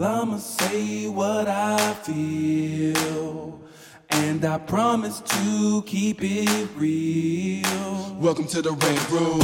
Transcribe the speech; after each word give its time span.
I'ma 0.00 0.36
say 0.36 1.08
what 1.08 1.48
I 1.48 1.92
feel. 1.94 3.60
And 4.10 4.44
I 4.44 4.56
promise 4.58 5.18
to 5.18 5.82
keep 5.86 6.18
it 6.22 6.68
real. 6.76 8.16
Welcome 8.20 8.46
to 8.46 8.62
the 8.62 8.70
Red 8.70 9.10
Room. 9.10 9.40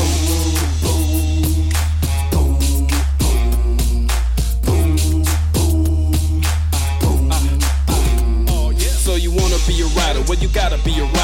So 8.78 9.16
you 9.16 9.32
wanna 9.32 9.58
be 9.66 9.82
a 9.82 9.86
rider? 9.86 10.22
Well, 10.28 10.38
you 10.38 10.48
gotta 10.50 10.78
be 10.84 11.00
a 11.00 11.04
rider 11.04 11.23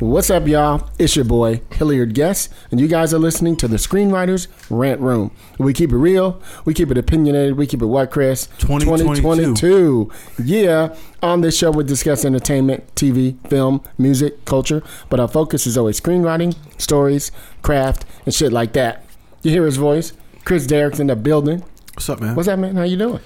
What's 0.00 0.28
up, 0.28 0.48
y'all? 0.48 0.90
It's 0.98 1.14
your 1.14 1.24
boy, 1.24 1.60
Hilliard 1.70 2.14
Guess, 2.14 2.48
and 2.72 2.80
you 2.80 2.88
guys 2.88 3.14
are 3.14 3.18
listening 3.18 3.54
to 3.58 3.68
the 3.68 3.76
Screenwriters 3.76 4.48
Rant 4.68 5.00
Room. 5.00 5.30
We 5.56 5.72
keep 5.72 5.92
it 5.92 5.96
real, 5.96 6.42
we 6.64 6.74
keep 6.74 6.90
it 6.90 6.98
opinionated, 6.98 7.56
we 7.56 7.68
keep 7.68 7.80
it 7.80 7.86
what, 7.86 8.10
Chris? 8.10 8.48
2022. 8.58 9.22
2022. 9.22 10.10
Yeah. 10.42 10.96
On 11.22 11.42
this 11.42 11.56
show, 11.56 11.70
we 11.70 11.84
discuss 11.84 12.24
entertainment, 12.24 12.92
TV, 12.96 13.36
film, 13.48 13.84
music, 13.96 14.44
culture, 14.44 14.82
but 15.10 15.20
our 15.20 15.28
focus 15.28 15.64
is 15.64 15.78
always 15.78 16.00
screenwriting, 16.00 16.56
stories, 16.76 17.30
craft, 17.62 18.04
and 18.26 18.34
shit 18.34 18.52
like 18.52 18.72
that. 18.72 19.06
You 19.42 19.52
hear 19.52 19.64
his 19.64 19.76
voice? 19.76 20.12
Chris 20.44 20.66
Derrick's 20.66 20.98
in 20.98 21.06
the 21.06 21.14
building. 21.14 21.62
What's 21.94 22.08
up, 22.08 22.20
man? 22.20 22.34
What's 22.34 22.48
up, 22.48 22.58
man? 22.58 22.74
How 22.74 22.82
you 22.82 22.96
doing? 22.96 23.20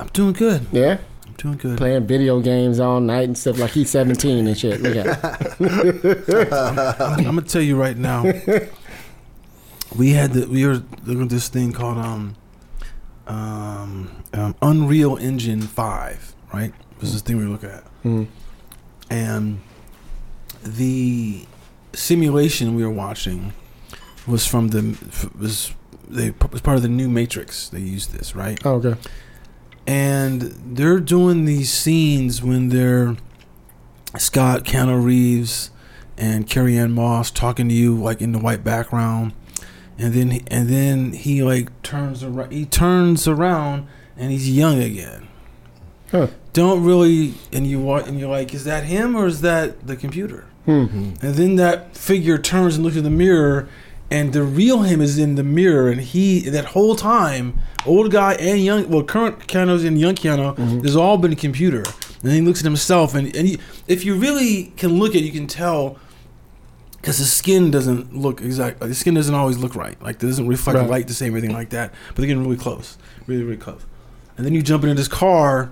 I'm 0.00 0.08
doing 0.08 0.32
good. 0.32 0.66
Yeah? 0.72 0.98
I'm 1.44 1.56
doing 1.56 1.58
good. 1.58 1.78
Playing 1.78 2.06
video 2.06 2.40
games 2.40 2.80
all 2.80 3.00
night 3.00 3.24
and 3.24 3.36
stuff 3.38 3.58
like 3.58 3.70
he's 3.70 3.90
17 3.90 4.46
and 4.46 4.56
shit. 4.58 4.80
Look 4.80 4.96
at 4.96 5.56
him. 5.58 6.52
I'm 7.00 7.24
gonna 7.24 7.42
tell 7.42 7.62
you 7.62 7.76
right 7.76 7.96
now. 7.96 8.24
We 9.98 10.10
had 10.10 10.32
the 10.32 10.46
we 10.46 10.64
were 10.66 10.82
looking 11.04 11.22
at 11.22 11.28
this 11.30 11.48
thing 11.48 11.72
called 11.72 11.98
um 11.98 12.36
um, 13.26 14.10
um 14.32 14.54
Unreal 14.62 15.16
Engine 15.16 15.62
Five, 15.62 16.34
right? 16.52 16.72
This 17.00 17.08
is 17.08 17.14
this 17.14 17.22
thing 17.22 17.38
we 17.38 17.44
were 17.44 17.50
looking 17.52 17.70
at, 17.70 17.84
Mm. 18.04 18.26
and 19.10 19.60
the 20.62 21.44
simulation 21.92 22.74
we 22.74 22.84
were 22.84 22.90
watching 22.90 23.52
was 24.26 24.46
from 24.46 24.68
the 24.68 24.96
was 25.38 25.72
they 26.08 26.32
was 26.52 26.60
part 26.60 26.76
of 26.76 26.82
the 26.82 26.88
new 26.88 27.08
Matrix. 27.08 27.68
They 27.68 27.80
used 27.80 28.12
this, 28.12 28.36
right? 28.36 28.58
Oh, 28.64 28.74
okay. 28.74 28.94
And 29.86 30.42
they're 30.76 31.00
doing 31.00 31.44
these 31.44 31.72
scenes 31.72 32.42
when 32.42 32.68
they're 32.68 33.16
Scott, 34.18 34.64
Keanu 34.64 35.02
Reeves, 35.02 35.70
and 36.16 36.48
Carrie 36.48 36.76
Ann 36.76 36.92
Moss 36.92 37.30
talking 37.30 37.68
to 37.68 37.74
you 37.74 37.94
like 37.96 38.20
in 38.20 38.32
the 38.32 38.38
white 38.38 38.62
background, 38.62 39.32
and 39.98 40.12
then 40.12 40.30
he, 40.30 40.42
and 40.48 40.68
then 40.68 41.12
he 41.12 41.42
like 41.42 41.82
turns 41.82 42.22
around. 42.22 42.52
He 42.52 42.66
turns 42.66 43.26
around 43.26 43.86
and 44.16 44.30
he's 44.30 44.50
young 44.50 44.80
again. 44.82 45.28
Huh. 46.10 46.28
Don't 46.52 46.84
really, 46.84 47.34
and 47.52 47.66
you 47.66 47.80
wa- 47.80 47.98
and 48.04 48.18
you're 48.18 48.28
like, 48.28 48.52
is 48.52 48.64
that 48.64 48.84
him 48.84 49.14
or 49.14 49.26
is 49.26 49.40
that 49.42 49.86
the 49.86 49.96
computer? 49.96 50.46
Hmm. 50.64 51.14
And 51.22 51.34
then 51.34 51.56
that 51.56 51.96
figure 51.96 52.36
turns 52.36 52.74
and 52.76 52.84
looks 52.84 52.96
in 52.96 53.04
the 53.04 53.10
mirror, 53.10 53.68
and 54.10 54.32
the 54.32 54.42
real 54.42 54.82
him 54.82 55.00
is 55.00 55.18
in 55.18 55.36
the 55.36 55.44
mirror, 55.44 55.88
and 55.88 56.00
he 56.00 56.40
that 56.50 56.66
whole 56.66 56.96
time, 56.96 57.58
old 57.86 58.10
guy 58.10 58.34
and 58.34 58.60
young, 58.60 58.88
well, 58.88 59.04
current 59.04 59.46
Keanu's 59.46 59.84
and 59.84 59.98
young 60.00 60.14
Keanu, 60.14 60.56
mm-hmm. 60.56 60.80
has 60.80 60.96
all 60.96 61.16
been 61.16 61.32
a 61.32 61.36
computer. 61.36 61.84
And 62.22 62.32
he 62.32 62.40
looks 62.40 62.60
at 62.60 62.64
himself, 62.64 63.14
and 63.14 63.34
and 63.34 63.48
he, 63.48 63.58
if 63.86 64.04
you 64.04 64.14
really 64.14 64.72
can 64.76 64.98
look 64.98 65.10
at, 65.10 65.22
it, 65.22 65.24
you 65.24 65.32
can 65.32 65.46
tell. 65.46 65.98
Because 66.96 67.16
the 67.16 67.24
skin 67.24 67.70
doesn't 67.70 68.14
look 68.14 68.42
exact, 68.42 68.82
like 68.82 68.90
the 68.90 68.94
skin 68.94 69.14
doesn't 69.14 69.34
always 69.34 69.56
look 69.56 69.74
right. 69.74 70.00
Like 70.02 70.16
it 70.16 70.26
doesn't 70.26 70.46
reflect 70.46 70.78
Right. 70.78 70.90
light 70.90 71.08
the 71.08 71.14
same, 71.14 71.28
everything 71.28 71.54
like 71.54 71.70
that. 71.70 71.94
But 72.08 72.16
they're 72.16 72.26
getting 72.26 72.44
really 72.44 72.58
close, 72.58 72.98
really, 73.26 73.42
really 73.42 73.56
close. 73.56 73.86
And 74.36 74.44
then 74.44 74.52
you 74.52 74.60
jump 74.60 74.84
into 74.84 74.96
this 74.96 75.08
car, 75.08 75.70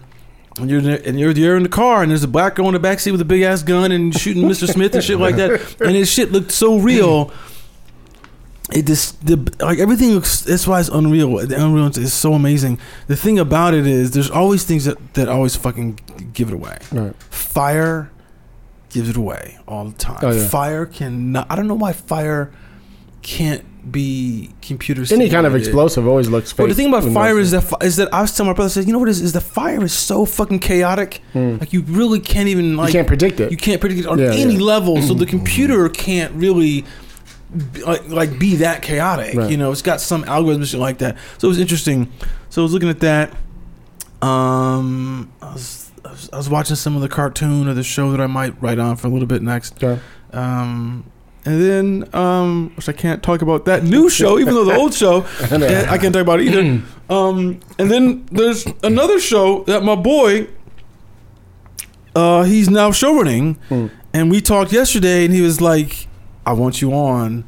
and 0.58 0.70
you're 0.70 0.80
there, 0.80 1.02
and 1.04 1.20
you're 1.20 1.32
you're 1.32 1.56
in 1.56 1.64
the 1.64 1.68
car, 1.68 2.02
and 2.02 2.10
there's 2.10 2.24
a 2.24 2.28
black 2.28 2.54
girl 2.54 2.68
in 2.68 2.72
the 2.72 2.80
back 2.80 3.00
seat 3.00 3.10
with 3.10 3.20
a 3.20 3.26
big 3.26 3.42
ass 3.42 3.62
gun 3.62 3.92
and 3.92 4.18
shooting 4.18 4.44
Mr. 4.44 4.66
Smith 4.66 4.94
and 4.94 5.04
shit 5.04 5.18
like 5.18 5.36
that. 5.36 5.76
And 5.80 5.94
his 5.94 6.10
shit 6.10 6.32
looked 6.32 6.50
so 6.50 6.78
real. 6.78 7.30
It 8.72 8.86
just 8.86 9.24
the 9.26 9.36
like 9.60 9.78
everything 9.78 10.10
looks. 10.10 10.42
That's 10.42 10.66
why 10.66 10.78
it's 10.80 10.90
unreal. 10.90 11.36
The 11.46 11.56
unreal 11.64 11.86
is 11.86 12.12
so 12.12 12.34
amazing. 12.34 12.78
The 13.06 13.16
thing 13.16 13.38
about 13.38 13.72
it 13.72 13.86
is, 13.86 14.10
there's 14.10 14.30
always 14.30 14.64
things 14.64 14.84
that 14.84 15.14
that 15.14 15.28
always 15.28 15.56
fucking 15.56 15.98
give 16.34 16.48
it 16.48 16.54
away. 16.54 16.76
Right. 16.92 17.14
Fire 17.30 18.10
gives 18.90 19.08
it 19.08 19.16
away 19.16 19.58
all 19.66 19.86
the 19.86 19.96
time. 19.96 20.18
Oh, 20.22 20.32
yeah. 20.32 20.46
Fire 20.48 20.84
cannot. 20.86 21.46
I 21.50 21.56
don't 21.56 21.66
know 21.66 21.74
why 21.74 21.92
fire 21.92 22.52
can't 23.22 23.64
be 23.90 24.50
computer. 24.60 25.02
Any 25.14 25.30
kind 25.30 25.46
of 25.46 25.54
explosive 25.54 26.06
always 26.06 26.28
looks 26.28 26.52
fake. 26.52 26.58
Well, 26.58 26.68
the 26.68 26.74
thing 26.74 26.88
about 26.88 27.04
fire 27.12 27.38
is 27.38 27.52
that 27.52 27.72
is 27.82 27.96
that 27.96 28.12
I 28.12 28.20
was 28.20 28.36
telling 28.36 28.50
my 28.50 28.54
brother, 28.54 28.68
said, 28.68 28.86
you 28.86 28.92
know 28.92 28.98
what 28.98 29.08
is? 29.08 29.20
Is 29.22 29.32
the 29.32 29.40
fire 29.40 29.82
is 29.82 29.92
so 29.94 30.24
fucking 30.26 30.58
chaotic. 30.58 31.22
Hmm. 31.32 31.56
Like 31.56 31.72
you 31.72 31.82
really 31.82 32.20
can't 32.20 32.48
even 32.48 32.76
like 32.76 32.88
you 32.88 32.92
can't 32.98 33.08
predict 33.08 33.40
it. 33.40 33.50
you 33.50 33.56
can't 33.56 33.80
predict 33.80 34.00
it 34.00 34.06
on 34.06 34.18
Yeah, 34.18 34.32
any 34.32 34.54
yeah. 34.56 34.60
level. 34.60 35.00
So 35.00 35.14
the 35.14 35.26
computer 35.36 35.88
can't 35.88 36.34
really 36.34 36.84
like 37.86 38.08
like 38.08 38.38
be 38.38 38.56
that 38.56 38.82
chaotic. 38.82 39.34
Right. 39.34 39.50
You 39.50 39.56
know, 39.56 39.72
it's 39.72 39.82
got 39.82 40.00
some 40.00 40.24
algorithm 40.24 40.62
and 40.62 40.68
shit 40.68 40.80
like 40.80 40.98
that. 40.98 41.16
So 41.38 41.48
it 41.48 41.50
was 41.50 41.58
interesting. 41.58 42.12
So 42.50 42.60
I 42.60 42.64
was 42.64 42.72
looking 42.72 42.88
at 42.90 43.00
that. 43.00 43.32
Um, 44.20 45.30
I 45.40 45.52
was, 45.52 45.90
I 46.04 46.10
was 46.10 46.30
I 46.32 46.36
was 46.36 46.48
watching 46.50 46.76
some 46.76 46.96
of 46.96 47.02
the 47.02 47.08
cartoon 47.08 47.68
or 47.68 47.74
the 47.74 47.82
show 47.84 48.10
that 48.10 48.20
I 48.20 48.26
might 48.26 48.60
write 48.60 48.78
on 48.78 48.96
for 48.96 49.06
a 49.06 49.10
little 49.10 49.28
bit 49.28 49.42
next. 49.42 49.82
Okay. 49.82 50.00
Um, 50.32 51.04
and 51.44 51.62
then, 51.62 52.14
um, 52.14 52.72
which 52.76 52.88
I 52.88 52.92
can't 52.92 53.22
talk 53.22 53.40
about 53.40 53.64
that 53.66 53.82
new 53.84 54.10
show, 54.10 54.38
even 54.38 54.52
though 54.54 54.64
the 54.66 54.74
old 54.76 54.92
show, 54.92 55.22
I 55.40 55.96
can't 55.98 56.12
talk 56.12 56.22
about 56.22 56.40
it 56.40 56.48
either. 56.48 56.82
Um, 57.10 57.60
and 57.78 57.90
then 57.90 58.26
there's 58.30 58.66
another 58.82 59.18
show 59.18 59.62
that 59.62 59.82
my 59.82 59.94
boy, 59.94 60.46
uh, 62.14 62.42
he's 62.42 62.68
now 62.68 62.90
show 62.92 63.14
running, 63.16 63.54
Hmm. 63.70 63.86
and 64.12 64.30
we 64.30 64.42
talked 64.42 64.72
yesterday, 64.72 65.24
and 65.24 65.32
he 65.32 65.40
was 65.40 65.60
like, 65.60 66.07
"I 66.48 66.52
want 66.52 66.80
you 66.82 66.92
on." 66.92 67.44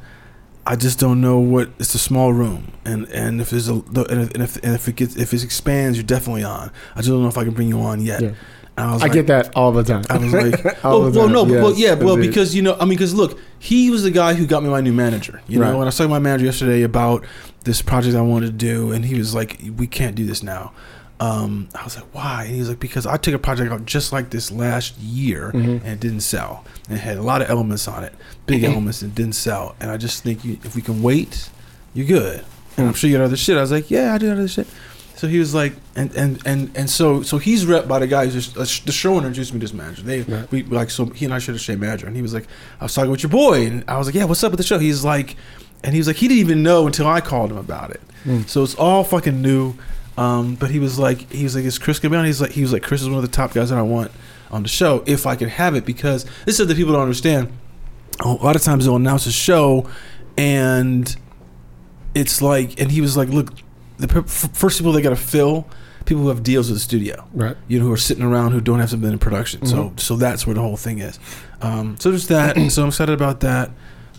I 0.63 0.75
just 0.75 0.99
don't 0.99 1.21
know 1.21 1.39
what. 1.39 1.69
It's 1.79 1.95
a 1.95 1.99
small 1.99 2.31
room, 2.33 2.71
and 2.85 3.07
and 3.09 3.41
if 3.41 3.49
there's 3.49 3.67
a 3.67 3.73
and 3.73 3.97
if 3.97 4.31
and 4.35 4.43
if, 4.43 4.55
and 4.57 4.75
if 4.75 4.87
it 4.87 4.95
gets 4.95 5.15
if 5.15 5.33
it 5.33 5.43
expands, 5.43 5.97
you're 5.97 6.05
definitely 6.05 6.43
on. 6.43 6.71
I 6.95 6.99
just 6.99 7.09
don't 7.09 7.23
know 7.23 7.27
if 7.29 7.37
I 7.37 7.43
can 7.43 7.53
bring 7.53 7.67
you 7.67 7.79
on 7.81 7.99
yet. 8.01 8.21
Yeah. 8.21 8.33
And 8.77 8.89
I 8.89 8.93
was 8.93 9.01
I 9.01 9.05
like, 9.05 9.13
get 9.13 9.27
that 9.27 9.55
all 9.55 9.71
the 9.71 9.83
time. 9.83 10.03
I 10.09 10.17
was 10.17 10.31
like, 10.33 10.85
All 10.85 10.93
oh, 10.95 11.09
the 11.09 11.17
well, 11.19 11.27
time, 11.27 11.33
no, 11.33 11.45
but 11.45 11.53
well, 11.55 11.71
yes, 11.71 11.79
yeah, 11.79 11.93
well, 12.05 12.13
indeed. 12.15 12.27
because 12.27 12.55
you 12.55 12.61
know, 12.61 12.75
I 12.79 12.85
mean, 12.85 12.89
because 12.97 13.13
look, 13.13 13.37
he 13.59 13.89
was 13.89 14.03
the 14.03 14.11
guy 14.11 14.33
who 14.35 14.45
got 14.45 14.63
me 14.63 14.69
my 14.69 14.81
new 14.81 14.93
manager. 14.93 15.41
You 15.47 15.59
Right. 15.61 15.71
know, 15.71 15.77
when 15.79 15.85
I 15.85 15.89
was 15.89 15.97
talking 15.97 16.09
to 16.09 16.13
my 16.13 16.19
manager 16.19 16.45
yesterday 16.45 16.83
about 16.83 17.25
this 17.63 17.81
project 17.81 18.15
I 18.15 18.21
wanted 18.21 18.45
to 18.45 18.51
do, 18.53 18.91
and 18.91 19.03
he 19.03 19.15
was 19.17 19.33
like, 19.35 19.59
"We 19.77 19.87
can't 19.87 20.15
do 20.15 20.25
this 20.25 20.41
now." 20.43 20.71
Um, 21.21 21.69
I 21.75 21.83
was 21.83 21.95
like, 21.95 22.05
"Why?" 22.13 22.45
And 22.45 22.53
he 22.55 22.59
was 22.59 22.69
like, 22.69 22.79
"Because 22.79 23.05
I 23.05 23.15
took 23.17 23.33
a 23.35 23.39
project 23.39 23.71
out 23.71 23.85
just 23.85 24.11
like 24.11 24.31
this 24.31 24.51
last 24.51 24.97
year, 24.97 25.51
Mhm. 25.53 25.81
and 25.83 25.85
it 25.87 25.99
didn't 25.99 26.21
sell. 26.21 26.65
And 26.89 26.97
it 26.97 27.01
had 27.01 27.17
a 27.17 27.21
lot 27.21 27.41
of 27.43 27.49
elements 27.49 27.87
on 27.87 28.03
it, 28.03 28.13
big 28.47 28.63
elements, 28.63 29.01
and 29.03 29.11
it 29.11 29.15
didn't 29.15 29.35
sell. 29.35 29.75
And 29.79 29.91
I 29.91 29.97
just 29.97 30.23
think 30.23 30.43
you, 30.43 30.57
if 30.63 30.75
we 30.75 30.81
can 30.81 31.01
wait, 31.03 31.49
you're 31.93 32.07
good. 32.07 32.43
And 32.75 32.87
I'm 32.87 32.93
sure 32.95 33.07
you 33.09 33.17
got 33.17 33.23
other 33.23 33.37
shit. 33.37 33.55
I 33.55 33.61
was 33.61 33.71
like, 33.71 33.91
"Yeah, 33.91 34.13
I 34.15 34.17
do 34.17 34.31
other 34.31 34.47
shit." 34.47 34.65
So 35.15 35.27
he 35.27 35.37
was 35.37 35.53
like, 35.53 35.73
and 35.95 36.11
and 36.15 36.39
and 36.43 36.71
and 36.73 36.89
so 36.89 37.21
so 37.21 37.37
he's 37.37 37.67
rep 37.67 37.87
by 37.87 37.99
the 37.99 38.07
guy 38.07 38.25
who's 38.25 38.33
just, 38.33 38.57
uh, 38.57 38.61
the 38.61 38.91
showrunner 38.91 39.17
introduced 39.27 39.53
me 39.53 39.59
to 39.59 39.65
this 39.65 39.73
manager. 39.75 40.01
They 40.01 40.21
Right. 40.23 40.51
we 40.51 40.63
like 40.63 40.89
so 40.89 41.05
he 41.05 41.25
and 41.25 41.33
I 41.35 41.37
shared 41.37 41.55
a 41.55 41.59
same 41.59 41.79
manager, 41.81 42.07
and 42.07 42.15
he 42.15 42.23
was 42.23 42.33
like, 42.33 42.47
I 42.79 42.85
was 42.85 42.95
talking 42.95 43.11
with 43.11 43.21
your 43.21 43.29
boy, 43.29 43.67
and 43.67 43.83
I 43.87 43.99
was 43.99 44.07
like, 44.07 44.15
yeah, 44.15 44.23
what's 44.23 44.43
up 44.43 44.51
with 44.51 44.57
the 44.57 44.63
show? 44.65 44.79
He's 44.79 45.03
like, 45.03 45.35
and 45.83 45.93
he 45.93 45.99
was 45.99 46.07
like, 46.07 46.15
he 46.15 46.27
didn't 46.27 46.39
even 46.39 46.63
know 46.63 46.87
until 46.87 47.05
I 47.07 47.21
called 47.21 47.51
him 47.51 47.57
about 47.57 47.91
it. 47.91 48.01
Mm. 48.25 48.47
So 48.49 48.63
it's 48.63 48.73
all 48.73 49.03
fucking 49.03 49.39
new. 49.39 49.75
Um, 50.21 50.53
but 50.53 50.69
he 50.69 50.77
was 50.77 50.99
like, 50.99 51.31
he 51.31 51.43
was 51.43 51.55
like, 51.55 51.65
is 51.65 51.79
Chris 51.79 51.97
gonna 51.97 52.11
be 52.11 52.17
on? 52.17 52.25
He's 52.25 52.39
like, 52.39 52.51
he 52.51 52.61
was 52.61 52.71
like, 52.71 52.83
Chris 52.83 53.01
is 53.01 53.09
one 53.09 53.17
of 53.17 53.23
the 53.23 53.27
top 53.27 53.53
guys 53.53 53.71
that 53.71 53.79
I 53.79 53.81
want 53.81 54.11
on 54.51 54.61
the 54.61 54.69
show 54.69 55.03
if 55.07 55.25
I 55.25 55.35
could 55.35 55.47
have 55.47 55.73
it 55.73 55.83
because 55.83 56.25
this 56.45 56.59
is 56.59 56.67
that 56.67 56.77
people 56.77 56.93
don't 56.93 57.01
understand. 57.01 57.51
A 58.19 58.27
lot 58.27 58.55
of 58.55 58.61
times 58.61 58.85
they'll 58.85 58.97
announce 58.97 59.25
a 59.25 59.31
show, 59.31 59.89
and 60.37 61.15
it's 62.13 62.39
like, 62.39 62.79
and 62.79 62.91
he 62.91 63.01
was 63.01 63.17
like, 63.17 63.29
look, 63.29 63.49
the 63.97 64.21
first 64.23 64.77
people 64.77 64.91
they 64.91 65.01
got 65.01 65.09
to 65.09 65.15
fill 65.15 65.67
people 66.05 66.23
who 66.23 66.29
have 66.29 66.43
deals 66.43 66.69
with 66.69 66.77
the 66.77 66.83
studio 66.83 67.27
right. 67.33 67.55
you 67.67 67.79
know, 67.79 67.85
who 67.85 67.91
are 67.91 67.97
sitting 67.97 68.23
around 68.23 68.51
who 68.51 68.61
don't 68.61 68.79
have 68.79 68.89
something 68.89 69.11
in 69.11 69.19
production. 69.19 69.65
So, 69.65 69.93
so 69.97 70.15
that's 70.17 70.45
where 70.45 70.53
the 70.53 70.61
whole 70.61 70.77
thing 70.77 70.99
is. 70.99 71.19
Um, 71.61 71.95
so 71.99 72.09
there's 72.09 72.27
that. 72.27 72.57
so 72.71 72.83
I'm 72.83 72.89
excited 72.89 73.13
about 73.13 73.39
that. 73.41 73.71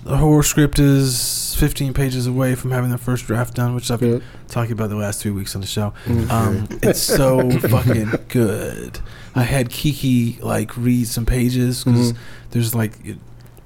The 0.04 0.16
horror 0.16 0.42
script 0.42 0.78
is 0.78 1.54
15 1.58 1.94
pages 1.94 2.26
away 2.26 2.54
from 2.54 2.70
having 2.72 2.90
the 2.90 2.98
first 2.98 3.26
draft 3.26 3.54
done, 3.54 3.74
which 3.74 3.90
I've 3.90 4.00
been 4.00 4.22
talking 4.48 4.72
about 4.72 4.90
the 4.90 4.96
last 4.96 5.22
three 5.22 5.30
weeks 5.30 5.54
on 5.54 5.60
the 5.60 5.66
show. 5.66 5.94
Okay. 6.08 6.28
Um, 6.28 6.66
it's 6.82 7.00
so 7.00 7.48
fucking 7.60 8.12
good. 8.28 8.98
I 9.34 9.42
had 9.44 9.70
Kiki 9.70 10.38
like 10.42 10.76
read 10.76 11.06
some 11.06 11.24
pages 11.24 11.84
because 11.84 12.12
Mhm. 12.12 12.16
there's 12.50 12.74
like 12.74 12.92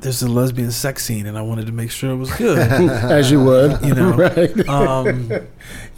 there's 0.07 0.23
a 0.23 0.29
lesbian 0.31 0.71
sex 0.71 1.05
scene, 1.05 1.27
and 1.27 1.37
I 1.37 1.43
wanted 1.43 1.67
to 1.67 1.73
make 1.73 1.91
sure 1.91 2.13
it 2.13 2.17
was 2.17 2.33
good. 2.35 2.59
As 2.61 3.29
you 3.29 3.43
would, 3.43 3.83
You 3.85 3.93
know. 3.93 4.13
right? 4.17 4.69
Um, 4.69 5.33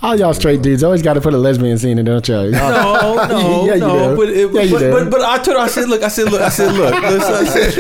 All 0.01 0.17
y'all 0.19 0.33
straight 0.33 0.63
dudes 0.63 0.83
always 0.83 1.03
got 1.03 1.15
to 1.15 1.21
put 1.21 1.35
a 1.35 1.37
lesbian 1.37 1.77
scene 1.77 1.99
in, 1.99 2.07
don't 2.07 2.27
y'all? 2.27 2.51
no, 2.51 3.27
no, 3.29 3.67
Yeah, 3.67 3.75
no. 3.75 4.17
But, 4.17 4.31
it, 4.31 4.51
Yeah, 4.51 4.71
but, 4.71 4.91
but 4.93 5.11
but 5.11 5.21
I 5.21 5.37
told 5.43 5.59
her, 5.59 5.63
I 5.63 5.69
said, 5.69 5.91
look, 5.91 6.03
I 6.03 6.09
said, 6.09 6.33
look, 6.33 6.41
I 6.41 6.49
said, 6.49 6.73
look. 6.73 6.95
I 6.95 7.45
said, 7.45 7.75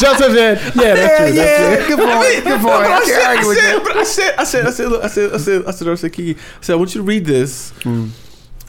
Joseph 0.00 0.32
said, 0.32 0.58
"Yeah, 0.76 0.94
that's 0.94 1.18
true. 1.18 1.32
That's 1.36 1.86
true." 1.86 1.96
Good 1.96 2.04
point. 2.08 2.44
Good 2.44 2.60
point. 2.60 2.62
But 2.62 2.86
I 2.86 2.96
I 2.96 3.04
said, 3.04 3.12
can't 3.12 3.22
I 3.22 3.34
argue 3.36 3.48
with 3.48 3.58
said, 3.58 3.76
that. 3.76 3.84
but 3.84 3.96
I 3.98 4.02
said, 4.04 4.34
I 4.38 4.44
said, 4.44 4.66
I 4.66 4.70
said, 4.70 4.88
look, 4.88 5.04
I 5.04 5.08
said, 5.08 5.32
I 5.34 5.36
said, 5.36 5.64
I 5.66 5.70
said, 5.72 5.88
I 5.88 5.94
said, 5.96 6.12
Kiki, 6.14 6.40
I 6.40 6.60
said, 6.62 6.72
I 6.72 6.76
want 6.76 6.94
you 6.94 7.00
to 7.02 7.06
read 7.06 7.26
this. 7.26 7.72
Mm. 7.80 8.10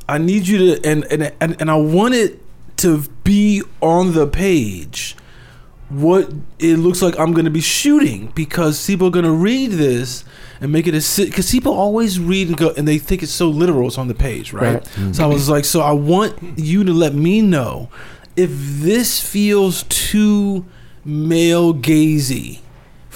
I 0.09 0.17
need 0.17 0.45
you 0.45 0.75
to, 0.75 0.85
and 0.85 1.05
and 1.05 1.31
and, 1.39 1.61
and 1.61 1.71
I 1.71 1.75
want 1.75 2.15
it 2.15 2.41
to 2.77 2.99
be 3.23 3.63
on 3.81 4.11
the 4.13 4.27
page. 4.27 5.15
What 5.89 6.33
it 6.59 6.77
looks 6.77 7.01
like 7.01 7.17
I'm 7.17 7.31
going 7.31 7.45
to 7.45 7.51
be 7.51 7.61
shooting 7.61 8.31
because 8.35 8.85
people 8.85 9.07
are 9.07 9.11
going 9.11 9.25
to 9.25 9.31
read 9.31 9.71
this 9.71 10.25
and 10.59 10.71
make 10.71 10.87
it 10.87 10.93
a 10.93 11.01
sit. 11.01 11.29
because 11.29 11.49
people 11.49 11.73
always 11.73 12.19
read 12.19 12.49
and 12.49 12.57
go 12.57 12.73
and 12.75 12.87
they 12.87 12.97
think 12.97 13.23
it's 13.23 13.31
so 13.31 13.47
literal. 13.47 13.87
It's 13.87 13.97
on 13.97 14.07
the 14.07 14.15
page, 14.15 14.51
right? 14.51 14.73
Right. 14.75 14.83
Mm-hmm. 14.83 15.13
So 15.13 15.23
I 15.23 15.27
was 15.27 15.49
like, 15.49 15.65
so 15.65 15.81
I 15.81 15.91
want 15.91 16.59
you 16.59 16.83
to 16.83 16.91
let 16.91 17.13
me 17.13 17.41
know 17.41 17.89
if 18.35 18.49
this 18.51 19.21
feels 19.21 19.83
too 19.83 20.65
male 21.05 21.73
gazy 21.73 22.59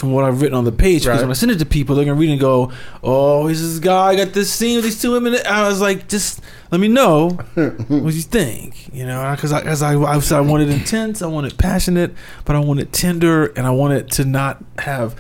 from 0.01 0.11
what 0.11 0.25
I've 0.25 0.41
written 0.41 0.57
on 0.57 0.65
the 0.65 0.71
page. 0.73 1.03
Because 1.03 1.19
Right. 1.19 1.21
when 1.21 1.29
I 1.29 1.33
send 1.33 1.51
it 1.53 1.59
to 1.59 1.65
people, 1.65 1.95
they're 1.95 2.03
gonna 2.03 2.19
read 2.19 2.31
and 2.31 2.39
go, 2.39 2.71
"Oh, 3.03 3.45
here's 3.47 3.61
this 3.61 3.79
guy 3.79 4.07
I 4.07 4.15
got 4.17 4.33
this 4.33 4.51
scene 4.51 4.75
with 4.77 4.83
these 4.85 5.01
two 5.01 5.11
women." 5.11 5.37
I 5.47 5.67
was 5.67 5.79
like, 5.79 6.09
just 6.09 6.41
let 6.71 6.81
me 6.81 6.87
know 6.89 7.29
what 7.53 8.13
you 8.13 8.21
think, 8.21 8.89
you 8.93 9.05
know, 9.05 9.31
because 9.35 9.53
I, 9.53 9.61
because 9.61 9.81
I, 9.81 9.95
I, 9.95 10.19
said 10.19 10.37
I 10.37 10.41
wanted 10.41 10.69
intense, 10.69 11.21
I 11.21 11.27
wanted 11.27 11.57
passionate, 11.57 12.13
but 12.43 12.55
I 12.55 12.59
wanted 12.59 12.91
tender, 12.91 13.47
and 13.55 13.65
I 13.67 13.71
wanted 13.71 14.09
to 14.11 14.25
not 14.25 14.63
have 14.79 15.13
it 15.13 15.19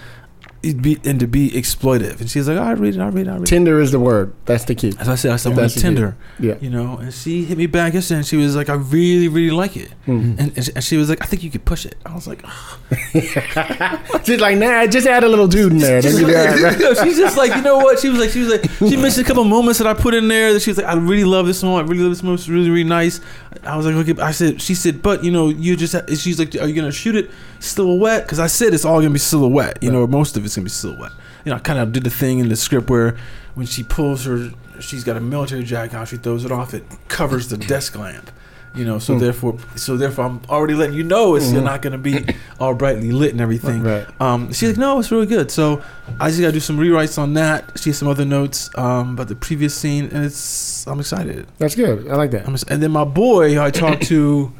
be 0.61 0.99
and 1.05 1.19
to 1.19 1.27
be 1.27 1.49
exploitive. 1.51 2.21
And 2.21 2.29
she's 2.29 2.47
like, 2.47 2.57
"I 2.57 2.71
read 2.73 2.95
it, 2.95 2.99
I 3.01 3.07
read 3.09 3.27
it, 3.27 3.29
I 3.29 3.33
read 3.33 3.41
it." 3.43 3.45
Tender 3.47 3.79
is 3.81 3.91
the 3.91 3.99
word. 3.99 4.33
That's 4.45 4.65
the 4.65 4.75
key. 4.75 4.93
As 4.99 5.09
I 5.09 5.15
said, 5.15 5.31
I 5.31 5.35
said, 5.37 5.53
I 5.53 5.55
That's 5.55 5.57
wanted 5.57 5.69
the 5.69 5.75
key. 5.75 5.81
tender, 5.81 6.17
Yeah. 6.39 6.55
you 6.61 6.69
know. 6.69 6.97
And 6.97 7.13
she 7.13 7.43
hit 7.45 7.57
me 7.57 7.65
back 7.65 7.93
yesterday, 7.95 8.17
and 8.19 8.25
she 8.27 8.37
was 8.37 8.55
like, 8.55 8.69
"I 8.69 8.75
really, 8.75 9.27
really 9.27 9.49
like 9.51 9.75
it." 9.75 9.91
Mhm. 10.07 10.39
And, 10.39 10.51
and 10.55 10.63
she- 10.65 10.71
and 10.75 10.83
she 10.83 10.97
was 10.97 11.09
like, 11.09 11.21
"I 11.23 11.25
think 11.25 11.43
you 11.43 11.49
could 11.49 11.65
push 11.65 11.85
it." 11.85 11.95
I 12.05 12.13
was 12.13 12.27
like, 12.27 12.43
She's 14.23 14.39
like, 14.39 14.57
nah, 14.57 14.85
just 14.87 15.07
add 15.07 15.23
a 15.23 15.27
little 15.27 15.47
dude 15.47 15.71
in 15.73 15.77
there. 15.79 16.01
Then 16.01 16.15
you 16.17 16.27
got 16.31 16.59
right? 16.61 16.79
No, 16.79 16.93
she's 17.03 17.17
just 17.17 17.37
like, 17.37 17.55
you 17.55 17.61
know 17.61 17.77
what? 17.77 17.99
She 17.99 18.09
was 18.09 18.19
like, 18.19 18.29
she 18.29 18.39
was 18.41 18.49
like, 18.49 18.69
she 18.79 18.97
mentioned 18.97 19.25
a 19.25 19.27
couple 19.27 19.43
moments 19.43 19.79
that 19.79 19.87
I 19.87 19.93
put 19.93 20.13
in 20.13 20.27
there. 20.27 20.53
That 20.53 20.61
she 20.61 20.69
was 20.69 20.77
like, 20.77 20.85
I 20.87 20.93
really 20.95 21.23
love 21.23 21.47
this 21.47 21.63
moment. 21.63 21.87
I 21.87 21.91
really 21.91 22.03
love 22.03 22.11
this 22.11 22.23
moment. 22.23 22.41
It's 22.41 22.49
really, 22.49 22.69
really 22.69 22.83
nice. 22.83 23.19
I 23.63 23.75
was 23.77 23.85
like, 23.85 23.95
okay. 23.95 24.21
I 24.21 24.31
said, 24.31 24.61
she 24.61 24.75
said, 24.75 25.01
but 25.01 25.23
you 25.23 25.31
know, 25.31 25.49
you 25.49 25.75
just. 25.75 25.93
Ha-, 25.93 26.05
she's 26.15 26.39
like, 26.39 26.55
are 26.55 26.67
you 26.67 26.73
gonna 26.73 26.91
shoot 26.91 27.15
it 27.15 27.31
silhouette? 27.59 28.23
Because 28.25 28.39
I 28.39 28.47
said 28.47 28.73
it's 28.73 28.85
all 28.85 28.99
gonna 28.99 29.09
be 29.11 29.19
silhouette. 29.19 29.77
You 29.81 29.91
know, 29.91 30.05
most 30.07 30.37
of 30.37 30.45
it's 30.51 30.55
gonna 30.57 30.65
be 30.65 30.69
silhouette. 30.69 31.11
You 31.45 31.51
know, 31.51 31.55
I 31.55 31.59
kind 31.59 31.79
of 31.79 31.91
did 31.93 32.03
the 32.03 32.09
thing 32.09 32.39
in 32.39 32.49
the 32.49 32.55
script 32.55 32.89
where 32.89 33.15
when 33.55 33.65
she 33.65 33.83
pulls 33.83 34.25
her, 34.25 34.51
she's 34.81 35.03
got 35.03 35.15
a 35.15 35.21
military 35.21 35.63
jacket 35.63 35.95
on. 35.95 36.05
She 36.05 36.17
throws 36.17 36.43
it 36.45 36.51
off. 36.51 36.73
It 36.73 36.83
covers 37.07 37.47
the 37.47 37.57
desk 37.57 37.97
lamp. 37.97 38.29
You 38.73 38.85
know, 38.85 38.99
so 38.99 39.13
Hmm. 39.15 39.19
therefore, 39.19 39.57
so 39.75 39.97
therefore, 39.97 40.25
I'm 40.25 40.41
already 40.49 40.75
letting 40.75 40.95
you 40.95 41.03
know 41.03 41.35
it's 41.35 41.51
you're 41.51 41.61
not 41.61 41.81
gonna 41.81 41.97
be 41.97 42.25
all 42.59 42.73
brightly 42.73 43.11
lit 43.11 43.31
and 43.31 43.41
everything. 43.41 43.83
Right. 43.83 44.05
Um, 44.21 44.53
she's 44.53 44.69
like, 44.69 44.77
no, 44.77 44.97
it's 44.99 45.11
really 45.11 45.25
good. 45.25 45.51
So 45.51 45.81
I 46.21 46.29
just 46.29 46.39
gotta 46.39 46.53
do 46.53 46.61
some 46.61 46.77
rewrites 46.77 47.17
on 47.17 47.33
that. 47.33 47.69
She 47.77 47.89
has 47.89 47.97
some 47.97 48.07
other 48.07 48.23
notes 48.23 48.69
um, 48.77 49.13
about 49.15 49.27
the 49.27 49.35
previous 49.35 49.73
scene, 49.75 50.05
and 50.13 50.23
it's 50.23 50.85
I'm 50.87 50.99
excited. 51.01 51.47
That's 51.57 51.75
good. 51.75 52.07
I 52.09 52.15
like 52.15 52.31
that. 52.31 52.47
I'm 52.47 52.55
and 52.69 52.81
then 52.83 52.91
my 52.91 53.03
boy, 53.03 53.53
who 53.53 53.59
I 53.61 53.71
talked 53.71 54.03
to, 54.03 54.53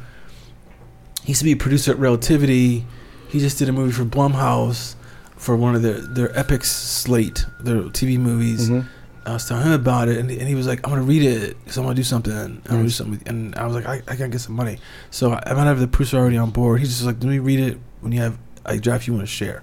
he 1.24 1.28
used 1.32 1.40
to 1.40 1.44
be 1.44 1.52
a 1.52 1.56
producer 1.56 1.92
at 1.92 1.98
Relativity. 1.98 2.84
He 3.28 3.38
just 3.40 3.58
did 3.58 3.70
a 3.70 3.72
movie 3.72 3.92
for 3.92 4.04
Blumhouse 4.04 4.94
for 5.42 5.56
one 5.56 5.74
of 5.74 5.82
their 5.82 5.98
their 6.00 6.38
epic 6.38 6.64
slate, 6.64 7.44
their 7.60 7.82
TV 7.90 8.16
movies. 8.16 8.70
Mhm. 8.70 8.86
I 9.24 9.32
was 9.34 9.46
telling 9.48 9.64
him 9.64 9.72
about 9.72 10.08
it, 10.08 10.18
and, 10.18 10.30
and 10.30 10.48
he 10.48 10.54
was 10.54 10.66
like, 10.66 10.80
"I'm 10.84 10.90
gonna 10.90 11.02
read 11.02 11.22
it 11.22 11.56
because 11.62 11.78
I 11.78 11.80
want 11.80 11.96
to 11.96 12.00
do 12.00 12.04
something. 12.04 12.32
I 12.32 12.38
want 12.46 12.62
to 12.64 12.82
do 12.84 12.90
something." 12.90 13.20
And 13.26 13.54
I 13.56 13.66
was 13.66 13.74
like, 13.74 13.86
"I, 13.86 13.96
I 14.08 14.16
gotta 14.16 14.28
get 14.28 14.40
some 14.40 14.54
money." 14.54 14.78
So 15.10 15.32
I, 15.32 15.42
I 15.46 15.54
might 15.54 15.64
have 15.64 15.80
the 15.80 15.88
producer 15.88 16.16
already 16.18 16.36
on 16.38 16.50
board. 16.50 16.78
He's 16.80 16.90
just 16.90 17.04
like, 17.04 17.16
"Let 17.16 17.28
me 17.28 17.38
read 17.40 17.58
it 17.60 17.78
when 18.00 18.12
you 18.12 18.20
have 18.20 18.38
a 18.64 18.78
draft 18.78 19.06
you 19.06 19.14
want 19.14 19.26
to 19.26 19.32
share." 19.32 19.62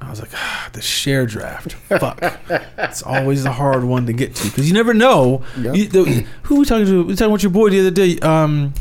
I 0.00 0.10
was 0.10 0.20
like, 0.20 0.30
ah, 0.34 0.70
"The 0.72 0.82
share 0.82 1.26
draft, 1.26 1.72
fuck." 1.72 2.18
it's 2.78 3.02
always 3.14 3.44
the 3.44 3.52
hard 3.52 3.84
one 3.84 4.06
to 4.06 4.12
get 4.12 4.34
to 4.36 4.44
because 4.48 4.66
you 4.66 4.74
never 4.74 4.92
know. 4.94 5.42
Yep. 5.60 5.76
You, 5.76 5.86
the, 5.88 6.26
who 6.44 6.58
we 6.60 6.64
talking 6.64 6.86
to? 6.86 7.04
We 7.04 7.14
talking 7.14 7.30
about 7.32 7.42
your 7.44 7.52
boy 7.52 7.70
the 7.70 7.80
other 7.80 7.90
day. 7.92 8.18
Um, 8.20 8.74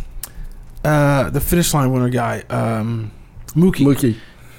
uh, 0.84 1.30
the 1.30 1.42
finish 1.42 1.72
line 1.74 1.92
winner 1.92 2.10
guy, 2.10 2.44
um, 2.50 3.12
Mookie. 3.56 3.86
Mookie. 3.86 4.16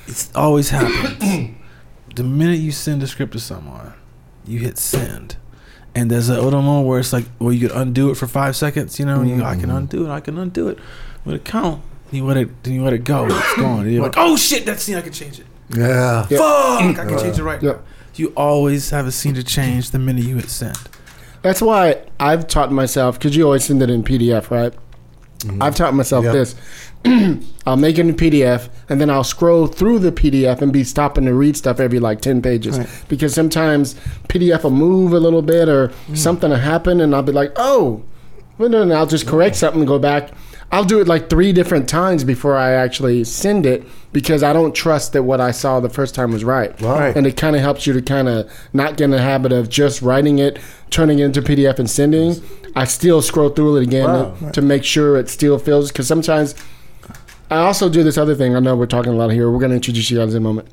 It's 0.07 0.31
always 0.35 0.71
happens. 0.71 1.51
the 2.15 2.25
minute 2.25 2.59
you 2.59 2.73
send 2.73 3.03
a 3.03 3.07
script 3.07 3.33
to 3.33 3.41
someone, 3.41 3.95
you 4.45 4.59
hit 4.59 4.79
send. 4.79 5.37
And 5.95 6.11
there's 6.11 6.29
a 6.29 6.41
little 6.41 6.63
moment 6.63 6.87
where 6.89 6.99
it's 6.99 7.13
like, 7.13 7.27
well, 7.39 7.53
you 7.53 7.69
could 7.69 7.77
undo 7.77 8.11
it 8.11 8.15
for 8.17 8.27
five 8.27 8.57
seconds, 8.57 8.99
you 8.99 9.05
know, 9.05 9.21
and 9.21 9.29
you 9.29 9.37
go, 9.37 9.45
I 9.45 9.55
can 9.55 9.69
mm-hmm. 9.69 9.77
undo 9.77 10.07
it, 10.07 10.11
I 10.11 10.21
can 10.21 10.39
undo 10.39 10.69
it. 10.69 10.79
When 11.25 11.37
it 11.37 11.45
count, 11.45 11.83
you 12.11 12.25
let 12.25 12.37
it, 12.37 12.63
then 12.63 12.75
you 12.75 12.83
let 12.83 12.93
it 12.95 13.05
go, 13.05 13.27
it's 13.27 13.57
gone. 13.57 13.91
You're 13.91 14.03
like, 14.03 14.15
oh 14.17 14.37
shit, 14.37 14.65
that 14.67 14.81
scene, 14.81 14.97
I 14.97 15.03
can 15.03 15.13
change 15.13 15.39
it. 15.39 15.47
Yeah. 15.75 16.27
Yep. 16.31 16.39
Fuck, 16.39 16.41
I 16.41 16.93
can 17.09 17.19
change 17.19 17.39
it 17.39 17.43
right 17.43 17.63
Yep. 17.63 17.77
now. 17.77 17.83
You 18.15 18.33
always 18.37 18.91
have 18.91 19.07
a 19.07 19.13
scene 19.13 19.35
to 19.35 19.45
change 19.45 19.91
the 19.91 19.99
minute 19.99 20.25
you 20.25 20.37
hit 20.37 20.51
send. 20.51 20.77
That's 21.43 21.61
why 21.61 22.03
I've 22.21 22.47
taught 22.47 22.71
myself 22.71 23.19
because 23.19 23.37
you 23.37 23.45
always 23.45 23.65
send 23.65 23.83
it 23.83 23.91
in 23.91 24.03
PDF, 24.03 24.51
right? 24.51 24.73
Mm-hmm. 25.39 25.63
I've 25.63 25.75
taught 25.75 25.95
myself 25.95 26.25
Yep. 26.25 26.33
this. 26.33 26.55
I'll 27.67 27.77
make 27.77 27.99
it 27.99 28.07
in 28.07 28.15
PDF 28.15 28.69
and 28.89 29.01
then 29.01 29.11
I'll 29.11 29.25
scroll 29.25 29.67
through 29.67 30.01
the 30.01 30.13
PDF 30.13 30.61
and 30.63 30.73
be 30.73 30.85
stopping 30.85 31.25
to 31.25 31.35
read 31.35 31.57
stuff 31.57 31.81
every 31.81 31.99
like 31.99 32.21
10 32.21 32.43
pages. 32.43 32.79
Right. 32.79 32.89
Because 33.09 33.35
sometimes 33.35 33.95
PDF 34.29 34.63
will 34.63 34.71
move 34.71 35.13
a 35.13 35.21
little 35.21 35.43
bit 35.43 35.69
or 35.69 35.89
mm. 35.89 36.17
something 36.17 36.51
will 36.51 36.59
happen 36.59 37.01
and 37.01 37.15
I'll 37.15 37.23
be 37.23 37.33
like, 37.33 37.53
oh, 37.57 38.03
well, 38.59 38.69
then 38.69 38.93
I'll 38.93 39.07
just 39.07 39.27
correct 39.27 39.57
something 39.57 39.81
and 39.81 39.89
go 39.89 39.99
back. 39.99 40.31
I'll 40.71 40.85
do 40.85 41.01
it 41.01 41.07
like 41.07 41.29
three 41.29 41.53
different 41.53 41.87
times 41.87 42.25
before 42.25 42.57
I 42.57 42.73
actually 42.73 43.25
send 43.25 43.67
it 43.67 43.85
because 44.13 44.43
I 44.43 44.55
don't 44.55 44.75
trust 44.75 45.13
that 45.13 45.23
what 45.23 45.39
I 45.39 45.51
saw 45.51 45.81
the 45.81 45.91
first 45.91 46.15
time 46.15 46.33
was 46.33 46.45
right. 46.45 46.79
Right. 46.81 47.15
And 47.15 47.27
it 47.27 47.37
kind 47.37 47.55
of 47.55 47.63
helps 47.63 47.87
you 47.87 47.93
to 47.93 48.01
kind 48.01 48.27
of 48.27 48.51
not 48.73 48.97
get 48.97 49.05
in 49.05 49.11
the 49.11 49.21
habit 49.21 49.53
of 49.53 49.69
just 49.69 50.01
writing 50.01 50.39
it, 50.39 50.59
turning 50.89 51.19
it 51.19 51.27
into 51.27 51.43
PDF 51.43 51.79
and 51.79 51.91
sending. 51.91 52.43
I 52.75 52.85
still 52.85 53.21
scroll 53.21 53.51
through 53.51 53.77
it 53.77 53.83
again 53.83 54.09
Wow. 54.09 54.35
to, 54.41 54.53
to 54.53 54.63
make 54.63 54.83
sure 54.83 55.19
it 55.19 55.29
still 55.29 55.59
feels 55.59 55.93
because 55.93 56.09
sometimes 56.09 56.55
I 57.53 57.59
also 57.59 57.91
do 57.91 58.03
this 58.03 58.17
other 58.17 58.35
thing. 58.35 58.57
I 58.57 58.61
know 58.61 58.75
we're 58.75 58.87
talking 58.87 59.13
a 59.13 59.17
lot 59.17 59.31
here. 59.31 59.51
We're 59.51 59.59
going 59.59 59.71
to 59.71 59.77
introduce 59.77 60.11
you 60.11 60.19
guys 60.19 60.35
in 60.35 60.39
a 60.39 60.41
moment. 60.41 60.69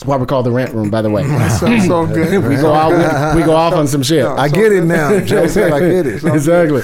It's 0.00 0.04
why 0.04 0.16
we 0.16 0.26
call 0.26 0.42
the 0.42 0.50
rant 0.50 0.74
room, 0.74 0.90
by 0.90 1.02
the 1.02 1.10
way. 1.10 1.22
Sounds 1.50 1.86
so 1.86 2.06
good. 2.06 2.42
we 2.42 2.56
go 2.56 2.72
out, 2.72 3.34
we, 3.34 3.42
we 3.42 3.46
go 3.46 3.54
off 3.54 3.74
on 3.74 3.86
some 3.86 4.02
shit. 4.02 4.24
I 4.24 4.48
get 4.48 4.72
it 4.72 4.84
now. 4.84 5.20
Joe 5.24 5.46
said 5.46 5.72
I 5.72 5.78
get 5.78 6.06
it. 6.06 6.24
exactly. 6.24 6.80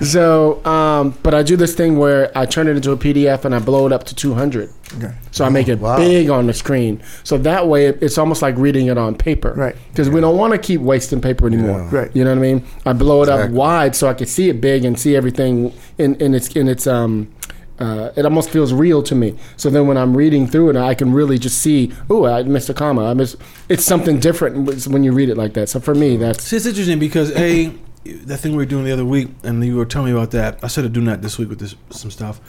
so, 0.06 0.64
um, 0.64 1.18
but 1.22 1.34
I 1.34 1.42
do 1.42 1.56
this 1.56 1.74
thing 1.74 1.96
where 1.96 2.30
I 2.36 2.46
turn 2.46 2.68
it 2.68 2.76
into 2.76 2.92
a 2.92 2.96
PDF 2.96 3.44
and 3.44 3.54
I 3.54 3.58
blow 3.58 3.86
it 3.86 3.92
up 3.92 4.04
to 4.04 4.14
200. 4.14 4.70
Okay. 4.98 5.14
So 5.32 5.44
I 5.44 5.48
make 5.48 5.68
it 5.68 5.80
wow. 5.80 5.96
big 5.96 6.28
on 6.30 6.46
the 6.46 6.52
screen. 6.52 7.02
So 7.24 7.38
that 7.38 7.66
way 7.66 7.86
it, 7.86 8.02
it's 8.02 8.18
almost 8.18 8.42
like 8.42 8.56
reading 8.56 8.88
it 8.88 8.98
on 8.98 9.16
paper. 9.16 9.54
Right. 9.54 9.74
Because 9.88 10.10
we 10.10 10.20
don't 10.20 10.36
want 10.36 10.52
to 10.52 10.58
keep 10.58 10.80
wasting 10.80 11.20
paper 11.20 11.46
anymore. 11.46 11.88
Yeah. 11.90 11.98
Right. 11.98 12.14
You 12.14 12.24
know 12.24 12.30
what 12.30 12.38
I 12.38 12.42
mean? 12.42 12.64
I 12.84 12.92
blow 12.92 13.22
it 13.22 13.30
up 13.30 13.50
wide 13.50 13.96
so 13.96 14.06
I 14.06 14.14
can 14.14 14.26
see 14.26 14.48
it 14.48 14.60
big 14.60 14.84
and 14.84 15.00
see 15.00 15.16
everything 15.16 15.72
in, 15.98 16.14
in 16.16 16.34
its 16.34 16.54
in 16.54 16.68
its 16.68 16.86
um 16.86 17.32
uh, 17.80 18.12
it 18.14 18.24
almost 18.24 18.50
feels 18.50 18.72
real 18.72 19.02
to 19.02 19.14
me. 19.14 19.36
So 19.56 19.70
then 19.70 19.86
when 19.86 19.96
I'm 19.96 20.16
reading 20.16 20.46
through 20.46 20.70
it, 20.70 20.76
I 20.76 20.94
can 20.94 21.12
really 21.12 21.38
just 21.38 21.58
see, 21.58 21.92
oh, 22.08 22.26
I 22.26 22.42
missed 22.42 22.68
a 22.68 22.74
comma. 22.74 23.06
I 23.06 23.14
missed. 23.14 23.36
It's 23.68 23.84
something 23.84 24.20
different 24.20 24.86
when 24.86 25.02
you 25.02 25.12
read 25.12 25.28
it 25.30 25.36
like 25.36 25.54
that. 25.54 25.68
So 25.68 25.80
for 25.80 25.94
me, 25.94 26.16
that's 26.16 26.44
See, 26.44 26.56
it's 26.56 26.66
interesting 26.66 26.98
because 26.98 27.32
a 27.32 27.72
that 28.04 28.38
thing 28.38 28.52
we 28.52 28.58
were 28.58 28.66
doing 28.66 28.84
the 28.84 28.92
other 28.92 29.04
week, 29.04 29.28
and 29.42 29.64
you 29.64 29.76
were 29.76 29.84
telling 29.84 30.12
me 30.12 30.18
about 30.18 30.30
that. 30.32 30.58
I 30.62 30.68
started 30.68 30.92
do 30.92 31.04
that 31.04 31.22
this 31.22 31.38
week 31.38 31.48
with 31.48 31.58
this 31.58 31.74
some 31.90 32.10
stuff. 32.10 32.40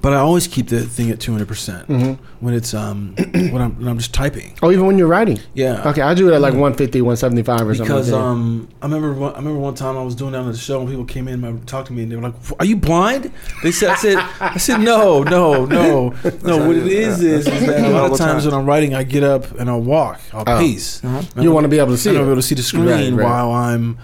But 0.00 0.12
I 0.12 0.16
always 0.16 0.46
keep 0.46 0.68
the 0.68 0.82
thing 0.82 1.10
at 1.10 1.20
two 1.20 1.32
hundred 1.32 1.48
percent 1.48 1.88
Mm-hmm. 1.88 2.22
when 2.44 2.54
it's 2.54 2.72
um 2.74 3.14
when 3.32 3.56
I'm 3.60 3.78
when 3.78 3.88
I'm 3.88 3.98
just 3.98 4.14
typing. 4.14 4.56
oh, 4.62 4.70
even 4.70 4.86
when 4.86 4.98
you're 4.98 5.08
writing. 5.08 5.38
Yeah. 5.54 5.88
Okay, 5.88 6.02
I 6.02 6.14
do 6.14 6.28
it 6.28 6.34
at 6.34 6.40
like 6.40 6.52
150, 6.54 7.00
175 7.02 7.60
or 7.68 7.74
something. 7.74 7.84
Because 7.94 8.10
like 8.10 8.20
that. 8.20 8.24
um, 8.26 8.68
I 8.82 8.86
remember 8.86 9.12
one, 9.14 9.32
I 9.34 9.38
remember 9.38 9.58
one 9.60 9.74
time 9.74 9.96
I 9.96 10.02
was 10.02 10.14
doing 10.14 10.32
that 10.32 10.38
on 10.40 10.50
the 10.52 10.56
show 10.56 10.80
and 10.80 10.88
people 10.88 11.04
came 11.04 11.28
in 11.28 11.42
and 11.44 11.66
talked 11.66 11.88
to 11.88 11.92
me 11.92 12.02
and 12.04 12.12
they 12.12 12.16
were 12.16 12.22
like, 12.22 12.34
"Are 12.58 12.64
you 12.64 12.76
blind?" 12.76 13.32
They 13.62 13.72
said, 13.72 13.90
"I 13.90 13.94
said, 13.96 14.16
I 14.40 14.56
said 14.58 14.80
no, 14.80 15.22
no, 15.22 15.64
no, 15.64 16.10
no. 16.42 16.66
What 16.66 16.76
it 16.76 16.86
is 16.86 17.20
is, 17.20 17.46
is 17.48 17.66
that 17.66 17.84
a 17.84 17.88
lot 17.90 18.10
of 18.12 18.18
times 18.18 18.44
when 18.44 18.54
I'm 18.54 18.66
writing, 18.66 18.94
I 18.94 19.02
get 19.02 19.24
up 19.24 19.50
and 19.58 19.68
I'll 19.70 19.80
walk, 19.80 20.20
I'll 20.32 20.44
Oh. 20.46 20.58
pace. 20.58 21.02
you 21.36 21.52
want 21.52 21.64
to 21.64 21.68
be 21.68 21.78
able 21.78 21.92
to 21.92 21.98
see 21.98 22.10
I 22.10 22.12
it. 22.12 22.16
don't 22.16 22.24
be 22.26 22.30
able 22.32 22.40
to 22.42 22.46
see 22.46 22.54
the 22.54 22.62
screen 22.62 22.86
Right, 22.86 23.12
right. 23.12 23.24
while 23.24 23.50
I'm 23.52 23.98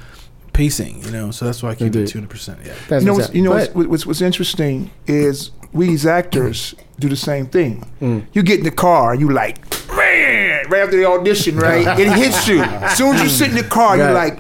pacing. 0.54 1.02
You 1.04 1.10
know, 1.10 1.30
so 1.30 1.44
that's 1.44 1.62
why 1.62 1.70
I 1.70 1.74
keep 1.74 1.88
Indeed. 1.88 2.04
it 2.04 2.06
two 2.08 2.18
hundred 2.18 2.30
percent. 2.30 2.58
Yeah. 2.64 2.72
That's 2.88 3.02
You 3.02 3.06
know, 3.08 3.12
what's 3.14 3.26
what's, 3.28 3.34
you 3.36 3.42
know 3.42 3.50
but- 3.50 3.74
what's, 3.74 3.88
what's, 3.88 4.06
what's 4.06 4.20
interesting 4.22 4.90
is 5.06 5.50
we 5.72 5.92
as 5.92 6.06
actors 6.06 6.74
do 6.98 7.08
the 7.08 7.16
same 7.16 7.46
thing. 7.46 7.84
Mm. 8.00 8.26
You 8.32 8.42
get 8.42 8.58
in 8.60 8.64
the 8.64 8.70
car, 8.70 9.14
you 9.14 9.28
like, 9.30 9.68
bam, 9.88 10.70
right 10.70 10.82
after 10.82 10.96
the 10.96 11.04
audition, 11.06 11.56
right? 11.58 11.98
It 11.98 12.08
hits 12.12 12.46
you. 12.48 12.62
As 12.62 12.96
soon 12.96 13.16
as 13.16 13.22
you 13.22 13.28
sit 13.28 13.50
in 13.50 13.56
the 13.56 13.64
car, 13.64 13.96
you're 13.96 14.12
like, 14.12 14.38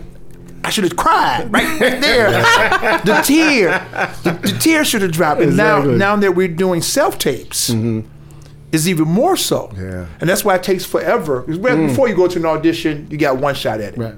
I 0.62 0.70
should 0.70 0.84
have 0.84 0.96
cried 0.96 1.52
right 1.52 1.78
there. 1.78 2.30
the 3.04 3.20
tear, 3.24 3.84
the, 4.22 4.30
the 4.40 4.56
tear 4.58 4.84
should 4.84 5.02
have 5.02 5.12
dropped. 5.12 5.40
And 5.42 5.50
Exactly. 5.50 5.90
Mm-hmm. 5.90 5.98
now, 5.98 6.14
now 6.14 6.20
that 6.20 6.32
we're 6.36 6.48
doing 6.48 6.80
self 6.80 7.18
tapes, 7.18 7.68
is 8.72 8.88
even 8.88 9.06
more 9.06 9.36
so. 9.36 9.70
Yeah. 9.76 10.06
And 10.20 10.28
that's 10.30 10.44
why 10.44 10.54
it 10.56 10.62
takes 10.62 10.84
forever. 10.84 11.42
'Cause 11.42 11.58
when- 11.58 11.88
Before 11.88 12.08
you 12.08 12.14
go 12.16 12.26
to 12.28 12.38
an 12.38 12.46
audition, 12.46 13.06
you 13.10 13.18
got 13.18 13.36
one 13.36 13.54
shot 13.54 13.80
at 13.80 13.94
it. 13.94 13.98
Mm. 13.98 14.04
Right. 14.04 14.14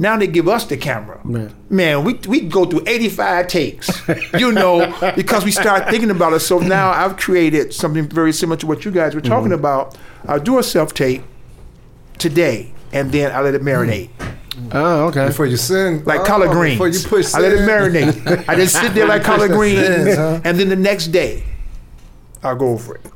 Now 0.00 0.16
they 0.16 0.28
give 0.28 0.46
us 0.46 0.64
the 0.64 0.76
camera. 0.76 1.20
Right. 1.24 1.50
Man, 1.70 2.04
we 2.04 2.14
we 2.28 2.40
go 2.42 2.64
through 2.64 2.84
85 2.86 3.48
takes, 3.48 3.90
you 4.38 4.52
know, 4.52 4.94
because 5.16 5.44
we 5.44 5.50
start 5.50 5.90
thinking 5.90 6.10
about 6.10 6.32
it. 6.34 6.40
So 6.40 6.60
now 6.60 6.90
I've 6.92 7.16
created 7.16 7.74
something 7.74 8.08
very 8.08 8.32
similar 8.32 8.56
to 8.58 8.66
what 8.68 8.84
you 8.84 8.92
guys 8.92 9.14
were 9.14 9.20
talking 9.20 9.46
Mm-hmm. 9.50 9.54
about. 9.54 9.96
I'll 10.26 10.38
do 10.40 10.58
a 10.58 10.62
self 10.62 10.94
tape 10.94 11.22
today, 12.18 12.72
and 12.92 13.10
then 13.12 13.32
I 13.32 13.40
let 13.40 13.54
it 13.54 13.62
marinate. 13.62 14.10
Oh, 14.72 15.06
okay. 15.06 15.26
Before 15.28 15.46
you 15.46 15.56
send, 15.56 16.06
Like 16.06 16.20
oh, 16.20 16.24
collard 16.24 16.50
greens. 16.50 16.74
Before 16.76 16.88
you 16.88 17.00
push, 17.00 17.34
I 17.34 17.40
let 17.40 17.52
it 17.52 17.60
marinate. 17.60 18.48
I 18.48 18.54
just 18.56 18.74
sit 18.80 18.92
there 18.94 19.06
like 19.06 19.22
collard 19.30 19.50
the 19.50 19.54
greens. 19.56 19.78
sins, 19.86 20.16
huh? 20.16 20.40
And 20.44 20.58
then 20.58 20.68
the 20.68 20.76
next 20.76 21.08
day, 21.08 21.44
I'll 22.42 22.56
go 22.56 22.68
over 22.70 22.96
it. 22.96 23.06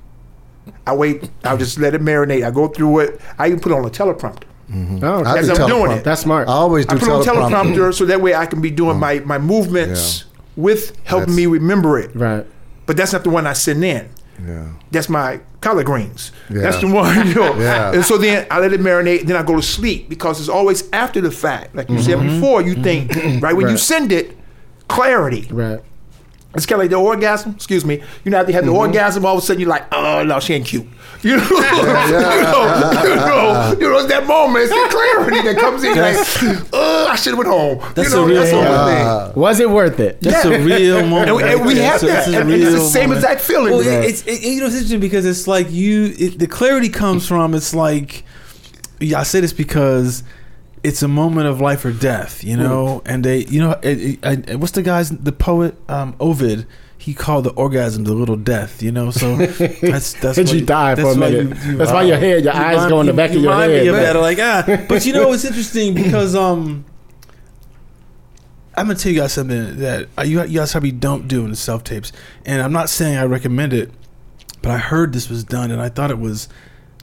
I 0.86 0.94
wait, 0.94 1.28
I'll 1.44 1.58
just 1.58 1.78
let 1.78 1.94
it 1.94 2.00
marinate. 2.00 2.46
I 2.46 2.50
go 2.50 2.68
through 2.68 3.00
it. 3.00 3.20
I 3.38 3.46
even 3.48 3.60
put 3.60 3.72
it 3.72 3.74
on 3.76 3.84
a 3.84 3.90
teleprompter. 3.90 4.44
Mm-hmm. 4.72 5.04
Oh, 5.04 5.22
I 5.22 5.38
As 5.38 5.48
do 5.48 5.54
I'm 5.54 5.68
doing 5.68 5.90
it. 5.92 6.04
That's 6.04 6.22
smart. 6.22 6.48
I 6.48 6.52
always 6.52 6.86
do 6.86 6.96
I 6.96 6.98
put 6.98 7.08
on 7.08 7.22
teleprompter. 7.22 7.50
teleprompter 7.50 7.74
mm-hmm. 7.76 7.92
so 7.92 8.06
that 8.06 8.20
way 8.20 8.34
I 8.34 8.46
can 8.46 8.60
be 8.60 8.70
doing 8.70 8.98
my, 8.98 9.20
my 9.20 9.38
movements 9.38 10.24
with 10.56 10.96
helping 11.04 11.34
That's- 11.34 11.36
me 11.36 11.46
remember 11.46 11.98
it. 11.98 12.14
right. 12.14 12.46
But 12.84 12.96
that's 12.96 13.12
not 13.12 13.22
the 13.22 13.30
one 13.30 13.46
I 13.46 13.52
send 13.52 13.84
in. 13.84 14.10
Yeah. 14.44 14.72
That's 14.90 15.08
my 15.08 15.40
collard 15.60 15.86
greens. 15.86 16.32
Yeah. 16.50 16.62
That's 16.62 16.80
the 16.80 16.88
one, 16.90 17.28
you 17.28 17.34
know. 17.34 17.54
Yeah. 17.56 17.92
And 17.92 18.04
so 18.04 18.18
then 18.18 18.46
I 18.50 18.58
let 18.58 18.72
it 18.72 18.80
marinate, 18.80 19.22
then 19.26 19.36
I 19.36 19.44
go 19.44 19.54
to 19.54 19.62
sleep 19.62 20.08
because 20.08 20.40
it's 20.40 20.48
always 20.48 20.90
after 20.90 21.20
the 21.20 21.30
fact. 21.30 21.76
Like 21.76 21.88
you 21.88 22.02
said 22.02 22.18
Mm-hmm. 22.18 22.40
before, 22.40 22.62
you 22.62 22.74
think, 22.82 23.12
mm-hmm. 23.12 23.38
right, 23.38 23.54
when 23.54 23.68
you 23.68 23.76
send 23.76 24.10
it, 24.10 24.36
clarity. 24.88 25.46
Right. 25.50 25.80
It's 26.54 26.66
kind 26.66 26.80
of 26.80 26.84
like 26.84 26.90
the 26.90 26.96
orgasm. 26.96 27.52
Excuse 27.54 27.84
me. 27.84 28.02
You 28.24 28.30
know, 28.30 28.38
after 28.38 28.50
you 28.50 28.56
have 28.56 28.66
the 28.66 28.72
orgasm, 28.72 29.24
all 29.24 29.38
of 29.38 29.42
a 29.42 29.46
sudden 29.46 29.60
you're 29.60 29.70
like, 29.70 29.84
oh 29.92 30.22
no, 30.22 30.38
she 30.40 30.54
ain't 30.54 30.66
cute. 30.66 30.86
You 31.22 31.36
know, 31.36 31.42
you 31.50 31.58
know, 31.60 33.02
you 33.04 33.14
know, 33.14 33.76
you 33.78 33.88
know, 33.88 33.98
it's 33.98 34.08
that 34.08 34.26
moment, 34.26 34.64
it's 34.64 34.72
the 34.72 34.88
clarity 34.90 35.40
that 35.42 35.56
comes 35.56 35.84
in. 35.84 35.96
Like, 35.96 36.16
uh, 36.74 37.06
I 37.08 37.14
should 37.14 37.30
have 37.34 37.38
went 37.38 37.48
home. 37.48 37.78
That's 37.94 38.10
you 38.10 38.16
know, 38.16 38.24
a 38.24 38.26
real 38.26 38.40
that's 38.40 38.50
the 38.50 38.56
moment. 38.56 39.32
thing. 39.34 39.40
Was 39.40 39.60
it 39.60 39.70
worth 39.70 40.00
it? 40.00 40.20
That's 40.20 40.44
a 40.44 40.58
real 40.64 41.06
moment. 41.06 41.28
And 41.28 41.36
we, 41.36 41.42
and 41.44 41.64
we 41.64 41.76
have 41.76 42.00
that. 42.00 42.26
this 42.26 42.34
And 42.34 42.50
it's 42.50 42.72
the 42.72 42.80
same 42.80 43.10
moment. 43.10 43.24
exact 43.24 43.40
feeling. 43.40 43.70
Well, 43.72 43.82
it, 43.82 44.04
it's 44.10 44.26
it, 44.26 44.42
you 44.42 44.58
know 44.58 44.66
it's 44.66 44.74
interesting 44.74 44.98
because 44.98 45.24
it's 45.24 45.46
like 45.46 45.70
you 45.70 46.12
it, 46.18 46.40
the 46.40 46.48
clarity 46.48 46.88
comes 46.88 47.24
from 47.28 47.54
it's 47.54 47.72
like 47.72 48.24
yeah 48.98 49.20
I 49.20 49.22
say 49.22 49.38
this 49.38 49.52
because 49.52 50.24
it's 50.84 51.02
a 51.02 51.08
moment 51.08 51.46
of 51.46 51.60
life 51.60 51.84
or 51.84 51.92
death 51.92 52.42
you 52.42 52.56
know 52.56 53.02
and 53.06 53.24
they 53.24 53.44
you 53.46 53.60
know 53.60 53.72
it, 53.82 54.00
it, 54.24 54.26
I, 54.50 54.56
what's 54.56 54.72
the 54.72 54.82
guy's 54.82 55.10
the 55.10 55.32
poet 55.32 55.74
um, 55.88 56.14
Ovid 56.18 56.66
he 56.98 57.14
called 57.14 57.44
the 57.44 57.50
orgasm 57.52 58.04
the 58.04 58.14
little 58.14 58.36
death 58.36 58.82
you 58.82 58.90
know 58.92 59.10
so 59.10 59.36
that's 59.36 60.14
that's 60.14 60.38
why 60.38 60.44
you 60.44 60.64
die 60.64 60.94
for 60.96 61.12
a 61.12 61.16
minute? 61.16 61.56
That's 61.78 61.92
why 61.92 62.02
your 62.02 62.16
head- 62.16 62.44
your 62.44 62.54
you 62.54 62.60
eyes 62.60 62.88
go 62.88 63.00
in 63.00 63.06
the 63.06 63.12
you- 63.12 63.16
back 63.16 63.30
of 63.30 63.36
you 63.36 63.42
your 63.42 63.50
remind 63.52 63.72
head, 63.72 63.82
me 63.82 63.88
of 63.88 63.96
that 63.96 64.16
like 64.16 64.38
ah 64.40 64.84
but 64.88 65.04
you 65.06 65.12
know 65.12 65.32
it's 65.32 65.44
interesting 65.44 65.94
because 65.94 66.34
um 66.34 66.84
I'm 68.76 68.86
gonna 68.86 68.98
tell 68.98 69.12
you 69.12 69.20
guys 69.20 69.32
something 69.34 69.76
that 69.80 70.08
uh, 70.18 70.22
you, 70.22 70.42
you 70.44 70.58
guys 70.60 70.72
probably 70.72 70.92
don't 70.92 71.28
do 71.28 71.44
in 71.44 71.50
the 71.50 71.56
self 71.56 71.84
tapes, 71.84 72.10
and 72.46 72.62
I'm 72.62 72.72
not 72.72 72.88
saying 72.88 73.18
I 73.18 73.24
recommend 73.24 73.74
it, 73.74 73.90
but 74.62 74.70
I 74.72 74.78
heard 74.78 75.12
this 75.12 75.28
was 75.28 75.44
done, 75.44 75.70
and 75.70 75.78
I 75.80 75.90
thought 75.90 76.10
it 76.10 76.18
was 76.18 76.48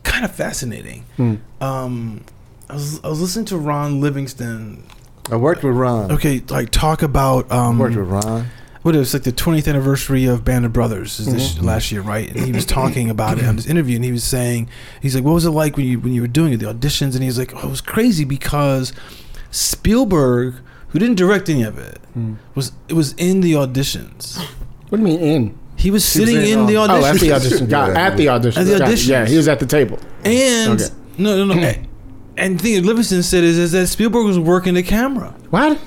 kind 0.01 0.25
of 0.25 0.31
fascinating. 0.33 1.05
Hmm. 1.17 1.35
Um, 1.61 2.23
I 2.69 2.73
was 2.73 3.03
I 3.03 3.07
was 3.07 3.19
listening 3.21 3.45
to 3.45 3.57
Ron 3.57 3.99
Livingston. 4.01 4.83
I 5.31 5.35
worked 5.35 5.63
with 5.63 5.75
Ron. 5.75 6.11
Okay, 6.11 6.41
like 6.49 6.69
talk 6.71 7.01
about 7.01 7.51
um, 7.51 7.77
Worked 7.79 7.95
with 7.97 8.07
Ron. 8.07 8.47
what 8.81 8.95
it 8.95 8.99
was 8.99 9.13
like 9.13 9.23
the 9.23 9.31
20th 9.31 9.67
anniversary 9.67 10.25
of 10.25 10.43
Band 10.43 10.65
of 10.65 10.73
Brothers 10.73 11.19
is 11.19 11.31
this 11.31 11.53
Mm-hmm. 11.53 11.65
last 11.65 11.91
year, 11.91 12.01
right? 12.01 12.29
And 12.29 12.39
he 12.45 12.51
was 12.51 12.65
talking 12.65 13.09
about 13.15 13.37
it 13.39 13.45
on 13.45 13.55
this 13.55 13.67
interview, 13.67 13.95
and 13.95 14.05
he 14.05 14.11
was 14.11 14.23
saying, 14.23 14.69
he's 15.01 15.15
like, 15.15 15.23
"What 15.23 15.33
was 15.33 15.45
it 15.45 15.51
like 15.51 15.77
when 15.77 15.85
you 15.85 15.99
when 15.99 16.13
you 16.13 16.21
were 16.21 16.27
doing 16.27 16.53
it, 16.53 16.57
the 16.57 16.71
auditions?" 16.73 17.13
And 17.15 17.23
he's 17.23 17.37
like, 17.37 17.53
"Oh, 17.55 17.67
it 17.67 17.69
was 17.69 17.81
crazy 17.81 18.23
because 18.25 18.93
Spielberg, 19.51 20.55
who 20.89 20.99
didn't 20.99 21.15
direct 21.15 21.49
any 21.49 21.63
of 21.63 21.77
it, 21.77 21.97
Hmm. 22.13 22.33
was 22.55 22.71
it 22.87 22.93
was 22.93 23.13
in 23.13 23.41
the 23.41 23.53
auditions. 23.53 24.37
What 24.89 24.97
do 24.99 25.03
you 25.03 25.17
mean 25.17 25.19
in? 25.21 25.59
He 25.75 25.91
was 25.91 26.03
sitting 26.03 26.35
in 26.37 26.59
in, 26.59 26.65
the 26.65 26.75
on- 26.75 26.89
auditions. 26.89 27.01
Oh, 27.01 27.05
at 27.05 27.19
the 27.19 27.31
audition. 27.33 27.67
Got, 27.77 27.89
at 27.91 28.17
the 28.17 28.29
audition. 28.29 28.61
At 28.61 28.65
the 28.65 28.79
Got 28.79 28.89
it. 28.89 28.93
auditions. 28.95 29.07
Yeah, 29.07 29.25
he 29.25 29.37
was 29.37 29.47
at 29.47 29.59
the 29.59 29.65
table. 29.65 29.97
And 30.25 30.81
Okay. 30.81 30.93
no, 31.17 31.45
no, 31.45 31.53
no. 31.53 31.73
and- 32.39 32.59
the 32.59 32.63
thing 32.63 32.75
that 32.75 32.85
Livingston 32.85 33.23
said 33.23 33.43
is, 33.43 33.57
is 33.57 33.71
that 33.73 33.87
Spielberg 33.87 34.25
was 34.25 34.39
working 34.39 34.73
the 34.73 34.83
camera. 34.83 35.33
What? 35.49 35.79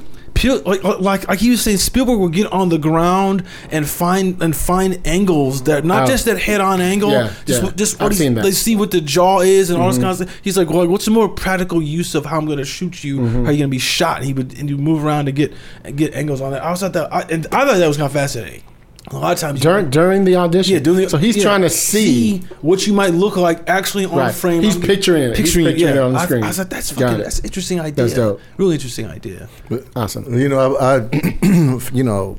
Like, 0.45 0.83
like 0.83 1.29
like 1.29 1.39
he 1.39 1.51
was 1.51 1.61
saying, 1.63 1.77
Spielberg 1.77 2.19
would 2.19 2.33
get 2.33 2.51
on 2.51 2.69
the 2.69 2.79
ground 2.79 3.45
and 3.71 3.89
find 3.89 4.43
and 4.43 4.57
find 4.57 5.01
angles 5.07 5.63
that 5.65 5.85
not 5.85 6.03
Oh. 6.03 6.07
just 6.07 6.25
that 6.25 6.37
head 6.39 6.61
on 6.61 6.81
angle, 6.81 7.11
Yeah, 7.13 7.31
just 7.47 7.61
yeah. 7.61 7.67
what- 7.67 7.77
just 7.77 7.95
I've 7.97 8.01
what 8.09 8.13
he, 8.15 8.19
that. 8.19 8.31
Mm-hmm. 8.35 8.43
they 8.43 8.51
see 8.51 8.75
what 8.75 8.91
the 8.91 9.01
jaw 9.01 9.41
is 9.41 9.71
and 9.71 9.81
all 9.81 9.87
this 9.89 9.99
kind 9.99 10.09
of 10.11 10.17
stuff. 10.17 10.41
He's 10.43 10.57
like, 10.59 10.69
well, 10.69 10.85
what's 10.89 11.05
the 11.05 11.13
more 11.13 11.29
practical 11.29 11.81
use 11.81 12.17
of 12.17 12.27
how 12.27 12.39
I'm 12.39 12.47
going 12.47 12.59
to 12.59 12.65
shoot 12.65 13.05
you? 13.05 13.19
Mm-hmm. 13.19 13.45
How 13.45 13.51
you 13.53 13.59
going 13.59 13.59
to 13.59 13.69
be 13.69 13.79
shot? 13.79 14.17
And 14.17 14.27
he 14.27 14.33
would 14.33 14.59
and 14.59 14.69
you 14.69 14.79
move 14.79 15.05
around 15.05 15.27
to 15.27 15.33
get 15.33 15.53
and 15.85 15.97
get 15.97 16.13
angles 16.15 16.41
on 16.41 16.51
that. 16.53 16.65
I 16.65 16.71
was 16.73 16.81
thought 16.81 16.95
that, 16.95 17.13
I, 17.15 17.21
and 17.31 17.47
I 17.53 17.65
thought 17.65 17.77
that 17.77 17.87
was 17.87 17.99
kind 17.99 18.07
of 18.07 18.13
fascinating. 18.13 18.63
A 19.11 19.17
lot 19.19 19.33
of 19.33 19.39
times, 19.41 19.59
you- 19.59 19.63
During 19.71 19.91
during 19.91 20.25
the 20.25 20.37
audition. 20.37 20.75
yeah, 20.75 20.79
doing 20.81 20.99
the, 21.03 21.11
so 21.11 21.19
he's 21.19 21.37
yeah, 21.37 21.43
trying 21.43 21.63
to 21.63 21.69
see. 21.71 22.39
what 22.61 22.87
you 22.87 22.93
might 22.93 23.13
look 23.13 23.37
like 23.37 23.69
actually 23.69 24.05
on 24.07 24.17
Right. 24.17 24.35
frame. 24.35 24.63
He's 24.63 24.77
I'm- 24.77 24.87
picturing 24.87 25.25
it. 25.25 25.37
He's 25.37 25.47
Picturing, 25.49 25.67
picturing 25.67 25.95
yeah. 25.97 26.01
it 26.01 26.05
on 26.05 26.13
the 26.13 26.19
I- 26.21 26.25
screen. 26.25 26.45
I, 26.45 26.47
was 26.49 26.59
like, 26.59 26.69
that's 26.71 26.93
fucking, 26.93 27.19
that's 27.19 27.39
an 27.41 27.45
interesting 27.45 27.81
idea. 27.81 28.05
That's 28.05 28.15
dope. 28.15 28.41
Really 28.59 28.75
interesting 28.75 29.07
idea. 29.09 29.49
Awesome. 29.97 30.33
You 30.39 30.49
know, 30.49 30.77
I, 30.77 30.97
I 30.97 31.09
you 31.93 32.05
know, 32.05 32.39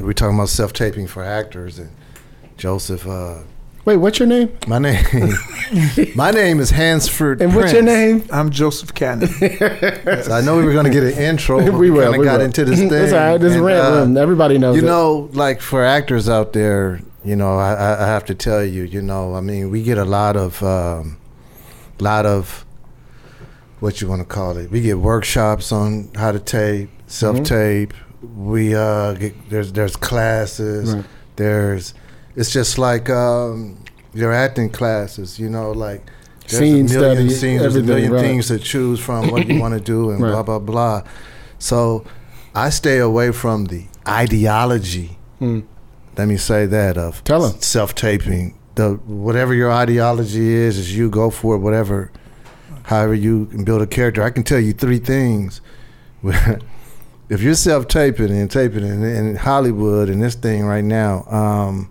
we're 0.00 0.12
talking 0.12 0.34
about 0.34 0.48
self 0.48 0.72
taping 0.72 1.06
for 1.06 1.22
actors, 1.22 1.78
and 1.78 1.90
Joseph. 2.58 3.06
Uh, 3.06 3.38
Wait, 3.86 3.98
what's 3.98 4.18
your 4.18 4.26
name? 4.26 4.50
my 4.66 4.80
name, 4.80 5.32
my 6.16 6.32
name 6.32 6.58
is 6.58 6.70
Hansford. 6.70 7.40
And 7.40 7.54
what's 7.54 7.72
your 7.72 7.82
name? 7.82 8.24
I'm 8.32 8.50
Joseph 8.50 8.92
Cannon. 8.92 9.28
So 9.28 10.32
I 10.32 10.40
know 10.40 10.56
we 10.56 10.64
were 10.64 10.72
going 10.72 10.86
to 10.86 10.90
get 10.90 11.04
an 11.04 11.12
intro. 11.12 11.64
But 11.64 11.72
we 11.78 11.88
we 11.88 11.90
will. 11.92 12.02
kind 12.02 12.14
of 12.16 12.18
we 12.18 12.24
got 12.24 12.38
will. 12.38 12.46
into 12.46 12.64
this 12.64 12.78
thing. 12.80 12.88
That's 12.88 13.12
all 13.12 13.18
right. 13.20 13.38
This 13.38 13.50
is 13.50 13.56
and, 13.58 13.64
rant 13.64 14.18
uh. 14.18 14.20
Everybody 14.20 14.58
knows 14.58 14.74
You 14.74 14.82
it. 14.82 14.86
know, 14.86 15.30
like 15.34 15.60
for 15.60 15.84
actors 15.84 16.28
out 16.28 16.52
there, 16.52 17.00
you 17.24 17.36
know, 17.36 17.58
I, 17.58 17.74
I 17.74 18.02
I 18.02 18.06
have 18.08 18.24
to 18.24 18.34
tell 18.34 18.64
you, 18.64 18.82
you 18.82 19.00
know, 19.00 19.36
I 19.36 19.40
mean, 19.40 19.70
we 19.70 19.84
get 19.84 19.98
a 19.98 20.04
lot 20.04 20.36
of, 20.36 20.60
um, 20.64 21.16
lot 22.00 22.26
of, 22.26 22.66
what 23.78 24.00
you 24.00 24.08
want 24.08 24.20
to 24.20 24.26
call 24.26 24.56
it. 24.56 24.68
We 24.68 24.80
get 24.80 24.98
workshops 24.98 25.70
on 25.70 26.10
how 26.16 26.32
to 26.32 26.40
tape, 26.40 26.90
self 27.06 27.44
tape. 27.44 27.94
We 28.20 28.74
uh, 28.74 29.12
get, 29.12 29.48
there's 29.48 29.72
there's 29.72 29.94
classes. 29.94 30.92
Right. 30.92 31.04
There's, 31.36 31.94
it's 32.36 32.52
just 32.52 32.78
like 32.78 33.10
um, 33.10 33.76
your 34.14 34.32
acting 34.32 34.70
classes. 34.70 35.38
You 35.38 35.48
know, 35.50 35.72
like. 35.72 36.02
There's 36.48 36.60
Scene 36.60 36.86
a 36.86 37.00
million 37.00 37.28
study, 37.28 37.30
scenes, 37.30 37.62
there's 37.62 37.74
a 37.74 37.82
million 37.82 38.12
right. 38.12 38.20
things 38.20 38.46
to 38.46 38.60
choose 38.60 39.00
from, 39.00 39.32
what 39.32 39.48
you 39.48 39.58
want 39.60 39.74
to 39.74 39.80
do, 39.80 40.10
and 40.10 40.22
Right. 40.22 40.30
blah 40.30 40.44
blah 40.44 40.60
blah. 40.60 41.02
So, 41.58 42.04
I 42.54 42.70
stay 42.70 42.98
away 42.98 43.32
from 43.32 43.64
the 43.64 43.86
ideology 44.06 45.18
Hmm. 45.40 45.60
let 46.16 46.28
me 46.28 46.36
say 46.36 46.64
that 46.66 46.96
of 46.96 47.22
self 47.60 47.96
taping. 47.96 48.54
The 48.76 48.90
whatever 49.06 49.54
your 49.54 49.72
ideology 49.72 50.52
is, 50.52 50.78
is 50.78 50.96
you 50.96 51.10
go 51.10 51.30
for 51.30 51.56
it. 51.56 51.58
Whatever, 51.58 52.12
however 52.84 53.14
you 53.14 53.46
can 53.46 53.64
build 53.64 53.82
a 53.82 53.86
character. 53.88 54.22
I 54.22 54.30
can 54.30 54.44
tell 54.44 54.60
you 54.60 54.72
three 54.72 55.00
things. 55.00 55.60
if 57.28 57.42
you're 57.42 57.54
self 57.54 57.88
taping 57.88 58.30
and 58.30 58.48
taping 58.48 58.84
in, 58.84 59.02
in 59.02 59.34
Hollywood 59.36 60.08
and 60.08 60.22
this 60.22 60.36
thing 60.36 60.64
right 60.64 60.84
now, 60.84 61.24
um, 61.28 61.90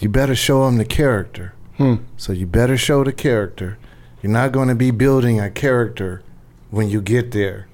you 0.00 0.08
better 0.08 0.34
show 0.34 0.64
them 0.64 0.76
the 0.78 0.84
character. 0.84 1.52
Hmm. 1.76 1.94
So 2.16 2.32
you 2.32 2.46
better 2.46 2.76
show 2.76 3.04
the 3.04 3.12
character. 3.12 3.78
You're 4.22 4.32
not 4.32 4.52
going 4.52 4.68
to 4.68 4.74
be 4.74 4.90
building 4.90 5.40
a 5.40 5.50
character 5.50 6.22
when 6.70 6.88
you 6.88 7.00
get 7.00 7.30
there. 7.32 7.68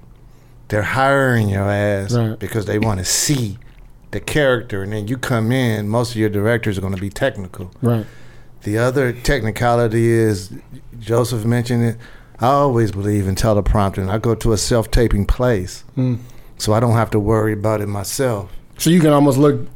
They're 0.69 0.83
hiring 0.83 1.49
your 1.49 1.69
ass 1.71 2.13
Right. 2.15 2.39
because 2.39 2.67
they 2.67 2.79
want 2.79 2.99
to 2.99 3.05
see 3.05 3.59
the 4.13 4.21
character, 4.21 4.83
and 4.83 4.93
then 4.93 5.09
you 5.09 5.17
come 5.19 5.51
in. 5.53 5.89
Most 5.89 6.11
of 6.13 6.17
your 6.17 6.29
directors 6.29 6.79
are 6.79 6.81
going 6.81 6.95
to 6.95 7.01
be 7.01 7.11
technical. 7.11 7.71
Right. 7.83 8.07
The 8.63 8.79
other 8.79 9.13
technicality 9.13 10.09
is 10.09 10.53
Joseph 10.99 11.45
mentioned 11.45 11.85
it. 11.85 11.97
I 12.41 12.47
always 12.49 12.93
believe 12.93 13.27
in 13.29 13.35
teleprompting. 13.35 14.09
I 14.11 14.19
go 14.19 14.35
to 14.35 14.53
a 14.53 14.57
self-taping 14.59 15.27
place, 15.27 15.85
Hmm. 15.95 16.17
so 16.59 16.73
I 16.73 16.81
don't 16.81 16.93
have 16.95 17.11
to 17.11 17.21
worry 17.21 17.53
about 17.53 17.81
it 17.81 17.87
myself. 17.89 18.51
So 18.79 18.91
you 18.91 19.01
can 19.01 19.11
almost 19.11 19.39
look 19.39 19.69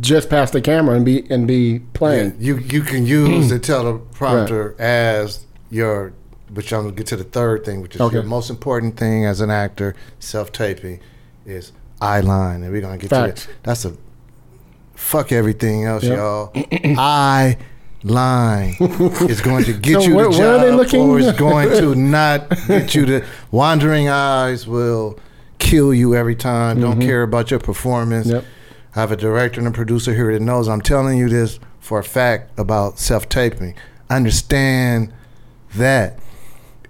just 0.00 0.28
past 0.28 0.52
the 0.52 0.60
camera 0.60 0.94
and 0.96 1.04
be 1.04 1.26
and 1.30 1.46
be 1.48 1.80
playing. 1.94 2.36
You 2.38 2.58
you 2.58 2.82
can 2.82 3.06
use 3.06 3.48
the 3.48 3.58
teleprompter 3.58 4.78
as 4.78 5.46
your, 5.70 6.12
which 6.52 6.72
I'm 6.72 6.82
gonna 6.84 6.94
get 6.94 7.06
to 7.08 7.16
the 7.16 7.24
third 7.24 7.64
thing, 7.64 7.80
which 7.82 7.94
is 7.94 8.00
Okay. 8.00 8.14
your 8.16 8.22
most 8.24 8.50
important 8.50 8.96
thing 8.96 9.24
as 9.24 9.40
an 9.40 9.50
actor, 9.50 9.94
self-taping, 10.18 11.00
is 11.46 11.72
eye 12.00 12.20
line, 12.20 12.62
and 12.62 12.72
we're 12.72 12.80
gonna 12.82 12.98
get 12.98 13.10
Facts. 13.10 13.42
to 13.42 13.48
that. 13.48 13.54
That's 13.62 13.84
a 13.86 13.92
fuck 14.94 15.32
everything 15.32 15.84
else, 15.84 16.04
Yep. 16.04 16.16
y'all. 16.16 16.52
eye 16.98 17.56
line 18.04 18.76
is 18.80 19.40
going 19.40 19.64
to 19.64 19.72
get 19.72 19.94
So 20.02 20.08
you 20.08 20.14
where- 20.14 20.24
the 20.30 20.38
where 20.38 20.54
are 20.54 20.58
job 20.58 20.66
they 20.66 20.72
looking? 20.72 21.00
or 21.00 21.18
is 21.18 21.32
going 21.32 21.70
to 21.70 21.94
not 21.96 22.48
get 22.68 22.94
you 22.94 23.06
the 23.06 23.24
wandering 23.50 24.08
eyes 24.08 24.66
will 24.68 25.18
kill 25.58 25.92
you 25.92 26.14
every 26.14 26.36
time. 26.36 26.80
Don't 26.80 27.00
care 27.00 27.22
about 27.22 27.50
your 27.50 27.58
performance. 27.60 28.26
Mm-hmm. 28.28 28.36
Yep. 28.36 28.44
I 28.98 29.02
have 29.02 29.12
a 29.12 29.16
director 29.16 29.60
and 29.60 29.68
a 29.68 29.70
producer 29.70 30.12
here 30.12 30.32
that 30.32 30.42
knows 30.42 30.66
I'm 30.66 30.80
telling 30.80 31.18
you 31.18 31.28
this 31.28 31.60
for 31.78 32.00
a 32.00 32.02
fact 32.02 32.58
about 32.58 32.98
self 32.98 33.28
taping. 33.28 33.76
Understand 34.10 35.12
that. 35.76 36.18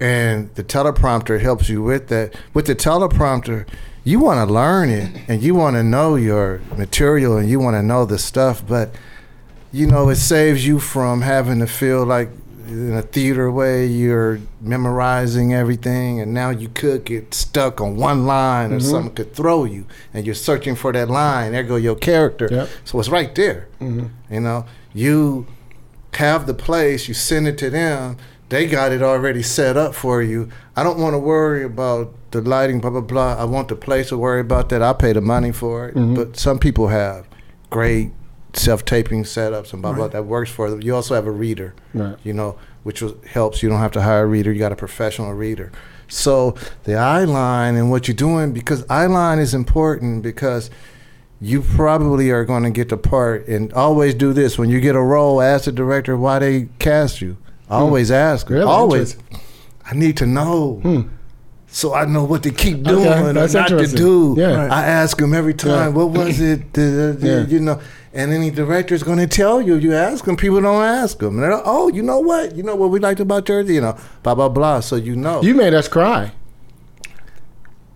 And 0.00 0.48
the 0.54 0.64
teleprompter 0.64 1.38
helps 1.38 1.68
you 1.68 1.82
with 1.82 2.08
that. 2.08 2.34
With 2.54 2.66
the 2.66 2.74
teleprompter, 2.74 3.68
you 4.04 4.20
want 4.20 4.48
to 4.48 4.50
learn 4.50 4.88
it 4.88 5.20
and 5.28 5.42
you 5.42 5.54
want 5.54 5.76
to 5.76 5.82
know 5.82 6.14
your 6.14 6.62
material 6.78 7.36
and 7.36 7.46
you 7.46 7.60
want 7.60 7.74
to 7.74 7.82
know 7.82 8.06
the 8.06 8.18
stuff, 8.18 8.66
but 8.66 8.94
you 9.70 9.86
know, 9.86 10.08
it 10.08 10.16
saves 10.16 10.66
you 10.66 10.80
from 10.80 11.20
having 11.20 11.58
to 11.58 11.66
feel 11.66 12.06
like 12.06 12.30
in 12.68 12.94
a 12.94 13.02
theater 13.02 13.50
way 13.50 13.86
you're 13.86 14.40
memorizing 14.60 15.54
everything 15.54 16.20
and 16.20 16.32
now 16.32 16.50
you 16.50 16.68
could 16.68 17.04
get 17.04 17.32
stuck 17.34 17.80
on 17.80 17.96
one 17.96 18.26
line 18.26 18.72
or 18.72 18.78
mm-hmm. 18.78 18.90
something 18.90 19.14
could 19.14 19.34
throw 19.34 19.64
you 19.64 19.86
and 20.12 20.26
you're 20.26 20.34
searching 20.34 20.74
for 20.74 20.92
that 20.92 21.08
line 21.08 21.52
there 21.52 21.62
go 21.62 21.76
your 21.76 21.96
character. 21.96 22.48
Yep. 22.50 22.68
so 22.84 22.98
it's 23.00 23.08
right 23.08 23.34
there. 23.34 23.68
Mm-hmm. 23.80 24.34
You 24.34 24.40
know 24.40 24.66
you 24.94 25.46
have 26.14 26.46
the 26.46 26.54
place 26.54 27.08
you 27.08 27.14
send 27.14 27.46
it 27.46 27.58
to 27.58 27.70
them 27.70 28.16
they 28.48 28.66
got 28.66 28.92
it 28.92 29.02
already 29.02 29.42
set 29.42 29.76
up 29.76 29.94
for 29.94 30.22
you. 30.22 30.48
I 30.74 30.82
don't 30.82 30.98
want 30.98 31.14
to 31.14 31.18
worry 31.18 31.64
about 31.64 32.14
the 32.30 32.40
lighting 32.40 32.80
blah 32.80 32.90
blah 32.90 33.00
blah. 33.00 33.34
I 33.34 33.44
want 33.44 33.68
the 33.68 33.76
place 33.76 34.08
to 34.08 34.18
worry 34.18 34.40
about 34.40 34.68
that. 34.70 34.82
I 34.82 34.92
pay 34.92 35.12
the 35.12 35.20
money 35.20 35.52
for 35.52 35.88
it. 35.88 35.94
Mm-hmm. 35.94 36.14
But 36.14 36.36
some 36.36 36.58
people 36.58 36.88
have 36.88 37.26
great 37.70 38.12
self-taping 38.54 39.24
setups 39.24 39.72
and 39.72 39.82
blah 39.82 39.92
blah 39.92 40.08
that 40.08 40.24
works 40.24 40.50
for 40.50 40.70
them. 40.70 40.82
You 40.82 40.94
also 40.94 41.14
have 41.14 41.26
a 41.26 41.30
reader 41.30 41.74
Right. 41.94 42.16
you 42.24 42.32
know 42.32 42.58
which 42.82 43.02
was, 43.02 43.12
helps. 43.26 43.62
You 43.62 43.68
don't 43.68 43.80
have 43.80 43.92
to 43.92 44.02
hire 44.02 44.22
a 44.22 44.26
reader. 44.26 44.50
You 44.52 44.58
got 44.58 44.72
a 44.72 44.76
professional 44.76 45.32
reader. 45.34 45.70
So 46.08 46.54
the 46.84 46.94
eye 46.94 47.24
line 47.24 47.74
and 47.76 47.90
what 47.90 48.08
you're 48.08 48.14
doing 48.14 48.52
because 48.52 48.84
eye 48.88 49.06
line 49.06 49.38
is 49.38 49.52
important 49.52 50.22
because 50.22 50.70
you 51.40 51.60
probably 51.60 52.30
are 52.30 52.44
going 52.46 52.62
to 52.62 52.70
get 52.70 52.88
the 52.88 52.96
part 52.96 53.46
and 53.46 53.72
always 53.74 54.14
do 54.14 54.32
this. 54.32 54.58
When 54.58 54.70
you 54.70 54.80
get 54.80 54.96
a 54.96 55.00
role 55.02 55.42
ask 55.42 55.66
the 55.66 55.72
director 55.72 56.16
why 56.16 56.38
they 56.38 56.68
cast 56.78 57.20
you. 57.20 57.36
Always 57.68 58.10
ask. 58.10 58.46
Hmm. 58.46 58.54
Really? 58.54 58.64
Always. 58.64 59.16
I 59.84 59.94
need 59.94 60.16
to 60.18 60.26
know 60.26 60.80
so 61.70 61.94
i 61.94 62.04
know 62.04 62.24
what 62.24 62.42
to 62.42 62.50
keep 62.50 62.78
Okay, 62.78 62.90
doing 62.90 63.06
or 63.06 63.32
that's 63.32 63.54
not 63.54 63.68
to 63.68 63.74
interesting. 63.74 63.98
do 64.00 64.34
Yeah. 64.38 64.68
i 64.72 64.84
ask 64.86 65.16
them 65.18 65.34
every 65.34 65.54
time 65.54 65.70
Yeah. 65.70 65.88
what 65.88 66.10
was 66.10 66.40
it 66.40 66.72
the, 66.72 67.16
the- 67.18 67.28
Yeah. 67.28 67.46
you 67.46 67.60
know 67.60 67.80
and 68.14 68.32
any 68.32 68.50
director's 68.50 69.02
going 69.02 69.18
to 69.18 69.26
tell 69.26 69.60
you 69.60 69.74
you 69.76 69.92
ask 69.94 70.24
them 70.24 70.36
people 70.36 70.60
don't 70.62 70.82
ask 70.82 71.18
them 71.18 71.34
and 71.34 71.42
they're 71.42 71.52
like, 71.54 71.62
oh 71.66 71.88
you 71.88 72.02
know 72.02 72.20
what 72.20 72.56
you 72.56 72.62
know 72.62 72.74
what 72.74 72.90
we 72.90 72.98
liked 72.98 73.20
about 73.20 73.44
jersey 73.44 73.74
you 73.74 73.80
know 73.82 73.96
blah 74.22 74.34
blah 74.34 74.48
blah 74.48 74.80
so 74.80 74.96
you 74.96 75.14
know 75.14 75.42
You 75.42 75.54
made 75.54 75.74
us 75.74 75.88
cry. 75.88 76.32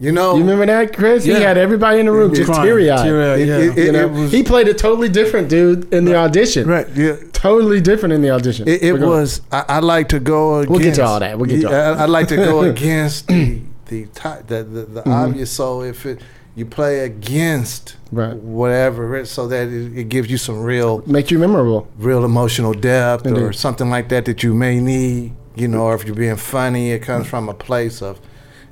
You 0.04 0.12
know 0.12 0.34
You 0.34 0.40
remember 0.40 0.66
that, 0.66 0.94
Chris? 0.98 1.24
He 1.24 1.30
had 1.32 1.56
everybody 1.56 2.00
in 2.00 2.06
the 2.06 2.12
room 2.12 2.34
just 2.34 2.48
Crying, 2.50 2.64
teary 2.64 2.90
eyed. 2.90 3.06
yeah. 3.06 3.58
You 3.84 3.92
know, 3.92 4.08
was- 4.08 4.32
he 4.32 4.42
played 4.42 4.68
a 4.68 4.74
totally 4.74 5.08
different 5.08 5.48
dude 5.48 5.92
in 5.94 6.04
the 6.04 6.16
audition. 6.16 6.66
right 6.68 6.88
yeah 6.94 7.16
Totally 7.32 7.80
different 7.80 8.12
in 8.12 8.22
the 8.22 8.30
audition. 8.30 8.68
It, 8.68 8.82
it 8.84 8.92
was. 9.00 9.40
I, 9.50 9.64
I 9.68 9.78
like 9.80 10.08
to 10.10 10.20
go 10.20 10.58
against. 10.58 10.70
We'll 10.70 10.78
get 10.80 10.94
to 10.94 11.04
all 11.04 11.18
that. 11.18 11.36
We'll 11.38 11.50
get 11.50 11.60
to 11.62 11.66
all 11.66 11.72
Yeah, 11.72 11.90
that. 11.90 11.98
I, 11.98 12.02
I 12.04 12.06
like 12.06 12.28
to 12.28 12.36
go 12.36 12.60
against 12.74 13.26
the 13.26 13.60
the 13.86 14.04
ti- 14.20 14.42
the, 14.46 14.58
the, 14.62 14.82
the 14.96 15.00
Mm-hmm. 15.02 15.10
obvious. 15.10 15.50
So 15.50 15.82
if 15.82 16.06
it 16.06 16.20
you 16.54 16.66
play 16.66 17.00
against 17.00 17.96
Right. 18.12 18.36
whatever, 18.36 19.24
so 19.24 19.48
that 19.48 19.68
it, 19.68 19.98
it 19.98 20.08
gives 20.08 20.30
you 20.30 20.36
some 20.38 20.62
real 20.62 21.02
make 21.06 21.30
you 21.32 21.38
memorable. 21.38 21.88
real 21.98 22.24
emotional 22.24 22.74
depth 22.74 23.26
or 23.26 23.52
something 23.52 23.90
like 23.90 24.08
that 24.10 24.24
that 24.26 24.42
you 24.44 24.54
may 24.54 24.78
need. 24.80 25.32
You 25.56 25.68
know, 25.68 25.82
or 25.82 25.94
if 25.96 26.04
you're 26.06 26.14
being 26.14 26.36
funny, 26.36 26.92
it 26.92 27.00
comes 27.00 27.26
from 27.26 27.48
a 27.48 27.54
place 27.54 28.00
of, 28.02 28.20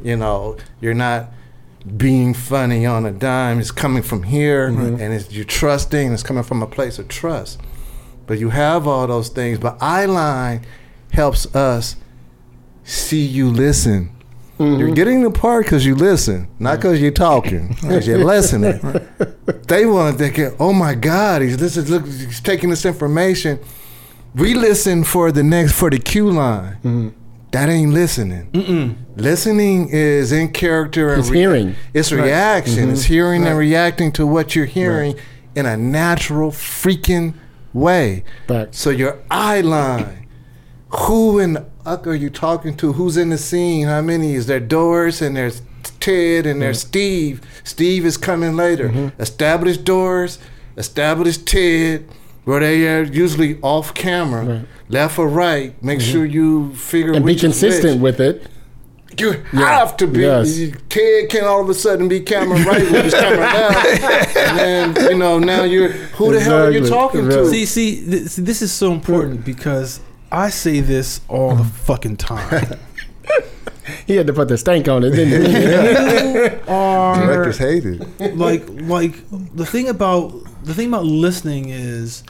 you 0.02 0.16
know, 0.16 0.56
you're 0.80 0.94
not 0.94 1.30
being 1.96 2.34
funny 2.34 2.86
on 2.86 3.06
a 3.06 3.10
dime. 3.10 3.58
It's 3.58 3.70
coming 3.70 4.02
from 4.02 4.24
here, 4.24 4.70
mm-hmm. 4.70 5.00
and 5.00 5.14
it's 5.14 5.32
you're 5.32 5.44
trusting. 5.44 6.12
It's 6.12 6.22
coming 6.22 6.42
from 6.42 6.62
a 6.62 6.66
place 6.66 6.98
of 6.98 7.08
trust. 7.08 7.60
But 8.26 8.38
you 8.38 8.50
have 8.50 8.86
all 8.86 9.06
those 9.06 9.28
things. 9.28 9.58
But 9.58 9.78
eyeline 9.78 10.62
helps 11.12 11.52
us 11.54 11.96
see 12.84 13.24
you 13.24 13.50
listen. 13.50 14.16
You're 14.58 14.68
mm-hmm. 14.68 14.94
getting 14.94 15.22
the 15.22 15.30
part 15.30 15.64
because 15.64 15.86
you 15.86 15.94
listen, 15.94 16.46
not 16.58 16.76
because 16.76 17.00
you're 17.00 17.12
talking, 17.12 17.68
because 17.68 18.06
you're 18.06 18.22
listening. 18.24 18.78
They 19.66 19.86
want 19.86 20.18
to 20.18 20.30
think, 20.30 20.54
oh 20.60 20.74
my 20.74 20.94
God, 20.94 21.40
he's 21.40 21.56
this 21.56 21.78
is 21.78 21.88
look, 21.88 22.04
he's 22.04 22.42
taking 22.42 22.68
this 22.68 22.84
information. 22.84 23.58
We 24.34 24.52
listen 24.52 25.02
for 25.04 25.32
the 25.32 25.42
next 25.42 25.72
for 25.72 25.88
the 25.88 25.98
cue 25.98 26.30
line. 26.30 26.74
Mm-hmm. 26.74 27.08
That 27.52 27.68
ain't 27.68 27.92
listening. 27.92 28.96
Listening 29.16 29.88
is 29.90 30.30
in 30.30 30.52
character 30.52 31.12
and 31.12 31.20
It's 31.20 31.28
hearing. 31.28 31.74
It's 31.92 32.12
reaction. 32.12 32.90
It's 32.90 33.04
mm-hmm. 33.04 33.12
hearing 33.12 33.46
and 33.46 33.58
reacting 33.58 34.12
to 34.12 34.26
what 34.26 34.54
you're 34.54 34.66
hearing 34.66 35.16
in 35.54 35.66
a 35.66 35.76
natural 35.76 36.52
freaking 36.52 37.34
way. 37.72 38.24
Facts. 38.46 38.78
So 38.78 38.90
your 38.90 39.18
eye 39.30 39.60
line. 39.60 40.28
Who 40.90 41.38
in 41.38 41.52
the 41.52 41.66
uck 41.86 42.06
are 42.06 42.14
you 42.14 42.30
talking 42.30 42.76
to? 42.78 42.92
Who's 42.94 43.16
in 43.16 43.30
the 43.30 43.38
scene? 43.38 43.86
How 43.86 44.02
many? 44.02 44.34
Is 44.34 44.46
there 44.46 44.60
Doris 44.60 45.22
and 45.22 45.36
there's 45.36 45.62
Ted 46.00 46.46
and 46.46 46.60
there's 46.60 46.80
mm-hmm. 46.80 46.88
Steve? 46.88 47.62
Steve 47.62 48.04
is 48.04 48.16
coming 48.16 48.56
later. 48.56 48.88
Mm-hmm. 48.88 49.22
Establish 49.22 49.76
Doris, 49.78 50.38
establish 50.76 51.38
Ted, 51.38 52.08
where 52.44 52.60
they 52.60 52.88
are 52.88 53.02
usually 53.02 53.58
off 53.62 53.94
camera, 53.94 54.44
Right. 54.44 54.64
left 54.88 55.18
or 55.18 55.28
right. 55.28 55.80
Make 55.82 55.98
mm-hmm. 56.00 56.12
sure 56.12 56.24
you 56.24 56.74
figure 56.74 57.12
And 57.12 57.24
be 57.24 57.32
which 57.32 57.36
is 57.36 57.42
consistent 57.42 58.00
which. 58.00 58.18
with 58.18 58.20
it. 58.20 58.46
You 59.18 59.32
have 59.52 59.96
to 59.98 60.06
be. 60.06 60.20
Yes. 60.20 60.56
Ted 60.88 61.28
can 61.28 61.44
all 61.44 61.60
of 61.60 61.68
a 61.68 61.74
sudden 61.74 62.08
be 62.08 62.20
camera 62.20 62.58
right 62.64 62.80
with 62.90 63.04
his 63.04 63.14
camera 63.14 63.38
left, 63.40 64.36
and 64.36 64.58
then 64.94 65.10
you 65.10 65.18
know 65.18 65.38
now 65.38 65.64
you're 65.64 65.88
who 65.88 66.32
the 66.32 66.40
hell 66.40 66.66
are 66.66 66.70
you 66.70 66.78
Exactly. 66.78 67.20
talking 67.22 67.28
to? 67.28 67.46
See, 67.50 67.66
see, 67.66 68.04
th- 68.04 68.28
see, 68.28 68.42
this 68.42 68.62
is 68.62 68.72
so 68.72 68.92
important 68.92 69.44
because 69.44 70.00
I 70.30 70.48
say 70.50 70.80
this 70.80 71.20
all 71.28 71.56
the 71.56 71.64
mm. 71.64 71.70
fucking 71.70 72.16
time. 72.18 72.78
He 74.06 74.14
had 74.14 74.28
to 74.28 74.32
put 74.32 74.46
the 74.48 74.56
stank 74.56 74.88
on 74.88 75.02
it, 75.02 75.10
didn't 75.10 75.50
he? 75.50 75.60
You 76.40 76.60
are 76.68 77.26
Directors 77.26 77.58
hate 77.58 77.84
it. 77.84 78.36
like 78.36 78.62
like 78.82 79.14
the 79.54 79.66
thing 79.66 79.88
about 79.88 80.32
the 80.62 80.74
thing 80.74 80.88
about 80.88 81.04
listening 81.04 81.68
is 81.68 82.22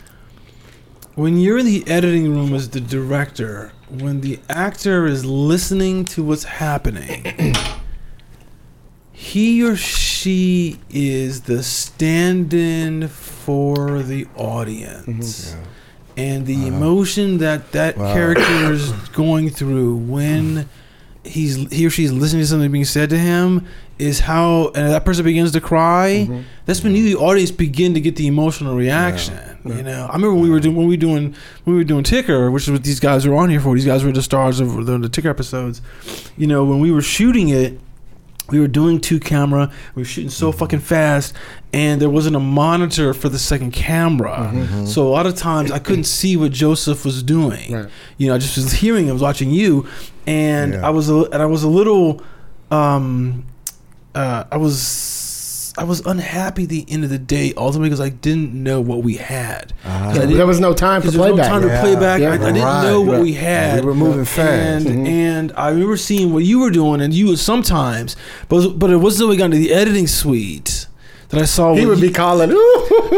when 1.14 1.38
you're 1.38 1.58
in 1.58 1.66
the 1.66 1.86
editing 1.86 2.30
room 2.30 2.54
as 2.54 2.70
the 2.70 2.80
director 2.80 3.72
when 3.88 4.20
the 4.20 4.38
actor 4.48 5.06
is 5.06 5.24
listening 5.24 6.04
to 6.04 6.22
what's 6.22 6.44
happening 6.44 7.54
he 9.20 9.62
or 9.62 9.76
she 9.76 10.80
is 10.88 11.42
the 11.42 11.62
stand-in 11.62 13.06
for 13.06 14.02
the 14.02 14.26
audience. 14.34 15.52
Mm-hmm. 15.52 15.62
And 16.16 16.46
the 16.46 16.56
uh-huh. 16.56 16.66
emotion 16.66 17.38
that 17.38 17.72
that 17.72 17.96
character 17.96 18.72
is 18.72 18.92
going 19.10 19.50
through 19.50 19.96
when 19.96 20.70
he's 21.22 21.70
he 21.70 21.86
or 21.86 21.90
she's 21.90 22.12
listening 22.12 22.42
to 22.42 22.46
something 22.46 22.72
being 22.72 22.86
said 22.86 23.10
to 23.10 23.18
him 23.18 23.66
is 24.00 24.20
how 24.20 24.68
and 24.74 24.92
that 24.92 25.04
person 25.04 25.24
begins 25.24 25.52
to 25.52 25.60
cry 25.60 26.26
mm-hmm. 26.26 26.42
that's 26.66 26.82
when 26.82 26.94
you 26.94 27.04
the 27.04 27.16
audience 27.16 27.50
begin 27.50 27.94
to 27.94 28.00
get 28.00 28.16
the 28.16 28.26
emotional 28.26 28.74
reaction 28.76 29.38
you 29.64 29.82
know. 29.82 30.06
I 30.06 30.14
remember 30.14 30.34
when 30.34 30.44
we 30.44 30.50
were 30.50 30.60
doing 30.60 30.76
when 30.76 30.86
we 30.86 30.94
were 30.94 31.00
doing 31.00 31.34
when 31.64 31.74
we 31.74 31.74
were 31.74 31.84
doing 31.84 32.04
ticker 32.04 32.50
which 32.50 32.64
is 32.64 32.70
what 32.70 32.84
these 32.84 33.00
guys 33.00 33.26
were 33.26 33.34
on 33.34 33.50
here 33.50 33.60
for 33.60 33.74
these 33.74 33.84
guys 33.84 34.04
were 34.04 34.12
the 34.12 34.22
stars 34.22 34.60
of 34.60 34.86
the, 34.86 34.98
the 34.98 35.08
ticker 35.08 35.28
episodes. 35.28 35.82
You 36.36 36.46
know 36.46 36.64
when 36.64 36.80
we 36.80 36.90
were 36.90 37.02
shooting 37.02 37.48
it 37.50 37.78
we 38.48 38.58
were 38.58 38.68
doing 38.68 39.00
two 39.00 39.20
camera 39.20 39.70
we 39.94 40.02
were 40.02 40.06
shooting 40.06 40.30
so 40.30 40.50
mm-hmm. 40.50 40.58
fucking 40.58 40.80
fast 40.80 41.34
and 41.72 42.00
there 42.00 42.10
wasn't 42.10 42.34
a 42.34 42.40
monitor 42.40 43.14
for 43.14 43.28
the 43.28 43.38
second 43.38 43.72
camera. 43.72 44.50
Mm-hmm. 44.52 44.86
So 44.86 45.06
a 45.06 45.10
lot 45.10 45.26
of 45.26 45.36
times 45.36 45.70
i 45.70 45.78
couldn't 45.78 46.04
see 46.20 46.36
what 46.36 46.52
joseph 46.52 47.04
was 47.04 47.22
doing. 47.22 47.72
Right. 47.72 47.86
you 48.16 48.28
know 48.28 48.34
i 48.34 48.38
just 48.38 48.56
was 48.56 48.72
hearing 48.72 49.10
i 49.10 49.12
was 49.12 49.22
watching 49.22 49.50
you 49.50 49.86
and 50.26 50.72
Yeah. 50.72 50.86
i 50.86 50.90
was 50.90 51.10
a, 51.10 51.24
and 51.24 51.42
i 51.42 51.46
was 51.46 51.62
a 51.62 51.68
little 51.68 52.22
um 52.70 53.44
uh 54.14 54.44
i 54.50 54.56
was 54.56 55.58
I 55.78 55.84
was 55.84 56.00
unhappy 56.04 56.64
at 56.64 56.68
the 56.68 56.84
end 56.88 57.04
of 57.04 57.10
the 57.10 57.18
day, 57.18 57.54
ultimately 57.56 57.88
because 57.90 58.00
I 58.00 58.08
didn't 58.08 58.52
know 58.52 58.80
what 58.80 59.04
we 59.04 59.14
had. 59.16 59.72
I 59.84 60.12
didn't- 60.12 60.36
there 60.36 60.46
was 60.46 60.58
no 60.58 60.74
time 60.74 61.00
for 61.00 61.06
because 61.06 61.14
there 61.14 61.32
was 61.32 61.38
no 61.38 61.44
playback. 61.44 61.50
time 61.52 61.62
to 61.62 61.68
Yeah. 61.68 61.80
play 61.80 61.94
back. 61.94 62.20
Yeah. 62.20 62.30
I, 62.30 62.34
I 62.34 62.38
didn't 62.38 62.62
Right. 62.62 62.82
know 62.82 63.00
what 63.00 63.20
we 63.22 63.34
had. 63.34 63.80
We 63.80 63.86
were 63.86 63.94
moving 63.94 64.24
fast. 64.24 64.86
and 64.86 65.06
and 65.06 65.52
I 65.56 65.68
remember 65.70 65.96
seeing 65.96 66.32
what 66.34 66.42
you 66.44 66.58
were 66.58 66.70
doing, 66.72 67.00
and 67.00 67.14
you 67.14 67.36
sometimes, 67.36 68.16
but 68.48 68.80
but 68.80 68.90
it 68.90 68.96
wasn't 68.96 69.20
until 69.20 69.28
we 69.30 69.36
got 69.36 69.44
into 69.46 69.58
the 69.58 69.72
editing 69.72 70.08
suite 70.08 70.86
that 71.30 71.40
I 71.42 71.44
saw. 71.44 71.74
He 71.74 71.86
would 71.86 72.00
be 72.00 72.10
calling. 72.10 72.50
Ooh. 72.50 72.54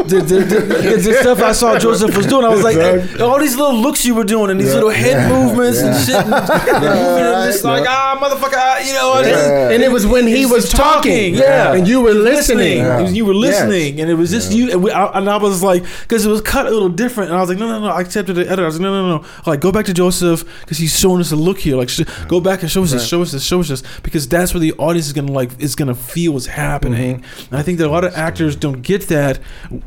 the, 0.05 0.21
the, 0.27 0.35
the, 0.45 0.97
the 1.03 1.15
stuff 1.21 1.41
I 1.41 1.53
saw 1.53 1.79
Joseph 1.79 2.17
was 2.17 2.27
doing, 2.27 2.45
I 2.45 2.49
was 2.49 2.63
like, 2.63 2.77
Exactly. 2.77 3.21
all 3.23 3.39
these 3.39 3.57
little 3.57 3.75
looks 3.79 4.05
you 4.05 4.15
were 4.15 4.25
doing 4.25 4.51
and 4.51 4.59
these 4.61 4.75
little 4.75 4.91
head 4.91 5.31
movements 5.31 5.81
and 5.81 5.95
shit, 6.05 6.15
and, 6.17 6.33
and 6.35 6.85
and 6.85 7.53
just 7.53 7.65
like, 7.65 7.85
ah, 7.89 8.19
motherfucker, 8.21 8.55
ah, 8.57 8.79
you 8.81 8.93
know, 8.95 9.13
I 9.13 9.23
just- 9.25 9.47
And 9.73 9.83
it 9.83 9.91
was 9.91 10.07
when 10.07 10.27
he 10.27 10.47
was 10.47 10.69
talking, 10.71 11.35
yeah, 11.35 11.73
and 11.75 11.87
you 11.89 12.01
were 12.01 12.13
listening. 12.15 12.81
And 12.81 13.17
You 13.17 13.25
were 13.25 13.35
listening, 13.35 14.01
and 14.01 14.11
it 14.11 14.15
was 14.15 14.31
just 14.31 14.53
you. 14.53 14.71
And, 14.73 14.83
we, 14.83 14.91
I, 14.91 15.07
and 15.19 15.29
I 15.29 15.37
was 15.37 15.63
like, 15.63 15.85
because 16.03 16.25
it 16.27 16.31
was 16.31 16.41
cut 16.41 16.67
a 16.67 16.71
little 16.71 16.89
different, 16.89 17.31
and 17.31 17.37
I 17.39 17.41
was 17.41 17.49
like, 17.49 17.59
no, 17.59 17.67
no, 17.69 17.81
no. 17.81 17.87
I 17.89 18.01
accepted 18.01 18.35
the 18.35 18.47
editor. 18.47 18.63
I 18.63 18.67
was 18.67 18.77
like, 18.77 18.83
no, 18.83 18.93
no, 19.09 19.19
no. 19.19 19.25
Like, 19.47 19.61
go 19.61 19.73
back 19.73 19.87
to 19.87 19.95
Joseph 19.95 20.45
because 20.61 20.79
he's 20.79 20.99
showing 20.99 21.21
us 21.21 21.33
a 21.33 21.37
look 21.37 21.59
here. 21.59 21.77
Like, 21.77 21.89
sh- 21.89 22.03
go 22.29 22.41
back 22.41 22.63
and 22.63 22.71
show 22.71 22.83
us 22.83 22.93
this, 22.93 23.07
show 23.07 23.23
us 23.23 23.33
this, 23.33 23.45
show 23.45 23.61
us 23.61 23.69
this, 23.69 23.83
because 24.03 24.29
that's 24.29 24.53
where 24.55 24.61
the 24.61 24.73
audience 24.75 25.07
is 25.07 25.13
gonna 25.13 25.33
like 25.33 25.51
is 25.61 25.75
gonna 25.75 25.95
feel 25.95 26.33
what's 26.33 26.47
happening. 26.47 27.25
And 27.51 27.59
I 27.59 27.63
think 27.63 27.79
that 27.79 27.87
a 27.87 27.91
lot 27.91 28.02
of 28.05 28.15
actors 28.15 28.57
don't 28.57 28.83
get 28.83 29.09
that, 29.09 29.39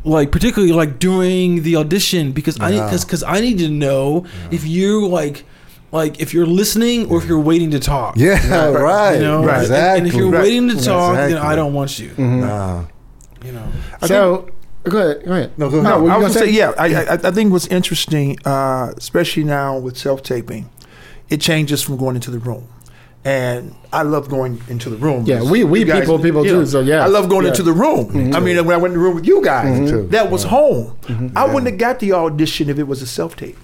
like 0.04 0.32
particularly 0.32 0.74
like 0.74 1.00
during 1.00 1.64
the 1.64 1.76
audition, 1.76 2.32
because 2.32 2.60
I 2.60 2.72
because 2.72 3.06
because 3.06 3.24
I 3.24 3.40
need 3.40 3.58
to 3.60 3.70
know 3.70 4.26
if 4.52 4.66
you're 4.66 5.08
like. 5.08 5.46
Like 5.92 6.20
if 6.20 6.34
you're 6.34 6.48
listening 6.48 7.10
or 7.10 7.20
if 7.20 7.26
you're 7.26 7.40
waiting 7.40 7.72
to 7.72 7.80
talk, 7.80 8.18
Yeah, 8.18 8.68
right. 8.72 9.14
you 9.16 9.22
know, 9.22 9.46
Right. 9.46 9.54
And- 9.54 9.62
Exactly. 9.62 9.98
And 10.00 10.08
if 10.08 10.14
you're 10.14 10.30
Right. 10.30 10.42
waiting 10.42 10.68
to 10.70 10.76
talk, 10.84 11.16
then 11.16 11.38
I 11.38 11.56
don't 11.56 11.74
want 11.74 12.00
you. 12.00 12.12
Nah. 12.18 12.84
You 13.46 13.54
know, 13.54 13.64
So 14.04 14.50
go 14.84 14.98
ahead. 14.98 15.24
Go 15.26 15.32
ahead. 15.32 15.52
No, 15.58 15.70
go 15.70 15.78
ahead. 15.80 16.02
what 16.02 16.12
I 16.12 16.18
you 16.18 16.24
was 16.24 16.34
gonna 16.34 16.34
gonna 16.34 16.34
say, 16.34 16.50
yeah. 16.52 16.72
I, 16.78 16.88
I, 17.06 17.14
I 17.14 17.32
think 17.32 17.54
what's 17.54 17.68
interesting, 17.68 18.38
uh, 18.44 18.92
especially 18.98 19.46
now 19.46 19.78
with 19.78 19.96
self 19.98 20.22
taping, 20.22 20.70
it 21.30 21.40
changes 21.40 21.82
from 21.82 21.96
going 21.96 22.16
into 22.16 22.32
the 22.32 22.40
room. 22.40 22.68
And 23.26 23.74
I 23.92 24.04
love 24.04 24.30
going 24.30 24.62
into 24.70 24.90
the 24.92 24.98
room. 24.98 25.24
Yeah, 25.26 25.42
we- 25.42 25.64
we 25.64 25.84
guys- 25.84 26.02
people- 26.02 26.20
people 26.20 26.46
you 26.46 26.52
too, 26.52 26.66
so 26.68 26.80
yeah. 26.82 27.04
I 27.04 27.08
love 27.08 27.28
going 27.28 27.44
Yeah. 27.46 27.50
into 27.50 27.64
the 27.64 27.74
room. 27.74 28.06
Mm-hmm. 28.06 28.36
I 28.36 28.40
mean, 28.40 28.56
when 28.66 28.76
I 28.76 28.78
went 28.78 28.94
in 28.94 29.00
the 29.00 29.04
room 29.04 29.16
with 29.16 29.26
you 29.28 29.42
guys, 29.44 29.66
mm-hmm. 29.80 29.88
too. 29.90 30.08
that 30.12 30.30
was 30.30 30.44
home. 30.44 30.94
Mm-hmm. 31.08 31.36
I 31.36 31.46
wouldn't 31.46 31.66
have 31.72 31.80
got 31.80 32.00
the 32.00 32.14
audition 32.14 32.70
if 32.70 32.78
it 32.78 32.88
was 32.88 33.02
a 33.02 33.08
self 33.08 33.36
tape. 33.36 33.58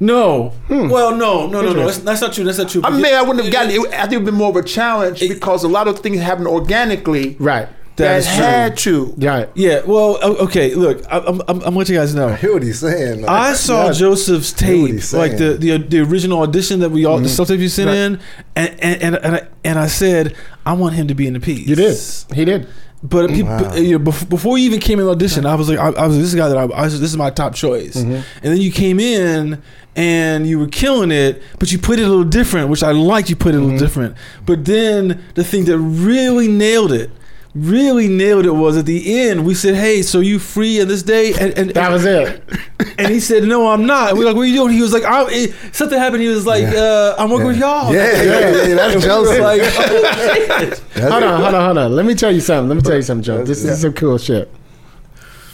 no. 0.00 0.48
Hmm. 0.66 0.88
Well, 0.88 1.14
no, 1.14 1.46
no, 1.46 1.62
no, 1.62 1.72
no. 1.72 1.84
That's, 1.84 1.98
that's 1.98 2.20
not 2.20 2.32
true. 2.32 2.42
That's 2.42 2.58
not 2.58 2.68
true. 2.68 2.80
I 2.84 2.90
mean, 2.90 3.14
I 3.14 3.22
wouldn't 3.22 3.44
have 3.44 3.52
gotten 3.52 3.70
it. 3.70 3.78
I 3.94 4.02
think 4.02 4.12
it 4.14 4.16
would 4.16 4.24
been 4.24 4.34
more 4.34 4.50
of 4.50 4.56
a 4.56 4.62
challenge 4.64 5.20
because 5.20 5.62
a 5.62 5.68
lot 5.68 5.86
of 5.86 6.00
things 6.00 6.18
happen 6.18 6.44
organically 6.48 7.36
Right. 7.38 7.68
That, 7.96 8.04
That 8.04 8.16
is 8.18 8.26
true. 8.26 8.34
had 8.44 8.76
to. 8.78 9.04
Right. 9.18 9.48
Yeah. 9.54 9.82
Well, 9.86 10.18
okay. 10.44 10.74
Look, 10.74 11.02
I, 11.10 11.18
I'm, 11.18 11.42
I'm, 11.48 11.60
I'm 11.62 11.74
letting 11.76 11.94
you 11.94 12.00
guys 12.00 12.14
know. 12.14 12.28
I 12.28 12.36
hear 12.36 12.52
what 12.54 12.62
he's 12.62 12.78
saying. 12.80 13.22
though. 13.22 13.28
I 13.28 13.52
saw 13.52 13.86
Yeah. 13.86 13.92
Joseph's 13.92 14.52
tape, 14.52 15.12
like 15.12 15.36
the, 15.36 15.56
the 15.58 15.76
the 15.78 16.00
original 16.00 16.40
audition 16.42 16.80
that 16.80 16.90
we 16.90 17.04
all 17.04 17.18
the 17.20 17.28
stuff 17.28 17.48
that 17.48 17.58
you 17.58 17.68
sent 17.68 17.88
Right. 17.88 17.96
in, 17.96 18.20
and 18.56 18.80
and 18.80 19.02
and 19.02 19.16
and 19.16 19.34
I, 19.36 19.48
and 19.64 19.78
I 19.78 19.86
said 19.88 20.34
I 20.64 20.72
want 20.72 20.94
him 20.94 21.08
to 21.08 21.14
be 21.14 21.26
in 21.26 21.34
the 21.34 21.40
piece. 21.40 21.66
You 21.68 21.76
did. 21.76 21.98
He 22.34 22.44
did. 22.44 22.68
But 23.04 23.30
people, 23.30 23.50
Wow. 23.50 23.74
you 23.74 23.98
know, 23.98 24.04
bef- 24.12 24.28
before 24.28 24.56
you 24.58 24.66
even 24.66 24.78
came 24.78 25.00
in 25.00 25.08
audition, 25.08 25.44
I 25.44 25.56
was 25.56 25.68
like, 25.68 25.76
I, 25.78 25.88
I 25.88 26.06
was 26.06 26.16
this 26.16 26.26
is 26.28 26.34
a 26.34 26.36
guy 26.36 26.48
that 26.48 26.56
I, 26.56 26.62
I 26.62 26.84
was, 26.84 27.00
this 27.00 27.10
is 27.10 27.16
my 27.16 27.30
top 27.30 27.52
choice. 27.52 27.96
Mm-hmm. 27.96 28.12
And 28.12 28.24
then 28.54 28.58
you 28.60 28.70
came 28.70 29.00
in 29.00 29.60
and 29.96 30.46
you 30.46 30.60
were 30.60 30.68
killing 30.68 31.10
it, 31.10 31.42
but 31.58 31.72
you 31.72 31.78
put 31.78 31.98
it 31.98 32.02
a 32.04 32.08
little 32.08 32.22
different, 32.22 32.68
which 32.68 32.84
I 32.84 32.92
liked. 32.92 33.28
You 33.28 33.34
put 33.34 33.54
it 33.54 33.58
a 33.58 33.60
Mm-hmm. 33.60 33.70
little 33.72 33.78
different. 33.86 34.16
But 34.46 34.64
then 34.66 35.20
the 35.34 35.42
thing 35.42 35.64
that 35.64 35.76
really 35.78 36.46
nailed 36.46 36.92
it, 36.92 37.10
really 37.54 38.08
nailed 38.08 38.46
it 38.46 38.54
was 38.54 38.76
at 38.76 38.86
the 38.86 39.20
end. 39.20 39.44
We 39.44 39.54
said, 39.54 39.74
"Hey, 39.74 40.02
so 40.02 40.20
you 40.20 40.38
free 40.38 40.80
on 40.80 40.88
this 40.88 41.02
day?" 41.02 41.32
And, 41.34 41.56
and 41.58 41.70
That 41.70 41.90
was 41.90 42.04
it. 42.04 42.42
and 42.98 43.08
he 43.08 43.20
said, 43.20 43.44
"No, 43.44 43.68
I'm 43.68 43.86
not." 43.86 44.10
And 44.10 44.18
we're 44.18 44.24
like, 44.24 44.36
"What 44.36 44.42
are 44.42 44.46
you 44.46 44.54
doing?" 44.54 44.72
He 44.72 44.80
was 44.80 44.92
like, 44.92 45.04
I'm, 45.04 45.26
eh, 45.30 45.48
"Something 45.72 45.98
happened." 45.98 46.22
He 46.22 46.28
was 46.28 46.46
like, 46.46 46.64
uh, 46.64 47.14
"I'm 47.18 47.30
working 47.30 47.48
with 47.48 47.58
y'all." 47.58 47.92
Yeah, 47.92 48.22
yeah, 48.22 48.66
yeah, 48.66 48.74
that's 48.74 48.94
And 48.94 49.02
we 49.02 49.08
Joseph. 49.08 49.40
like, 49.40 49.60
oh. 50.96 51.10
Hold 51.10 51.22
on, 51.22 51.40
hold 51.40 51.54
on, 51.54 51.64
hold 51.64 51.78
on. 51.78 51.96
Let 51.96 52.06
me 52.06 52.14
tell 52.14 52.32
you 52.32 52.40
something. 52.40 52.68
Let 52.68 52.76
me 52.76 52.82
tell 52.82 52.96
you 52.96 53.02
something, 53.02 53.24
Joe. 53.24 53.44
This 53.44 53.64
is 53.64 53.80
some 53.80 53.92
cool 53.92 54.18
shit. 54.18 54.50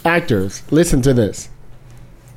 Actors, 0.05 0.63
listen 0.71 1.01
to 1.01 1.13
this. 1.13 1.49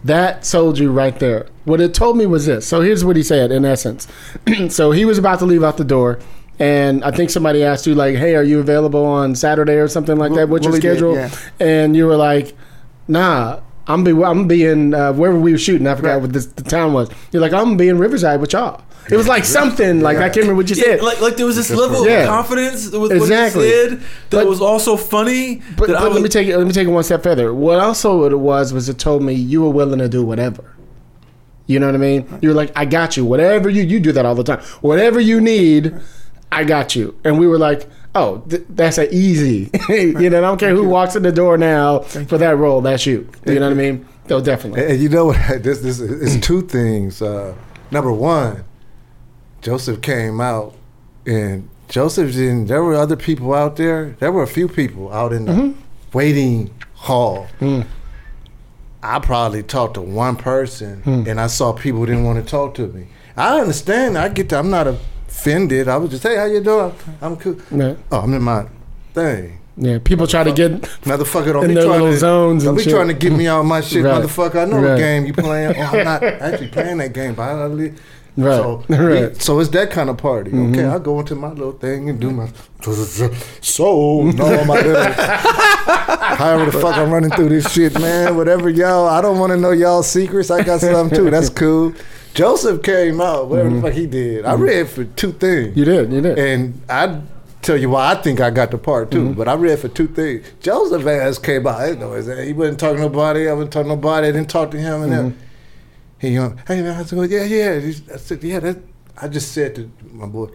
That 0.05 0.45
sold 0.45 0.79
you 0.79 0.91
right 0.91 1.17
there. 1.21 1.47
What 1.65 1.81
it 1.81 1.95
told 1.95 2.17
me 2.17 2.27
was 2.27 2.47
this. 2.47 2.67
So 2.67 2.81
here's 2.81 3.05
what 3.05 3.15
he 3.15 3.23
said 3.23 3.53
in 3.53 3.65
essence. 3.65 4.09
so 4.69 4.91
he 4.91 5.05
was 5.05 5.17
about 5.17 5.39
to 5.39 5.45
leave 5.47 5.63
out 5.63 5.77
the 5.77 5.85
door, 5.85 6.19
and 6.59 7.03
I 7.05 7.11
think 7.11 7.31
somebody 7.31 7.65
asked 7.65 7.87
you 7.87 7.95
like, 7.95 8.17
"Hey, 8.17 8.35
are 8.37 8.43
you 8.43 8.61
available 8.61 9.05
on 9.05 9.35
Saturday 9.35 9.75
or 9.75 9.89
something 9.89 10.17
like 10.17 10.35
that? 10.35 10.49
What's 10.49 10.65
your 10.65 10.73
Willie 10.73 10.81
did, 10.83 10.93
schedule?" 10.99 11.15
yeah. 11.15 11.31
And 11.61 11.97
you 11.97 12.07
were 12.07 12.17
like, 12.17 12.55
"Nah." 13.09 13.61
I'm 13.85 14.05
be 14.05 14.13
I'm 14.13 14.47
being 14.47 14.95
uh, 14.95 15.13
wherever 15.13 15.37
we 15.37 15.51
were 15.51 15.59
shooting. 15.59 15.89
I 15.89 15.97
forgot 15.97 16.13
Right. 16.13 16.23
what 16.23 16.33
this, 16.33 16.47
the 16.47 16.63
town 16.63 16.93
was. 16.93 17.11
You're 17.33 17.43
like 17.43 17.53
I'm 17.53 17.65
gonna 17.65 17.77
be 17.77 17.89
in 17.89 17.99
Riverside 17.99 18.41
with 18.41 18.53
y'all. 18.53 18.81
It 19.11 19.17
was 19.17 19.27
like 19.27 19.45
something 19.59 20.03
like 20.03 20.19
I 20.19 20.29
can't 20.29 20.37
remember 20.37 20.55
what 20.55 20.71
you 20.71 20.77
Yeah, 20.77 20.85
said. 20.85 21.03
like 21.03 21.21
like 21.21 21.37
there 21.37 21.47
was 21.47 21.57
this 21.57 21.69
level 21.69 22.07
Yeah. 22.07 22.21
of 22.21 22.29
confidence 22.29 22.93
with 22.93 23.11
Exactly. 23.11 23.63
what 23.67 23.67
he 23.67 23.89
said 23.89 23.91
that 23.99 24.05
But- 24.31 24.47
was 24.47 24.61
also 24.61 24.97
funny. 24.97 25.63
But, 25.77 25.89
that 25.89 25.95
but 25.95 26.03
I 26.05 26.07
let 26.15 26.23
me 26.23 26.29
take 26.29 26.47
it. 26.47 26.57
Let 26.57 26.65
me 26.65 26.73
take 26.73 26.87
it 26.87 26.93
one 26.93 27.03
step 27.03 27.25
further. 27.25 27.53
What 27.53 27.81
also 27.81 28.23
it 28.25 28.39
was 28.39 28.73
was 28.73 28.89
it 28.89 29.01
told 29.01 29.25
me 29.25 29.33
you 29.35 29.63
were 29.63 29.71
willing 29.71 29.99
to 29.99 30.09
do 30.09 30.25
whatever. 30.25 30.63
You 31.67 31.81
know 31.81 31.87
what 31.87 31.97
I 31.97 31.99
mean? 31.99 32.39
You're 32.41 32.55
like, 32.55 32.71
I 32.77 32.85
got 32.85 33.17
you. 33.17 33.25
Whatever 33.25 33.69
you 33.69 33.83
you 33.83 33.99
do 33.99 34.13
that 34.13 34.25
all 34.25 34.37
the 34.37 34.45
time. 34.45 34.61
Whatever 34.81 35.19
you 35.19 35.41
need, 35.41 35.93
I 36.53 36.65
got 36.65 36.95
you. 36.95 37.19
And 37.25 37.39
we 37.39 37.47
were 37.47 37.59
like, 37.59 37.89
oh, 38.15 38.39
th- 38.49 38.65
that's 38.69 38.99
an 38.99 39.09
easy. 39.11 39.71
you 39.89 40.31
know, 40.31 40.39
I 40.39 40.43
don't 40.43 40.59
care 40.59 40.75
who 40.75 40.87
walks 40.87 41.17
in 41.17 41.23
the 41.23 41.33
door 41.33 41.57
now 41.57 42.01
for 42.01 42.39
that 42.39 42.57
role. 42.57 42.83
That's 42.83 43.07
you. 43.07 43.29
You 43.47 43.55
know 43.59 43.69
what 43.69 43.73
I 43.73 43.75
mean? 43.75 44.07
So 44.29 44.41
definitely. 44.41 44.85
And 44.85 45.01
you 45.01 45.09
know 45.09 45.27
what? 45.27 45.37
This 45.63 45.81
this 45.81 45.99
is 45.99 46.41
two 46.41 46.63
things. 46.63 47.23
Uh, 47.23 47.55
number 47.91 48.13
one, 48.13 48.65
Joseph 49.63 50.03
came 50.03 50.41
out, 50.41 50.75
and 51.27 51.69
Joseph 51.89 52.33
didn't. 52.33 52.67
There 52.67 52.83
were 52.83 52.95
other 52.95 53.17
people 53.17 53.55
out 53.55 53.77
there. 53.77 54.17
There 54.21 54.31
were 54.31 54.43
a 54.43 54.47
few 54.47 54.69
people 54.69 55.13
out 55.13 55.33
in 55.33 55.47
the 55.47 55.53
mm-hmm. 55.53 55.81
waiting 56.13 56.71
hall. 56.95 57.49
Mm. 57.61 57.87
I 59.03 59.19
probably 59.19 59.63
talked 59.63 59.95
to 59.95 60.03
one 60.03 60.37
person, 60.37 61.03
mm. 61.03 61.27
and 61.27 61.41
I 61.41 61.49
saw 61.49 61.73
people 61.73 62.01
who 62.01 62.07
didn't 62.07 62.25
want 62.25 62.45
to 62.45 62.49
talk 62.49 62.75
to 62.75 62.87
me. 62.89 63.09
I 63.37 63.61
understand. 63.61 64.19
I 64.19 64.29
get. 64.29 64.51
To, 64.51 64.59
I'm 64.59 64.71
not 64.71 64.87
offended. 65.33 65.89
I 65.89 65.97
was 65.97 66.11
just, 66.11 66.23
hey, 66.23 66.37
how 66.37 66.45
you 66.45 66.61
doing? 66.63 66.95
I'm 67.21 67.37
cool. 67.37 67.57
Yeah. 67.71 67.95
Oh, 68.11 68.21
I'm 68.21 68.35
in 68.35 68.43
my 68.43 68.67
thing. 69.15 69.59
Yeah. 69.77 69.99
People 70.05 70.27
try 70.27 70.45
to 70.45 70.53
get 70.53 70.83
Motherfucker, 71.09 71.55
don't 71.55 71.65
In 71.65 71.69
be 71.71 71.75
their 71.75 71.87
little 71.89 72.11
to 72.13 72.19
zones 72.19 72.65
Don't 72.65 72.71
and 72.71 72.77
be 72.79 72.85
shit. 72.85 72.93
trying 72.93 73.09
to 73.09 73.15
get 73.15 73.33
me 73.33 73.47
out 73.49 73.63
my 73.65 73.81
shit, 73.81 74.05
Right. 74.05 74.23
motherfucker. 74.23 74.57
I 74.63 74.65
know 74.67 74.77
Right. 74.77 74.91
what 74.91 74.99
game 74.99 75.25
you 75.25 75.33
playing. 75.33 75.75
Oh, 75.79 75.83
I'm 75.99 76.05
not 76.05 76.23
actually 76.23 76.69
playing 76.69 76.99
that 76.99 77.15
game, 77.15 77.35
but 77.35 77.43
I 77.45 77.65
Right. 78.35 78.57
So, 78.57 78.85
Right. 78.89 78.99
Mm-hmm. 78.99 79.39
so 79.41 79.61
it's 79.61 79.71
that 79.71 79.91
kind 79.91 80.11
of 80.11 80.19
party. 80.19 80.51
Okay, 80.55 80.85
I 80.85 80.99
go 80.99 81.21
into 81.21 81.35
my 81.35 81.49
little 81.49 81.73
thing 81.73 82.11
and 82.11 82.21
do 82.21 82.31
my 82.31 82.49
so 83.63 84.23
no 84.23 84.65
my 84.65 84.75
little 84.81 85.03
however 86.37 86.71
the 86.71 86.79
fuck 86.79 86.97
I'm 86.97 87.11
running 87.11 87.31
through 87.31 87.49
this 87.51 87.71
shit, 87.73 87.99
man. 88.01 88.37
Whatever 88.37 88.69
y'all, 88.69 89.07
I 89.09 89.21
don't 89.23 89.39
want 89.39 89.53
to 89.53 89.57
know 89.57 89.71
y'all 89.71 90.03
secrets. 90.03 90.51
I 90.51 90.63
got 90.63 90.81
something 90.81 91.17
too. 91.17 91.31
That's 91.31 91.49
cool. 91.51 91.95
Joseph 92.35 92.83
came 92.83 93.21
out, 93.21 93.49
whatever 93.49 93.71
the 93.71 93.83
fuck 93.83 93.93
he 93.93 94.07
did. 94.07 94.45
I 94.45 94.55
read 94.55 94.89
for 94.89 95.05
two 95.05 95.33
things. 95.33 95.69
Mm-hmm. 95.69 95.79
You 95.79 95.85
did. 95.85 96.13
You 96.13 96.21
did. 96.21 96.39
And 96.39 96.81
I 96.89 97.21
tell 97.61 97.77
you 97.77 97.91
why 97.91 98.11
I 98.13 98.15
think 98.17 98.41
I 98.41 98.51
got 98.51 98.71
the 98.71 98.79
part 98.79 99.11
too. 99.11 99.23
Mm-hmm. 99.25 99.33
But 99.35 99.49
I 99.49 99.55
read 99.55 99.79
for 99.79 99.89
two 99.89 100.09
things. 100.09 100.47
Joseph 100.61 101.07
ass 101.07 101.39
came 101.39 101.67
out. 101.67 101.81
I 101.81 101.87
didn't 101.89 102.01
know 102.01 102.13
his 102.13 102.29
ass. 102.29 102.45
He 102.47 102.53
wasn't 102.53 102.81
talking 102.81 102.97
to 102.97 103.03
nobody. 103.03 103.49
I 103.49 103.53
wasn't 103.53 103.73
talking 103.73 103.91
to 103.91 103.97
nobody. 103.97 104.29
I 104.29 104.33
didn't 104.33 104.51
talk 104.51 104.71
to 104.73 104.79
him. 104.79 105.03
And 105.03 105.13
Mm-hmm. 105.13 105.29
then 105.29 105.39
he, 106.19 106.29
you 106.35 106.41
know, 106.41 106.57
hey 106.67 106.83
man, 106.83 106.99
I 106.99 107.03
said, 107.05 107.31
yeah, 107.31 107.45
yeah. 107.45 107.93
I 108.15 108.17
said, 108.17 108.43
yeah. 108.45 108.61
That. 108.61 108.79
I 109.21 109.29
just 109.29 109.53
said 109.53 109.75
to 109.75 109.91
my 110.11 110.27
boy, 110.27 110.49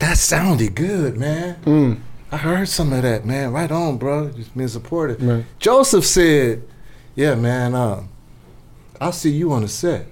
that 0.00 0.18
sounded 0.18 0.74
good, 0.74 1.16
man. 1.16 1.56
Mm. 1.64 2.00
I 2.32 2.36
heard 2.38 2.68
some 2.68 2.92
of 2.92 3.02
that, 3.02 3.24
man. 3.24 3.52
Right 3.52 3.70
on, 3.70 3.98
bro. 3.98 4.30
Just 4.30 4.56
being 4.56 4.66
supportive. 4.68 5.22
Right. 5.22 5.44
Joseph 5.58 6.04
said, 6.04 6.62
yeah, 7.14 7.34
man. 7.36 7.74
Um, 7.74 8.08
I'll 9.00 9.12
see 9.12 9.30
you 9.30 9.52
on 9.52 9.62
the 9.62 9.68
set. 9.68 10.06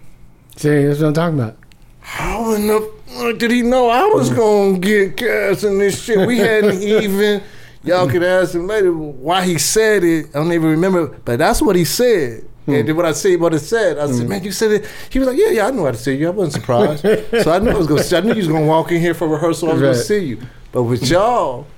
See, 0.61 0.85
that's 0.85 1.01
what 1.01 1.07
I'm 1.07 1.15
talking 1.15 1.41
about. 1.41 1.57
How 2.03 2.53
in 2.53 2.67
the 2.67 2.93
fuck 3.07 3.39
did 3.39 3.51
he 3.51 3.63
know 3.63 3.89
I 3.89 4.05
was 4.05 4.31
oh. 4.31 4.37
gonna 4.37 4.79
get 4.79 5.17
cast 5.17 5.65
in 5.65 5.79
this 5.79 6.03
shit? 6.03 6.27
We 6.29 6.37
hadn't 6.37 6.83
even. 6.83 7.43
Y'all 7.83 8.07
could 8.07 8.23
ask 8.23 8.55
him 8.55 8.67
later 8.67 8.93
why 8.93 9.43
he 9.43 9.57
said 9.57 10.05
it. 10.05 10.27
I 10.27 10.33
don't 10.33 10.53
even 10.53 10.69
remember, 10.69 11.19
but 11.25 11.39
that's 11.39 11.63
what 11.63 11.77
he 11.77 11.87
said. 11.87 12.43
Hmm. 12.67 12.75
And 12.75 12.87
then 12.87 12.95
what 12.95 13.07
I 13.07 13.13
say, 13.13 13.37
what 13.37 13.55
it 13.55 13.61
said, 13.61 13.97
I 13.97 14.07
said, 14.09 14.25
hmm. 14.25 14.29
"Man, 14.29 14.45
you 14.45 14.53
said 14.53 14.73
it." 14.73 14.87
He 15.09 15.19
was 15.19 15.29
like, 15.29 15.39
"Yeah, 15.39 15.49
yeah, 15.49 15.67
I 15.67 15.71
knew 15.71 15.87
how 15.87 15.93
to 15.93 15.97
see 15.97 16.15
you. 16.15 16.27
I 16.27 16.31
wasn't 16.31 16.61
surprised. 16.61 17.01
so 17.43 17.53
I 17.53 17.59
knew 17.59 17.71
I 17.71 17.79
was 17.79 17.87
gonna. 17.87 18.03
See, 18.03 18.17
I 18.19 18.21
knew 18.21 18.33
you 18.33 18.37
was 18.41 18.49
gonna 18.49 18.67
walk 18.67 18.93
in 18.93 19.01
here 19.01 19.15
for 19.15 19.29
rehearsal. 19.29 19.71
I 19.71 19.73
was 19.73 19.81
Right. 19.81 19.93
gonna 19.93 20.03
see 20.03 20.27
you. 20.27 20.41
But 20.73 20.83
with 20.83 21.09
y'all, 21.09 21.69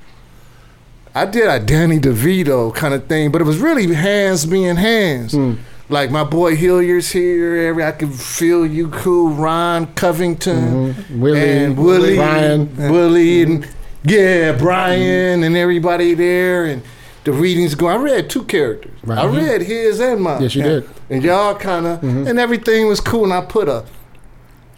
I 1.14 1.25
did 1.27 1.47
a 1.47 1.61
Danny 1.61 2.01
DeVito 2.01 2.75
kind 2.75 2.95
of 2.95 3.07
thing, 3.07 3.31
but 3.31 3.40
it 3.40 3.45
was 3.45 3.59
really 3.59 3.95
hands 3.95 4.45
being 4.45 4.75
hands. 4.75 5.35
Hmm. 5.35 5.55
Like 5.93 6.11
my 6.11 6.25
boy 6.25 6.57
Hilliard's 6.57 7.13
here. 7.13 7.55
Every 7.69 7.85
I 7.85 7.93
could 7.93 8.15
feel 8.15 8.65
you 8.65 8.89
cool. 8.89 9.35
Ron 9.35 9.93
Covington 9.95 10.95
mm-hmm. 10.95 11.21
Willie, 11.21 11.41
and 11.41 11.77
Willie, 11.77 12.17
Brian. 12.17 12.77
Willie, 12.77 13.43
and 13.43 13.65
mm-hmm. 13.65 14.09
yeah, 14.09 14.53
Brian, 14.53 15.41
mm-hmm. 15.41 15.45
and 15.45 15.55
everybody 15.57 16.15
there, 16.15 16.65
and 16.65 16.83
the 17.25 17.33
readings 17.33 17.75
go. 17.75 17.89
I 17.89 17.97
read 17.97 18.31
two 18.31 18.45
characters. 18.45 18.99
Right. 19.05 19.19
I 19.19 19.27
read 19.27 19.61
his 19.61 20.01
and 20.01 20.23
mine. 20.23 20.41
Yes, 20.43 20.55
you 20.55 20.63
did. 20.63 20.89
And 21.11 21.23
y'all 21.23 21.55
kind 21.57 21.87
of, 21.87 22.03
and 22.03 22.39
everything 22.39 22.89
was 22.89 23.01
cool. 23.01 23.25
And 23.25 23.33
I 23.35 23.43
put 23.43 23.69
a 23.69 23.85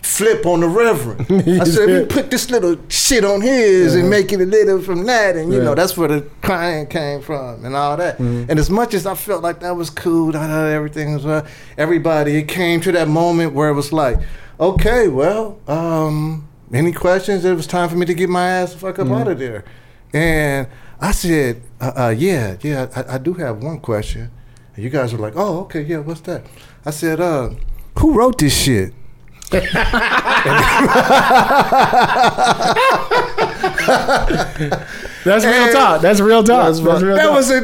flip 0.04 0.44
on 0.46 0.60
the 0.60 0.68
reverend. 0.68 1.26
I 1.60 1.64
said, 1.64 1.88
we 1.88 2.04
put 2.06 2.30
this 2.30 2.50
little 2.50 2.76
shit 2.88 3.24
on 3.24 3.40
his 3.40 3.94
and 3.94 4.08
make 4.10 4.32
it 4.32 4.40
a 4.40 4.44
little 4.46 4.80
from 4.80 5.04
that, 5.06 5.34
and 5.36 5.52
you 5.52 5.58
Yeah. 5.58 5.64
know 5.64 5.74
that's 5.74 5.96
where 5.96 6.08
the 6.08 6.20
crying 6.42 6.86
came 6.86 7.22
from 7.22 7.64
and 7.64 7.74
all 7.74 7.96
that. 7.96 8.18
Mm-hmm. 8.18 8.50
And 8.50 8.58
as 8.58 8.68
much 8.70 8.94
as 8.94 9.06
I 9.06 9.14
felt 9.14 9.42
like 9.42 9.60
that 9.60 9.74
was 9.76 9.90
cool, 9.90 10.32
da, 10.32 10.46
da, 10.46 10.64
everything 10.66 11.14
was 11.14 11.24
well, 11.24 11.46
everybody. 11.78 12.36
It 12.36 12.48
came 12.48 12.80
to 12.82 12.92
that 12.92 13.08
moment 13.08 13.54
where 13.54 13.68
it 13.70 13.74
was 13.74 13.92
like, 13.92 14.18
okay, 14.60 15.08
well, 15.08 15.58
um, 15.66 16.46
any 16.72 16.92
questions? 16.92 17.44
It 17.44 17.54
was 17.54 17.66
time 17.66 17.88
for 17.88 17.96
me 17.96 18.06
to 18.06 18.14
get 18.14 18.28
my 18.28 18.46
ass 18.46 18.72
the 18.72 18.78
fuck 18.78 18.96
Mm-hmm. 18.96 19.12
up 19.12 19.20
out 19.20 19.28
of 19.28 19.38
there. 19.38 19.64
And 20.12 20.68
I 21.00 21.12
said, 21.12 21.62
uh, 21.80 21.92
uh, 21.96 22.14
yeah, 22.16 22.56
yeah, 22.62 22.88
I, 22.94 23.14
I 23.14 23.18
do 23.18 23.32
have 23.34 23.62
one 23.62 23.80
question. 23.80 24.30
And 24.74 24.84
you 24.84 24.90
guys 24.90 25.12
were 25.12 25.18
like, 25.18 25.34
oh, 25.36 25.60
okay, 25.62 25.82
yeah, 25.82 25.98
what's 25.98 26.20
that? 26.22 26.46
I 26.84 26.90
said, 26.90 27.20
uh, 27.20 27.50
who 27.98 28.12
wrote 28.14 28.38
this 28.38 28.56
shit? 28.56 28.92
That's 35.24 35.44
real 35.44 35.72
talk. 35.72 36.00
That's 36.00 36.20
real 36.20 36.42
talk. 36.42 36.66
That's, 36.66 36.80
real 36.80 37.16
that 37.16 37.26
talk. 37.26 37.34
was 37.34 37.50
a 37.50 37.62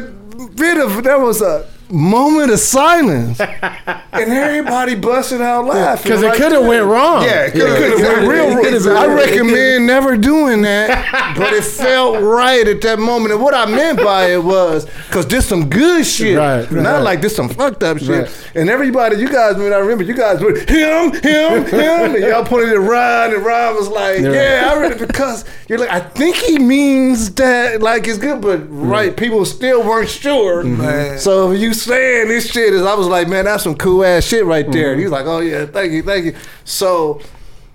bit 0.55 0.77
of 0.77 1.03
that 1.03 1.19
was 1.19 1.41
a 1.41 1.67
moment 1.91 2.51
of 2.51 2.59
silence, 2.59 3.39
and 3.39 4.31
everybody 4.31 4.95
busted 4.95 5.41
out 5.41 5.65
laughing 5.65 6.03
because 6.03 6.23
it 6.23 6.27
right 6.27 6.37
could 6.37 6.51
have 6.51 6.65
went 6.65 6.85
wrong. 6.85 7.23
Yeah, 7.23 7.45
it 7.45 7.51
could 7.51 7.61
have 7.69 7.81
It 7.81 7.97
went 8.01 8.27
real 8.27 8.47
wrong. 8.55 8.65
it 8.65 8.87
I 8.87 9.05
recommend 9.07 9.87
never 9.87 10.17
doing 10.17 10.61
that, 10.63 11.35
but 11.37 11.53
it 11.53 11.63
felt 11.63 12.21
right 12.21 12.67
at 12.67 12.81
that 12.81 12.99
moment. 12.99 13.33
And 13.33 13.41
what 13.41 13.53
I 13.53 13.65
meant 13.65 13.97
by 13.99 14.31
it 14.31 14.43
was 14.43 14.85
because 15.07 15.27
this 15.27 15.45
some 15.47 15.69
good 15.69 16.05
shit, 16.05 16.37
Right, 16.37 16.69
not 16.71 16.83
right. 16.95 16.99
like 17.03 17.21
this 17.21 17.35
some 17.35 17.49
fucked 17.49 17.83
up 17.83 17.97
shit. 17.97 18.09
Right. 18.25 18.51
And 18.55 18.69
everybody, 18.69 19.17
you 19.17 19.27
guys, 19.29 19.55
when 19.57 19.73
I 19.73 19.77
remember, 19.77 20.03
you 20.03 20.13
guys 20.13 20.39
were 20.41 20.57
him, 20.57 21.13
him, 21.13 21.65
him, 21.65 22.15
and 22.15 22.23
y'all 22.23 22.43
pointed 22.45 22.69
at 22.73 22.79
Ron, 22.79 23.33
and 23.33 23.43
Ron 23.45 23.75
was 23.75 23.87
like, 23.87 24.19
Yeah. 24.19 24.31
"Yeah, 24.31 24.71
I 24.73 24.79
read 24.79 24.91
it 24.93 25.07
because 25.07 25.45
you're 25.67 25.79
like, 25.79 25.89
I 25.89 25.99
think 25.99 26.35
he 26.35 26.57
means 26.59 27.31
that, 27.35 27.81
like 27.81 28.07
it's 28.07 28.17
good, 28.17 28.41
but 28.41 28.57
right, 28.69 29.15
people 29.15 29.45
still 29.45 29.83
weren't 29.83 30.09
sure. 30.09 30.63
Man. 30.63 31.17
So 31.19 31.51
you 31.51 31.73
saying 31.85 32.27
this 32.27 32.51
shit 32.51 32.73
is, 32.73 32.83
I 32.83 32.93
was 32.95 33.07
like, 33.07 33.27
man, 33.27 33.45
that's 33.45 33.63
some 33.63 33.75
cool 33.75 34.03
ass 34.03 34.23
shit 34.23 34.45
right 34.45 34.69
there. 34.71 34.91
And 34.91 34.99
mm-hmm. 34.99 35.01
he's 35.01 35.11
like, 35.11 35.25
oh 35.25 35.39
yeah, 35.39 35.65
thank 35.65 35.91
you, 35.91 36.03
thank 36.03 36.25
you. 36.25 36.35
So 36.63 37.21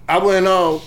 I 0.09 0.19
went 0.19 0.47
on 0.47 0.81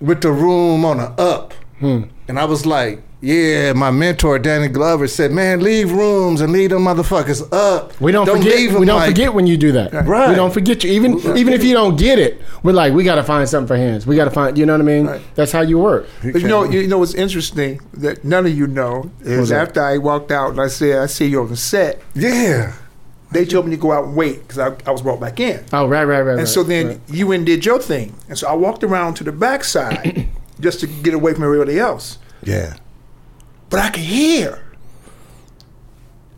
with 0.00 0.20
the 0.20 0.32
room 0.32 0.84
on 0.84 1.00
a 1.00 1.06
up, 1.18 1.52
hmm. 1.78 2.04
and 2.28 2.38
I 2.38 2.44
was 2.44 2.66
like, 2.66 3.02
yeah, 3.24 3.72
my 3.72 3.90
mentor 3.90 4.38
Danny 4.38 4.68
Glover 4.68 5.08
said, 5.08 5.32
man, 5.32 5.60
leave 5.60 5.90
rooms 5.90 6.40
and 6.42 6.52
leave 6.52 6.70
them 6.70 6.84
motherfuckers 6.84 7.42
up. 7.52 7.98
We 8.00 8.12
don't, 8.12 8.26
leave 8.26 8.42
forget. 8.44 8.74
'em 8.74 8.80
We 8.80 8.86
don't 8.86 8.96
like- 8.96 9.08
forget 9.10 9.32
when 9.32 9.46
you 9.46 9.56
do 9.56 9.72
that. 9.72 9.92
Right. 10.06 10.28
We 10.28 10.34
don't 10.34 10.52
forget 10.52 10.84
you. 10.84 10.90
Even 10.92 11.18
even 11.36 11.52
if 11.54 11.64
you 11.64 11.72
don't 11.72 11.96
get 11.96 12.18
it, 12.18 12.40
we're 12.62 12.72
like, 12.72 12.92
we 12.92 13.02
got 13.02 13.14
to 13.14 13.22
find 13.24 13.48
something 13.48 13.66
for 13.68 13.76
hands. 13.76 14.06
We 14.06 14.14
got 14.16 14.26
to 14.26 14.30
find. 14.30 14.58
You 14.58 14.66
know 14.66 14.74
what 14.74 14.82
I 14.82 14.84
mean? 14.84 15.06
Right. 15.06 15.22
That's 15.34 15.52
how 15.52 15.62
you 15.62 15.78
work. 15.78 16.06
But 16.22 16.42
you 16.42 16.48
know, 16.48 16.64
you 16.64 16.86
know 16.86 16.98
what's 16.98 17.14
interesting 17.14 17.80
that 17.94 18.24
none 18.24 18.44
of 18.46 18.52
you 18.56 18.66
know 18.66 19.10
is 19.22 19.38
What's 19.38 19.50
that? 19.50 19.68
after 19.68 19.82
I 19.82 19.96
walked 19.98 20.30
out 20.30 20.50
and 20.50 20.60
I 20.60 20.68
said, 20.68 20.98
I 20.98 21.06
see 21.06 21.26
you 21.26 21.40
on 21.40 21.48
the 21.48 21.56
set, 21.56 22.02
Yeah. 22.14 22.74
they 23.32 23.44
told 23.46 23.64
me 23.66 23.70
to 23.72 23.80
go 23.80 23.90
out 23.92 24.04
and 24.04 24.14
wait 24.16 24.46
because 24.46 24.58
I, 24.58 24.76
I 24.86 24.90
was 24.92 25.00
brought 25.02 25.20
back 25.20 25.40
in. 25.40 25.64
Oh, 25.72 25.86
right, 25.86 26.04
right, 26.04 26.20
right. 26.20 26.30
And 26.32 26.38
right, 26.40 26.48
so 26.48 26.62
then 26.62 26.86
right. 26.88 27.00
you 27.08 27.26
went 27.28 27.40
and 27.40 27.46
did 27.46 27.64
your 27.64 27.78
thing. 27.80 28.14
And 28.28 28.38
so 28.38 28.48
I 28.48 28.52
walked 28.54 28.84
around 28.84 29.14
to 29.14 29.24
the 29.24 29.32
backside 29.32 30.28
just 30.60 30.80
to 30.80 30.86
get 30.86 31.14
away 31.14 31.32
from 31.34 31.44
everybody 31.44 31.78
else. 31.78 32.18
Yeah. 32.42 32.74
But 33.74 33.82
I 33.82 33.90
could 33.90 34.04
hear. 34.04 34.62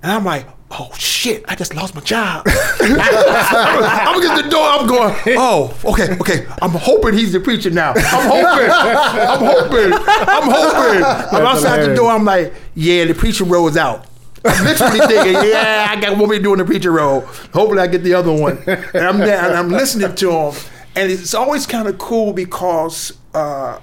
And 0.03 0.11
I'm 0.11 0.25
like, 0.25 0.47
oh 0.71 0.91
shit, 0.97 1.45
I 1.47 1.55
just 1.55 1.75
lost 1.75 1.95
my 1.95 2.01
job. 2.01 2.47
I'm 2.81 4.23
getting 4.23 4.43
the 4.43 4.49
door, 4.51 4.67
I'm 4.67 4.87
going, 4.87 5.15
oh, 5.37 5.79
okay, 5.85 6.17
okay. 6.19 6.47
I'm 6.63 6.71
hoping 6.71 7.13
he's 7.13 7.35
the 7.35 7.41
preacher 7.41 7.69
now. 7.69 7.93
I'm 7.95 8.31
hoping. 8.31 8.71
I'm 8.71 9.39
hoping. 9.39 9.93
I'm 9.93 10.51
hoping. 10.51 11.05
I'm 11.05 11.47
outside 11.47 11.83
the 11.83 11.95
door, 11.95 12.11
I'm 12.11 12.25
like, 12.25 12.55
yeah, 12.75 13.05
the 13.05 13.13
preacher 13.13 13.45
row 13.45 13.69
is 13.69 13.77
out. 13.77 14.07
I'm 14.43 14.65
literally 14.65 15.01
thinking, 15.01 15.35
yeah, 15.35 15.89
I 15.91 16.01
got 16.01 16.17
what 16.17 16.31
we 16.31 16.39
doing 16.39 16.57
the 16.57 16.65
preacher 16.65 16.93
role. 16.93 17.21
Hopefully, 17.53 17.81
I 17.81 17.87
get 17.87 18.03
the 18.03 18.15
other 18.15 18.33
one. 18.33 18.57
And 18.67 19.07
I'm 19.07 19.19
there, 19.19 19.45
and 19.45 19.55
I'm 19.55 19.69
listening 19.69 20.15
to 20.15 20.31
him, 20.31 20.55
and 20.95 21.13
it's 21.13 21.35
always 21.35 21.67
kind 21.67 21.87
of 21.87 21.99
cool 21.99 22.33
because 22.33 23.13
uh, 23.35 23.79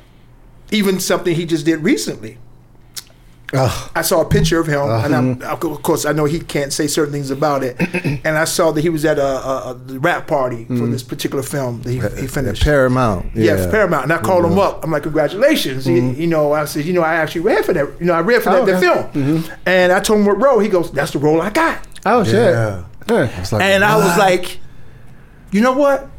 even 0.72 1.00
something 1.00 1.36
he 1.36 1.46
just 1.46 1.68
did 1.68 1.84
recently. 1.84 2.40
Ugh. 3.54 3.92
I 3.96 4.02
saw 4.02 4.22
a 4.22 4.26
picture 4.26 4.60
of 4.60 4.68
him, 4.68 4.82
and 4.82 5.16
I'm, 5.16 5.42
uh-huh. 5.42 5.70
of 5.70 5.84
course 5.84 6.06
I 6.06 6.12
know 6.12 6.26
he 6.26 6.40
can't 6.40 6.74
say 6.74 6.88
certain 6.88 7.14
things 7.14 7.30
about 7.30 7.64
it. 7.64 7.76
and 8.26 8.38
I 8.38 8.46
saw 8.46 8.72
that 8.72 8.82
he 8.82 8.90
was 8.90 9.06
at 9.06 9.20
a, 9.20 9.24
a, 9.24 9.72
a 9.72 10.00
rap 10.00 10.28
party 10.28 10.66
for 10.66 10.74
mm. 10.74 10.92
this 10.92 11.04
particular 11.04 11.44
film 11.44 11.82
that 11.84 11.92
he, 11.92 12.22
he 12.22 12.28
finished. 12.28 12.64
Paramount. 12.64 13.36
Yeah, 13.36 13.56
it's 13.56 13.72
Paramount. 13.72 14.04
And 14.04 14.14
I 14.14 14.18
called 14.20 14.46
him 14.46 14.52
mm-hmm. 14.52 14.60
up. 14.60 14.84
I'm 14.84 14.92
like, 14.92 15.04
congratulations. 15.04 15.86
He- 15.86 15.94
mm-hmm. 15.94 16.20
you 16.20 16.28
know, 16.28 16.54
I 16.54 16.66
said, 16.66 16.86
you 16.86 16.94
know, 16.94 17.04
I 17.04 17.16
actually 17.16 17.42
read 17.42 17.64
for 17.64 17.74
that. 17.74 17.88
You 18.00 18.08
know, 18.08 18.14
I 18.14 18.22
read 18.22 18.42
for 18.42 18.50
that, 18.50 18.62
Oh, 18.62 18.66
the 18.66 18.78
okay. 18.78 18.82
film. 18.82 19.04
Mm-hmm. 19.12 19.54
And 19.68 19.92
I 19.92 20.00
told 20.00 20.22
him 20.22 20.26
what 20.26 20.42
role. 20.42 20.60
He 20.60 20.70
goes, 20.70 20.92
that's 20.92 21.12
the 21.12 21.20
role 21.20 21.42
I 21.42 21.52
got. 21.52 21.86
oh 22.06 22.24
shit. 22.24 22.36
Yeah. 22.36 22.84
Huh. 23.08 23.28
It's 23.38 23.52
like, 23.52 23.62
And 23.62 23.84
I 23.84 23.98
was 23.98 24.18
like, 24.18 24.60
you 25.52 25.62
know 25.62 25.74
what? 25.74 26.10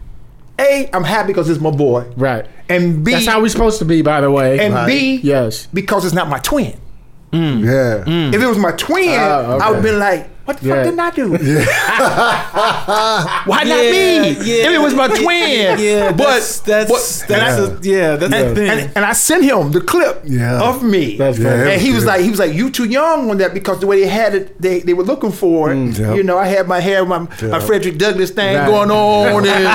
A, 0.58 0.88
I'm 0.92 1.02
happy 1.04 1.28
because 1.28 1.48
it's 1.50 1.60
my 1.60 1.70
boy. 1.72 2.08
Right. 2.16 2.46
And 2.68 3.04
B, 3.04 3.12
That's 3.12 3.26
how 3.26 3.40
we're 3.42 3.48
supposed 3.48 3.80
to 3.80 3.84
be, 3.84 4.02
by 4.02 4.20
the 4.20 4.30
way. 4.30 4.60
and 4.60 4.86
B, 4.86 5.16
Yes. 5.16 5.66
because 5.66 6.04
it's 6.04 6.14
not 6.14 6.28
my 6.28 6.38
twin. 6.38 6.78
Mm. 7.34 7.64
yeah. 7.64 8.04
Mm. 8.04 8.32
If 8.34 8.40
it 8.42 8.46
was 8.46 8.58
my 8.58 8.72
twin, 8.72 9.10
Oh, 9.10 9.54
okay. 9.56 9.64
I 9.64 9.68
would 9.68 9.74
have 9.76 9.82
been 9.82 9.98
like, 9.98 10.28
what 10.44 10.58
the 10.58 10.66
Yeah. 10.68 10.74
fuck 10.74 10.84
didn't 10.84 11.00
I 11.00 11.10
do? 11.10 11.28
Why 13.46 13.62
not 13.64 13.78
me? 13.78 14.30
yeah. 14.30 14.68
if 14.68 14.72
it 14.74 14.80
was 14.80 14.94
my 14.94 15.08
twin. 15.08 15.78
Yeah, 15.78 16.10
but 16.12 16.18
that's 16.24 16.60
that's 16.60 16.90
but- 16.90 17.28
that's 17.28 17.58
and 17.58 17.72
I- 17.72 17.76
a, 17.76 17.80
yeah, 17.82 18.16
that's 18.16 18.30
the 18.32 18.46
and, 18.46 18.56
thing. 18.56 18.68
and, 18.68 18.92
and 18.96 19.04
I 19.04 19.12
sent 19.12 19.44
him 19.44 19.72
the 19.72 19.80
clip 19.80 20.22
Yeah. 20.24 20.62
of 20.62 20.82
me. 20.82 21.16
That's 21.16 21.38
Yeah, 21.38 21.50
funny. 21.58 21.72
and 21.72 21.80
he 21.82 21.88
was 21.90 21.94
was 22.04 22.04
like, 22.06 22.20
he 22.22 22.30
was 22.30 22.38
like, 22.38 22.52
you 22.54 22.70
too 22.70 22.84
young 22.84 23.30
on 23.30 23.38
that 23.38 23.54
because 23.54 23.80
the 23.80 23.86
way 23.86 24.00
they 24.00 24.06
had 24.08 24.34
it, 24.34 24.60
they, 24.60 24.80
they 24.80 24.92
were 24.94 25.04
looking 25.04 25.32
for 25.32 25.72
it. 25.72 25.76
Mm, 25.76 25.98
yep. 25.98 26.16
You 26.16 26.22
know, 26.22 26.36
I 26.36 26.46
had 26.48 26.66
my 26.68 26.80
hair, 26.80 27.04
my, 27.06 27.20
my 27.42 27.60
Frederick 27.60 27.96
Douglass 27.98 28.30
thing 28.30 28.56
Right. 28.56 28.66
going 28.66 28.90
on, 28.90 29.28
and, 29.46 29.46
and 29.46 29.66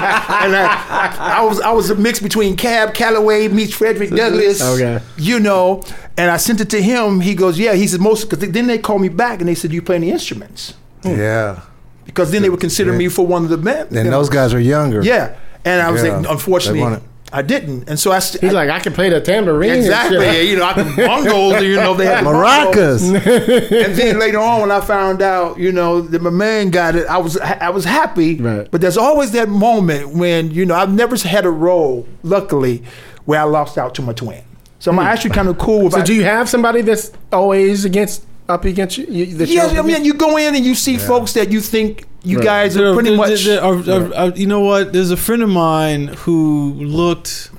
I, 0.55 1.37
I 1.39 1.41
was 1.43 1.59
I 1.61 1.71
was 1.71 1.89
a 1.89 1.95
mix 1.95 2.19
between 2.19 2.55
Cab 2.55 2.93
Calloway 2.93 3.47
meets 3.47 3.73
Frederick 3.73 4.11
Douglass. 4.11 4.61
Okay. 4.61 4.99
You 5.17 5.39
know, 5.39 5.83
and 6.17 6.29
I 6.29 6.37
sent 6.37 6.59
it 6.61 6.69
to 6.71 6.81
him. 6.81 7.21
He 7.21 7.33
goes, 7.33 7.57
yeah. 7.57 7.73
He 7.73 7.87
said 7.87 8.01
most 8.01 8.29
because 8.29 8.51
then 8.51 8.67
they 8.67 8.77
called 8.77 9.01
me 9.01 9.09
back 9.09 9.39
and 9.39 9.47
they 9.49 9.55
said, 9.55 9.71
you 9.71 9.81
play 9.81 9.95
any 9.95 10.11
instruments 10.11 10.58
Hmm. 11.03 11.17
Yeah. 11.17 11.61
because 12.05 12.31
then 12.31 12.41
they 12.41 12.49
would 12.49 12.59
consider 12.59 12.91
me 12.91 13.07
for 13.07 13.25
one 13.25 13.43
of 13.43 13.49
the 13.49 13.57
men. 13.57 13.95
And 13.95 14.11
those 14.11 14.29
guys 14.29 14.53
are 14.53 14.59
younger. 14.59 15.01
Yeah, 15.03 15.35
and 15.63 15.81
I 15.81 15.91
was 15.91 16.03
Yeah. 16.03 16.15
like, 16.15 16.23
They 16.23 16.29
unfortunately, 16.29 16.81
want 16.81 16.95
it. 16.95 17.03
I 17.31 17.43
didn't, 17.43 17.87
and 17.87 17.99
so 17.99 18.11
I. 18.11 18.19
St- 18.19 18.43
He's 18.43 18.53
like, 18.53 18.71
I 18.71 18.79
can 18.79 18.91
play 18.91 19.09
the 19.09 19.21
tambourine. 19.21 19.69
and 19.69 19.79
Exactly. 19.81 20.17
shit. 20.17 20.47
You 20.47 20.57
know, 20.57 20.65
I 20.65 20.73
can 20.73 20.85
bongos. 20.87 21.61
You 21.69 21.75
know, 21.75 21.93
they 21.93 22.05
had 22.07 22.25
the 22.25 22.29
Maracas. 22.31 23.03
And 23.13 23.95
then 23.95 24.19
later 24.19 24.39
on, 24.39 24.61
when 24.61 24.71
I 24.71 24.81
found 24.81 25.21
out, 25.21 25.59
you 25.59 25.71
know, 25.71 26.01
that 26.01 26.23
my 26.23 26.31
man 26.31 26.71
got 26.71 26.95
it, 26.95 27.05
I 27.07 27.17
was 27.17 27.37
I 27.37 27.69
was 27.69 27.85
happy. 27.85 28.37
Right. 28.37 28.67
But 28.71 28.81
there's 28.81 28.97
always 28.97 29.31
that 29.33 29.47
moment 29.47 30.15
when 30.15 30.49
you 30.49 30.65
know 30.65 30.73
I've 30.73 30.91
never 30.91 31.15
had 31.17 31.45
a 31.45 31.51
role, 31.51 32.07
luckily, 32.23 32.83
where 33.25 33.39
I 33.39 33.43
lost 33.43 33.77
out 33.77 33.93
to 33.95 34.01
my 34.01 34.13
twin. 34.13 34.43
So 34.79 34.89
I'm 34.89 34.97
hmm. 34.97 35.03
actually 35.03 35.31
kind 35.31 35.49
of 35.49 35.59
cool 35.59 35.83
with. 35.83 35.93
So 35.93 36.03
do 36.03 36.15
you 36.15 36.23
have 36.23 36.49
somebody 36.49 36.81
that's 36.81 37.11
always 37.31 37.85
against 37.85 38.25
up 38.49 38.65
against 38.65 38.97
you? 38.97 39.05
you 39.09 39.37
that 39.37 39.47
Yeah, 39.49 39.67
you're- 39.67 39.79
I 39.79 39.81
mean, 39.83 40.03
you 40.05 40.13
go 40.13 40.37
in 40.37 40.55
and 40.55 40.65
you 40.65 40.75
see 40.75 40.97
folks 40.97 41.33
that 41.33 41.51
you 41.51 41.61
think 41.61 42.05
you 42.23 42.37
Right. 42.37 42.45
guys 42.45 42.75
are 42.77 42.81
There- 42.85 42.93
pretty 42.93 43.09
there- 43.09 43.17
much. 43.17 43.45
there 43.45 43.63
are- 43.63 43.89
are- 43.89 44.15
are- 44.15 44.29
you 44.35 44.47
know 44.47 44.59
what? 44.61 44.91
There's 44.93 45.11
a 45.11 45.17
friend 45.17 45.41
of 45.43 45.49
mine 45.49 46.07
who 46.25 46.73
looked 46.77 47.51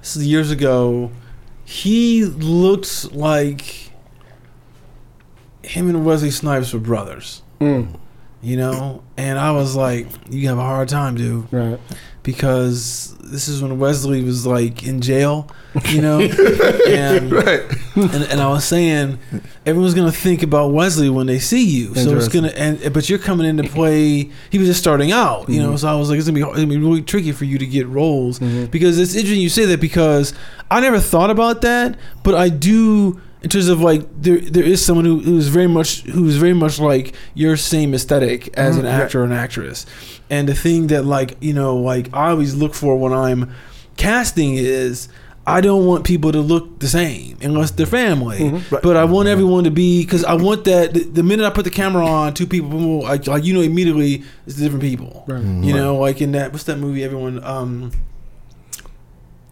this 0.00 0.16
is 0.16 0.26
years 0.26 0.50
ago. 0.50 1.10
He 1.64 2.24
looked 2.24 3.14
like 3.14 3.92
him 5.62 5.88
and 5.88 6.04
Wesley 6.04 6.30
Snipes 6.30 6.72
were 6.72 6.80
brothers. 6.80 7.42
Mm, 7.60 7.88
You 8.40 8.56
know, 8.56 9.02
and 9.16 9.36
I 9.38 9.50
was 9.50 9.74
like, 9.74 10.06
"You 10.30 10.46
have 10.48 10.58
a 10.58 10.62
hard 10.62 10.88
time, 10.88 11.16
dude." 11.16 11.44
right. 11.50 11.78
Because 12.28 13.16
this 13.20 13.48
is 13.48 13.62
when 13.62 13.78
Wesley 13.78 14.22
was 14.22 14.46
like 14.46 14.86
in 14.86 15.00
jail, 15.00 15.50
you 15.86 16.02
know, 16.02 16.20
and, 16.20 17.32
and 17.32 18.22
and 18.22 18.38
I 18.38 18.48
was 18.50 18.66
saying 18.66 19.18
everyone's 19.64 19.94
gonna 19.94 20.12
think 20.12 20.42
about 20.42 20.74
Wesley 20.74 21.08
when 21.08 21.26
they 21.26 21.38
see 21.38 21.64
you, 21.64 21.94
so 21.94 22.14
it's 22.14 22.28
gonna 22.28 22.48
and 22.48 22.92
but 22.92 23.08
you're 23.08 23.18
coming 23.18 23.46
into 23.46 23.62
play. 23.62 24.30
He 24.50 24.58
was 24.58 24.68
just 24.68 24.78
starting 24.78 25.10
out, 25.10 25.48
you 25.48 25.58
know, 25.58 25.68
mm-hmm. 25.68 25.76
so 25.78 25.88
I 25.88 25.94
was 25.94 26.10
like, 26.10 26.18
it's 26.18 26.28
gonna 26.28 26.38
be 26.38 26.42
it's 26.42 26.56
gonna 26.56 26.66
be 26.66 26.76
really 26.76 27.00
tricky 27.00 27.32
for 27.32 27.46
you 27.46 27.56
to 27.56 27.66
get 27.66 27.88
roles 27.88 28.40
mm-hmm. 28.40 28.66
because 28.66 28.98
it's 28.98 29.14
interesting 29.14 29.40
you 29.40 29.48
say 29.48 29.64
that 29.64 29.80
because 29.80 30.34
I 30.70 30.80
never 30.80 31.00
thought 31.00 31.30
about 31.30 31.62
that, 31.62 31.96
but 32.24 32.34
I 32.34 32.50
do. 32.50 33.22
In 33.42 33.50
terms 33.50 33.68
of 33.68 33.80
like, 33.80 34.02
there 34.20 34.38
there 34.38 34.64
is 34.64 34.84
someone 34.84 35.04
who 35.04 35.20
who's 35.20 35.48
very 35.48 35.68
much 35.68 36.02
who's 36.02 36.36
very 36.36 36.54
much 36.54 36.80
like 36.80 37.14
your 37.34 37.56
same 37.56 37.94
aesthetic 37.94 38.48
as 38.56 38.76
mm-hmm. 38.76 38.86
an 38.86 38.92
actor 38.92 39.20
or 39.20 39.24
an 39.24 39.32
actress, 39.32 39.86
and 40.28 40.48
the 40.48 40.54
thing 40.54 40.88
that 40.88 41.04
like 41.04 41.36
you 41.40 41.54
know 41.54 41.76
like 41.76 42.12
I 42.12 42.30
always 42.30 42.54
look 42.54 42.74
for 42.74 42.98
when 42.98 43.12
I'm 43.12 43.54
casting 43.96 44.54
is 44.54 45.08
I 45.48 45.62
don't 45.62 45.86
want 45.86 46.04
people 46.04 46.30
to 46.32 46.40
look 46.40 46.78
the 46.78 46.88
same 46.88 47.38
unless 47.40 47.70
they're 47.70 47.86
family, 47.86 48.38
mm-hmm. 48.38 48.74
Right. 48.74 48.82
but 48.82 48.96
I 48.96 49.04
want 49.04 49.26
mm-hmm. 49.26 49.32
everyone 49.32 49.64
to 49.64 49.70
be 49.70 50.04
because 50.04 50.22
I 50.22 50.34
want 50.34 50.64
that 50.64 50.92
the, 50.92 51.04
the 51.04 51.22
minute 51.22 51.46
I 51.46 51.50
put 51.50 51.64
the 51.64 51.70
camera 51.70 52.04
on, 52.04 52.34
two 52.34 52.46
people 52.46 53.02
like, 53.02 53.26
like 53.26 53.44
you 53.44 53.54
know 53.54 53.62
immediately 53.62 54.24
it's 54.46 54.56
different 54.56 54.82
people. 54.82 55.24
Right. 55.26 55.42
You 55.42 55.72
know, 55.72 55.96
like 55.96 56.20
in 56.20 56.32
that 56.32 56.52
what's 56.52 56.64
that 56.64 56.78
movie? 56.78 57.02
Everyone 57.02 57.42
um 57.42 57.92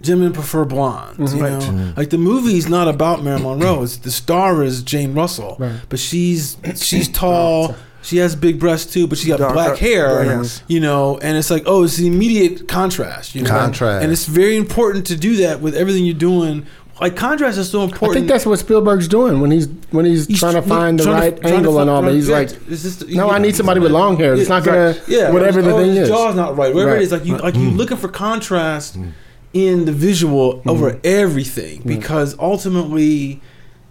gentlemen 0.03 0.33
prefer 0.33 0.65
blondes. 0.65 1.19
Mm-hmm. 1.19 1.37
You 1.37 1.43
Right. 1.43 1.53
know, 1.53 1.59
mm-hmm. 1.61 1.91
like 1.99 2.11
the 2.11 2.19
movie's 2.19 2.69
not 2.69 2.89
about 2.89 3.23
Marilyn 3.25 3.59
Monroe. 3.59 3.83
It's 3.83 3.97
the 3.99 4.11
star 4.11 4.63
is 4.63 4.83
Jane 4.83 5.15
Russell, 5.15 5.57
Right. 5.59 5.81
but 5.89 5.99
she's 5.99 6.57
she's 6.77 7.09
tall. 7.09 7.75
She 8.03 8.19
has 8.19 8.37
big 8.37 8.61
breasts 8.61 8.93
too, 8.93 9.09
but 9.09 9.19
she 9.19 9.27
got 9.29 9.41
Dark- 9.41 9.55
black 9.55 9.67
dark- 9.69 9.79
hair. 9.81 10.25
yes. 10.25 10.63
You 10.69 10.79
know, 10.79 11.19
and 11.19 11.37
it's 11.37 11.51
like, 11.51 11.65
oh, 11.67 11.83
it's 11.83 11.97
the 11.97 12.07
immediate 12.07 12.69
contrast. 12.69 13.35
You 13.35 13.43
know, 13.43 13.51
Contrast. 13.51 14.05
and 14.05 14.13
it's 14.13 14.27
very 14.27 14.57
important 14.57 15.07
to 15.09 15.17
do 15.17 15.37
that 15.39 15.61
with 15.61 15.75
everything 15.75 16.05
you're 16.05 16.15
doing. 16.15 16.67
Like 17.01 17.17
contrast 17.17 17.59
is 17.59 17.69
so 17.69 17.83
important. 17.83 18.13
I 18.13 18.15
think 18.15 18.29
that's 18.29 18.47
what 18.47 18.59
Spielberg's 18.61 19.09
doing 19.09 19.41
when 19.41 19.51
he's 19.51 19.67
when 19.91 20.05
he's, 20.05 20.27
He's 20.29 20.39
trying 20.39 20.55
to 20.55 20.63
find 20.63 20.99
the 21.01 21.05
trying 21.05 21.17
to- 21.17 21.21
right 21.21 21.43
to 21.43 21.49
angle 21.55 21.79
and 21.81 21.91
all 21.91 22.01
that. 22.03 22.15
He's 22.15 22.29
yeah, 22.29 22.37
like, 22.37 22.51
it's 22.71 22.83
just- 22.85 23.09
no, 23.09 23.29
I 23.29 23.39
need 23.39 23.57
somebody 23.57 23.81
with 23.81 23.91
long 23.93 24.17
hair. 24.17 24.35
It's 24.35 24.49
not 24.49 24.63
gonna 24.65 24.95
yeah, 25.09 25.31
whatever 25.33 25.61
the 25.61 25.73
oh, 25.73 25.79
thing 25.79 25.91
his 25.91 25.99
is. 26.05 26.09
jaw's 26.09 26.37
not 26.37 26.57
right. 26.57 26.73
Whatever 26.73 26.93
Right. 26.93 27.01
it 27.03 27.05
is, 27.05 27.13
like 27.13 27.25
you 27.27 27.37
like 27.39 27.55
you 27.57 27.71
mm. 27.71 27.77
looking 27.77 27.97
for 27.99 28.09
contrast 28.09 28.99
mm. 28.99 29.11
In 29.57 29.87
the 29.87 29.93
visual 29.93 30.55
mm-hmm. 30.55 30.69
over 30.69 31.01
everything 31.03 31.79
mm-hmm. 31.79 31.89
because 31.89 32.39
ultimately, 32.39 33.41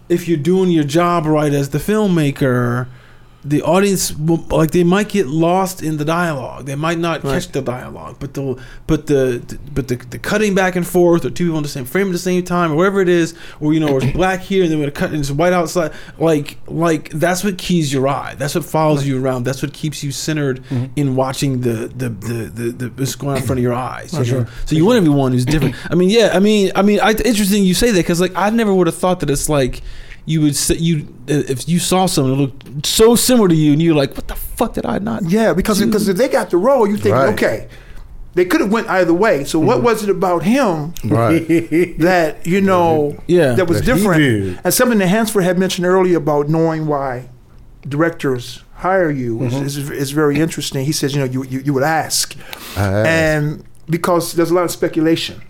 if 0.08 0.28
you're 0.28 0.38
doing 0.38 0.70
your 0.70 0.84
job 0.84 1.26
right 1.26 1.52
as 1.52 1.70
the 1.70 1.78
filmmaker. 1.78 2.86
The 3.48 3.62
audience, 3.62 4.12
will, 4.16 4.44
like, 4.50 4.72
they 4.72 4.84
might 4.84 5.08
get 5.08 5.26
lost 5.26 5.82
in 5.82 5.96
the 5.96 6.04
dialogue. 6.04 6.66
They 6.66 6.74
might 6.74 6.98
not 6.98 7.22
catch 7.22 7.48
the 7.48 7.62
dialogue, 7.62 8.16
but 8.18 8.34
the, 8.34 8.60
but 8.86 9.06
the, 9.06 9.58
but 9.72 9.88
the, 9.88 9.96
the 9.96 10.18
cutting 10.18 10.54
back 10.54 10.76
and 10.76 10.86
forth, 10.86 11.24
or 11.24 11.30
two 11.30 11.46
people 11.46 11.56
on 11.56 11.62
the 11.62 11.68
same 11.68 11.84
frame 11.84 12.08
at 12.08 12.12
the 12.12 12.18
same 12.18 12.44
time, 12.44 12.72
or 12.72 12.76
whatever 12.76 13.00
it 13.00 13.08
is, 13.08 13.34
or 13.60 13.72
you 13.72 13.80
know, 13.80 13.88
or 13.88 14.02
it's 14.02 14.12
black 14.16 14.40
here 14.40 14.62
and 14.64 14.72
then 14.72 14.80
we're 14.80 14.90
cut 14.90 15.10
and 15.10 15.20
it's 15.20 15.30
white 15.30 15.52
outside. 15.52 15.92
Like, 16.18 16.58
like 16.66 17.10
that's 17.10 17.44
what 17.44 17.58
keys 17.58 17.92
your 17.92 18.08
eye. 18.08 18.34
That's 18.36 18.54
what 18.54 18.64
follows 18.64 19.06
you 19.06 19.22
around. 19.22 19.44
That's 19.44 19.62
what 19.62 19.72
keeps 19.72 20.02
you 20.02 20.12
centered 20.12 20.62
mm-hmm. 20.64 20.86
in 20.96 21.16
watching 21.16 21.60
the 21.60 21.88
the 21.88 22.08
the 22.08 22.34
the, 22.52 22.70
the 22.72 22.88
what's 22.90 23.14
going 23.14 23.32
on 23.32 23.36
in 23.38 23.42
front 23.44 23.58
of 23.58 23.62
your 23.62 23.74
eyes. 23.74 24.12
you 24.12 24.40
know? 24.40 24.46
So 24.64 24.74
you 24.76 24.84
want 24.84 24.98
everyone 24.98 25.32
who's 25.32 25.44
different. 25.44 25.76
I 25.90 25.94
mean, 25.94 26.10
yeah. 26.10 26.30
I 26.32 26.40
mean, 26.40 26.72
I 26.74 26.82
mean, 26.82 27.00
I, 27.00 27.12
interesting 27.12 27.64
you 27.64 27.74
say 27.74 27.90
that 27.90 27.98
because 27.98 28.20
like 28.20 28.32
I 28.34 28.50
never 28.50 28.74
would 28.74 28.86
have 28.86 28.96
thought 28.96 29.20
that 29.20 29.30
it's 29.30 29.48
like 29.48 29.82
you 30.26 30.40
would 30.42 30.56
say 30.56 30.74
you 30.74 31.06
uh, 31.30 31.44
if 31.48 31.68
you 31.68 31.78
saw 31.78 32.06
someone 32.06 32.36
that 32.36 32.40
looked 32.40 32.86
so 32.86 33.14
similar 33.14 33.48
to 33.48 33.54
you 33.54 33.72
and 33.72 33.80
you're 33.80 33.94
like, 33.94 34.14
what 34.16 34.28
the 34.28 34.34
fuck 34.34 34.74
did 34.74 34.84
I 34.84 34.98
not? 34.98 35.24
Yeah, 35.24 35.54
because 35.54 35.82
because 35.82 36.08
if 36.08 36.16
they 36.16 36.28
got 36.28 36.50
the 36.50 36.56
role, 36.58 36.86
you 36.86 36.96
think 36.96 37.14
Right. 37.14 37.32
okay, 37.32 37.68
they 38.34 38.44
could 38.44 38.60
have 38.60 38.70
went 38.70 38.88
either 38.88 39.14
way. 39.14 39.44
So 39.44 39.58
what 39.58 39.76
mm-hmm. 39.76 39.86
was 39.86 40.02
it 40.02 40.10
about 40.10 40.42
him 40.42 40.92
Right. 41.04 41.46
that 41.98 42.44
you 42.44 42.60
know 42.60 43.16
Yeah. 43.26 43.54
that 43.54 43.68
was 43.68 43.78
That 43.78 43.94
different? 43.94 44.60
And 44.64 44.74
something 44.74 44.98
that 44.98 45.06
Hansford 45.06 45.44
had 45.44 45.58
mentioned 45.58 45.86
earlier 45.86 46.18
about 46.18 46.48
knowing 46.48 46.86
why 46.86 47.30
directors 47.88 48.64
hire 48.74 49.10
you 49.10 49.42
is, 49.42 49.54
mm-hmm. 49.54 49.64
is, 49.64 49.90
is 49.90 50.10
very 50.10 50.38
interesting. 50.40 50.84
He 50.84 50.92
says, 50.92 51.14
you 51.14 51.20
know, 51.20 51.30
you 51.30 51.44
you, 51.44 51.60
you 51.60 51.72
would 51.72 51.84
ask, 51.84 52.36
I 52.76 53.06
and 53.06 53.64
because 53.88 54.32
there's 54.32 54.50
a 54.50 54.54
lot 54.54 54.64
of 54.64 54.72
speculation. 54.72 55.40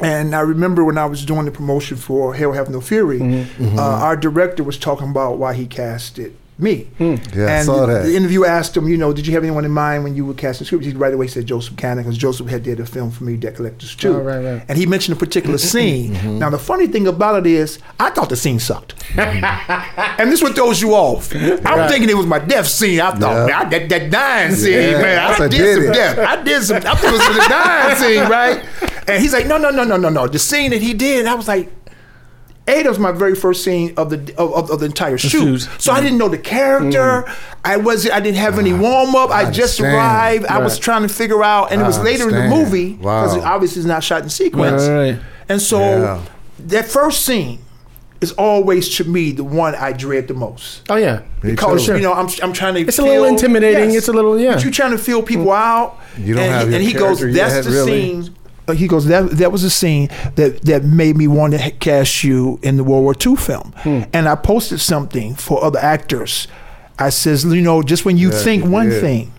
And 0.00 0.34
I 0.34 0.40
remember 0.40 0.84
when 0.84 0.98
I 0.98 1.06
was 1.06 1.24
doing 1.24 1.44
the 1.44 1.50
promotion 1.52 1.96
for 1.96 2.34
Hell 2.34 2.52
Have 2.52 2.68
No 2.70 2.80
Fury, 2.80 3.20
Mm-hmm. 3.20 3.78
uh, 3.78 3.82
our 3.82 4.16
director 4.16 4.64
was 4.64 4.76
talking 4.78 5.08
about 5.10 5.38
why 5.38 5.54
he 5.54 5.66
casted 5.66 6.36
me. 6.58 6.88
Yeah, 6.98 7.06
I 7.06 7.38
and 7.50 7.66
saw 7.66 7.86
the, 7.86 7.94
that. 7.94 8.02
the 8.06 8.14
interview 8.16 8.44
asked 8.44 8.76
him, 8.76 8.88
you 8.88 8.96
know, 8.96 9.12
did 9.12 9.26
you 9.26 9.32
have 9.34 9.42
anyone 9.42 9.64
in 9.64 9.70
mind 9.72 10.04
when 10.04 10.14
you 10.14 10.24
were 10.24 10.34
casting 10.34 10.66
script? 10.66 10.84
He 10.84 10.92
right 10.92 11.12
away 11.12 11.26
said 11.26 11.46
Joseph 11.46 11.76
Cannon 11.76 12.04
because 12.04 12.16
Joseph 12.16 12.46
had 12.48 12.62
did 12.62 12.78
a 12.80 12.86
film 12.86 13.10
for 13.10 13.24
me, 13.24 13.36
Debt 13.36 13.56
Collectors 13.56 13.94
too. 13.96 14.14
Oh, 14.14 14.20
right, 14.20 14.38
right. 14.44 14.64
And 14.68 14.78
he 14.78 14.86
mentioned 14.86 15.16
a 15.16 15.18
particular 15.18 15.58
scene. 15.72 16.14
Mm-hmm. 16.14 16.38
Now 16.38 16.50
the 16.50 16.58
funny 16.58 16.86
thing 16.86 17.06
about 17.06 17.44
it 17.44 17.50
is, 17.50 17.78
I 17.98 18.10
thought 18.10 18.28
the 18.28 18.36
scene 18.36 18.58
sucked, 18.60 18.94
and 19.16 20.30
this 20.30 20.42
what 20.42 20.54
throws 20.54 20.80
you 20.80 20.94
off. 20.94 21.34
I'm 21.34 21.88
thinking 21.88 22.08
it 22.08 22.16
was 22.16 22.26
my 22.26 22.38
death 22.38 22.66
scene. 22.68 23.00
I 23.00 23.10
thought 23.12 23.20
Yeah. 23.20 23.46
man, 23.46 23.54
I- 23.66 23.68
that 23.70 23.88
that 23.88 24.10
dying 24.10 24.54
scene, 24.54 24.72
man. 25.00 25.18
I, 25.18 25.28
that's 25.28 25.40
a 25.40 25.48
did 25.48 25.58
did 25.58 25.74
some 25.76 25.84
it. 25.90 25.94
death. 25.94 26.18
I 26.18 26.42
did 26.42 26.62
some. 26.62 26.76
I 26.76 26.80
thought 26.80 27.04
it 27.04 27.12
was 27.12 27.36
the 27.36 27.46
dying 27.48 27.96
scene, 27.96 28.30
right? 28.30 28.64
And 29.08 29.22
he's 29.22 29.32
like, 29.32 29.46
no, 29.46 29.58
no, 29.58 29.70
no, 29.70 29.84
no, 29.84 29.96
no, 29.96 30.08
no. 30.08 30.26
The 30.28 30.38
scene 30.38 30.70
that 30.70 30.80
he 30.82 30.94
did, 30.94 31.26
I 31.26 31.34
was 31.34 31.48
like. 31.48 31.70
Ada 32.66 32.88
was 32.88 32.98
my 32.98 33.12
very 33.12 33.34
first 33.34 33.62
scene 33.62 33.92
of 33.98 34.08
the 34.08 34.34
of, 34.38 34.52
of, 34.54 34.70
of 34.70 34.80
the 34.80 34.86
entire 34.86 35.18
shoot, 35.18 35.68
so 35.78 35.92
I 35.92 36.00
didn't 36.00 36.16
know 36.16 36.28
the 36.30 36.38
character. 36.38 37.24
Mm. 37.26 37.36
I 37.62 37.76
was 37.76 38.08
I 38.08 38.20
didn't 38.20 38.38
have 38.38 38.58
any 38.58 38.72
ah, 38.72 38.78
warm 38.80 39.14
up. 39.14 39.28
I, 39.30 39.42
I 39.42 39.50
just 39.50 39.78
understand. 39.80 39.94
arrived. 39.94 40.46
I 40.46 40.58
was 40.58 40.78
trying 40.78 41.02
to 41.02 41.08
figure 41.12 41.44
out, 41.44 41.72
and 41.72 41.80
it 41.80 41.84
I 41.84 41.86
was 41.86 41.98
later 41.98 42.26
in 42.28 42.34
the 42.34 42.48
movie 42.48 42.94
because 42.94 43.32
Wow. 43.36 43.38
it 43.38 43.44
obviously 43.44 43.80
is 43.80 43.86
not 43.86 44.02
shot 44.02 44.22
in 44.22 44.30
sequence. 44.30 44.82
Right, 44.88 45.10
right. 45.12 45.20
And 45.48 45.60
so 45.60 45.78
Yeah. 45.78 46.22
that 46.60 46.86
first 46.86 47.26
scene 47.26 47.58
is 48.22 48.32
always 48.32 48.88
to 48.96 49.04
me 49.04 49.32
the 49.32 49.44
one 49.44 49.74
I 49.74 49.92
dread 49.92 50.28
the 50.28 50.34
most 50.34 50.80
Oh 50.88 50.96
yeah, 50.96 51.20
because 51.42 51.84
too. 51.84 51.96
you 51.96 52.00
know 52.02 52.14
I'm 52.14 52.28
I'm 52.42 52.54
trying 52.54 52.74
to. 52.74 52.80
It's 52.80 52.98
a 52.98 53.02
little 53.02 53.24
intimidating. 53.26 53.94
It's 53.94 54.08
a 54.08 54.12
little- 54.14 54.38
yeah. 54.40 54.54
But 54.54 54.62
you're 54.62 54.72
trying 54.72 54.92
to 54.92 54.98
feel 54.98 55.22
people 55.22 55.52
out. 55.52 55.98
You 56.16 56.32
don't 56.32 56.44
and, 56.44 56.52
have 56.52 56.72
and 56.72 56.82
he 56.82 56.94
goes, 56.94 57.20
"That's 57.20 57.34
yet, 57.36 57.64
the 57.64 57.70
really." 57.70 58.22
scene." 58.22 58.34
Uh, 58.66 58.72
he 58.72 58.86
goes, 58.88 59.06
"That 59.06 59.30
that 59.32 59.52
was 59.52 59.62
a 59.64 59.70
scene 59.70 60.08
that 60.36 60.62
that 60.62 60.84
made 60.84 61.16
me 61.16 61.28
want 61.28 61.52
to 61.54 61.70
cast 61.70 62.24
you 62.24 62.58
in 62.62 62.76
the 62.76 62.84
World 62.84 63.02
War 63.04 63.14
II 63.14 63.36
film." 63.36 63.72
Hmm. 63.78 64.02
And 64.12 64.28
I 64.28 64.34
posted 64.36 64.80
something 64.80 65.34
for 65.34 65.62
other 65.62 65.78
actors. 65.78 66.48
I 66.98 67.10
says, 67.10 67.44
you 67.44 67.60
know, 67.60 67.82
just 67.82 68.04
when 68.04 68.16
you 68.16 68.30
Yeah, 68.30 68.38
think 68.38 68.64
one 68.64 68.88
did. 68.88 69.00
thing, 69.00 69.32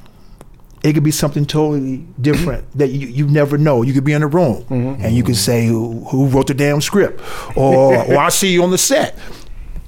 it 0.83 0.93
could 0.93 1.03
be 1.03 1.11
something 1.11 1.45
totally 1.45 2.05
different 2.19 2.65
that 2.77 2.89
you, 2.89 3.07
you 3.07 3.27
never 3.27 3.57
know. 3.57 3.81
You 3.81 3.93
could 3.93 4.03
be 4.03 4.11
in 4.13 4.21
a 4.23 4.27
room 4.27 4.63
Mm-hmm. 4.69 5.01
and 5.03 5.15
you 5.15 5.23
can 5.23 5.35
say 5.35 5.65
who, 5.67 6.03
who 6.09 6.27
wrote 6.27 6.47
the 6.47 6.53
damn 6.53 6.81
script, 6.81 7.21
or, 7.55 7.95
or 8.13 8.17
I 8.17 8.29
see 8.29 8.51
you 8.53 8.61
on 8.63 8.71
the 8.71 8.77
set. 8.77 9.17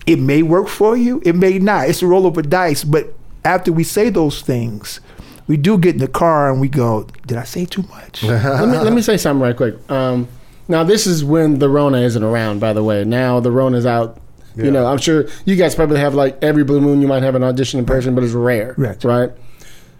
It 0.06 0.17
may 0.19 0.41
work 0.43 0.69
for 0.69 0.95
you, 0.95 1.21
it 1.26 1.36
may 1.36 1.60
not. 1.60 1.89
It's 1.89 2.02
a 2.02 2.08
roll 2.08 2.26
of 2.26 2.38
a 2.38 2.41
dice. 2.41 2.84
But 2.86 3.13
after 3.43 3.71
we 3.73 3.84
say 3.84 4.10
those 4.10 4.41
things, 4.41 5.02
we 5.47 5.57
do 5.57 5.77
get 5.77 5.95
in 5.95 5.99
the 5.99 6.07
car 6.07 6.51
and 6.51 6.60
we 6.60 6.69
go, 6.69 7.07
"Did 7.25 7.38
I 7.38 7.43
say 7.43 7.65
too 7.65 7.83
much?" 7.83 8.23
let 8.23 8.67
me 8.67 8.77
let 8.77 8.93
me 8.93 9.01
say 9.01 9.17
something 9.17 9.41
right 9.41 9.55
quick. 9.55 9.75
Um, 9.89 10.27
now 10.67 10.83
this 10.83 11.07
is 11.07 11.23
when 11.23 11.60
the 11.60 11.69
Rona 11.69 11.99
isn't 11.99 12.23
around. 12.23 12.60
By 12.60 12.73
the 12.73 12.83
way, 12.83 13.03
now 13.03 13.39
the 13.39 13.51
Rona's 13.51 13.86
out. 13.86 14.19
You 14.55 14.71
know, 14.71 14.88
I'm 14.88 14.97
sure 14.97 15.27
you 15.45 15.55
guys 15.55 15.75
probably 15.75 15.99
have 15.99 16.15
like 16.15 16.43
every 16.43 16.63
blue 16.63 16.81
moon. 16.81 16.99
You 16.99 17.07
might 17.07 17.21
have 17.21 17.36
an 17.36 17.43
audition 17.43 17.79
in 17.79 17.86
person, 17.86 18.15
but 18.15 18.23
it's 18.23 18.33
rare. 18.33 18.73
Right. 18.75 19.03
Right. 19.03 19.31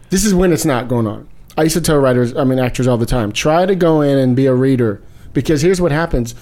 This 0.10 0.26
is 0.26 0.34
when 0.34 0.52
it's 0.52 0.66
not 0.66 0.88
going 0.88 1.06
on. 1.06 1.30
I 1.58 1.64
used 1.64 1.76
to 1.76 1.82
tell 1.82 1.98
writers, 1.98 2.36
I 2.36 2.44
mean 2.44 2.58
actors 2.58 2.88
all 2.88 2.98
the 2.98 3.06
time, 3.06 3.32
try 3.32 3.68
to 3.68 3.76
go 3.76 4.02
in 4.02 4.18
and 4.18 4.36
be 4.36 4.48
a 4.48 4.54
reader 4.56 5.02
because 5.34 5.62
here's 5.62 5.80
what 5.80 5.92
happens. 5.92 6.34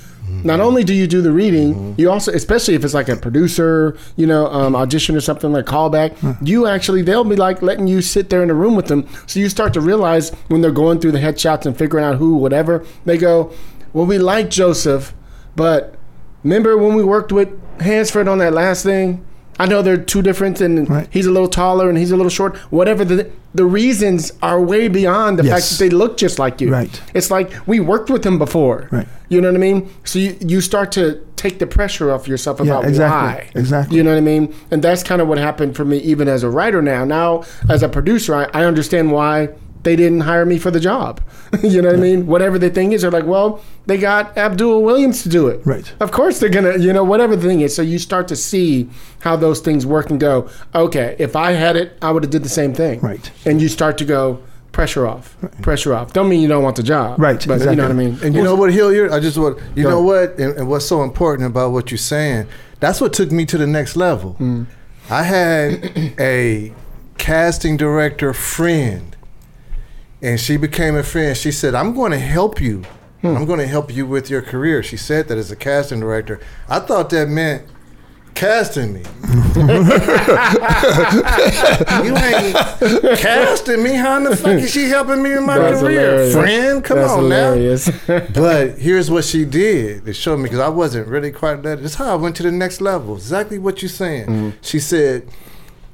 Not 0.46 0.60
only 0.60 0.84
do 0.84 0.94
you 0.94 1.08
do 1.08 1.22
the 1.24 1.32
reading, 1.32 1.96
you 1.98 2.10
also, 2.12 2.32
especially 2.32 2.76
if 2.76 2.86
it's 2.86 2.94
like 2.94 3.10
a 3.10 3.16
producer, 3.16 3.98
you 4.16 4.28
know, 4.28 4.46
um, 4.48 4.76
audition 4.76 5.16
or 5.16 5.22
something 5.22 5.52
like 5.52 5.66
callback, 5.66 6.16
you 6.48 6.68
actually 6.68 7.02
they'll 7.02 7.24
be 7.24 7.36
like 7.36 7.64
letting 7.64 7.88
you 7.88 8.02
sit 8.02 8.30
there 8.30 8.44
in 8.44 8.52
a 8.52 8.54
room 8.54 8.76
with 8.76 8.86
them. 8.86 9.08
So 9.26 9.40
you 9.40 9.50
start 9.50 9.74
to 9.74 9.82
realize 9.82 10.30
when 10.50 10.62
they're 10.62 10.72
going 10.72 11.00
through 11.00 11.14
the 11.14 11.20
headshots 11.20 11.66
and 11.66 11.76
figuring 11.76 12.06
out 12.06 12.18
who, 12.18 12.36
whatever, 12.36 12.86
they 13.06 13.18
go, 13.18 13.52
"Well, 13.92 14.06
we 14.06 14.20
like 14.20 14.52
Joseph, 14.52 15.14
but 15.56 15.96
remember 16.44 16.78
when 16.78 16.94
we 16.96 17.04
worked 17.04 17.32
with 17.32 17.50
Hansford 17.82 18.28
on 18.28 18.38
that 18.38 18.54
last 18.54 18.84
thing? 18.84 19.26
I 19.58 19.66
know 19.66 19.82
they're 19.82 19.98
two 19.98 20.22
different, 20.22 20.62
and 20.62 20.88
Right. 20.90 21.08
he's 21.10 21.26
a 21.26 21.32
little 21.32 21.48
taller 21.48 21.90
and 21.90 21.98
he's 21.98 22.12
a 22.12 22.16
little 22.18 22.30
short. 22.30 22.56
Whatever 22.70 23.04
the 23.06 23.30
the 23.56 23.66
reasons 23.66 24.32
are 24.42 24.62
way 24.62 24.88
beyond 24.90 25.40
the 25.40 25.44
fact 25.46 25.70
that 25.70 25.80
they 25.80 25.90
look 25.90 26.18
just 26.18 26.38
like 26.40 26.60
you. 26.62 26.72
Right. 26.72 27.02
It's 27.14 27.32
like 27.32 27.52
we 27.66 27.80
worked 27.80 28.10
with 28.10 28.24
them 28.24 28.38
before. 28.38 28.90
Right. 28.92 29.08
You 29.30 29.42
know 29.42 29.48
what 29.48 29.56
I 29.56 29.60
mean? 29.60 29.90
So 30.04 30.20
you, 30.20 30.38
you 30.42 30.62
start 30.62 30.92
to 30.94 31.26
take 31.38 31.60
the 31.60 31.66
pressure 31.68 32.12
off 32.12 32.28
yourself 32.28 32.60
Yeah, 32.60 32.66
about 32.74 32.86
exactly. 32.86 33.52
why. 33.54 33.60
Exactly. 33.60 33.98
You 33.98 34.04
know 34.04 34.12
what 34.12 34.18
I 34.18 34.22
mean? 34.22 34.54
And 34.72 34.84
that's 34.84 35.04
kind 35.04 35.22
of 35.22 35.28
what 35.28 35.38
happened 35.38 35.76
for 35.76 35.86
me 35.86 35.98
even 36.00 36.28
as 36.28 36.44
a 36.44 36.50
writer 36.50 36.82
now. 36.82 37.06
Now 37.06 37.44
as 37.70 37.82
a 37.82 37.90
producer, 37.90 38.36
I, 38.36 38.44
I 38.54 38.66
understand 38.66 39.12
why 39.12 39.50
they 39.86 39.96
didn't 39.96 40.22
hire 40.22 40.46
me 40.46 40.60
for 40.60 40.70
the 40.72 40.80
job. 40.80 41.22
you 41.64 41.82
know 41.82 41.90
what 41.90 41.98
I 41.98 42.02
mean? 42.02 42.28
Whatever 42.28 42.60
the 42.60 42.70
thing 42.70 42.92
is, 42.92 43.04
they're 43.04 43.12
like, 43.12 43.26
well, 43.26 43.62
they 43.86 43.98
got 43.98 44.38
Abdul 44.38 44.84
Williams 44.84 45.24
to 45.24 45.30
do 45.30 45.48
it. 45.48 45.66
Right. 45.66 45.94
Of 46.02 46.12
course 46.12 46.40
they're 46.40 46.50
gonna, 46.50 46.78
you 46.78 46.92
know, 46.92 47.04
whatever 47.04 47.36
the 47.38 47.48
thing 47.48 47.62
is. 47.62 47.74
So 47.74 47.82
you 47.82 48.00
start 48.00 48.28
to 48.28 48.36
see 48.36 48.90
how 49.22 49.38
those 49.38 49.62
things 49.62 49.86
work 49.86 50.10
and 50.10 50.20
go, 50.20 50.50
okay, 50.74 51.16
if 51.20 51.36
I 51.36 51.54
had 51.54 51.78
it, 51.78 51.98
I 52.02 52.12
would 52.12 52.24
have 52.24 52.32
did 52.32 52.44
the 52.44 52.50
same 52.50 52.74
thing. 52.74 53.00
Right. 53.00 53.32
And 53.46 53.62
you 53.62 53.70
start 53.70 53.98
to 54.00 54.06
go, 54.06 54.42
pressure 54.72 55.08
off, 55.08 55.38
pressure 55.62 55.94
off. 55.94 56.12
Don't 56.12 56.28
mean 56.28 56.42
you 56.42 56.50
don't 56.50 56.64
want 56.64 56.76
the 56.76 56.84
job. 56.84 57.18
Right, 57.18 57.42
But 57.48 57.62
you 57.62 57.76
know 57.78 57.84
what 57.84 57.92
I 57.92 57.94
mean? 57.94 58.20
And 58.22 58.36
You 58.36 58.44
know 58.44 58.56
what, 58.56 58.74
Hilliard? 58.74 59.12
I 59.12 59.22
just 59.22 59.38
want 59.38 59.58
you 59.76 59.84
Go 59.84 59.90
know 59.92 60.10
ahead. 60.12 60.32
what, 60.32 60.40
and, 60.40 60.58
and 60.58 60.68
what's 60.68 60.86
so 60.86 61.02
important 61.02 61.48
about 61.48 61.72
what 61.72 61.92
you're 61.92 61.98
saying. 61.98 62.48
That's 62.82 63.00
what 63.00 63.14
took 63.14 63.32
me 63.32 63.46
to 63.46 63.58
the 63.58 63.68
next 63.68 63.96
level. 63.96 64.34
Hmm. 64.34 64.64
I 65.10 65.24
had 65.24 66.14
a 66.20 66.74
casting 67.18 67.78
director 67.78 68.34
friend, 68.34 69.15
and 70.26 70.40
she 70.40 70.58
became 70.58 70.96
a 70.96 71.04
friend. 71.04 71.38
She 71.38 71.52
said, 71.52 71.76
"I'm 71.76 71.94
going 71.94 72.12
to 72.12 72.20
help 72.20 72.60
you. 72.60 72.84
Hmm. 73.22 73.36
I'm 73.38 73.46
going 73.46 73.60
to 73.60 73.68
help 73.68 73.94
you 73.94 74.06
with 74.06 74.30
your 74.30 74.42
career." 74.42 74.82
She 74.84 74.98
said 74.98 75.28
that 75.28 75.38
as 75.38 75.52
a 75.52 75.56
casting 75.56 76.00
director. 76.00 76.40
I 76.68 76.80
thought 76.80 77.10
that 77.12 77.30
meant 77.30 77.64
casting 78.34 78.94
me. 78.94 79.00
you 82.06 82.16
ain't 82.18 82.58
casting 83.20 83.82
me. 83.84 83.94
How 83.96 84.18
in 84.18 84.24
the 84.26 84.36
fuck 84.36 84.54
is 84.62 84.72
she 84.72 84.90
helping 84.90 85.24
me 85.24 85.34
in 85.34 85.46
my 85.46 85.58
That's 85.58 85.80
career, 85.82 86.02
hilarious. 86.12 86.34
friend? 86.34 86.84
Come 86.84 86.98
That's 86.98 87.12
on 87.12 87.30
now. 87.30 87.54
hilarious. 87.54 87.90
But 88.36 88.78
here's 88.78 89.10
what 89.10 89.24
she 89.26 89.46
did. 89.46 90.08
It 90.08 90.14
showed 90.16 90.38
me 90.38 90.44
because 90.44 90.60
I 90.60 90.70
wasn't 90.70 91.08
really 91.08 91.32
quite 91.32 91.64
that. 91.64 91.80
It's 91.80 91.96
how 91.96 92.12
I 92.12 92.16
went 92.16 92.36
to 92.38 92.44
the 92.44 92.52
next 92.52 92.82
level. 92.82 93.16
Exactly 93.16 93.58
what 93.58 93.82
you're 93.82 93.90
saying. 93.90 94.28
Mm-hmm. 94.28 94.50
She 94.62 94.80
said, 94.80 95.28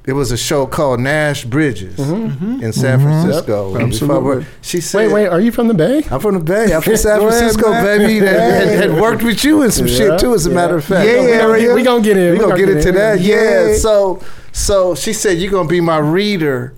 it 0.04 0.12
was 0.14 0.32
a 0.32 0.36
show 0.36 0.66
called 0.66 0.98
Nash 1.00 1.44
Bridges 1.44 1.96
Mm-hmm. 1.96 2.60
in 2.62 2.72
San 2.72 2.98
Francisco. 3.00 3.74
I 3.76 4.18
worked- 4.18 4.46
She 4.62 4.80
said, 4.80 5.06
Wait, 5.06 5.12
wait, 5.12 5.26
are 5.28 5.40
you 5.40 5.52
from 5.52 5.68
the 5.68 5.74
Bay? 5.74 6.02
I'm 6.10 6.18
from 6.20 6.34
the 6.34 6.40
Bay. 6.40 6.72
I'm 6.74 6.82
from 6.82 6.96
San 7.08 7.20
Francisco, 7.20 7.70
baby. 7.72 8.18
That 8.18 8.66
had, 8.66 8.90
had 8.90 9.00
worked 9.00 9.22
with 9.22 9.44
you 9.44 9.62
and 9.62 9.72
some 9.72 9.86
Yeah, 9.86 9.96
shit 9.96 10.20
too, 10.20 10.34
as 10.34 10.46
a 10.46 10.48
yeah. 10.50 10.54
matter 10.56 10.76
of 10.76 10.84
fact. 10.84 11.06
Yeah, 11.08 11.22
we 11.50 11.60
gonna, 11.62 11.74
we 11.74 11.82
gonna 11.84 12.02
get 12.02 12.16
in. 12.16 12.32
We 12.32 12.38
gonna 12.38 12.56
get 12.56 12.68
into 12.68 12.88
in. 12.88 12.94
that. 12.96 13.20
Yeah. 13.20 13.68
Yeah. 13.68 13.76
So 13.76 14.20
so 14.50 14.94
she 14.94 15.12
said 15.12 15.38
you're 15.38 15.50
gonna 15.52 15.68
be 15.68 15.80
my 15.80 15.98
reader 15.98 16.74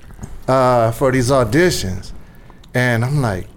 uh, 0.46 0.90
for 0.92 1.10
these 1.10 1.30
auditions, 1.30 2.12
and 2.74 3.04
I'm 3.04 3.20
like, 3.22 3.48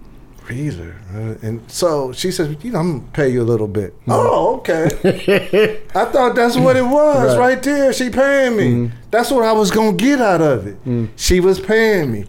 Uh, 0.50 1.34
And 1.42 1.60
so 1.70 2.12
she 2.12 2.30
says, 2.30 2.56
you 2.62 2.70
know, 2.72 2.78
I'm 2.80 2.98
gonna 3.00 3.10
pay 3.12 3.28
you 3.28 3.42
a 3.42 3.44
little 3.44 3.68
bit. 3.68 3.94
Oh, 4.08 4.56
okay. 4.56 5.80
I 5.94 6.04
thought 6.06 6.34
that's 6.34 6.56
what 6.56 6.76
it 6.76 6.84
was 6.84 7.36
Right. 7.36 7.54
right, 7.54 7.62
there. 7.62 7.92
She 7.92 8.10
paying 8.10 8.56
me. 8.56 8.90
That's 9.10 9.30
what 9.30 9.44
I 9.44 9.52
was 9.52 9.70
gonna 9.70 9.92
get 9.92 10.20
out 10.20 10.40
of 10.40 10.66
it. 10.66 10.76
She 11.16 11.40
was 11.40 11.60
paying 11.60 12.10
me. 12.12 12.24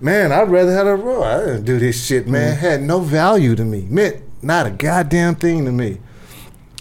Man, 0.00 0.32
I'd 0.32 0.48
rather 0.50 0.72
have 0.72 0.86
a 0.86 0.96
role. 0.96 1.22
I 1.22 1.38
didn't 1.40 1.64
do 1.64 1.78
this 1.78 2.04
shit, 2.06 2.26
man. 2.26 2.56
Had 2.56 2.82
no 2.82 3.00
value 3.00 3.54
to 3.54 3.64
me. 3.64 3.86
Meant 3.90 4.16
not 4.42 4.66
a 4.66 4.70
goddamn 4.70 5.34
thing 5.36 5.64
to 5.66 5.72
me. 5.72 5.98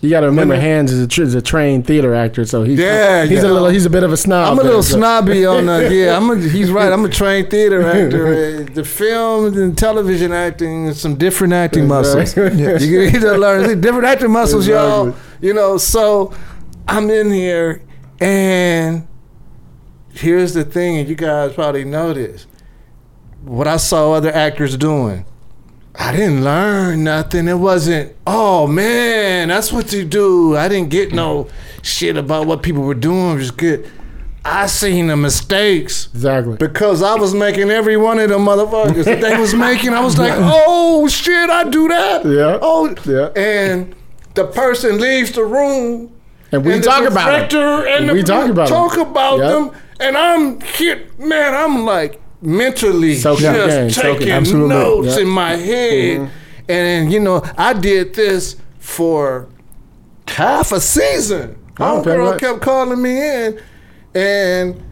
You 0.02 0.10
got 0.10 0.22
to 0.22 0.28
remember, 0.28 0.54
Women- 0.54 0.66
Hans 0.66 0.92
is 0.94 1.18
a, 1.18 1.22
is 1.22 1.36
a 1.36 1.42
trained 1.42 1.86
theater 1.86 2.16
actor, 2.16 2.46
so 2.46 2.64
he's 2.64 2.80
Yeah, 2.80 3.26
he's 3.26 3.44
yeah. 3.44 3.50
a 3.50 3.52
little 3.52 3.68
he's 3.68 3.86
a 3.86 3.90
bit 3.90 4.04
of 4.04 4.14
a 4.14 4.18
snob. 4.18 4.48
I'm 4.48 4.54
a 4.54 4.56
there, 4.62 4.66
little 4.68 4.84
so- 4.84 4.96
snobby 4.98 5.46
on 5.46 5.66
the 5.66 5.90
yeah. 5.94 6.16
I'm 6.16 6.30
a, 6.30 6.38
he's 6.38 6.72
right. 6.72 6.92
I'm 6.92 7.04
a 7.04 7.10
trained 7.10 7.50
theater 7.52 7.82
actor. 7.86 8.64
The 8.64 8.86
film 8.86 9.58
and 9.58 9.78
television 9.78 10.32
acting 10.32 10.94
some 10.94 11.16
different 11.16 11.52
acting 11.54 11.88
muscles. 11.88 12.38
Right. 12.38 12.54
You 12.54 12.78
get 13.12 13.20
to 13.22 13.38
learn 13.38 13.82
different 13.82 14.06
acting 14.06 14.32
muscles, 14.32 14.68
y'all. 14.68 15.14
You 15.42 15.54
know, 15.54 15.78
so 15.78 16.34
I'm 16.88 17.10
in 17.10 17.30
here, 17.32 17.82
and 18.22 19.06
here's 20.14 20.54
the 20.54 20.64
thing, 20.64 20.98
and 20.98 21.10
you 21.10 21.16
guys 21.16 21.54
probably 21.54 21.84
know 21.84 22.14
this. 22.14 22.48
What 23.44 23.68
I 23.68 23.76
saw 23.78 24.14
other 24.14 24.32
actors 24.34 24.78
doing. 24.78 25.26
I 25.96 26.12
didn't 26.16 26.44
learn 26.44 27.04
nothing. 27.04 27.48
It 27.48 27.56
wasn't, 27.58 28.16
oh 28.26 28.68
man, 28.68 29.50
that's 29.50 29.72
what 29.74 29.92
you 29.92 30.06
do. 30.06 30.56
I 30.56 30.68
didn't 30.68 30.90
get 30.90 31.14
no 31.14 31.50
shit 31.82 32.16
about 32.18 32.48
what 32.48 32.64
people 32.64 32.84
were 32.84 32.94
doing. 32.94 33.32
It 33.32 33.40
was 33.40 33.52
good. 33.52 33.90
I 34.46 34.68
seen 34.68 35.08
the 35.08 35.18
mistakes 35.18 36.08
Exactly. 36.14 36.56
because 36.56 37.04
I 37.04 37.16
was 37.16 37.34
making 37.36 37.70
every 37.70 37.98
one 37.98 38.20
of 38.20 38.30
them 38.30 38.46
motherfuckers 38.46 39.04
that 39.06 39.20
they 39.20 39.38
was 39.38 39.54
making. 39.54 39.94
I 39.94 40.02
was 40.02 40.18
like, 40.18 40.34
oh 40.38 41.08
shit, 41.10 41.50
I 41.50 41.66
do 41.70 41.88
that. 41.90 42.26
Yeah. 42.26 42.58
Oh 42.62 42.96
Yeah. 43.06 43.30
And 43.36 43.94
the 44.36 44.46
person 44.46 45.00
leaves 45.00 45.34
the 45.34 45.44
room. 45.44 46.12
And 46.52 46.64
we 46.66 46.74
and 46.74 46.84
talk 46.84 47.02
the 47.04 47.08
about 47.10 47.54
it. 47.54 47.54
And 47.54 48.12
We 48.12 48.22
the, 48.22 48.28
talk 48.28 48.50
about 48.50 48.68
talk 48.70 48.94
them. 48.94 49.02
about 49.10 49.40
Yep. 49.40 49.50
them. 49.52 49.72
And 50.00 50.18
I'm 50.18 50.62
hit, 50.62 51.20
man. 51.20 51.54
I'm 51.54 51.84
like 51.86 52.22
mentally 52.42 53.16
just 53.18 54.00
taking 54.00 54.30
absolutely. 54.32 54.70
notes 54.70 55.08
Yep. 55.10 55.20
in 55.20 55.28
my 55.28 55.52
head. 55.56 56.30
And 56.68 57.12
you 57.12 57.20
know, 57.20 57.42
I 57.58 57.74
did 57.74 58.14
this 58.14 58.56
for 58.80 59.48
half 60.28 60.72
a 60.72 60.80
season. 60.80 61.58
Oh, 61.80 62.00
Oh, 62.00 62.04
girl 62.04 62.32
right. 62.32 62.40
kept 62.40 62.62
calling 62.62 63.02
me 63.02 63.18
in, 63.18 63.60
and 64.14 64.84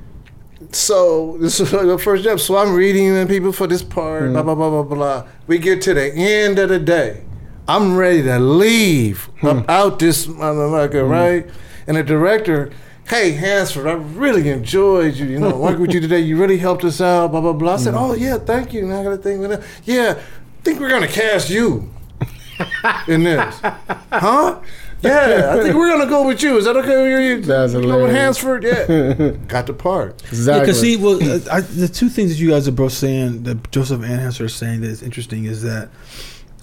so 0.71 1.37
this 1.39 1.59
is 1.59 1.69
the 1.91 1.97
first 1.97 2.23
step. 2.23 2.39
So 2.39 2.57
I'm 2.57 2.73
reading 2.73 3.13
the 3.13 3.25
people 3.27 3.51
for 3.51 3.67
this 3.67 3.83
part. 3.83 4.23
Mm-hmm. 4.23 4.33
Blah 4.33 4.43
blah 4.43 4.55
blah 4.55 4.83
blah 4.83 4.95
blah. 4.95 5.27
We 5.47 5.57
get 5.59 5.81
to 5.83 5.93
the 5.93 6.11
end 6.13 6.59
of 6.59 6.69
the 6.69 6.79
day. 6.79 7.23
I'm 7.67 7.97
ready 7.97 8.23
to 8.23 8.39
leave 8.39 9.25
Hmm. 9.41 9.59
out 9.67 9.99
this 9.99 10.25
motherfucker, 10.25 11.07
right? 11.07 11.47
And 11.85 11.97
the 11.97 12.03
director, 12.03 12.71
hey 13.07 13.31
Hansford, 13.31 13.87
I 13.87 13.93
really 13.93 14.49
enjoyed 14.49 15.15
you. 15.15 15.25
You 15.27 15.39
know, 15.39 15.55
working 15.57 15.81
with 15.81 15.93
you 15.93 15.99
today. 16.01 16.19
You 16.19 16.37
really 16.39 16.57
helped 16.57 16.83
us 16.83 16.99
out. 17.01 17.31
Blah 17.31 17.41
blah 17.41 17.53
blah. 17.53 17.73
I 17.73 17.77
said, 17.77 17.93
Mm-hmm. 17.93 18.03
oh 18.11 18.13
yeah, 18.15 18.37
thank 18.37 18.73
you. 18.73 18.85
Now 18.85 19.01
I 19.01 19.03
got 19.03 19.09
to 19.11 19.17
think 19.17 19.41
with 19.41 19.51
that. 19.51 19.63
Yeah, 19.85 20.17
I 20.19 20.61
think 20.63 20.79
we're 20.79 20.89
gonna 20.89 21.07
cast 21.07 21.49
you 21.49 21.89
in 23.07 23.23
this, 23.23 23.55
huh? 23.61 24.59
Yeah, 25.03 25.51
I 25.55 25.61
think 25.61 25.75
we're 25.75 25.91
gonna 25.95 26.09
go 26.09 26.25
with 26.25 26.41
you. 26.41 26.57
Is 26.57 26.65
that 26.65 26.75
okay 26.75 27.03
with 27.03 27.23
you? 27.23 27.41
That's 27.45 27.73
you 27.73 27.81
go 27.83 28.03
with. 28.03 28.11
Hansford? 28.11 28.63
Yeah, 28.63 29.29
got 29.47 29.67
the 29.67 29.73
part. 29.73 30.23
Exactly. 30.23 30.61
because 30.61 30.81
see, 30.81 30.97
well, 30.97 31.15
uh, 31.21 31.39
I, 31.51 31.61
the 31.61 31.87
two 31.87 32.09
things 32.09 32.31
that 32.31 32.39
you 32.41 32.49
guys 32.49 32.67
are 32.67 32.71
both 32.71 32.93
saying, 32.93 33.43
that 33.43 33.69
Joseph 33.71 34.01
and 34.01 34.19
Hanser 34.19 34.45
are 34.45 34.49
saying 34.49 34.81
that 34.81 34.87
is 34.89 35.03
interesting 35.03 35.45
is 35.45 35.61
that, 35.61 35.89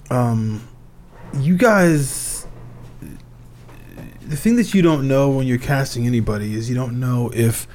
um, 0.09 0.67
you 1.39 1.55
guys, 1.55 2.34
the 4.27 4.35
thing 4.37 4.55
that 4.57 4.73
you 4.73 4.81
don't 4.81 5.07
know 5.07 5.29
when 5.29 5.47
you're 5.47 5.57
casting 5.57 6.05
anybody 6.07 6.53
is 6.55 6.69
you 6.69 6.75
don't 6.75 6.99
know 6.99 7.31
if, 7.33 7.67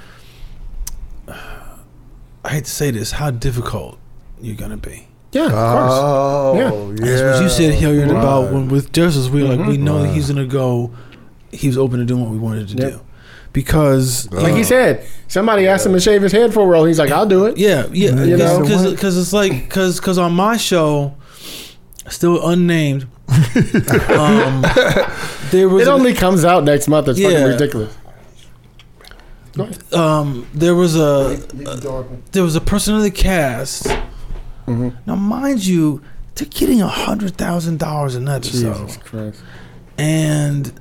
I 1.29 2.49
hate 2.49 2.65
to 2.65 2.71
say 2.71 2.91
this, 2.91 3.13
how 3.13 3.31
difficult 3.31 3.99
you're 4.41 4.57
gonna 4.57 4.77
be. 4.77 5.07
yeah, 5.33 5.47
of 5.47 5.53
Uh, 5.53 5.73
course. 5.73 5.93
Oh, 6.73 6.95
yeah. 6.99 7.07
As 7.07 7.23
what 7.35 7.43
you 7.43 7.49
said 7.49 7.75
here 7.75 8.01
Right. 8.03 8.11
about 8.11 8.53
when 8.53 8.69
with 8.69 8.93
Justice, 8.93 9.29
we 9.29 9.43
like 9.43 9.65
we 9.67 9.77
know 9.77 10.03
that 10.03 10.09
he's 10.13 10.29
gonna 10.29 10.47
go. 10.47 10.91
He 11.53 11.67
was 11.69 11.77
open 11.79 11.99
to 12.01 12.05
doing 12.05 12.23
what 12.23 12.31
we 12.31 12.39
wanted 12.39 12.69
to 12.69 12.77
Yep. 12.77 12.93
do, 12.93 13.01
because 13.53 14.29
Like 14.33 14.53
Uh, 14.53 14.57
he 14.57 14.65
said, 14.65 15.05
somebody 15.29 15.67
asked 15.69 15.85
him 15.87 15.93
to 15.93 16.01
shave 16.01 16.23
his 16.23 16.33
head 16.33 16.53
for 16.55 16.63
a 16.65 16.67
role. 16.67 16.85
He's 16.85 16.99
like, 16.99 17.11
I'll 17.13 17.27
do 17.27 17.45
it. 17.47 17.59
Yeah, 17.59 17.85
yeah, 17.93 18.11
You 18.25 18.37
know? 18.37 18.61
because 18.63 18.91
because 18.91 19.19
it's 19.19 19.33
like 19.33 19.53
because 19.53 20.01
because 20.01 20.19
on 20.19 20.33
my 20.33 20.57
show, 20.57 21.15
still 22.09 22.45
unnamed, 22.49 23.07
um, 23.31 24.63
there 25.51 25.69
was 25.69 25.83
It 25.83 25.89
only 25.89 26.15
comes 26.15 26.45
out 26.45 26.65
next 26.65 26.89
month. 26.89 27.09
It's 27.09 27.19
Yeah. 27.19 27.31
fucking 27.31 27.47
ridiculous. 27.47 27.97
um 29.93 30.47
there 30.55 30.75
was 30.75 30.97
a 30.97 31.37
there 32.33 32.43
was 32.43 32.57
a 32.57 32.61
person 32.61 32.95
in 32.97 33.03
the 33.03 33.11
cast. 33.11 33.85
Mm-hmm. 34.67 34.91
Now, 35.07 35.17
mind 35.17 35.65
you, 35.67 36.03
they're 36.35 36.47
getting 36.49 36.81
a 36.83 36.89
hundred 36.89 37.37
thousand 37.37 37.79
dollars 37.79 38.15
an 38.15 38.29
episode, 38.29 38.87
Jesus 38.87 38.97
Christ. 38.99 39.43
and 39.99 40.73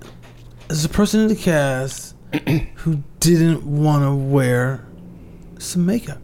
there's 0.67 0.85
a 0.85 0.89
person 0.89 1.21
in 1.21 1.27
the 1.29 1.35
cast 1.35 2.15
who 2.75 3.01
didn't 3.19 3.63
want 3.65 4.03
to 4.03 4.13
wear 4.13 4.85
some 5.57 5.85
makeup. 5.85 6.19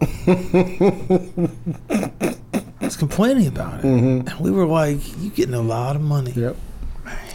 was 2.86 2.96
complaining 2.96 3.46
about 3.46 3.80
it, 3.80 3.84
and 3.84 4.32
we 4.40 4.50
were 4.50 4.66
like, 4.66 4.98
"You 5.20 5.30
getting 5.30 5.54
a 5.54 5.60
lot 5.62 5.94
of 5.96 6.02
money, 6.02 6.30
Mm-hmm. 6.32 6.40
Yep. 6.40 6.56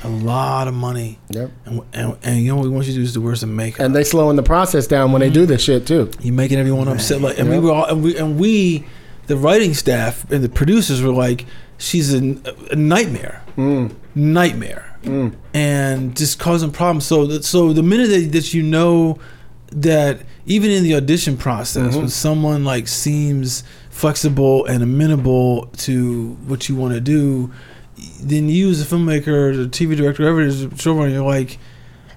a 0.03 0.09
lot 0.09 0.67
of 0.67 0.73
money, 0.73 1.17
Yep. 1.29 1.51
and, 1.65 1.81
and, 1.93 2.17
and 2.23 2.41
you 2.41 2.47
know 2.49 2.55
what 2.57 2.63
we 2.65 2.69
want 2.69 2.87
you 2.87 2.93
to 2.93 2.97
do 2.99 3.03
is 3.03 3.13
to 3.13 3.21
wear 3.21 3.35
some 3.35 3.55
makeup." 3.55 3.85
And 3.85 3.95
they 3.95 4.03
slowing 4.03 4.35
the 4.35 4.43
process 4.43 4.87
down 4.87 5.11
when 5.11 5.19
they 5.21 5.29
do 5.29 5.45
this 5.45 5.61
shit 5.61 5.85
too. 5.87 6.09
You're 6.21 6.33
making 6.33 6.57
everyone 6.59 6.87
upset. 6.87 7.21
Like, 7.21 7.37
and 7.39 7.49
we 7.49 7.59
were 7.59 7.71
all, 7.71 7.85
and 7.85 8.03
we, 8.03 8.17
and 8.17 8.39
we, 8.39 8.85
the 9.27 9.37
writing 9.37 9.73
staff 9.73 10.29
and 10.31 10.43
the 10.43 10.49
producers 10.49 11.01
were 11.01 11.13
like, 11.13 11.45
"She's 11.77 12.13
a, 12.13 12.35
a 12.71 12.75
nightmare, 12.75 13.43
Mm. 13.57 13.91
nightmare," 14.15 14.97
and 15.53 16.15
just 16.17 16.39
causing 16.39 16.71
problems. 16.71 17.05
So, 17.05 17.25
that, 17.27 17.43
so 17.45 17.73
the 17.73 17.83
minute 17.83 18.07
that, 18.09 18.31
that 18.33 18.53
you 18.53 18.63
know 18.63 19.19
that 19.71 20.21
even 20.45 20.69
in 20.71 20.83
the 20.83 20.95
audition 20.95 21.37
process, 21.37 21.95
when 21.95 22.09
someone 22.09 22.63
like 22.65 22.87
seems 22.87 23.63
flexible 23.91 24.65
and 24.65 24.81
amenable 24.81 25.67
to 25.77 26.31
what 26.47 26.67
you 26.67 26.75
want 26.75 26.93
to 26.95 27.01
do, 27.01 27.51
then 28.19 28.49
you 28.49 28.69
as 28.69 28.81
a 28.81 28.85
filmmaker, 28.95 29.27
or 29.27 29.55
the 29.55 29.65
TV 29.67 29.95
director, 29.95 30.23
whoever 30.23 30.41
it 30.41 30.47
is, 30.47 30.65
showrunner, 30.67 31.11
you're 31.13 31.23
like. 31.25 31.59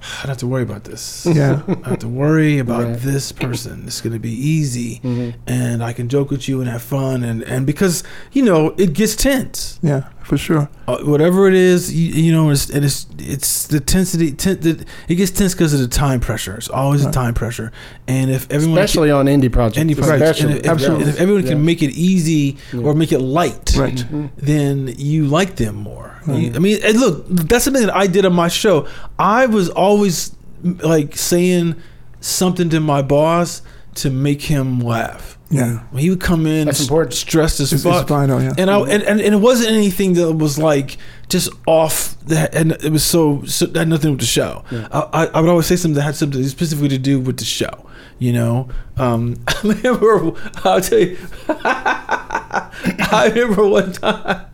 I 0.06 0.24
don't 0.24 0.28
have 0.28 0.36
to 0.38 0.46
worry 0.46 0.62
about 0.62 0.84
this. 0.84 1.26
Yeah. 1.30 1.62
I 1.66 1.72
don't 1.72 1.84
have 1.86 1.98
to 2.00 2.08
worry 2.08 2.58
about 2.58 2.84
Right. 2.84 2.98
this 2.98 3.32
person. 3.32 3.84
It's 3.86 4.02
gonna 4.02 4.18
be 4.18 4.32
easy, 4.32 5.00
Mm-hmm. 5.02 5.38
and 5.46 5.82
I 5.82 5.94
can 5.94 6.10
joke 6.10 6.30
with 6.30 6.46
you 6.46 6.60
and 6.60 6.68
have 6.68 6.82
fun, 6.82 7.24
and 7.24 7.42
and 7.44 7.64
because 7.64 8.04
you 8.30 8.42
know 8.44 8.74
it 8.76 8.92
gets 8.92 9.16
tense. 9.16 9.78
Yeah, 9.82 10.02
for 10.24 10.36
sure. 10.38 10.68
Uh, 10.88 10.98
whatever 11.04 11.46
it 11.48 11.54
is, 11.54 11.94
you, 11.94 12.24
you 12.24 12.32
know, 12.32 12.50
it's, 12.50 12.70
and 12.70 12.84
it's 12.84 13.06
it's 13.18 13.66
the 13.66 13.78
tensity. 13.78 14.36
Ten, 14.36 14.58
the, 14.60 14.84
it 15.08 15.14
gets 15.16 15.30
tense 15.30 15.52
because 15.54 15.72
of 15.74 15.80
the 15.80 15.88
time 15.88 16.20
pressure. 16.20 16.56
It's 16.56 16.68
always 16.68 17.04
a 17.04 17.12
time 17.12 17.34
pressure, 17.34 17.70
and 18.08 18.30
if 18.30 18.50
everyone 18.50 18.78
Especially 18.78 19.10
on 19.10 19.26
indie 19.26 19.52
projects. 19.52 19.78
any 19.78 19.94
project, 19.94 20.22
Especially. 20.22 20.50
and 20.50 20.58
if, 20.60 20.64
if- 20.64 20.70
Absolutely. 20.72 21.04
and 21.04 21.14
if 21.14 21.20
everyone 21.20 21.42
Yeah. 21.44 21.50
can 21.50 21.64
make 21.64 21.82
it 21.82 21.90
easy 21.92 22.56
or 22.82 22.94
make 22.94 23.12
it 23.12 23.20
light, 23.20 23.74
Right. 23.76 24.04
then 24.36 24.94
you 24.96 25.26
like 25.26 25.56
them 25.56 25.76
more. 25.76 26.20
You- 26.26 26.52
I 26.54 26.58
mean, 26.58 26.78
and 26.82 26.98
look, 26.98 27.26
that's 27.28 27.64
something 27.64 27.84
that 27.86 27.94
I 27.94 28.06
did 28.06 28.24
on 28.24 28.32
my 28.32 28.48
show. 28.48 28.86
I 29.18 29.44
was 29.46 29.68
always 29.68 30.34
like 30.62 31.16
saying 31.16 31.76
something 32.20 32.70
to 32.70 32.80
my 32.80 33.02
boss 33.02 33.60
to 33.96 34.08
make 34.10 34.42
him 34.42 34.80
laugh. 34.80 35.38
Yeah. 35.56 35.80
When 35.90 36.02
he 36.02 36.10
would 36.10 36.20
come 36.20 36.46
in, 36.46 36.66
That's 36.66 36.78
s- 36.80 36.84
important. 36.86 37.14
stressed 37.14 37.60
as 37.60 37.72
It's, 37.72 37.82
fuck, 37.82 38.02
it's 38.02 38.08
fine, 38.10 38.30
oh, 38.30 38.38
yeah. 38.38 38.52
and 38.58 38.70
I 38.70 38.78
and, 38.80 39.02
and, 39.02 39.20
and 39.20 39.34
it 39.34 39.38
wasn't 39.40 39.70
anything 39.70 40.14
that 40.14 40.32
was 40.34 40.58
like 40.58 40.96
just 41.28 41.48
off 41.66 42.18
that 42.26 42.54
and 42.54 42.72
it 42.72 42.90
was 42.90 43.04
so, 43.04 43.42
so 43.44 43.66
that 43.66 43.78
had 43.78 43.88
nothing 43.88 44.10
with 44.10 44.20
the 44.20 44.26
show. 44.26 44.64
I, 44.70 45.00
I, 45.12 45.26
I 45.26 45.40
would 45.40 45.50
always 45.50 45.66
say 45.66 45.76
something 45.76 45.94
that 45.96 46.02
had 46.02 46.16
something 46.16 46.42
specifically 46.46 46.88
to 46.90 46.98
do 46.98 47.20
with 47.20 47.36
the 47.38 47.44
show. 47.44 47.86
You 48.18 48.32
know, 48.32 48.68
um, 48.96 49.36
I 49.48 49.54
remember. 49.62 50.32
I'll 50.64 50.80
tell 50.80 50.98
you. 51.00 51.18
I 51.48 53.30
remember 53.34 53.68
one 53.68 53.92
time 53.92 54.46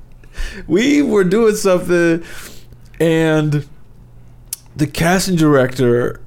we 0.66 1.02
were 1.02 1.24
doing 1.24 1.54
something, 1.54 2.24
and 3.00 3.68
the 4.76 4.86
casting 4.86 5.36
director 5.36 6.20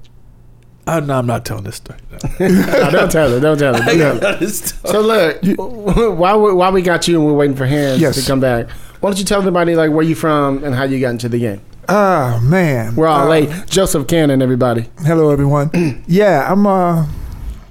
Uh, 0.87 0.99
no, 0.99 1.19
I'm 1.19 1.27
not 1.27 1.45
telling 1.45 1.63
this 1.63 1.75
story. 1.77 1.99
No. 2.11 2.17
No, 2.49 2.91
don't 2.91 3.11
tell 3.11 3.31
it. 3.33 3.39
Don't 3.39 3.57
tell 3.57 3.75
it. 3.75 3.85
Don't 3.85 4.19
tell 4.19 4.35
her. 4.37 4.47
So 4.47 5.01
look, 5.01 5.37
while 6.17 6.41
we, 6.41 6.53
while 6.53 6.71
we 6.71 6.81
got 6.81 7.07
you 7.07 7.17
and 7.17 7.25
we're 7.27 7.33
waiting 7.33 7.55
for 7.55 7.65
Hans 7.67 8.01
Yes. 8.01 8.19
to 8.19 8.25
come 8.27 8.39
back, 8.39 8.69
why 8.99 9.09
don't 9.09 9.19
you 9.19 9.25
tell 9.25 9.39
everybody 9.39 9.75
like 9.75 9.91
where 9.91 10.03
you 10.03 10.15
from 10.15 10.63
and 10.63 10.73
how 10.75 10.83
you 10.83 10.99
got 10.99 11.09
into 11.11 11.29
the 11.29 11.39
game? 11.39 11.61
Oh 11.89 12.39
man, 12.41 12.95
We're 12.95 13.07
all 13.07 13.25
Uh, 13.25 13.29
late. 13.29 13.49
Joseph 13.67 14.07
Cannon, 14.07 14.41
everybody. 14.41 14.89
Hello, 14.99 15.29
everyone. 15.31 15.69
yeah, 16.07 16.51
I'm 16.51 16.65
uh 16.65 17.05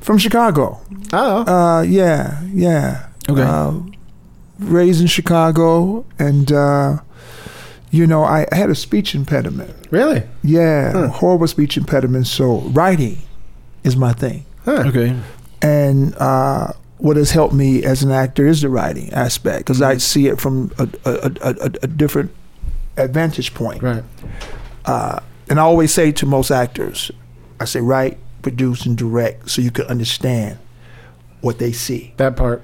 from 0.01 0.19
Chicago. 0.19 0.81
Oh, 1.13 1.45
Uh, 1.47 1.83
yeah, 1.83 2.41
yeah. 2.53 3.07
Okay. 3.29 3.43
Uh, 3.43 3.73
raised 4.59 5.01
in 5.01 5.07
Chicago, 5.07 6.05
and 6.19 6.53
uh, 6.53 6.99
you 7.91 8.07
know, 8.07 8.23
I, 8.25 8.47
I 8.53 8.57
had 8.57 8.71
a 8.71 8.75
speech 8.75 9.15
impediment. 9.15 9.75
really? 9.91 10.23
Yeah, 10.43 11.09
horrible 11.09 11.47
speech 11.49 11.77
impediment. 11.77 12.27
So 12.27 12.59
writing 12.61 13.19
is 13.85 13.97
my 13.97 14.13
thing, 14.13 14.45
Okay. 14.67 15.17
and 15.63 16.15
uh, 16.17 16.73
what 16.99 17.17
has 17.17 17.31
helped 17.33 17.55
me 17.55 17.83
as 17.83 18.03
an 18.03 18.11
actor 18.11 18.47
is 18.47 18.61
the 18.63 18.69
writing 18.69 19.13
aspect 19.13 19.61
because 19.61 19.81
I 19.83 19.97
see 19.97 20.27
it 20.29 20.41
from 20.41 20.71
a, 20.79 20.89
a, 21.05 21.11
a, 21.13 21.33
a, 21.43 21.65
a 21.83 21.87
different 21.87 22.31
advantage 22.97 23.55
point. 23.55 23.83
Right. 23.83 24.05
Uh, 24.85 25.21
and 25.49 25.59
I 25.59 25.63
always 25.63 25.93
say 25.93 26.13
to 26.13 26.27
most 26.27 26.51
actors, 26.51 27.11
I 27.59 27.65
say 27.65 27.81
write, 27.81 28.19
produce, 28.43 28.87
and 28.87 28.97
direct 28.97 29.51
so 29.51 29.63
you 29.63 29.71
can 29.71 29.87
understand 29.87 30.59
what 31.41 31.59
they 31.59 31.73
see. 31.73 32.13
That 32.19 32.37
part. 32.37 32.63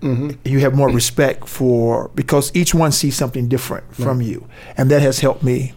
Hmm 0.00 0.30
You 0.44 0.60
have 0.60 0.74
more 0.74 0.88
respect 0.90 1.48
for 1.48 2.10
because 2.14 2.50
each 2.54 2.74
one 2.74 2.92
sees 2.92 3.16
something 3.16 3.48
different 3.48 3.84
from 3.96 4.20
you, 4.22 4.46
and 4.76 4.90
that 4.90 5.02
has 5.02 5.20
helped 5.20 5.42
me 5.42 5.72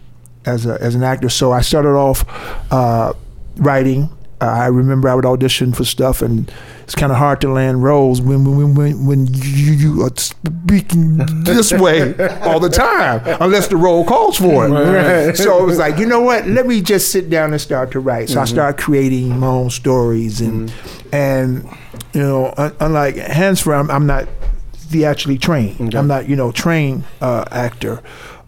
as 0.46 0.66
a, 0.66 0.78
as 0.80 0.94
an 0.94 1.02
actor. 1.02 1.28
So 1.28 1.52
I 1.52 1.60
started 1.62 1.96
off 1.96 2.24
uh, 2.72 3.12
writing. 3.56 4.08
Uh, 4.40 4.46
I 4.46 4.66
remember 4.66 5.08
I 5.08 5.14
would 5.14 5.24
audition 5.26 5.72
for 5.72 5.84
stuff, 5.84 6.20
and 6.20 6.50
it's 6.82 6.96
kind 6.96 7.12
of 7.12 7.18
hard 7.18 7.40
to 7.42 7.48
land 7.52 7.84
roles 7.84 8.20
when 8.20 8.44
when 8.56 8.74
when, 8.74 9.06
when 9.06 9.26
you, 9.28 9.72
you 9.72 10.02
are 10.02 10.10
speaking 10.16 11.18
this 11.44 11.72
way 11.72 12.14
all 12.42 12.58
the 12.58 12.68
time, 12.68 13.22
unless 13.40 13.68
the 13.68 13.76
role 13.76 14.04
calls 14.04 14.36
for 14.36 14.66
it. 14.66 14.70
Right. 14.70 15.36
So 15.42 15.62
it 15.62 15.66
was 15.66 15.78
like, 15.78 15.98
you 15.98 16.06
know 16.06 16.20
what? 16.20 16.46
Let 16.46 16.66
me 16.66 16.80
just 16.82 17.10
sit 17.12 17.30
down 17.30 17.52
and 17.52 17.60
start 17.60 17.90
to 17.92 18.00
write. 18.00 18.30
So 18.30 18.40
I 18.40 18.44
started 18.46 18.82
creating 18.82 19.38
my 19.38 19.46
own 19.46 19.70
stories, 19.70 20.40
and 20.40 20.72
and 21.12 21.64
you 22.12 22.22
know, 22.22 22.54
un- 22.56 22.74
unlike 22.80 23.16
Hansford, 23.16 23.74
I'm, 23.74 23.90
I'm 23.90 24.06
not 24.06 24.28
theatrically 24.74 25.38
trained. 25.38 25.94
I'm 25.94 26.06
not, 26.06 26.28
you 26.28 26.36
know, 26.36 26.52
trained 26.52 27.04
uh, 27.20 27.44
actor. 27.50 28.02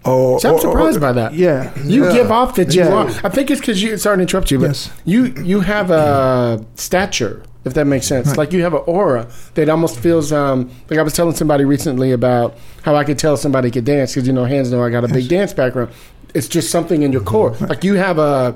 Or, 0.04 0.38
So 0.38 0.48
I'm 0.48 0.54
or- 0.54 0.58
or- 0.58 0.60
surprised 0.60 1.00
by 1.00 1.12
that. 1.12 1.34
Yeah, 1.34 1.72
You 1.82 2.12
give 2.12 2.30
off 2.30 2.56
that 2.56 2.74
you 2.74 2.82
Yeah. 2.82 2.92
are. 2.92 3.08
I 3.24 3.30
think 3.30 3.50
it's 3.50 3.60
because 3.60 3.82
you. 3.82 3.96
Sorry 3.96 4.16
to 4.18 4.22
interrupt 4.22 4.50
you, 4.50 4.58
but 4.58 4.66
Yes. 4.68 4.90
you 5.06 5.24
you 5.42 5.60
have 5.60 5.90
a 5.90 6.62
stature, 6.74 7.42
if 7.64 7.72
that 7.74 7.86
makes 7.86 8.06
sense. 8.06 8.36
Like 8.36 8.52
you 8.52 8.62
have 8.62 8.74
an 8.74 8.82
aura 8.86 9.26
that 9.54 9.70
almost 9.70 9.98
feels. 9.98 10.30
Um, 10.32 10.70
like 10.90 10.98
I 10.98 11.02
was 11.02 11.14
telling 11.14 11.34
somebody 11.34 11.64
recently 11.64 12.12
about 12.12 12.54
how 12.82 12.94
I 12.96 13.04
could 13.04 13.18
tell 13.18 13.38
somebody 13.38 13.70
could 13.70 13.86
dance 13.86 14.12
because 14.14 14.26
you 14.26 14.34
know 14.34 14.44
Hans 14.44 14.70
know 14.70 14.82
I 14.84 14.90
got 14.90 15.04
a 15.04 15.08
big 15.08 15.26
dance 15.28 15.54
background. 15.54 15.90
It's 16.34 16.48
just 16.48 16.70
something 16.70 17.02
in 17.02 17.10
your 17.10 17.22
core. 17.22 17.52
Like 17.60 17.82
you 17.82 17.94
have 17.94 18.18
a. 18.18 18.54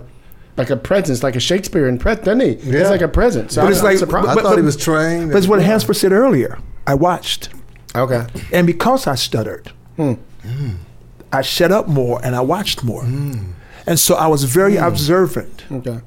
Like 0.59 0.71
a 0.71 0.77
presence, 0.77 1.23
like 1.23 1.37
a 1.37 1.41
Shakespearean 1.41 1.99
presence, 1.99 2.25
doesn't 2.27 2.41
he? 2.41 2.71
Yeah. 2.71 2.81
It's 2.81 2.91
like 2.91 3.01
a 3.01 3.09
presence. 3.09 3.55
So 3.55 3.61
But 3.63 3.67
I'm, 3.69 3.73
it's 3.73 3.83
like- 3.83 3.99
surprised. 3.99 4.29
I 4.29 4.35
But- 4.35 4.43
thought 4.43 4.51
but- 4.51 4.59
he 4.59 4.65
was 4.65 4.77
trained. 4.77 5.31
That's 5.33 5.47
what 5.47 5.63
Hansford 5.63 5.97
said 5.97 6.13
earlier. 6.13 6.59
I 6.87 6.95
watched, 6.95 7.51
okay. 7.95 8.27
and 8.53 8.67
because 8.67 9.07
I 9.07 9.15
stuttered, 9.15 9.71
hmm. 9.97 10.15
I 11.33 11.43
shut 11.43 11.71
up 11.71 11.87
more 11.87 12.19
and 12.25 12.35
I 12.35 12.41
watched 12.41 12.83
more, 12.83 13.03
hmm. 13.05 13.53
and 13.87 14.01
so 14.01 14.15
I 14.15 14.27
was 14.27 14.45
very 14.45 14.77
hmm. 14.77 14.85
observant, 14.85 15.65
Okay. 15.71 16.01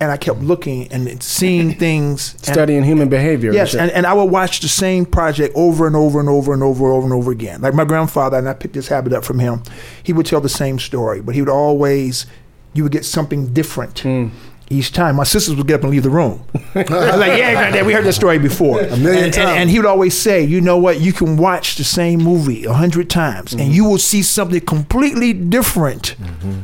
and 0.00 0.10
I 0.12 0.16
kept 0.16 0.38
looking 0.40 0.86
and 0.92 1.20
seeing 1.22 1.74
things. 1.74 2.34
and- 2.34 2.44
Studying 2.54 2.84
human 2.84 3.08
behavior. 3.08 3.52
Yes, 3.52 3.74
and, 3.74 3.90
and 3.90 4.06
I 4.06 4.12
would 4.14 4.30
watch 4.30 4.60
the 4.60 4.68
same 4.68 5.04
project 5.04 5.52
over 5.56 5.86
and 5.88 5.96
over 5.96 6.20
and 6.20 6.28
over 6.28 6.54
and 6.54 6.62
over 6.62 6.84
and 6.86 6.94
over 6.94 7.04
and 7.06 7.12
over 7.12 7.30
again. 7.32 7.60
Like 7.60 7.74
my 7.74 7.84
grandfather, 7.84 8.38
and 8.38 8.48
I 8.48 8.54
picked 8.54 8.74
this 8.74 8.88
habit 8.88 9.12
up 9.12 9.24
from 9.24 9.40
him. 9.40 9.62
He 10.02 10.12
would 10.12 10.24
tell 10.26 10.40
the 10.40 10.48
same 10.48 10.78
story, 10.78 11.20
but 11.20 11.34
he 11.34 11.42
would 11.42 11.50
always, 11.50 12.26
you 12.74 12.82
would 12.82 12.92
get 12.92 13.04
something 13.04 13.52
different 13.52 14.00
hmm. 14.00 14.28
each 14.70 14.92
time. 14.92 15.16
My 15.16 15.24
sisters 15.24 15.56
would 15.56 15.66
get 15.66 15.76
up 15.76 15.82
and 15.82 15.90
leave 15.90 16.02
the 16.02 16.10
room. 16.10 16.44
I 16.74 16.78
was 16.78 16.90
like, 16.90 17.38
yeah, 17.38 17.52
granddad, 17.52 17.86
we 17.86 17.92
heard 17.92 18.04
that 18.04 18.12
story 18.12 18.38
before. 18.38 18.80
A 18.80 18.96
million 18.96 19.06
and, 19.06 19.24
and, 19.24 19.34
times. 19.34 19.58
and 19.58 19.70
he 19.70 19.78
would 19.78 19.86
always 19.86 20.16
say, 20.16 20.42
you 20.42 20.60
know 20.60 20.78
what, 20.78 21.00
you 21.00 21.12
can 21.12 21.36
watch 21.36 21.76
the 21.76 21.84
same 21.84 22.20
movie 22.22 22.64
a 22.64 22.72
hundred 22.72 23.10
times, 23.10 23.52
and 23.52 23.62
hmm. 23.62 23.70
you 23.70 23.84
will 23.84 23.98
see 23.98 24.22
something 24.22 24.60
completely 24.60 25.32
different. 25.32 26.16
Mm-hmm. 26.18 26.60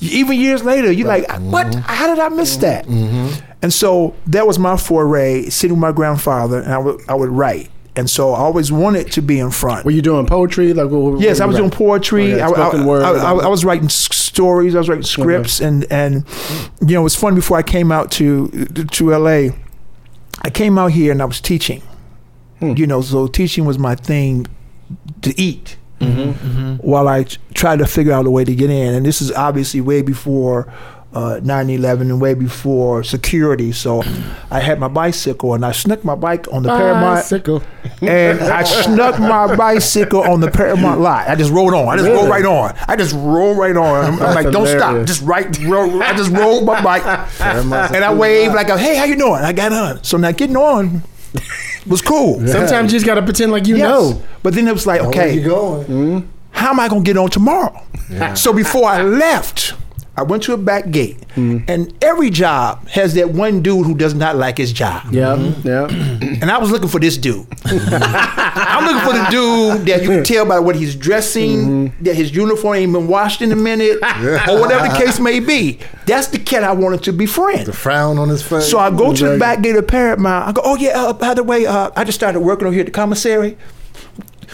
Even 0.00 0.38
years 0.38 0.62
later, 0.62 0.92
you're 0.92 1.08
like, 1.08 1.30
what? 1.40 1.68
Mm-hmm. 1.68 1.80
How 1.80 2.08
did 2.08 2.18
I 2.18 2.28
miss 2.28 2.56
that? 2.58 2.84
Mm-hmm. 2.86 3.40
And 3.62 3.72
so 3.72 4.14
that 4.26 4.46
was 4.46 4.58
my 4.58 4.76
foray, 4.76 5.48
sitting 5.48 5.76
with 5.76 5.80
my 5.80 5.92
grandfather, 5.92 6.60
and 6.60 6.72
I 6.72 6.78
would 6.78 7.00
I 7.08 7.14
would 7.14 7.30
write. 7.30 7.70
And 7.96 8.10
so 8.10 8.32
I 8.32 8.38
always 8.38 8.72
wanted 8.72 9.12
to 9.12 9.22
be 9.22 9.38
in 9.38 9.50
front. 9.52 9.84
Were 9.84 9.92
you 9.92 10.02
doing 10.02 10.26
poetry? 10.26 10.72
Like, 10.72 10.90
what, 10.90 11.12
what 11.12 11.20
Yes, 11.20 11.40
I 11.40 11.46
was 11.46 11.56
doing 11.56 11.70
poetry. 11.70 12.40
Oh, 12.40 12.50
okay, 12.50 12.60
I, 12.60 12.82
I, 12.82 12.84
word. 12.84 13.02
I, 13.04 13.10
I- 13.12 13.44
I 13.44 13.48
was 13.48 13.64
writing 13.64 13.88
stories. 13.88 14.74
I 14.74 14.78
was 14.78 14.88
writing 14.88 15.04
scripts, 15.04 15.60
and 15.60 15.86
and 15.90 16.24
you 16.80 16.94
know 16.94 17.00
it 17.00 17.04
was 17.04 17.14
fun. 17.14 17.34
Before 17.34 17.56
I 17.56 17.62
came 17.62 17.92
out 17.92 18.10
to 18.12 18.48
to 18.48 19.10
LA, 19.10 19.54
I 20.42 20.50
came 20.52 20.76
out 20.76 20.90
here 20.90 21.12
and 21.12 21.22
I 21.22 21.24
was 21.24 21.40
teaching. 21.40 21.82
Hmm. 22.58 22.74
You 22.76 22.86
know, 22.86 23.00
so 23.00 23.26
teaching 23.28 23.64
was 23.64 23.78
my 23.78 23.94
thing 23.94 24.46
to 25.22 25.40
eat. 25.40 25.76
Mm-hmm. 26.00 26.48
Mm-hmm. 26.48 26.74
While 26.86 27.06
I 27.08 27.24
tried 27.54 27.78
to 27.78 27.86
figure 27.86 28.12
out 28.12 28.26
a 28.26 28.30
way 28.30 28.44
to 28.44 28.54
get 28.54 28.70
in, 28.70 28.94
and 28.94 29.06
this 29.06 29.22
is 29.22 29.30
obviously 29.32 29.80
way 29.80 30.02
before. 30.02 30.72
Uh, 31.14 31.38
9/11 31.44 32.00
and 32.10 32.20
way 32.20 32.34
before 32.34 33.04
security, 33.04 33.70
so 33.70 34.02
I 34.50 34.58
had 34.58 34.80
my 34.80 34.88
bicycle 34.88 35.54
and 35.54 35.64
I 35.64 35.70
snuck 35.70 36.04
my 36.04 36.16
bike 36.16 36.52
on 36.52 36.64
the 36.64 36.70
Paramount 36.70 37.18
Bicycle. 37.22 37.62
and 38.02 38.40
I 38.40 38.64
snuck 38.64 39.20
my 39.20 39.54
bicycle 39.54 40.22
on 40.22 40.40
the 40.40 40.50
Paramount 40.50 41.00
lot. 41.00 41.28
I 41.28 41.36
just 41.36 41.52
rolled 41.52 41.72
on. 41.72 41.86
I 41.86 41.96
just 41.98 42.08
rolled 42.08 42.28
right 42.28 42.44
on. 42.44 42.74
I 42.88 42.96
just 42.96 43.14
rolled 43.14 43.56
right 43.58 43.76
on. 43.76 44.04
I'm, 44.04 44.12
I'm 44.14 44.18
That's 44.18 44.34
like, 44.34 44.50
don't 44.50 44.66
stop. 44.66 45.06
Just 45.06 45.22
right. 45.22 45.46
Roll, 45.60 46.02
I 46.02 46.16
just 46.16 46.32
rolled 46.32 46.64
my 46.66 46.82
bike, 46.82 47.04
and 47.40 48.04
I 48.04 48.12
waved 48.12 48.52
like, 48.52 48.66
"Hey, 48.70 48.96
how 48.96 49.04
you 49.04 49.14
doing?" 49.16 49.34
I 49.34 49.52
got 49.52 49.72
on. 49.72 50.02
So 50.02 50.16
now 50.16 50.32
getting 50.32 50.56
on 50.56 51.04
was 51.86 52.02
cool. 52.02 52.44
Sometimes 52.48 52.92
you 52.92 52.96
just 52.98 53.06
got 53.06 53.14
to 53.14 53.22
pretend 53.22 53.52
like 53.52 53.68
you 53.68 53.76
Yes. 53.76 53.88
know. 53.88 54.20
But 54.42 54.54
then 54.54 54.66
it 54.66 54.72
was 54.72 54.84
like, 54.84 55.00
Where 55.00 55.10
okay, 55.10 55.34
you 55.34 55.44
going? 55.44 56.28
how 56.50 56.70
am 56.70 56.80
I 56.80 56.88
gonna 56.88 57.02
get 57.02 57.16
on 57.16 57.30
tomorrow? 57.30 57.80
So 58.34 58.52
before 58.52 58.88
I 58.88 59.02
left, 59.02 59.74
I 60.16 60.22
went 60.22 60.44
to 60.44 60.52
a 60.52 60.56
back 60.56 60.90
gate, 60.92 61.16
and 61.36 61.92
every 62.02 62.30
job 62.30 62.86
has 62.88 63.14
that 63.14 63.30
one 63.30 63.62
dude 63.62 63.84
who 63.84 63.96
does 63.96 64.14
not 64.14 64.36
like 64.36 64.56
his 64.58 64.72
job. 64.72 65.12
Yeah, 65.12 65.34
yeah. 65.64 65.88
And 66.34 66.50
I 66.50 66.58
was 66.58 66.70
looking 66.70 66.88
for 66.88 67.00
this 67.00 67.16
dude. 67.16 67.46
I'm 67.64 68.84
looking 68.84 69.00
for 69.08 69.12
the 69.18 69.26
dude 69.30 69.86
that 69.86 70.02
you 70.02 70.08
can 70.08 70.24
tell 70.24 70.46
by 70.46 70.58
what 70.60 70.76
he's 70.76 70.94
dressing, 70.94 71.92
that 72.02 72.14
his 72.14 72.34
uniform 72.34 72.76
ain't 72.76 72.92
been 72.92 73.08
washed 73.08 73.40
in 73.42 73.50
a 73.50 73.56
minute, 73.56 73.96
or 74.48 74.60
whatever 74.60 74.88
the 74.88 74.94
case 74.96 75.18
may 75.18 75.40
be. 75.40 75.80
That's 76.06 76.28
the 76.28 76.38
cat 76.38 76.62
I 76.64 76.72
wanted 76.72 77.02
to 77.04 77.12
befriend. 77.12 77.66
The 77.66 77.72
frown 77.72 78.18
on 78.18 78.28
his 78.28 78.42
face. 78.42 78.70
So 78.70 78.78
I 78.78 78.90
go 78.90 79.14
to 79.14 79.28
the 79.30 79.38
back 79.38 79.62
gate 79.62 79.76
of 79.76 79.86
Paramount. 79.88 80.48
I 80.48 80.52
go, 80.52 80.62
oh 80.64 80.76
yeah, 80.76 80.90
uh, 81.02 81.12
by 81.12 81.34
the 81.34 81.42
way, 81.42 81.66
uh, 81.66 81.90
I 81.96 82.04
just 82.04 82.18
started 82.18 82.40
working 82.40 82.66
over 82.66 82.74
here 82.74 82.82
at 82.82 82.86
the 82.86 82.92
commissary. 82.92 83.56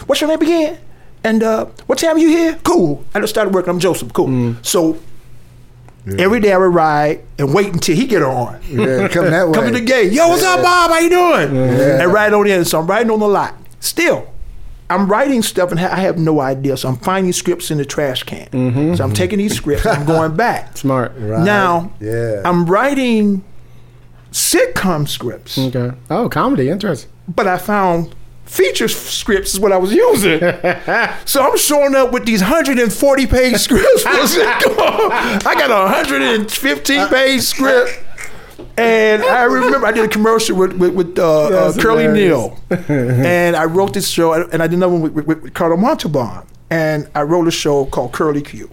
What's 0.07 0.21
your 0.21 0.29
name 0.29 0.41
again? 0.41 0.79
And 1.23 1.43
uh, 1.43 1.65
what 1.85 1.99
time 1.99 2.15
are 2.15 2.19
you 2.19 2.29
here? 2.29 2.59
Cool. 2.63 3.05
I 3.13 3.19
just 3.19 3.31
started 3.31 3.53
working. 3.53 3.69
I'm 3.69 3.79
Joseph. 3.79 4.11
Cool. 4.13 4.55
So 4.63 4.97
every 6.17 6.39
day 6.39 6.51
I 6.53 6.57
would 6.57 6.73
ride 6.73 7.21
and 7.37 7.53
wait 7.53 7.73
until 7.73 7.95
he 7.95 8.05
get 8.07 8.21
on. 8.23 8.59
yeah, 8.69 9.07
come 9.07 9.25
that 9.25 9.47
way. 9.47 9.53
Come 9.53 9.65
to 9.65 9.71
the 9.71 9.81
gate. 9.81 10.11
Yo, 10.11 10.27
what's 10.27 10.43
up, 10.43 10.61
Bob? 10.61 10.91
How 10.91 10.99
you 10.99 11.09
doing? 11.09 11.55
And 11.71 12.11
right 12.13 12.31
on 12.33 12.47
in. 12.47 12.65
So 12.65 12.79
I'm 12.79 12.87
writing 12.87 13.11
on 13.11 13.19
the 13.19 13.27
lot. 13.27 13.55
Still, 13.79 14.27
I'm 14.89 15.07
writing 15.07 15.41
stuff 15.41 15.71
and 15.71 15.79
ha- 15.79 15.89
I 15.91 15.97
have 16.01 16.17
no 16.17 16.39
idea. 16.41 16.75
So 16.77 16.89
I'm 16.89 16.97
finding 16.97 17.31
scripts 17.33 17.71
in 17.71 17.77
the 17.77 17.85
trash 17.85 18.23
can. 18.23 18.47
Mm-hmm. 18.49 18.95
So 18.95 19.03
I'm 19.03 19.13
taking 19.13 19.37
these 19.39 19.55
scripts 19.55 19.85
I'm 19.85 20.05
going 20.15 20.35
back. 20.35 20.75
Smart. 20.77 21.13
Right. 21.17 21.43
Now, 21.43 21.91
Yeah. 21.99 22.41
I'm 22.45 22.65
writing 22.65 23.43
sitcom 24.31 25.07
scripts, 25.07 25.57
Okay. 25.57 25.91
Oh, 26.09 26.29
comedy. 26.29 26.69
Interesting. 26.69 27.11
but 27.27 27.47
I 27.47 27.57
found 27.57 28.15
feature 28.51 28.89
scripts 28.89 29.53
is 29.53 29.59
what 29.59 29.71
I 29.71 29.77
was 29.77 29.93
using. 29.93 30.39
so 31.25 31.41
I'm 31.41 31.57
showing 31.57 31.95
up 31.95 32.11
with 32.11 32.25
these 32.25 32.41
140 32.41 33.27
page 33.27 33.55
scripts 33.55 34.03
for. 34.03 34.09
I 34.11 35.55
got 35.57 35.71
a 35.71 35.83
115 35.85 37.07
page 37.07 37.41
script. 37.41 38.03
And 38.77 39.23
I 39.23 39.43
remember 39.43 39.87
I 39.87 39.91
did 39.91 40.05
a 40.05 40.07
commercial 40.07 40.55
with 40.55 40.73
with, 40.73 40.93
with 40.93 41.19
uh, 41.19 41.43
uh, 41.47 41.73
Curly. 41.73 42.07
Neal, 42.07 42.59
and 42.69 43.55
I 43.55 43.65
wrote 43.65 43.93
this 43.93 44.07
show, 44.07 44.33
and 44.33 44.61
I 44.63 44.67
did 44.67 44.75
another 44.75 44.93
one 44.93 45.01
with, 45.01 45.13
with, 45.13 45.25
with 45.43 45.53
Carlo 45.53 45.77
Montalban, 45.77 46.45
and 46.71 47.07
I 47.13 47.21
wrote 47.23 47.47
a 47.47 47.51
show 47.51 47.85
called 47.85 48.13
Curly 48.13 48.41
Q, 48.41 48.69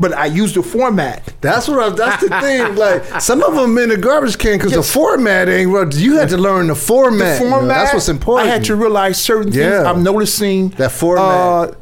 but 0.00 0.12
I 0.12 0.26
used 0.26 0.56
the 0.56 0.62
format 0.62 1.32
That's 1.40 1.68
what 1.68 1.78
I, 1.80 1.88
that's 1.90 2.22
the 2.22 2.28
thing. 2.40 2.74
Like 2.76 3.20
some 3.22 3.42
of 3.42 3.54
them 3.54 3.78
in 3.78 3.88
the 3.88 3.96
garbage 3.96 4.36
can 4.36 4.58
because 4.58 4.72
the 4.72 4.82
format 4.82 5.48
ain't. 5.48 5.70
right. 5.70 5.94
You 5.94 6.16
had 6.18 6.28
to 6.30 6.36
learn 6.36 6.66
the 6.66 6.74
format. 6.74 7.40
The 7.40 7.48
format. 7.48 7.68
That's 7.68 7.94
what's 7.94 8.08
important. 8.08 8.50
I 8.50 8.52
had 8.52 8.64
to 8.64 8.76
realize 8.76 9.18
certain 9.20 9.52
things. 9.52 9.56
Yeah. 9.64 9.88
I'm 9.90 10.02
noticing 10.02 10.70
That 10.70 10.92
format. 10.92 11.24
Uh, 11.24 11.72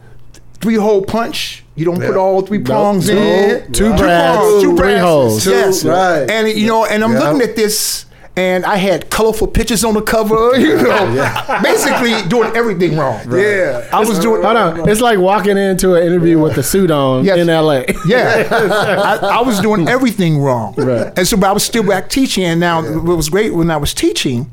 three 0.60 0.76
hole 0.76 1.02
punch 1.02 1.64
You 1.74 1.84
don't 1.86 2.00
put 2.00 2.16
all 2.16 2.40
three 2.42 2.58
prongs 2.60 3.06
Two- 3.06 3.16
in. 3.18 3.72
two 3.72 3.84
prongs, 3.88 4.00
brads, 4.00 4.62
two 4.62 4.68
three 4.70 4.76
brads. 4.76 5.02
holes. 5.02 5.44
Two, 5.44 5.50
Yes, 5.50 5.84
right. 5.84 6.30
And 6.30 6.48
you 6.48 6.68
know, 6.68 6.84
and 6.84 7.02
I'm 7.02 7.12
Yeah. 7.14 7.20
looking 7.30 7.42
at 7.42 7.56
this, 7.56 8.04
and 8.36 8.64
I 8.66 8.76
had 8.76 9.10
colorful 9.10 9.46
pictures 9.46 9.84
on 9.84 9.94
the 9.94 10.02
cover. 10.02 10.56
You 10.58 10.76
know, 10.82 11.60
basically 11.62 12.26
doing 12.28 12.50
everything 12.56 12.96
wrong. 12.96 13.20
Yeah. 13.30 13.88
I 13.92 14.00
was 14.00 14.18
doing. 14.18 14.42
Hold 14.42 14.56
on. 14.56 14.88
It's 14.88 15.00
like 15.00 15.18
walking 15.18 15.56
into 15.56 15.94
an 15.94 16.02
interview 16.04 16.38
with 16.40 16.56
a 16.58 16.62
suit 16.62 16.90
on 16.90 17.24
Yes. 17.24 17.38
in 17.38 17.46
LA. 17.48 17.82
Yeah, 18.06 18.48
I, 19.22 19.38
I 19.38 19.42
was 19.42 19.60
doing 19.60 19.86
everything 19.88 20.38
wrong, 20.38 20.74
Right. 20.76 21.12
and 21.16 21.26
so 21.28 21.36
but 21.36 21.48
I 21.48 21.52
was 21.52 21.62
still 21.64 21.82
back 21.86 22.08
teaching. 22.08 22.44
And 22.44 22.60
now 22.60 22.82
what 22.82 23.16
was 23.16 23.28
great 23.28 23.54
when 23.54 23.70
I 23.70 23.76
was 23.76 23.94
teaching, 23.94 24.50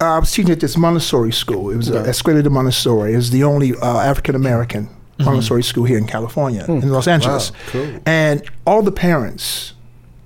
uh, 0.00 0.16
I 0.16 0.18
was 0.18 0.30
teaching 0.32 0.52
at 0.52 0.60
this 0.60 0.76
Montessori 0.76 1.32
school. 1.32 1.70
It 1.70 1.76
was 1.76 1.90
uh, 1.90 2.04
Escuela 2.04 2.42
de 2.42 2.50
Montessori. 2.50 3.12
It 3.14 3.16
was 3.16 3.30
the 3.30 3.44
only 3.44 3.74
uh, 3.76 3.98
African 4.00 4.34
American 4.34 4.88
Montessori 5.18 5.62
school 5.62 5.84
here 5.84 5.98
in 5.98 6.06
California, 6.06 6.64
in 6.68 6.90
Los 6.90 7.06
Angeles. 7.06 7.52
cool. 7.68 7.98
And 8.04 8.42
all 8.66 8.82
the 8.82 8.92
parents 8.92 9.74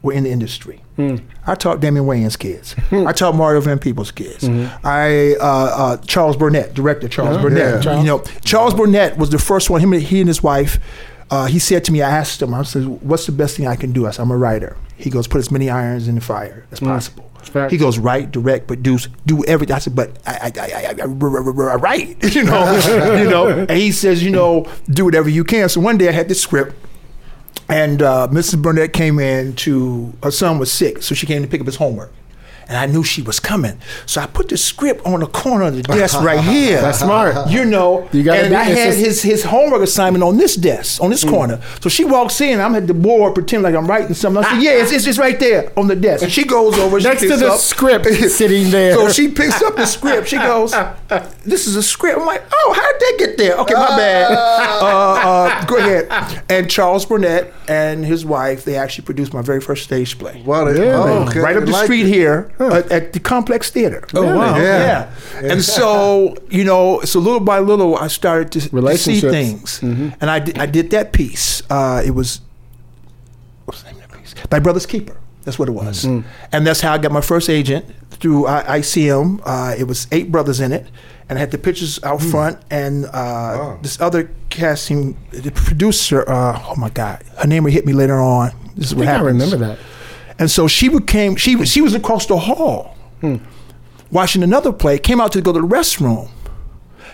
were 0.02 0.12
in 0.14 0.24
the 0.24 0.30
industry. 0.30 0.80
I 0.98 1.54
taught 1.54 1.80
Damon 1.80 2.04
Wayans' 2.04 2.38
kids. 2.38 2.74
I 2.90 3.12
taught 3.12 3.34
Mario 3.34 3.60
Van 3.60 3.78
Peebles' 3.78 4.10
kids. 4.10 4.48
I 4.84 5.34
uh, 5.40 5.44
uh, 5.44 5.96
Charles 6.06 6.36
Burnett, 6.36 6.74
director 6.74 7.08
Charles 7.08 7.40
Burnett. 7.42 7.84
Yeah. 7.84 7.98
You 8.00 8.06
know, 8.06 8.24
Charles 8.44 8.74
Burnett 8.74 9.18
was 9.18 9.30
the 9.30 9.38
first 9.38 9.68
one. 9.70 9.80
Him, 9.80 9.92
and- 9.92 10.02
he 10.02 10.20
and 10.20 10.28
his 10.28 10.42
wife. 10.42 10.78
Uh, 11.28 11.46
he 11.46 11.58
said 11.58 11.82
to 11.84 11.90
me, 11.92 12.02
I 12.02 12.08
asked 12.10 12.40
him, 12.40 12.54
I 12.54 12.62
said, 12.62 12.84
"What's 12.86 13.26
the 13.26 13.32
best 13.32 13.56
thing 13.56 13.66
I 13.66 13.74
can 13.74 13.90
do?" 13.92 14.06
I 14.06 14.10
said, 14.12 14.22
"I'm 14.22 14.30
a 14.30 14.36
writer." 14.36 14.76
He 14.96 15.10
goes, 15.10 15.26
"Put 15.26 15.38
as 15.38 15.50
many 15.50 15.68
irons 15.68 16.06
in 16.08 16.14
the 16.14 16.20
fire 16.20 16.64
as 16.70 16.78
possible." 16.80 17.24
Fact. 17.42 17.70
He 17.72 17.78
goes, 17.78 17.98
"Write, 17.98 18.30
direct, 18.32 18.66
produce, 18.68 19.08
do 19.26 19.44
everything." 19.44 19.74
I 19.74 19.78
said, 19.80 19.94
"But 19.96 20.18
I, 20.26 20.32
I, 20.32 20.60
I, 20.60 20.66
I, 20.66 20.86
I, 20.86 20.94
I, 21.02 21.72
I 21.72 21.74
write, 21.76 22.22
you 22.34 22.44
know, 22.44 23.16
you 23.22 23.28
know." 23.28 23.48
And 23.48 23.70
he 23.70 23.90
says, 23.92 24.22
"You 24.22 24.30
know, 24.30 24.66
do 24.88 25.04
whatever 25.04 25.28
you 25.28 25.42
can." 25.44 25.68
So 25.68 25.80
one 25.80 25.98
day 25.98 26.08
I 26.08 26.12
had 26.12 26.28
this 26.28 26.40
script. 26.40 26.74
And 27.68 28.00
uh, 28.00 28.28
Mrs. 28.30 28.62
Burnett 28.62 28.92
came 28.92 29.18
in 29.18 29.54
to, 29.56 30.12
her 30.22 30.30
son 30.30 30.58
was 30.58 30.70
sick, 30.70 31.02
so 31.02 31.14
she 31.14 31.26
came 31.26 31.42
to 31.42 31.48
pick 31.48 31.60
up 31.60 31.66
his 31.66 31.76
homework. 31.76 32.12
And 32.68 32.76
I 32.76 32.86
knew 32.86 33.04
she 33.04 33.22
was 33.22 33.38
coming. 33.38 33.78
So 34.06 34.20
I 34.20 34.26
put 34.26 34.48
the 34.48 34.56
script 34.56 35.06
on 35.06 35.20
the 35.20 35.26
corner 35.28 35.66
of 35.66 35.76
the 35.76 35.82
desk 35.82 36.20
right 36.22 36.40
here. 36.40 36.80
That's 36.80 36.98
smart. 36.98 37.48
You 37.48 37.64
know, 37.64 38.08
You 38.12 38.24
gotta 38.24 38.40
and 38.40 38.50
be- 38.50 38.56
I 38.56 38.64
had 38.64 38.86
just- 38.92 38.98
his, 38.98 39.22
his 39.22 39.44
homework 39.44 39.82
assignment 39.82 40.24
on 40.24 40.36
this 40.36 40.56
desk, 40.56 41.00
on 41.02 41.10
this 41.10 41.22
corner. 41.22 41.60
So 41.80 41.88
she 41.88 42.04
walks 42.04 42.40
in, 42.40 42.60
I'm 42.60 42.74
at 42.74 42.86
the 42.88 42.94
board 42.94 43.34
pretending 43.34 43.62
like 43.72 43.80
I'm 43.80 43.88
writing 43.88 44.14
something. 44.14 44.42
I 44.44 44.50
said, 44.54 44.62
yeah, 44.62 44.72
it's, 44.82 44.90
it's 44.90 45.04
just 45.04 45.18
right 45.18 45.38
there 45.38 45.72
on 45.78 45.86
the 45.86 45.94
desk. 45.94 46.24
And 46.24 46.32
she 46.32 46.44
goes 46.44 46.76
over, 46.78 46.98
she 47.00 47.06
Next 47.06 47.20
to 47.22 47.36
the 47.36 47.52
up- 47.52 47.60
script 47.60 48.06
sitting 48.30 48.70
there. 48.70 48.94
so 48.94 49.10
she 49.10 49.28
picks 49.28 49.62
up 49.62 49.76
the 49.76 49.86
script. 49.86 50.26
She 50.28 50.36
goes, 50.36 50.72
"This 51.44 51.66
is 51.68 51.76
a 51.76 51.82
script." 51.82 52.18
I'm 52.18 52.26
like, 52.26 52.42
"Oh, 52.52 52.72
how 52.76 52.92
did 52.92 53.00
they 53.00 53.26
get 53.26 53.38
there?" 53.38 53.56
Okay, 53.58 53.74
my 53.74 53.96
bad. 53.96 54.32
Uh, 54.32 54.86
uh, 54.86 55.64
go 55.66 55.76
ahead. 55.76 56.42
And 56.50 56.68
Charles 56.70 57.06
Burnett 57.06 57.52
and 57.68 58.04
his 58.04 58.24
wife, 58.24 58.64
they 58.64 58.76
actually 58.76 59.04
produced 59.04 59.32
my 59.32 59.42
very 59.42 59.60
first 59.60 59.84
stage 59.84 60.18
play. 60.18 60.42
Wow, 60.44 60.64
they- 60.64 60.84
Yeah. 60.84 60.96
oh, 61.02 61.26
okay. 61.28 61.40
Right 61.40 61.56
up 61.56 61.64
the 61.64 61.70
Like 61.70 61.84
street 61.84 62.06
it. 62.06 62.12
here 62.12 62.50
at, 62.58 62.90
at 62.92 63.12
the 63.12 63.20
Complex 63.20 63.70
Theater. 63.70 64.04
Oh, 64.14 64.22
wow. 64.36 64.56
Yeah. 64.58 65.10
And 65.36 65.62
so, 65.62 66.36
you 66.48 66.64
know, 66.64 67.00
so 67.02 67.20
little 67.20 67.40
by 67.40 67.58
little, 67.58 67.96
I 67.96 68.08
started 68.08 68.52
to, 68.52 68.68
to 68.70 68.98
see 68.98 69.20
things. 69.20 69.82
And 69.82 70.14
I 70.30 70.38
did, 70.38 70.58
I 70.58 70.66
did 70.66 70.90
that 70.90 71.12
piece. 71.12 71.62
Uh, 71.70 72.02
it 72.04 72.10
was, 72.12 72.40
what's 73.64 73.82
the 73.82 73.92
name 73.92 74.02
of 74.02 74.10
that 74.10 74.18
piece? 74.18 74.34
My 74.50 74.58
Brother's 74.58 74.86
Keeper. 74.86 75.16
That's 75.44 75.58
what 75.58 75.68
it 75.68 75.72
was. 75.72 76.04
And 76.04 76.24
that's 76.66 76.80
how 76.80 76.92
I 76.92 76.98
got 76.98 77.12
my 77.12 77.20
first 77.20 77.48
agent 77.48 77.84
through 78.10 78.46
I- 78.46 78.78
ICM. 78.80 79.40
Uh, 79.44 79.74
it 79.78 79.84
was 79.84 80.08
eight 80.10 80.32
brothers 80.32 80.60
in 80.60 80.72
it. 80.72 80.86
And 81.28 81.38
I 81.38 81.40
had 81.40 81.50
the 81.50 81.58
pictures 81.58 82.02
out 82.04 82.20
front. 82.22 82.58
And 82.70 83.06
uh, 83.06 83.76
this 83.82 84.00
other 84.00 84.30
casting, 84.50 85.16
the 85.30 85.50
producer, 85.52 86.28
uh, 86.28 86.60
oh 86.68 86.74
my 86.76 86.90
God, 86.90 87.22
her 87.38 87.46
name 87.46 87.62
would 87.64 87.72
hit 87.72 87.84
me 87.86 87.92
later 87.92 88.16
on. 88.20 88.50
This 88.76 88.86
is 88.86 88.92
I 88.94 88.96
what 88.96 89.06
think 89.06 89.18
I 89.18 89.22
remember 89.22 89.56
that. 89.58 89.78
And 90.38 90.50
so 90.50 90.68
she 90.68 90.88
became 90.88 91.36
she 91.36 91.56
was 91.56 91.70
she 91.70 91.80
was 91.80 91.94
across 91.94 92.26
the 92.26 92.36
hall 92.36 92.96
hmm. 93.20 93.36
watching 94.10 94.42
another 94.42 94.72
play, 94.72 94.98
came 94.98 95.20
out 95.20 95.32
to 95.32 95.40
go 95.40 95.52
to 95.52 95.60
the 95.60 95.66
restroom. 95.66 96.30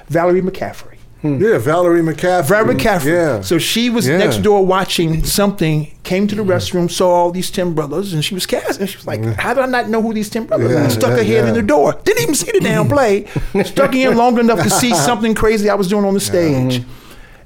Valerie 0.09 0.43
McCaffrey. 0.43 0.93
Hmm. 1.23 1.41
Yeah, 1.41 1.59
Valerie 1.59 2.03
McCaffrey. 2.03 2.49
Valerie 2.49 2.75
McCaffrey. 2.75 3.07
Yeah. 3.07 3.41
So 3.43 3.57
she 3.59 3.89
was 3.89 4.09
Yeah. 4.09 4.19
next 4.19 4.39
door 4.39 4.67
watching 4.67 5.23
something, 5.23 5.93
came 6.03 6.27
to 6.27 6.35
the 6.35 6.43
restroom, 6.43 6.91
saw 6.91 7.11
all 7.11 7.31
these 7.31 7.49
10 7.49 7.75
brothers, 7.75 8.13
and 8.13 8.25
she 8.25 8.35
was 8.35 8.45
cast. 8.45 8.81
And 8.81 8.91
she 8.91 8.97
was 8.97 9.07
like, 9.07 9.23
How 9.37 9.55
did 9.55 9.63
I 9.63 9.67
not 9.67 9.89
know 9.89 10.03
who 10.03 10.13
these 10.13 10.29
10 10.29 10.47
brothers 10.47 10.73
are? 10.73 10.75
Yeah, 10.75 10.83
And 10.83 10.93
stuck 10.93 11.11
her 11.11 11.23
yeah, 11.23 11.43
head 11.43 11.49
in 11.49 11.55
the 11.55 11.63
door. 11.63 11.95
Didn't 12.03 12.23
even 12.23 12.35
see 12.35 12.51
the 12.51 12.59
damn 12.59 12.89
play. 12.89 13.27
stuck 13.65 13.95
in 13.95 14.17
long 14.17 14.37
enough 14.39 14.65
to 14.65 14.71
see 14.71 14.93
something 15.09 15.33
crazy 15.37 15.71
I 15.71 15.75
was 15.75 15.87
doing 15.87 16.05
on 16.05 16.15
the 16.15 16.21
stage. 16.21 16.81
Mm-hmm. 16.81 17.02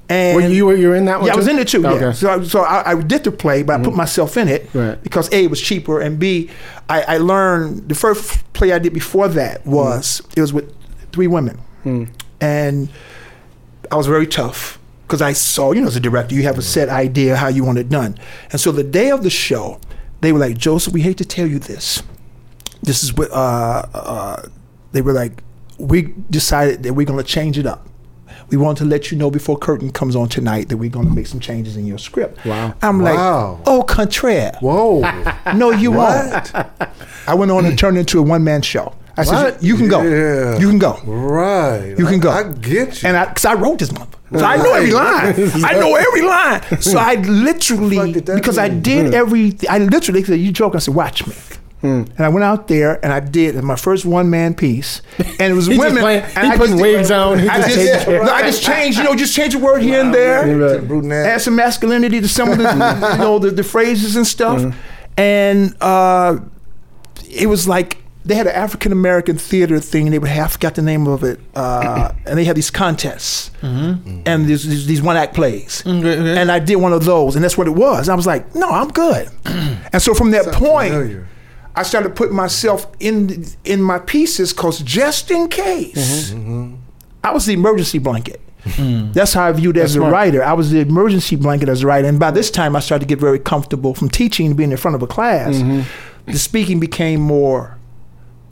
And 0.09 0.35
Were 0.37 0.47
you 0.47 0.65
were 0.65 0.75
you 0.75 0.93
in 0.93 1.03
that 1.05 1.19
one? 1.19 1.27
yeah, 1.27 1.33
I 1.33 1.35
was 1.35 1.47
in 1.49 1.59
it 1.59 1.67
too. 1.67 1.81
Yeah. 1.81 2.13
So, 2.13 2.29
I, 2.29 2.43
so 2.43 2.61
I, 2.61 2.91
I 2.91 3.01
did 3.01 3.25
the 3.25 3.31
play, 3.31 3.61
but 3.63 3.79
I 3.79 3.83
put 3.83 3.93
myself 3.93 4.37
in 4.37 4.47
it 4.47 4.69
Right. 4.73 5.01
because 5.03 5.27
a 5.33 5.43
it 5.43 5.49
was 5.49 5.59
cheaper, 5.61 5.99
and 5.99 6.17
b 6.17 6.49
I, 6.87 7.01
I 7.01 7.17
learned 7.17 7.89
the 7.89 7.95
first 7.95 8.41
play 8.53 8.71
I 8.71 8.79
did 8.79 8.93
before 8.93 9.27
that 9.27 9.65
was 9.65 10.21
it 10.37 10.41
was 10.41 10.53
with 10.53 10.73
three 11.11 11.27
women, 11.27 11.59
and 12.39 12.89
I 13.91 13.95
was 13.95 14.07
very 14.07 14.27
tough 14.27 14.79
because 15.03 15.21
I 15.21 15.33
saw 15.33 15.73
you 15.73 15.81
know 15.81 15.87
as 15.87 15.95
a 15.97 15.99
director 15.99 16.35
you 16.35 16.43
have 16.43 16.57
a 16.57 16.61
set 16.61 16.87
idea 16.89 17.35
how 17.35 17.49
you 17.49 17.65
want 17.65 17.77
it 17.77 17.89
done, 17.89 18.17
and 18.51 18.61
so 18.61 18.71
the 18.71 18.83
day 18.83 19.11
of 19.11 19.23
the 19.23 19.29
show 19.29 19.79
they 20.21 20.31
were 20.31 20.39
like 20.39 20.57
Joseph, 20.57 20.93
we 20.93 21.01
hate 21.01 21.17
to 21.17 21.25
tell 21.25 21.45
you 21.47 21.59
this, 21.59 22.01
this 22.81 23.03
is 23.03 23.13
what 23.13 23.29
uh, 23.31 23.85
uh, 23.93 24.41
they 24.93 25.01
were 25.01 25.13
like 25.13 25.43
we 25.77 26.13
decided 26.29 26.83
that 26.83 26.93
we're 26.93 27.05
going 27.05 27.19
to 27.23 27.29
change 27.29 27.57
it 27.59 27.65
up. 27.67 27.87
We 28.49 28.55
want 28.57 28.77
to 28.77 28.85
let 28.85 29.11
you 29.11 29.17
know 29.17 29.29
before 29.29 29.57
curtain 29.57 29.91
comes 29.91 30.15
on 30.15 30.29
tonight 30.29 30.69
that 30.69 30.77
we're 30.77 30.89
going 30.89 31.07
to 31.07 31.13
make 31.13 31.27
some 31.27 31.39
changes 31.41 31.75
in 31.75 31.85
your 31.85 31.97
script. 31.97 32.45
Wow. 32.45 32.73
I'm 32.81 32.99
Wow. 32.99 33.51
like, 33.57 33.67
oh, 33.67 33.83
contraire. 33.83 34.53
Whoa. 34.61 35.01
No, 35.55 35.71
you 35.71 35.91
won't. 35.91 36.53
I 37.27 37.33
went 37.33 37.51
on 37.51 37.65
and 37.65 37.77
turned 37.77 37.97
into 37.97 38.19
a 38.19 38.21
one 38.21 38.43
man 38.43 38.61
show. 38.61 38.93
I 39.17 39.23
said, 39.23 39.57
you 39.61 39.75
can 39.75 39.87
go. 39.89 40.01
Yeah. 40.03 40.59
You 40.59 40.69
can 40.69 40.77
go. 40.79 40.99
right. 41.05 41.95
You 41.97 42.05
can 42.05 42.19
go. 42.19 42.29
I, 42.29 42.39
I 42.49 42.51
get 42.53 43.01
you. 43.01 43.07
And 43.09 43.17
I, 43.17 43.25
because 43.25 43.45
I 43.45 43.53
wrote 43.55 43.79
this 43.79 43.91
month. 43.91 44.15
So 44.31 44.43
I 44.45 44.57
know 44.57 44.73
every 44.73 44.91
line. 44.91 45.33
I 45.65 45.73
know 45.73 45.95
every 45.95 46.21
line. 46.21 46.61
So 46.81 46.99
I 46.99 47.15
literally, 47.47 47.95
Fuck 47.97 48.11
did 48.13 48.25
that 48.27 48.35
because 48.35 48.57
I 48.57 48.67
did 48.69 49.13
every, 49.13 49.55
I 49.69 49.79
literally 49.79 50.23
said, 50.23 50.39
you 50.39 50.51
joke. 50.51 50.75
I 50.75 50.79
said, 50.79 50.93
watch 50.93 51.25
me. 51.25 51.33
And 51.83 52.19
I 52.19 52.27
went 52.29 52.43
out 52.43 52.67
there 52.67 52.99
and 53.03 53.13
I 53.13 53.19
did 53.19 53.55
my 53.63 53.75
first 53.75 54.03
one 54.05 54.29
man 54.29 54.53
piece, 54.55 55.01
and 55.19 55.51
it 55.51 55.53
was 55.53 55.67
He 55.67 55.77
women. 55.77 55.99
playing- 56.01 56.23
and 56.35 56.47
he 56.47 56.53
I 56.53 56.57
putting 56.57 56.73
just- 56.77 56.81
wigs 56.81 57.11
on, 57.11 57.39
he 57.39 57.47
I 57.47 57.57
just 57.57 57.69
just, 57.75 58.05
changed- 58.05 58.07
no, 58.25 58.31
I 58.31 58.41
just 58.41 58.63
changed, 58.63 58.97
you 58.97 59.03
know, 59.03 59.15
just 59.15 59.35
change 59.35 59.53
a 59.55 59.59
word 59.59 59.81
here 59.81 60.01
and 60.01 60.13
there, 60.13 60.81
Right. 60.81 61.11
Add 61.27 61.41
some 61.41 61.55
masculinity 61.55 62.19
to 62.19 62.27
some 62.27 62.49
of 62.49 62.57
the, 62.57 62.63
you 63.13 63.17
know, 63.19 63.39
the, 63.39 63.51
the 63.51 63.63
phrases 63.63 64.15
and 64.15 64.25
stuff, 64.27 64.59
Mm-hmm. 64.59 64.77
and 65.17 65.75
uh, 65.79 66.39
it 67.29 67.47
was 67.47 67.67
like 67.67 67.97
they 68.25 68.35
had 68.35 68.47
an 68.47 68.55
African 68.55 68.91
American 68.91 69.37
theater 69.37 69.79
thing. 69.79 70.09
They 70.11 70.19
would 70.19 70.29
have 70.29 70.45
I 70.45 70.49
forgot 70.49 70.75
the 70.75 70.81
name 70.81 71.07
of 71.07 71.23
it, 71.23 71.39
uh, 71.55 72.11
and 72.25 72.37
they 72.37 72.43
had 72.43 72.57
these 72.57 72.71
contests 72.71 73.51
and 73.61 74.45
these, 74.47 74.67
these, 74.67 74.85
these 74.87 75.01
one 75.01 75.15
act 75.15 75.33
plays. 75.33 75.81
Okay, 75.85 75.97
okay. 75.97 76.37
And 76.41 76.51
I 76.51 76.59
did 76.59 76.75
one 76.77 76.91
of 76.91 77.05
those, 77.05 77.35
and 77.35 77.43
that's 77.43 77.57
what 77.57 77.67
it 77.67 77.75
was. 77.75 78.09
I 78.09 78.15
was 78.15 78.27
like, 78.27 78.53
no, 78.55 78.67
I'm 78.67 78.89
good. 78.89 79.29
and 79.45 80.01
so 80.01 80.13
from 80.13 80.31
that 80.31 80.43
Sounds 80.45 80.57
point, 80.57 80.91
familiar. 80.91 81.27
I 81.77 81.83
started 81.83 82.15
putting 82.15 82.35
myself 82.35 82.87
in 82.99 83.45
in 83.63 83.81
my 83.81 83.99
pieces 83.99 84.51
because 84.53 84.79
just 84.79 85.29
in 85.31 85.47
case, 85.47 86.31
mm-hmm. 86.31 86.75
I 87.23 87.31
was 87.31 87.45
the 87.45 87.53
emergency 87.53 87.99
blanket. 87.99 88.41
Mm. 88.63 89.13
That's 89.13 89.33
how 89.33 89.45
I 89.47 89.51
viewed 89.53 89.77
it 89.77 89.81
as 89.81 89.95
a 89.95 89.99
smart. 89.99 90.11
writer. 90.11 90.43
I 90.43 90.53
was 90.53 90.71
the 90.71 90.79
emergency 90.79 91.35
blanket 91.35 91.69
as 91.69 91.83
a 91.83 91.87
writer, 91.87 92.07
and 92.07 92.19
by 92.19 92.31
this 92.31 92.51
time, 92.51 92.75
I 92.75 92.79
started 92.79 93.07
to 93.07 93.07
get 93.07 93.19
very 93.19 93.39
comfortable 93.39 93.93
from 93.93 94.09
teaching 94.09 94.47
and 94.47 94.57
being 94.57 94.71
in 94.71 94.77
front 94.77 94.95
of 94.95 95.01
a 95.03 95.07
class. 95.07 95.55
Mm-hmm. 95.55 96.31
The 96.31 96.37
speaking 96.39 96.79
became 96.79 97.21
more. 97.21 97.77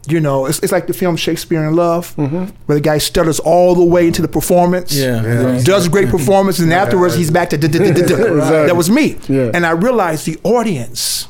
You 0.08 0.20
know, 0.22 0.46
it's, 0.46 0.60
it's 0.60 0.72
like 0.72 0.86
the 0.86 0.94
film 0.94 1.16
Shakespeare 1.18 1.68
in 1.68 1.76
Love, 1.76 2.16
mm-hmm. 2.16 2.46
where 2.68 2.76
the 2.78 2.82
guy 2.82 3.00
stutters 3.00 3.40
all 3.40 3.74
the 3.74 3.84
way 3.84 4.06
into 4.06 4.22
the 4.22 4.28
performance 4.28 4.96
Yeah. 4.96 5.24
Yeah. 5.24 5.64
does 5.64 5.88
a 5.88 5.90
great 5.90 6.10
performance, 6.10 6.60
and 6.60 6.72
afterwards 6.72 7.16
he's 7.16 7.32
back 7.32 7.50
to 7.50 7.58
da- 7.64 7.68
da- 7.68 7.80
da- 7.80 8.06
da- 8.06 8.16
da. 8.18 8.66
that 8.68 8.76
was 8.76 8.90
me. 8.90 9.18
Yeah. 9.28 9.50
And 9.54 9.66
I 9.66 9.72
realized 9.72 10.28
the 10.28 10.38
audience 10.44 11.28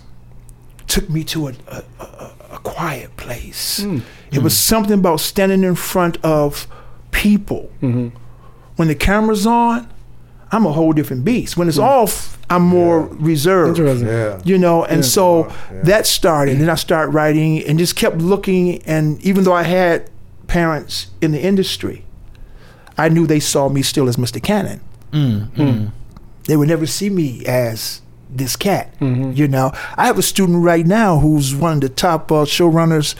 took 0.88 1.10
me 1.10 1.24
to 1.26 1.48
a, 1.48 1.54
a, 1.68 1.84
a, 2.00 2.32
a 2.52 2.60
quiet 2.60 3.16
place. 3.18 3.82
Mm. 3.82 4.02
It 4.32 4.40
was 4.40 4.54
mm. 4.54 4.58
something 4.58 5.00
about 5.00 5.20
standing 5.20 5.64
in 5.64 5.76
front 5.76 6.18
of 6.24 6.68
people. 7.12 7.72
Mm-hmm. 7.82 8.16
When 8.76 8.88
the 8.88 8.96
camera's 8.96 9.48
on, 9.48 9.90
I'm 10.52 10.66
a 10.66 10.72
whole 10.72 10.94
different 10.94 11.26
beast. 11.26 11.58
When 11.58 11.68
it's 11.68 11.78
mm. 11.78 11.84
off, 11.84 12.38
I'm 12.50 12.62
more 12.62 13.08
reserved. 13.08 13.80
Interesting. 13.80 14.08
Yeah. 14.08 14.42
You 14.44 14.58
know, 14.58 14.86
and 14.86 15.04
so 15.04 15.48
Yeah. 15.48 15.82
that 15.84 16.06
started. 16.06 16.60
Then 16.60 16.70
I 16.70 16.76
started 16.76 17.12
writing 17.12 17.64
and 17.64 17.80
just 17.80 17.96
kept 17.96 18.18
looking. 18.18 18.82
And 18.84 19.22
even 19.22 19.44
though 19.44 19.54
I 19.54 19.64
had 19.64 20.10
parents 20.48 21.08
in 21.22 21.32
the 21.32 21.42
industry, 21.42 22.06
I 22.98 23.10
knew 23.10 23.26
they 23.26 23.40
saw 23.40 23.68
me 23.70 23.82
still 23.82 24.08
as 24.08 24.18
Mr. 24.18 24.42
Cannon. 24.42 24.82
They 26.44 26.56
would 26.56 26.68
never 26.68 26.86
see 26.86 27.10
me 27.10 27.44
as 27.46 28.02
this 28.38 28.56
cat. 28.56 28.94
You 29.00 29.48
know, 29.48 29.72
I 29.98 30.06
have 30.08 30.18
a 30.18 30.22
student 30.24 30.64
right 30.64 30.86
now 30.86 31.20
who's 31.20 31.54
one 31.56 31.74
of 31.74 31.82
the 31.82 31.90
top 31.90 32.32
uh, 32.32 32.46
showrunners 32.46 33.16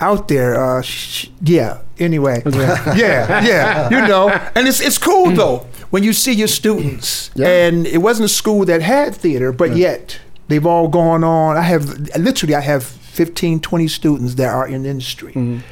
out 0.00 0.28
there. 0.28 0.54
Uh, 0.62 0.82
sh- 0.82 1.28
yeah. 1.42 1.78
Anyway, 1.98 2.42
yeah, 2.46 3.44
yeah. 3.44 3.88
You 3.90 4.08
know, 4.08 4.28
and 4.56 4.66
it's 4.66 4.80
it's 4.80 4.98
cool 4.98 5.30
though 5.30 5.66
when 5.90 6.02
you 6.02 6.12
see 6.12 6.32
your 6.32 6.48
students, 6.48 7.30
Yeah. 7.34 7.48
and 7.66 7.86
it 7.86 7.98
wasn't 7.98 8.24
a 8.24 8.32
school 8.32 8.64
that 8.64 8.80
had 8.82 9.14
theater, 9.14 9.52
but 9.52 9.76
yet 9.76 10.18
they've 10.48 10.66
all 10.66 10.88
gone 10.88 11.22
on. 11.22 11.56
I 11.56 11.62
have 11.62 11.84
literally, 12.18 12.54
I 12.54 12.60
have 12.62 12.82
15, 12.82 13.60
20 13.60 13.88
students 13.88 14.34
that 14.36 14.48
are 14.48 14.66
in 14.66 14.82
the 14.84 14.88
industry, 14.88 15.32
and 15.34 15.62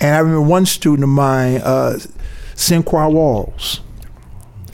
I 0.00 0.18
remember 0.18 0.42
one 0.42 0.66
student 0.66 1.02
of 1.04 1.08
mine, 1.08 1.60
uh, 1.64 1.98
Sinqua 2.54 3.10
Walls. 3.10 3.80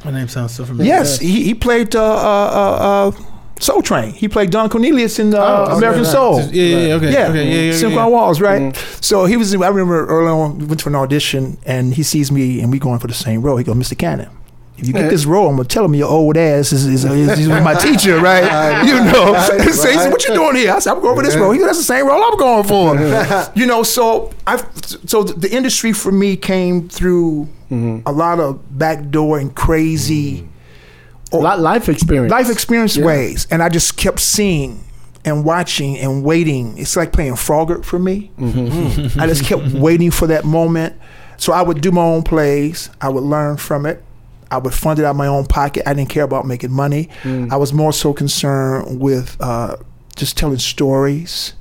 My 0.05 0.11
name 0.11 0.29
sounds 0.29 0.55
so 0.55 0.64
familiar. 0.64 0.93
Yes, 0.93 1.18
he, 1.20 1.45
he 1.45 1.55
played 1.55 1.95
uh, 1.97 2.03
uh, 2.03 2.51
uh, 2.53 3.09
uh, 3.09 3.12
Soul 3.59 3.81
Train. 3.81 4.13
He 4.13 4.29
played 4.29 4.51
Don 4.51 4.69
Cornelius 4.69 5.19
in 5.19 5.35
uh, 5.35 5.67
Oh, 5.69 5.77
American 5.77 6.03
right. 6.03 6.13
Soul. 6.13 6.41
Yeah, 6.41 6.51
yeah, 6.51 6.87
yeah, 6.87 6.95
okay. 6.95 7.13
Yeah, 7.13 7.29
okay, 7.29 7.45
yeah, 7.49 7.73
yeah, 7.73 7.73
Sinqua 7.73 7.95
yeah. 7.95 8.07
Walls, 8.07 8.41
right? 8.41 8.63
Mm-hmm. 8.63 9.01
So 9.01 9.25
he 9.25 9.37
was. 9.37 9.55
I 9.55 9.69
remember 9.69 10.07
early 10.07 10.29
on, 10.29 10.59
we 10.59 10.67
went 10.67 10.81
to 10.81 10.89
an 10.89 10.95
audition, 10.95 11.57
and 11.65 11.95
he 11.95 12.03
sees 12.03 12.31
me, 12.31 12.61
and 12.61 12.71
we 12.71 12.79
going 12.79 12.99
for 12.99 13.07
the 13.07 13.15
same 13.15 13.41
role. 13.41 13.57
He 13.57 13.65
goes, 13.65 13.77
"Mr. 13.77 13.97
Cannon, 13.97 14.29
if 14.77 14.87
you 14.87 14.93
get 14.93 15.09
this 15.09 15.25
role, 15.25 15.49
I'm 15.49 15.57
gonna 15.57 15.69
tell 15.69 15.87
him 15.87 15.95
your 15.95 16.11
old 16.11 16.37
ass 16.37 16.71
is, 16.71 16.85
is, 16.85 17.05
is, 17.05 17.39
is 17.39 17.49
my 17.49 17.75
teacher, 17.81 18.19
right? 18.21 18.85
you 18.87 19.03
know." 19.05 19.39
so 19.41 19.59
he 19.63 19.73
said, 19.73 20.11
"What 20.11 20.27
you 20.29 20.35
doing 20.35 20.57
here?" 20.57 20.75
I 20.75 20.79
said, 20.79 20.93
"I'm 20.93 21.01
going 21.01 21.17
for 21.17 21.23
this 21.23 21.35
role." 21.35 21.53
He 21.53 21.59
goes, 21.59 21.69
"That's 21.69 21.79
the 21.79 21.85
same 21.85 22.07
role 22.07 22.23
I'm 22.23 22.37
going 22.37 22.65
for." 22.65 23.53
you 23.59 23.65
know, 23.65 23.83
so 23.83 24.33
I, 24.47 24.63
so 25.07 25.23
the 25.23 25.51
industry 25.51 25.95
for 25.95 26.13
me 26.13 26.37
came 26.37 26.91
through 26.91 27.49
mm-hmm. 27.71 28.01
a 28.05 28.13
lot 28.13 28.39
of 28.39 28.79
backdoor 28.79 29.39
and 29.39 29.55
crazy 29.55 30.43
mm-hmm. 30.43 30.56
Li- 31.33 31.57
life 31.57 31.89
experience. 31.89 32.31
life 32.31 32.51
experience 32.51 32.97
Yeah. 32.97 33.05
ways, 33.07 33.47
and 33.51 33.62
I 33.62 33.68
just 33.68 33.97
kept 33.97 34.20
seeing 34.20 34.85
and 35.24 35.45
watching 35.45 35.99
and 35.99 36.22
waiting. 36.22 36.79
It's 36.79 36.97
like 36.97 37.12
playing 37.12 37.35
Frogger 37.35 37.85
for 37.85 37.99
me. 37.99 38.31
Mm-hmm. 38.39 39.20
I 39.20 39.27
just 39.27 39.45
kept 39.45 39.72
waiting 39.72 40.11
for 40.11 40.29
that 40.29 40.45
moment. 40.45 40.95
So 41.37 41.53
I 41.53 41.62
would 41.62 41.81
do 41.81 41.91
my 41.91 42.03
own 42.03 42.22
plays. 42.22 42.89
I 43.01 43.09
would 43.09 43.24
learn 43.24 43.57
from 43.57 43.87
it. 43.87 44.03
I 44.51 44.59
would 44.59 44.72
fund 44.72 45.01
it 45.01 45.05
out 45.05 45.11
of 45.11 45.16
my 45.16 45.27
own 45.27 45.45
pocket. 45.47 45.83
I 45.87 45.93
didn't 45.95 46.09
care 46.11 46.22
about 46.22 46.47
making 46.47 46.72
money. 46.72 47.09
Mm. 47.24 47.51
I 47.53 47.57
was 47.57 47.72
more 47.72 47.93
so 47.93 48.12
concerned 48.14 49.01
with 49.01 49.37
uh, 49.41 49.77
just 50.14 50.37
telling 50.39 50.59
stories. 50.59 51.55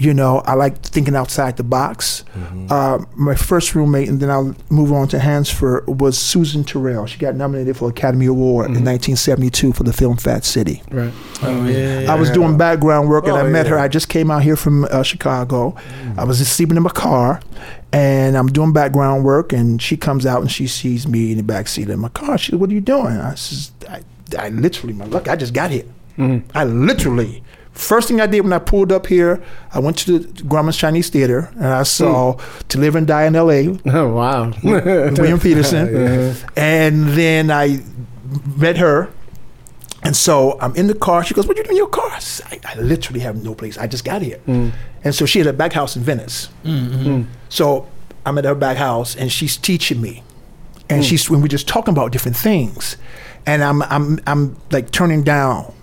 You 0.00 0.14
know, 0.14 0.42
I 0.46 0.54
like 0.54 0.78
thinking 0.80 1.16
outside 1.16 1.56
the 1.56 1.64
box. 1.64 2.24
Uh, 2.70 2.98
my 3.16 3.34
first 3.34 3.74
roommate, 3.74 4.08
and 4.08 4.20
then 4.20 4.30
I'll 4.30 4.54
move 4.70 4.92
on 4.92 5.08
to 5.08 5.18
Hansford, 5.18 5.88
was 5.88 6.16
Susan 6.16 6.62
Tyrrell. 6.62 7.04
She 7.06 7.18
got 7.18 7.34
nominated 7.34 7.76
for 7.76 7.88
Academy 7.90 8.26
Award 8.26 8.66
in 8.66 8.84
1972 8.84 9.72
for 9.72 9.82
the 9.82 9.92
film 9.92 10.16
Fat 10.16 10.44
City. 10.44 10.82
Right. 10.92 11.12
Oh, 11.42 11.66
yeah, 11.66 12.00
yeah. 12.02 12.12
I 12.12 12.14
was 12.14 12.30
doing 12.30 12.56
background 12.56 13.08
work 13.08 13.24
and 13.24 13.32
Oh, 13.32 13.40
I 13.40 13.42
met 13.48 13.66
yeah. 13.66 13.72
her. 13.72 13.78
I 13.80 13.88
just 13.88 14.08
came 14.08 14.30
out 14.30 14.42
here 14.44 14.54
from 14.54 14.84
uh, 14.84 15.02
Chicago. 15.02 15.74
I 16.16 16.22
was 16.22 16.38
just 16.38 16.52
sleeping 16.54 16.76
in 16.76 16.84
my 16.84 16.90
car 16.90 17.40
and 17.92 18.36
I'm 18.36 18.46
doing 18.48 18.72
background 18.72 19.24
work 19.24 19.52
and 19.52 19.82
she 19.82 19.96
comes 19.96 20.26
out 20.26 20.40
and 20.42 20.50
she 20.50 20.68
sees 20.68 21.08
me 21.08 21.32
in 21.32 21.38
the 21.38 21.42
back 21.42 21.66
seat 21.66 21.90
of 21.90 21.98
my 21.98 22.08
car. 22.10 22.38
She 22.38 22.52
said, 22.52 22.60
What 22.60 22.70
are 22.70 22.74
you 22.74 22.80
doing? 22.80 23.16
I 23.16 23.34
says, 23.34 23.72
I, 23.90 24.02
I 24.38 24.50
literally, 24.50 24.92
my 24.94 25.06
luck, 25.06 25.26
I 25.26 25.34
just 25.34 25.54
got 25.54 25.72
here. 25.72 25.86
I 26.54 26.64
literally, 26.64 27.42
first 27.78 28.08
thing 28.08 28.20
I 28.20 28.26
did 28.26 28.40
when 28.40 28.52
I 28.52 28.58
pulled 28.58 28.92
up 28.92 29.06
here, 29.06 29.42
I 29.72 29.78
went 29.78 29.98
to 29.98 30.18
the 30.18 30.42
Grauman's 30.42 30.76
Chinese 30.76 31.08
Theater 31.08 31.50
and 31.54 31.66
I 31.66 31.84
saw 31.84 32.32
hmm. 32.32 32.68
To 32.68 32.78
Live 32.78 32.96
and 32.96 33.06
Die 33.06 33.24
in 33.24 33.36
L.A. 33.36 33.78
Oh 33.86 34.08
wow. 34.12 34.52
William 34.62 35.40
Petersen. 35.40 36.34
And 36.56 37.08
then 37.08 37.50
I 37.50 37.80
met 38.56 38.76
her. 38.78 39.10
And 40.02 40.16
so 40.16 40.58
I'm 40.60 40.74
in 40.76 40.86
the 40.86 40.94
car. 40.94 41.24
She 41.24 41.34
goes, 41.34 41.46
What 41.46 41.56
you 41.56 41.62
doing 41.62 41.74
in 41.74 41.78
your 41.78 41.88
car? 41.88 42.10
I, 42.10 42.18
said, 42.18 42.60
I, 42.64 42.72
I 42.72 42.80
literally 42.80 43.20
have 43.20 43.42
no 43.42 43.54
place. 43.54 43.78
I 43.78 43.86
just 43.86 44.04
got 44.04 44.22
here. 44.22 44.38
Hmm. 44.38 44.70
And 45.04 45.14
so 45.14 45.24
she 45.26 45.38
had 45.38 45.46
a 45.46 45.52
back 45.52 45.72
house 45.72 45.96
in 45.96 46.02
Venice. 46.02 46.48
Mm-hmm. 46.64 47.04
Hmm. 47.04 47.22
So 47.48 47.88
I'm 48.26 48.36
at 48.38 48.44
her 48.44 48.54
back 48.54 48.76
house 48.76 49.16
and 49.16 49.30
she's 49.32 49.56
teaching 49.56 50.00
me. 50.00 50.22
And 50.90 51.04
she's 51.04 51.28
when 51.28 51.42
we're 51.42 51.48
just 51.48 51.68
talking 51.68 51.92
about 51.92 52.12
different 52.12 52.36
things. 52.36 52.96
And 53.46 53.62
I'm 53.62 53.82
I'm 53.82 54.18
I'm 54.26 54.56
like 54.70 54.90
turning 54.90 55.22
down 55.22 55.74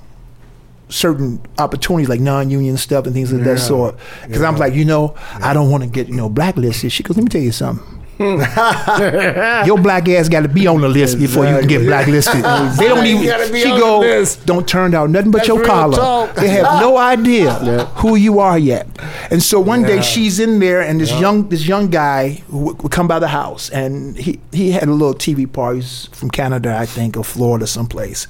certain 0.95 1.41
opportunities 1.57 2.07
like 2.09 2.21
non-union 2.21 2.77
stuff 2.77 3.05
and 3.05 3.13
things 3.13 3.31
of 3.31 3.43
that 3.43 3.59
sort. 3.59 3.95
Because 4.25 4.41
I'm 4.41 4.57
like, 4.57 4.73
you 4.73 4.85
know, 4.85 5.15
I 5.35 5.53
don't 5.53 5.69
want 5.69 5.83
to 5.83 5.89
get 5.89 6.07
you 6.07 6.15
know 6.15 6.29
blacklisted. 6.29 6.91
She 6.91 7.03
goes, 7.03 7.17
let 7.17 7.23
me 7.23 7.29
tell 7.29 7.41
you 7.41 7.51
something. 7.51 7.91
Your 8.17 9.77
black 9.77 10.07
ass 10.07 10.29
got 10.29 10.43
to 10.43 10.47
be 10.47 10.67
on 10.67 10.79
the 10.79 10.87
list 10.87 11.19
before 11.19 11.45
you 11.45 11.59
can 11.59 11.67
get 11.67 11.81
blacklisted. 11.85 12.45
They 12.77 12.87
don't 12.87 13.05
even. 13.05 13.51
be 13.51 13.59
She 13.59 13.67
go, 13.67 14.23
don't 14.45 14.65
turn 14.65 14.91
down 14.91 15.11
nothing 15.11 15.31
but 15.31 15.39
That's 15.39 15.49
your 15.49 15.65
collar. 15.65 15.97
talk. 15.97 16.35
They 16.35 16.47
have 16.47 16.79
no 16.79 16.95
idea 17.13 17.51
who 17.97 18.15
you 18.15 18.39
are 18.39 18.57
yet. 18.57 18.87
And 19.29 19.43
so 19.43 19.59
one 19.59 19.83
day 19.83 20.01
she's 20.01 20.39
in 20.39 20.59
there, 20.59 20.79
and 20.79 21.01
this 21.01 21.11
young 21.19 21.49
this 21.49 21.67
young 21.67 21.89
guy 21.89 22.41
would, 22.49 22.81
would 22.81 22.91
come 22.91 23.07
by 23.07 23.19
the 23.19 23.27
house, 23.27 23.69
and 23.69 24.15
he 24.17 24.39
he 24.53 24.71
had 24.71 24.87
a 24.87 24.93
little 24.93 25.13
TV 25.13 25.51
party 25.51 25.81
He's 25.81 26.05
from 26.13 26.29
Canada, 26.29 26.77
I 26.77 26.85
think, 26.85 27.17
or 27.17 27.23
Florida, 27.25 27.67
someplace. 27.67 28.27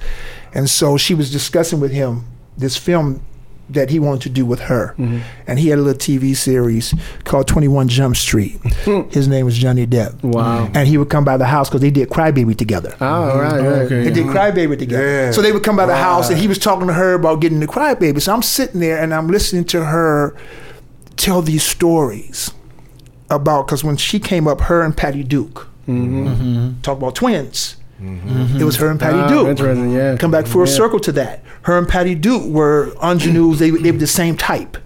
And 0.52 0.68
so 0.68 0.96
she 0.96 1.14
was 1.14 1.30
discussing 1.30 1.78
with 1.78 1.92
him 1.92 2.24
this 2.56 2.76
film 2.76 3.22
that 3.68 3.90
he 3.90 3.98
wanted 3.98 4.22
to 4.22 4.28
do 4.28 4.46
with 4.46 4.60
her. 4.60 4.94
Mm-hmm. 4.98 5.18
And 5.46 5.58
he 5.58 5.68
had 5.68 5.78
a 5.78 5.82
little 5.82 5.98
TV 5.98 6.36
series 6.36 6.94
called 7.24 7.48
21 7.48 7.88
Jump 7.88 8.16
Street. 8.16 8.60
Hmm. 8.84 9.08
His 9.10 9.26
name 9.26 9.44
was 9.44 9.58
Johnny 9.58 9.86
Depp. 9.86 10.22
Wow. 10.22 10.70
And 10.72 10.86
he 10.86 10.98
would 10.98 11.10
come 11.10 11.24
by 11.24 11.36
the 11.36 11.46
house 11.46 11.68
because 11.68 11.80
they 11.80 11.90
did 11.90 12.08
Crybaby 12.08 12.56
together. 12.56 12.94
Oh 13.00 13.38
right. 13.38 13.52
right. 13.52 13.60
Oh, 13.60 13.74
okay. 13.80 14.04
They 14.04 14.10
did 14.10 14.26
Crybaby 14.26 14.78
together. 14.78 15.04
Yeah. 15.04 15.30
So 15.32 15.42
they 15.42 15.52
would 15.52 15.64
come 15.64 15.76
by 15.76 15.86
the 15.86 15.96
house 15.96 16.30
and 16.30 16.38
he 16.38 16.46
was 16.46 16.58
talking 16.58 16.86
to 16.86 16.92
her 16.92 17.14
about 17.14 17.40
getting 17.40 17.60
the 17.60 17.66
Crybaby. 17.66 18.22
So 18.22 18.32
I'm 18.32 18.42
sitting 18.42 18.80
there 18.80 19.02
and 19.02 19.12
I'm 19.12 19.26
listening 19.26 19.64
to 19.66 19.84
her 19.86 20.36
tell 21.16 21.42
these 21.42 21.64
stories 21.64 22.52
about, 23.30 23.66
because 23.66 23.82
when 23.82 23.96
she 23.96 24.20
came 24.20 24.46
up, 24.46 24.60
her 24.62 24.82
and 24.82 24.96
Patty 24.96 25.24
Duke 25.24 25.68
mm-hmm. 25.88 26.28
Mm-hmm. 26.28 26.80
talk 26.82 26.98
about 26.98 27.16
twins. 27.16 27.76
Mm-hmm. 28.02 28.60
It 28.60 28.64
was 28.64 28.76
her 28.76 28.90
and 28.90 29.00
Patty 29.00 29.16
Ah, 29.18 29.28
Duke. 29.28 29.48
interesting, 29.48 29.90
yeah. 29.92 30.16
Come 30.16 30.30
back 30.30 30.46
full 30.46 30.66
Yeah. 30.66 30.72
circle 30.72 31.00
to 31.00 31.12
that. 31.12 31.42
Her 31.62 31.78
and 31.78 31.88
Patty 31.88 32.14
Duke 32.14 32.44
were 32.46 32.92
ingenues. 33.02 33.58
They, 33.58 33.70
they 33.70 33.90
were 33.90 33.98
the 33.98 34.06
same 34.06 34.36
type. 34.36 34.76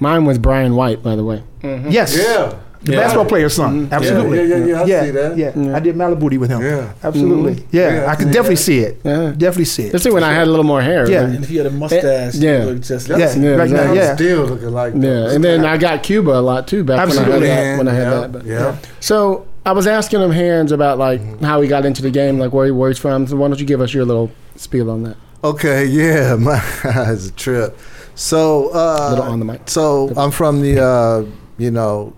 Mine 0.00 0.24
was 0.24 0.38
Brian 0.38 0.74
White, 0.76 1.02
by 1.02 1.16
the 1.16 1.24
way. 1.24 1.42
Mm-hmm. 1.62 1.90
Yes. 1.90 2.16
Yeah. 2.16 2.54
The 2.82 2.92
Yeah. 2.92 2.98
basketball 3.00 3.24
player's 3.24 3.54
son. 3.54 3.86
Mm-hmm. 3.86 3.94
Absolutely. 3.94 4.36
Yeah, 4.38 4.44
yeah, 4.56 4.64
yeah, 4.66 4.80
I 4.82 4.84
yeah, 4.84 5.02
see 5.04 5.10
that. 5.10 5.36
Yeah. 5.38 5.76
I 5.76 5.80
did 5.80 5.96
Malibu 5.96 6.38
with 6.38 6.50
him. 6.50 6.60
Yeah. 6.62 6.92
Absolutely. 7.02 7.64
Yeah. 7.70 7.94
Yeah, 7.94 8.04
I 8.04 8.12
I 8.12 8.14
could 8.16 8.26
definitely 8.26 8.56
that. 8.56 8.60
see 8.60 8.78
it. 8.80 9.00
Yeah. 9.02 9.30
Definitely 9.30 9.64
see 9.64 9.82
it. 9.84 9.94
Especially 9.94 10.12
when 10.12 10.22
I 10.24 10.32
had 10.32 10.46
a 10.46 10.50
little 10.50 10.64
more 10.64 10.82
hair. 10.82 11.08
Yeah. 11.10 11.22
Like, 11.22 11.34
And 11.36 11.44
if 11.44 11.50
you 11.50 11.58
had 11.58 11.66
a 11.66 11.70
mustache, 11.70 12.34
yeah. 12.34 12.58
you 12.64 12.70
look 12.70 12.80
just 12.82 13.08
Yeah. 13.08 13.16
like 13.16 13.36
Yeah, 13.36 13.50
right 13.56 13.70
now, 13.70 13.92
yeah. 13.92 14.14
Still 14.14 14.44
looking 14.44 14.68
like 14.70 14.92
Yeah, 14.96 15.30
and 15.32 15.42
then 15.42 15.64
I 15.64 15.78
got 15.78 16.02
Cuba 16.02 16.32
a 16.32 16.42
lot 16.42 16.68
too 16.68 16.84
back 16.84 17.00
Absolutely. 17.00 17.40
when 17.40 17.42
I 17.42 17.54
had 17.54 17.64
that. 17.64 17.78
When 17.78 17.88
I 17.88 17.94
had 17.94 18.32
that. 18.34 18.44
Yeah. 18.46 18.76
So 19.00 19.46
I 19.66 19.72
was 19.72 19.86
asking 19.86 20.20
him 20.20 20.30
Hans 20.30 20.72
about 20.72 20.98
like 20.98 21.40
how 21.40 21.60
he 21.60 21.68
got 21.68 21.86
into 21.86 22.02
the 22.02 22.10
game, 22.10 22.38
like 22.38 22.52
where 22.52 22.66
he 22.66 22.70
where 22.70 22.90
he's 22.90 22.98
from. 22.98 23.26
So 23.26 23.36
why 23.36 23.48
don't 23.48 23.58
you 23.58 23.66
give 23.66 23.80
us 23.80 23.94
your 23.94 24.04
little 24.04 24.30
spiel 24.56 24.90
on 24.90 25.04
that? 25.04 25.16
Okay, 25.42 25.84
yeah, 25.86 26.36
my 26.36 26.62
it's 26.84 27.28
a 27.28 27.32
trip. 27.32 27.78
So, 28.14 28.70
uh, 28.72 29.08
Little 29.10 29.24
on 29.24 29.38
the 29.40 29.44
mic. 29.44 29.68
So 29.68 30.12
I'm 30.16 30.30
from 30.30 30.60
the, 30.62 30.80
uh, 30.80 31.24
you 31.58 31.70
know, 31.72 32.14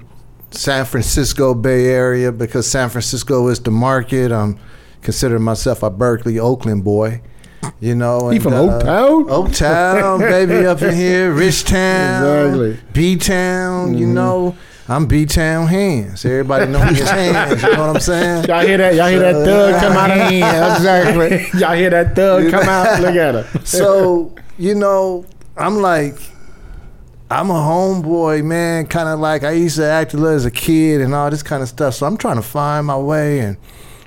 San 0.50 0.84
Francisco 0.84 1.54
Bay 1.54 1.86
Area 1.86 2.30
because 2.32 2.66
San 2.70 2.90
Francisco 2.90 3.48
is 3.48 3.60
the 3.60 3.70
market. 3.70 4.30
I'm 4.30 4.58
considering 5.00 5.42
myself 5.42 5.82
a 5.82 5.88
Berkeley, 5.88 6.38
Oakland 6.38 6.84
boy. 6.84 7.22
You 7.80 7.94
know, 7.94 8.28
He 8.28 8.36
and, 8.36 8.42
from 8.42 8.52
uh, 8.52 8.78
Oaktown? 8.78 9.28
Oaktown, 9.28 10.18
baby, 10.20 10.66
up 10.66 10.82
in 10.82 10.94
here, 10.94 11.32
Rich 11.34 11.64
Town, 11.64 12.46
Exactly. 12.48 12.78
B 12.92 13.16
Town. 13.16 13.96
You 13.96 14.06
know, 14.06 14.54
I'm 14.88 15.06
B 15.06 15.26
Town 15.26 15.66
Hans. 15.66 16.24
Everybody 16.24 16.70
know 16.70 16.78
me 16.84 17.00
as 17.00 17.10
Hans. 17.10 17.62
You 17.62 17.72
know 17.72 17.86
what 17.86 17.96
I'm 17.96 18.00
saying? 18.00 18.44
Y'all 18.44 18.64
hear 18.64 18.76
that? 18.78 18.94
Y'all 18.94 19.08
hear 19.08 19.18
that 19.18 19.44
thug 19.44 19.80
come 19.80 19.92
out 19.96 20.10
of 20.12 20.32
yeah, 20.32 20.76
exactly. 20.76 21.60
Y'all 21.60 21.74
hear 21.74 21.90
that 21.90 22.14
thug 22.14 22.50
come 22.50 22.68
out? 22.68 23.00
Look 23.00 23.16
at 23.16 23.34
her. 23.34 23.60
so 23.64 24.32
you 24.58 24.76
know, 24.76 25.26
I'm 25.56 25.78
like, 25.78 26.14
I'm 27.30 27.50
a 27.50 27.54
homeboy, 27.54 28.44
man. 28.44 28.86
Kind 28.86 29.08
of 29.08 29.18
like 29.18 29.42
I 29.42 29.52
used 29.52 29.76
to 29.76 29.86
act 29.86 30.14
a 30.14 30.18
little 30.18 30.36
as 30.36 30.44
a 30.44 30.52
kid 30.52 31.00
and 31.00 31.14
all 31.14 31.30
this 31.30 31.42
kind 31.42 31.62
of 31.64 31.68
stuff. 31.68 31.94
So 31.94 32.06
I'm 32.06 32.16
trying 32.16 32.36
to 32.36 32.42
find 32.42 32.86
my 32.86 32.96
way, 32.96 33.40
and 33.40 33.56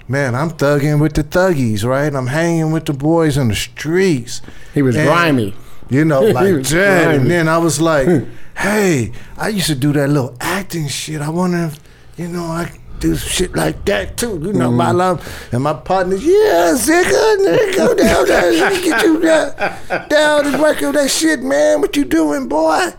man, 0.07 0.34
I'm 0.34 0.49
thugging 0.49 1.01
with 1.01 1.13
the 1.13 1.25
thuggies, 1.25 1.84
right? 1.84 2.13
I'm 2.13 2.27
hanging 2.27 2.71
with 2.71 2.86
the 2.86 2.93
boys 2.93 3.38
on 3.38 3.49
the 3.49 3.55
streets. 3.55 4.41
He 4.73 4.82
was 4.82 4.95
And, 4.95 5.07
grimy. 5.07 5.53
You 5.90 6.06
know, 6.06 6.22
like 6.40 6.64
grimy. 6.68 7.16
And 7.18 7.30
then 7.32 7.48
I 7.48 7.58
was 7.58 7.82
like, 7.82 8.08
hey, 8.58 9.12
I 9.38 9.50
used 9.50 9.68
to 9.68 9.76
do 9.76 9.92
that 9.94 10.10
little 10.10 10.36
acting 10.40 10.88
shit. 10.88 11.22
I 11.22 11.30
wonder 11.30 11.58
if, 11.66 11.80
you 12.18 12.28
know, 12.28 12.46
I 12.46 12.72
do 13.00 13.16
shit 13.16 13.56
like 13.56 13.86
that 13.86 14.18
too. 14.18 14.40
You 14.44 14.54
know, 14.54 14.70
Mm. 14.70 14.76
my 14.76 14.92
love 14.92 15.48
and 15.52 15.64
my 15.64 15.74
partners, 15.74 16.24
yeah, 16.24 16.76
Zigga, 16.76 17.38
nigga, 17.38 17.76
go 17.76 17.96
down 17.96 18.28
there, 18.28 18.52
let 18.52 18.74
me 18.74 18.84
get 18.84 19.04
you 19.04 19.22
down, 19.22 20.08
down 20.10 20.46
and 20.54 20.62
work 20.62 20.84
on 20.84 20.94
that 20.94 21.10
shit, 21.10 21.42
man. 21.42 21.80
What 21.82 21.96
you 21.96 22.04
doing, 22.06 22.48
boy? 22.50 22.90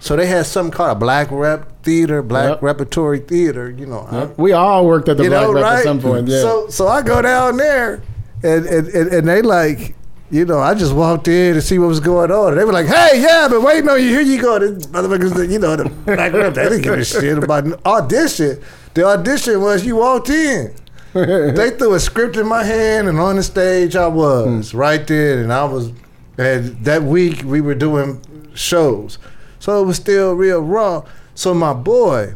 So 0.00 0.16
they 0.16 0.26
had 0.26 0.46
something 0.46 0.72
called 0.72 0.96
a 0.96 0.98
black 0.98 1.28
rep 1.30 1.82
theater, 1.84 2.22
black 2.22 2.48
Yep. 2.48 2.62
repertory 2.62 3.18
theater. 3.20 3.70
You 3.70 3.86
know, 3.86 4.08
I- 4.10 4.40
We 4.40 4.52
all 4.52 4.86
worked 4.86 5.08
at 5.08 5.16
the 5.18 5.28
Black 5.28 5.42
know, 5.42 5.52
Rep 5.52 5.62
right? 5.64 5.78
at 5.78 5.84
some 5.84 6.00
point. 6.00 6.26
Yeah. 6.28 6.40
So 6.40 6.66
so 6.70 6.88
I 6.88 7.02
go 7.02 7.20
down 7.22 7.56
there, 7.58 8.02
and 8.42 8.64
and, 8.66 8.88
and, 8.88 9.12
and 9.12 9.28
they 9.28 9.42
like, 9.42 9.94
you 10.32 10.46
know, 10.46 10.60
I 10.60 10.74
just 10.74 10.94
walked 10.94 11.28
in 11.28 11.54
to 11.54 11.60
see 11.60 11.78
what 11.78 11.88
was 11.88 12.00
going 12.00 12.30
on. 12.30 12.52
And 12.52 12.58
they 12.58 12.64
were 12.64 12.72
like, 12.72 12.86
hey, 12.86 13.20
yeah, 13.20 13.48
but 13.50 13.60
wait, 13.60 13.84
no, 13.84 13.96
you 13.96 14.08
here 14.08 14.22
you 14.22 14.40
go. 14.40 14.58
This 14.58 14.86
motherfuckers, 14.86 15.50
you 15.50 15.58
know, 15.58 15.76
the 15.76 15.90
back 15.90 16.16
background, 16.16 16.54
they 16.56 16.64
didn't 16.64 16.82
give 16.82 16.94
a 16.94 17.04
shit 17.04 17.36
about 17.36 17.64
an 17.64 17.74
audition. 17.84 18.58
The 18.94 19.04
audition 19.04 19.60
was 19.60 19.84
you 19.84 19.96
walked 19.96 20.30
in. 20.30 20.74
they 21.12 21.70
threw 21.72 21.92
a 21.92 22.00
script 22.00 22.38
in 22.38 22.46
my 22.46 22.64
hand, 22.64 23.08
and 23.08 23.20
on 23.20 23.36
the 23.36 23.42
stage 23.42 23.94
I 23.94 24.06
was 24.06 24.70
hmm. 24.70 24.78
right 24.78 25.06
there, 25.06 25.42
and 25.42 25.52
I 25.52 25.64
was. 25.64 25.92
And 26.38 26.82
that 26.86 27.02
week 27.02 27.42
we 27.44 27.60
were 27.60 27.74
doing 27.74 28.22
shows, 28.54 29.18
so 29.58 29.82
it 29.82 29.86
was 29.86 29.96
still 29.96 30.32
real 30.32 30.62
raw. 30.62 31.04
So 31.34 31.52
my 31.52 31.74
boy, 31.74 32.34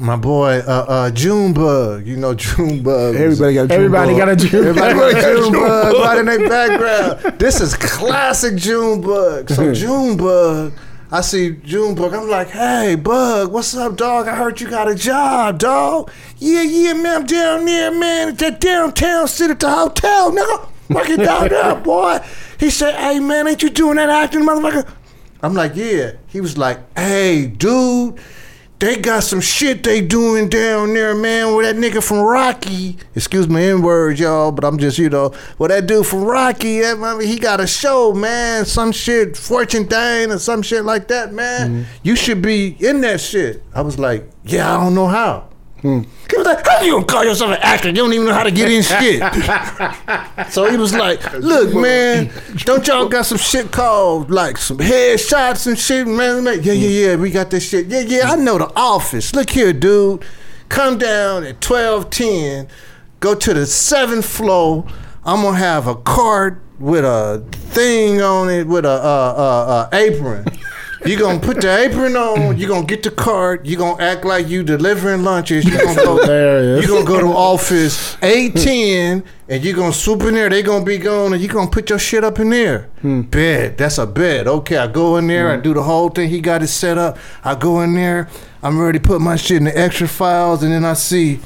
my 0.00 0.16
boy, 0.16 0.58
uh, 0.66 0.84
uh, 0.88 1.10
Junebug, 1.10 2.06
you 2.06 2.16
know 2.16 2.34
Junebug. 2.34 3.14
was- 3.14 3.40
Everybody 3.40 3.54
got 3.54 3.64
a 3.64 3.68
June 3.68 3.76
Everybody 3.76 4.12
bug. 4.12 4.18
got 4.18 4.28
a 4.28 4.36
June. 4.36 4.66
Everybody 4.66 4.94
got 4.94 5.14
a 5.14 5.20
Junebug 5.22 5.94
right 6.04 6.18
in 6.18 6.26
their 6.26 6.48
background. 6.48 7.38
This 7.38 7.60
is 7.60 7.74
classic 7.76 8.56
Junebug. 8.56 9.50
So 9.50 9.72
Junebug, 9.74 10.72
I 11.12 11.20
see 11.20 11.50
Junebug. 11.50 12.14
I'm 12.14 12.28
like, 12.28 12.48
hey, 12.50 12.94
Bug, 12.94 13.52
what's 13.52 13.74
up, 13.76 13.96
dog? 13.96 14.28
I 14.28 14.34
heard 14.36 14.60
you 14.60 14.70
got 14.70 14.88
a 14.88 14.94
job, 14.94 15.58
dog. 15.58 16.10
Yeah, 16.38 16.62
yeah, 16.62 16.92
man. 16.94 17.22
I'm 17.22 17.26
down 17.26 17.64
there, 17.64 17.90
man. 17.90 18.28
At 18.28 18.38
that 18.38 18.60
downtown, 18.60 19.26
sit 19.28 19.50
at 19.50 19.60
the 19.60 19.68
hotel, 19.70 20.32
nigga. 20.32 20.68
Working 20.88 21.18
down 21.18 21.48
there, 21.48 21.74
boy. 21.82 22.20
He 22.58 22.70
said, 22.70 22.94
hey, 22.94 23.20
man, 23.20 23.46
ain't 23.48 23.62
you 23.62 23.70
doing 23.70 23.96
that 23.96 24.08
acting, 24.08 24.42
motherfucker? 24.42 24.88
I'm 25.42 25.54
like, 25.54 25.74
yeah. 25.74 26.12
He 26.28 26.40
was 26.40 26.56
like, 26.58 26.78
hey, 26.98 27.46
dude, 27.46 28.18
they 28.80 28.96
got 28.96 29.22
some 29.22 29.40
shit 29.42 29.84
they 29.84 30.00
doing 30.00 30.48
down 30.48 30.94
there, 30.94 31.14
man. 31.14 31.54
With 31.54 31.66
that 31.66 31.76
nigga 31.76 32.02
from 32.02 32.20
Rocky, 32.20 32.96
excuse 33.14 33.46
my 33.46 33.62
N 33.62 33.82
words, 33.82 34.18
y'all, 34.18 34.50
but 34.52 34.64
I'm 34.64 34.78
just, 34.78 34.96
you 34.98 35.10
know, 35.10 35.34
well, 35.58 35.68
that 35.68 35.86
dude 35.86 36.06
from 36.06 36.24
Rocky, 36.24 36.84
I 36.84 36.94
mean, 36.94 37.28
he 37.28 37.38
got 37.38 37.60
a 37.60 37.66
show, 37.66 38.14
man. 38.14 38.64
Some 38.64 38.90
shit, 38.90 39.36
Fortune 39.36 39.86
Dane 39.86 40.30
or 40.30 40.38
some 40.38 40.62
shit 40.62 40.84
like 40.84 41.08
that, 41.08 41.32
man. 41.32 41.70
Mm-hmm. 41.70 41.90
You 42.02 42.16
should 42.16 42.40
be 42.40 42.76
in 42.80 43.02
that 43.02 43.20
shit. 43.20 43.62
I 43.74 43.82
was 43.82 43.98
like, 43.98 44.28
yeah, 44.44 44.74
I 44.74 44.82
don't 44.82 44.94
know 44.94 45.08
how. 45.08 45.49
He 45.82 46.36
was 46.36 46.46
like, 46.46 46.66
how 46.66 46.80
do 46.80 46.86
you 46.86 46.92
gonna 46.92 47.04
call 47.06 47.24
yourself 47.24 47.52
an 47.52 47.58
actor? 47.62 47.88
You 47.88 47.94
don't 47.94 48.12
even 48.12 48.26
know 48.26 48.34
how 48.34 48.44
to 48.44 48.50
get 48.50 48.70
in 48.70 48.82
shit. 48.82 49.20
so 50.52 50.70
he 50.70 50.76
was 50.76 50.94
like, 50.94 51.32
look, 51.34 51.74
man, 51.74 52.30
don't 52.58 52.86
y'all 52.86 53.08
got 53.08 53.26
some 53.26 53.38
shit 53.38 53.72
called 53.72 54.30
like 54.30 54.58
some 54.58 54.78
headshots 54.78 55.66
and 55.66 55.78
shit, 55.78 56.06
man? 56.06 56.44
man? 56.44 56.62
Yeah, 56.62 56.72
yeah, 56.74 57.08
yeah, 57.08 57.16
we 57.16 57.30
got 57.30 57.50
this 57.50 57.68
shit. 57.68 57.86
Yeah, 57.86 58.00
yeah, 58.00 58.30
I 58.30 58.36
know 58.36 58.58
the 58.58 58.70
office. 58.76 59.34
Look 59.34 59.50
here, 59.50 59.72
dude. 59.72 60.24
Come 60.68 60.98
down 60.98 61.42
at 61.42 61.56
1210, 61.64 62.68
go 63.18 63.34
to 63.34 63.54
the 63.54 63.66
seventh 63.66 64.24
floor. 64.24 64.86
I'm 65.24 65.42
gonna 65.42 65.58
have 65.58 65.86
a 65.86 65.96
cart 65.96 66.62
with 66.78 67.04
a 67.04 67.44
thing 67.52 68.22
on 68.22 68.48
it 68.48 68.66
with 68.66 68.84
a 68.84 68.88
uh, 68.88 69.34
uh, 69.36 69.88
uh, 69.92 69.96
apron. 69.96 70.46
You 71.06 71.18
gonna 71.18 71.40
put 71.40 71.62
the 71.62 71.74
apron 71.78 72.14
on. 72.14 72.58
You 72.58 72.68
gonna 72.68 72.84
get 72.84 73.02
the 73.02 73.10
cart. 73.10 73.64
You 73.64 73.76
gonna 73.76 74.02
act 74.02 74.24
like 74.24 74.48
you 74.48 74.62
delivering 74.62 75.22
lunches. 75.22 75.64
You 75.64 75.78
gonna 75.78 75.94
go. 75.94 76.20
Hilarious. 76.20 76.82
You 76.82 76.88
gonna 76.88 77.06
go 77.06 77.20
to 77.20 77.28
office 77.28 78.16
eight 78.22 78.54
ten, 78.54 79.24
and 79.48 79.64
you 79.64 79.72
gonna 79.74 79.94
swoop 79.94 80.22
in 80.24 80.34
there. 80.34 80.50
They 80.50 80.62
gonna 80.62 80.84
be 80.84 80.98
gone, 80.98 81.32
and 81.32 81.42
you 81.42 81.48
gonna 81.48 81.70
put 81.70 81.88
your 81.88 81.98
shit 81.98 82.22
up 82.22 82.38
in 82.38 82.50
there. 82.50 82.90
Hmm. 83.00 83.22
Bed. 83.22 83.78
That's 83.78 83.96
a 83.96 84.06
bed. 84.06 84.46
Okay, 84.46 84.76
I 84.76 84.88
go 84.88 85.16
in 85.16 85.26
there. 85.26 85.50
I 85.50 85.56
hmm. 85.56 85.62
do 85.62 85.74
the 85.74 85.82
whole 85.82 86.10
thing. 86.10 86.28
He 86.28 86.40
got 86.40 86.62
it 86.62 86.68
set 86.68 86.98
up. 86.98 87.16
I 87.42 87.54
go 87.54 87.80
in 87.80 87.94
there. 87.94 88.28
I'm 88.62 88.78
ready 88.78 88.98
to 88.98 89.08
put 89.08 89.22
my 89.22 89.36
shit 89.36 89.56
in 89.56 89.64
the 89.64 89.78
extra 89.78 90.06
files, 90.06 90.62
and 90.62 90.72
then 90.72 90.84
I 90.84 90.92
see 90.92 91.40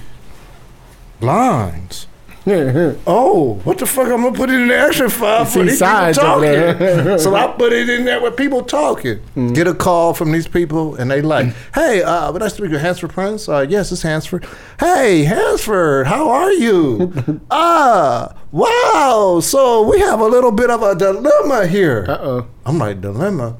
lines. 1.20 2.08
Oh, 3.06 3.54
what 3.64 3.78
the 3.78 3.86
fuck? 3.86 4.08
I'm 4.08 4.22
gonna 4.22 4.36
put 4.36 4.50
it 4.50 4.60
in 4.60 4.68
the 4.68 4.78
extra 4.78 5.08
file 5.08 5.46
for 5.46 5.62
these 5.64 5.78
people 5.80 6.12
talking. 6.12 7.18
so 7.18 7.34
I 7.34 7.46
put 7.56 7.72
it 7.72 7.88
in 7.88 8.04
there 8.04 8.20
with 8.20 8.36
people 8.36 8.62
talking. 8.62 9.20
Get 9.54 9.66
a 9.66 9.74
call 9.74 10.12
from 10.12 10.30
these 10.30 10.46
people, 10.46 10.94
and 10.96 11.10
they 11.10 11.22
like, 11.22 11.54
"Hey, 11.74 12.02
uh, 12.02 12.30
would 12.32 12.42
I 12.42 12.48
speak 12.48 12.70
with 12.70 12.82
Hansford 12.82 13.10
Prince? 13.10 13.48
Uh, 13.48 13.64
yes, 13.66 13.92
it's 13.92 14.02
Hansford. 14.02 14.46
Hey, 14.78 15.24
Hansford, 15.24 16.06
how 16.06 16.28
are 16.28 16.52
you? 16.52 17.40
ah, 17.50 18.34
wow. 18.52 19.40
So 19.42 19.88
we 19.88 20.00
have 20.00 20.20
a 20.20 20.26
little 20.26 20.52
bit 20.52 20.68
of 20.68 20.82
a 20.82 20.94
dilemma 20.94 21.66
here. 21.66 22.04
Uh-oh. 22.06 22.46
I'm 22.66 22.78
like, 22.78 23.00
dilemma. 23.00 23.56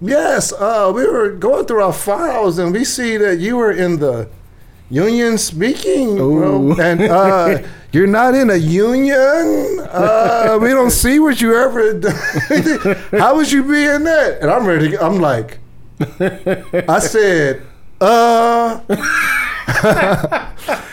Yes, 0.00 0.52
uh, 0.52 0.92
we 0.94 1.04
were 1.06 1.30
going 1.30 1.66
through 1.66 1.82
our 1.82 1.92
files, 1.92 2.58
and 2.58 2.72
we 2.72 2.84
see 2.84 3.16
that 3.16 3.38
you 3.38 3.56
were 3.56 3.72
in 3.72 3.98
the 3.98 4.28
union 4.90 5.38
speaking, 5.38 6.18
Ooh. 6.18 6.78
and 6.80 7.00
uh, 7.00 7.62
you're 7.92 8.06
not 8.06 8.34
in 8.34 8.50
a 8.50 8.56
union. 8.56 9.78
Uh, 9.88 10.58
we 10.60 10.68
don't 10.68 10.90
see 10.90 11.18
what 11.18 11.40
you 11.40 11.56
ever. 11.56 12.00
How 13.18 13.36
would 13.36 13.50
you 13.50 13.62
be 13.62 13.84
in 13.84 14.04
that? 14.04 14.38
And 14.42 14.50
I'm 14.50 14.66
ready. 14.66 14.98
I'm 14.98 15.18
like, 15.20 15.58
I 16.20 16.98
said, 16.98 17.62
uh. 18.00 18.80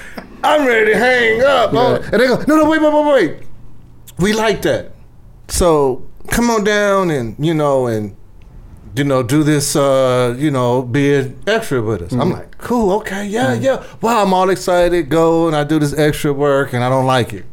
I'm 0.44 0.66
ready 0.68 0.94
to 0.94 0.98
hang 0.98 1.42
up. 1.42 1.72
Oh, 1.74 1.96
And 1.96 2.22
they 2.22 2.28
go, 2.28 2.38
no, 2.48 2.58
no, 2.58 2.70
wait, 2.70 2.82
wait, 2.82 2.94
wait, 2.94 3.06
wait. 3.14 3.48
We 4.20 4.34
like 4.34 4.62
that. 4.62 4.92
So 5.48 6.08
come 6.30 6.50
on 6.50 6.64
down 6.64 7.10
and, 7.10 7.36
you 7.44 7.54
know, 7.54 7.88
and, 7.88 8.16
you 8.98 9.04
know, 9.04 9.24
do 9.24 9.44
this, 9.44 9.76
uh, 9.76 10.36
you 10.38 10.52
know, 10.52 10.82
be 10.82 11.14
an 11.14 11.40
extra 11.48 11.82
with 11.82 12.02
us. 12.02 12.12
I'm 12.14 12.20
mm-hmm. 12.20 12.32
like, 12.32 12.58
cool, 12.58 12.92
okay, 12.98 13.26
yeah, 13.26 13.56
mm-hmm. 13.56 13.64
yeah. 13.64 13.84
Wow, 14.02 14.24
I'm 14.24 14.34
all 14.34 14.50
excited, 14.50 15.10
go 15.10 15.48
and 15.48 15.56
I 15.56 15.64
do 15.64 15.80
this 15.80 15.98
extra 15.98 16.34
work 16.34 16.74
and 16.74 16.84
I 16.84 16.90
don't 16.90 17.06
like 17.06 17.34
it. 17.34 17.46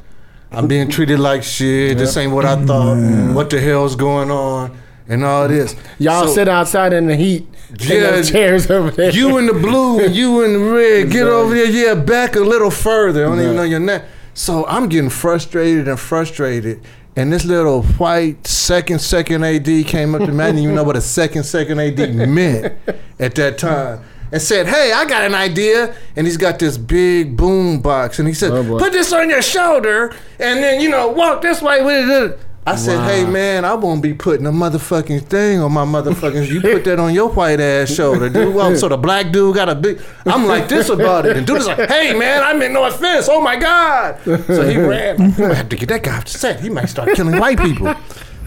I'm 0.50 0.68
being 0.68 0.88
treated 0.88 1.18
like 1.18 1.42
shit. 1.42 1.98
This 1.98 2.16
ain't 2.16 2.32
what 2.32 2.44
I 2.44 2.54
thought. 2.64 2.96
Mm-hmm. 2.96 3.34
What 3.34 3.50
the 3.50 3.60
hell's 3.60 3.96
going 3.96 4.30
on? 4.30 4.78
And 5.08 5.22
all 5.24 5.48
this. 5.48 5.76
Y'all 5.98 6.26
So- 6.26 6.34
sit 6.34 6.48
outside 6.48 6.92
in 6.92 7.06
the 7.06 7.16
heat. 7.16 7.48
Yeah, 7.80 8.22
chairs 8.22 8.70
over 8.70 8.90
there. 8.90 9.10
you 9.10 9.36
in 9.38 9.46
the 9.46 9.52
blue 9.52 10.06
you 10.06 10.44
in 10.44 10.52
the 10.52 10.72
red. 10.72 11.10
Get 11.10 11.26
over 11.26 11.54
there. 11.54 11.66
Yeah, 11.66 11.94
back 11.94 12.36
a 12.36 12.40
little 12.40 12.70
further. 12.70 13.26
I 13.26 13.28
don't 13.28 13.40
even 13.40 13.56
know 13.56 13.62
your 13.64 13.80
name. 13.80 14.02
So 14.34 14.64
I'm 14.66 14.88
getting 14.88 15.10
frustrated 15.10 15.88
and 15.88 15.98
frustrated. 15.98 16.80
And 17.16 17.32
this 17.32 17.44
little 17.44 17.82
white 17.82 18.46
second 18.46 19.00
second 19.00 19.44
AD 19.44 19.66
came 19.86 20.14
up 20.14 20.22
to 20.22 20.32
me. 20.32 20.42
I 20.42 20.46
didn't 20.48 20.62
even 20.62 20.74
know 20.74 20.82
what 20.82 20.96
a 20.96 21.00
second 21.00 21.44
second 21.44 21.78
AD 21.78 22.14
meant 22.28 22.74
at 23.20 23.34
that 23.36 23.56
time. 23.58 24.00
And 24.32 24.42
said, 24.42 24.66
"Hey, 24.66 24.90
I 24.92 25.04
got 25.04 25.22
an 25.22 25.34
idea." 25.34 25.94
And 26.16 26.26
he's 26.26 26.36
got 26.36 26.58
this 26.58 26.76
big 26.76 27.36
boom 27.36 27.80
box, 27.80 28.18
and 28.18 28.26
he 28.26 28.34
said, 28.34 28.50
Oh, 28.50 28.78
"Put 28.78 28.92
this 28.92 29.12
on 29.12 29.30
your 29.30 29.42
shoulder, 29.42 30.12
and 30.40 30.60
then 30.60 30.80
you 30.80 30.88
know 30.88 31.06
walk 31.08 31.40
this 31.40 31.62
way 31.62 31.84
with 31.84 32.10
it." 32.10 32.38
I 32.66 32.76
said, 32.76 33.04
"Hey 33.04 33.26
man, 33.30 33.64
I 33.66 33.74
won't 33.74 34.02
be 34.02 34.14
putting 34.14 34.46
a 34.46 34.50
motherfucking 34.50 35.26
thing 35.26 35.60
on 35.60 35.72
my 35.72 35.84
motherfucking. 35.84 36.48
You 36.48 36.62
put 36.62 36.84
that 36.84 36.98
on 36.98 37.12
your 37.12 37.28
white 37.28 37.60
ass 37.60 37.92
shoulder, 37.92 38.30
dude. 38.30 38.54
Well, 38.54 38.74
so 38.74 38.88
the 38.88 38.96
black 38.96 39.32
dude 39.32 39.54
got 39.54 39.68
a 39.68 39.74
big. 39.74 40.00
I'm 40.24 40.46
like 40.46 40.68
this 40.68 40.88
about 40.88 41.26
it, 41.26 41.36
and 41.36 41.46
dude 41.46 41.58
is 41.58 41.66
like, 41.66 41.88
"Hey 41.90 42.18
man, 42.18 42.42
I 42.42 42.54
meant 42.54 42.72
no 42.72 42.84
offense. 42.84 43.28
Oh 43.30 43.40
my 43.42 43.56
god." 43.56 44.18
So 44.24 44.66
he 44.66 44.78
ran. 44.78 45.20
I 45.20 45.40
might 45.48 45.54
have 45.54 45.68
to 45.68 45.76
get 45.76 45.90
that 45.90 46.02
guy 46.02 46.16
off 46.16 46.24
the 46.24 46.30
set. 46.30 46.60
He 46.60 46.70
might 46.70 46.86
start 46.86 47.14
killing 47.14 47.38
white 47.38 47.58
people. 47.58 47.94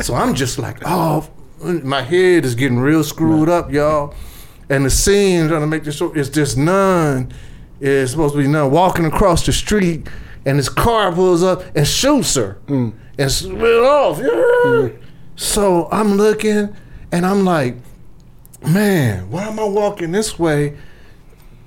So 0.02 0.16
I'm 0.16 0.34
just 0.34 0.58
like, 0.60 0.78
oh, 0.86 1.28
my 1.62 2.02
head 2.02 2.46
is 2.46 2.56
getting 2.56 2.80
real 2.80 3.04
screwed 3.04 3.50
up, 3.50 3.72
y'all. 3.72 4.14
And 4.70 4.86
the 4.86 4.90
scene 4.90 5.48
trying 5.48 5.62
to 5.62 5.68
make 5.68 5.84
this 5.84 5.96
show 5.96 6.12
is 6.14 6.30
this 6.32 6.56
nun 6.56 7.32
is 7.80 8.12
supposed 8.12 8.34
to 8.36 8.42
be 8.42 8.48
nun 8.48 8.70
walking 8.72 9.06
across 9.06 9.46
the 9.46 9.54
street, 9.54 10.08
and 10.48 10.58
this 10.58 10.70
car 10.70 11.12
pulls 11.12 11.44
up 11.44 11.62
and 11.76 11.86
shoots 11.86 12.36
her 12.36 12.58
mm. 12.68 12.94
and 13.18 13.32
split 13.32 13.84
off. 13.84 14.18
Yeah. 14.18 14.26
Mm. 14.26 15.02
So 15.36 15.90
I'm 15.92 16.16
looking, 16.16 16.74
and 17.12 17.26
I'm 17.26 17.44
like, 17.44 17.76
man, 18.66 19.30
why 19.30 19.44
am 19.44 19.60
I 19.60 19.66
walking 19.66 20.14
this 20.14 20.40
way? 20.40 20.78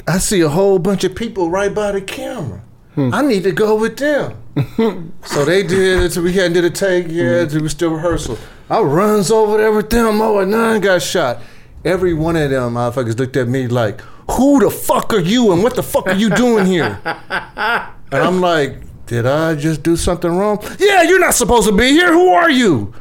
I 0.08 0.16
see 0.16 0.40
a 0.40 0.48
whole 0.48 0.78
bunch 0.78 1.04
of 1.04 1.14
people 1.14 1.50
right 1.50 1.72
by 1.72 1.92
the 1.92 2.00
camera. 2.00 2.62
Hmm. 2.94 3.14
I 3.14 3.22
need 3.22 3.44
to 3.44 3.52
go 3.52 3.76
with 3.76 3.98
them. 3.98 4.42
so 5.24 5.44
they 5.44 5.62
did 5.62 6.02
it. 6.02 6.12
So 6.12 6.22
we 6.22 6.32
had 6.32 6.54
did 6.54 6.64
a 6.64 6.70
take. 6.70 7.06
Yeah, 7.08 7.44
hmm. 7.44 7.56
it 7.56 7.62
was 7.62 7.72
still 7.72 7.90
rehearsal. 7.90 8.38
I 8.70 8.80
runs 8.80 9.30
over 9.30 9.58
there 9.58 9.72
with 9.72 9.90
them. 9.90 10.20
Oh, 10.22 10.38
and 10.38 10.50
nine 10.50 10.80
got 10.80 11.02
shot. 11.02 11.40
Every 11.84 12.14
one 12.14 12.34
of 12.34 12.50
them 12.50 12.74
motherfuckers 12.74 13.18
looked 13.18 13.36
at 13.36 13.46
me 13.46 13.68
like, 13.68 14.00
"Who 14.32 14.58
the 14.58 14.70
fuck 14.70 15.12
are 15.12 15.20
you? 15.20 15.52
And 15.52 15.62
what 15.62 15.76
the 15.76 15.82
fuck 15.82 16.06
are 16.08 16.14
you 16.14 16.30
doing 16.30 16.66
here?" 16.66 16.98
And 18.12 18.22
I'm 18.22 18.40
like, 18.40 18.76
"Did 19.06 19.26
I 19.26 19.54
just 19.54 19.82
do 19.82 19.96
something 19.96 20.30
wrong?" 20.30 20.58
Yeah, 20.78 21.02
you're 21.02 21.20
not 21.20 21.34
supposed 21.34 21.68
to 21.68 21.76
be 21.76 21.90
here. 21.90 22.12
Who 22.12 22.30
are 22.30 22.50
you? 22.50 22.92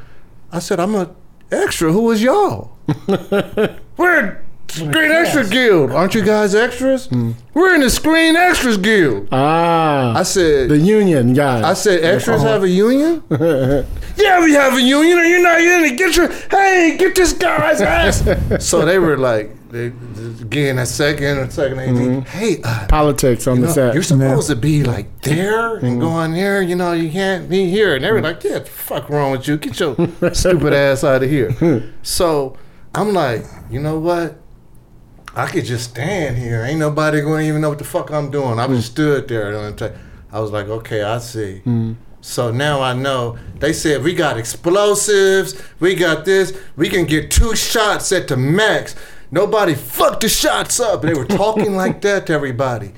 I 0.52 0.60
said, 0.60 0.80
"I'm 0.80 0.96
a 0.96 1.10
extra. 1.52 1.92
Who 1.92 2.12
is 2.12 2.22
y'all?" 2.22 2.78
We're 3.98 4.42
Screen 4.70 5.12
Extra 5.12 5.46
Guild. 5.48 5.92
Aren't 5.92 6.14
you 6.14 6.24
guys 6.24 6.54
extras? 6.54 7.10
We're 7.54 7.74
in 7.76 7.82
the 7.82 7.90
Screen 7.90 8.36
Extras 8.36 8.78
Guild. 8.78 9.28
ah, 9.32 10.16
I 10.18 10.24
said, 10.24 10.70
the 10.70 10.78
union 10.78 11.34
guys. 11.34 11.64
I 11.64 11.74
said, 11.74 12.04
extras 12.04 12.44
have 12.44 12.62
a 12.64 12.70
union? 12.70 13.24
yeah, 13.32 14.44
we 14.44 14.54
have 14.54 14.74
a 14.78 14.82
union. 14.82 15.18
Are 15.18 15.26
you 15.26 15.42
not 15.42 15.60
in 15.60 15.86
it? 15.86 15.98
Get 15.98 16.16
your, 16.16 16.32
hey, 16.52 16.96
get 17.00 17.16
this 17.16 17.34
guy's 17.34 17.82
ass. 17.98 18.24
so 18.64 18.86
they 18.86 19.00
were 19.00 19.18
like, 19.18 19.50
they, 19.70 19.88
again, 20.42 20.80
a 20.80 20.86
second 20.86 21.38
or 21.38 21.50
second 21.50 21.80
AD. 21.80 21.90
Mm-hmm. 21.96 22.20
Hey, 22.22 22.60
uh, 22.64 22.88
Politics 22.88 23.46
on 23.48 23.56
you 23.58 23.62
the 23.62 23.68
know, 23.68 23.74
set. 23.74 23.94
you're 23.94 24.04
supposed 24.04 24.50
to 24.50 24.56
be 24.56 24.84
like 24.84 25.22
there 25.22 25.78
Mm-hmm. 25.78 25.86
and 25.86 26.00
going 26.02 26.34
there. 26.34 26.62
You 26.62 26.76
know, 26.76 26.94
you 26.94 27.10
can't 27.12 27.50
be 27.50 27.70
here. 27.70 27.96
And 27.96 28.04
they 28.04 28.12
were 28.12 28.22
like, 28.22 28.44
"Yeah, 28.44 28.54
what 28.54 28.66
the 28.66 28.72
fuck 28.72 29.10
wrong 29.10 29.32
with 29.32 29.48
you? 29.48 29.58
Get 29.58 29.80
your 29.80 29.96
stupid 30.34 30.74
ass 30.74 31.04
out 31.04 31.24
of 31.24 31.30
here." 31.30 31.54
so 32.02 32.58
I'm 32.96 33.14
like, 33.14 33.46
you 33.70 33.80
know 33.80 34.00
what? 34.00 34.38
I 35.36 35.46
could 35.48 35.66
just 35.66 35.92
stand 35.92 36.38
here. 36.38 36.64
Ain't 36.66 36.80
nobody 36.80 37.22
going 37.22 37.44
to 37.44 37.48
even 37.48 37.62
know 37.62 37.70
what 37.70 37.78
the 37.78 37.84
fuck 37.86 38.12
I'm 38.12 38.32
doing. 38.32 38.60
I 38.60 38.68
Mm. 38.68 38.76
just 38.78 38.92
stood 38.92 39.28
there. 39.28 39.54
And 39.54 39.82
I 39.82 39.92
I 40.32 40.40
was 40.40 40.52
like, 40.52 40.68
okay, 40.68 41.04
I 41.04 41.20
see. 41.20 41.62
So 42.22 42.52
now 42.52 42.82
I 42.82 42.94
know. 42.94 43.38
They 43.60 43.72
said 43.72 44.04
we 44.04 44.14
got 44.14 44.38
explosives. 44.38 45.62
We 45.80 45.96
got 45.96 46.26
this. 46.26 46.58
We 46.76 46.90
can 46.90 47.06
get 47.06 47.32
two 47.32 47.56
shots 47.56 48.12
at 48.12 48.28
the 48.28 48.36
max. 48.38 48.96
Nobody 49.32 49.76
fucked 49.76 50.22
the 50.22 50.30
shots 50.30 50.80
up. 50.80 51.02
They 51.02 51.14
were 51.14 51.26
talking 51.26 51.76
like 51.76 52.02
that 52.04 52.28
to 52.28 52.34
everybody. 52.34 52.92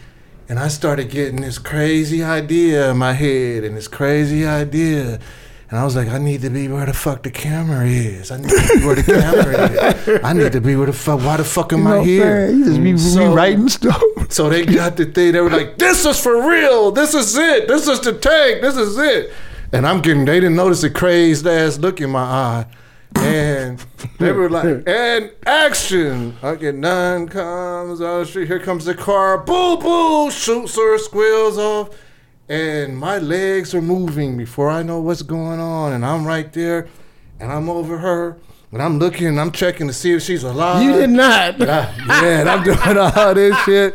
And 0.48 0.60
I 0.60 0.68
started 0.68 1.10
getting 1.10 1.42
this 1.42 1.58
crazy 1.58 2.24
idea 2.24 2.92
in 2.92 2.98
my 2.98 3.14
head 3.14 3.64
and 3.64 3.78
this 3.78 3.88
crazy 3.88 4.46
idea. 4.46 5.20
And 5.70 5.80
I 5.80 5.86
was 5.86 5.96
like, 5.96 6.10
I 6.10 6.18
need 6.18 6.42
to 6.42 6.50
be 6.50 6.68
where 6.68 6.86
the 6.86 6.92
fuck 6.94 7.24
the 7.24 7.32
camera 7.32 7.86
is. 7.86 8.30
I 8.30 8.38
need 8.38 8.50
to 8.50 8.80
be 8.80 8.86
where 8.86 8.96
the 8.96 9.04
camera 9.04 9.70
is. 9.70 10.22
I 10.22 10.34
need 10.34 10.52
to 10.52 10.60
be 10.60 10.76
where 10.76 10.88
the 10.88 10.94
fuck. 10.94 11.22
Why 11.22 11.38
the 11.38 11.46
fuck 11.46 11.72
am 11.72 11.88
I 11.88 12.04
here? 12.04 12.50
You 12.50 12.66
just 12.66 12.84
be 12.84 12.92
mm. 12.92 13.00
So- 13.00 13.30
rewriting 13.30 13.70
stuff. 13.70 14.02
So 14.28 14.50
they 14.50 14.66
got 14.66 14.98
the 14.98 15.06
thing. 15.06 15.32
They 15.32 15.40
were 15.40 15.50
like, 15.50 15.78
"This 15.78 16.06
is 16.06 16.20
for 16.20 16.46
real. 16.50 16.92
This 16.92 17.14
is 17.14 17.38
it. 17.38 17.70
This 17.70 17.88
is 17.88 18.02
the 18.02 18.12
take. 18.14 18.62
This 18.62 18.76
is 18.76 18.98
it." 18.98 19.32
And 19.72 19.88
I'm 19.88 20.02
getting. 20.02 20.26
They 20.26 20.42
didn't 20.42 20.58
notice 20.58 20.82
the 20.82 20.90
crazed 20.90 21.48
ass 21.48 21.78
look 21.78 22.02
in 22.02 22.10
my 22.10 22.24
eye, 22.24 22.66
and 23.16 23.84
they 24.20 24.32
were 24.32 24.50
like, 24.50 24.84
"And 24.88 25.32
action!" 25.46 26.38
I 26.42 26.56
get 26.56 26.76
nine 26.76 27.28
comes 27.28 28.02
out 28.02 28.22
of 28.22 28.26
the 28.26 28.26
street. 28.26 28.48
Here 28.48 28.60
comes 28.60 28.86
the 28.86 28.96
car. 28.96 29.38
Boo 29.38 29.78
boo! 29.78 30.32
Shoots 30.32 30.76
her, 30.76 30.98
squeals 30.98 31.58
off, 31.58 31.90
and 32.50 32.98
my 32.98 33.18
legs 33.18 33.74
are 33.76 33.82
moving 33.82 34.38
before 34.38 34.70
I 34.70 34.84
know 34.84 35.00
what's 35.02 35.22
going 35.22 35.60
on, 35.60 35.94
and 35.94 36.06
I'm 36.06 36.26
right 36.26 36.52
there, 36.54 36.88
and 37.40 37.52
I'm 37.52 37.70
over 37.70 37.98
her. 38.00 38.38
And 38.74 38.82
I'm 38.82 39.00
looking, 39.00 39.38
I'm 39.38 39.52
checking 39.52 39.88
to 39.88 39.94
see 39.94 40.14
if 40.14 40.22
she's 40.22 40.44
alive. 40.44 40.82
You 40.82 40.94
did 40.94 41.10
not. 41.10 41.56
Ah, 41.60 41.94
yeah, 42.24 42.40
and 42.40 42.50
I'm 42.50 42.64
doing 42.64 42.98
all 42.98 43.34
this 43.34 43.58
shit. 43.66 43.94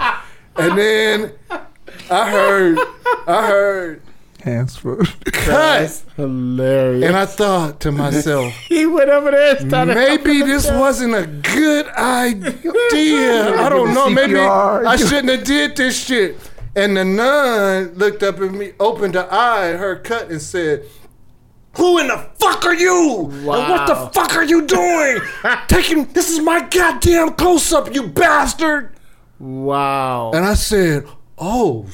And 0.54 0.76
then 0.78 1.32
I 2.10 2.30
heard, 2.30 2.78
I 3.26 3.46
heard, 3.46 4.02
Hands 4.46 4.76
for 4.76 4.96
cut. 5.24 6.04
Hilarious. 6.14 7.04
And 7.04 7.16
I 7.16 7.26
thought 7.26 7.80
to 7.80 7.90
myself, 7.90 8.52
he 8.68 8.86
went 8.86 9.10
over 9.10 9.32
there 9.32 9.56
and 9.56 9.68
started. 9.68 9.96
maybe 9.96 10.40
this 10.42 10.70
wasn't 10.70 11.16
a 11.16 11.26
good 11.26 11.88
idea. 11.88 13.56
I 13.58 13.68
don't 13.68 13.92
know. 13.92 14.08
Maybe 14.08 14.38
I 14.38 14.94
shouldn't 14.94 15.30
have 15.30 15.42
did 15.42 15.76
this 15.76 15.98
shit. 16.00 16.38
And 16.76 16.96
the 16.96 17.04
nun 17.04 17.94
looked 17.94 18.22
up 18.22 18.40
at 18.40 18.52
me, 18.52 18.74
opened 18.78 19.16
her 19.16 19.26
eye, 19.32 19.72
her 19.72 19.96
cut, 19.96 20.30
and 20.30 20.40
said, 20.40 20.84
who 21.76 21.98
in 21.98 22.06
the 22.06 22.18
fuck 22.38 22.64
are 22.66 22.74
you? 22.74 23.28
And 23.32 23.46
what 23.46 23.88
the 23.88 23.96
fuck 24.14 24.36
are 24.36 24.44
you 24.44 24.64
doing? 24.64 25.18
Taking 25.66 26.04
this 26.12 26.30
is 26.30 26.38
my 26.38 26.60
goddamn 26.68 27.34
close 27.34 27.72
up, 27.72 27.92
you 27.92 28.06
bastard. 28.06 28.94
Wow. 29.40 30.30
And 30.32 30.46
I 30.46 30.54
said, 30.54 31.04
"Oh 31.36 31.86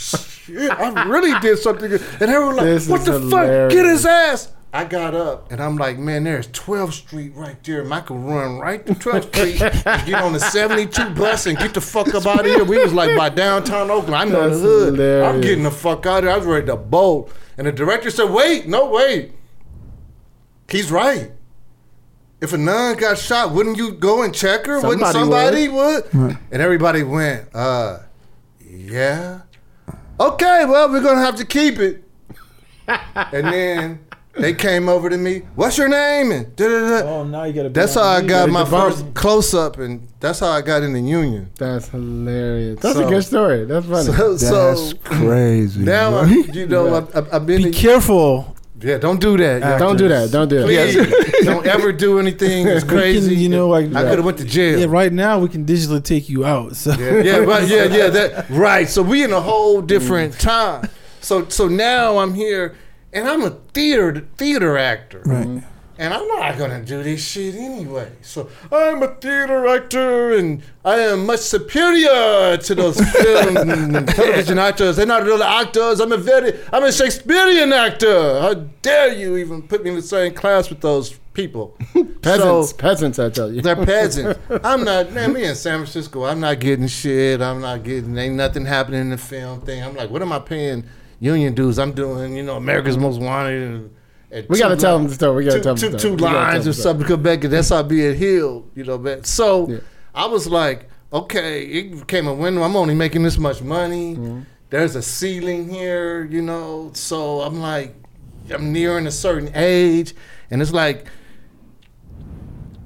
shit, 0.44 0.70
I 0.70 1.04
really 1.04 1.38
did 1.40 1.58
something." 1.58 1.90
Good. 1.90 2.02
And 2.20 2.30
they 2.32 2.38
were 2.38 2.54
like, 2.54 2.64
This 2.66 2.88
"What 2.88 3.00
is 3.00 3.06
the 3.06 3.30
fuck? 3.30 3.70
Get 3.70 3.86
his 3.86 4.04
ass!" 4.06 4.48
I 4.74 4.84
got 4.84 5.14
up 5.14 5.52
and 5.52 5.62
I'm 5.62 5.76
like, 5.76 5.98
"Man, 5.98 6.24
there's 6.24 6.48
12th 6.48 6.94
Street 6.94 7.32
right 7.36 7.62
there. 7.62 7.82
And 7.82 7.92
I 7.92 8.00
could 8.00 8.16
run 8.16 8.58
right 8.58 8.84
to 8.86 8.94
12th 8.94 9.34
Street, 9.34 9.60
and 9.60 10.06
get 10.06 10.22
on 10.22 10.32
the 10.32 10.38
72 10.40 11.10
bus, 11.10 11.44
and 11.46 11.58
get 11.58 11.74
the 11.74 11.80
fuck 11.82 12.14
up 12.14 12.26
out 12.26 12.40
of 12.40 12.46
here." 12.46 12.64
We 12.64 12.78
was 12.78 12.92
like 12.94 13.16
by 13.16 13.28
downtown 13.28 13.90
Oakland. 13.90 14.14
I 14.14 14.24
know 14.24 14.48
That's 14.48 14.62
the 14.62 14.68
hood. 14.96 15.24
I'm 15.24 15.40
getting 15.42 15.64
the 15.64 15.70
fuck 15.70 16.06
out 16.06 16.18
of 16.18 16.24
here. 16.24 16.32
I 16.32 16.36
was 16.38 16.46
ready 16.46 16.66
to 16.66 16.76
bolt. 16.76 17.30
And 17.58 17.66
the 17.66 17.72
director 17.72 18.10
said, 18.10 18.30
"Wait, 18.30 18.66
no, 18.66 18.86
wait. 18.88 19.32
He's 20.68 20.90
right." 20.90 21.32
If 22.40 22.52
a 22.52 22.58
nun 22.58 22.96
got 22.96 23.18
shot, 23.18 23.52
wouldn't 23.52 23.76
you 23.76 23.92
go 23.92 24.22
and 24.22 24.34
check 24.34 24.66
her? 24.66 24.80
wouldn't 24.80 25.06
Somebody 25.06 25.66
somebody 25.66 25.68
would? 25.68 26.38
And 26.50 26.60
everybody 26.62 27.04
went, 27.04 27.54
uh, 27.54 27.98
yeah. 28.68 29.42
Okay, 30.20 30.64
well, 30.66 30.90
we're 30.90 31.02
gonna 31.02 31.20
have 31.20 31.36
to 31.36 31.44
keep 31.44 31.78
it. 31.78 32.04
and 32.88 33.46
then 33.46 34.00
they 34.36 34.54
came 34.54 34.88
over 34.88 35.08
to 35.10 35.16
me. 35.16 35.42
What's 35.54 35.78
your 35.78 35.88
name? 35.88 36.32
And 36.32 36.54
da-da-da. 36.56 37.08
Oh, 37.08 37.24
now 37.24 37.44
you 37.44 37.52
gotta. 37.52 37.68
Be 37.70 37.74
That's 37.74 37.94
how 37.94 38.02
I 38.02 38.22
got 38.22 38.48
my 38.50 38.64
the 38.64 38.70
first 38.70 39.14
close 39.14 39.54
up, 39.54 39.78
and 39.78 40.06
that's 40.20 40.40
how 40.40 40.50
I 40.50 40.60
got 40.62 40.82
in 40.82 40.92
the 40.92 41.00
union. 41.00 41.50
That's 41.58 41.88
hilarious. 41.88 42.80
That's 42.80 42.96
So- 42.96 43.06
a 43.06 43.10
good 43.10 43.24
story. 43.24 43.64
That's 43.64 43.86
funny. 43.86 44.04
So, 44.12 44.34
That's 44.36 44.90
so 44.90 44.96
crazy. 45.04 45.80
now. 45.82 46.18
I'm, 46.18 46.30
you 46.30 46.66
know, 46.74 46.94
I've, 46.96 47.16
I've- 47.16 47.30
I've 47.32 47.46
been. 47.46 47.62
Be 47.62 47.68
in- 47.68 47.72
careful. 47.72 48.51
Yeah, 48.82 48.98
don't 48.98 49.20
do 49.20 49.36
that. 49.36 49.62
y'all. 49.62 49.78
Don't 49.78 49.96
do 49.96 50.08
that. 50.08 50.30
Don't 50.30 50.48
do 50.48 50.58
that. 50.58 50.66
Please, 50.66 51.44
don't 51.44 51.66
ever 51.66 51.92
do 51.92 52.18
anything 52.18 52.66
that's 52.66 52.84
crazy. 52.94 53.34
you 53.36 53.48
know, 53.48 53.68
like- 53.68 53.94
I 53.94 54.02
could 54.02 54.18
have 54.18 54.24
went 54.24 54.38
to 54.38 54.44
jail. 54.44 54.78
Yeah, 54.78 54.86
right 54.88 55.12
now 55.12 55.38
we 55.38 55.48
can 55.48 55.64
digitally 55.64 56.02
take 56.02 56.28
you 56.28 56.44
out. 56.44 56.76
So 56.76 56.92
Yeah, 56.92 57.22
yeah, 57.22 57.36
right, 57.38 57.68
yeah, 57.68 57.84
yeah, 57.84 58.08
that 58.08 58.50
right. 58.50 58.88
So 58.88 59.02
we 59.02 59.22
in 59.24 59.32
a 59.32 59.40
whole 59.40 59.82
different 59.82 60.34
mm. 60.34 60.40
time. 60.40 60.88
So 61.20 61.48
so 61.48 61.68
now 61.68 62.18
I'm 62.18 62.34
here 62.34 62.74
and 63.12 63.28
I'm 63.28 63.42
a 63.42 63.50
theater 63.50 64.26
theater 64.36 64.76
actor. 64.76 65.22
Right. 65.24 65.46
Mm-hmm. 65.46 65.66
And 65.98 66.12
I'm 66.14 66.26
not 66.26 66.56
gonna 66.58 66.82
do 66.82 67.02
this 67.02 67.24
shit 67.24 67.54
anyway. 67.54 68.10
So 68.22 68.48
I'm 68.70 69.02
a 69.02 69.08
theater 69.14 69.66
actor 69.68 70.36
and 70.36 70.62
I 70.84 70.98
am 71.00 71.26
much 71.26 71.40
superior 71.40 72.56
to 72.56 72.74
those 72.74 72.98
film 73.12 73.56
and 73.56 74.08
television 74.08 74.58
actors. 74.58 74.96
They're 74.96 75.06
not 75.06 75.24
real 75.24 75.42
actors. 75.42 76.00
I'm 76.00 76.12
a 76.12 76.16
very 76.16 76.58
I'm 76.72 76.84
a 76.84 76.92
Shakespearean 76.92 77.72
actor. 77.72 78.40
How 78.40 78.54
dare 78.54 79.12
you 79.12 79.36
even 79.36 79.62
put 79.62 79.84
me 79.84 79.90
in 79.90 79.96
the 79.96 80.02
same 80.02 80.32
class 80.34 80.70
with 80.70 80.80
those 80.80 81.18
people? 81.34 81.76
Peasants. 82.22 82.70
So- 82.70 82.76
peasants, 82.76 83.18
I 83.18 83.28
tell 83.30 83.52
you. 83.52 83.60
they're 83.62 83.76
peasants. 83.76 84.40
I'm 84.64 84.84
not, 84.84 85.12
man, 85.12 85.32
me 85.32 85.44
in 85.44 85.54
San 85.54 85.78
Francisco, 85.80 86.24
I'm 86.24 86.40
not 86.40 86.58
getting 86.60 86.86
shit. 86.86 87.40
I'm 87.42 87.60
not 87.60 87.82
getting, 87.84 88.16
ain't 88.16 88.34
nothing 88.34 88.64
happening 88.64 89.00
in 89.02 89.10
the 89.10 89.18
film 89.18 89.60
thing. 89.60 89.82
I'm 89.82 89.94
like, 89.94 90.10
what 90.10 90.22
am 90.22 90.32
I 90.32 90.38
paying 90.38 90.84
union 91.20 91.54
dues? 91.54 91.78
I'm 91.78 91.92
doing, 91.92 92.34
you 92.36 92.42
know, 92.42 92.56
America's 92.56 92.96
Most 92.96 93.20
Wanted. 93.20 93.62
And, 93.62 93.94
We 94.48 94.58
gotta 94.58 94.76
tell 94.76 94.98
them 94.98 95.08
the 95.08 95.14
story. 95.14 95.44
We 95.44 95.44
gotta 95.44 95.58
two, 95.58 95.62
tell 95.62 95.74
them 95.74 95.80
two, 95.80 95.90
the 95.90 95.98
two 95.98 96.16
lines 96.16 96.66
or 96.66 96.72
something 96.72 97.06
come 97.06 97.22
back, 97.22 97.44
and 97.44 97.52
that's 97.52 97.68
how 97.68 97.82
being 97.82 98.16
healed, 98.16 98.70
you 98.74 98.84
know, 98.84 98.98
man. 98.98 99.24
So 99.24 99.68
Yeah. 99.68 99.78
I 100.14 100.26
was 100.26 100.46
like, 100.46 100.88
okay, 101.12 101.64
it 101.64 101.98
became 102.00 102.26
a 102.26 102.34
window. 102.34 102.62
I'm 102.62 102.76
only 102.76 102.94
making 102.94 103.22
this 103.22 103.36
much 103.38 103.60
money. 103.62 104.16
Mm-hmm. 104.16 104.40
There's 104.70 104.96
a 104.96 105.02
ceiling 105.02 105.68
here, 105.68 106.24
you 106.24 106.40
know. 106.40 106.92
So 106.94 107.42
I'm 107.42 107.60
like, 107.60 107.94
I'm 108.50 108.72
nearing 108.72 109.06
a 109.06 109.10
certain 109.10 109.50
age, 109.54 110.14
and 110.50 110.62
it's 110.62 110.72
like, 110.72 111.06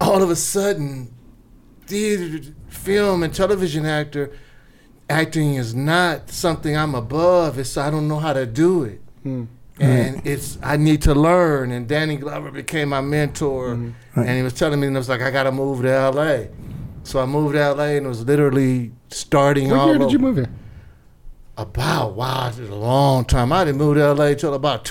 all 0.01 0.22
of 0.22 0.30
a 0.30 0.36
sudden, 0.36 1.14
theater, 1.86 2.53
film, 2.68 3.22
and 3.22 3.32
television 3.32 3.86
actor 3.86 4.30
acting 5.09 5.55
is 5.55 5.74
not 5.74 6.28
something 6.30 6.76
I'm 6.76 6.94
above. 6.94 7.59
It's 7.59 7.76
I 7.76 7.90
don't 7.90 8.09
know 8.09 8.18
how 8.18 8.32
to 8.32 8.47
do 8.47 8.82
it, 8.84 9.01
Mm-hmm. 9.77 9.85
and 9.85 10.27
it's 10.27 10.59
I 10.62 10.77
need 10.79 11.03
to 11.03 11.14
learn. 11.14 11.70
And 11.70 11.87
Danny 11.87 12.16
Glover 12.16 12.51
became 12.51 12.91
my 12.91 13.03
mentor, 13.03 13.74
mm-hmm. 13.74 14.20
and 14.20 14.31
he 14.31 14.43
was 14.43 14.55
telling 14.55 14.81
me, 14.81 14.87
and 14.87 14.97
it 14.97 14.99
was 14.99 15.09
like 15.09 15.20
I 15.20 15.31
got 15.31 15.45
to 15.45 15.53
move 15.53 15.83
to 15.83 15.91
L.A. 15.91 16.49
So 17.03 17.20
I 17.20 17.27
moved 17.27 17.55
to 17.55 17.61
L.A. 17.61 17.99
and 17.99 18.07
it 18.07 18.09
was 18.09 18.24
literally 18.24 18.93
starting 19.11 19.70
What 19.70 19.87
year 19.87 19.99
did 19.99 20.12
you 20.12 20.18
move 20.18 20.37
here? 20.37 20.49
About 21.57 22.14
wow, 22.14 22.49
it 22.49 22.59
was 22.59 22.68
a 22.68 22.74
long 22.74 23.24
time. 23.24 23.53
I 23.53 23.64
didn't 23.64 23.79
move 23.79 23.97
to 23.97 24.03
L.A. 24.03 24.35
till 24.35 24.55
about 24.55 24.85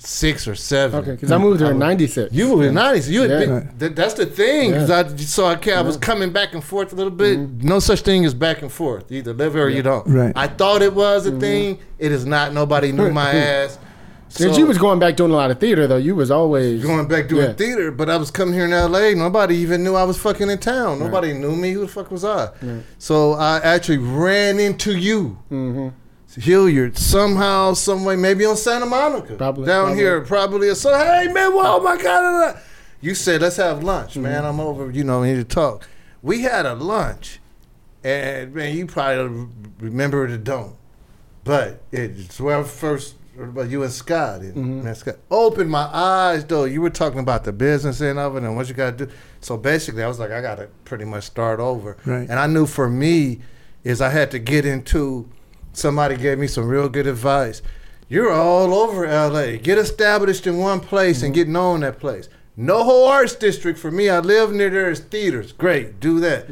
2006 0.00 0.48
or 0.48 0.54
seven. 0.54 1.00
Okay, 1.00 1.10
because 1.12 1.30
I 1.30 1.38
moved 1.38 1.60
here 1.60 1.70
in 1.70 1.78
'96. 1.78 2.32
You 2.32 2.48
moved 2.48 2.64
in 2.64 2.74
'90s. 2.74 3.08
You 3.08 3.22
had 3.22 3.30
Yeah. 3.30 3.38
been, 3.38 3.78
th- 3.78 3.92
that's 3.94 4.14
the 4.14 4.26
thing. 4.26 4.72
'cause 4.72 4.90
I 4.90 5.06
so 5.16 5.46
I, 5.46 5.56
ca- 5.56 5.74
I 5.74 5.82
was 5.82 5.96
coming 5.96 6.30
back 6.30 6.54
and 6.54 6.64
forth 6.64 6.92
a 6.92 6.96
little 6.96 7.10
bit. 7.10 7.38
No 7.62 7.78
such 7.80 8.00
thing 8.00 8.24
as 8.24 8.32
back 8.34 8.62
and 8.62 8.72
forth. 8.72 9.04
You 9.10 9.18
either 9.18 9.34
live 9.34 9.52
here 9.54 9.64
or 9.64 9.68
you 9.68 9.82
don't. 9.82 10.06
Right. 10.08 10.32
I 10.34 10.46
thought 10.46 10.82
it 10.82 10.94
was 10.94 11.26
a 11.26 11.32
thing. 11.38 11.78
It 11.98 12.12
is 12.12 12.24
not. 12.24 12.52
Nobody 12.54 12.92
knew 12.92 13.10
my 13.10 13.30
ass. 13.32 13.78
Because 14.32 14.56
you 14.56 14.64
was 14.66 14.78
going 14.78 15.00
back 15.00 15.16
doing 15.16 15.32
a 15.32 15.34
lot 15.34 15.50
of 15.50 15.58
theater 15.58 15.86
though. 15.88 15.96
You 15.96 16.14
was 16.14 16.30
always 16.30 16.82
going 16.84 17.08
back 17.08 17.28
doing 17.28 17.46
Yeah. 17.46 17.52
theater, 17.52 17.90
but 17.90 18.08
I 18.08 18.16
was 18.16 18.30
coming 18.30 18.54
here 18.54 18.64
in 18.64 18.72
L.A. 18.72 19.12
Nobody 19.16 19.56
even 19.56 19.82
knew 19.82 19.96
I 19.96 20.04
was 20.04 20.16
fucking 20.18 20.48
in 20.48 20.58
town. 20.58 21.00
Nobody 21.00 21.32
knew 21.32 21.56
me. 21.56 21.72
Who 21.72 21.80
the 21.80 21.88
fuck 21.88 22.10
was 22.12 22.24
I? 22.24 22.48
So 22.98 23.32
I 23.34 23.58
actually 23.58 23.98
ran 23.98 24.60
into 24.60 24.96
you. 24.96 25.36
Mm-hmm. 25.50 25.88
Hilliard 26.36 26.96
somehow, 26.96 27.72
some 27.74 28.04
way, 28.04 28.16
maybe 28.16 28.44
on 28.44 28.56
Santa 28.56 28.86
Monica, 28.86 29.34
Probably, 29.34 29.66
down 29.66 29.84
probably. 29.86 29.98
here, 30.02 30.20
probably. 30.22 30.74
So 30.74 30.96
hey 30.96 31.26
man, 31.32 31.54
well, 31.54 31.76
oh 31.80 31.82
my 31.82 32.00
god, 32.00 32.58
you 33.00 33.14
said 33.14 33.40
let's 33.42 33.56
have 33.56 33.82
lunch, 33.82 34.10
Mm-hmm. 34.12 34.22
man. 34.22 34.44
I'm 34.44 34.60
over, 34.60 34.90
you 34.90 35.04
know, 35.04 35.20
we 35.22 35.28
need 35.32 35.36
to 35.36 35.44
talk. 35.44 35.88
We 36.22 36.42
had 36.42 36.66
a 36.66 36.74
lunch, 36.74 37.40
and 38.04 38.54
man, 38.54 38.76
you 38.76 38.86
probably 38.86 39.48
remember 39.80 40.24
it 40.26 40.30
or 40.30 40.36
don't, 40.38 40.76
but 41.44 41.82
it's 41.92 42.38
where 42.40 42.58
I 42.58 42.62
first 42.62 43.16
about 43.38 43.70
you 43.70 43.82
and 43.82 43.90
Scott. 43.92 44.40
And 44.42 44.84
man, 44.84 44.94
Scott 44.94 45.16
opened 45.30 45.70
my 45.70 45.88
eyes 45.92 46.44
though. 46.44 46.64
You 46.64 46.82
were 46.82 46.90
talking 46.90 47.20
about 47.20 47.44
the 47.44 47.52
business 47.52 48.00
end 48.02 48.18
of 48.18 48.36
it 48.36 48.42
and 48.42 48.54
what 48.54 48.68
you 48.68 48.74
got 48.74 48.98
to 48.98 49.06
do. 49.06 49.12
So 49.40 49.56
basically, 49.56 50.02
I 50.02 50.08
was 50.08 50.18
like, 50.18 50.30
I 50.30 50.42
got 50.42 50.56
to 50.56 50.68
pretty 50.84 51.06
much 51.06 51.24
start 51.24 51.58
over. 51.58 51.96
Right. 52.04 52.28
And 52.28 52.34
I 52.34 52.46
knew 52.46 52.66
for 52.66 52.88
me 52.90 53.40
is 53.82 54.00
I 54.02 54.10
had 54.10 54.30
to 54.32 54.38
get 54.38 54.64
into. 54.66 55.28
Somebody 55.72 56.16
gave 56.16 56.38
me 56.38 56.46
some 56.46 56.68
real 56.68 56.88
good 56.88 57.06
advice. 57.06 57.62
You're 58.08 58.32
all 58.32 58.74
over 58.74 59.06
LA. 59.06 59.56
Get 59.56 59.78
established 59.78 60.46
in 60.46 60.58
one 60.58 60.80
place 60.80 61.22
and 61.22 61.32
get 61.32 61.48
known 61.48 61.76
in 61.76 61.80
that 61.82 62.00
place. 62.00 62.28
No 62.56 62.82
whole 62.82 63.06
arts 63.06 63.36
district 63.36 63.78
for 63.78 63.90
me. 63.90 64.08
I 64.08 64.18
live 64.18 64.52
near 64.52 64.68
there 64.68 64.90
is 64.90 65.00
theaters. 65.00 65.52
Great, 65.52 66.00
do 66.00 66.18
that. 66.20 66.48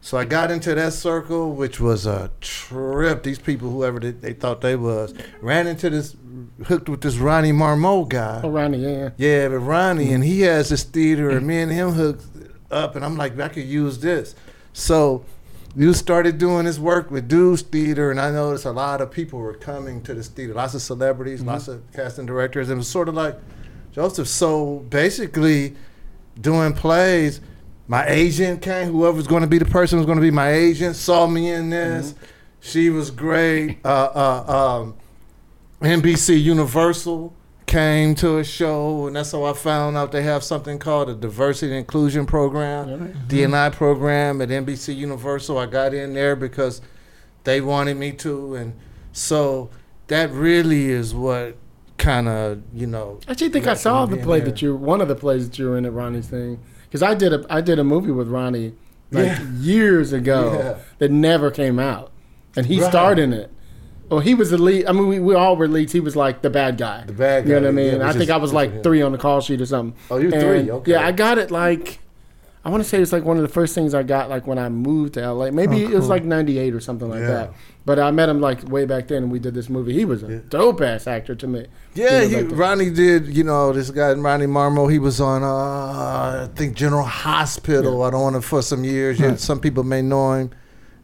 So 0.00 0.18
I 0.18 0.24
got 0.24 0.50
into 0.50 0.74
that 0.74 0.94
circle, 0.94 1.52
which 1.52 1.78
was 1.78 2.06
a 2.06 2.32
trip. 2.40 3.22
These 3.22 3.38
people, 3.38 3.70
whoever 3.70 4.00
they, 4.00 4.10
they 4.10 4.32
thought 4.32 4.60
they 4.60 4.74
was, 4.74 5.14
ran 5.40 5.68
into 5.68 5.90
this, 5.90 6.16
hooked 6.64 6.88
with 6.88 7.02
this 7.02 7.18
Ronnie 7.18 7.52
Marmo 7.52 8.08
guy. 8.08 8.40
Oh, 8.42 8.50
Ronnie, 8.50 8.78
yeah. 8.78 9.10
Yeah, 9.16 9.48
but 9.48 9.58
Ronnie, 9.58 10.12
and 10.12 10.24
he 10.24 10.40
has 10.40 10.70
this 10.70 10.82
theater, 10.82 11.30
and 11.30 11.42
mm. 11.42 11.46
me 11.46 11.60
and 11.60 11.70
him 11.70 11.90
hooked 11.92 12.24
up, 12.72 12.96
and 12.96 13.04
I'm 13.04 13.16
like, 13.16 13.38
I 13.38 13.48
could 13.48 13.64
use 13.64 14.00
this. 14.00 14.34
So 14.72 15.24
you 15.74 15.94
started 15.94 16.38
doing 16.38 16.66
this 16.66 16.78
work 16.78 17.10
with 17.10 17.28
Dude's 17.28 17.62
Theater, 17.62 18.10
and 18.10 18.20
I 18.20 18.30
noticed 18.30 18.64
a 18.64 18.70
lot 18.70 19.00
of 19.00 19.10
people 19.10 19.38
were 19.38 19.54
coming 19.54 20.02
to 20.02 20.14
this 20.14 20.28
theater, 20.28 20.52
lots 20.54 20.74
of 20.74 20.82
celebrities, 20.82 21.40
lots 21.42 21.68
of 21.68 21.82
casting 21.92 22.26
directors, 22.26 22.68
and 22.68 22.76
it 22.76 22.78
was 22.78 22.88
sort 22.88 23.08
of 23.08 23.14
like 23.14 23.38
Joseph. 23.92 24.28
So 24.28 24.80
basically, 24.90 25.74
doing 26.40 26.74
plays, 26.74 27.40
my 27.88 28.06
agent 28.06 28.60
came, 28.62 28.90
whoever's 28.92 29.26
going 29.26 29.42
to 29.42 29.48
be 29.48 29.58
the 29.58 29.64
person 29.64 29.98
who's 29.98 30.06
going 30.06 30.18
to 30.18 30.22
be 30.22 30.30
my 30.30 30.52
agent, 30.52 30.96
saw 30.96 31.26
me 31.26 31.50
in 31.50 31.70
this. 31.70 32.14
She 32.60 32.90
was 32.90 33.10
great. 33.10 33.78
Uh, 33.84 34.10
uh, 34.14 34.80
um, 34.82 34.94
NBC 35.80 36.40
Universal 36.40 37.34
came 37.72 38.14
to 38.16 38.36
a 38.38 38.44
show, 38.44 39.06
and 39.06 39.16
that's 39.16 39.32
how 39.32 39.44
I 39.44 39.54
found 39.54 39.96
out 39.96 40.12
they 40.12 40.22
have 40.22 40.44
something 40.44 40.78
called 40.78 41.08
a 41.08 41.14
diversity 41.14 41.72
and 41.72 41.78
inclusion 41.78 42.26
program, 42.26 42.86
mm-hmm. 42.86 43.28
DNI 43.28 43.72
program 43.72 44.42
at 44.42 44.50
NBC 44.50 44.94
Universal. 44.94 45.56
I 45.56 45.66
got 45.66 45.94
in 45.94 46.12
there 46.12 46.36
because 46.36 46.82
they 47.44 47.60
wanted 47.62 47.96
me 47.96 48.12
to, 48.12 48.54
and 48.56 48.74
so 49.12 49.70
that 50.08 50.30
really 50.30 50.90
is 50.90 51.14
what 51.14 51.56
kind 51.96 52.28
of 52.28 52.62
you 52.74 52.86
know. 52.86 53.20
I 53.26 53.32
actually 53.32 53.48
think 53.48 53.66
I 53.66 53.74
saw 53.74 54.04
the 54.04 54.18
play 54.18 54.40
there. 54.40 54.50
that 54.50 54.60
you, 54.62 54.76
one 54.76 55.00
of 55.00 55.08
the 55.08 55.14
plays 55.14 55.48
that 55.48 55.58
you 55.58 55.70
were 55.70 55.78
in 55.78 55.86
at 55.86 55.92
Ronnie's 55.94 56.28
thing, 56.28 56.60
because 56.84 57.02
I 57.02 57.14
did 57.14 57.32
a, 57.32 57.46
I 57.48 57.62
did 57.62 57.78
a 57.78 57.84
movie 57.84 58.10
with 58.12 58.28
Ronnie 58.28 58.74
like 59.10 59.26
Yeah. 59.26 59.50
years 59.60 60.12
ago 60.12 60.52
Yeah. 60.58 60.74
that 60.98 61.10
never 61.10 61.50
came 61.50 61.78
out, 61.78 62.10
and 62.54 62.66
he 62.66 62.80
Right. 62.80 62.90
starred 62.90 63.18
in 63.18 63.32
it. 63.32 63.50
Well, 64.12 64.20
he 64.20 64.34
was 64.34 64.50
the 64.50 64.58
lead. 64.58 64.86
I 64.86 64.92
mean, 64.92 65.08
we, 65.08 65.18
we 65.18 65.34
all 65.34 65.56
were 65.56 65.66
leads. 65.66 65.92
He 65.92 66.00
was 66.00 66.14
like 66.14 66.42
the 66.42 66.50
bad 66.50 66.76
guy. 66.76 67.04
The 67.06 67.14
bad 67.14 67.44
guy. 67.44 67.48
You 67.48 67.54
know 67.56 67.62
what 67.62 67.68
I 67.68 67.72
mean? 67.72 67.96
yeah, 68.00 68.08
I 68.08 68.12
think 68.12 68.24
is- 68.24 68.30
I 68.30 68.36
was 68.36 68.52
like 68.52 68.82
three 68.82 69.00
on 69.00 69.12
the 69.12 69.18
call 69.18 69.40
sheet 69.40 69.60
or 69.60 69.66
something. 69.66 69.98
Oh, 70.10 70.18
you 70.18 70.30
three, 70.30 70.70
okay. 70.70 70.90
Yeah, 70.92 71.06
I 71.06 71.12
got 71.12 71.38
it 71.38 71.50
like. 71.50 71.98
I 72.64 72.70
want 72.70 72.80
to 72.80 72.88
say 72.88 73.00
it's 73.02 73.10
like 73.10 73.24
one 73.24 73.36
of 73.38 73.42
the 73.42 73.48
first 73.48 73.74
things 73.74 73.92
I 73.92 74.04
got 74.04 74.30
like 74.30 74.46
when 74.46 74.56
I 74.56 74.68
moved 74.68 75.14
to 75.14 75.32
LA. 75.32 75.50
Maybe 75.50 75.82
it 75.82 75.90
was 75.90 76.08
like 76.08 76.22
'98 76.24 76.74
or 76.74 76.78
something 76.80 77.08
like 77.10 77.18
Yeah. 77.20 77.26
that. 77.26 77.52
But 77.84 77.98
I 77.98 78.12
met 78.12 78.28
him 78.28 78.40
like 78.40 78.62
way 78.68 78.84
back 78.84 79.08
then, 79.08 79.24
and 79.24 79.32
we 79.32 79.40
did 79.40 79.52
this 79.54 79.68
movie. 79.68 79.92
He 79.94 80.04
was 80.04 80.22
a 80.22 80.38
dope 80.38 80.80
ass 80.80 81.08
actor 81.08 81.34
to 81.34 81.46
me. 81.48 81.66
Yeah, 81.94 82.22
he. 82.24 82.42
Ronnie 82.42 82.90
did. 82.90 83.34
You 83.34 83.42
know, 83.42 83.72
this 83.72 83.90
guy 83.90 84.12
Ronnie 84.12 84.46
Marmo. 84.46 84.92
He 84.92 85.00
was 85.00 85.20
on, 85.20 85.42
uh, 85.42 85.46
I 86.46 86.48
think, 86.54 86.76
General 86.76 87.02
Hospital. 87.04 88.02
I 88.04 88.10
don't 88.10 88.22
want 88.22 88.36
to 88.36 88.42
for 88.42 88.62
some 88.62 88.84
years. 88.84 89.18
Yeah, 89.18 89.34
some 89.36 89.58
people 89.58 89.82
may 89.82 90.02
know 90.02 90.34
him 90.34 90.50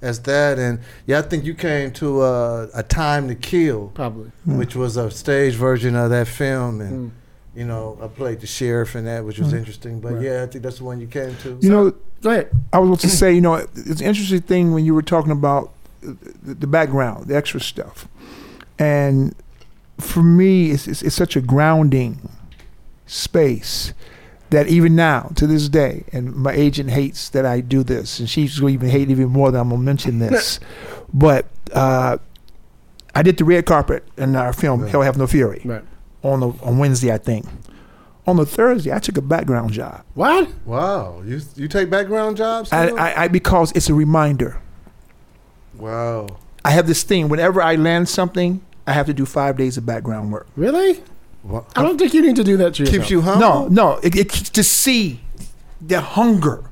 as 0.01 0.21
that. 0.23 0.59
And 0.59 0.81
yeah, 1.07 1.19
I 1.19 1.23
think 1.23 1.45
you 1.45 1.55
came 1.55 1.93
to 1.93 2.21
uh, 2.21 2.69
a 2.75 2.83
Time 2.83 3.29
to 3.29 3.35
Kill, 3.35 3.89
probably. 3.95 4.31
which 4.45 4.75
was 4.75 4.97
a 4.97 5.11
stage 5.11 5.55
version 5.55 5.97
of 5.97 6.11
that 6.11 6.29
film, 6.29 6.81
and 6.81 7.13
you 7.55 7.65
know, 7.65 7.99
I 8.01 8.07
played 8.07 8.41
the 8.41 8.47
sheriff 8.47 8.95
in 8.95 9.05
that, 9.07 9.25
which 9.25 9.39
was 9.39 9.53
interesting. 9.53 10.01
But 10.01 10.21
yeah, 10.21 10.43
I 10.43 10.47
think 10.47 10.63
that's 10.63 10.79
the 10.79 10.85
one 10.85 11.01
you 11.01 11.07
came 11.09 11.37
to. 11.39 11.59
You 11.61 11.71
know, 11.71 11.95
Go 12.21 12.31
ahead. 12.31 12.51
I 12.73 12.79
was 12.79 12.89
about 12.89 13.01
to 13.01 13.09
say, 13.23 13.33
you 13.33 13.41
know, 13.41 13.55
it's 13.55 14.01
an 14.01 14.07
interesting 14.07 14.41
thing 14.43 14.73
when 14.73 14.85
you 14.85 14.95
were 14.95 15.03
talking 15.03 15.33
about 15.33 15.73
the, 16.01 16.55
the 16.55 16.67
background, 16.67 17.27
the 17.27 17.37
extra 17.37 17.61
stuff, 17.61 18.09
and 18.79 19.35
for 19.99 20.23
me, 20.23 20.71
it's, 20.71 20.87
it's, 20.87 21.03
it's 21.03 21.17
such 21.17 21.35
a 21.35 21.41
grounding 21.41 22.29
space 23.07 23.93
that 24.51 24.69
even 24.69 24.97
now, 24.97 25.31
to 25.37 25.47
this 25.47 25.69
day, 25.69 26.05
and 26.13 26.35
my 26.35 26.53
agent 26.53 26.91
hates 26.91 27.29
that 27.31 27.45
I 27.47 27.61
do 27.61 27.83
this, 27.83 28.19
and 28.19 28.29
she's 28.31 28.59
going 28.59 28.79
to 28.79 28.85
even 28.85 28.91
hate 28.91 29.11
even 29.11 29.29
more 29.29 29.51
that 29.51 29.59
I'm 29.61 29.69
going 29.69 29.81
to 29.81 29.85
mention 29.85 30.19
this, 30.21 30.59
but 31.13 31.47
uh, 31.75 32.19
I 33.15 33.23
did 33.23 33.37
the 33.37 33.45
red 33.45 33.67
carpet 33.67 34.05
in 34.17 34.37
our 34.37 34.53
film 34.53 34.87
Hell 34.87 35.03
Have 35.03 35.17
No 35.19 35.27
Fury 35.27 35.63
Right. 35.65 35.85
on 36.23 36.41
the 36.41 36.49
on 36.63 36.79
Wednesday, 36.79 37.13
I 37.13 37.19
think. 37.19 37.47
On 38.27 38.37
the 38.37 38.45
Thursday, 38.45 38.93
I 38.93 38.99
took 38.99 39.17
a 39.17 39.23
background 39.23 39.73
job. 39.73 40.05
What? 40.15 40.51
Wow, 40.67 41.23
you 41.25 41.41
you 41.57 41.67
take 41.69 41.89
background 41.89 42.37
jobs? 42.37 42.71
I. 42.73 42.89
I, 42.89 43.23
I 43.25 43.29
because 43.29 43.73
it's 43.73 43.89
a 43.89 43.95
reminder. 43.95 44.61
wow. 45.77 46.27
I 46.65 46.73
have 46.73 46.87
this 46.87 47.03
thing. 47.03 47.29
Whenever 47.31 47.63
I 47.63 47.77
land 47.77 48.09
something, 48.09 48.61
I 48.87 48.93
have 48.93 49.07
to 49.07 49.15
do 49.15 49.25
five 49.25 49.57
days 49.57 49.77
of 49.79 49.87
background 49.87 50.33
work. 50.33 50.47
Really? 50.57 51.03
Wow. 51.49 51.67
I 51.75 51.83
don't 51.83 51.99
think 51.99 52.13
you 52.15 52.23
need 52.23 52.37
to 52.37 52.45
do 52.45 52.57
that 52.59 52.75
to 52.75 52.83
yourself. 52.83 52.99
Keeps 52.99 53.11
you 53.11 53.21
humble. 53.23 53.41
No, 53.41 53.69
no, 53.69 53.99
it, 54.03 54.15
it 54.15 54.29
to 54.31 54.63
see 54.63 55.21
the 55.81 56.01
hunger. 56.01 56.63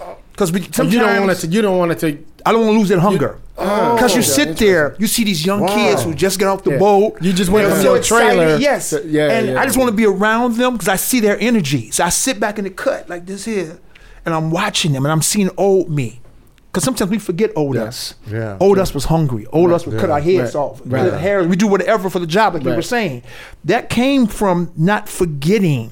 Uh, 0.00 0.14
because 0.32 0.48
sometimes 0.50 0.92
You 0.94 1.00
don't 1.00 1.26
want 1.26 1.38
to. 1.38 1.46
You 1.46 1.62
don't 1.62 1.78
want 1.78 1.98
to. 2.00 2.18
I 2.46 2.52
don't 2.52 2.62
want 2.64 2.74
to 2.74 2.78
lose 2.78 2.88
that 2.88 2.98
hunger. 3.00 3.38
Oh, 3.58 3.94
Because 3.94 4.14
you 4.14 4.20
okay, 4.22 4.28
sit 4.30 4.56
there, 4.56 4.96
you 4.98 5.06
see 5.06 5.24
these 5.24 5.44
young 5.44 5.60
Wow. 5.60 5.74
kids 5.74 6.02
who 6.02 6.14
just 6.14 6.38
get 6.38 6.48
off 6.48 6.64
the 6.64 6.72
Yeah. 6.72 6.78
boat. 6.78 7.18
You 7.20 7.32
just 7.34 7.50
went 7.50 7.68
from 7.70 7.82
so 7.82 7.94
your 7.94 8.02
trailer 8.02 8.56
Yes. 8.56 8.90
to- 8.90 9.06
yeah, 9.06 9.30
and 9.30 9.48
yeah. 9.48 9.60
I 9.60 9.66
just 9.66 9.76
want 9.76 9.88
to 9.90 9.94
be 9.96 10.06
around 10.06 10.56
them 10.56 10.72
because 10.72 10.88
I 10.88 10.96
see 10.96 11.20
their 11.20 11.36
energy. 11.38 11.90
So 11.90 12.02
I 12.02 12.08
sit 12.08 12.40
back 12.40 12.58
in 12.58 12.64
the 12.64 12.70
cut 12.70 13.10
like 13.10 13.26
this 13.26 13.44
here, 13.44 13.78
and 14.24 14.34
I'm 14.34 14.50
watching 14.50 14.92
them, 14.92 15.04
and 15.04 15.12
I'm 15.12 15.20
seeing 15.22 15.50
old 15.58 15.90
me. 15.90 16.21
Because 16.72 16.84
sometimes 16.84 17.10
we 17.10 17.18
forget 17.18 17.50
old 17.54 17.76
us. 17.76 18.14
Yeah. 18.26 18.56
Old 18.58 18.78
us 18.78 18.94
was 18.94 19.04
hungry. 19.04 19.46
Old 19.52 19.72
us 19.72 19.86
would 19.86 20.00
cut 20.00 20.08
our 20.08 20.20
heads 20.20 20.54
Right. 20.54 20.60
off. 20.60 20.80
Right. 20.86 21.10
Cut 21.10 21.20
hair. 21.20 21.44
We 21.44 21.54
do 21.54 21.66
whatever 21.66 22.08
for 22.08 22.18
the 22.18 22.26
job, 22.26 22.54
like 22.54 22.62
we 22.62 22.70
Right. 22.70 22.76
were 22.76 22.82
saying. 22.82 23.22
That 23.66 23.90
came 23.90 24.26
from 24.26 24.70
not 24.74 25.06
forgetting 25.06 25.90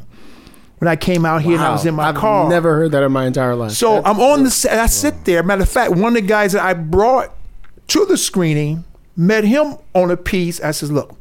when 0.79 0.89
I 0.89 0.97
came 0.97 1.27
out 1.27 1.43
here 1.43 1.57
and 1.57 1.63
I 1.63 1.71
was 1.73 1.85
in 1.85 1.95
my 1.95 2.09
I've 2.09 2.15
car. 2.15 2.49
Never 2.49 2.77
heard 2.77 2.93
that 2.93 3.03
in 3.03 3.13
my 3.13 3.27
entire 3.27 3.55
life. 3.55 3.73
So 3.73 3.97
That's- 3.97 4.15
I'm 4.17 4.23
on 4.23 4.45
the 4.45 4.51
set. 4.51 4.79
I 4.79 4.87
sit 4.87 5.27
there. 5.27 5.43
Matter 5.43 5.63
of 5.63 5.69
fact, 5.69 5.91
one 5.93 6.17
of 6.17 6.23
the 6.23 6.27
guys 6.27 6.53
that 6.53 6.65
I 6.65 6.73
brought 6.73 7.31
to 7.89 8.07
the 8.07 8.17
screening 8.17 8.85
met 9.15 9.45
him 9.45 9.77
on 9.95 10.11
a 10.11 10.17
piece. 10.17 10.63
I 10.63 10.71
says, 10.71 10.91
"Look, 10.91 11.13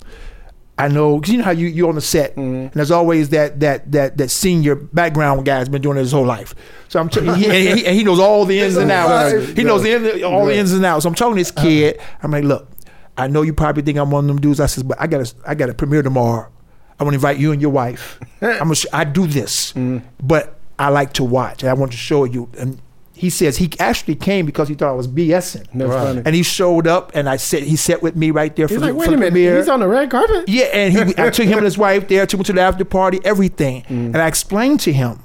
I 0.79 0.87
know, 0.87 1.19
cause 1.19 1.29
you 1.29 1.39
know 1.39 1.43
how 1.43 1.51
you 1.51 1.67
you 1.67 1.89
on 1.89 1.95
the 1.95 2.01
set, 2.01 2.31
mm-hmm. 2.31 2.55
and 2.55 2.71
there's 2.71 2.89
always 2.89 3.29
that 3.29 3.59
that 3.59 3.91
that 3.91 4.17
that 4.17 4.29
senior 4.29 4.75
background 4.75 5.45
guy's 5.45 5.67
been 5.67 5.81
doing 5.81 5.97
it 5.97 5.99
his 5.99 6.13
whole 6.13 6.25
life. 6.25 6.55
So 6.87 7.01
I'm 7.01 7.09
t- 7.09 7.19
he, 7.19 7.27
and 7.27 7.79
he, 7.79 7.85
and 7.85 7.95
he 7.97 8.03
knows 8.05 8.17
all 8.17 8.45
the 8.45 8.61
ins 8.61 8.77
and 8.77 8.89
outs. 8.89 9.33
Right. 9.33 9.57
He 9.57 9.65
knows 9.65 9.83
the, 9.83 10.23
all 10.23 10.45
the 10.45 10.55
ins 10.55 10.71
and 10.71 10.85
outs. 10.85 11.03
So 11.03 11.09
I'm 11.09 11.15
talking 11.15 11.35
to 11.35 11.41
this 11.41 11.51
uh-huh. 11.51 11.65
kid. 11.65 12.01
I'm 12.23 12.31
like, 12.31 12.45
look, 12.45 12.69
I 13.17 13.27
know 13.27 13.41
you 13.41 13.53
probably 13.53 13.83
think 13.83 13.97
I'm 13.97 14.09
one 14.09 14.23
of 14.23 14.27
them 14.29 14.39
dudes. 14.39 14.61
I 14.61 14.67
says, 14.67 14.83
but 14.83 14.99
I 15.01 15.07
got 15.07 15.25
to 15.25 15.35
I 15.45 15.53
got 15.53 15.65
to 15.65 15.73
premiere 15.73 16.01
tomorrow. 16.01 16.49
I 16.97 17.03
want 17.03 17.13
to 17.13 17.17
invite 17.17 17.39
you 17.39 17.51
and 17.51 17.61
your 17.61 17.71
wife. 17.71 18.17
I'm 18.41 18.59
gonna 18.59 18.75
sh- 18.75 18.85
I 18.93 19.03
do 19.03 19.27
this, 19.27 19.73
mm-hmm. 19.73 20.07
but 20.25 20.59
I 20.79 20.89
like 20.89 21.11
to 21.13 21.25
watch. 21.25 21.61
And 21.61 21.69
I 21.69 21.73
want 21.73 21.91
to 21.91 21.97
show 21.97 22.23
you. 22.23 22.49
And 22.57 22.81
he 23.19 23.29
says 23.29 23.57
he 23.57 23.69
actually 23.79 24.15
came 24.15 24.45
because 24.45 24.69
he 24.69 24.75
thought 24.75 24.91
I 24.91 24.95
was 24.95 25.09
BSing. 25.09 25.67
That's 25.73 25.91
funny. 25.91 26.21
And 26.25 26.33
he 26.33 26.41
showed 26.41 26.87
up, 26.87 27.11
and 27.13 27.27
I 27.27 27.35
said 27.35 27.63
he 27.63 27.75
sat 27.75 28.01
with 28.01 28.15
me 28.15 28.31
right 28.31 28.55
there 28.55 28.65
He's 28.65 28.77
for, 28.77 28.81
like, 28.81 28.91
the, 28.91 28.95
wait 28.95 29.09
for 29.09 29.15
a 29.15 29.17
minute. 29.17 29.31
premiere. 29.31 29.57
He's 29.57 29.67
on 29.67 29.81
the 29.81 29.89
red 29.89 30.09
carpet. 30.09 30.47
Yeah, 30.47 30.67
and 30.67 30.93
he, 30.93 31.21
I 31.21 31.29
took 31.29 31.45
him 31.45 31.57
and 31.57 31.65
his 31.65 31.77
wife 31.85 32.07
there, 32.07 32.25
took 32.25 32.39
him 32.39 32.45
to 32.45 32.53
the 32.53 32.61
after 32.61 32.85
party, 32.85 33.19
everything. 33.25 33.81
Mm. 33.83 33.89
And 33.89 34.17
I 34.19 34.27
explained 34.27 34.79
to 34.81 34.93
him, 34.93 35.21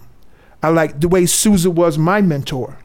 I 0.61 0.71
like 0.71 1.01
the 1.01 1.07
way 1.07 1.25
Susan 1.27 1.77
was 1.77 1.97
my 1.97 2.21
mentor, 2.21 2.79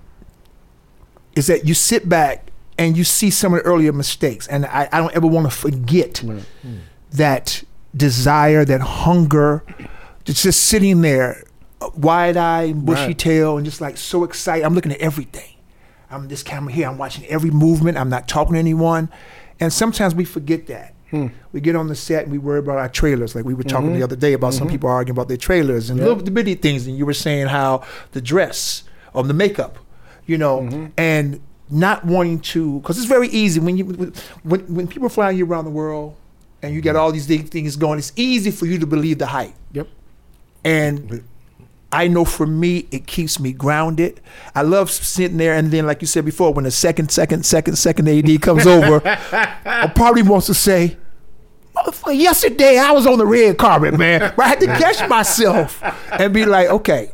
is 1.35 1.47
that 1.47 1.65
you 1.65 1.73
sit 1.73 2.07
back 2.07 2.51
and 2.77 2.95
you 2.95 3.03
see 3.03 3.31
some 3.31 3.55
of 3.55 3.63
the 3.63 3.65
earlier 3.65 3.91
mistakes. 3.91 4.45
And 4.47 4.67
I, 4.67 4.89
I 4.91 4.99
don't 4.99 5.15
ever 5.15 5.25
want 5.25 5.49
to 5.49 5.57
forget 5.57 6.21
mm. 6.23 6.43
that 7.13 7.63
desire, 7.97 8.63
that 8.63 8.81
hunger, 8.81 9.63
it's 10.27 10.43
just 10.43 10.65
sitting 10.65 11.01
there, 11.01 11.45
wide 11.95 12.37
eyed, 12.37 12.85
bushy 12.85 13.07
Right. 13.07 13.17
tail, 13.17 13.57
and 13.57 13.65
just 13.65 13.81
like 13.81 13.97
so 13.97 14.23
excited. 14.23 14.65
I'm 14.65 14.75
looking 14.75 14.91
at 14.91 14.99
everything. 14.99 15.55
I'm 16.11 16.27
this 16.27 16.43
camera 16.43 16.73
here. 16.73 16.87
I'm 16.87 16.97
watching 16.97 17.25
every 17.25 17.51
movement. 17.51 17.97
I'm 17.97 18.09
not 18.09 18.27
talking 18.27 18.53
to 18.53 18.59
anyone. 18.59 19.09
And 19.59 19.71
sometimes 19.71 20.15
we 20.15 20.25
forget 20.25 20.67
that. 20.67 20.93
Hmm. 21.11 21.27
We 21.53 21.61
get 21.61 21.75
on 21.75 21.87
the 21.87 21.95
set 21.95 22.23
and 22.23 22.31
we 22.31 22.37
worry 22.37 22.59
about 22.59 22.77
our 22.77 22.89
trailers. 22.89 23.35
Like 23.35 23.45
we 23.45 23.53
were 23.53 23.63
talking 23.63 23.87
the 23.87 23.93
mm-hmm. 23.95 24.03
other 24.03 24.15
day 24.15 24.33
about 24.33 24.53
some 24.53 24.67
mm-hmm. 24.67 24.75
people 24.75 24.89
arguing 24.89 25.15
about 25.15 25.27
their 25.27 25.37
trailers 25.37 25.89
and 25.89 25.99
little 25.99 26.15
bitty 26.15 26.55
things. 26.55 26.85
And 26.87 26.97
you 26.97 27.05
were 27.05 27.13
saying 27.13 27.47
how 27.47 27.83
the 28.11 28.21
dress 28.21 28.83
or 29.13 29.23
the 29.23 29.33
makeup, 29.33 29.79
you 30.27 30.37
know, 30.37 30.61
mm-hmm. 30.61 30.87
and 30.97 31.41
not 31.69 32.05
wanting 32.05 32.39
to, 32.39 32.79
because 32.79 32.97
it's 32.97 33.07
very 33.07 33.27
easy 33.29 33.59
when 33.59 33.77
you 33.77 33.85
when 34.43 34.61
when 34.73 34.87
people 34.87 35.09
fly 35.09 35.31
you 35.31 35.45
around 35.45 35.65
the 35.65 35.71
world 35.71 36.15
and 36.61 36.73
you 36.75 36.81
got 36.81 36.95
all 36.95 37.11
these 37.11 37.25
things 37.25 37.49
things 37.49 37.75
going. 37.75 37.97
It's 37.97 38.13
easy 38.15 38.51
for 38.51 38.67
you 38.67 38.77
to 38.77 38.85
believe 38.85 39.17
the 39.17 39.27
hype. 39.27 39.53
Yep. 39.71 39.87
And 40.63 41.23
I 41.91 42.07
know 42.07 42.23
for 42.23 42.45
me, 42.45 42.85
it 42.91 43.07
keeps 43.07 43.39
me 43.39 43.51
grounded. 43.51 44.21
I 44.53 44.61
love 44.61 44.91
sitting 44.91 45.37
there, 45.37 45.55
and 45.55 45.71
then, 45.71 45.87
like 45.87 46.01
you 46.01 46.07
said 46.07 46.23
before, 46.23 46.53
when 46.53 46.65
the 46.65 46.71
second, 46.71 47.09
second, 47.11 47.45
second, 47.45 47.77
second 47.77 48.07
AD 48.07 48.41
comes 48.41 48.67
over, 48.67 49.01
I 49.05 49.91
probably 49.95 50.21
wants 50.21 50.45
to 50.47 50.53
say, 50.53 50.97
motherfucker, 51.75 52.15
yesterday 52.17 52.77
I 52.77 52.91
was 52.91 53.07
on 53.07 53.17
the 53.17 53.25
red 53.25 53.57
carpet, 53.57 53.97
man. 53.97 54.21
Where 54.35 54.45
I 54.45 54.49
had 54.49 54.59
to 54.59 54.67
catch 54.67 55.07
myself 55.09 55.81
and 56.11 56.31
be 56.33 56.45
like, 56.45 56.69
okay, 56.69 57.09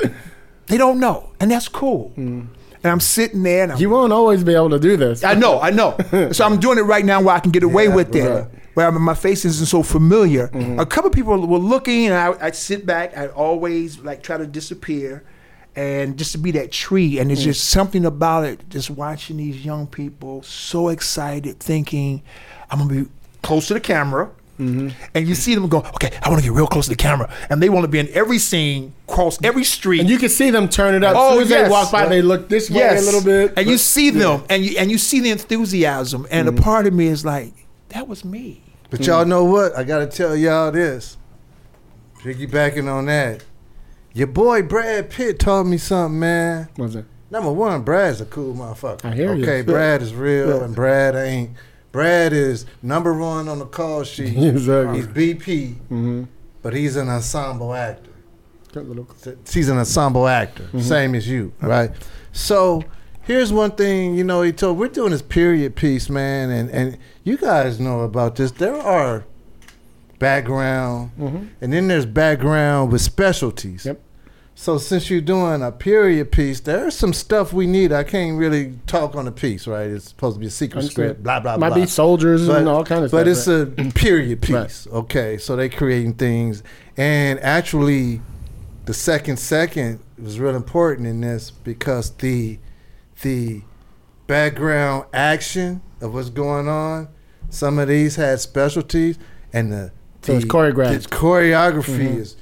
they 0.67 0.77
don't 0.77 0.99
know, 0.99 1.29
and 1.39 1.51
that's 1.51 1.69
cool. 1.69 2.09
Hmm. 2.09 2.41
And 2.83 2.91
I'm 2.91 2.99
sitting 2.99 3.43
there, 3.43 3.63
and 3.63 3.71
I'm, 3.71 3.77
You 3.79 3.89
won't 3.89 4.11
always 4.13 4.43
be 4.43 4.53
able 4.53 4.69
to 4.71 4.79
do 4.79 4.97
this. 4.97 5.23
I 5.23 5.33
know, 5.35 5.59
I 5.61 5.69
know. 5.71 5.97
so 6.31 6.45
I'm 6.45 6.59
doing 6.59 6.77
it 6.77 6.83
right 6.83 7.03
now 7.05 7.21
where 7.21 7.33
I 7.35 7.39
can 7.39 7.51
get 7.51 7.63
away 7.63 7.85
Yeah, 7.87 7.95
with 7.95 8.15
it. 8.15 8.47
Where 8.75 8.91
my 8.91 9.15
face 9.15 9.45
isn't 9.45 9.65
so 9.67 9.83
familiar. 9.83 10.49
Mm-hmm. 10.49 10.79
A 10.79 10.85
couple 10.85 11.09
people 11.09 11.47
were 11.47 11.57
looking, 11.57 12.05
and 12.05 12.13
I, 12.13 12.47
I'd 12.47 12.55
sit 12.55 12.85
back. 12.85 13.17
I'd 13.17 13.31
always 13.31 13.99
like 13.99 14.21
try 14.21 14.37
to 14.37 14.45
disappear, 14.45 15.23
and 15.75 16.17
just 16.17 16.33
to 16.33 16.37
be 16.37 16.51
that 16.51 16.71
tree. 16.71 17.17
And 17.19 17.29
there's 17.29 17.41
mm. 17.41 17.45
just 17.45 17.69
something 17.69 18.05
about 18.05 18.43
it. 18.45 18.69
Just 18.69 18.89
watching 18.89 19.37
these 19.37 19.65
young 19.65 19.87
people 19.87 20.43
so 20.43 20.89
excited, 20.89 21.59
thinking, 21.59 22.21
"I'm 22.69 22.79
gonna 22.79 23.03
be 23.03 23.09
close 23.41 23.67
to 23.69 23.73
the 23.73 23.79
camera." 23.79 24.29
Mm-hmm. 24.59 24.89
And 25.13 25.27
you 25.27 25.35
see 25.35 25.53
them 25.53 25.67
go, 25.67 25.79
okay, 25.79 26.17
I 26.23 26.29
want 26.29 26.41
to 26.41 26.47
get 26.47 26.55
real 26.55 26.65
close 26.67 26.85
to 26.85 26.91
the 26.91 26.95
camera, 26.95 27.29
and 27.49 27.61
they 27.61 27.67
want 27.67 27.83
to 27.83 27.89
be 27.89 27.99
in 27.99 28.07
every 28.13 28.39
scene, 28.39 28.93
cross 29.05 29.37
every 29.43 29.65
street, 29.65 29.99
and 29.99 30.09
you 30.09 30.17
can 30.17 30.29
see 30.29 30.49
them 30.49 30.69
turn 30.69 30.95
it 30.95 31.03
up. 31.03 31.13
Oh, 31.17 31.27
as 31.27 31.33
soon 31.33 31.43
as 31.43 31.49
yes. 31.49 31.67
they 31.67 31.71
walk 31.71 31.91
by, 31.91 32.05
they 32.07 32.21
look 32.21 32.47
this 32.47 32.69
way 32.69 32.87
a 32.97 33.01
little 33.01 33.21
bit. 33.21 33.53
and 33.57 33.67
you 33.67 33.77
see 33.77 34.11
them, 34.11 34.43
and 34.49 34.63
you 34.63 34.77
and 34.77 34.89
you 34.89 34.97
see 34.97 35.19
the 35.19 35.31
enthusiasm, 35.31 36.25
and 36.31 36.47
Mm-hmm. 36.47 36.57
a 36.57 36.61
part 36.61 36.87
of 36.87 36.93
me 36.93 37.07
is 37.07 37.25
like, 37.25 37.51
that 37.89 38.07
was 38.07 38.23
me. 38.23 38.61
But 38.89 39.05
y'all 39.05 39.25
know 39.25 39.43
what? 39.45 39.75
I 39.77 39.83
gotta 39.83 40.07
tell 40.07 40.35
y'all 40.35 40.71
this. 40.71 41.17
Piggybacking 42.19 42.91
on 42.91 43.05
that, 43.05 43.43
your 44.13 44.27
boy 44.27 44.63
Brad 44.63 45.09
Pitt 45.11 45.37
taught 45.39 45.65
me 45.65 45.77
something, 45.77 46.19
man. 46.19 46.69
What's 46.75 46.95
it? 46.95 47.05
Number 47.29 47.51
one, 47.51 47.81
Brad's 47.83 48.21
a 48.21 48.25
cool 48.25 48.53
motherfucker. 48.55 49.05
I 49.05 49.13
hear 49.13 49.33
you. 49.35 49.43
Okay, 49.43 49.61
Brad 49.61 50.01
is 50.01 50.13
real, 50.13 50.63
and 50.63 50.73
Brad 50.75 51.15
ain't. 51.15 51.51
Brad 51.91 52.33
is 52.33 52.65
number 52.81 53.13
one 53.13 53.47
on 53.47 53.59
the 53.59 53.65
call 53.65 54.03
sheet. 54.05 54.37
Exactly. 54.37 54.97
He's 54.97 55.07
BP, 55.07 55.73
Mm-hmm. 55.75 56.23
but 56.61 56.73
he's 56.73 56.95
an 56.95 57.09
ensemble 57.09 57.73
actor. 57.73 58.11
He's 59.53 59.69
an 59.69 59.77
ensemble 59.77 60.27
actor, 60.27 60.63
Mm-hmm. 60.63 60.79
same 60.81 61.15
as 61.15 61.27
you, 61.27 61.53
right? 61.61 61.91
So 62.33 62.83
here's 63.25 63.51
one 63.51 63.71
thing, 63.71 64.15
you 64.15 64.23
know, 64.23 64.41
he 64.41 64.51
told 64.51 64.77
we're 64.77 64.87
doing 64.87 65.11
this 65.11 65.21
period 65.21 65.75
piece, 65.75 66.09
man, 66.09 66.49
and 66.49 66.69
and 66.69 66.97
you 67.23 67.37
guys 67.37 67.79
know 67.79 68.01
about 68.01 68.35
this. 68.37 68.51
There 68.51 68.75
are 68.75 69.25
background, 70.19 71.11
Mm-hmm. 71.19 71.45
and 71.61 71.73
then 71.73 71.87
there's 71.87 72.05
background 72.05 72.91
with 72.91 73.01
specialties. 73.01 73.85
Yep. 73.85 74.01
So 74.57 74.77
since 74.77 75.09
you're 75.09 75.19
doing 75.19 75.61
a 75.61 75.71
period 75.71 76.31
piece, 76.31 76.61
there's 76.61 76.95
some 76.95 77.11
stuff 77.11 77.51
we 77.51 77.67
need. 77.67 77.91
I 77.91 78.03
can't 78.05 78.37
really 78.37 78.79
talk 78.87 79.13
on 79.13 79.25
the 79.25 79.31
piece, 79.31 79.67
right? 79.67 79.89
It's 79.89 80.07
supposed 80.07 80.37
to 80.37 80.39
be 80.39 80.45
a 80.45 80.49
secret 80.49 80.77
Understood. 80.79 80.93
script, 81.07 81.23
blah 81.23 81.41
blah 81.41 81.57
blah. 81.57 81.67
Might 81.69 81.75
blah. 81.75 81.83
be 81.83 81.89
soldiers 81.89 82.47
and 82.47 82.69
all 82.69 82.85
kind 82.85 83.03
of 83.03 83.11
but 83.11 83.27
stuff. 83.35 83.45
But 83.45 83.81
it's 83.81 83.89
a 83.89 83.91
period 83.99 84.49
Right. 84.49 84.63
piece. 84.67 84.87
Okay, 84.87 85.37
so 85.37 85.57
they 85.57 85.67
creating 85.67 86.13
things, 86.13 86.63
and 86.95 87.37
actually, 87.41 88.21
the 88.85 88.93
second 88.93 89.37
second 89.37 89.99
was 90.17 90.39
real 90.39 90.55
important 90.55 91.05
in 91.07 91.19
this 91.19 91.51
because 91.51 92.11
the 92.11 92.57
the 93.21 93.61
background 94.27 95.05
action 95.13 95.81
of 96.01 96.13
what's 96.13 96.29
going 96.29 96.67
on. 96.67 97.07
Some 97.49 97.79
of 97.79 97.87
these 97.87 98.15
had 98.15 98.39
specialties, 98.39 99.17
and 99.53 99.71
the 99.71 99.91
So 100.21 100.33
it's 100.33 100.43
the- 100.45 100.49
choreographed. 100.49 101.03
The 101.03 101.15
choreography 101.15 101.99
mm-hmm. 102.07 102.19
is 102.19 102.35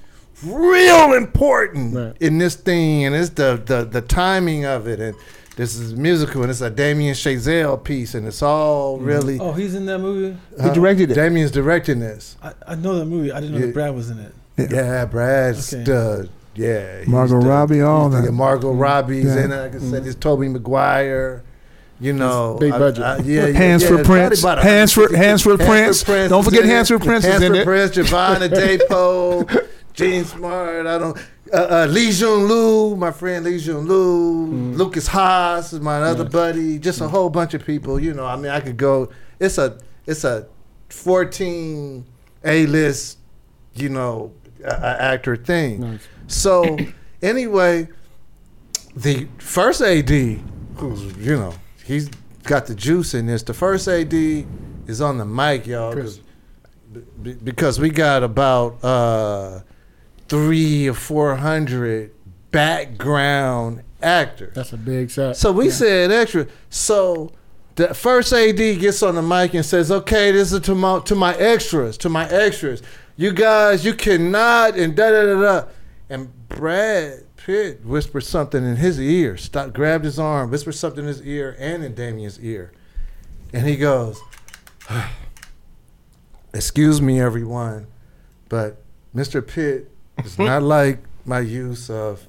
real 0.44 1.14
important 1.14 1.96
Right. 1.96 2.16
in 2.20 2.38
this 2.38 2.56
thing, 2.56 3.06
and 3.06 3.16
it's 3.16 3.30
the, 3.30 3.62
the 3.66 3.86
the 3.86 4.02
timing 4.02 4.66
of 4.66 4.88
it, 4.88 5.00
and 5.00 5.16
this 5.56 5.76
is 5.76 5.96
musical, 5.96 6.42
and 6.42 6.50
it's 6.50 6.62
a 6.62 6.70
Damien 6.70 7.14
Chazelle 7.14 7.82
piece, 7.82 8.16
and 8.16 8.26
it's 8.28 8.42
all 8.42 8.98
mm-hmm. 8.98 9.06
really. 9.06 9.40
Oh, 9.40 9.52
he's 9.54 9.76
in 9.76 9.86
that 9.86 10.00
movie. 10.00 10.38
He 10.62 10.70
directed 10.72 11.12
it. 11.12 11.16
Damien's 11.16 11.52
directing 11.52 12.00
this. 12.00 12.38
I, 12.42 12.54
I 12.70 12.76
know 12.76 12.98
that 12.98 13.06
movie. 13.06 13.32
I 13.32 13.40
didn't 13.40 13.54
know 13.56 13.60
Yeah. 13.60 13.66
that 13.68 13.74
Brad 13.74 13.96
was 13.96 14.10
in 14.10 14.20
it. 14.20 14.34
Yeah, 14.72 15.06
Brad's 15.06 15.74
Okay. 15.74 15.84
the 15.84 16.30
yeah. 16.56 17.04
Margot 17.08 17.40
the- 17.40 17.48
Robbie, 17.48 17.82
all 17.82 18.12
Yeah, 18.12 18.22
that. 18.22 18.32
Margot 18.32 18.72
Robbie's 18.72 19.26
Yeah. 19.26 19.46
in 19.46 19.52
it. 19.52 19.56
Like 19.58 19.76
I 19.76 19.80
said, 19.80 20.06
it's 20.08 20.16
Tobey 20.16 20.50
Maguire. 20.50 21.44
You 22.00 22.12
know, 22.12 22.58
big 22.60 22.72
budget. 22.72 23.04
I- 23.04 23.18
yeah, 23.20 23.46
yeah, 23.48 23.58
Hands 23.58 23.82
yeah, 23.82 23.88
for 23.90 24.04
Prince. 24.04 24.42
Hansford- 24.44 25.16
Hands 25.16 25.42
for 25.42 25.58
Prince. 25.58 26.04
Don't 26.04 26.44
forget 26.44 26.66
Hansford 26.66 27.02
Prince 27.02 27.24
is 27.24 27.32
Hands 27.32 27.44
in 27.44 27.54
for 27.54 27.60
it. 27.60 27.64
Prince, 27.66 27.92
Jovan 27.96 28.42
Adepo, 28.50 29.68
Jean 29.94 30.26
Smart. 30.26 30.86
I 30.86 30.98
don't. 30.98 31.18
Uh, 31.54 31.58
uh, 31.84 31.88
Li 31.90 32.12
Jun 32.12 32.48
Li, 32.50 32.96
my 32.98 33.12
friend 33.12 33.46
Li 33.46 33.60
Jun 33.60 33.88
Li, 33.88 33.94
Mm. 33.94 34.76
Lukas 34.78 35.08
Haas 35.08 35.72
is 35.72 35.80
my 35.82 36.02
other 36.02 36.26
buddy. 36.26 36.80
Just 36.80 37.00
a 37.00 37.08
whole 37.08 37.30
bunch 37.30 37.54
of 37.54 37.64
people. 37.64 38.00
You 38.00 38.14
know, 38.14 38.26
I 38.26 38.36
mean, 38.36 38.52
I 38.52 38.60
could 38.60 38.76
go. 38.76 39.10
It's 39.40 39.58
a 39.60 39.78
it's 40.08 40.24
a 40.24 40.48
fourteen 40.90 42.06
A 42.44 42.66
list. 42.66 43.20
You 43.76 43.90
know, 43.90 44.32
a, 44.64 44.70
a 44.70 45.02
actor 45.02 45.36
thing. 45.36 45.80
Nice. 45.82 46.00
So 46.28 46.78
anyway, 47.22 47.88
the 48.96 49.28
first 49.40 49.82
AD, 49.82 50.10
who's 50.10 51.16
you 51.18 51.36
know, 51.38 51.54
he's 51.86 52.10
got 52.44 52.66
the 52.66 52.76
juice 52.76 53.14
in 53.14 53.26
this. 53.28 53.44
The 53.44 53.54
first 53.54 53.88
AD 53.88 54.14
is 54.14 55.02
on 55.02 55.18
the 55.18 55.26
mic, 55.26 55.66
y'all, 55.68 55.94
'cause- 55.94 56.20
be- 57.24 57.34
because 57.34 57.80
we 57.80 57.90
got 57.90 58.22
about 58.24 58.84
uh, 58.84 59.62
three 60.28 60.88
or 60.88 60.94
four 60.94 61.36
hundred 61.36 62.12
background 62.52 63.82
actors. 64.02 64.54
That's 64.54 64.74
a 64.74 64.78
big 64.78 65.10
shot. 65.10 65.38
So 65.38 65.52
we 65.52 65.70
said 65.70 66.12
extra. 66.12 66.48
So 66.70 67.32
the 67.76 67.94
first 67.94 68.32
AD 68.34 68.58
gets 68.58 69.02
on 69.02 69.16
the 69.16 69.22
mic 69.22 69.54
and 69.56 69.66
says, 69.66 69.92
"Okay, 69.92 70.32
this 70.32 70.52
is 70.52 70.60
to 70.62 70.76
my 70.76 71.00
to 71.00 71.16
my 71.16 71.34
extras, 71.36 71.98
to 72.00 72.10
my 72.10 72.28
extras. 72.30 72.82
You 73.16 73.32
guys, 73.32 73.84
you 73.86 73.94
cannot 73.94 74.76
and 74.78 74.96
da 74.96 75.10
da 75.10 75.24
da 75.26 75.42
da." 75.42 75.66
And 76.14 76.48
Brad 76.48 77.24
Pitt 77.38 77.84
whispered 77.84 78.22
something 78.22 78.64
in 78.64 78.76
his 78.76 79.02
ear. 79.02 79.36
Stop, 79.36 79.74
grabbed 79.74 80.06
his 80.06 80.20
arm, 80.20 80.52
whispered 80.52 80.74
something 80.74 81.00
in 81.00 81.08
his 81.08 81.24
ear 81.24 81.56
and 81.58 81.84
in 81.84 81.96
Damien's 81.96 82.40
ear, 82.40 82.72
and 83.52 83.66
he 83.66 83.76
goes, 83.76 84.22
"Excuse 86.54 87.02
me, 87.02 87.20
everyone, 87.20 87.88
but 88.48 88.78
Mr. 89.16 89.46
Pitt 89.46 89.90
is 90.24 90.38
not 90.40 90.62
like 90.62 91.00
my 91.26 91.40
use 91.40 91.90
of 91.90 92.28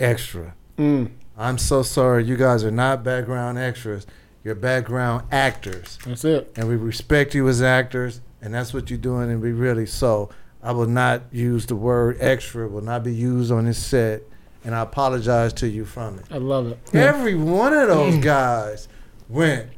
extra." 0.00 0.54
Mm, 0.76 1.12
I'm 1.38 1.58
so 1.58 1.84
sorry. 1.84 2.24
You 2.24 2.36
guys 2.36 2.64
are 2.64 2.72
not 2.72 3.04
background 3.04 3.56
extras. 3.56 4.04
You're 4.42 4.56
background 4.56 5.26
actors. 5.30 5.96
that's 6.04 6.24
it. 6.24 6.52
And 6.56 6.66
we 6.66 6.74
respect 6.74 7.36
you 7.36 7.48
as 7.48 7.62
actors, 7.62 8.20
and 8.40 8.52
that's 8.52 8.74
what 8.74 8.90
you're 8.90 8.98
doing, 8.98 9.30
and 9.30 9.40
we 9.40 9.52
really 9.52 9.86
so. 9.86 10.28
I 10.62 10.72
will 10.72 10.86
not 10.86 11.22
use 11.32 11.66
the 11.66 11.74
word 11.76 12.18
extra, 12.20 12.68
will 12.68 12.82
not 12.82 13.02
be 13.02 13.14
used 13.14 13.50
on 13.50 13.64
this 13.64 13.78
set, 13.78 14.22
and 14.64 14.74
I 14.74 14.82
apologize 14.82 15.52
to 15.54 15.68
you 15.68 15.84
from 15.84 16.18
it. 16.20 16.26
I 16.30 16.36
love 16.36 16.68
it. 16.68 16.78
Every 16.94 17.34
one 17.34 17.72
of 17.72 17.88
those 17.88 18.18
guys 18.18 18.86
went 19.28 19.70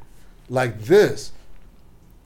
like 0.48 0.82
this. 0.82 1.32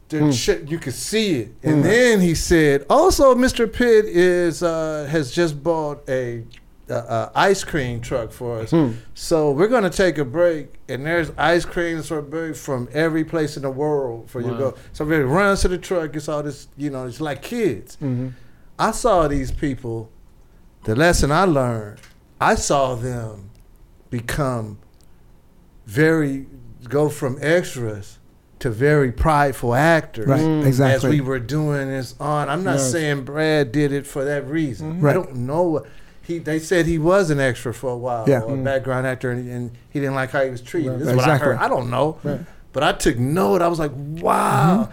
The 0.09 0.33
shit, 0.33 0.71
you 0.71 0.79
could 0.79 0.95
see 0.95 1.35
it. 1.41 1.53
And 1.63 1.85
then 1.85 2.21
he 2.21 2.35
said, 2.35 2.87
also, 2.89 3.35
Mr. 3.35 3.71
Pitt 3.71 4.07
is 4.07 4.63
uh, 4.63 5.07
has 5.11 5.31
just 5.31 5.63
bought 5.63 6.03
a, 6.09 6.43
a, 6.89 6.95
a 6.95 7.31
ice 7.35 7.63
cream 7.63 8.01
truck 8.01 8.33
for 8.33 8.61
us. 8.61 8.73
So 9.13 9.51
we're 9.53 9.69
gonna 9.69 9.91
take 9.91 10.17
a 10.17 10.25
break, 10.25 10.75
and 10.89 11.05
there's 11.05 11.31
ice 11.37 11.67
creams 11.67 12.09
for 12.09 12.23
break 12.23 12.57
from 12.57 12.89
every 12.93 13.23
place 13.23 13.57
in 13.59 13.63
the 13.65 13.71
world 13.71 14.31
for 14.31 14.41
you 14.41 14.49
to 14.51 14.59
go. 14.59 14.75
So 14.95 15.05
we 15.05 15.17
runs 15.19 15.61
to 15.61 15.69
the 15.69 15.77
truck, 15.79 16.17
It's 16.17 16.27
all 16.29 16.43
this, 16.43 16.69
you 16.79 16.89
know, 16.91 17.07
it's 17.07 17.21
like 17.21 17.43
kids. 17.43 17.95
hmm 17.97 18.29
I 18.79 18.91
saw 18.93 19.29
these 19.29 19.51
people. 19.51 20.11
The 20.85 20.95
lesson 20.95 21.33
I 21.33 21.45
learned, 21.45 21.99
I 22.41 22.55
saw 22.55 22.95
them 22.95 23.51
become 24.11 24.79
very 25.87 26.47
go 26.89 27.09
from 27.09 27.39
extras 27.41 28.19
to 28.61 28.71
very 28.71 29.13
prideful 29.13 29.75
actors. 29.75 30.27
Right, 30.27 30.41
Mm. 30.41 30.81
As 30.81 31.05
we 31.05 31.21
were 31.21 31.39
doing 31.39 31.89
this 31.89 32.15
on, 32.21 32.49
I'm 32.49 32.65
not 32.65 32.77
Yes. 32.79 32.91
saying 32.93 33.25
Brad 33.25 33.71
did 33.73 33.93
it 33.93 34.07
for 34.07 34.25
that 34.25 34.49
reason. 34.49 35.01
Right. 35.01 35.11
I 35.11 35.15
don't 35.15 35.37
know. 35.37 35.63
what 35.65 35.87
He 36.23 36.39
they 36.39 36.59
said 36.59 36.85
he 36.87 36.99
was 36.99 37.31
an 37.31 37.41
extra 37.41 37.73
for 37.73 37.91
a 37.91 37.97
while, 37.97 38.25
Yeah. 38.29 38.41
or 38.41 38.53
a 38.55 38.57
Mm. 38.59 38.65
background 38.65 39.07
actor, 39.07 39.31
and, 39.31 39.49
and 39.51 39.71
he 39.89 39.99
didn't 40.01 40.15
like 40.15 40.31
how 40.31 40.43
he 40.45 40.51
was 40.51 40.61
treated. 40.61 40.91
Right. 40.91 40.99
This 40.99 41.09
is 41.09 41.17
what 41.17 41.29
I 41.29 41.39
heard. 41.39 41.57
I 41.59 41.69
don't 41.69 41.89
know, 41.89 42.19
Right. 42.23 42.41
but 42.75 42.83
I 42.83 42.93
took 42.93 43.19
note. 43.19 43.63
I 43.63 43.69
was 43.69 43.79
like, 43.79 43.93
wow, 43.95 44.89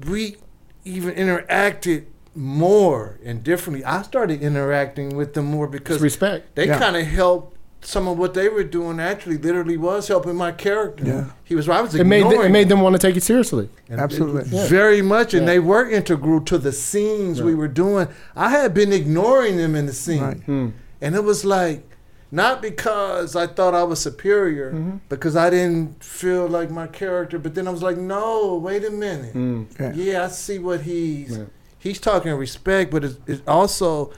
Mm-hmm. 0.00 0.10
we 0.12 0.36
even 0.84 1.14
interacted 1.14 2.04
more 2.40 3.18
and 3.24 3.44
differently. 3.44 3.84
I 3.84 4.02
started 4.02 4.42
interacting 4.42 5.14
with 5.16 5.34
them 5.34 5.44
more 5.46 5.66
It's 5.66 5.72
because 5.72 6.00
respect. 6.00 6.54
they 6.56 6.66
Yeah. 6.66 6.78
kind 6.78 6.96
of 6.96 7.06
helped. 7.06 7.56
Some 7.82 8.06
of 8.08 8.18
what 8.18 8.34
they 8.34 8.50
were 8.50 8.62
doing 8.64 9.00
actually, 9.00 9.38
literally, 9.38 9.78
was 9.78 10.08
helping 10.08 10.36
my 10.36 10.52
character. 10.52 11.02
Yeah. 11.06 11.24
He 11.44 11.54
was. 11.54 11.66
I 11.66 11.80
was 11.80 11.94
It 11.94 12.04
made, 12.06 12.18
ignoring 12.18 12.38
them, 12.40 12.46
it 12.46 12.52
made 12.52 12.68
them 12.68 12.80
want 12.82 12.94
to 12.94 12.98
take 12.98 13.16
it 13.16 13.22
seriously. 13.22 13.70
and 13.88 13.98
Absolutely. 13.98 14.42
it- 14.42 14.48
Yeah. 14.48 14.66
Very 14.66 15.00
much, 15.00 15.32
and 15.32 15.42
Yeah. 15.46 15.52
they 15.52 15.58
were 15.60 15.88
integral 15.88 16.40
to 16.42 16.58
the 16.58 16.72
scenes 16.72 17.42
we 17.42 17.54
were 17.54 17.68
doing. 17.68 18.08
I 18.36 18.50
had 18.50 18.74
been 18.74 18.92
ignoring 18.92 19.56
them 19.56 19.74
in 19.74 19.86
the 19.86 19.94
scene, 19.94 20.22
Right. 20.22 20.46
Mm. 20.46 20.72
and 21.00 21.14
it 21.14 21.24
was 21.24 21.44
like 21.46 21.84
not 22.30 22.60
because 22.62 23.34
I 23.34 23.46
thought 23.46 23.74
I 23.74 23.82
was 23.84 23.98
superior, 23.98 24.72
Mm-hmm. 24.72 24.96
because 25.08 25.34
I 25.34 25.48
didn't 25.48 26.04
feel 26.04 26.46
like 26.46 26.70
my 26.70 26.86
character. 26.86 27.38
But 27.38 27.54
then 27.54 27.66
I 27.66 27.70
was 27.70 27.82
like, 27.82 27.96
no, 27.96 28.56
wait 28.62 28.84
a 28.84 28.90
minute. 28.90 29.34
Mm. 29.34 29.66
Yeah. 29.80 29.92
Yeah, 29.94 30.24
I 30.24 30.28
see 30.28 30.58
what 30.58 30.82
he's. 30.82 31.38
Yeah. 31.82 31.88
he's 31.90 32.00
talking 32.00 32.32
respect, 32.32 32.90
but 32.90 33.04
it, 33.04 33.16
it 33.26 33.48
also 33.48 34.12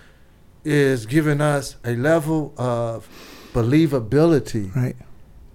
is 0.64 1.06
giving 1.06 1.40
us 1.40 1.76
a 1.84 1.94
level 1.96 2.52
of 2.56 3.08
believability 3.52 4.74
Right. 4.74 4.96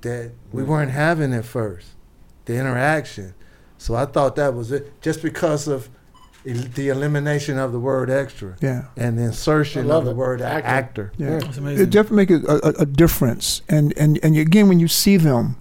that 0.01 0.31
we 0.51 0.63
weren't 0.63 0.91
having 0.91 1.33
at 1.33 1.45
first, 1.45 1.89
the 2.45 2.55
interaction. 2.55 3.33
So 3.77 3.95
I 3.95 4.05
thought 4.05 4.35
that 4.37 4.53
was 4.53 4.71
it, 4.71 5.01
just 5.01 5.21
because 5.21 5.67
of 5.67 5.89
el- 6.47 6.55
the 6.75 6.89
elimination 6.89 7.57
of 7.57 7.71
the 7.71 7.79
word 7.79 8.09
extra 8.09 8.55
Yeah. 8.61 8.85
and 8.95 9.17
the 9.17 9.23
insertion 9.23 9.85
I 9.85 9.87
love 9.89 9.99
of 9.99 10.05
the 10.05 10.11
it. 10.11 10.17
word 10.17 10.41
Actor. 10.41 10.67
actor. 10.67 11.11
Yeah. 11.17 11.39
That's 11.39 11.57
amazing. 11.57 11.83
It 11.85 11.89
definitely 11.91 12.35
makes 12.37 12.47
a, 12.49 12.55
a, 12.55 12.69
a 12.81 12.85
difference. 12.85 13.61
And, 13.69 13.93
and 13.97 14.19
and 14.23 14.35
again, 14.37 14.67
when 14.67 14.79
you 14.79 14.87
see 14.87 15.17
them, 15.17 15.55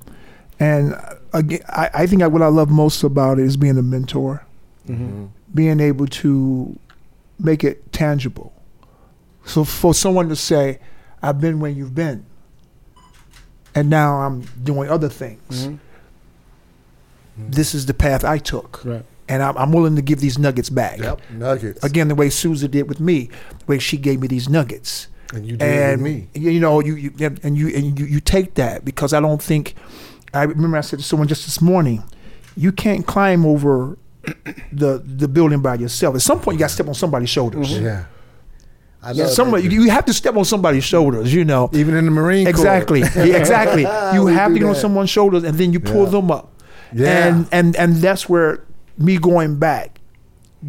and 0.59 0.95
uh, 0.95 1.15
again, 1.35 1.61
I, 1.69 1.91
I 1.95 2.07
think 2.07 2.23
what 2.23 2.43
I 2.43 2.47
love 2.49 2.71
most 2.71 3.03
about 3.05 3.39
it 3.39 3.45
is 3.45 3.57
being 3.57 3.77
a 3.79 3.83
mentor, 3.83 4.45
Mhm. 4.89 5.29
Being 5.55 5.81
able 5.81 6.07
to 6.07 6.79
make 7.39 7.63
it 7.65 7.93
tangible. 7.93 8.53
So 9.45 9.65
for 9.65 9.95
someone 9.95 10.29
to 10.29 10.37
say, 10.37 10.79
"I've 11.23 11.41
been 11.41 11.61
where 11.61 11.71
you've 11.71 11.95
been," 11.95 12.25
and 13.75 13.89
now 13.89 14.17
I'm 14.23 14.43
doing 14.63 14.91
other 14.91 15.09
things. 15.09 15.69
Mhm. 15.69 15.79
This 17.39 17.75
is 17.75 17.87
the 17.87 17.95
path 17.95 18.25
I 18.25 18.39
took, 18.39 18.83
Right. 18.85 19.05
and 19.29 19.43
I'm, 19.43 19.57
I'm 19.59 19.71
willing 19.73 19.95
to 19.97 20.03
give 20.03 20.21
these 20.21 20.39
nuggets 20.39 20.71
back. 20.71 20.99
Yep, 20.99 21.21
nuggets. 21.35 21.85
Again, 21.85 22.09
the 22.09 22.15
way 22.15 22.31
Susan 22.31 22.71
did 22.71 22.89
with 22.89 22.99
me, 23.01 23.29
the 23.59 23.65
way 23.67 23.79
she 23.79 23.99
gave 23.99 24.21
me 24.21 24.27
these 24.27 24.49
nuggets 24.49 25.09
and 25.35 25.45
you 25.47 25.57
did 25.57 25.63
and 25.69 26.03
with 26.03 26.13
me. 26.13 26.29
you 26.35 26.59
know 26.61 26.81
you, 26.81 26.95
you 26.95 27.13
and 27.43 27.57
you 27.59 27.69
and 27.69 27.99
you, 27.99 28.07
you 28.07 28.21
take 28.21 28.55
that 28.55 28.85
because 28.85 29.13
I 29.13 29.21
don't 29.21 29.43
think 29.43 29.75
I 30.33 30.45
remember 30.45 30.77
I 30.79 30.81
said 30.81 30.99
to 31.01 31.05
someone 31.05 31.29
just 31.29 31.45
this 31.45 31.61
morning, 31.61 32.03
you 32.57 32.73
can't 32.73 33.07
climb 33.07 33.45
over 33.45 33.99
the 34.73 35.03
the 35.05 35.29
building 35.29 35.61
by 35.61 35.75
yourself. 35.77 36.15
At 36.15 36.23
some 36.23 36.41
point, 36.41 36.57
you 36.57 36.61
got 36.61 36.69
to 36.69 36.75
step 36.75 36.89
on 36.89 36.95
somebody's 36.95 37.31
shoulders. 37.31 37.73
Mm-hmm. 37.73 37.85
Yeah. 37.85 38.05
I 39.03 39.13
Yeah, 39.13 39.25
love 39.25 39.33
somebody 39.35 39.69
that. 39.69 39.73
you 39.75 39.89
have 39.91 40.05
to 40.07 40.13
step 40.13 40.37
on 40.37 40.45
somebody's 40.45 40.85
shoulders. 40.85 41.33
You 41.33 41.45
know 41.45 41.71
even 41.73 41.95
in 41.95 42.05
the 42.07 42.11
Marine 42.11 42.45
Corps. 42.47 42.51
exactly, 42.51 43.01
Yeah, 43.01 43.37
exactly. 43.43 43.83
You 43.83 44.27
have 44.27 44.53
to 44.53 44.59
get 44.59 44.67
on 44.69 44.75
someone's 44.75 45.11
shoulders 45.11 45.45
and 45.45 45.57
then 45.57 45.73
you 45.73 45.81
pull 45.81 46.05
Yeah. 46.05 46.11
them 46.11 46.31
up. 46.31 46.53
Yeah. 46.93 47.27
and 47.29 47.49
and 47.53 47.77
and 47.77 47.97
that's 47.97 48.29
where 48.29 48.65
me 48.99 49.19
going 49.19 49.59
back 49.59 49.96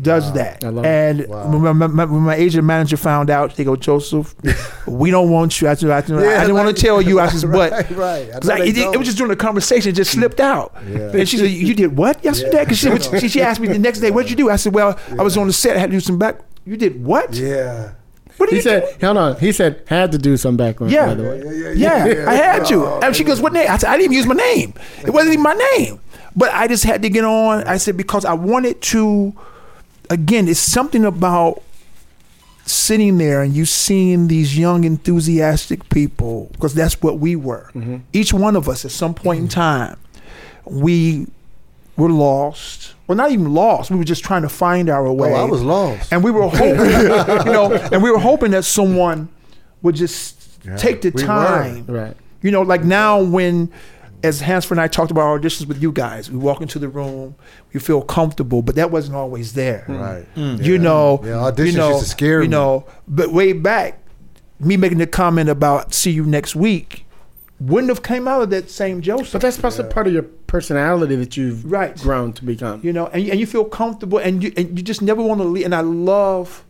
does 0.02 0.34
that. 0.34 0.64
I 0.64 0.70
love 0.70 0.86
and 0.86 1.28
Wow. 1.28 1.50
when, 1.58 1.78
my, 1.78 1.88
my, 1.88 2.06
when 2.06 2.22
my 2.22 2.36
agent 2.36 2.66
manager 2.66 2.98
found 2.98 3.30
out, 3.30 3.56
they 3.56 3.64
go, 3.64 3.76
Joseph, 3.76 4.36
we 4.88 5.10
don't 5.12 5.30
want 5.32 5.60
you. 5.62 5.68
I, 5.70 5.74
said, 5.76 5.90
I, 5.90 6.02
said, 6.02 6.22
Yeah, 6.22 6.38
I 6.38 6.42
didn't 6.42 6.56
want 6.56 6.76
to 6.76 6.82
tell 6.82 7.02
you. 7.02 7.20
I 7.20 7.28
said, 7.30 7.52
but 7.52 7.72
right, 7.72 7.90
right. 7.92 8.30
I 8.36 8.40
'cause 8.40 8.50
I- 8.50 8.60
it, 8.64 8.78
it 8.78 8.98
was 8.98 9.08
just 9.08 9.18
during 9.18 9.30
the 9.30 9.36
conversation, 9.38 9.90
it 9.92 9.96
just 9.96 10.12
slipped 10.12 10.40
out. 10.40 10.74
Yeah. 10.88 11.12
And 11.14 11.28
she 11.28 11.38
said, 11.38 11.50
"You 11.50 11.74
did 11.74 11.98
what 11.98 12.24
yesterday?" 12.24 12.66
Because 12.66 12.78
she, 12.78 13.20
she, 13.20 13.28
she 13.30 13.42
asked 13.42 13.60
me 13.60 13.68
the 13.70 13.80
next 13.80 14.00
day, 14.00 14.12
"What'd 14.12 14.30
you 14.30 14.36
do?" 14.36 14.50
I 14.50 14.58
said, 14.58 14.74
"Well, 14.74 15.00
I 15.18 15.24
was 15.24 15.38
on 15.38 15.48
the 15.48 15.54
set. 15.54 15.78
I 15.78 15.80
had 15.80 15.90
to 15.92 15.96
do 15.98 16.02
some 16.02 16.20
back." 16.20 16.42
You 16.66 16.76
did 16.78 17.04
what? 17.04 17.34
Yeah. 17.34 17.94
What 18.36 18.50
He 18.52 18.62
said, 18.62 18.84
do? 19.00 19.06
hold 19.08 19.18
on. 19.18 19.40
He 19.40 19.52
said, 19.52 19.82
had 19.88 20.12
to 20.12 20.20
do 20.20 20.38
some 20.38 20.58
background. 20.58 20.92
Yeah. 20.94 21.08
By 21.08 21.14
the 21.16 21.24
way. 21.24 21.42
Yeah, 21.76 22.06
yeah, 22.06 22.06
Yeah, 22.06 22.30
I 22.30 22.34
had 22.36 22.66
to. 22.68 22.86
Oh, 22.86 23.00
and 23.02 23.16
she 23.16 23.24
goes, 23.24 23.42
"What 23.42 23.54
name?" 23.54 23.68
I 23.72 23.78
said, 23.78 23.90
"I 23.90 23.94
didn't 23.98 24.12
even 24.14 24.18
use 24.18 24.28
my 24.28 24.36
name. 24.36 24.74
It 25.04 25.10
wasn't 25.12 25.34
even 25.34 25.44
my 25.44 25.54
name." 25.78 26.00
But 26.36 26.54
I 26.54 26.68
just 26.68 26.84
had 26.84 27.02
to 27.02 27.10
get 27.10 27.24
on. 27.26 27.64
I 27.64 27.78
said 27.78 27.98
because 27.98 28.26
I 28.26 28.34
wanted 28.34 28.80
to. 28.82 29.34
Again, 30.10 30.48
it's 30.48 30.60
something 30.60 31.04
about 31.06 31.62
sitting 32.66 33.18
there 33.18 33.42
and 33.42 33.54
you 33.54 33.66
seeing 33.66 34.28
these 34.28 34.58
young 34.58 34.84
enthusiastic 34.84 35.88
people 35.90 36.50
because 36.54 36.74
that's 36.74 37.02
what 37.02 37.18
we 37.20 37.36
were. 37.36 37.70
Mm-hmm. 37.74 37.98
Each 38.14 38.34
one 38.34 38.56
of 38.56 38.68
us 38.68 38.84
at 38.86 38.92
some 38.92 39.14
point 39.14 39.40
in 39.40 39.48
time, 39.48 39.98
we 40.66 41.28
were 41.96 42.10
lost. 42.10 42.94
Well, 43.08 43.16
not 43.18 43.32
even 43.32 43.54
lost. 43.54 43.90
We 43.90 43.98
were 43.98 44.04
just 44.04 44.24
trying 44.24 44.42
to 44.42 44.50
find 44.50 44.90
our 44.90 45.12
way. 45.12 45.32
Oh, 45.34 45.36
I 45.36 45.44
was 45.46 45.62
lost. 45.64 46.12
And 46.12 46.24
we 46.24 46.32
were 46.32 46.42
hoping, 46.50 47.46
you 47.48 47.54
know, 47.54 47.72
and 47.92 48.04
we 48.04 48.12
were 48.12 48.20
hoping 48.20 48.52
that 48.52 48.66
someone 48.66 49.30
would 49.82 49.96
just 49.96 50.60
Yeah, 50.66 50.76
take 50.76 51.02
the 51.02 51.10
we 51.12 51.22
were. 51.22 51.28
time. 51.28 51.86
Right. 51.88 52.16
You 52.42 52.52
know, 52.52 52.62
like 52.62 52.84
now 52.84 53.22
when, 53.22 53.72
as 54.24 54.42
Hansford 54.42 54.78
and 54.78 54.84
I 54.84 54.88
talked 54.88 55.12
about 55.12 55.22
our 55.22 55.40
auditions 55.40 55.68
with 55.68 55.82
you 55.82 55.92
guys, 55.92 56.32
we 56.32 56.38
walk 56.38 56.62
into 56.62 56.80
the 56.80 56.90
room, 56.90 57.36
we 57.74 57.80
feel 57.80 58.02
comfortable, 58.02 58.62
but 58.62 58.76
that 58.76 58.90
wasn't 58.92 59.16
always 59.16 59.54
there. 59.54 59.86
Right. 59.88 60.26
You 60.36 60.78
know, 60.78 61.22
Yeah, 61.24 61.32
auditions 61.52 61.66
you 61.74 61.78
know, 61.78 61.90
used 61.92 62.04
to 62.04 62.10
scare 62.10 62.42
you 62.42 62.48
me. 62.50 62.52
know, 62.52 62.86
but 63.08 63.32
way 63.32 63.54
back, 63.54 64.00
me 64.60 64.76
making 64.78 64.98
the 64.98 65.06
comment 65.08 65.50
about 65.50 65.94
see 65.94 66.10
you 66.12 66.26
next 66.26 66.56
week 66.56 67.06
wouldn't 67.60 67.90
have 67.90 68.04
came 68.04 68.28
out 68.28 68.42
of 68.42 68.50
that 68.52 68.70
same 68.70 69.02
Joseph. 69.02 69.34
But 69.34 69.42
that's 69.42 69.64
also 69.64 69.84
part 69.88 70.08
of 70.08 70.14
your 70.14 70.24
personality 70.24 71.16
that 71.16 71.36
you've 71.38 71.66
Right. 71.66 71.96
grown 71.98 72.34
to 72.34 72.46
become. 72.46 72.80
you 72.84 72.94
know, 72.94 73.08
and, 73.08 73.28
and 73.30 73.40
you 73.40 73.46
feel 73.46 73.66
comfortable, 73.66 74.18
and 74.20 74.44
you 74.44 74.52
and 74.58 74.78
you 74.78 74.84
just 74.84 75.02
never 75.02 75.22
want 75.24 75.42
to 75.42 75.48
leave. 75.48 75.66
And 75.66 75.74
I 75.76 75.82
love 75.82 76.64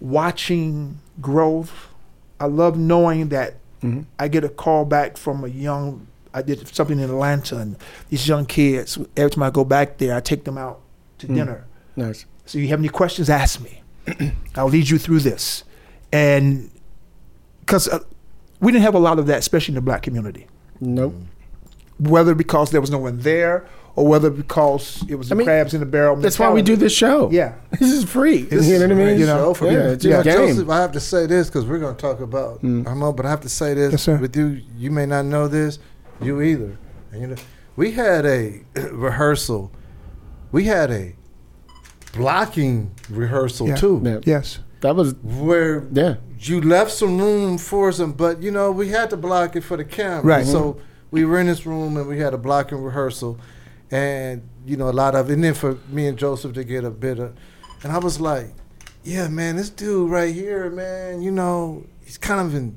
watching 0.00 0.98
growth. 1.20 1.88
I 2.40 2.46
love 2.46 2.78
knowing 2.78 3.28
that 3.30 3.56
Mhm. 3.82 4.04
I 4.18 4.28
get 4.28 4.44
a 4.44 4.48
call 4.48 4.84
back 4.84 5.16
from 5.16 5.44
a 5.44 5.48
young. 5.48 6.06
I 6.34 6.42
did 6.42 6.66
something 6.74 6.98
in 6.98 7.04
Atlanta, 7.10 7.56
and 7.58 7.76
these 8.10 8.26
young 8.28 8.46
kids. 8.46 8.98
Every 9.16 9.30
time 9.30 9.42
I 9.42 9.50
go 9.50 9.64
back 9.64 9.98
there, 9.98 10.14
I 10.16 10.20
take 10.20 10.44
them 10.44 10.58
out 10.58 10.80
to 11.18 11.26
Mm. 11.26 11.34
dinner. 11.34 11.66
Nice. 11.96 12.26
So 12.46 12.58
you 12.58 12.68
have 12.68 12.78
any 12.78 12.88
questions? 12.88 13.28
Ask 13.30 13.60
me. 13.60 13.82
I'll 14.54 14.68
lead 14.68 14.88
you 14.88 14.98
through 14.98 15.20
this, 15.20 15.64
and 16.12 16.70
because 17.60 17.88
uh, 17.88 17.98
we 18.60 18.72
didn't 18.72 18.84
have 18.84 18.94
a 18.94 18.98
lot 18.98 19.18
of 19.18 19.26
that, 19.26 19.38
especially 19.38 19.72
in 19.72 19.76
the 19.76 19.80
black 19.82 20.02
community. 20.02 20.46
Nope. 20.80 21.14
Whether 22.00 22.34
because 22.34 22.70
there 22.70 22.80
was 22.80 22.90
no 22.90 22.98
one 22.98 23.18
there, 23.18 23.66
or 23.96 24.06
whether 24.06 24.30
because 24.30 25.04
it 25.08 25.16
was 25.16 25.28
the 25.28 25.34
I 25.34 25.38
mean, 25.38 25.46
crabs 25.46 25.74
in 25.74 25.80
the 25.80 25.86
barrel. 25.86 26.14
That's 26.16 26.38
why 26.38 26.50
we 26.50 26.62
do 26.62 26.76
this 26.76 26.92
show. 26.94 27.30
Yeah. 27.30 27.54
This 27.78 27.92
is 27.92 28.04
free. 28.04 28.42
This 28.42 28.66
you 28.66 28.78
know 28.78 28.86
what 28.86 28.92
I 28.92 28.94
mean? 28.94 29.18
You 29.20 29.26
know, 29.26 29.36
show 29.48 29.54
for 29.54 29.66
yeah, 29.66 29.72
me. 29.72 29.78
it's 29.94 30.04
yeah, 30.04 30.22
game. 30.22 30.36
Joseph, 30.48 30.68
I 30.70 30.80
have 30.80 30.92
to 30.92 31.00
say 31.00 31.26
this 31.26 31.48
because 31.48 31.66
we're 31.66 31.78
going 31.80 31.96
to 31.96 32.00
talk 32.00 32.20
about 32.20 32.62
Mm. 32.62 32.86
Armand, 32.86 33.16
but 33.16 33.26
I 33.26 33.30
have 33.30 33.40
to 33.42 33.48
say 33.48 33.74
this 33.74 33.92
Yes, 33.92 34.02
sir. 34.02 34.16
with 34.16 34.34
you. 34.36 34.62
You 34.76 34.90
may 34.92 35.04
not 35.06 35.24
know 35.26 35.48
this, 35.48 35.78
you 36.20 36.40
either. 36.42 36.78
And 37.12 37.20
you 37.20 37.26
know, 37.28 37.36
we 37.76 37.92
had 37.92 38.26
a 38.26 38.60
rehearsal. 38.92 39.70
We 40.52 40.64
had 40.64 40.90
a 40.90 41.14
blocking 42.12 42.90
rehearsal 43.10 43.68
Yeah. 43.68 43.76
too, 43.76 44.00
Yeah. 44.04 44.20
Yes. 44.24 44.58
That 44.80 44.94
was 44.94 45.14
where 45.22 45.86
yeah. 45.92 46.16
you 46.38 46.60
left 46.60 46.92
some 46.92 47.18
room 47.18 47.58
for 47.58 47.90
some, 47.92 48.12
but 48.12 48.42
you 48.42 48.50
know 48.52 48.70
we 48.70 48.88
had 48.88 49.10
to 49.10 49.16
block 49.16 49.56
it 49.56 49.62
for 49.62 49.76
the 49.76 49.84
camera. 49.84 50.22
Right. 50.22 50.46
So 50.46 50.80
we 51.10 51.24
were 51.24 51.40
in 51.40 51.46
this 51.46 51.66
room 51.66 51.96
and 51.96 52.06
we 52.06 52.18
had 52.20 52.32
a 52.32 52.38
blocking 52.38 52.78
rehearsal, 52.78 53.38
and 53.90 54.48
you 54.64 54.76
know 54.76 54.88
a 54.88 54.92
lot 54.92 55.14
of, 55.16 55.30
and 55.30 55.42
then 55.42 55.54
for 55.54 55.78
me 55.88 56.06
and 56.06 56.16
Joseph 56.16 56.52
to 56.54 56.62
get 56.64 56.84
a 56.84 56.90
bit 56.90 57.18
of, 57.18 57.34
and 57.82 57.90
I 57.92 57.98
was 57.98 58.20
like, 58.20 58.54
yeah, 59.02 59.26
man, 59.28 59.56
this 59.56 59.68
dude 59.70 60.10
right 60.10 60.32
here, 60.32 60.70
man, 60.70 61.22
you 61.22 61.32
know, 61.32 61.84
he's 62.04 62.18
kind 62.18 62.40
of 62.46 62.54
in 62.54 62.76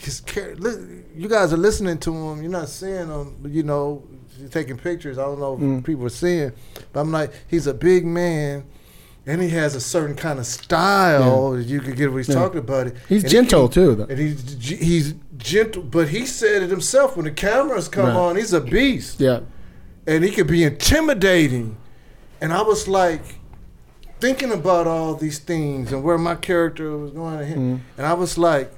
his 0.00 0.20
char- 0.20 0.54
li- 0.56 1.02
You 1.16 1.28
guys 1.28 1.52
are 1.52 1.56
listening 1.58 1.98
to 1.98 2.12
him, 2.14 2.42
you're 2.42 2.50
not 2.50 2.68
seeing 2.68 3.08
him, 3.08 3.34
you 3.48 3.62
know, 3.62 4.02
you're 4.38 4.48
taking 4.48 4.76
pictures. 4.78 5.18
I 5.18 5.22
don't 5.24 5.38
know 5.38 5.54
if 5.54 5.60
Mm. 5.60 5.84
people 5.84 6.06
are 6.06 6.08
seeing, 6.08 6.52
but 6.92 7.00
I'm 7.00 7.12
like, 7.12 7.32
he's 7.48 7.66
a 7.66 7.74
big 7.74 8.06
man. 8.06 8.64
And 9.26 9.42
he 9.42 9.50
has 9.50 9.74
a 9.74 9.80
certain 9.80 10.16
kind 10.16 10.38
of 10.38 10.46
style. 10.46 11.60
You 11.60 11.80
could 11.80 11.94
get 11.96 12.10
what 12.10 12.18
he's 12.18 12.28
Yeah. 12.28 12.36
talking 12.36 12.58
about. 12.60 12.86
It. 12.88 12.96
He's 13.08 13.22
And 13.24 13.30
gentle 13.30 13.68
can- 13.68 13.74
too, 13.74 13.94
though. 13.96 14.04
and 14.08 14.18
he's 14.18 14.56
he's 14.60 15.14
gentle, 15.36 15.82
but 15.82 16.08
he 16.08 16.24
said 16.24 16.62
it 16.62 16.70
himself. 16.70 17.16
When 17.16 17.26
the 17.26 17.30
cameras 17.30 17.86
come 17.86 18.06
Right. 18.06 18.16
on, 18.16 18.36
he's 18.36 18.54
a 18.54 18.60
beast, 18.62 19.20
Yeah. 19.20 19.40
and 20.06 20.24
he 20.24 20.30
could 20.30 20.46
be 20.46 20.64
intimidating. 20.64 21.76
And 22.40 22.52
I 22.52 22.62
was 22.62 22.88
like 22.88 23.22
thinking 24.20 24.50
about 24.52 24.86
all 24.86 25.14
these 25.14 25.38
things 25.38 25.92
and 25.92 26.02
where 26.02 26.18
my 26.18 26.34
character 26.34 26.96
was 26.96 27.10
going, 27.10 27.38
to 27.38 27.44
hit. 27.44 27.58
Mhm. 27.58 27.80
and 27.98 28.06
I 28.06 28.14
was 28.14 28.38
like, 28.38 28.72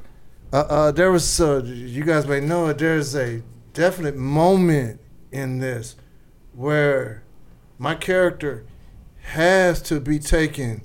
uh, 0.52 0.56
uh, 0.56 0.92
there 0.92 1.10
was 1.10 1.40
uh, 1.40 1.62
you 1.64 2.04
guys 2.04 2.26
may 2.26 2.40
know 2.40 2.66
it. 2.68 2.78
There's 2.78 3.14
a 3.14 3.42
definite 3.72 4.16
moment 4.16 5.00
in 5.30 5.58
this 5.58 5.96
where 6.54 7.22
my 7.78 7.94
character 7.94 8.64
has 9.22 9.80
to 9.82 10.00
be 10.00 10.18
taken 10.18 10.82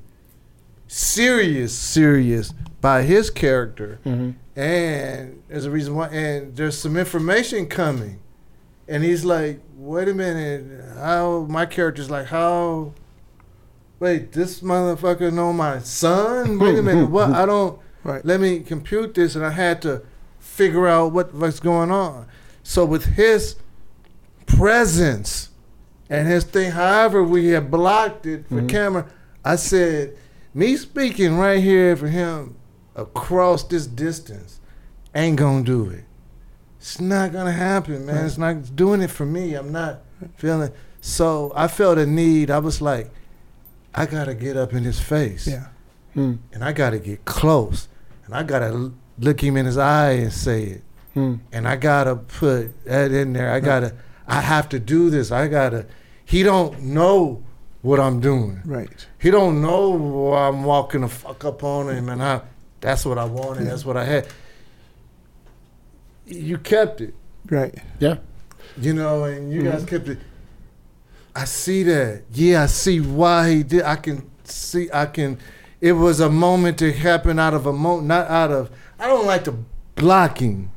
serious, 0.88 1.78
serious 1.78 2.54
by 2.80 3.02
his 3.02 3.30
character. 3.30 4.00
Hmm 4.04 4.32
and 4.58 5.44
there's 5.48 5.66
a 5.66 5.72
reason 5.72 5.96
why 5.96 6.08
and 6.08 6.56
there's 6.56 6.76
some 6.78 6.98
information 6.98 7.68
coming. 7.68 8.20
And 8.88 9.04
he's 9.04 9.24
like 9.24 9.62
wait 9.76 10.08
a 10.08 10.14
minute 10.14 10.98
how 10.98 11.46
my 11.48 11.68
character's 11.68 12.10
like 12.10 12.26
how 12.28 12.94
wait 14.00 14.32
this 14.32 14.62
motherfucker 14.62 15.32
know 15.32 15.54
my 15.54 15.80
son? 15.80 16.58
Wait 16.58 16.78
a 16.80 16.82
minute 16.82 17.06
what? 17.12 17.30
I 17.30 17.46
don't 17.46 17.80
Right. 18.08 18.24
let 18.26 18.40
me 18.40 18.62
compute 18.62 19.14
this 19.16 19.36
and 19.36 19.46
i 19.46 19.50
had 19.52 19.82
to 19.82 20.02
figure 20.40 20.88
out 20.88 21.12
what 21.12 21.34
what's 21.34 21.60
going 21.60 21.92
on 21.92 22.26
so 22.64 22.86
with 22.86 23.04
his 23.06 23.56
presence 24.46 25.50
and 26.10 26.28
his 26.28 26.44
thing 26.46 26.72
however 26.72 27.24
we 27.24 27.48
had 27.48 27.70
blocked 27.70 28.26
it 28.26 28.48
for 28.48 28.62
Mhm. 28.62 28.70
camera 28.70 29.06
i 29.44 29.56
said 29.58 30.16
me 30.54 30.78
speaking 30.78 31.38
right 31.38 31.62
here 31.62 31.96
for 31.98 32.08
him 32.08 32.56
across 32.96 33.64
this 33.64 33.86
distance 33.86 34.60
ain't 35.14 35.38
gonna 35.38 35.64
do 35.64 35.90
it. 35.90 36.04
It's 36.80 37.00
not 37.02 37.32
gonna 37.32 37.52
happen, 37.52 38.06
man. 38.08 38.26
It's 38.26 38.38
not 38.40 38.76
doing 38.76 39.02
it 39.02 39.12
for 39.12 39.26
me. 39.26 39.54
I'm 39.56 39.72
not 39.72 40.02
feeling 40.38 40.72
so 41.02 41.52
I 41.56 41.68
felt 41.68 41.98
a 42.00 42.06
need. 42.08 42.50
I 42.50 42.58
was 42.60 42.82
like, 42.82 43.12
I 43.94 44.06
gotta 44.08 44.34
get 44.34 44.58
up 44.58 44.74
in 44.74 44.84
his 44.84 45.00
face. 45.00 45.46
Yeah. 45.48 45.68
and 46.16 46.40
I 46.64 46.72
got 46.74 46.92
to 46.92 47.00
get 47.00 47.26
close, 47.26 47.88
and 48.28 48.36
I 48.36 48.44
got 48.44 48.60
to 48.60 48.94
look 49.18 49.42
him 49.42 49.58
in 49.58 49.66
his 49.66 49.78
eye 49.80 50.12
and 50.12 50.32
say 50.32 50.64
it, 50.64 50.84
Hmm. 51.16 51.36
and 51.52 51.68
I 51.68 51.76
got 51.78 52.04
to 52.04 52.16
put 52.18 52.86
that 52.86 53.12
in 53.12 53.34
there. 53.34 53.52
I 53.52 53.60
got 53.60 53.80
to, 53.80 53.96
I 54.28 54.42
have 54.42 54.70
to 54.70 54.80
do 54.80 55.10
this. 55.10 55.32
I 55.32 55.48
got 55.48 55.72
to. 55.72 55.88
He 56.26 56.44
don't 56.44 56.80
know 56.84 57.42
what 57.82 58.00
I'm 58.00 58.20
doing. 58.20 58.62
Right. 58.66 59.08
He 59.18 59.32
don't 59.32 59.60
know 59.62 59.90
why 59.90 60.48
I'm 60.50 60.64
walking 60.64 61.02
the 61.02 61.08
fuck 61.08 61.44
up 61.46 61.64
on 61.64 61.90
him, 61.90 62.10
and 62.10 62.22
I. 62.22 62.42
That's 62.82 63.04
what 63.06 63.18
I 63.18 63.26
wanted. 63.26 63.66
That's 63.66 63.84
what 63.86 63.98
I 63.98 64.04
had. 64.04 64.28
You 66.26 66.58
kept 66.58 67.02
it, 67.02 67.16
Right. 67.50 67.74
Yeah. 68.00 68.18
you 68.78 68.94
know, 68.94 69.24
and 69.24 69.52
you 69.52 69.64
guys 69.64 69.86
kept 69.86 70.10
it. 70.10 70.20
I 71.36 71.46
see 71.46 71.84
that. 71.84 72.24
Yeah, 72.34 72.64
I 72.64 72.66
see 72.66 73.00
why 73.00 73.50
he 73.50 73.64
did. 73.64 73.84
I 73.84 73.96
can 73.96 74.30
see. 74.44 74.90
I 74.94 75.06
can. 75.06 75.38
It 75.80 75.94
was 75.94 76.20
a 76.20 76.30
moment 76.30 76.80
to 76.80 76.92
happen 76.92 77.38
out 77.40 77.54
of 77.54 77.66
a 77.66 77.74
moment, 77.74 78.08
not 78.08 78.28
out 78.30 78.52
of. 78.52 78.72
I 79.00 79.08
don't 79.08 79.26
like 79.26 79.44
the 79.44 79.56
blocking. 79.96 80.72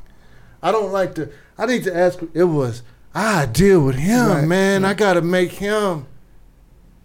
I 0.63 0.71
don't 0.73 0.93
like 0.93 1.15
to. 1.15 1.31
I 1.57 1.67
need 1.67 1.85
to 1.85 1.97
ask. 1.97 2.19
It 2.35 2.45
was. 2.45 2.83
I 3.15 3.47
deal 3.47 3.81
with 3.81 3.97
him, 3.97 4.29
Right, 4.29 4.47
man. 4.47 4.85
I 4.85 4.95
got 4.95 5.15
to 5.15 5.23
make 5.23 5.53
him 5.53 6.07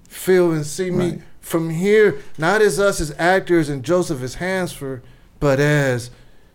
feel 0.08 0.52
and 0.52 0.66
see 0.66 0.92
me 0.92 1.10
Right. 1.12 1.22
from 1.42 1.70
here. 1.72 2.20
Not 2.38 2.62
as 2.62 2.80
us 2.80 3.00
as 3.02 3.14
actors 3.18 3.70
and 3.70 3.82
Joseph 3.84 4.22
as 4.22 4.36
Hansford, 4.36 5.02
but 5.40 5.60
as 5.60 6.12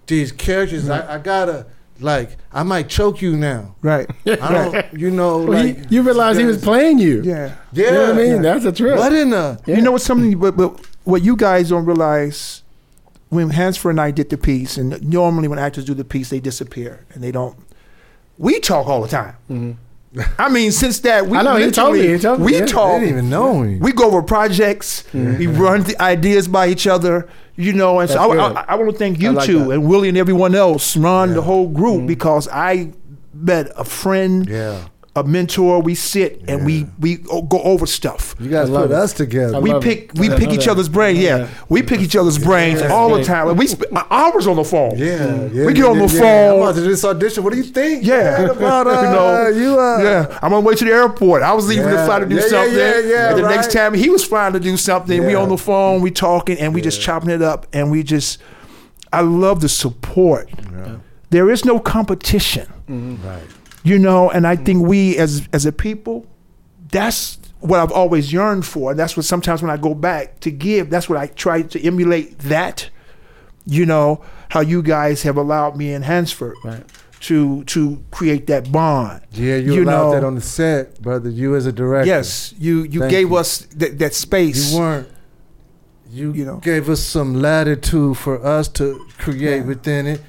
these 0.07 0.31
characters. 0.33 0.89
I, 0.89 1.15
I 1.15 1.19
gotta 1.19 1.67
like. 2.03 2.37
I 2.53 2.63
might 2.65 2.89
choke 2.89 3.23
you 3.23 3.37
now. 3.37 3.75
Right. 3.83 4.09
I 4.27 4.35
don't. 4.37 4.99
You 5.01 5.11
know, 5.11 5.39
Well, 5.39 5.65
like 5.65 5.89
he, 5.89 5.97
you 5.97 6.03
realize 6.03 6.37
he 6.37 6.45
was 6.45 6.63
playing 6.63 6.99
you. 6.99 7.23
Yeah. 7.23 7.57
Yeah, 7.73 7.85
You 7.87 7.91
know 7.93 8.01
what 8.03 8.11
I 8.11 8.17
mean? 8.17 8.31
yeah. 8.37 8.43
That's 8.43 8.65
a 8.65 8.73
trip. 8.73 8.99
What 8.99 9.13
in 9.13 9.31
the? 9.31 9.61
Yeah. 9.67 9.77
You 9.77 9.83
know 9.83 9.93
what's 9.93 10.05
something, 10.05 10.39
but, 10.39 10.57
but 10.57 10.81
what 11.05 11.23
you 11.23 11.37
guys 11.37 11.69
don't 11.71 11.85
realize 11.85 12.63
when 13.29 13.51
Hansford 13.51 13.91
and 13.91 14.01
I 14.01 14.11
did 14.11 14.31
the 14.31 14.37
piece, 14.37 14.77
and 14.77 15.01
normally 15.09 15.47
when 15.49 15.59
actors 15.61 15.85
do 15.85 15.95
the 15.95 16.05
piece, 16.05 16.31
they 16.31 16.41
disappear 16.41 17.07
and 17.13 17.23
they 17.23 17.31
don't. 17.31 17.57
We 18.39 18.59
talk 18.59 18.87
all 18.89 19.03
the 19.03 19.09
time. 19.09 19.37
Mm-hmm. 19.49 19.73
I 20.39 20.49
mean, 20.49 20.73
since 20.73 20.99
that 21.01 21.27
we 21.27 21.37
Mm-hmm. 21.39 21.39
I 21.39 21.43
know, 21.43 21.57
he 21.65 21.71
told 21.71 21.95
me, 21.95 22.07
he 22.09 22.19
told 22.19 22.41
me, 22.41 22.47
we 22.47 22.57
yeah. 22.57 22.63
I 22.65 22.67
talk. 22.67 23.01
didn't 23.01 23.09
even 23.11 23.31
know 23.31 23.63
him. 23.63 23.79
We 23.79 23.93
go 23.93 24.07
over 24.07 24.23
projects. 24.23 25.05
We 25.15 25.47
run 25.47 25.83
the 25.85 26.01
ideas 26.03 26.49
by 26.49 26.69
each 26.69 26.87
other. 26.87 27.29
You 27.57 27.75
know, 27.75 28.01
and 28.01 28.09
so 28.11 28.17
Mm-hmm. 28.19 28.57
I. 28.57 28.61
I, 28.63 28.65
I 28.69 28.75
want 28.77 28.91
to 28.91 28.97
thank 28.99 29.21
you 29.21 29.33
like 29.33 29.45
two 29.47 29.59
that. 29.59 29.61
Mm-hmm. 29.65 29.71
and 29.73 29.89
Willie 29.89 30.09
and 30.09 30.17
everyone 30.19 30.55
else, 30.55 30.97
Ron, 30.97 31.35
the 31.35 31.43
whole 31.43 31.69
group, 31.69 32.07
because 32.07 32.49
I 32.49 32.93
met 33.35 33.71
a 33.77 33.85
friend, 33.85 34.49
Yeah. 34.49 34.89
A 35.17 35.25
mentor. 35.25 35.83
We 35.83 35.95
sit 35.97 36.43
and 36.47 36.65
we 36.65 36.87
we 36.99 37.17
go 37.17 37.61
over 37.65 37.85
stuff. 37.87 38.37
You 38.39 38.49
guys 38.49 38.71
love 38.71 38.89
put 38.91 38.97
us 38.97 39.13
together. 39.13 39.57
I 39.57 39.59
We 39.59 39.73
love 39.73 39.83
pick 39.83 40.05
it. 40.15 40.19
we 40.19 40.31
I 40.31 40.39
pick 40.39 40.51
each 40.51 40.65
that. 40.67 40.71
other's 40.71 40.89
brains. 40.89 41.19
I 41.19 41.23
Yeah, 41.23 41.49
we 41.69 41.83
pick 41.83 42.01
each 42.01 42.15
other's 42.15 42.39
brains 42.39 42.81
That's 42.81 42.93
all 42.93 43.15
the 43.17 43.25
time. 43.25 43.49
Like, 43.49 43.57
we 43.57 43.67
spend 43.67 43.91
hours 44.11 44.47
on 44.47 44.57
the 44.57 44.65
phone. 44.65 44.97
yeah, 44.97 45.47
yeah. 45.53 45.67
We 45.67 45.73
get 45.73 45.85
on 45.87 45.99
the 45.99 46.07
yeah. 46.07 46.21
phone. 46.21 46.55
I'm 46.57 46.63
about 46.63 46.75
to 46.77 46.81
do 46.83 46.89
this 46.89 47.05
audition. 47.05 47.43
What 47.43 47.53
do 47.53 47.59
you 47.59 47.65
think? 47.65 48.05
Yeah. 48.05 48.39
man, 48.47 48.51
about 48.51 48.87
uh, 48.89 48.91
You 48.91 49.03
know, 49.03 49.49
you. 49.73 49.81
Uh, 49.81 49.99
yeah, 50.03 50.39
I'm 50.43 50.53
on 50.55 50.63
the 50.63 50.69
way 50.69 50.75
to 50.77 50.85
the 50.85 50.93
airport. 50.93 51.43
I 51.43 51.53
was 51.55 51.67
leaving 51.69 51.87
to 51.87 51.93
Yeah. 51.93 52.07
fly 52.07 52.19
to 52.21 52.27
do 52.27 52.35
Yeah, 52.37 52.41
yeah, 52.43 52.49
something. 52.49 52.77
yeah, 52.79 52.99
yeah, 53.01 53.29
and 53.31 53.39
the 53.39 53.43
right. 53.43 53.55
next 53.57 53.73
time 53.73 53.95
he 53.95 54.11
was 54.11 54.25
flying 54.25 54.53
to 54.53 54.61
do 54.61 54.77
something, 54.77 55.27
we 55.27 55.35
on 55.35 55.49
the 55.49 55.59
phone, 55.59 56.03
we 56.03 56.11
talking, 56.13 56.57
and 56.59 56.73
we 56.73 56.81
just 56.81 57.01
chopping 57.01 57.31
it 57.31 57.43
up, 57.43 57.67
and 57.73 57.91
we 57.91 58.03
just. 58.03 58.39
I 59.13 59.23
love 59.23 59.61
the 59.61 59.69
support. 59.69 60.49
There 61.31 61.51
is 61.51 61.65
no 61.65 61.81
competition, 61.81 62.69
Right. 62.89 63.43
You 63.83 63.99
know, 63.99 64.31
and 64.31 64.47
I 64.47 64.57
think 64.57 64.87
we 64.87 65.17
as 65.19 65.49
as 65.53 65.67
a 65.67 65.73
people, 65.73 66.27
that's 66.91 67.39
what 67.61 67.79
I've 67.81 67.93
always 67.93 68.33
yearned 68.33 68.65
for. 68.67 68.91
And 68.93 68.99
that's 69.01 69.17
what 69.17 69.27
sometimes 69.27 69.63
when 69.63 69.71
I 69.71 69.77
go 69.77 69.95
back 69.95 70.41
to 70.41 70.51
give, 70.51 70.91
that's 70.91 71.09
what 71.09 71.19
I 71.19 71.27
try 71.27 71.63
to 71.63 71.81
emulate. 71.87 72.39
That, 72.41 72.89
you 73.67 73.85
know, 73.87 74.23
how 74.49 74.61
you 74.61 74.83
guys 74.83 75.23
have 75.23 75.37
allowed 75.37 75.77
me 75.77 75.93
in 75.93 76.03
Hansford 76.03 76.57
Right. 76.65 76.83
to 77.21 77.63
to 77.65 78.03
create 78.11 78.47
that 78.49 78.73
bond. 78.73 79.21
Yeah, 79.33 79.57
you, 79.57 79.75
You 79.75 79.85
allowed 79.85 80.05
know- 80.07 80.13
that 80.13 80.25
on 80.25 80.35
the 80.37 80.41
set, 80.41 81.01
brother. 81.03 81.29
You 81.31 81.55
as 81.57 81.67
a 81.67 81.73
director. 81.73 82.09
Yes, 82.09 82.55
you 82.59 82.83
you 82.85 83.01
Thank 83.01 83.11
gave 83.11 83.29
you. 83.31 83.37
us 83.37 83.59
that, 83.77 83.99
that 83.99 84.15
space. 84.15 84.73
You 84.73 84.79
weren't. 84.79 85.09
You, 86.13 86.33
You 86.33 86.45
know. 86.45 86.57
gave 86.57 86.89
us 86.91 87.01
some 87.01 87.41
latitude 87.41 88.17
for 88.17 88.45
us 88.45 88.67
to 88.69 88.99
create 89.19 89.65
within 89.65 90.09
it, 90.09 90.21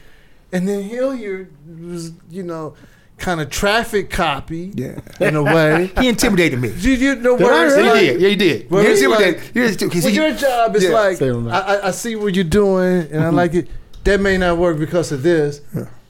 and 0.52 0.68
then 0.68 0.84
Hilliard 0.84 1.50
was, 1.90 2.12
you 2.30 2.44
know, 2.44 2.76
kind 3.22 3.40
of 3.40 3.50
traffic 3.50 4.10
copy. 4.10 4.72
Yeah. 4.76 5.00
In 5.20 5.36
a 5.36 5.44
way. 5.44 5.92
He 6.02 6.10
intimidated 6.10 6.60
me. 6.60 6.70
Did 6.70 7.00
you 7.00 7.16
know 7.16 7.38
Did 7.38 7.48
I 7.48 7.64
really? 7.64 7.84
Yeah, 7.86 7.92
like- 7.92 8.02
he 8.02 8.08
did. 8.08 8.22
Yeah, 8.22 8.30
he 8.30 8.36
did. 8.36 8.72
Well, 8.72 8.84
he 8.84 8.92
intimidated. 8.92 9.36
like- 9.36 9.54
He 9.94 10.00
Well, 10.02 10.10
he- 10.10 10.16
your 10.16 10.34
job 10.34 10.76
is 10.76 10.84
Yeah. 10.84 10.90
like 10.90 11.18
Say 11.18 11.28
it, 11.28 11.34
man. 11.36 11.54
I, 11.54 11.60
I, 11.60 11.88
I 11.88 11.92
see 11.92 12.16
what 12.16 12.34
you're 12.36 12.44
doing 12.44 13.08
and 13.12 13.22
I 13.24 13.28
mm-hmm. 13.28 13.36
like 13.36 13.54
it. 13.54 13.70
That 14.04 14.20
may 14.20 14.38
not 14.38 14.58
work 14.58 14.80
because 14.80 15.12
of 15.12 15.22
this, 15.22 15.62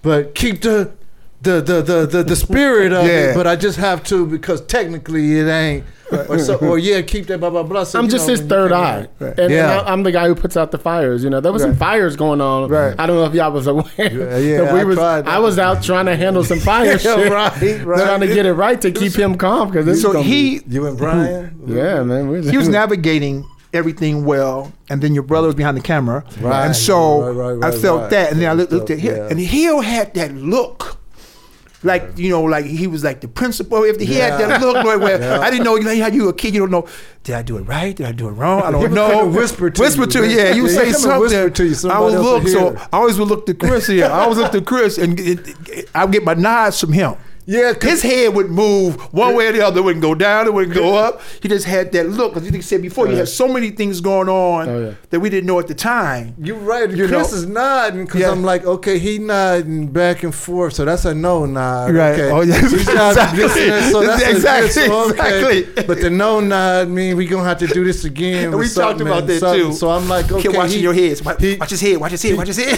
but 0.02 0.34
keep 0.34 0.62
the 0.62 0.94
the 1.42 1.62
the 1.62 1.82
the 1.82 2.06
the, 2.06 2.24
the 2.24 2.36
spirit 2.36 2.94
of 2.94 3.06
Yeah. 3.06 3.32
it. 3.32 3.36
But 3.36 3.48
I 3.48 3.56
just 3.56 3.78
have 3.78 4.04
to 4.06 4.26
because 4.26 4.62
technically 4.62 5.40
it 5.40 5.48
ain't. 5.48 5.86
Or, 6.28 6.38
so, 6.40 6.58
or 6.58 6.78
yeah, 6.78 7.02
keep 7.04 7.28
that 7.28 7.40
blah 7.40 7.50
blah 7.50 7.64
blah. 7.64 7.86
So, 7.86 7.98
I'm 7.98 8.10
just 8.10 8.28
know, 8.28 8.34
his 8.34 8.42
third 8.42 8.74
eye, 8.74 9.08
Right. 9.18 9.40
and, 9.40 9.50
Yeah. 9.50 9.80
and 9.80 9.88
I, 9.88 9.94
am 9.94 10.04
the 10.04 10.12
guy 10.12 10.28
who 10.28 10.36
puts 10.36 10.58
out 10.58 10.72
the 10.72 10.78
fires. 10.78 11.24
You 11.24 11.30
know, 11.30 11.40
there 11.40 11.54
was 11.54 11.62
some 11.62 11.74
fires 11.78 12.18
going 12.18 12.42
on. 12.42 12.68
Right. 12.70 12.94
I 13.00 13.06
don't 13.06 13.16
know 13.16 13.24
if 13.24 13.34
y'all 13.34 13.50
was 13.54 13.66
aware. 13.66 13.86
Yeah, 13.98 14.38
yeah, 14.38 14.74
we 14.74 14.82
I 14.82 14.84
was, 14.84 14.98
tried. 14.98 15.26
I 15.26 15.40
was 15.40 15.58
out 15.58 15.82
trying 15.82 16.08
to 16.08 16.18
handle 16.18 16.44
some 16.44 16.60
fire 16.60 16.86
Yeah, 16.92 16.98
shit, 16.98 17.32
right, 17.32 17.62
right. 17.86 18.02
trying 18.02 18.20
to 18.20 18.28
get 18.28 18.46
it 18.46 18.52
right 18.52 18.82
to 18.82 18.92
keep 18.92 19.14
him 19.14 19.36
calm 19.38 19.72
because 19.72 20.02
so 20.02 20.22
he 20.22 20.60
You 20.68 20.86
and 20.88 20.98
Brian. 20.98 21.58
yeah, 21.66 22.04
man, 22.04 22.28
we 22.28 22.42
he 22.52 22.58
was 22.58 22.68
navigating 22.68 23.46
everything 23.74 24.26
well, 24.26 24.74
and 24.90 25.02
then 25.02 25.14
your 25.14 25.24
brother 25.24 25.48
was 25.48 25.56
behind 25.56 25.78
the 25.78 25.82
camera, 25.82 26.26
Right. 26.42 26.66
and 26.66 26.76
so 26.76 27.32
Right, 27.32 27.54
right, 27.56 27.74
I 27.74 27.78
felt 27.78 28.02
right. 28.02 28.10
that, 28.10 28.32
and 28.34 28.42
then 28.42 28.50
I 28.50 28.54
looked, 28.54 28.74
looked 28.74 28.90
at 28.90 29.00
him, 29.00 29.16
yeah. 29.16 29.28
and 29.30 29.40
Hill 29.40 29.80
had 29.80 30.14
that 30.16 30.36
look. 30.36 30.98
Like 31.84 32.18
you 32.18 32.30
know, 32.30 32.44
like 32.44 32.66
he 32.66 32.86
was 32.86 33.04
like 33.04 33.22
the 33.22 33.28
principal. 33.28 33.84
If 33.84 34.00
he 34.00 34.14
had 34.16 34.40
that 34.40 34.62
look, 34.62 34.76
like 34.76 35.00
where 35.00 35.20
Yeah. 35.20 35.40
I 35.40 35.50
didn't 35.50 35.66
know, 35.66 35.76
you 35.78 35.84
know, 35.84 35.96
how 36.00 36.08
you 36.10 36.30
a 36.30 36.34
kid, 36.34 36.54
you 36.54 36.60
don't 36.60 36.70
know. 36.72 36.88
Did 37.24 37.36
I 37.36 37.42
do 37.42 37.58
it 37.58 37.64
right? 37.64 37.96
Did 37.96 38.06
I 38.06 38.12
do 38.12 38.28
it 38.28 38.32
wrong? 38.34 38.62
I 38.62 38.72
don't 38.72 38.94
know. 38.94 39.28
whisper 39.28 39.70
to 39.72 39.82
whisper 39.82 40.02
you, 40.02 40.08
to 40.08 40.30
you. 40.30 40.38
Yeah, 40.38 40.54
you 40.54 40.68
Yeah, 40.68 40.76
say 40.76 40.92
something. 40.92 41.22
whisper 41.22 41.50
to 41.50 41.66
you, 41.66 41.90
I 41.90 42.00
would 42.00 42.14
look. 42.14 42.48
So. 42.48 42.76
I 42.94 42.98
always 42.98 43.18
would 43.18 43.28
look 43.30 43.46
to 43.48 43.54
Chris. 43.56 43.90
Yeah, 43.90 44.08
I 44.08 44.22
always 44.22 44.38
look 44.38 44.52
to 44.52 44.62
Chris, 44.62 44.98
and 45.00 45.20
it, 45.20 45.40
it, 45.70 45.90
I 45.96 46.06
would 46.06 46.14
get 46.14 46.24
my 46.24 46.36
nods 46.36 46.80
from 46.80 46.94
him. 46.94 47.16
Yeah, 47.46 47.74
'cause- 47.74 47.90
His 47.90 48.02
head 48.04 48.36
would 48.36 48.50
move 48.52 48.96
one 49.14 49.34
way 49.36 49.48
or 49.48 49.52
the 49.52 49.62
other. 49.66 49.80
It 49.80 49.84
wouldn't 49.84 50.04
go 50.04 50.14
down. 50.16 50.46
It 50.46 50.54
wouldn't 50.54 50.76
go 50.76 50.96
up. 50.96 51.22
He 51.42 51.50
just 51.50 51.66
had 51.66 51.92
that 51.94 52.10
look. 52.10 52.34
Because 52.36 52.52
you 52.52 52.62
said 52.62 52.82
before, 52.82 53.08
you 53.08 53.16
had 53.16 53.28
so 53.28 53.48
many 53.48 53.72
things 53.72 54.00
going 54.00 54.30
on 54.30 54.70
Oh, 54.70 54.80
yeah. 54.86 54.92
that 55.10 55.20
we 55.20 55.30
didn't 55.30 55.48
know 55.48 55.60
at 55.60 55.68
the 55.68 55.74
time. 55.74 56.36
You're 56.38 56.56
right. 56.58 56.90
You 56.90 57.08
Chris 57.08 57.32
know- 57.32 57.38
is 57.38 57.46
nodding 57.48 58.06
because 58.06 58.22
Yeah. 58.22 58.32
I'm 58.32 58.44
like, 58.44 58.66
okay, 58.66 59.00
he 59.00 59.18
nodding 59.18 59.88
back 59.88 60.24
and 60.24 60.34
forth, 60.34 60.74
so 60.74 60.86
that's 60.86 61.06
a 61.06 61.14
no 61.16 61.46
nod. 61.46 61.94
Right. 61.96 62.14
Okay. 62.20 62.30
Oh, 62.32 62.42
yeah. 62.42 62.62
Exactly. 62.72 63.44
listening, 63.44 63.92
so 63.92 64.02
that's 64.06 64.22
Exactly, 64.24 64.84
a 64.84 64.88
yes, 64.88 65.12
okay. 65.12 65.60
exactly. 65.60 65.84
But 65.86 66.02
the 66.02 66.10
no 66.10 66.40
nod 66.40 66.90
mean 66.90 67.18
we 67.18 67.26
gonna 67.26 67.44
have 67.48 67.58
to 67.60 67.68
do 67.68 67.84
this 67.84 68.06
again. 68.06 68.46
And 68.52 68.54
we 68.60 68.66
talked 68.66 68.74
something 68.74 69.08
about 69.08 69.20
and 69.22 69.30
that 69.30 69.40
something. 69.40 69.68
too. 69.70 69.74
So 69.74 69.90
I'm 69.90 70.08
like, 70.08 70.32
okay, 70.32 70.44
Keep 70.44 70.56
watching 70.56 70.78
he, 70.78 70.84
your 70.84 70.94
heads. 70.94 71.24
Watch, 71.24 71.42
he- 71.42 71.58
watch 71.58 71.70
his 71.72 71.82
head. 71.82 71.98
Watch 71.98 72.12
his 72.12 72.22
head. 72.24 72.38
Watch 72.38 72.48
his 72.48 72.58
head. 72.58 72.78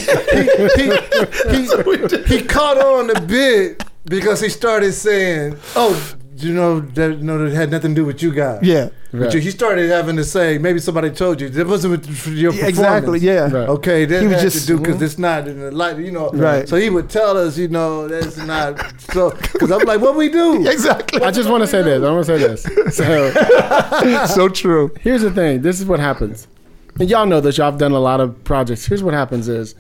he, 0.77 1.57
he, 1.57 2.38
he 2.38 2.41
caught 2.44 2.77
on 2.77 3.10
a 3.15 3.19
bit 3.22 3.84
because 4.05 4.41
he 4.41 4.49
started 4.49 4.93
saying, 4.93 5.57
"Oh, 5.75 6.15
you 6.38 6.53
know 6.53 6.80
that 6.81 7.21
no, 7.21 7.38
that 7.47 7.55
had 7.55 7.71
nothing 7.71 7.95
to 7.95 8.01
do 8.01 8.05
with 8.05 8.21
you 8.21 8.31
guys." 8.34 8.59
yeah. 8.63 8.89
But 9.15 9.31
you, 9.35 9.39
he 9.41 9.51
started 9.51 9.91
having 9.91 10.15
to 10.15 10.23
say, 10.23 10.57
maybe 10.57 10.80
somebody 10.80 11.11
told 11.11 11.39
you 11.39 11.47
that 11.47 11.67
wasn't 11.67 11.91
with- 11.91 12.17
for 12.17 12.31
your 12.31 12.51
Yeah, 12.51 12.65
performance. 12.65 12.69
Exactly. 12.80 13.19
Yeah. 13.19 13.41
Right. 13.43 13.69
Okay, 13.69 14.05
that 14.05 14.21
He 14.21 14.25
was 14.27 14.38
had 14.38 14.41
just- 14.41 14.61
to 14.61 14.65
do 14.65 14.80
because 14.80 14.95
mhm. 14.95 15.01
it's 15.03 15.19
not 15.19 15.47
in 15.47 15.59
the 15.59 15.69
light, 15.69 15.99
you 15.99 16.09
know. 16.11 16.31
Right. 16.31 16.67
So 16.67 16.77
he 16.77 16.89
would 16.89 17.11
tell 17.11 17.38
us, 17.38 17.55
you 17.55 17.67
know, 17.67 18.07
that's 18.07 18.38
not 18.38 18.81
so. 19.11 19.30
Because 19.30 19.69
I'm 19.69 19.81
like, 19.85 20.01
what 20.01 20.15
we 20.15 20.30
do? 20.30 20.67
Exactly. 20.77 21.21
I 21.21 21.30
just 21.30 21.47
want 21.47 21.61
to 21.61 21.67
say 21.67 21.84
this. 21.84 22.01
I 22.03 22.09
want 22.11 22.25
to 22.25 22.39
say 22.39 22.47
this. 22.47 22.65
So 22.97 24.25
so 24.25 24.49
true. 24.49 24.91
here's 25.01 25.21
the 25.21 25.30
thing. 25.30 25.61
This 25.61 25.80
is 25.80 25.85
what 25.85 25.99
happens. 25.99 26.47
And 26.99 27.07
y'all 27.07 27.27
know 27.27 27.39
this. 27.39 27.59
Y'all 27.59 27.69
have 27.69 27.77
done 27.80 27.91
a 27.91 27.99
lot 27.99 28.19
of 28.19 28.43
projects. 28.43 28.88
Here's 28.88 29.03
what 29.03 29.13
happens 29.13 29.47
is 29.47 29.75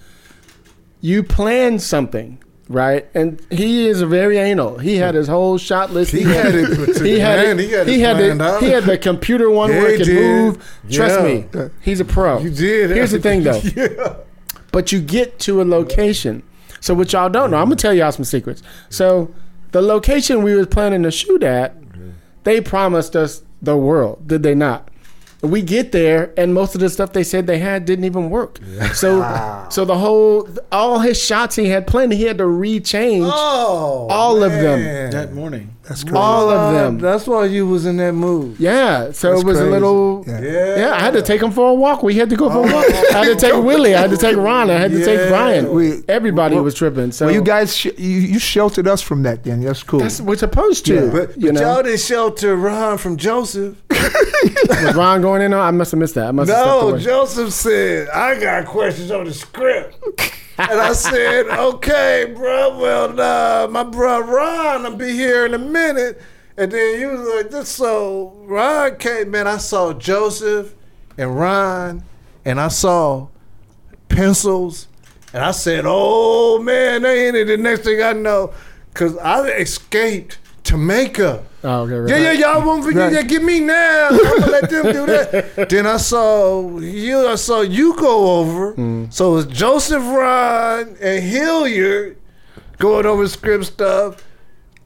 you 1.01 1.23
plan 1.23 1.79
something, 1.79 2.37
right? 2.69 3.05
And 3.13 3.41
he 3.51 3.87
is 3.87 4.01
very 4.01 4.37
anal. 4.37 4.77
He 4.77 4.95
had 4.97 5.15
his 5.15 5.27
whole 5.27 5.57
shot 5.57 5.91
list. 5.91 6.11
He 6.11 6.21
had 6.23 6.53
it 6.55 6.97
He 7.01 7.19
had 7.19 7.59
it. 7.59 7.59
He 7.59 7.69
had 7.69 7.87
He 7.87 8.29
the, 8.29 8.57
he 8.59 8.69
had 8.69 8.83
the 8.83 8.97
computer 8.97 9.49
one 9.49 9.69
Yeah, 9.71 9.79
where 9.79 9.89
he 9.89 10.01
it 10.01 10.05
could 10.05 10.13
move. 10.15 10.79
Trust 10.91 11.19
Yeah. 11.19 11.25
me, 11.25 11.69
he's 11.81 11.99
a 11.99 12.05
pro. 12.05 12.39
You 12.39 12.49
did. 12.49 12.89
Here's 12.91 13.11
the 13.11 13.19
thing, 13.19 13.43
though. 13.43 13.57
yeah. 13.75 14.15
But 14.71 14.91
you 14.91 15.01
get 15.01 15.39
to 15.39 15.61
a 15.61 15.65
location. 15.65 16.43
So 16.79 16.93
what 16.93 17.13
y'all 17.13 17.29
don't 17.29 17.51
know, 17.51 17.57
I'm 17.57 17.65
gonna 17.65 17.75
tell 17.75 17.93
y'all 17.93 18.11
some 18.11 18.25
secrets. 18.25 18.63
So 18.89 19.33
the 19.71 19.81
location 19.81 20.43
we 20.43 20.55
was 20.55 20.67
planning 20.67 21.03
to 21.03 21.11
shoot 21.11 21.43
at, 21.43 21.75
they 22.43 22.59
promised 22.59 23.15
us 23.15 23.43
the 23.61 23.77
world, 23.77 24.27
did 24.27 24.43
they 24.43 24.53
not? 24.55 24.89
We 25.43 25.61
get 25.61 25.91
there, 25.91 26.33
and 26.37 26.53
most 26.53 26.73
of 26.73 26.79
the 26.79 26.89
stuff 26.89 27.11
they 27.11 27.23
said 27.25 27.47
they 27.47 27.59
had 27.59 27.83
didn't 27.83 28.05
even 28.05 28.29
work. 28.29 28.59
So, 28.93 29.67
so 29.69 29.83
the 29.83 29.97
whole, 29.97 30.47
all 30.71 30.99
his 30.99 31.21
shots 31.21 31.57
he 31.57 31.67
had 31.67 31.85
planned, 31.85 32.13
he 32.13 32.23
had 32.23 32.37
to 32.37 32.45
rechange. 32.45 33.29
Oh, 33.29 34.07
All 34.09 34.41
of 34.41 34.53
them. 34.53 35.11
That 35.11 35.33
morning. 35.33 35.75
That's 35.83 36.01
crazy. 36.03 36.15
All 36.17 36.49
of 36.49 36.73
them. 36.73 36.97
That's 36.97 37.27
why 37.27 37.43
you 37.45 37.67
was 37.67 37.85
in 37.85 37.97
that 37.97 38.13
mood. 38.13 38.57
Yeah, 38.57 39.11
so 39.11 39.31
That's 39.31 39.41
it 39.41 39.45
was 39.45 39.57
crazy. 39.57 39.67
a 39.67 39.71
little. 39.71 40.23
Yeah. 40.25 40.39
Yeah. 40.41 40.75
Yeah, 40.77 40.93
I 40.93 40.99
had 41.01 41.11
to 41.13 41.21
take 41.21 41.41
him 41.41 41.51
for 41.51 41.69
a 41.71 41.73
walk. 41.73 42.03
We 42.03 42.15
had 42.15 42.29
to 42.29 42.37
go 42.37 42.49
for 42.49 42.59
a 42.59 42.61
walk. 42.61 42.85
Oh. 42.87 43.11
I 43.13 43.25
had 43.25 43.37
to 43.37 43.45
take 43.51 43.53
Willie. 43.61 43.93
I 43.93 43.99
had 43.99 44.09
to 44.11 44.17
take 44.17 44.37
Ron. 44.37 44.69
I 44.69 44.75
had 44.75 44.91
to 44.91 45.03
take 45.03 45.27
Brian. 45.27 45.73
We- 45.73 46.01
Everybody 46.07 46.55
well- 46.55 46.63
was 46.63 46.75
tripping. 46.75 47.11
So 47.11 47.25
well, 47.25 47.35
you 47.35 47.41
guys, 47.43 47.75
sh- 47.75 47.87
you, 47.97 48.19
you 48.19 48.39
sheltered 48.39 48.87
us 48.87 49.01
from 49.01 49.23
that. 49.23 49.43
Then 49.43 49.59
that's 49.61 49.83
cool. 49.83 49.99
that's 49.99 50.21
we're 50.21 50.37
supposed 50.37 50.85
to. 50.85 50.93
Yeah. 50.95 51.11
But, 51.11 51.37
you 51.37 51.47
but 51.47 51.55
know, 51.55 51.61
y'all 51.61 51.83
didn't 51.83 51.99
shelter 51.99 52.55
Ron 52.55 52.97
from 52.97 53.17
Joseph. 53.17 53.75
was 53.89 54.95
Ron 54.95 55.21
going 55.21 55.41
in? 55.41 55.53
I 55.53 55.71
must 55.71 55.91
have 55.91 55.99
missed 55.99 56.15
that. 56.15 56.27
I 56.27 56.31
must 56.31 56.49
have 56.49 56.65
No, 56.65 56.89
away. 56.89 57.01
Joseph 57.01 57.51
said, 57.51 58.07
I 58.09 58.39
got 58.39 58.65
questions 58.67 59.11
on 59.11 59.25
the 59.25 59.33
script. 59.33 59.97
and 60.57 60.79
I 60.79 60.93
said, 60.93 61.47
okay, 61.47 62.33
bro, 62.35 62.77
well, 62.77 63.19
uh, 63.19 63.67
my 63.67 63.83
bro 63.83 64.19
Ron 64.19 64.83
will 64.83 64.95
be 64.95 65.11
here 65.11 65.45
in 65.45 65.53
a 65.53 65.59
minute. 65.59 66.21
And 66.57 66.71
then 66.71 66.99
you 66.99 67.07
was 67.07 67.35
like, 67.35 67.49
this 67.49 67.69
so 67.69 68.33
Ron 68.45 68.97
came, 68.97 69.31
man, 69.31 69.47
I 69.47 69.57
saw 69.57 69.93
Joseph 69.93 70.75
and 71.17 71.37
Ron, 71.37 72.03
and 72.45 72.59
I 72.59 72.67
saw 72.67 73.27
pencils, 74.09 74.87
and 75.33 75.43
I 75.43 75.51
said, 75.51 75.85
oh, 75.87 76.59
man, 76.59 77.01
they 77.01 77.27
in 77.27 77.35
it. 77.35 77.45
The 77.45 77.57
next 77.57 77.83
thing 77.83 78.01
I 78.01 78.13
know, 78.13 78.53
because 78.89 79.17
I 79.17 79.47
escaped 79.47 80.37
makeup. 80.77 81.45
Oh, 81.65 81.81
okay, 81.83 81.93
right. 81.93 82.09
Yeah, 82.09 82.31
yeah, 82.31 82.53
y'all 82.53 82.65
won't 82.65 82.83
forget. 82.83 83.03
Right. 83.03 83.13
Yeah, 83.13 83.21
get 83.21 83.41
me 83.41 83.61
now. 83.61 84.09
I'm 84.11 84.17
gonna 84.17 84.51
let 84.51 84.69
them 84.69 84.83
do 84.83 85.05
that. 85.05 85.69
then 85.69 85.87
I 85.87 85.97
saw 85.97 86.77
you. 86.79 87.27
I 87.27 87.35
saw 87.35 87.61
you 87.61 87.95
go 87.95 88.39
over. 88.39 88.73
Mm. 88.73 89.13
So 89.13 89.37
it's 89.37 89.51
Joseph 89.51 90.03
Ron 90.03 90.97
and 91.01 91.23
Hilliard 91.23 92.17
going 92.79 93.05
over 93.05 93.27
script 93.29 93.65
stuff. 93.65 94.21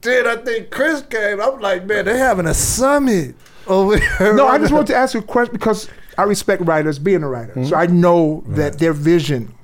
Then 0.02 0.28
I 0.28 0.36
think 0.36 0.70
Chris 0.70 1.02
came. 1.02 1.40
I'm 1.40 1.58
like, 1.60 1.84
man, 1.84 2.04
they're 2.04 2.16
having 2.16 2.46
a 2.46 2.54
summit 2.54 3.34
over 3.66 3.96
there. 3.98 4.34
no, 4.34 4.46
I 4.46 4.58
just 4.58 4.72
wanted 4.72 4.88
to 4.88 4.96
ask 4.96 5.14
you 5.14 5.20
a 5.20 5.24
question 5.24 5.52
because 5.52 5.88
I 6.16 6.22
respect 6.22 6.62
writers, 6.62 7.00
being 7.00 7.24
a 7.24 7.28
writer, 7.28 7.64
so 7.64 7.74
I 7.74 7.86
know 7.86 8.44
that 8.48 8.78
their 8.78 8.92
vision, 8.92 9.54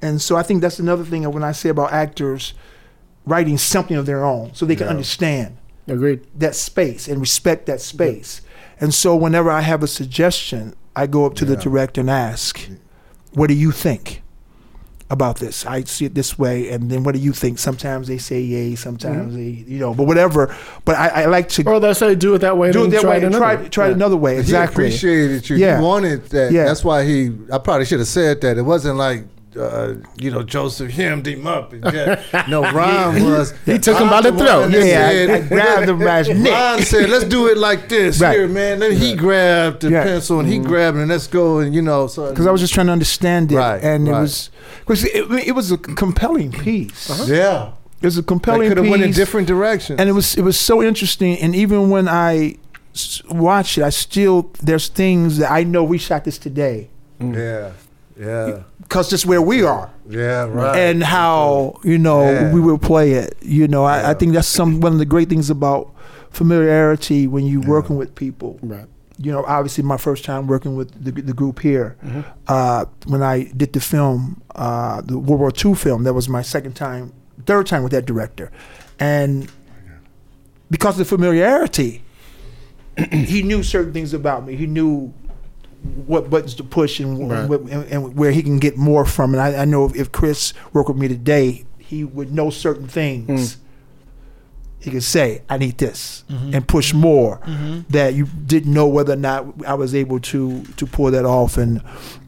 and 0.00 0.20
so 0.20 0.36
I 0.36 0.42
think 0.42 0.60
that's 0.60 0.78
another 0.78 1.04
thing 1.04 1.30
when 1.30 1.44
I 1.44 1.52
say 1.52 1.68
about 1.68 1.92
actors 1.92 2.54
writing 3.26 3.58
something 3.58 3.96
of 3.96 4.06
their 4.06 4.24
own, 4.24 4.54
so 4.54 4.64
they 4.66 4.76
can 4.76 4.88
understand 4.88 5.56
Agreed. 5.88 6.26
that 6.38 6.54
space 6.54 7.08
and 7.08 7.20
respect 7.20 7.66
that 7.66 7.80
space. 7.80 8.40
And 8.80 8.92
so 8.94 9.14
whenever 9.16 9.50
I 9.50 9.60
have 9.60 9.82
a 9.82 9.86
suggestion, 9.88 10.74
I 10.94 11.06
go 11.06 11.24
up 11.26 11.34
to 11.36 11.44
the 11.44 11.56
director 11.56 12.00
and 12.00 12.10
ask, 12.10 12.68
"What 13.32 13.48
do 13.48 13.54
you 13.54 13.70
think 13.70 14.22
about 15.10 15.38
this? 15.38 15.66
I 15.66 15.82
see 15.84 16.04
it 16.06 16.14
this 16.14 16.38
way, 16.38 16.68
and 16.70 16.90
then 16.90 17.02
what 17.04 17.14
do 17.14 17.20
you 17.20 17.32
think?" 17.32 17.58
Sometimes 17.58 18.08
they 18.08 18.18
say 18.18 18.40
yay, 18.40 18.74
sometimes 18.74 19.34
mm-hmm. 19.34 19.36
they, 19.36 19.72
you 19.72 19.78
know, 19.78 19.94
but 19.94 20.04
whatever. 20.06 20.54
But 20.84 20.96
I, 20.96 21.22
I 21.22 21.24
like 21.26 21.48
to 21.50 21.64
Or 21.68 21.80
they'll 21.80 21.94
say 21.94 22.14
do 22.14 22.34
it 22.34 22.38
that 22.38 22.56
way. 22.58 22.72
do 22.72 22.84
it 22.84 22.88
that 22.88 23.00
try 23.02 23.10
way 23.10 23.16
it 23.16 23.24
and 23.24 23.34
another 23.34 23.44
try 23.44 23.62
way. 23.62 23.68
try 23.68 23.86
it 23.86 23.88
Yeah. 23.90 23.94
another 23.94 24.16
way. 24.16 24.38
Exactly. 24.38 24.84
He 24.84 24.88
appreciated 24.90 25.48
you. 25.50 25.56
Yeah. 25.56 25.78
He 25.78 25.84
wanted 25.84 26.26
that. 26.30 26.52
Yeah. 26.52 26.64
That's 26.64 26.84
why 26.84 27.04
he. 27.04 27.32
I 27.52 27.58
probably 27.58 27.86
should 27.86 28.00
have 28.00 28.08
said 28.08 28.40
that. 28.40 28.58
It 28.58 28.62
wasn't 28.62 28.96
like. 28.96 29.24
Uh, 29.58 29.94
you 30.16 30.30
know, 30.30 30.42
Joseph 30.42 30.90
hemmed 30.92 31.26
him 31.26 31.46
up. 31.46 31.72
And 31.74 31.82
just, 31.84 32.32
no, 32.48 32.62
Ron 32.72 33.22
was. 33.24 33.52
He 33.66 33.78
took 33.78 33.98
him 33.98 34.08
by 34.08 34.20
the 34.22 34.32
throat. 34.32 34.70
that 34.72 34.86
Yeah, 34.86 35.08
I- 35.08 35.12
said- 35.12 35.30
I 35.30 35.48
grabbed 35.48 35.88
him 35.90 35.98
by 35.98 36.18
his 36.24 36.28
neck. 36.44 36.52
Ron 36.52 36.82
said, 36.82 37.10
"Let's 37.10 37.24
do 37.26 37.48
it 37.48 37.58
like 37.58 37.88
this 37.88 38.18
Right. 38.20 38.36
here, 38.38 38.48
man." 38.48 38.78
Then 38.78 38.92
he 38.96 39.14
grabbed 39.14 39.82
the 39.82 39.90
Yeah. 39.90 40.04
pencil 40.04 40.40
and 40.40 40.48
he 40.48 40.58
grabbed 40.58 40.96
it, 40.96 41.00
and 41.00 41.10
let's 41.10 41.26
go. 41.26 41.58
And 41.58 41.74
you 41.74 41.82
know, 41.82 42.06
so 42.06 42.30
Because 42.30 42.46
I 42.46 42.50
was 42.50 42.60
just 42.62 42.72
trying 42.72 42.86
to 42.86 42.92
understand 42.92 43.52
it, 43.52 43.56
Right, 43.56 43.82
and 43.82 44.08
it 44.08 44.12
was 44.12 44.48
because 44.80 45.04
it, 45.04 45.30
it 45.46 45.54
was 45.54 45.70
a 45.70 45.76
compelling 45.76 46.50
piece. 46.52 47.10
yeah, 47.28 47.72
It 48.00 48.06
was 48.06 48.16
a 48.16 48.22
they 48.22 48.26
compelling 48.26 48.68
could 48.68 48.78
have 48.78 48.84
piece, 48.84 48.90
went 48.90 49.02
in 49.02 49.12
different 49.12 49.46
directions. 49.48 50.00
and 50.00 50.08
it 50.08 50.12
was 50.12 50.34
it 50.34 50.42
was 50.42 50.58
so 50.58 50.82
interesting. 50.82 51.36
And 51.38 51.54
even 51.54 51.90
when 51.90 52.08
I 52.08 52.56
watch 53.28 53.76
it, 53.78 53.84
I 53.84 53.90
still 53.90 54.50
there's 54.62 54.88
things 54.88 55.36
that 55.38 55.50
I 55.52 55.62
know 55.64 55.84
we 55.84 55.98
shot 55.98 56.24
this 56.24 56.38
today 56.38 56.88
yeah, 57.20 57.70
yeah, 58.18 58.62
because 58.92 59.08
just 59.10 59.24
where 59.26 59.40
we 59.40 59.62
are. 59.64 59.90
yeah, 60.08 60.44
right. 60.44 60.76
and 60.78 61.02
how 61.02 61.78
you 61.82 61.98
know 61.98 62.20
Yeah. 62.30 62.52
we 62.52 62.60
will 62.60 62.78
play 62.78 63.12
it. 63.12 63.36
You 63.40 63.66
know, 63.66 63.84
I, 63.84 64.10
I 64.10 64.14
think 64.14 64.34
that's 64.34 64.46
some 64.48 64.80
one 64.80 64.92
of 64.92 64.98
the 64.98 65.06
great 65.14 65.28
things 65.30 65.48
about 65.50 65.90
familiarity 66.30 67.26
when 67.26 67.46
you're 67.46 67.66
working 67.66 67.96
with 67.96 68.14
people. 68.14 68.58
Right. 68.62 68.86
You 69.18 69.30
know, 69.32 69.44
obviously 69.44 69.84
my 69.84 69.96
first 69.98 70.24
time 70.24 70.46
working 70.46 70.74
with 70.76 70.88
the, 71.04 71.12
the 71.12 71.32
group 71.32 71.60
here, 71.60 71.96
Mm-hmm. 72.04 72.20
uh, 72.48 72.84
when 73.06 73.22
I 73.22 73.44
did 73.56 73.72
the 73.72 73.80
film, 73.80 74.42
uh, 74.54 75.00
the 75.02 75.18
World 75.18 75.40
War 75.40 75.52
II 75.64 75.74
film, 75.74 76.04
that 76.04 76.12
was 76.14 76.28
my 76.28 76.42
second 76.42 76.74
time, 76.74 77.12
third 77.46 77.66
time 77.66 77.82
with 77.82 77.92
that 77.92 78.04
director, 78.06 78.50
and 78.98 79.48
because 80.70 80.94
of 80.94 80.98
the 80.98 81.04
familiarity, 81.16 82.02
he 83.12 83.42
knew 83.42 83.62
certain 83.62 83.92
things 83.92 84.12
about 84.14 84.44
me. 84.46 84.56
He 84.56 84.66
knew 84.66 85.12
what 86.06 86.30
buttons 86.30 86.54
to 86.54 86.64
push 86.64 87.00
and, 87.00 87.30
Right. 87.30 87.50
and, 87.50 87.84
and 87.86 88.16
where 88.16 88.30
he 88.30 88.42
can 88.42 88.58
get 88.58 88.76
more 88.76 89.04
from. 89.04 89.34
And 89.34 89.42
I, 89.42 89.62
I 89.62 89.64
know 89.64 89.90
if 89.94 90.12
Chris 90.12 90.52
worked 90.72 90.88
with 90.88 90.98
me 90.98 91.08
today, 91.08 91.64
he 91.78 92.04
would 92.04 92.32
know 92.32 92.50
certain 92.50 92.88
things. 92.88 93.54
Hmm. 93.54 93.58
He 94.78 94.90
could 94.90 95.04
say, 95.04 95.42
"I 95.48 95.58
need 95.58 95.78
this," 95.78 96.24
mm-hmm. 96.28 96.54
and 96.54 96.66
push 96.66 96.92
more 96.92 97.38
mm-hmm. 97.38 97.80
that 97.90 98.14
you 98.14 98.26
didn't 98.46 98.72
know 98.72 98.88
whether 98.88 99.12
or 99.12 99.16
not 99.16 99.46
I 99.64 99.74
was 99.74 99.94
able 99.94 100.18
to 100.20 100.64
to 100.64 100.86
pull 100.86 101.12
that 101.12 101.24
off. 101.24 101.56
And 101.56 101.80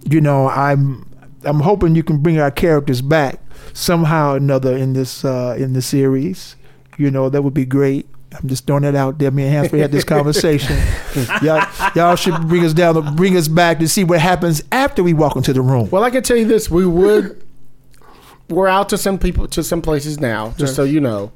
you 0.08 0.20
know, 0.20 0.48
I'm 0.48 1.10
I'm 1.42 1.60
hoping 1.60 1.96
you 1.96 2.04
can 2.04 2.18
bring 2.18 2.38
our 2.38 2.52
characters 2.52 3.02
back 3.02 3.40
somehow 3.72 4.34
or 4.34 4.36
another 4.36 4.76
in 4.76 4.92
this 4.92 5.24
uh, 5.24 5.56
in 5.58 5.72
the 5.72 5.82
series. 5.82 6.54
You 6.96 7.10
know, 7.10 7.28
that 7.28 7.42
would 7.42 7.54
be 7.54 7.64
great. 7.64 8.08
I'm 8.40 8.48
just 8.48 8.66
throwing 8.66 8.82
that 8.82 8.94
out 8.94 9.18
there. 9.18 9.30
Me 9.30 9.44
and 9.44 9.52
Hansford 9.52 9.80
had 9.80 9.92
this 9.92 10.04
conversation. 10.04 10.76
y'all, 11.42 11.66
y'all 11.94 12.16
should 12.16 12.48
bring 12.48 12.64
us 12.64 12.72
down, 12.72 13.14
bring 13.16 13.36
us 13.36 13.48
back 13.48 13.78
to 13.78 13.88
see 13.88 14.04
what 14.04 14.20
happens 14.20 14.62
after 14.72 15.02
we 15.02 15.14
walk 15.14 15.36
into 15.36 15.52
the 15.52 15.60
room. 15.62 15.88
Well, 15.90 16.02
I 16.02 16.10
can 16.10 16.22
tell 16.22 16.36
you 16.36 16.46
this: 16.46 16.70
we 16.70 16.84
would. 16.86 17.40
We're 18.50 18.68
out 18.68 18.88
to 18.90 18.98
some 18.98 19.18
people 19.18 19.48
to 19.48 19.62
some 19.62 19.80
places 19.80 20.20
now, 20.20 20.50
just 20.58 20.74
so 20.74 20.84
you 20.84 21.00
know. 21.00 21.32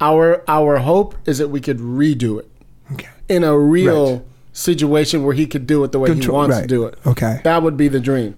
Our 0.00 0.42
our 0.48 0.78
hope 0.78 1.14
is 1.26 1.38
that 1.38 1.48
we 1.48 1.60
could 1.60 1.78
redo 1.78 2.38
it 2.40 2.50
Okay. 2.92 3.08
in 3.28 3.44
a 3.44 3.56
real 3.58 4.12
Right. 4.12 4.22
situation 4.52 5.24
where 5.24 5.34
he 5.34 5.46
could 5.46 5.66
do 5.66 5.84
it 5.84 5.92
the 5.92 5.98
way 5.98 6.12
he 6.14 6.26
wants 6.28 6.54
right. 6.56 6.62
to 6.62 6.66
do 6.66 6.84
it. 6.86 6.98
Okay. 7.06 7.40
That 7.44 7.62
would 7.62 7.76
be 7.76 7.88
the 7.88 8.00
dream. 8.00 8.34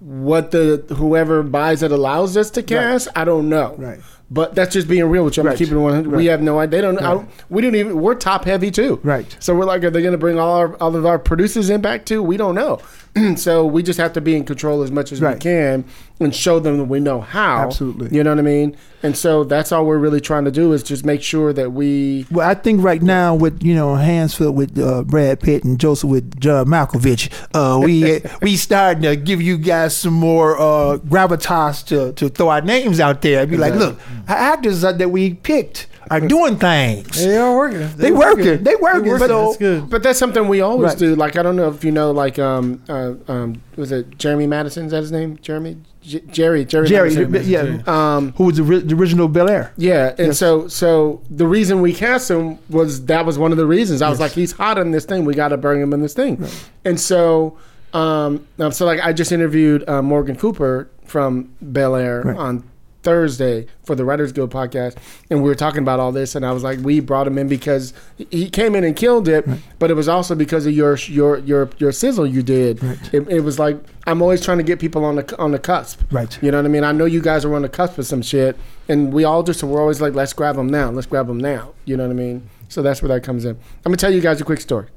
What 0.00 0.50
the 0.52 0.84
whoever 0.96 1.42
buys 1.42 1.82
it 1.82 1.90
allows 1.92 2.36
us 2.36 2.50
to 2.50 2.62
cast, 2.62 3.08
I 3.14 3.24
don't 3.24 3.48
know. 3.48 3.74
Right. 3.76 4.00
But 4.28 4.56
that's 4.56 4.72
just 4.72 4.88
being 4.88 5.04
real 5.04 5.24
with 5.24 5.36
you. 5.36 5.42
I'm 5.42 5.46
Right. 5.48 5.56
keeping 5.56 5.76
it 5.76 5.80
100. 5.80 6.10
We 6.12 6.26
have 6.26 6.42
no 6.42 6.58
idea. 6.58 6.78
They 6.78 6.80
don't. 6.82 6.98
I 6.98 7.10
don't 7.14 7.28
we 7.48 7.62
don't 7.62 7.76
even. 7.76 8.00
We're 8.00 8.16
top 8.16 8.44
heavy 8.44 8.72
too. 8.72 8.98
Right. 9.04 9.36
So 9.38 9.54
we're 9.54 9.66
like, 9.66 9.84
are 9.84 9.90
they 9.90 10.00
going 10.00 10.12
to 10.12 10.18
bring 10.18 10.36
all 10.38 10.56
our 10.56 10.74
all 10.76 10.96
of 10.96 11.06
our 11.06 11.18
producers 11.18 11.70
in 11.70 11.80
back 11.80 12.04
too? 12.04 12.22
We 12.24 12.36
don't 12.36 12.56
know. 12.56 12.80
so 13.36 13.64
we 13.64 13.82
just 13.82 13.98
have 13.98 14.12
to 14.14 14.20
be 14.20 14.36
in 14.36 14.44
control 14.44 14.82
as 14.82 14.90
much 14.90 15.12
as 15.12 15.20
we 15.20 15.34
can 15.36 15.84
and 16.20 16.34
show 16.34 16.58
them 16.58 16.78
that 16.78 16.84
we 16.84 17.00
know 17.00 17.20
how. 17.20 17.58
Absolutely. 17.58 18.16
You 18.16 18.24
know 18.24 18.30
what 18.30 18.38
I 18.38 18.42
mean? 18.42 18.76
And 19.02 19.16
so 19.16 19.44
that's 19.44 19.72
all 19.72 19.84
we're 19.86 19.98
really 19.98 20.20
trying 20.20 20.44
to 20.44 20.50
do 20.50 20.72
is 20.72 20.82
just 20.82 21.04
make 21.04 21.22
sure 21.22 21.52
that 21.52 21.72
we. 21.72 22.26
Well, 22.30 22.48
I 22.48 22.54
think 22.54 22.82
right 22.82 23.02
now 23.02 23.34
with 23.34 23.62
you 23.62 23.74
know 23.74 23.94
Hansford 23.94 24.54
with 24.54 24.78
uh, 24.78 25.04
Brad 25.04 25.40
Pitt 25.40 25.64
and 25.64 25.78
Joseph 25.78 26.10
with 26.10 26.40
John 26.40 26.66
Malkovich, 26.66 27.30
uh, 27.54 27.78
we 27.80 28.20
we 28.42 28.56
starting 28.56 29.02
to 29.02 29.16
give 29.16 29.40
you 29.40 29.58
guys 29.58 29.96
some 29.96 30.14
more 30.14 30.58
uh, 30.58 30.98
gravitas 30.98 31.84
to, 31.86 32.12
to 32.14 32.28
throw 32.28 32.48
our 32.48 32.62
names 32.62 33.00
out 33.00 33.22
there. 33.22 33.42
and 33.42 33.50
be 33.50 33.56
like, 33.56 33.74
look, 33.74 33.98
actors 34.28 34.80
that 34.80 34.98
that 34.98 35.10
we 35.10 35.34
picked 35.34 35.86
are 36.10 36.20
doing 36.20 36.56
things. 36.56 37.16
They 37.24 37.36
are 37.36 37.54
working. 37.56 37.88
They 37.96 38.10
working. 38.12 38.62
They 38.64 38.74
working. 38.76 39.08
working. 39.10 39.26
So 39.28 39.44
That's 39.46 39.56
good. 39.56 39.90
But 39.90 40.02
that's 40.02 40.18
something 40.18 40.48
we 40.48 40.60
always 40.60 40.90
Right. 40.90 40.98
do. 40.98 41.14
Like 41.16 41.36
I 41.36 41.42
don't 41.42 41.56
know 41.56 41.68
if 41.68 41.84
you 41.84 41.92
know, 41.92 42.10
like 42.12 42.38
um 42.38 42.82
uh, 42.88 43.14
um 43.28 43.60
was 43.76 43.92
it 43.92 44.16
Jeremy 44.18 44.46
Madison? 44.46 44.86
Is 44.86 44.92
that 44.92 45.00
his 45.00 45.12
name? 45.12 45.38
Jeremy 45.42 45.78
J- 46.02 46.20
Jerry 46.30 46.64
Jerry 46.64 46.86
Jerry, 46.88 47.26
Madison. 47.26 47.82
yeah, 47.86 48.14
Um, 48.16 48.32
who 48.36 48.44
was 48.44 48.56
the, 48.58 48.62
ri- 48.62 48.78
the 48.80 48.94
original 48.94 49.26
Bel 49.26 49.50
Air? 49.50 49.72
Yeah, 49.76 50.14
and 50.18 50.36
so 50.36 50.68
so 50.68 51.20
the 51.30 51.46
reason 51.46 51.80
we 51.80 51.92
cast 51.92 52.30
him 52.30 52.58
was 52.70 53.06
that 53.06 53.26
was 53.26 53.38
one 53.38 53.50
of 53.50 53.58
the 53.58 53.66
reasons. 53.66 54.02
I 54.02 54.08
was 54.08 54.20
like, 54.20 54.30
he's 54.32 54.52
hot 54.52 54.78
in 54.78 54.92
this 54.92 55.04
thing. 55.04 55.24
We 55.24 55.34
got 55.34 55.48
to 55.48 55.56
bring 55.56 55.80
him 55.80 55.92
in 55.92 56.02
this 56.02 56.14
thing. 56.14 56.44
And 56.84 57.00
so, 57.00 57.58
um, 57.92 58.46
um, 58.60 58.70
so 58.70 58.86
like 58.86 59.00
I 59.00 59.12
just 59.12 59.32
interviewed 59.32 59.88
uh, 59.88 60.00
Morgan 60.00 60.36
Cooper 60.36 60.88
from 61.04 61.52
Bel 61.60 61.96
Air 61.96 62.22
Right. 62.22 62.36
on 62.36 62.62
Thursday 63.06 63.68
for 63.84 63.94
the 63.94 64.04
Writers 64.04 64.32
Guild 64.32 64.50
podcast, 64.50 64.96
and 65.30 65.40
we 65.40 65.48
were 65.48 65.54
talking 65.54 65.78
about 65.78 66.00
all 66.00 66.10
this. 66.10 66.34
And 66.34 66.44
I 66.44 66.50
was 66.50 66.64
like, 66.64 66.80
we 66.80 66.98
brought 66.98 67.28
him 67.28 67.38
in 67.38 67.46
because 67.46 67.92
he 68.16 68.50
came 68.50 68.74
in 68.74 68.82
and 68.82 68.96
killed 68.96 69.28
it, 69.28 69.48
but 69.78 69.92
it 69.92 69.94
was 69.94 70.08
also 70.08 70.34
because 70.34 70.66
of 70.66 70.72
your 70.72 70.96
your 71.06 71.38
your 71.38 71.70
your 71.78 71.92
sizzle 71.92 72.26
you 72.26 72.42
did. 72.42 72.82
It, 73.12 73.28
it 73.28 73.40
was 73.42 73.60
like 73.60 73.78
I'm 74.08 74.22
always 74.22 74.44
trying 74.44 74.58
to 74.58 74.64
get 74.64 74.80
people 74.80 75.04
on 75.04 75.14
the 75.14 75.38
on 75.38 75.52
the 75.52 75.58
cusp. 75.60 76.00
Right. 76.10 76.36
You 76.42 76.50
know 76.50 76.58
what 76.58 76.64
I 76.64 76.68
mean? 76.68 76.82
I 76.82 76.90
know 76.90 77.04
you 77.04 77.22
guys 77.22 77.44
are 77.44 77.54
on 77.54 77.62
the 77.62 77.68
cusp 77.68 77.96
of 77.96 78.06
some 78.06 78.22
shit, 78.22 78.56
and 78.88 79.12
we 79.12 79.22
all 79.22 79.44
just 79.44 79.62
we're 79.62 79.80
always 79.80 80.00
like, 80.00 80.14
let's 80.14 80.32
grab 80.32 80.56
them 80.56 80.66
now. 80.66 80.90
Let's 80.90 81.06
grab 81.06 81.28
them 81.28 81.38
now. 81.38 81.74
You 81.84 81.96
know 81.96 82.08
what 82.08 82.10
I 82.10 82.14
mean? 82.14 82.50
So 82.68 82.82
that's 82.82 83.02
where 83.02 83.08
that 83.10 83.22
comes 83.22 83.44
in. 83.44 83.52
I'm 83.52 83.58
gonna 83.84 83.98
tell 83.98 84.12
you 84.12 84.20
guys 84.20 84.40
a 84.40 84.44
quick 84.44 84.60
story, 84.60 84.88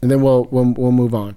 and 0.00 0.08
then 0.12 0.22
we'll 0.22 0.44
we'll, 0.52 0.72
we'll 0.74 0.92
move 0.92 1.12
on. 1.12 1.34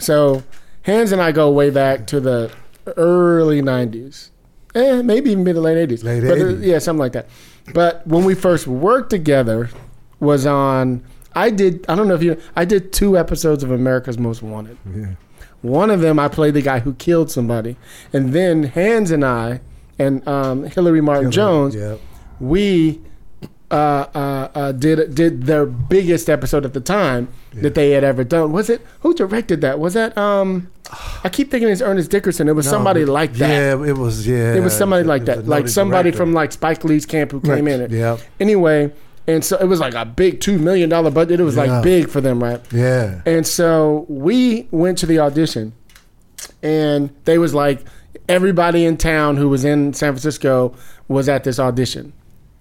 So, 0.00 0.42
Hans 0.84 1.12
and 1.12 1.22
I 1.22 1.30
go 1.30 1.48
way 1.48 1.70
back 1.70 2.08
to 2.08 2.18
the 2.18 2.52
early 2.96 3.62
'90s, 3.62 4.30
eh, 4.74 5.02
maybe 5.02 5.30
even 5.30 5.44
mid 5.44 5.54
to 5.56 5.60
late 5.60 5.88
'80s. 5.88 6.04
Late 6.04 6.20
But, 6.22 6.38
uh, 6.38 6.44
80s. 6.44 6.64
yeah, 6.64 6.78
something 6.78 7.00
like 7.00 7.12
that. 7.12 7.28
But 7.74 8.06
when 8.06 8.24
we 8.24 8.34
first 8.34 8.66
worked 8.66 9.10
together, 9.10 9.70
was 10.20 10.46
on. 10.46 11.02
I 11.34 11.50
did. 11.50 11.84
I 11.88 11.94
don't 11.94 12.08
know 12.08 12.14
if 12.14 12.22
you. 12.22 12.40
I 12.56 12.64
did 12.64 12.92
two 12.92 13.16
episodes 13.16 13.62
of 13.62 13.70
America's 13.70 14.18
Most 14.18 14.42
Wanted. 14.42 14.76
One 15.62 15.90
of 15.90 16.00
them, 16.00 16.18
I 16.18 16.26
played 16.28 16.54
the 16.54 16.62
guy 16.62 16.80
who 16.80 16.94
killed 16.94 17.30
somebody, 17.30 17.76
and 18.12 18.32
then 18.32 18.64
Hans 18.64 19.10
and 19.12 19.24
I 19.24 19.60
and 19.98 20.26
um, 20.26 20.64
Hillary 20.64 21.00
Martin 21.00 21.30
Jones, 21.30 21.74
Yep. 21.76 22.00
we 22.40 23.00
uh, 23.72 24.06
uh, 24.14 24.48
uh, 24.54 24.72
did 24.72 25.14
did 25.14 25.44
their 25.44 25.64
biggest 25.66 26.28
episode 26.30 26.64
at 26.64 26.74
the 26.74 26.80
time 26.80 27.28
that 27.54 27.74
they 27.74 27.90
had 27.92 28.04
ever 28.04 28.22
done. 28.24 28.52
Was 28.52 28.68
it 28.70 28.80
who 29.00 29.14
directed 29.14 29.60
that? 29.62 29.78
Was 29.78 29.94
that 29.94 30.16
um? 30.18 30.70
I 31.24 31.30
keep 31.30 31.50
thinking 31.50 31.70
it's 31.70 31.80
Ernest 31.80 32.10
Dickerson. 32.10 32.48
It 32.48 32.52
was 32.52 32.68
somebody 32.68 33.04
No, 33.06 33.12
like 33.12 33.32
that. 33.34 33.48
Yeah, 33.48 33.86
it 33.86 33.96
was. 33.96 34.26
Yeah, 34.26 34.54
It 34.54 34.60
was 34.60 34.76
somebody 34.76 35.04
like 35.04 35.22
It 35.22 35.28
was 35.28 35.36
that, 35.38 35.48
like 35.48 35.68
somebody 35.68 36.10
director. 36.10 36.18
from 36.18 36.34
like 36.34 36.52
Spike 36.52 36.84
Lee's 36.84 37.06
camp 37.06 37.32
who 37.32 37.40
came 37.40 37.66
in. 37.66 37.80
It. 37.80 37.90
Yep. 37.92 38.20
Anyway, 38.38 38.92
and 39.26 39.42
so 39.42 39.56
it 39.56 39.64
was 39.66 39.80
like 39.80 39.94
a 39.94 40.04
big 40.04 40.40
two 40.40 40.58
million 40.58 40.90
dollar 40.90 41.10
budget. 41.10 41.40
It 41.40 41.44
was 41.44 41.56
Yeah. 41.56 41.64
like 41.64 41.82
big 41.82 42.08
for 42.10 42.20
them, 42.20 42.42
right? 42.42 42.60
Yeah. 42.72 43.22
And 43.24 43.46
so 43.46 44.04
we 44.08 44.68
went 44.70 44.98
to 44.98 45.06
the 45.06 45.18
audition, 45.20 45.72
and 46.62 47.08
they 47.24 47.38
was 47.38 47.54
like 47.54 47.80
everybody 48.28 48.84
in 48.84 48.96
town 48.98 49.36
who 49.38 49.48
was 49.48 49.64
in 49.64 49.94
San 49.94 50.12
Francisco 50.12 50.74
was 51.08 51.28
at 51.28 51.44
this 51.44 51.58
audition. 51.58 52.12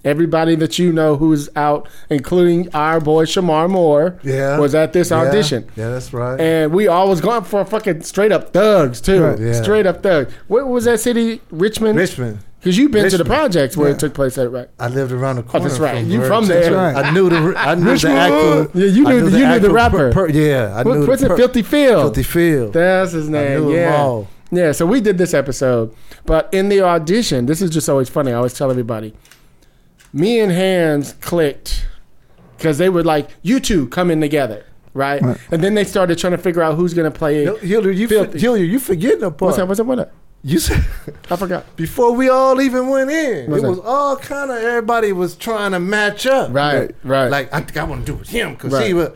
Everybody 0.03 0.55
that 0.55 0.79
you 0.79 0.91
know 0.91 1.15
who's 1.15 1.47
out, 1.55 1.87
including 2.09 2.67
our 2.73 2.99
boy 2.99 3.25
Shemar 3.25 3.69
Moore, 3.69 4.17
Yeah. 4.23 4.57
was 4.57 4.73
at 4.73 4.93
this 4.93 5.11
audition. 5.11 5.65
Yeah, 5.75 5.89
that's 5.89 6.11
right. 6.11 6.39
And 6.39 6.71
we 6.73 6.87
all 6.87 7.07
was 7.07 7.21
going 7.21 7.43
for 7.43 7.63
fucking 7.65 8.01
straight 8.01 8.31
up 8.31 8.51
thugs 8.51 8.99
too. 8.99 9.23
Right, 9.23 9.39
yeah. 9.39 9.61
Straight 9.61 9.85
up 9.85 10.01
thugs. 10.01 10.33
What 10.47 10.67
was 10.67 10.85
that 10.85 10.99
city? 11.01 11.41
Richmond. 11.51 11.97
Richmond. 11.99 12.39
Because 12.59 12.77
you've 12.77 12.91
been 12.91 13.09
to 13.09 13.17
the 13.17 13.23
Richmond. 13.23 13.39
projects 13.39 13.77
where 13.77 13.89
Yeah. 13.89 13.95
it 13.95 13.99
took 13.99 14.13
place 14.13 14.37
at, 14.37 14.51
right? 14.51 14.67
I 14.79 14.87
lived 14.87 15.11
around 15.11 15.37
the 15.37 15.43
corner. 15.43 15.65
Oh, 15.65 15.69
that's 15.69 15.79
right. 15.79 15.99
From 16.01 16.09
You 16.11 16.19
Bird. 16.19 16.27
from 16.27 16.45
there. 16.47 16.73
right. 16.73 16.95
I 16.95 17.11
knew 17.11 17.29
the. 17.29 17.53
I 17.57 17.75
knew 17.75 17.85
the 17.85 17.91
Richmond. 17.91 18.17
actual. 18.17 18.67
Yeah, 18.73 18.85
you 18.87 19.07
I 19.07 19.11
knew 19.13 19.29
the- 19.29 19.39
you 19.39 19.47
knew 19.47 19.59
the 19.59 19.69
rapper. 19.71 20.11
per- 20.11 20.29
yeah, 20.29 20.73
I 20.75 20.81
What- 20.83 20.97
knew. 20.97 21.05
what's 21.07 21.21
the 21.21 21.27
it? 21.27 21.29
per- 21.29 21.37
Filthy 21.37 21.61
Phil. 21.63 22.01
Filthy 22.01 22.23
Phil. 22.23 22.69
That's 22.71 23.11
his 23.13 23.29
name. 23.29 23.67
knew 23.67 23.73
yeah. 23.75 24.21
Yeah. 24.51 24.71
So 24.73 24.85
we 24.85 24.99
did 25.01 25.17
this 25.17 25.33
episode, 25.33 25.91
but 26.25 26.49
in 26.51 26.69
the 26.69 26.81
audition, 26.81 27.45
this 27.47 27.61
is 27.63 27.69
just 27.71 27.87
always 27.89 28.09
funny. 28.09 28.31
I 28.31 28.35
always 28.35 28.53
tell 28.53 28.69
everybody, 28.69 29.13
me 30.13 30.39
and 30.39 30.51
Hans 30.51 31.13
clicked 31.21 31.85
because 32.57 32.77
they 32.77 32.89
were 32.89 33.03
like, 33.03 33.29
"You 33.41 33.59
two 33.59 33.87
come 33.87 34.11
in 34.11 34.21
together." 34.21 34.65
Right? 34.93 35.21
and 35.21 35.63
then 35.63 35.73
they 35.73 35.85
started 35.85 36.17
trying 36.17 36.31
to 36.31 36.37
figure 36.37 36.61
out 36.61 36.75
who's 36.75 36.93
gonna 36.93 37.11
play. 37.11 37.43
Hil- 37.45 37.55
Hilliard, 37.57 37.95
you, 37.97 38.07
for, 38.09 38.37
Hilliard, 38.37 38.69
you 38.69 38.77
forgetting 38.77 39.23
a 39.23 39.31
part. 39.31 39.41
What's 39.41 39.57
that? 39.57 39.67
What's 39.67 39.77
that? 39.77 39.85
What's 39.85 39.99
that? 40.01 40.11
You 40.43 40.59
said 40.59 40.83
I 41.29 41.35
forgot. 41.37 41.75
before 41.77 42.11
we 42.13 42.27
all 42.27 42.59
even 42.59 42.89
went 42.89 43.09
in, 43.09 43.49
What's 43.49 43.59
it 43.59 43.65
that? 43.67 43.69
was 43.69 43.79
all 43.79 44.17
kind 44.17 44.51
of 44.51 44.57
everybody 44.57 45.13
was 45.13 45.35
trying 45.35 45.71
to 45.71 45.79
match 45.79 46.25
up. 46.25 46.51
Right, 46.53 46.93
right. 47.03 47.29
Like 47.29 47.53
I 47.53 47.59
think 47.61 47.77
I 47.77 47.83
want 47.85 48.05
to 48.05 48.11
do 48.11 48.17
with 48.17 48.27
him 48.29 48.53
because 48.53 48.73
Right. 48.73 48.87
he 48.87 48.93
was. 48.93 49.11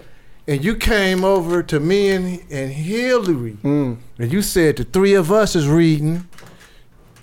And 0.47 0.63
you 0.63 0.76
came 0.76 1.23
over 1.26 1.61
to 1.63 1.80
me 1.80 2.09
and 2.11 2.39
and 2.51 2.72
Hillary, 2.72 3.57
Mm. 3.63 3.97
and 4.19 4.31
you 4.31 4.41
said 4.43 4.77
the 4.77 4.84
three 4.85 5.13
of 5.15 5.30
us 5.31 5.55
is 5.57 5.67
reading. 5.67 6.27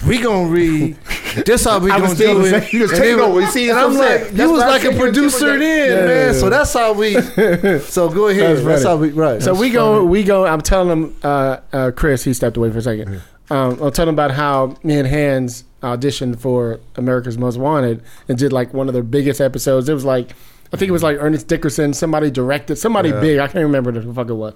We 0.07 0.21
gonna 0.21 0.49
read. 0.49 0.97
this 1.47 1.65
how 1.65 1.79
we 1.79 1.91
I 1.91 1.99
gonna 1.99 2.15
do 2.15 2.45
it. 2.45 2.73
You 2.73 2.89
taking 2.89 3.19
it 3.19 3.21
over. 3.21 3.41
You 3.41 3.47
see, 3.47 3.71
and 3.71 3.79
I'm 3.79 3.95
like, 3.95 4.33
you 4.33 4.51
was 4.51 4.61
like 4.61 4.83
a 4.83 4.87
said 4.87 4.93
you 4.95 5.01
was 5.01 5.13
producer 5.13 5.59
then, 5.59 5.99
Yeah, 5.99 6.07
man. 6.07 6.35
So 6.35 6.51
that's 6.51 6.73
how 6.73 6.93
we. 6.93 7.21
so 7.81 8.09
go 8.09 8.29
ahead. 8.29 8.57
That's 8.57 8.65
That's, 8.65 8.85
how 8.85 8.97
we. 8.97 9.11
Right. 9.11 9.41
So 9.41 9.51
That's 9.51 9.61
we 9.61 9.71
go, 9.71 10.05
we 10.05 10.25
go. 10.25 10.47
I'm 10.47 10.61
telling 10.61 10.91
him, 10.91 11.17
uh, 11.23 11.59
uh, 11.73 11.91
Chris. 11.95 12.25
He 12.25 12.35
stepped 12.35 12.57
away 12.57 12.71
for 12.71 12.79
a 12.79 12.83
second. 12.83 13.23
Um, 13.51 13.79
I'll 13.83 13.91
tell 13.91 14.09
him 14.09 14.15
about 14.15 14.33
how 14.33 14.77
me 14.83 14.99
and 14.99 15.07
Hans 15.07 15.65
auditioned 15.83 16.39
for 16.39 16.81
America's 16.97 17.37
Most 17.37 17.59
Wanted 17.59 18.03
and 18.29 18.39
did 18.39 18.53
like 18.53 18.73
one 18.73 18.89
of 18.89 18.95
their 18.95 19.03
biggest 19.03 19.41
episodes. 19.41 19.89
It 19.89 19.95
was 19.95 20.05
like, 20.05 20.31
I 20.73 20.79
think 20.79 20.89
it 20.89 20.93
was 20.93 21.03
like 21.03 21.19
Ernest 21.21 21.49
Dickerson. 21.49 21.93
Somebody 21.93 22.31
directed 22.31 22.77
somebody 22.77 23.11
big. 23.13 23.39
I 23.39 23.47
can't 23.47 23.65
remember 23.65 23.93
who 23.93 24.01
the 24.01 24.15
fuck 24.15 24.31
it 24.31 24.35
was. 24.35 24.55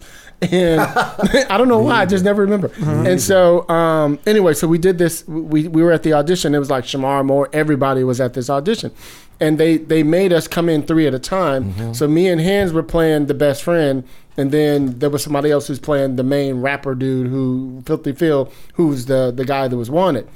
And 0.51 0.81
I 1.51 1.59
don't 1.59 1.69
know 1.69 1.81
why. 1.81 2.01
I 2.03 2.07
just 2.07 2.25
never 2.25 2.43
remember. 2.43 2.71
And 2.79 3.21
so 3.21 3.69
um, 3.69 4.19
anyway, 4.27 4.55
so 4.55 4.67
we 4.67 4.79
did 4.79 4.97
this. 4.99 5.27
We 5.29 5.69
we 5.69 5.83
were 5.83 5.93
at 5.93 6.03
the 6.03 6.15
audition. 6.15 6.55
It 6.55 6.59
was 6.59 6.71
like 6.71 6.85
Shemar 6.85 7.25
Moore. 7.25 7.51
Everybody 7.53 8.03
was 8.03 8.21
at 8.21 8.33
this 8.35 8.49
audition. 8.49 8.93
And 9.39 9.59
they, 9.59 9.77
they 9.77 10.03
made 10.03 10.33
us 10.33 10.49
come 10.49 10.71
in 10.71 10.83
three 10.85 11.07
at 11.07 11.13
a 11.13 11.19
time. 11.19 11.75
So 11.95 12.09
me 12.09 12.27
and 12.29 12.41
Hans 12.41 12.73
were 12.73 12.83
playing 12.83 13.27
the 13.27 13.35
best 13.35 13.63
friend, 13.63 14.03
and 14.39 14.51
then 14.51 14.99
there 14.99 15.11
was 15.11 15.23
somebody 15.23 15.51
else 15.51 15.67
who's 15.67 15.79
playing 15.79 16.17
the 16.17 16.23
main 16.23 16.63
rapper 16.63 16.95
dude 16.95 17.27
who 17.27 17.83
Filthy 17.85 18.13
Phil, 18.13 18.51
who's 18.75 19.05
the 19.05 19.31
the 19.31 19.45
guy 19.45 19.69
that 19.69 19.77
was 19.77 19.91
wanted. 19.91 20.27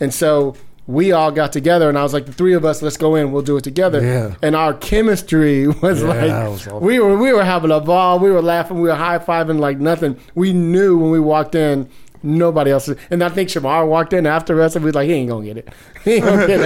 And 0.00 0.12
so 0.12 0.56
we 0.88 1.12
all 1.12 1.30
got 1.30 1.52
together, 1.52 1.88
and 1.90 1.96
I 1.98 2.02
was 2.02 2.12
like, 2.14 2.24
the 2.26 2.32
three 2.32 2.54
of 2.54 2.64
us, 2.64 2.80
let's 2.82 2.96
go 2.96 3.14
in, 3.14 3.30
we'll 3.30 3.42
do 3.42 3.56
it 3.58 3.62
together. 3.62 4.00
Yeah. 4.02 4.34
And 4.42 4.56
our 4.56 4.72
chemistry 4.74 5.66
was 5.82 6.00
Yeah, 6.02 6.08
like 6.08 6.20
was 6.50 6.66
awesome. 6.66 6.80
we 6.80 6.98
were 6.98 7.16
we 7.16 7.32
were 7.32 7.44
having 7.44 7.70
a 7.70 7.78
ball, 7.80 8.18
we 8.18 8.30
were 8.32 8.42
laughing, 8.42 8.80
we 8.80 8.88
were 8.88 8.94
high 8.96 9.18
fiving 9.18 9.60
like 9.60 9.78
nothing. 9.78 10.18
We 10.34 10.52
knew 10.52 10.98
when 10.98 11.10
we 11.12 11.20
walked 11.20 11.54
in. 11.54 11.88
Nobody 12.20 12.72
else, 12.72 12.90
and 13.12 13.22
I 13.22 13.28
think 13.28 13.48
Shemar 13.48 13.86
walked 13.86 14.12
in 14.12 14.26
after 14.26 14.60
us, 14.60 14.74
and 14.74 14.84
we 14.84 14.88
was 14.88 14.96
like, 14.96 15.06
"He 15.06 15.14
ain't 15.14 15.30
gonna 15.30 15.44
get 15.46 15.56
it. 15.58 15.68
He 16.04 16.14
ain't 16.14 16.24
gonna 16.24 16.46
get 16.48 16.60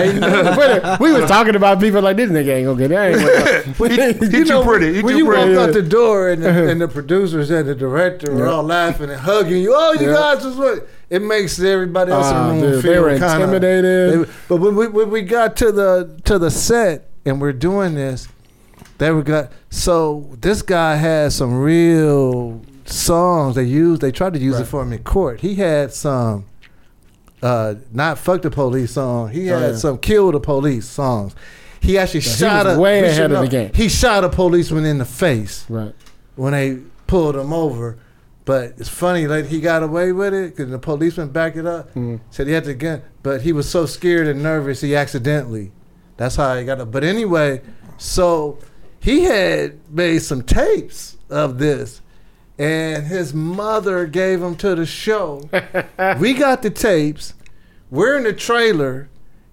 it." 0.83 0.99
We 0.99 1.13
was 1.13 1.29
talking 1.29 1.55
about 1.57 1.79
people 1.79 2.01
like 2.01 2.17
this 2.17 2.31
nigga 2.31 2.55
ain't 2.55 2.67
gonna 2.67 2.89
get 2.89 2.91
it. 2.91 2.97
Ain't 2.97 3.77
gonna- 3.79 4.31
He 4.31 4.45
too 4.45 4.63
pretty. 4.63 4.95
He 4.95 5.03
when 5.03 5.13
too 5.13 5.19
you 5.19 5.27
pretty. 5.27 5.55
walk 5.55 5.69
out 5.69 5.75
the 5.75 5.83
door 5.83 6.31
and 6.31 6.43
the, 6.43 6.71
and 6.71 6.81
the 6.81 6.89
producers 6.89 7.51
and 7.51 7.69
the 7.69 7.75
director 7.75 8.33
were 8.35 8.47
all 8.49 8.63
laughing 8.63 9.11
and 9.11 9.21
hugging 9.21 9.61
you, 9.61 9.75
oh, 9.77 9.93
you 9.93 10.07
Yeah. 10.09 10.15
guys 10.15 10.43
was 10.43 10.57
what? 10.57 10.89
It 11.13 11.21
makes 11.23 11.61
everybody 11.61 12.11
else 12.11 12.27
Ah, 12.27 12.51
in 12.53 12.61
the 12.61 12.63
room 12.65 12.73
dude, 12.73 12.83
feel 12.83 12.93
they 12.93 12.99
were 13.01 13.11
kinda- 13.19 13.35
intimidated. 13.35 14.21
they- 14.27 14.33
but 14.49 14.57
when 14.57 14.75
we, 14.77 14.87
when 14.89 15.11
we 15.11 15.21
got 15.23 15.57
to 15.57 15.71
the 15.71 16.09
to 16.25 16.39
the 16.39 16.51
set 16.51 17.09
and 17.27 17.39
we're 17.41 17.53
doing 17.53 17.95
this, 17.95 18.29
they 18.97 19.11
were 19.11 19.23
got 19.23 19.51
so 19.69 20.27
this 20.41 20.63
guy 20.63 20.97
had 20.97 21.33
some 21.33 21.61
real 21.61 22.63
songs 22.87 23.57
they 23.57 23.65
used. 23.65 24.01
They 24.01 24.11
tried 24.11 24.33
to 24.33 24.39
use 24.41 24.55
Right. 24.55 24.63
it 24.63 24.67
for 24.69 24.83
him 24.83 24.93
in 24.93 25.01
court. 25.03 25.41
He 25.41 25.57
had 25.57 25.93
some. 25.93 26.45
Uh, 27.43 27.75
not 27.93 28.19
fuck 28.19 28.41
the 28.43 28.51
police 28.51 28.93
song. 28.93 29.29
He 29.31 29.51
Oh, 29.51 29.59
had 29.59 29.71
yeah. 29.73 29.77
some 29.77 29.99
kill 29.99 30.31
the 30.33 30.41
police 30.41 30.87
songs. 30.89 31.35
He 31.81 31.99
actually 31.99 32.21
he 32.21 32.31
shot 32.31 32.67
was 32.67 32.77
a 32.77 32.81
way 32.81 33.05
ahead 33.05 33.33
of 33.33 33.41
the 33.43 33.49
game. 33.49 33.71
He 33.75 33.89
shot 33.89 34.23
a 34.25 34.29
policeman 34.29 34.87
in 34.87 34.99
the 34.99 35.05
face 35.05 35.65
right. 35.69 35.93
when 36.37 36.53
they 36.53 36.79
pulled 37.09 37.35
him 37.37 37.53
over. 37.53 37.97
But 38.45 38.75
it's 38.79 38.89
funny, 38.89 39.27
like 39.27 39.47
he 39.47 39.61
got 39.61 39.83
away 39.83 40.13
with 40.13 40.35
it 40.35 40.57
because 40.57 40.71
the 40.71 40.79
policeman 40.79 41.29
backed 41.29 41.57
it 41.57 41.67
up. 41.67 41.95
Mm. 41.95 42.21
Said 42.31 42.49
he 42.49 42.53
had 42.53 42.65
to 42.65 42.75
get, 42.75 43.05
but 43.23 43.43
he 43.43 43.53
was 43.53 43.69
so 43.69 43.87
scared 43.87 44.27
and 44.27 44.43
nervous 44.43 44.81
he 44.81 44.97
accidentally. 44.97 45.71
That's 46.17 46.37
how 46.37 46.57
he 46.57 46.65
got 46.65 46.81
it. 46.81 46.91
But 46.91 47.05
anyway, 47.05 47.63
so 47.99 48.59
he 48.99 49.25
had 49.25 49.79
made 49.91 50.23
some 50.23 50.43
tapes 50.43 51.19
of 51.31 51.59
this, 51.59 52.01
and 52.59 53.07
his 53.07 53.33
mother 53.33 54.07
gave 54.07 54.41
them 54.41 54.57
to 54.57 54.75
the 54.75 54.87
show. 54.87 55.49
we 56.19 56.35
got 56.35 56.63
the 56.63 56.71
tapes. 56.71 57.35
We're 57.91 58.17
in 58.17 58.25
the 58.25 58.33
trailer, 58.33 59.09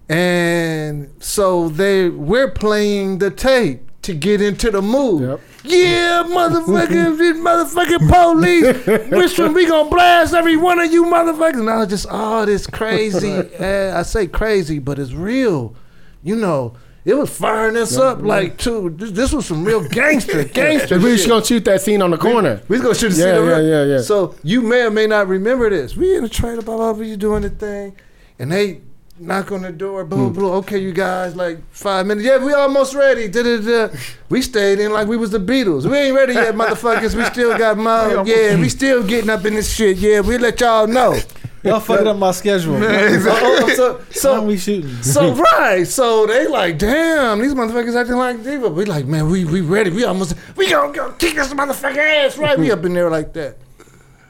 and 0.08 1.14
so 1.20 1.68
they 1.68 2.08
we're 2.08 2.50
playing 2.50 3.18
the 3.18 3.30
tape 3.30 3.89
to 4.02 4.14
get 4.14 4.40
into 4.40 4.70
the 4.70 4.80
mood. 4.80 5.22
Yep. 5.22 5.40
Yeah, 5.64 6.24
motherfucking 6.26 7.18
this 7.18 7.36
motherfucking 7.36 8.08
police. 8.08 9.10
Which 9.10 9.38
one 9.38 9.52
we 9.52 9.66
gonna 9.66 9.90
blast 9.90 10.32
every 10.34 10.56
one 10.56 10.78
of 10.80 10.90
you 10.90 11.04
motherfuckers? 11.04 11.60
And 11.60 11.68
I 11.70 11.78
was 11.78 11.88
just 11.88 12.06
oh 12.10 12.46
this 12.46 12.66
crazy. 12.66 13.30
Eh, 13.60 13.92
I 13.94 14.02
say 14.02 14.26
crazy, 14.26 14.78
but 14.78 14.98
it's 14.98 15.12
real. 15.12 15.74
You 16.22 16.36
know, 16.36 16.74
it 17.04 17.14
was 17.14 17.28
firing 17.30 17.76
us 17.76 17.96
up 17.98 18.22
like 18.22 18.56
too. 18.56 18.90
This, 18.96 19.10
this 19.10 19.32
was 19.32 19.44
some 19.46 19.64
real 19.64 19.86
gangster, 19.88 20.44
gangster. 20.60 20.98
We 20.98 21.12
was 21.12 21.26
gonna 21.26 21.44
shoot 21.44 21.64
that 21.66 21.82
scene 21.82 22.00
on 22.00 22.10
the 22.10 22.18
corner. 22.18 22.62
We 22.68 22.76
was 22.78 22.82
gonna 22.82 22.94
shoot 22.94 23.10
the 23.10 23.16
Yeah, 23.26 23.36
scene 23.36 23.44
yeah, 23.44 23.50
around. 23.52 23.66
yeah, 23.66 23.84
yeah. 23.96 24.00
So 24.00 24.34
you 24.42 24.62
may 24.62 24.82
or 24.82 24.90
may 24.90 25.06
not 25.06 25.28
remember 25.28 25.68
this. 25.68 25.94
We 25.94 26.16
in 26.16 26.22
the 26.22 26.28
trailer, 26.30 26.62
blah 26.62 26.76
blah 26.78 26.92
blah. 26.94 27.04
You 27.04 27.16
doing 27.18 27.42
the 27.42 27.50
thing, 27.50 27.96
and 28.38 28.50
they 28.50 28.80
knock 29.20 29.52
on 29.52 29.62
the 29.62 29.72
door. 29.72 30.04
Hmm. 30.04 30.10
Boom, 30.10 30.32
boom. 30.32 30.44
Okay, 30.44 30.78
you 30.78 30.92
guys, 30.92 31.36
like 31.36 31.58
five 31.70 32.06
minutes. 32.06 32.26
Yeah, 32.26 32.42
we 32.44 32.52
almost 32.52 32.94
ready. 32.94 33.28
Da, 33.28 33.42
da, 33.42 33.58
da. 33.58 33.96
We 34.28 34.42
stayed 34.42 34.80
in 34.80 34.92
like 34.92 35.06
we 35.06 35.16
was 35.16 35.30
the 35.30 35.38
Beatles. 35.38 35.88
We 35.88 35.96
ain't 35.96 36.16
ready 36.16 36.34
yet, 36.34 36.54
motherfuckers. 36.56 37.14
We 37.14 37.24
still 37.24 37.56
got 37.56 37.78
mouth. 37.78 38.26
Yeah, 38.26 38.56
we 38.56 38.68
still 38.68 39.02
getting 39.02 39.30
up 39.30 39.44
in 39.44 39.54
this 39.54 39.72
shit. 39.72 39.98
Yeah, 39.98 40.20
we 40.20 40.38
let 40.38 40.60
y'all 40.60 40.86
know. 40.86 41.18
Y'all 41.62 41.78
fucking 41.78 42.06
up 42.06 42.16
my 42.16 42.30
schedule. 42.30 42.76
Oh, 42.82 43.58
oh, 43.62 43.74
so, 43.74 44.00
so 44.10 44.42
we 44.42 44.56
shooting? 44.56 45.02
so 45.02 45.34
right, 45.52 45.86
so 45.86 46.26
they 46.26 46.46
like, 46.46 46.78
damn, 46.78 47.38
these 47.38 47.52
motherfuckers 47.52 47.94
acting 47.94 48.16
like 48.16 48.42
diva. 48.42 48.70
We 48.70 48.86
like, 48.86 49.04
man, 49.04 49.28
we 49.28 49.44
we 49.44 49.60
ready. 49.60 49.90
We 49.90 50.04
almost, 50.04 50.34
we 50.56 50.70
gonna 50.70 50.90
go 50.90 51.12
kick 51.12 51.34
this 51.34 51.52
motherfucker 51.52 51.98
ass, 51.98 52.38
right? 52.38 52.58
We 52.58 52.72
up 52.72 52.82
in 52.86 52.94
there 52.94 53.10
like 53.10 53.34
that. 53.34 53.58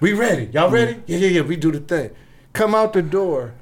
We 0.01 0.15
ready? 0.15 0.47
Y'all 0.47 0.71
ready? 0.71 1.01
Yeah, 1.07 1.19
yeah, 1.19 1.29
yeah. 1.29 1.41
We 1.43 1.55
do 1.55 1.71
the 1.71 1.79
thing. 1.79 2.11
Come 2.53 2.75
out 2.75 2.95
the 2.95 3.03
door. 3.03 3.55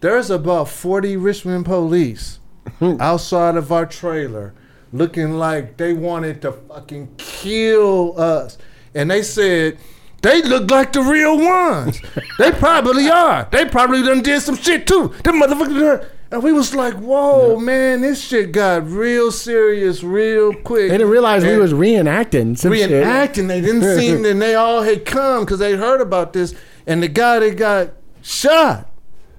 There's 0.00 0.30
about 0.30 0.68
forty 0.68 1.16
Richmond 1.16 1.66
police 1.66 2.38
outside 2.80 3.56
of 3.56 3.70
our 3.70 3.86
trailer, 3.86 4.54
looking 4.92 5.34
like 5.34 5.76
they 5.76 5.92
wanted 5.92 6.42
to 6.42 6.52
fucking 6.52 7.14
kill 7.18 8.18
us, 8.20 8.58
and 8.94 9.10
they 9.10 9.22
said. 9.22 9.78
They 10.22 10.42
look 10.42 10.70
like 10.70 10.92
the 10.92 11.00
real 11.00 11.38
ones. 11.38 11.98
they 12.38 12.52
probably 12.52 13.08
are. 13.08 13.48
They 13.50 13.64
probably 13.64 14.02
done 14.02 14.20
did 14.20 14.42
some 14.42 14.54
shit 14.54 14.86
too. 14.86 15.14
Them 15.24 15.40
motherfuckers. 15.40 16.06
And 16.32 16.42
we 16.44 16.52
was 16.52 16.74
like, 16.74 16.94
"Whoa, 16.94 17.58
man, 17.58 18.02
this 18.02 18.22
shit 18.22 18.52
got 18.52 18.86
real 18.88 19.32
serious 19.32 20.04
real 20.04 20.52
quick." 20.52 20.90
They 20.90 20.98
didn't 20.98 21.10
realize 21.10 21.44
we 21.44 21.56
was 21.56 21.72
reenacting 21.72 22.56
some 22.56 22.72
shit. 22.72 22.90
reenacting. 22.90 23.48
They 23.48 23.60
didn't 23.60 23.82
seem, 23.98 24.24
and 24.24 24.40
they 24.40 24.54
all 24.54 24.82
had 24.82 25.04
come 25.04 25.44
because 25.44 25.58
they 25.58 25.74
heard 25.74 26.00
about 26.00 26.32
this. 26.32 26.54
And 26.86 27.02
the 27.02 27.08
guy 27.08 27.40
that 27.40 27.56
got 27.56 27.94
shot, 28.22 28.89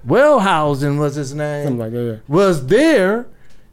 Wellhausen 0.08 0.98
was 1.00 1.16
his 1.16 1.34
name, 1.34 1.66
Something 1.66 1.80
like 1.80 1.92
that. 1.92 2.22
was 2.28 2.66
there 2.68 3.28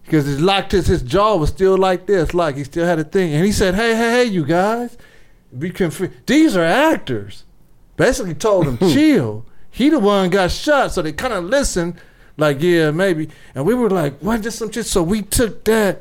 because 0.04 0.26
his 0.26 0.40
locked 0.40 0.72
his 0.72 0.86
his 0.86 1.02
jaw 1.02 1.36
was 1.36 1.48
still 1.50 1.76
like 1.76 2.06
this, 2.06 2.34
like 2.34 2.56
he 2.56 2.64
still 2.64 2.86
had 2.86 2.98
a 2.98 3.04
thing. 3.04 3.32
And 3.34 3.44
he 3.44 3.52
said, 3.52 3.74
"Hey, 3.74 3.94
hey, 3.94 4.10
hey, 4.10 4.24
you 4.24 4.44
guys, 4.44 4.96
we 5.52 5.70
can. 5.70 5.90
These 6.26 6.56
are 6.56 6.64
actors." 6.64 7.44
Basically, 7.96 8.34
told 8.34 8.66
them 8.66 8.78
chill. 8.92 9.44
He 9.70 9.88
the 9.90 9.98
one 9.98 10.30
got 10.30 10.50
shot, 10.50 10.92
so 10.92 11.02
they 11.02 11.12
kind 11.12 11.32
of 11.34 11.44
listened, 11.44 11.94
like 12.36 12.60
yeah, 12.60 12.90
maybe. 12.90 13.28
And 13.54 13.64
we 13.66 13.74
were 13.74 13.90
like, 13.90 14.18
"What? 14.20 14.42
Just 14.42 14.58
some 14.58 14.70
shit." 14.70 14.86
So 14.86 15.02
we 15.02 15.22
took 15.22 15.64
that 15.64 16.00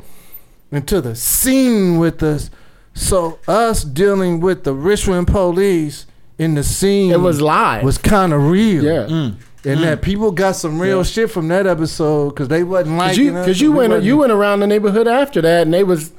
into 0.71 0.99
the 1.01 1.15
scene 1.15 1.97
with 1.99 2.21
us. 2.23 2.49
So 2.93 3.39
us 3.47 3.83
dealing 3.83 4.39
with 4.39 4.63
the 4.63 4.73
Richmond 4.73 5.27
police 5.27 6.05
in 6.39 6.55
the 6.55 6.63
scene, 6.63 7.11
It 7.11 7.19
was 7.21 7.39
live. 7.41 7.83
was 7.83 7.97
kind 7.97 8.33
of 8.33 8.43
real. 8.49 8.83
yeah. 8.83 9.05
Mm. 9.07 9.35
And 9.67 9.83
that 9.83 10.01
people 10.01 10.31
got 10.31 10.55
some 10.55 10.79
real 10.79 11.03
shit 11.03 11.29
from 11.29 11.47
that 11.49 11.67
episode 11.67 12.29
because 12.29 12.47
they 12.47 12.63
wasn't 12.63 12.97
liking 12.97 13.25
you, 13.25 13.37
us, 13.37 13.45
cause 13.45 13.61
you 13.61 13.71
we 13.71 13.87
went, 13.87 14.03
you 14.03 14.17
went 14.17 14.31
around 14.31 14.61
the 14.61 14.67
neighborhood 14.67 15.07
after 15.07 15.41
that, 15.41 15.63
and 15.63 15.73
they 15.73 15.83
was, 15.83 16.13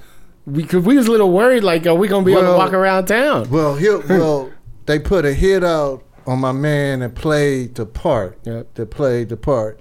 we, 0.46 0.64
cause 0.64 0.84
we 0.84 0.96
was 0.96 1.06
a 1.06 1.10
little 1.10 1.32
worried, 1.32 1.64
like, 1.64 1.86
are 1.86 1.94
we 1.94 2.08
gonna 2.08 2.26
be 2.26 2.32
able 2.32 2.42
to 2.42 2.56
walk 2.56 2.72
around 2.72 3.06
town? 3.06 3.48
Well, 3.50 3.74
he, 3.76 3.88
well, 4.08 4.52
they 4.86 4.98
put 4.98 5.24
a 5.24 5.32
hit 5.32 5.64
out 5.64 6.04
on 6.26 6.40
my 6.40 6.52
man 6.52 7.00
that 7.00 7.14
played 7.14 7.74
the 7.74 7.86
part. 7.86 8.38
Yep. 8.44 8.74
That 8.74 8.90
played 8.90 9.30
the 9.30 9.36
part. 9.36 9.80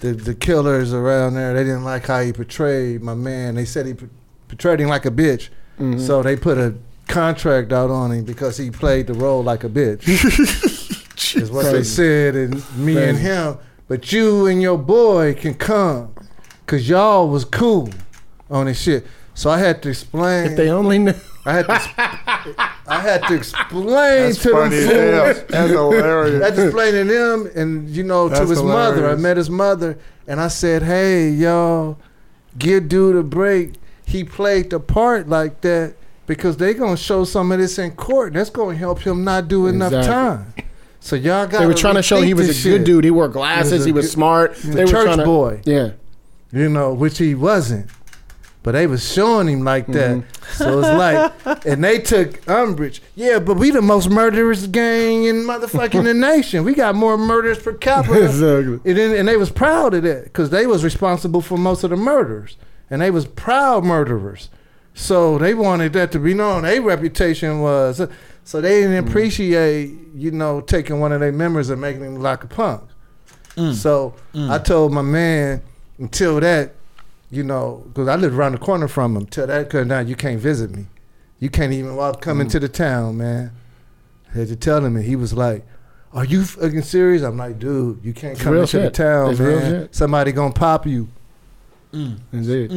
The 0.00 0.12
the 0.12 0.34
killers 0.34 0.92
around 0.92 1.34
there, 1.34 1.54
they 1.54 1.62
didn't 1.62 1.84
like 1.84 2.06
how 2.06 2.20
he 2.20 2.32
portrayed 2.32 3.00
my 3.02 3.14
man. 3.14 3.54
They 3.54 3.64
said 3.64 3.86
he 3.86 3.94
portrayed 4.48 4.80
him 4.80 4.88
like 4.88 5.06
a 5.06 5.10
bitch. 5.10 5.50
Mm-hmm. 5.78 6.00
So 6.00 6.22
they 6.22 6.36
put 6.36 6.58
a 6.58 6.74
contract 7.06 7.72
out 7.72 7.90
on 7.90 8.10
him 8.10 8.24
because 8.24 8.56
he 8.56 8.70
played 8.70 9.06
the 9.06 9.14
role 9.14 9.42
like 9.42 9.62
a 9.64 9.68
bitch. 9.68 10.02
is 11.36 11.50
what 11.50 11.70
they 11.72 11.82
said, 11.84 12.34
and 12.36 12.62
me 12.78 12.96
and 13.02 13.18
him. 13.18 13.58
But 13.88 14.12
you 14.12 14.46
and 14.46 14.62
your 14.62 14.78
boy 14.78 15.34
can 15.34 15.54
come, 15.54 16.14
cause 16.66 16.88
y'all 16.88 17.28
was 17.28 17.44
cool 17.44 17.90
on 18.50 18.66
this 18.66 18.80
shit. 18.80 19.06
So 19.34 19.50
I 19.50 19.58
had 19.58 19.82
to 19.82 19.88
explain. 19.90 20.46
If 20.52 20.56
they 20.56 20.70
only 20.70 20.98
knew. 20.98 21.14
I 21.46 21.52
had 21.52 21.66
to, 21.66 21.72
I 22.86 23.00
had 23.00 23.22
to 23.24 23.34
explain 23.34 23.84
That's 23.84 24.42
to 24.42 24.48
them 24.50 24.72
as 24.72 25.44
That's 25.44 25.70
hilarious. 25.70 26.42
I 26.42 26.44
had 26.46 26.54
to 26.56 26.64
explain 26.66 26.92
to 26.94 27.04
them, 27.04 27.50
and 27.54 27.88
you 27.90 28.02
know, 28.02 28.28
to 28.28 28.34
That's 28.34 28.50
his 28.50 28.62
mother. 28.62 29.08
I 29.10 29.16
met 29.16 29.36
his 29.36 29.50
mother, 29.50 29.98
and 30.26 30.40
I 30.40 30.48
said, 30.48 30.82
"Hey, 30.84 31.28
y'all, 31.30 31.98
give 32.58 32.88
dude 32.88 33.16
a 33.16 33.22
break. 33.22 33.74
He 34.06 34.24
played 34.24 34.70
the 34.70 34.80
part 34.80 35.28
like 35.28 35.60
that 35.62 35.94
because 36.26 36.56
they 36.56 36.72
gonna 36.72 36.96
show 36.96 37.24
some 37.24 37.52
of 37.52 37.58
this 37.58 37.78
in 37.78 37.90
court. 37.92 38.32
That's 38.32 38.50
gonna 38.50 38.76
help 38.76 39.00
him 39.00 39.24
not 39.24 39.48
do 39.48 39.66
enough 39.66 39.92
Exactly. 39.92 40.62
time. 40.62 40.68
So 41.04 41.16
y'all 41.16 41.46
got. 41.46 41.58
They 41.58 41.66
were 41.66 41.74
trying 41.74 41.96
to 41.96 42.02
show 42.02 42.22
he 42.22 42.32
was 42.32 42.64
a 42.64 42.68
good 42.70 42.84
dude. 42.84 43.04
He 43.04 43.10
wore 43.10 43.28
glasses. 43.28 43.84
He 43.84 43.92
was 43.92 44.06
good- 44.06 44.12
smart. 44.12 44.56
He 44.56 44.68
was 44.68 44.76
They 44.76 44.84
church 44.86 45.16
to- 45.16 45.24
boy. 45.24 45.60
Yeah. 45.66 45.90
you 46.50 46.70
know, 46.70 46.94
which 46.94 47.18
he 47.18 47.34
wasn't. 47.34 47.90
But 48.62 48.72
they 48.72 48.86
was 48.86 49.12
showing 49.12 49.46
him 49.48 49.64
like 49.64 49.86
that. 49.88 50.16
Mm-hmm. 50.16 50.52
So 50.54 50.78
it's 50.78 50.88
like, 51.44 51.66
and 51.66 51.84
they 51.84 51.98
took 51.98 52.48
umbrage. 52.48 53.02
Yeah, 53.14 53.38
but 53.38 53.58
we 53.58 53.70
the 53.70 53.82
most 53.82 54.08
murderous 54.08 54.66
gang 54.66 55.24
in 55.24 55.42
motherfucking 55.44 56.04
the 56.04 56.14
nation. 56.32 56.64
We 56.64 56.72
got 56.72 56.94
more 56.94 57.18
murders 57.18 57.58
per 57.58 57.74
capita. 57.74 58.24
Exactly. 58.24 58.80
And, 58.90 58.98
then, 58.98 59.14
and 59.14 59.28
they 59.28 59.36
was 59.36 59.50
proud 59.50 59.92
of 59.92 60.04
that 60.04 60.24
because 60.24 60.48
they 60.48 60.66
was 60.66 60.82
responsible 60.82 61.42
for 61.42 61.58
most 61.58 61.84
of 61.84 61.90
the 61.90 61.96
murders. 61.96 62.56
And 62.88 63.02
they 63.02 63.10
was 63.10 63.26
proud 63.26 63.84
murderers. 63.84 64.48
So 64.94 65.36
they 65.36 65.52
wanted 65.52 65.92
that 65.92 66.12
to 66.12 66.18
be 66.18 66.32
known. 66.32 66.62
Their 66.62 66.80
reputation 66.80 67.60
was, 67.60 68.00
so 68.44 68.60
they 68.60 68.82
didn't 68.82 69.04
mm. 69.04 69.08
appreciate, 69.08 69.90
you 70.14 70.30
know, 70.30 70.60
taking 70.60 71.00
one 71.00 71.12
of 71.12 71.20
their 71.20 71.32
members 71.32 71.70
and 71.70 71.80
making 71.80 72.02
him 72.02 72.16
like 72.16 72.44
a 72.44 72.46
punk. 72.46 72.82
Mm. 73.56 73.72
So 73.74 74.14
mm. 74.34 74.50
I 74.50 74.58
told 74.58 74.92
my 74.92 75.02
man, 75.02 75.62
until 75.98 76.40
that, 76.40 76.74
you 77.30 77.42
know, 77.42 77.82
because 77.88 78.08
I 78.08 78.16
lived 78.16 78.34
around 78.34 78.52
the 78.52 78.58
corner 78.58 78.86
from 78.88 79.16
him. 79.16 79.22
Until 79.22 79.46
that 79.46 79.70
comes 79.70 79.88
down, 79.88 80.06
you 80.08 80.14
can't 80.16 80.40
visit 80.40 80.70
me. 80.70 80.86
You 81.40 81.50
can't 81.50 81.72
even 81.72 81.96
walk 81.96 82.20
come 82.20 82.38
Mm. 82.38 82.42
into 82.42 82.60
the 82.60 82.68
town, 82.68 83.16
man. 83.18 83.52
I 84.32 84.38
had 84.38 84.48
to 84.48 84.56
tell 84.56 84.84
him, 84.84 84.96
and 84.96 85.04
he 85.04 85.16
was 85.16 85.32
like, 85.32 85.64
"Are 86.12 86.24
you 86.24 86.44
fucking 86.44 86.82
serious?" 86.82 87.22
I'm 87.22 87.36
like, 87.36 87.58
"Dude, 87.58 88.00
you 88.04 88.12
can't 88.12 88.38
come 88.38 88.56
into 88.56 88.78
the 88.78 88.90
town, 88.90 89.30
It's 89.30 89.40
man. 89.40 89.60
shit. 89.60 89.94
Somebody 89.94 90.32
gonna 90.32 90.52
pop 90.52 90.86
you." 90.86 91.08
Indeed. 91.92 92.72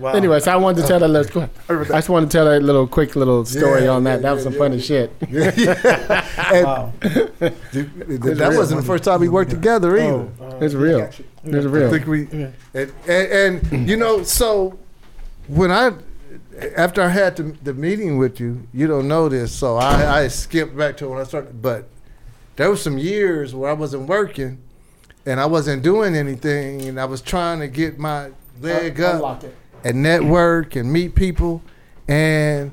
Wow. 0.00 0.12
Anyway, 0.14 0.40
so 0.40 0.50
I 0.50 0.56
wanted 0.56 0.80
to 0.80 0.88
tell 0.88 0.98
that 0.98 1.08
little. 1.08 1.46
go. 1.46 1.50
I 1.68 1.98
just 1.98 2.08
wanted 2.08 2.30
to 2.30 2.32
tell 2.32 2.46
that 2.46 2.62
little 2.62 2.86
quick 2.86 3.16
little 3.16 3.44
story 3.44 3.84
Yeah, 3.84 3.90
on 3.90 4.04
that. 4.04 4.16
yeah, 4.16 4.22
that 4.22 4.32
was 4.32 4.44
some 4.44 4.54
funny 4.54 4.80
shit. 4.80 5.12
Wow. 6.50 6.92
th- 7.00 7.32
that 7.70 8.48
real. 8.50 8.56
wasn't 8.56 8.80
the 8.80 8.86
first 8.86 9.04
time 9.04 9.20
we 9.20 9.28
worked 9.28 9.50
together 9.50 9.98
oh, 9.98 10.30
either. 10.40 10.56
Uh, 10.56 10.58
it's 10.64 10.74
real. 10.74 11.00
It's 11.44 11.66
real. 11.66 11.86
I 11.86 11.90
think 11.90 12.06
we 12.06 12.26
and, 12.74 12.92
and, 13.06 13.72
and 13.72 13.88
you 13.88 13.96
know 13.96 14.22
so 14.24 14.78
when 15.46 15.70
I 15.70 15.92
after 16.76 17.02
I 17.02 17.08
had 17.08 17.36
the, 17.36 17.42
the 17.62 17.74
meeting 17.74 18.18
with 18.18 18.40
you, 18.40 18.66
you 18.72 18.86
don't 18.86 19.06
know 19.06 19.28
this, 19.28 19.52
so 19.52 19.76
I, 19.76 20.22
I 20.22 20.28
skipped 20.28 20.76
back 20.76 20.96
to 20.98 21.08
when 21.08 21.20
I 21.20 21.24
started. 21.24 21.62
But 21.62 21.88
there 22.56 22.70
was 22.70 22.82
some 22.82 22.98
years 22.98 23.54
where 23.54 23.70
I 23.70 23.74
wasn't 23.74 24.08
working 24.08 24.58
and 25.26 25.38
I 25.38 25.46
wasn't 25.46 25.82
doing 25.82 26.16
anything, 26.16 26.88
and 26.88 26.98
I 26.98 27.04
was 27.04 27.20
trying 27.20 27.60
to 27.60 27.68
get 27.68 27.98
my 27.98 28.30
leg 28.60 29.00
up 29.00 29.14
Unlock 29.16 29.44
it. 29.44 29.56
And 29.84 30.02
network 30.02 30.76
and 30.76 30.92
meet 30.92 31.14
people, 31.14 31.62
and 32.08 32.72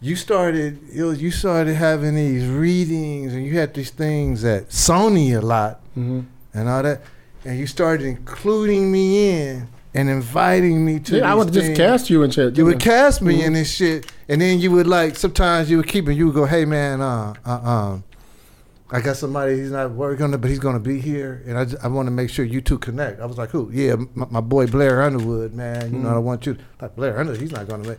you 0.00 0.16
started 0.16 0.78
it 0.94 1.02
was, 1.02 1.20
you 1.22 1.30
started 1.30 1.74
having 1.74 2.14
these 2.14 2.46
readings, 2.46 3.34
and 3.34 3.44
you 3.44 3.58
had 3.58 3.74
these 3.74 3.90
things 3.90 4.44
at 4.44 4.68
Sony 4.70 5.36
a 5.36 5.40
lot 5.44 5.80
Mhm. 5.96 6.24
and 6.54 6.68
all 6.68 6.82
that, 6.82 7.02
and 7.44 7.58
you 7.58 7.66
started 7.66 8.06
including 8.06 8.90
me 8.90 9.40
in 9.40 9.68
and 9.94 10.08
inviting 10.08 10.84
me 10.84 11.00
to. 11.00 11.18
Yeah, 11.18 11.30
I 11.32 11.34
would 11.34 11.52
just 11.52 11.74
cast 11.74 12.08
you 12.10 12.22
and 12.22 12.32
shit. 12.32 12.56
You 12.56 12.64
would 12.64 12.78
cast 12.80 13.20
me 13.22 13.38
Mm-hmm. 13.38 13.46
in 13.46 13.52
this 13.54 13.70
shit, 13.70 14.06
and 14.28 14.40
then 14.40 14.58
you 14.60 14.70
would 14.70 14.86
like 14.86 15.16
sometimes 15.16 15.68
you 15.70 15.76
would 15.78 15.88
keep 15.88 16.08
it. 16.08 16.14
You 16.14 16.26
would 16.26 16.34
go, 16.34 16.46
"Hey 16.46 16.64
man, 16.64 17.00
uh, 17.00 17.34
uh, 17.44 17.50
um, 17.72 18.04
I 18.92 19.00
got 19.00 19.16
somebody. 19.16 19.56
He's 19.56 19.70
not 19.70 19.92
working 19.92 20.24
on 20.24 20.34
it, 20.34 20.40
but 20.40 20.50
he's 20.50 20.58
gonna 20.58 20.80
be 20.80 21.00
here, 21.00 21.42
and 21.46 21.56
I, 21.56 21.64
just, 21.64 21.84
I 21.84 21.88
want 21.88 22.06
to 22.08 22.10
make 22.10 22.28
sure 22.30 22.44
you 22.44 22.60
two 22.60 22.78
connect." 22.78 23.20
I 23.20 23.26
was 23.26 23.38
like, 23.38 23.50
"Who? 23.50 23.70
Yeah, 23.72 23.96
my, 24.14 24.26
my 24.30 24.40
boy 24.40 24.66
Blair 24.66 25.00
Underwood, 25.02 25.54
man. 25.54 25.92
You 25.92 25.98
know, 26.00 26.08
I 26.08 26.12
Mm-hmm. 26.14 26.24
want 26.24 26.46
you 26.46 26.54
to, 26.54 26.60
like 26.80 26.96
Blair 26.96 27.18
Underwood. 27.18 27.40
He's 27.40 27.52
not 27.52 27.68
gonna 27.68 27.88
make." 27.88 27.98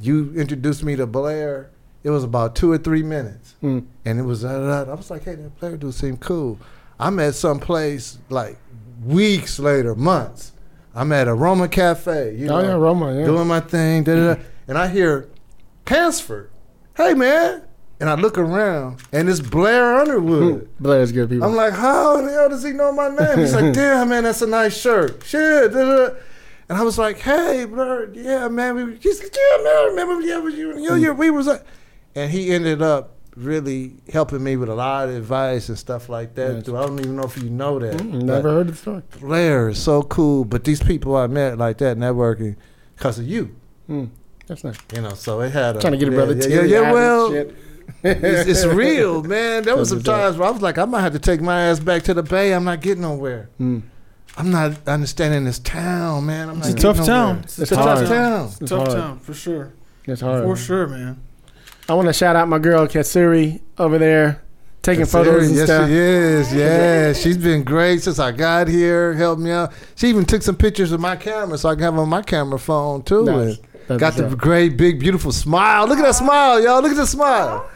You 0.00 0.32
introduced 0.36 0.84
me 0.84 0.94
to 0.96 1.06
Blair. 1.06 1.70
It 2.04 2.10
was 2.10 2.22
about 2.22 2.54
two 2.54 2.70
or 2.70 2.78
three 2.78 3.02
minutes, 3.02 3.56
Mm. 3.62 3.86
and 4.04 4.18
it 4.20 4.22
was. 4.22 4.44
Uh, 4.44 4.84
I 4.88 4.94
was 4.94 5.10
like, 5.10 5.24
"Hey, 5.24 5.34
that 5.34 5.58
Blair 5.58 5.76
dude 5.76 5.94
seemed 5.94 6.20
cool." 6.20 6.58
I'm 7.00 7.18
at 7.18 7.34
some 7.34 7.58
place 7.60 8.18
like 8.30 8.56
weeks 9.04 9.58
later, 9.58 9.94
months. 9.94 10.52
I'm 10.94 11.12
at 11.12 11.28
a 11.28 11.34
Roma 11.34 11.68
Cafe. 11.68 12.36
You 12.36 12.46
Oh 12.48 12.60
know, 12.60 12.68
yeah, 12.68 12.74
Roma. 12.74 13.18
Yeah. 13.18 13.26
doing 13.26 13.46
my 13.48 13.60
thing, 13.60 14.04
da, 14.04 14.14
da, 14.14 14.34
da, 14.34 14.40
and 14.68 14.78
I 14.78 14.86
hear 14.88 15.28
Hansford, 15.86 16.50
hey 16.96 17.14
man, 17.14 17.62
and 18.00 18.08
I 18.08 18.14
look 18.14 18.38
around 18.38 19.00
and 19.12 19.28
it's 19.28 19.40
Blair 19.40 19.96
Underwood. 19.96 20.68
Blair's 20.80 21.12
good 21.12 21.30
people. 21.30 21.48
I'm 21.48 21.54
like, 21.56 21.72
how 21.72 22.20
the 22.22 22.30
hell 22.30 22.48
does 22.48 22.62
he 22.64 22.72
know 22.72 22.92
my 22.92 23.08
name? 23.08 23.38
He's 23.38 23.54
like, 23.54 23.72
damn 23.74 24.08
man, 24.08 24.24
that's 24.24 24.42
a 24.42 24.46
nice 24.46 24.76
shirt. 24.78 25.22
Shit. 25.24 25.72
And 25.74 26.14
I 26.78 26.82
was 26.82 26.98
like, 26.98 27.18
hey 27.18 27.64
Blair, 27.64 28.10
yeah 28.12 28.48
man, 28.48 28.74
we, 28.74 28.96
he's 28.96 29.22
like, 29.22 29.34
yeah 29.34 29.62
man, 29.62 29.76
I 29.76 29.84
remember, 29.90 30.20
yeah, 30.20 30.38
you, 30.48 30.78
you, 30.78 30.94
you, 30.96 31.12
we 31.14 31.30
was, 31.30 31.48
uh, 31.48 31.62
and 32.14 32.30
he 32.30 32.50
ended 32.50 32.82
up 32.82 33.14
really 33.36 33.94
helping 34.12 34.42
me 34.42 34.56
with 34.56 34.68
a 34.68 34.74
lot 34.74 35.08
of 35.08 35.14
advice 35.14 35.68
and 35.68 35.78
stuff 35.78 36.08
like 36.08 36.34
that. 36.34 36.54
Yes. 36.56 36.64
Dude, 36.64 36.74
I 36.74 36.82
don't 36.86 36.98
even 36.98 37.14
know 37.16 37.22
if 37.22 37.36
you 37.40 37.48
know 37.50 37.78
that. 37.78 37.96
Mm, 37.98 38.22
Never 38.22 38.50
heard 38.50 38.68
the 38.68 38.74
story. 38.74 39.02
Blair 39.20 39.68
is 39.68 39.80
so 39.80 40.02
cool, 40.02 40.44
but 40.44 40.64
these 40.64 40.82
people 40.82 41.14
I 41.16 41.26
met 41.28 41.56
like 41.56 41.78
that 41.78 41.96
networking 41.96 42.56
because 42.96 43.18
of 43.18 43.26
you, 43.28 43.54
Mm, 43.88 44.10
that's 44.46 44.64
nice. 44.64 44.76
you 44.94 45.00
know. 45.00 45.10
So 45.14 45.40
it 45.40 45.50
had 45.52 45.76
a, 45.76 45.80
Trying 45.80 45.92
to 45.92 45.98
get 45.98 46.08
a 46.08 46.10
yeah, 46.10 46.16
brother 46.16 46.32
Yeah, 46.34 46.42
yeah, 46.42 46.48
teary-eyed 46.48 46.70
yeah, 46.70 46.92
well, 46.92 47.30
shit. 47.30 47.56
It's, 48.02 48.48
it's 48.48 48.64
real, 48.74 49.22
man. 49.22 49.62
There 49.64 49.76
was 49.76 49.88
some 49.88 50.02
times 50.02 50.36
where 50.36 50.48
I 50.48 50.50
was 50.50 50.62
like, 50.62 50.78
I 50.78 50.84
might 50.84 51.00
have 51.02 51.12
to 51.12 51.18
take 51.18 51.40
my 51.40 51.62
ass 51.68 51.80
back 51.80 52.02
to 52.04 52.14
the 52.14 52.22
Bay. 52.22 52.52
I'm 52.54 52.64
not 52.64 52.80
getting 52.80 53.02
nowhere. 53.02 53.50
Mm. 53.60 53.82
I'm 54.36 54.50
not 54.50 54.86
understanding 54.86 55.44
this 55.44 55.58
town, 55.58 56.26
man. 56.26 56.48
I'm 56.48 56.58
not 56.60 56.68
It's 56.70 56.78
a 56.78 56.82
tough 56.82 56.96
nowhere. 56.98 57.06
town. 57.08 57.38
It's, 57.44 57.58
It's 57.58 57.72
a 57.72 57.76
hard. 57.76 57.98
tough 57.98 58.08
town. 58.08 58.46
It's 58.60 58.70
Tough 58.70 58.78
hard. 58.86 58.90
time 58.92 59.18
for 59.18 59.34
sure. 59.34 59.72
It's 60.04 60.20
hard. 60.20 60.44
For 60.44 60.56
sure, 60.56 60.86
man. 60.86 61.20
I 61.88 61.94
want 61.94 62.06
to 62.06 62.12
shout 62.12 62.36
out 62.36 62.46
my 62.48 62.58
girl 62.58 62.86
Katsuri 62.86 63.60
over 63.78 63.98
there, 63.98 64.42
taking 64.82 65.06
photos 65.06 65.48
and 65.48 65.56
yes, 65.56 65.66
stuff. 65.66 65.88
she 65.88 65.94
is. 65.94 66.54
Yeah, 66.54 67.12
she's 67.14 67.36
been 67.38 67.64
great 67.64 68.02
since 68.02 68.18
I 68.18 68.30
got 68.30 68.68
here. 68.68 69.14
Helped 69.14 69.40
me 69.42 69.50
out. 69.50 69.72
She 69.96 70.08
even 70.08 70.24
took 70.24 70.42
some 70.42 70.54
pictures 70.54 70.92
of 70.92 71.00
my 71.00 71.16
camera 71.16 71.58
so 71.58 71.70
I 71.70 71.74
can 71.74 71.82
have 71.84 71.98
on 71.98 72.08
my 72.08 72.22
camera 72.22 72.58
phone 72.58 73.02
too. 73.02 73.24
Nice. 73.24 73.58
And 73.88 73.98
got 73.98 74.14
the 74.14 74.28
great, 74.36 74.76
big, 74.76 75.00
beautiful 75.00 75.32
smile. 75.32 75.88
Look 75.88 75.98
at 75.98 76.04
that 76.04 76.14
smile, 76.14 76.62
y'all. 76.62 76.82
Look 76.82 76.90
at 76.92 76.96
the 76.98 77.06
smile. 77.06 77.68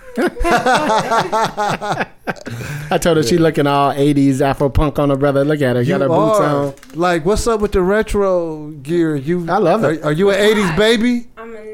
I 2.90 2.98
told 3.00 3.16
her 3.16 3.22
she 3.22 3.38
looking 3.38 3.66
all 3.66 3.92
'80s 3.92 4.40
Afro 4.40 4.68
punk 4.68 4.98
on 4.98 5.10
her 5.10 5.16
brother. 5.16 5.44
Look 5.44 5.60
at 5.62 5.76
her, 5.76 5.82
You 5.82 5.88
got 5.98 6.00
her 6.02 6.08
boots 6.08 6.38
are. 6.40 6.66
on. 6.66 6.74
Like, 6.94 7.24
what's 7.24 7.46
up 7.46 7.60
with 7.60 7.72
the 7.72 7.82
retro 7.82 8.68
gear? 8.82 9.16
You, 9.16 9.48
I 9.50 9.58
love 9.58 9.84
it. 9.84 10.02
Are, 10.02 10.08
are 10.08 10.12
you 10.12 10.30
an 10.30 10.36
'80s 10.38 10.76
baby? 10.76 11.28
I'm 11.36 11.54
a 11.54 11.64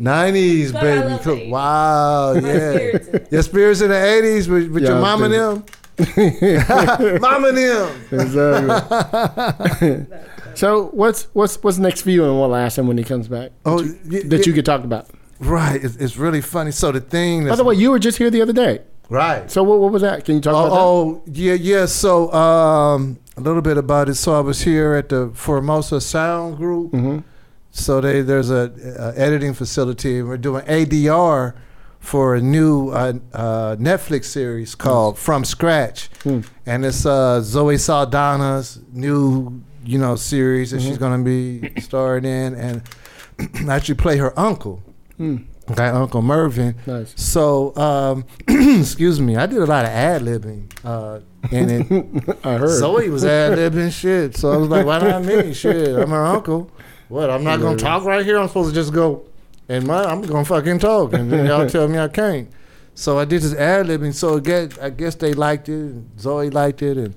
nine. 0.00 0.32
'90s 0.34 0.72
But 0.72 0.82
I 0.82 0.86
baby. 0.86 1.08
love 1.08 1.22
Cool. 1.22 1.36
80s. 1.36 1.50
Wow, 1.50 2.34
My 2.34 2.40
yeah. 2.40 2.72
spirits. 2.72 3.32
Your 3.32 3.42
spirits 3.42 3.80
in 3.80 3.88
the 3.90 3.94
'80s 3.94 4.48
with, 4.48 4.70
with 4.72 4.82
your 4.82 5.00
mom 5.00 5.20
mama 5.20 5.24
and 5.26 5.34
them. 5.34 5.64
mom 7.20 7.44
and 7.44 7.56
them. 7.56 7.88
Exactly. 8.10 10.06
so 10.54 10.86
what's 10.88 11.24
what's 11.32 11.62
what's 11.62 11.78
next 11.78 12.02
for 12.02 12.10
you 12.10 12.24
and 12.24 12.38
what 12.40 12.50
last 12.50 12.76
him 12.78 12.86
when 12.88 12.98
he 12.98 13.04
comes 13.04 13.28
back 13.28 13.52
Oh, 13.64 13.80
that, 13.80 13.86
you, 14.12 14.18
y- 14.22 14.28
that 14.28 14.38
y- 14.40 14.44
you 14.46 14.52
could 14.52 14.66
talk 14.66 14.82
about? 14.84 15.06
Right. 15.40 15.82
It's, 15.82 15.96
it's 15.96 16.16
really 16.16 16.40
funny. 16.40 16.70
So 16.70 16.92
the 16.92 17.00
thing. 17.00 17.46
By 17.48 17.56
the 17.56 17.64
way, 17.64 17.74
you 17.74 17.90
were 17.90 17.98
just 17.98 18.18
here 18.18 18.30
the 18.30 18.42
other 18.42 18.52
day. 18.52 18.80
right. 19.08 19.50
So 19.50 19.62
what, 19.62 19.80
what 19.80 19.92
was 19.92 20.02
that? 20.02 20.24
Can 20.24 20.36
you 20.36 20.40
talk 20.40 20.52
about 20.52 20.74
that? 20.74 20.80
Oh, 20.80 21.16
oh, 21.16 21.22
yeah, 21.26 21.54
yeah. 21.54 21.86
So 21.86 22.32
um, 22.32 23.18
a 23.36 23.40
little 23.40 23.62
bit 23.62 23.76
about 23.76 24.08
it. 24.08 24.14
So 24.14 24.34
I 24.34 24.40
was 24.40 24.62
here 24.62 24.94
at 24.94 25.08
the 25.08 25.30
Formosa 25.34 26.00
Sound 26.00 26.56
Group. 26.56 26.92
Mm-hmm. 26.92 27.18
So 27.70 28.00
they 28.00 28.22
there's 28.22 28.50
a, 28.50 28.72
a 28.98 29.18
editing 29.20 29.52
facility, 29.54 30.20
and 30.20 30.28
we're 30.28 30.36
doing 30.38 30.64
ADR 30.66 31.54
for 31.98 32.36
a 32.36 32.40
new 32.40 32.90
uh, 32.90 33.14
uh, 33.32 33.76
Netflix 33.76 34.26
series 34.26 34.74
called 34.74 35.18
From 35.18 35.42
Scratch, 35.44 36.08
Hmm. 36.22 36.40
and 36.66 36.84
it's 36.84 37.04
uh, 37.06 37.40
Zoe 37.40 37.74
Saldana's 37.76 38.78
new 38.92 39.62
you 39.84 39.98
know 39.98 40.14
series 40.14 40.70
that 40.70 40.82
she's 40.82 40.98
going 40.98 41.18
to 41.18 41.24
be 41.24 41.80
starring 41.80 42.24
in, 42.24 42.54
and 42.54 42.82
I 43.68 43.74
actually 43.74 43.96
play 43.96 44.18
her 44.18 44.38
uncle, 44.38 44.82
Hmm. 45.16 45.36
okay, 45.70 45.86
Uncle 45.86 46.22
Mervin. 46.22 46.74
Nice. 46.86 47.14
So, 47.16 47.74
um, 47.76 48.24
excuse 48.80 49.20
me, 49.20 49.36
I 49.36 49.46
did 49.46 49.58
a 49.58 49.66
lot 49.66 49.84
of 49.84 49.90
ad 49.90 50.22
libbing 50.22 50.72
uh, 50.84 51.20
in 51.50 51.70
it. 51.70 52.38
I 52.44 52.58
heard. 52.58 52.78
Zoe 52.78 53.08
was 53.10 53.24
ad 53.24 53.58
libbing 53.58 53.92
shit. 53.92 54.36
So 54.36 54.50
I 54.52 54.56
was 54.56 54.68
like, 54.68 54.84
why 54.84 54.98
not 54.98 55.24
me? 55.24 55.54
Shit, 55.54 55.96
I'm 55.96 56.10
her 56.10 56.26
uncle. 56.26 56.70
What? 57.08 57.30
I'm 57.30 57.44
not 57.44 57.60
gonna 57.60 57.76
talk 57.76 58.04
right 58.04 58.24
here. 58.24 58.38
I'm 58.38 58.48
supposed 58.48 58.70
to 58.70 58.74
just 58.74 58.92
go 58.92 59.24
and 59.68 59.86
my 59.86 60.04
I'm 60.04 60.20
gonna 60.22 60.44
fucking 60.44 60.78
talk, 60.78 61.12
and 61.12 61.30
then 61.30 61.46
y'all 61.46 61.68
tell 61.68 61.88
me 61.88 61.98
I 61.98 62.08
can't. 62.08 62.50
So 62.94 63.18
I 63.18 63.24
did 63.24 63.42
this 63.42 63.54
ad 63.54 63.86
libbing. 63.86 64.14
So 64.14 64.34
again, 64.34 64.70
I 64.80 64.90
guess 64.90 65.14
they 65.14 65.32
liked 65.32 65.68
it. 65.68 65.74
And 65.74 66.20
Zoe 66.20 66.50
liked 66.50 66.82
it, 66.82 66.96
and 66.96 67.14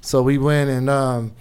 so 0.00 0.22
we 0.22 0.38
went 0.38 0.70
and 0.70 0.88
um, 0.88 1.32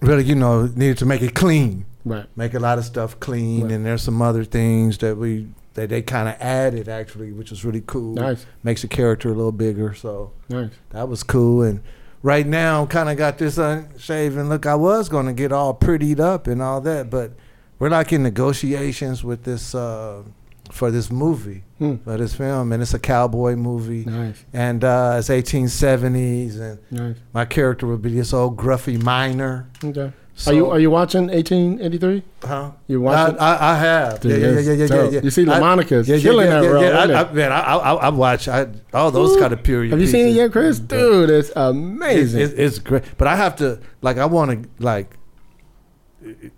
really, 0.00 0.24
you 0.24 0.34
know, 0.34 0.66
needed 0.66 0.98
to 0.98 1.06
make 1.06 1.22
it 1.22 1.34
clean 1.34 1.86
right. 2.04 2.26
make 2.36 2.54
a 2.54 2.58
lot 2.58 2.78
of 2.78 2.84
stuff 2.84 3.18
clean 3.20 3.62
Right. 3.64 3.72
and 3.72 3.86
there's 3.86 4.02
some 4.02 4.20
other 4.22 4.44
things 4.44 4.98
that 4.98 5.16
we 5.16 5.48
that 5.74 5.88
they 5.88 6.02
kind 6.02 6.28
of 6.28 6.36
added 6.40 6.88
actually 6.88 7.32
which 7.32 7.50
was 7.50 7.64
really 7.64 7.82
cool 7.86 8.14
Nice. 8.14 8.46
makes 8.62 8.82
the 8.82 8.88
character 8.88 9.28
a 9.30 9.34
little 9.34 9.52
bigger 9.52 9.92
so 9.94 10.32
Nice. 10.48 10.70
that 10.90 11.08
was 11.08 11.22
cool 11.22 11.62
and 11.62 11.80
right 12.22 12.46
now 12.46 12.86
kind 12.86 13.08
of 13.10 13.16
got 13.16 13.38
this 13.38 13.58
unshaven 13.58 14.48
look 14.48 14.66
i 14.66 14.74
was 14.74 15.08
going 15.08 15.26
to 15.26 15.32
get 15.32 15.50
all 15.52 15.74
prettied 15.74 16.20
up 16.20 16.46
and 16.46 16.62
all 16.62 16.80
that 16.82 17.10
but 17.10 17.32
we're 17.78 17.90
like 17.90 18.12
in 18.12 18.22
negotiations 18.22 19.24
with 19.24 19.42
this 19.44 19.74
uh 19.74 20.22
for 20.70 20.90
this 20.90 21.10
movie 21.10 21.62
Hmm. 21.78 21.96
for 21.96 22.16
this 22.16 22.34
film 22.34 22.72
and 22.72 22.80
it's 22.80 22.94
a 22.94 22.98
cowboy 22.98 23.56
movie 23.56 24.04
Nice. 24.04 24.44
and 24.52 24.82
uh 24.84 25.16
it's 25.18 25.28
1870s 25.28 26.58
and 26.60 26.78
Nice. 26.90 27.16
my 27.32 27.44
character 27.44 27.86
would 27.86 28.00
be 28.00 28.14
this 28.14 28.32
old 28.32 28.56
gruffy 28.56 28.96
miner 29.02 29.68
Okay. 29.82 30.12
So, 30.36 30.50
are 30.50 30.54
you 30.54 30.70
are 30.70 30.78
you 30.80 30.90
watching 30.90 31.28
1883? 31.28 32.22
huh 32.42 32.72
You 32.88 33.06
I, 33.06 33.24
watching? 33.24 33.38
I, 33.38 33.72
I 33.72 33.78
have. 33.78 34.20
Dude, 34.20 34.32
yeah, 34.32 34.48
yeah, 34.48 34.60
yeah, 34.60 34.72
yeah, 34.72 34.86
yeah, 34.86 35.10
yeah. 35.10 35.20
You 35.22 35.30
see, 35.30 35.42
I- 35.48 35.58
LaMonica's 35.58 36.08
yeah, 36.08 36.16
yeah, 36.16 36.22
killing 36.22 36.46
yeah, 36.46 36.60
that 36.60 36.68
role. 36.68 36.82
yeah. 36.82 36.98
I. 36.98 37.22
I, 37.22 37.32
man, 37.32 37.52
I, 37.52 37.58
I, 37.60 37.92
I 37.94 38.08
watch 38.08 38.48
I, 38.48 38.66
all 38.92 39.10
those 39.10 39.36
kind 39.36 39.52
of 39.52 39.62
period. 39.62 39.92
Have 39.92 40.00
you 40.00 40.06
seen 40.08 40.26
it 40.26 40.32
yet, 40.32 40.50
Chris? 40.50 40.80
Dude, 40.80 41.30
it's 41.30 41.52
amazing. 41.54 42.40
It's, 42.42 42.52
it's 42.54 42.78
great, 42.80 43.04
but 43.16 43.28
I 43.28 43.36
have 43.36 43.56
to 43.56 43.80
like 44.02 44.18
I 44.18 44.26
want 44.26 44.50
to 44.64 44.68
like 44.84 45.16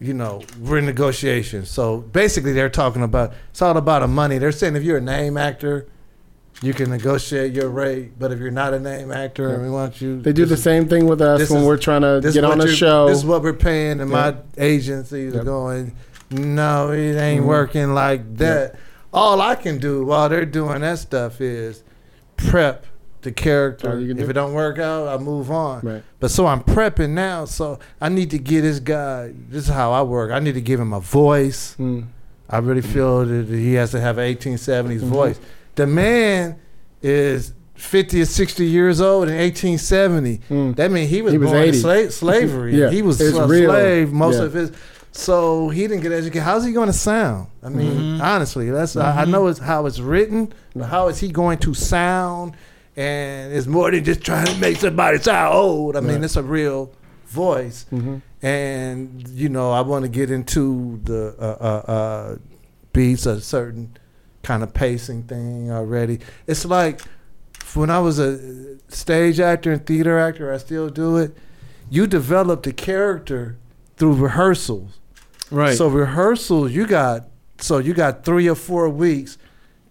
you 0.00 0.14
know 0.14 0.42
we're 0.60 0.78
in 0.78 0.86
negotiations. 0.86 1.70
So 1.70 1.98
basically, 1.98 2.52
they're 2.52 2.70
talking 2.70 3.02
about 3.02 3.34
it's 3.50 3.60
all 3.60 3.76
about 3.76 4.00
the 4.00 4.08
money. 4.08 4.38
They're 4.38 4.52
saying 4.52 4.76
if 4.76 4.82
you're 4.82 4.98
a 4.98 5.02
name 5.02 5.36
actor. 5.36 5.86
You 6.62 6.72
can 6.72 6.88
negotiate 6.90 7.52
your 7.52 7.68
rate, 7.68 8.18
but 8.18 8.32
if 8.32 8.38
you're 8.38 8.50
not 8.50 8.72
a 8.72 8.80
name 8.80 9.12
actor 9.12 9.50
and 9.50 9.62
we 9.62 9.68
want 9.70 10.00
you, 10.00 10.22
they 10.22 10.32
do 10.32 10.46
the 10.46 10.54
is- 10.54 10.62
same 10.62 10.88
thing 10.88 11.06
with 11.06 11.20
us 11.20 11.38
this 11.40 11.50
when 11.50 11.60
is- 11.60 11.66
we're 11.66 11.76
trying 11.76 12.00
to 12.00 12.20
get 12.32 12.44
on 12.44 12.50
what 12.58 12.60
a 12.60 12.62
you're- 12.64 12.76
show. 12.76 13.08
This 13.08 13.18
is 13.18 13.26
what 13.26 13.42
we're 13.42 13.52
paying, 13.52 14.00
and 14.00 14.10
my 14.10 14.34
agencies 14.56 15.34
are 15.34 15.38
Yep. 15.38 15.44
going. 15.44 15.92
No, 16.30 16.90
it 16.92 17.14
ain't 17.16 17.44
Mhm. 17.44 17.46
working 17.46 17.94
like 17.94 18.38
that. 18.38 18.74
All 19.12 19.40
I 19.40 19.54
can 19.54 19.78
do 19.78 20.04
while 20.06 20.28
they're 20.28 20.44
doing 20.46 20.80
that 20.80 20.98
stuff 20.98 21.40
is 21.40 21.82
prep 22.36 22.86
the 23.22 23.32
character. 23.32 23.98
You 24.00 24.08
can 24.08 24.18
If 24.18 24.24
do. 24.24 24.30
it 24.30 24.32
don't 24.34 24.52
work 24.54 24.78
out, 24.78 25.08
I 25.08 25.22
move 25.22 25.50
on. 25.50 25.80
Right. 25.82 26.02
But 26.20 26.30
so 26.30 26.46
I'm 26.46 26.60
prepping 26.62 27.10
now. 27.10 27.44
So 27.44 27.78
I 28.00 28.08
need 28.08 28.30
to 28.30 28.38
get 28.38 28.62
this 28.62 28.78
guy. 28.80 29.32
This 29.50 29.64
is 29.64 29.70
how 29.70 29.92
I 29.92 30.02
work. 30.02 30.30
I 30.32 30.38
need 30.38 30.54
to 30.54 30.60
give 30.60 30.80
him 30.80 30.92
a 30.92 31.00
voice. 31.00 31.76
Mm. 31.78 32.04
I 32.48 32.58
really 32.58 32.82
feel 32.82 33.24
that 33.26 33.48
he 33.48 33.74
has 33.74 33.90
to 33.90 34.00
have 34.00 34.18
an 34.18 34.24
1870s 34.24 35.02
Mhm. 35.02 35.06
voice. 35.08 35.40
The 35.76 35.86
man 35.86 36.56
is 37.02 37.52
50 37.74 38.22
or 38.22 38.24
60 38.24 38.64
years 38.66 39.00
old 39.00 39.28
in 39.28 39.36
1870. 39.36 40.40
Mm. 40.50 40.76
That 40.76 40.90
means 40.90 41.10
he 41.10 41.22
was, 41.22 41.32
He 41.32 41.38
was 41.38 41.50
born 41.50 41.62
80. 41.62 41.78
in 41.78 41.84
sla- 41.84 42.12
slavery. 42.12 42.76
Yeah, 42.80 42.90
He 42.90 43.02
was 43.02 43.20
it's 43.20 43.36
a 43.36 43.46
real. 43.46 43.70
slave 43.70 44.12
most 44.12 44.38
Yeah. 44.38 44.44
of 44.44 44.52
his. 44.54 44.72
So 45.12 45.68
he 45.70 45.82
didn't 45.86 46.02
get 46.02 46.12
educated. 46.12 46.42
How's 46.42 46.64
he 46.64 46.72
going 46.72 46.88
to 46.88 46.92
sound? 46.92 47.46
I 47.62 47.68
mean, 47.70 48.18
Mhm. 48.18 48.20
honestly, 48.22 48.70
that's 48.70 48.96
I, 48.96 49.00
I 49.20 49.22
Mm-hmm. 49.22 49.30
know 49.30 49.46
it's 49.46 49.58
how 49.60 49.86
it's 49.86 49.98
written. 50.00 50.52
But 50.74 50.86
how 50.86 51.08
is 51.08 51.18
he 51.20 51.28
going 51.28 51.58
to 51.58 51.72
sound? 51.74 52.52
And 52.96 53.52
it's 53.52 53.66
more 53.66 53.90
than 53.90 54.04
just 54.04 54.20
trying 54.22 54.46
to 54.46 54.56
make 54.58 54.78
somebody 54.78 55.18
sound 55.18 55.54
old. 55.54 55.96
I 55.96 56.00
mean, 56.00 56.16
Right. 56.16 56.24
it's 56.24 56.36
a 56.36 56.42
real 56.42 56.90
voice 57.28 57.84
Mhm. 57.92 58.22
and 58.42 59.28
you 59.34 59.48
know 59.48 59.72
I 59.72 59.80
want 59.80 60.04
to 60.04 60.08
get 60.08 60.30
into 60.30 61.00
the 61.04 61.34
uh, 61.38 61.44
uh, 61.44 61.90
uh, 61.92 62.36
beats 62.92 63.26
of 63.26 63.42
certain 63.42 63.96
kind 64.46 64.62
of 64.62 64.72
pacing 64.72 65.24
thing 65.24 65.72
already. 65.72 66.20
It's 66.46 66.64
like 66.64 67.02
when 67.74 67.90
I 67.90 67.98
was 67.98 68.20
a 68.20 68.78
stage 68.88 69.40
actor 69.40 69.72
and 69.72 69.84
theater 69.84 70.18
actor, 70.18 70.52
I 70.52 70.58
still 70.58 70.88
do 70.88 71.16
it. 71.16 71.36
You 71.90 72.06
develop 72.06 72.62
the 72.62 72.72
character 72.72 73.58
through 73.96 74.14
rehearsals. 74.14 75.00
Right. 75.50 75.76
So 75.76 75.88
rehearsals, 75.88 76.70
you 76.72 76.86
got 76.86 77.28
so 77.58 77.78
you 77.78 77.92
got 77.92 78.24
three 78.24 78.48
or 78.48 78.54
four 78.54 78.88
weeks 78.88 79.36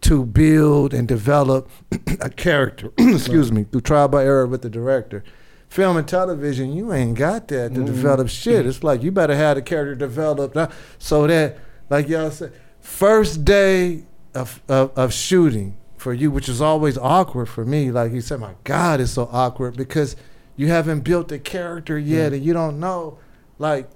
to 0.01 0.25
build 0.25 0.93
and 0.93 1.05
develop 1.07 1.69
a 2.21 2.29
character. 2.29 2.93
Excuse 2.97 3.51
me, 3.51 3.65
through 3.65 3.81
trial 3.81 4.07
by 4.07 4.23
error 4.23 4.47
with 4.47 4.61
the 4.61 4.69
director. 4.69 5.23
Film 5.67 5.97
and 5.97 6.07
television, 6.07 6.71
you 6.71 6.93
ain't 6.93 7.17
got 7.17 7.49
that 7.49 7.73
to 7.73 7.83
develop 7.83 8.29
shit. 8.29 8.65
It's 8.65 8.83
like 8.83 9.03
you 9.03 9.11
better 9.11 9.35
have 9.35 9.55
the 9.55 9.61
character 9.61 9.95
developed 9.95 10.55
uh, 10.55 10.69
so 10.97 11.27
that, 11.27 11.57
like 11.89 12.07
y'all 12.07 12.31
said, 12.31 12.53
first 12.79 13.43
day 13.43 14.05
of, 14.35 14.61
of 14.67 14.91
of 14.97 15.13
shooting 15.13 15.75
for 15.97 16.13
you, 16.13 16.29
which 16.29 16.47
is 16.49 16.61
always 16.61 16.97
awkward 16.97 17.47
for 17.47 17.65
me. 17.65 17.91
Like 17.91 18.11
you 18.11 18.21
said, 18.21 18.39
my 18.39 18.53
God, 18.63 18.99
it's 19.01 19.11
so 19.11 19.29
awkward 19.31 19.75
because 19.77 20.15
you 20.55 20.67
haven't 20.67 21.01
built 21.01 21.27
the 21.29 21.39
character 21.39 21.97
yet, 21.97 22.33
and 22.33 22.43
you 22.43 22.53
don't 22.53 22.79
know, 22.79 23.17
like. 23.59 23.89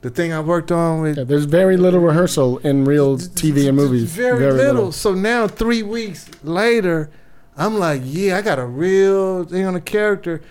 The 0.00 0.10
thing 0.10 0.32
I 0.32 0.40
worked 0.40 0.72
on 0.72 1.00
with 1.00 1.16
Yeah, 1.16 1.22
there's 1.22 1.44
very 1.44 1.76
little 1.76 2.00
rehearsal 2.00 2.58
in 2.58 2.84
real 2.84 3.18
TV 3.18 3.68
and 3.68 3.76
movies. 3.76 4.10
very, 4.12 4.36
very 4.36 4.54
little. 4.54 4.90
So 4.90 5.14
now 5.14 5.46
three 5.46 5.84
weeks 5.84 6.28
later, 6.42 7.08
I'm 7.56 7.78
like, 7.78 8.02
yeah, 8.04 8.36
I 8.38 8.42
got 8.42 8.58
a 8.58 8.66
real 8.66 9.44
thing 9.44 9.64
on 9.64 9.74
the 9.74 9.80
character. 9.80 10.42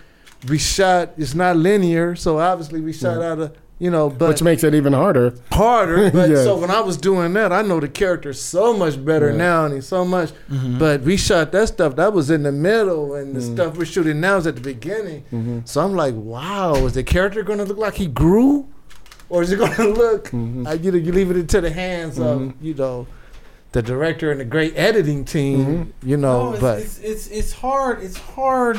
We 0.48 0.56
shot. 0.56 1.10
It's 1.18 1.34
not 1.34 1.56
linear, 1.58 2.16
so 2.16 2.38
obviously 2.38 2.80
we 2.80 2.94
shot 2.94 3.20
Yeah. 3.20 3.30
out 3.32 3.38
of 3.40 3.52
you 3.82 3.90
know, 3.90 4.08
but 4.08 4.28
which 4.28 4.42
makes 4.44 4.62
it 4.62 4.74
even 4.76 4.92
harder. 4.92 5.34
harder. 5.50 6.08
But 6.18 6.30
Yeah. 6.30 6.44
so 6.44 6.56
when 6.56 6.70
I 6.70 6.80
was 6.80 6.96
doing 6.96 7.32
that, 7.32 7.50
I 7.52 7.62
know 7.62 7.80
the 7.80 7.88
character 7.88 8.32
so 8.32 8.72
much 8.82 9.04
better 9.04 9.28
Right. 9.28 9.36
now, 9.48 9.64
and 9.64 9.74
he's 9.74 9.88
so 9.88 10.04
much. 10.04 10.30
Mhm. 10.50 10.78
But 10.78 11.00
we 11.02 11.16
shot 11.16 11.50
that 11.50 11.66
stuff 11.68 11.96
that 11.96 12.12
was 12.12 12.30
in 12.30 12.44
the 12.44 12.52
middle, 12.52 13.14
and 13.14 13.34
the 13.34 13.40
Mm. 13.40 13.52
stuff 13.54 13.76
we're 13.76 13.84
shooting 13.94 14.20
now 14.20 14.36
is 14.36 14.46
at 14.46 14.54
the 14.54 14.60
beginning. 14.74 15.24
hmm 15.30 15.58
So 15.64 15.80
I'm 15.84 15.94
like, 15.96 16.14
wow, 16.16 16.74
is 16.86 16.92
the 16.92 17.02
character 17.02 17.42
going 17.42 17.58
to 17.58 17.64
look 17.64 17.78
like 17.86 17.94
he 17.94 18.06
grew, 18.06 18.66
or 19.28 19.42
is 19.42 19.50
it 19.50 19.58
going 19.58 19.74
to 19.86 19.88
look? 19.88 20.30
Mhm. 20.30 20.64
Uh, 20.68 20.74
you 20.82 20.92
know, 20.92 20.98
you 21.06 21.10
leave 21.10 21.30
it 21.32 21.36
into 21.36 21.60
the 21.60 21.70
hands 21.70 22.20
of 22.20 22.52
you 22.60 22.74
know 22.74 23.08
the 23.72 23.82
director 23.82 24.30
and 24.30 24.38
the 24.38 24.44
great 24.56 24.74
editing 24.76 25.24
team. 25.24 25.58
Mhm. 25.58 26.08
You 26.10 26.18
know, 26.18 26.38
No, 26.44 26.50
it's, 26.52 26.60
but 26.60 26.78
it's, 26.78 26.98
it's 27.10 27.26
it's 27.38 27.52
hard. 27.64 27.96
It's 28.06 28.18
hard. 28.36 28.78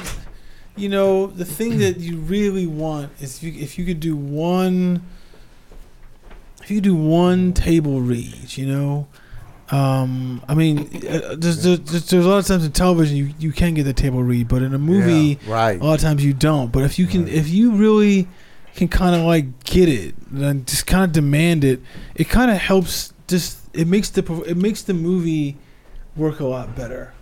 You 0.76 0.90
know, 0.90 1.28
the 1.28 1.46
thing 1.46 1.78
that 1.80 2.00
you 2.00 2.18
really 2.18 2.66
want 2.66 3.12
is 3.22 3.38
if 3.38 3.44
you, 3.44 3.62
if 3.62 3.78
you 3.78 3.86
could 3.86 4.00
do 4.00 4.16
one, 4.16 5.04
if 6.64 6.72
you 6.72 6.82
do 6.82 6.96
one 6.96 7.54
table 7.54 8.02
read, 8.02 8.58
you 8.58 8.66
know. 8.66 9.08
Um, 9.70 10.44
I 10.48 10.56
mean, 10.56 10.80
uh, 11.08 11.36
there's, 11.38 11.64
there's, 11.64 11.80
there's 11.80 12.26
a 12.26 12.30
lot 12.30 12.40
of 12.40 12.46
times 12.48 12.66
in 12.66 12.72
television 12.74 13.16
you, 13.18 13.34
you 13.40 13.52
can 13.52 13.74
get 13.74 13.84
the 13.84 13.94
table 13.94 14.22
read, 14.24 14.48
but 14.48 14.62
in 14.62 14.74
a 14.74 14.78
movie, 14.80 15.40
Yeah, 15.48 15.54
right? 15.54 15.80
a 15.80 15.84
lot 15.84 15.94
of 15.96 16.02
times 16.02 16.24
you 16.24 16.34
don't. 16.34 16.72
But 16.72 16.84
if 16.84 17.00
you 17.00 17.08
can, 17.08 17.26
Right. 17.26 17.34
if 17.34 17.50
you 17.50 17.72
really 17.72 18.28
can 18.76 18.88
kind 18.88 19.16
of 19.16 19.22
like 19.22 19.64
get 19.64 19.88
it 19.90 20.16
and 20.34 20.68
just 20.68 20.86
kind 20.88 21.04
of 21.04 21.12
demand 21.12 21.64
it, 21.64 21.82
it 22.16 22.30
kind 22.30 22.50
of 22.52 22.58
helps. 22.58 23.14
Just 23.28 23.60
it 23.74 23.88
makes 23.88 24.10
the 24.10 24.24
it 24.46 24.58
makes 24.58 24.82
the 24.82 24.94
movie 24.94 25.58
work 26.16 26.40
a 26.40 26.46
lot 26.46 26.76
better. 26.76 27.14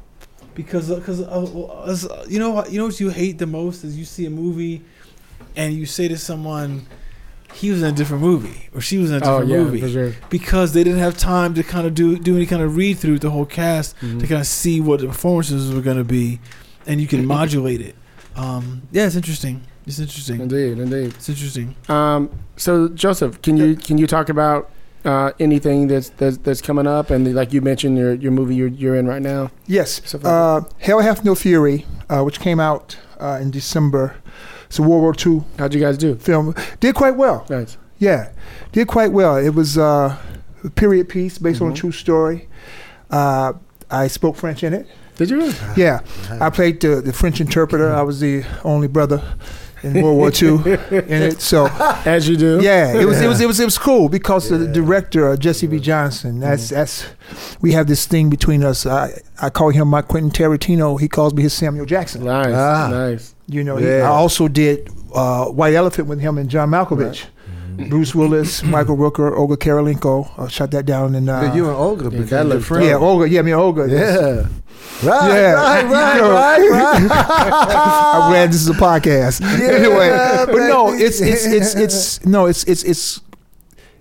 Because 0.55 0.89
because 0.89 1.21
uh, 1.21 2.25
you 2.29 2.39
know 2.39 2.65
you 2.67 2.77
know 2.79 2.85
what 2.85 2.99
you 2.99 3.09
hate 3.09 3.37
the 3.37 3.47
most 3.47 3.83
is 3.83 3.97
you 3.97 4.05
see 4.05 4.25
a 4.25 4.29
movie 4.29 4.81
and 5.55 5.73
you 5.73 5.85
say 5.85 6.07
to 6.07 6.17
someone 6.17 6.85
he 7.53 7.69
was 7.69 7.81
in 7.81 7.89
a 7.89 7.91
different 7.91 8.23
movie 8.23 8.69
or 8.73 8.79
she 8.81 8.97
was 8.97 9.11
in 9.11 9.21
a 9.21 9.25
Oh, 9.25 9.41
different 9.41 9.49
yeah, 9.49 9.57
movie 9.57 9.91
sure. 9.91 10.13
because 10.29 10.71
they 10.73 10.83
didn't 10.83 10.99
have 10.99 11.17
time 11.17 11.53
to 11.55 11.63
kind 11.63 11.85
of 11.85 11.93
do 11.93 12.17
do 12.17 12.35
any 12.35 12.45
kind 12.45 12.61
of 12.61 12.75
read 12.77 12.97
through 12.97 13.19
the 13.19 13.29
whole 13.29 13.45
cast 13.45 13.95
Mm-hmm. 13.97 14.19
to 14.19 14.27
kind 14.27 14.41
of 14.41 14.47
see 14.47 14.79
what 14.81 14.99
the 15.01 15.07
performances 15.07 15.73
were 15.73 15.81
going 15.81 15.97
to 15.97 16.03
be 16.05 16.39
and 16.87 17.01
you 17.01 17.07
can 17.07 17.25
modulate 17.25 17.81
it 17.81 17.95
um, 18.35 18.81
yeah 18.91 19.05
it's 19.05 19.15
interesting 19.15 19.61
it's 19.85 19.99
interesting 19.99 20.39
Indeed, 20.39 20.77
indeed. 20.79 21.07
it's 21.15 21.27
interesting 21.27 21.75
Um, 21.89 22.29
so 22.55 22.87
Joseph, 22.89 23.41
can 23.41 23.57
you 23.57 23.75
can 23.75 23.97
you 23.97 24.07
talk 24.07 24.29
about 24.29 24.69
uh, 25.05 25.31
anything 25.39 25.87
that's, 25.87 26.09
that's 26.09 26.37
that's 26.37 26.61
coming 26.61 26.87
up 26.87 27.09
and 27.09 27.33
like 27.33 27.53
you 27.53 27.61
mentioned 27.61 27.97
your 27.97 28.13
your 28.13 28.31
movie 28.31 28.55
you're 28.55 28.67
you're 28.67 28.95
in 28.95 29.07
right 29.07 29.21
now? 29.21 29.49
Yes. 29.67 30.13
Like 30.13 30.25
Uh, 30.25 30.61
Hell 30.79 30.99
Hath 30.99 31.23
No 31.25 31.35
Fury, 31.35 31.85
uh, 32.09 32.21
which 32.23 32.39
came 32.39 32.59
out 32.59 32.97
uh, 33.19 33.39
in 33.41 33.51
December. 33.51 34.15
It's 34.67 34.79
a 34.79 34.83
World 34.83 35.01
War 35.01 35.13
II 35.25 35.43
How'd 35.59 35.73
you 35.73 35.81
guys 35.81 35.97
do? 35.97 36.15
film. 36.15 36.55
Did 36.79 36.95
quite 36.95 37.15
well. 37.17 37.45
Nice. 37.49 37.77
Yeah, 37.99 38.29
did 38.71 38.87
quite 38.87 39.11
well. 39.11 39.35
It 39.37 39.53
was 39.53 39.77
uh, 39.77 40.17
a 40.63 40.69
period 40.69 41.09
piece 41.09 41.37
based 41.37 41.61
on 41.61 41.67
a 41.69 41.71
Mhm. 41.71 41.75
true 41.75 41.91
story. 41.91 42.47
Uh, 43.09 43.53
I 43.89 44.07
spoke 44.07 44.35
French 44.37 44.63
in 44.63 44.73
it. 44.73 44.87
Did 45.17 45.29
you 45.29 45.37
really? 45.37 45.53
Yeah, 45.75 45.99
I 46.39 46.49
played 46.49 46.79
the, 46.79 47.01
the 47.01 47.13
French 47.13 47.41
interpreter. 47.41 47.91
I 47.91 48.01
was 48.01 48.19
the 48.21 48.43
only 48.63 48.87
brother 48.87 49.21
in 49.83 50.01
World 50.01 50.17
War 50.17 50.31
II 50.31 50.73
in 51.09 51.21
it. 51.31 51.41
So 51.41 51.67
As 52.05 52.27
you 52.27 52.37
do. 52.37 52.59
yeah, 52.61 52.93
it 52.93 53.05
was 53.05 53.21
it 53.21 53.27
was 53.27 53.41
it 53.45 53.47
was 53.47 53.59
it 53.59 53.65
was 53.65 53.77
cool 53.77 54.09
because 54.09 54.49
the 54.49 54.67
director 54.67 55.29
uh, 55.29 55.37
Jesse 55.37 55.67
V. 55.67 55.79
Johnson. 55.79 56.39
That's 56.39 56.69
that's 56.69 57.05
we 57.61 57.71
have 57.73 57.87
this 57.87 58.05
thing 58.05 58.29
between 58.29 58.63
us. 58.63 58.85
I 58.85 59.21
I 59.41 59.49
call 59.49 59.69
him 59.69 59.87
my 59.87 60.01
Quentin 60.01 60.31
Tarantino. 60.31 60.99
He 60.99 61.07
calls 61.07 61.33
me 61.33 61.43
his 61.43 61.53
Samuel 61.53 61.85
Jackson. 61.85 62.23
Nice. 62.25 62.53
Ah. 62.53 62.89
Nice. 62.91 63.35
You 63.47 63.63
know, 63.63 63.77
he, 63.77 63.87
I 63.89 64.07
also 64.07 64.47
did 64.47 64.89
uh, 65.13 65.45
White 65.45 65.73
Elephant 65.73 66.07
with 66.07 66.21
him 66.21 66.37
and 66.37 66.49
John 66.49 66.69
Malkovich. 66.69 67.25
Bruce 67.89 68.13
Willis, 68.15 68.63
Michael 68.75 68.97
Rooker, 68.97 69.35
Olga 69.37 69.55
Kurylenko. 69.57 70.29
I 70.39 70.47
shut 70.47 70.71
that 70.71 70.85
down 70.85 71.15
and 71.15 71.29
uh, 71.29 71.41
Yeah, 71.43 71.55
you 71.55 71.65
and 71.67 71.75
Olga 71.75 72.03
Yeah, 72.05 72.09
became 72.09 72.25
that 72.27 72.45
looks 72.47 72.65
friends. 72.65 72.85
yeah, 72.87 72.95
Olga. 72.95 73.29
Yeah, 73.29 73.39
I 73.39 73.43
mean 73.43 73.53
Olga. 73.55 73.87
Yeah. 73.89 74.47
Right, 75.03 75.27
Yeah. 75.29 75.51
right, 75.53 75.83
right, 75.89 76.15
You 76.15 76.21
know. 76.21 76.31
right, 76.31 76.69
right. 76.69 77.01
I'm 77.11 78.31
glad 78.31 78.49
this 78.49 78.61
is 78.61 78.69
a 78.69 78.73
podcast. 78.73 79.41
anyway, 79.41 80.09
but 80.45 80.67
no, 80.67 80.93
it's 80.93 81.19
it's 81.21 81.45
it's 81.45 81.75
it's 81.75 82.25
no, 82.25 82.45
it's 82.45 82.63
it's 82.65 82.83
it's 82.83 83.21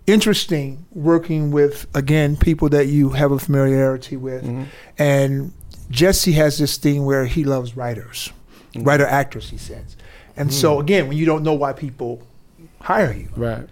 interesting 0.07 0.87
working 0.93 1.51
with 1.51 1.87
again 1.95 2.37
people 2.37 2.69
that 2.71 2.87
you 2.89 3.11
have 3.11 3.33
a 3.33 3.39
familiarity 3.39 4.17
with, 4.17 4.45
Mhm. 4.45 4.67
and 4.99 5.53
Jesse 5.91 6.33
has 6.33 6.59
this 6.59 6.77
thing 6.77 7.05
where 7.05 7.27
he 7.27 7.45
loves 7.45 7.77
writers, 7.77 8.33
Mhm. 8.75 8.87
writer 8.87 9.07
actors. 9.07 9.51
He 9.51 9.59
says, 9.59 9.97
and 10.37 10.53
so 10.53 10.81
again, 10.81 11.09
when 11.09 11.17
you 11.17 11.27
don't 11.27 11.43
know 11.43 11.55
why 11.55 11.73
people 11.73 12.23
hire 12.81 13.13
you, 13.13 13.29
Right. 13.37 13.67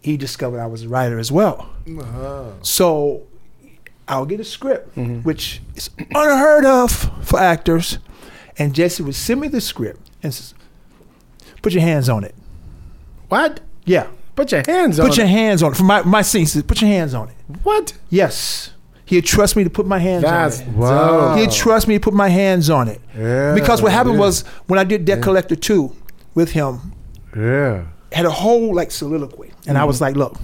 he 0.00 0.16
discovered 0.16 0.60
I 0.60 0.66
was 0.66 0.82
a 0.84 0.88
writer 0.88 1.18
as 1.18 1.30
well. 1.30 1.68
Uh-huh. 1.88 2.44
So 2.62 3.22
I'll 4.08 4.26
get 4.26 4.40
a 4.40 4.44
script, 4.44 4.96
Mhm. 4.96 5.24
which 5.24 5.60
is 5.76 5.90
unheard 6.14 6.64
of 6.64 7.10
for 7.22 7.38
actors. 7.38 7.98
And 8.58 8.74
Jesse 8.74 9.02
would 9.02 9.14
send 9.14 9.40
me 9.40 9.48
the 9.48 9.60
script 9.60 10.00
and 10.22 10.34
says, 10.34 10.54
"Put 11.62 11.72
your 11.72 11.82
hands 11.82 12.08
on 12.08 12.24
it." 12.24 12.34
What? 13.28 13.60
Yeah, 13.84 14.06
Put 14.36 14.52
your 14.52 14.62
hands 14.66 14.98
on 14.98 15.06
put 15.08 15.16
your 15.16 15.26
it. 15.26 15.30
hands 15.30 15.62
on 15.62 15.72
it. 15.72 15.76
For 15.76 15.84
my 15.84 16.02
my 16.02 16.22
scene, 16.22 16.46
says, 16.46 16.62
"Put 16.62 16.80
your 16.80 16.90
hands 16.90 17.14
on 17.14 17.28
it." 17.28 17.34
What? 17.62 17.92
Yes, 18.10 18.70
he'd 19.04 19.24
trust 19.24 19.54
me 19.56 19.64
to 19.64 19.70
put 19.70 19.86
my 19.86 19.98
hands 19.98 20.24
That's 20.24 20.60
on 20.60 20.66
it. 20.68 20.74
Wow. 20.76 21.36
He'd 21.36 21.50
trust 21.52 21.86
me 21.88 21.94
to 21.94 22.00
put 22.00 22.14
my 22.14 22.28
hands 22.28 22.68
on 22.70 22.88
it 22.88 23.00
Yeah, 23.18 23.54
because 23.54 23.80
what 23.82 23.92
happened 23.92 24.14
yeah. 24.16 24.20
was 24.20 24.44
when 24.66 24.78
I 24.78 24.84
did 24.84 25.04
Debt 25.04 25.22
Collector 25.22 25.56
two 25.56 25.92
with 26.34 26.52
him, 26.52 26.92
yeah. 27.36 27.86
had 28.12 28.26
a 28.26 28.30
whole 28.30 28.74
like 28.74 28.90
soliloquy, 28.90 29.52
and 29.66 29.78
I 29.78 29.84
was 29.84 29.96
mm-hmm. 29.96 30.04
like, 30.04 30.16
"Look." 30.16 30.36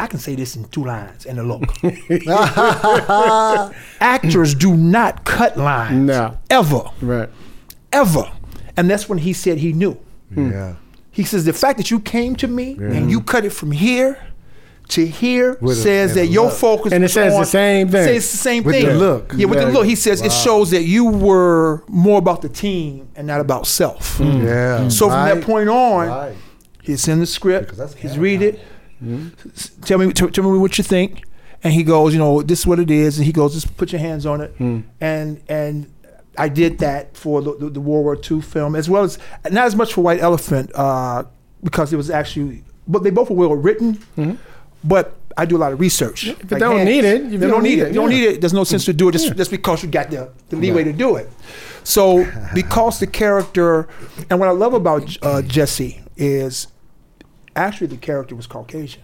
I 0.00 0.06
can 0.06 0.20
say 0.20 0.36
this 0.36 0.54
in 0.54 0.64
two 0.66 0.84
lines 0.84 1.26
and 1.26 1.40
a 1.40 1.42
look. 1.42 1.64
Actors 4.00 4.54
do 4.54 4.76
not 4.76 5.24
cut 5.24 5.56
lines. 5.56 6.06
No. 6.06 6.38
Ever. 6.48 6.82
Right. 7.02 7.28
ever. 7.92 8.30
And 8.76 8.88
that's 8.88 9.08
when 9.08 9.18
he 9.18 9.32
said 9.32 9.58
he 9.58 9.72
knew. 9.72 9.98
Yeah. 10.36 10.76
He 11.10 11.24
says 11.24 11.44
the 11.44 11.52
fact 11.52 11.78
that 11.78 11.90
you 11.90 11.98
came 11.98 12.36
to 12.36 12.46
me 12.46 12.76
Yeah. 12.78 12.92
and 12.92 13.10
you 13.10 13.20
cut 13.20 13.44
it 13.44 13.50
from 13.50 13.72
here 13.72 14.27
to 14.88 15.06
hear 15.06 15.58
With 15.60 15.76
says 15.78 16.10
and 16.12 16.18
that 16.20 16.22
a 16.24 16.26
your 16.26 16.46
look. 16.46 16.54
focus 16.54 16.92
And 16.92 17.02
it 17.02 17.06
was 17.06 17.12
says 17.12 17.36
the 17.38 17.44
same 17.44 17.88
thing. 17.88 18.04
Says 18.04 18.30
the 18.30 18.36
same 18.38 18.64
With 18.64 18.74
thing. 18.74 18.86
the 18.86 18.94
look. 18.94 19.32
Yeah, 19.36 19.46
with 19.46 19.58
Yeah. 19.58 19.66
the 19.66 19.72
look. 19.72 19.86
He 19.86 19.94
says 19.94 20.22
it 20.22 20.32
shows 20.32 20.70
that 20.70 20.84
you 20.84 21.04
were 21.06 21.82
more 21.88 22.18
about 22.18 22.40
the 22.42 22.48
team 22.48 23.08
and 23.14 23.26
not 23.26 23.40
about 23.40 23.66
self. 23.66 24.18
Mm. 24.18 24.32
Mm. 24.40 24.44
Yeah. 24.44 24.88
So 24.88 25.08
from 25.10 25.24
that 25.28 25.42
point 25.44 25.68
on, 25.68 26.08
Right. 26.08 26.34
he's 26.82 27.06
in 27.06 27.20
the 27.20 27.26
script. 27.26 27.74
He's 27.98 28.16
read 28.18 28.40
it. 28.42 28.60
S- 29.54 29.70
Tell 29.82 29.98
me, 29.98 30.12
t- 30.12 30.26
tell 30.30 30.44
me 30.50 30.58
what 30.58 30.78
you 30.78 30.84
think. 30.84 31.22
And 31.62 31.72
he 31.72 31.82
goes, 31.82 32.12
you 32.12 32.18
know, 32.18 32.40
this 32.42 32.60
is 32.60 32.66
what 32.66 32.78
it 32.78 32.90
is. 32.90 33.18
And 33.18 33.26
he 33.26 33.32
goes, 33.32 33.52
just 33.54 33.76
put 33.76 33.92
your 33.92 34.00
hands 34.00 34.24
on 34.26 34.40
it. 34.40 34.56
Mm. 34.58 34.84
And 35.00 35.40
and 35.48 35.92
I 36.36 36.48
did 36.48 36.78
that 36.78 37.16
for 37.16 37.42
the, 37.42 37.56
the, 37.56 37.70
the 37.70 37.80
World 37.80 38.04
War 38.04 38.16
II 38.30 38.40
film, 38.40 38.76
as 38.76 38.88
well 38.88 39.02
as 39.02 39.18
not 39.50 39.66
as 39.66 39.74
much 39.74 39.92
for 39.92 40.02
White 40.02 40.20
Elephant, 40.20 40.70
uh, 40.74 41.24
because 41.64 41.92
it 41.92 41.96
was 41.96 42.10
actually, 42.10 42.62
but 42.86 43.02
they 43.02 43.10
both 43.10 43.28
were 43.28 43.48
well 43.48 43.56
written. 43.56 43.94
Mm-hmm. 44.16 44.34
But 44.84 45.16
I 45.36 45.44
do 45.44 45.56
a 45.56 45.58
lot 45.58 45.72
of 45.72 45.80
research. 45.80 46.26
If 46.26 46.50
you 46.50 46.58
don't 46.58 46.84
need 46.84 47.04
it, 47.04 47.26
if 47.26 47.32
you 47.32 47.48
don't 47.48 47.62
need 47.62 47.78
it. 47.78 47.88
You 47.88 47.94
don't 47.94 48.10
need 48.10 48.24
it. 48.24 48.40
There's 48.40 48.52
no 48.52 48.64
sense 48.64 48.84
to 48.86 48.92
do 48.92 49.08
it 49.08 49.12
just, 49.12 49.36
just 49.36 49.50
because 49.50 49.82
you 49.82 49.88
got 49.88 50.10
the, 50.10 50.32
the 50.48 50.56
leeway 50.56 50.84
to 50.84 50.92
do 50.92 51.16
it. 51.16 51.30
So 51.84 52.30
because 52.54 52.98
the 52.98 53.06
character, 53.06 53.88
and 54.30 54.40
what 54.40 54.48
I 54.48 54.52
love 54.52 54.74
about 54.74 55.16
uh, 55.22 55.42
Jesse 55.42 56.02
is 56.16 56.68
actually 57.54 57.88
the 57.88 57.96
character 57.96 58.34
was 58.34 58.46
Caucasian. 58.46 59.02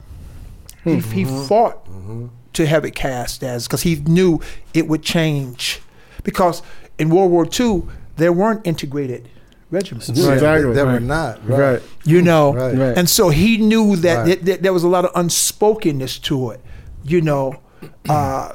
He, 0.82 0.98
hmm. 0.98 1.10
he 1.10 1.24
mm-hmm. 1.24 1.46
fought 1.46 1.86
mm-hmm. 1.86 2.26
to 2.54 2.66
have 2.66 2.84
it 2.84 2.94
cast 2.94 3.42
as 3.42 3.66
because 3.66 3.82
he 3.82 3.96
knew 3.96 4.40
it 4.74 4.88
would 4.88 5.02
change 5.02 5.80
because 6.24 6.62
in 6.98 7.10
World 7.10 7.30
War 7.30 7.46
II 7.46 7.84
there 8.16 8.32
weren't 8.32 8.66
integrated 8.66 9.28
regiments. 9.70 10.08
Right. 10.08 10.34
Exactly. 10.34 10.70
They, 10.70 10.74
they 10.76 10.84
were 10.84 11.00
not. 11.00 11.46
Right. 11.48 11.58
Right. 11.58 11.82
You 12.04 12.22
know, 12.22 12.54
Right. 12.54 12.76
Right. 12.76 12.98
and 12.98 13.08
so 13.08 13.28
he 13.30 13.56
knew 13.58 13.96
that, 13.96 14.16
Right. 14.18 14.26
that, 14.38 14.44
that 14.46 14.62
there 14.62 14.72
was 14.72 14.84
a 14.84 14.88
lot 14.88 15.04
of 15.04 15.12
unspokenness 15.14 16.18
to 16.20 16.50
it. 16.50 16.60
You 17.04 17.20
know, 17.20 17.60
uh, 18.08 18.52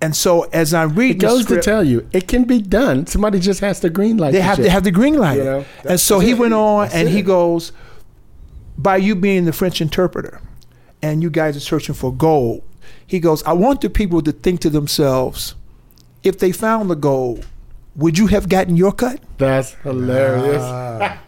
and 0.00 0.16
so 0.16 0.44
as 0.52 0.72
I'm 0.72 0.92
It 0.92 0.96
reading 0.96 1.18
the 1.18 1.26
goes 1.26 1.46
to 1.46 1.60
tell 1.60 1.84
you 1.84 2.08
it 2.12 2.26
can 2.28 2.44
be 2.44 2.62
done. 2.62 3.06
Somebody 3.06 3.38
just 3.40 3.60
has 3.60 3.80
the 3.80 3.90
green 3.90 4.16
light. 4.16 4.30
they 4.32 4.38
the 4.38 4.44
have 4.44 4.56
shit. 4.56 4.64
they 4.64 4.70
have 4.70 4.84
the 4.84 4.90
green 4.90 5.18
light. 5.18 5.36
You 5.38 5.44
know? 5.44 5.64
and 5.88 6.00
so 6.00 6.18
he 6.18 6.32
went 6.34 6.54
on 6.54 6.88
and 6.92 7.08
he 7.08 7.20
goes, 7.22 7.72
by 8.78 8.96
you 8.96 9.14
being 9.14 9.44
the 9.44 9.52
French 9.52 9.82
interpreter, 9.82 10.40
and 11.02 11.22
you 11.22 11.28
guys 11.28 11.56
are 11.56 11.60
searching 11.60 11.94
for 11.94 12.10
gold. 12.12 12.62
He 13.06 13.20
goes, 13.20 13.42
I 13.42 13.52
want 13.52 13.82
the 13.82 13.90
people 13.90 14.22
to 14.22 14.32
think 14.32 14.60
to 14.60 14.70
themselves, 14.70 15.54
if 16.22 16.38
they 16.38 16.52
found 16.52 16.88
the 16.90 16.94
gold, 16.94 17.46
would 17.96 18.18
you 18.18 18.28
have 18.28 18.48
gotten 18.48 18.76
your 18.76 18.92
cut? 18.92 19.20
That's 19.38 19.72
hilarious. 19.82 20.62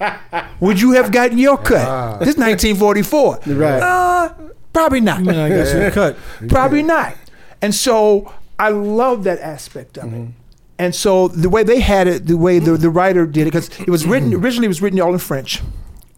Would 0.60 0.80
you 0.80 0.93
have 0.93 1.10
gotten 1.10 1.39
your 1.39 1.59
cut? 1.59 1.89
Ah. 1.89 2.18
This 2.18 2.28
is 2.28 2.36
1944. 2.36 3.40
Right. 3.47 3.82
Uh, 3.82 4.32
probably 4.72 5.01
not. 5.01 5.18
I 5.18 5.22
mean, 5.22 5.34
I 5.34 5.48
guess 5.48 5.74
you 5.74 5.90
cut. 5.90 6.16
Probably 6.48 6.82
not. 6.82 7.16
And 7.60 7.74
so 7.74 8.32
I 8.59 8.68
love 8.68 9.24
that 9.24 9.40
aspect 9.40 9.98
of 9.98 10.12
it. 10.12 10.16
Mm-hmm. 10.16 10.30
And 10.78 10.94
so 10.94 11.28
the 11.28 11.48
way 11.48 11.62
they 11.62 11.80
had 11.80 12.06
it, 12.06 12.26
the 12.26 12.36
way 12.36 12.59
the, 12.59 12.76
the 12.76 12.90
writer 12.90 13.26
did 13.26 13.43
it, 13.43 13.52
because 13.52 13.68
it 13.80 13.89
was 13.89 14.06
written 14.06 14.30
mm-hmm. 14.30 14.43
originally, 14.43 14.66
it 14.66 14.68
was 14.68 14.82
written 14.82 15.01
all 15.01 15.12
in 15.12 15.18
French, 15.18 15.62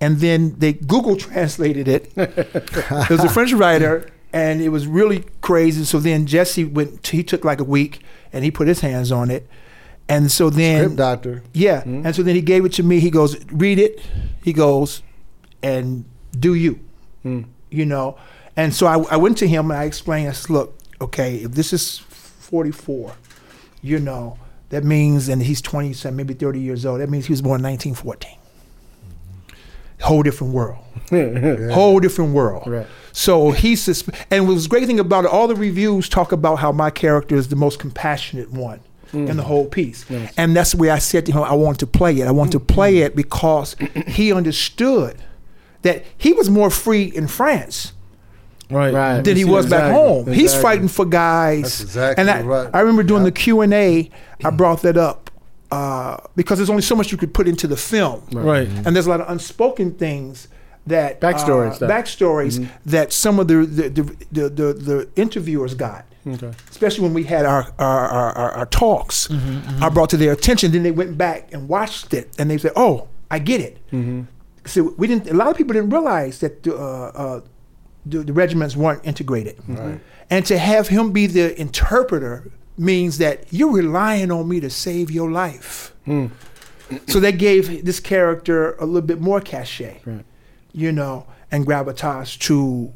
and 0.00 0.18
then 0.18 0.54
they 0.58 0.72
Google 0.72 1.16
translated 1.16 1.88
it. 1.88 2.12
it 2.16 3.10
was 3.10 3.24
a 3.24 3.28
French 3.28 3.52
writer, 3.62 4.10
and 4.32 4.62
it 4.62 4.70
was 4.70 4.86
really 4.86 5.24
crazy. 5.42 5.84
So 5.84 5.98
then 5.98 6.26
Jesse 6.26 6.64
went. 6.64 7.06
He 7.06 7.22
took 7.22 7.44
like 7.44 7.60
a 7.60 7.64
week, 7.64 8.02
and 8.32 8.44
he 8.44 8.50
put 8.50 8.68
his 8.68 8.80
hands 8.80 9.12
on 9.12 9.30
it. 9.30 9.46
And 10.08 10.30
so 10.30 10.50
then 10.50 10.80
Script 10.82 10.96
doctor. 10.96 11.42
yeah. 11.52 11.82
Hmm? 11.82 12.06
And 12.06 12.14
so 12.14 12.22
then 12.22 12.34
he 12.34 12.42
gave 12.42 12.64
it 12.64 12.72
to 12.74 12.82
me. 12.82 13.00
He 13.00 13.10
goes, 13.10 13.42
read 13.46 13.78
it. 13.78 14.00
He 14.42 14.52
goes, 14.52 15.02
and 15.62 16.04
do 16.38 16.54
you. 16.54 16.80
Hmm. 17.22 17.42
You 17.70 17.86
know? 17.86 18.18
And 18.56 18.74
so 18.74 18.86
I, 18.86 18.98
I 19.14 19.16
went 19.16 19.38
to 19.38 19.48
him 19.48 19.70
and 19.70 19.80
I 19.80 19.84
explained, 19.84 20.28
I 20.28 20.32
said, 20.32 20.50
look, 20.50 20.78
okay, 21.00 21.36
if 21.36 21.52
this 21.52 21.72
is 21.72 21.98
44, 21.98 23.14
you 23.82 23.98
know, 23.98 24.38
that 24.68 24.84
means, 24.84 25.28
and 25.28 25.42
he's 25.42 25.60
27, 25.62 26.14
maybe 26.14 26.34
30 26.34 26.60
years 26.60 26.86
old, 26.86 27.00
that 27.00 27.08
means 27.08 27.26
he 27.26 27.32
was 27.32 27.42
born 27.42 27.60
in 27.60 27.70
1914. 27.70 28.38
Whole 30.02 30.22
different 30.22 30.52
world. 30.52 30.84
Whole 31.72 31.98
different 31.98 32.34
world. 32.34 32.66
Right. 32.66 32.86
So 33.12 33.52
he 33.52 33.74
susp- 33.74 34.14
and 34.30 34.46
what 34.46 34.54
was 34.54 34.66
great 34.66 34.86
thing 34.86 35.00
about 35.00 35.24
it, 35.24 35.30
all 35.30 35.48
the 35.48 35.54
reviews 35.54 36.08
talk 36.08 36.32
about 36.32 36.56
how 36.56 36.72
my 36.72 36.90
character 36.90 37.36
is 37.36 37.48
the 37.48 37.56
most 37.56 37.78
compassionate 37.78 38.50
one 38.52 38.80
in 39.14 39.36
the 39.36 39.42
whole 39.42 39.66
piece. 39.66 40.04
Yes. 40.10 40.32
And 40.36 40.54
that's 40.56 40.72
the 40.72 40.78
way 40.78 40.90
I 40.90 40.98
said 40.98 41.26
to 41.26 41.32
him, 41.32 41.42
I 41.42 41.54
want 41.54 41.78
to 41.80 41.86
play 41.86 42.18
it. 42.20 42.26
I 42.26 42.30
want 42.30 42.52
to 42.52 42.60
play 42.60 42.98
it 42.98 43.14
because 43.16 43.76
he 44.06 44.32
understood 44.32 45.16
that 45.82 46.04
he 46.18 46.32
was 46.32 46.48
more 46.50 46.70
free 46.70 47.04
in 47.04 47.26
France 47.28 47.92
Right. 48.70 48.92
Right. 48.94 49.22
than 49.22 49.36
he 49.36 49.42
Yeah, 49.44 49.50
was 49.50 49.66
back 49.66 49.84
exactly. 49.90 49.94
home. 50.02 50.32
He's 50.32 50.54
fighting 50.54 50.88
for 50.88 51.04
guys. 51.04 51.62
That's 51.62 51.80
exactly 51.82 52.20
and 52.22 52.30
I, 52.30 52.42
right. 52.42 52.70
I 52.72 52.80
remember 52.80 53.02
doing 53.02 53.22
the 53.22 53.32
Q 53.32 53.60
and 53.60 53.74
A. 53.74 54.10
I 54.42 54.50
brought 54.50 54.80
that 54.82 54.96
up 54.96 55.30
uh, 55.70 56.16
because 56.36 56.58
there's 56.58 56.70
only 56.70 56.82
so 56.82 56.94
much 56.96 57.12
you 57.12 57.18
could 57.18 57.34
put 57.34 57.46
into 57.46 57.66
the 57.66 57.76
film, 57.76 58.22
Right. 58.32 58.66
and 58.68 58.94
there's 58.96 59.06
a 59.06 59.10
lot 59.10 59.20
of 59.20 59.28
unspoken 59.30 59.92
things 59.94 60.48
that 60.86 61.20
Backstory 61.20 61.68
uh, 61.70 61.74
stuff. 61.74 61.90
backstories 61.90 62.68
that 62.86 63.12
some 63.12 63.38
of 63.38 63.48
the 63.48 63.66
the, 63.66 63.88
the 63.90 64.02
the 64.32 64.48
the 64.48 64.72
the 64.72 65.08
interviewers 65.16 65.74
got. 65.74 66.04
Okay. 66.26 66.52
Especially 66.70 67.02
when 67.02 67.14
we 67.14 67.24
had 67.24 67.44
our 67.44 67.72
our, 67.78 68.08
our, 68.08 68.32
our, 68.32 68.52
our 68.52 68.66
talks, 68.66 69.28
mm-hmm, 69.28 69.56
mm-hmm. 69.56 69.84
I 69.84 69.88
brought 69.90 70.10
to 70.10 70.16
their 70.16 70.32
attention. 70.32 70.72
Then 70.72 70.82
they 70.82 70.90
went 70.90 71.18
back 71.18 71.52
and 71.52 71.68
watched 71.68 72.14
it, 72.14 72.30
and 72.38 72.50
they 72.50 72.58
said, 72.58 72.72
"Oh, 72.76 73.08
I 73.30 73.38
get 73.38 73.60
it." 73.60 73.78
Mm-hmm. 73.92 74.22
So 74.64 74.94
we 74.96 75.06
didn't. 75.06 75.28
A 75.28 75.34
lot 75.34 75.48
of 75.48 75.56
people 75.56 75.74
didn't 75.74 75.90
realize 75.90 76.40
that 76.40 76.62
the, 76.62 76.74
uh, 76.74 77.12
uh, 77.14 77.40
the, 78.06 78.18
the 78.20 78.32
regiments 78.32 78.74
weren't 78.74 79.04
integrated, 79.04 79.60
and 80.30 80.46
to 80.46 80.56
have 80.58 80.88
him 80.88 81.12
be 81.12 81.26
the 81.26 81.58
interpreter 81.60 82.50
means 82.76 83.18
that 83.18 83.46
you're 83.50 83.72
relying 83.72 84.30
on 84.30 84.48
me 84.48 84.60
to 84.60 84.70
save 84.70 85.10
your 85.10 85.30
life. 85.30 85.94
Hmm. 86.06 86.26
So 87.06 87.20
they 87.20 87.32
gave 87.32 87.84
this 87.84 88.00
character 88.00 88.74
a 88.76 88.86
little 88.86 89.06
bit 89.06 89.20
more 89.20 89.40
cachet, 89.40 90.00
you 90.72 90.92
know, 90.92 91.26
and 91.50 91.66
gravitas 91.66 92.38
to 92.40 92.92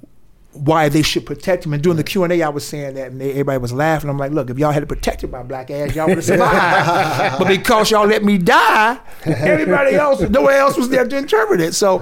why 0.59 0.89
they 0.89 1.03
should 1.03 1.25
protect 1.25 1.65
him. 1.65 1.73
And 1.73 1.83
during 1.83 1.97
the 1.97 2.05
Q 2.05 2.25
and 2.25 2.33
A, 2.33 2.43
I 2.43 2.49
was 2.49 2.67
saying 2.67 2.95
that, 2.95 3.13
and 3.13 3.21
they, 3.21 3.31
everybody 3.31 3.59
was 3.59 3.73
laughing. 3.73 4.11
I'm 4.11 4.19
like, 4.19 4.33
look, 4.33 4.51
if 4.51 4.59
y'all 4.59 4.73
had 4.73 4.89
protected 4.89 5.31
my 5.31 5.43
black 5.43 5.71
ass, 5.71 5.95
y'all 5.95 6.07
would 6.09 6.17
have 6.19 6.25
survived. 6.25 7.39
but 7.39 7.49
because 7.49 7.91
y'all 7.91 8.07
let 8.07 8.25
me 8.25 8.39
die, 8.39 8.99
everybody 9.25 9.95
else, 9.95 10.21
nobody 10.21 10.57
else 10.59 10.77
was 10.77 10.89
there 10.89 11.07
to 11.07 11.17
interpret 11.17 11.61
it. 11.61 11.75
So 11.75 12.01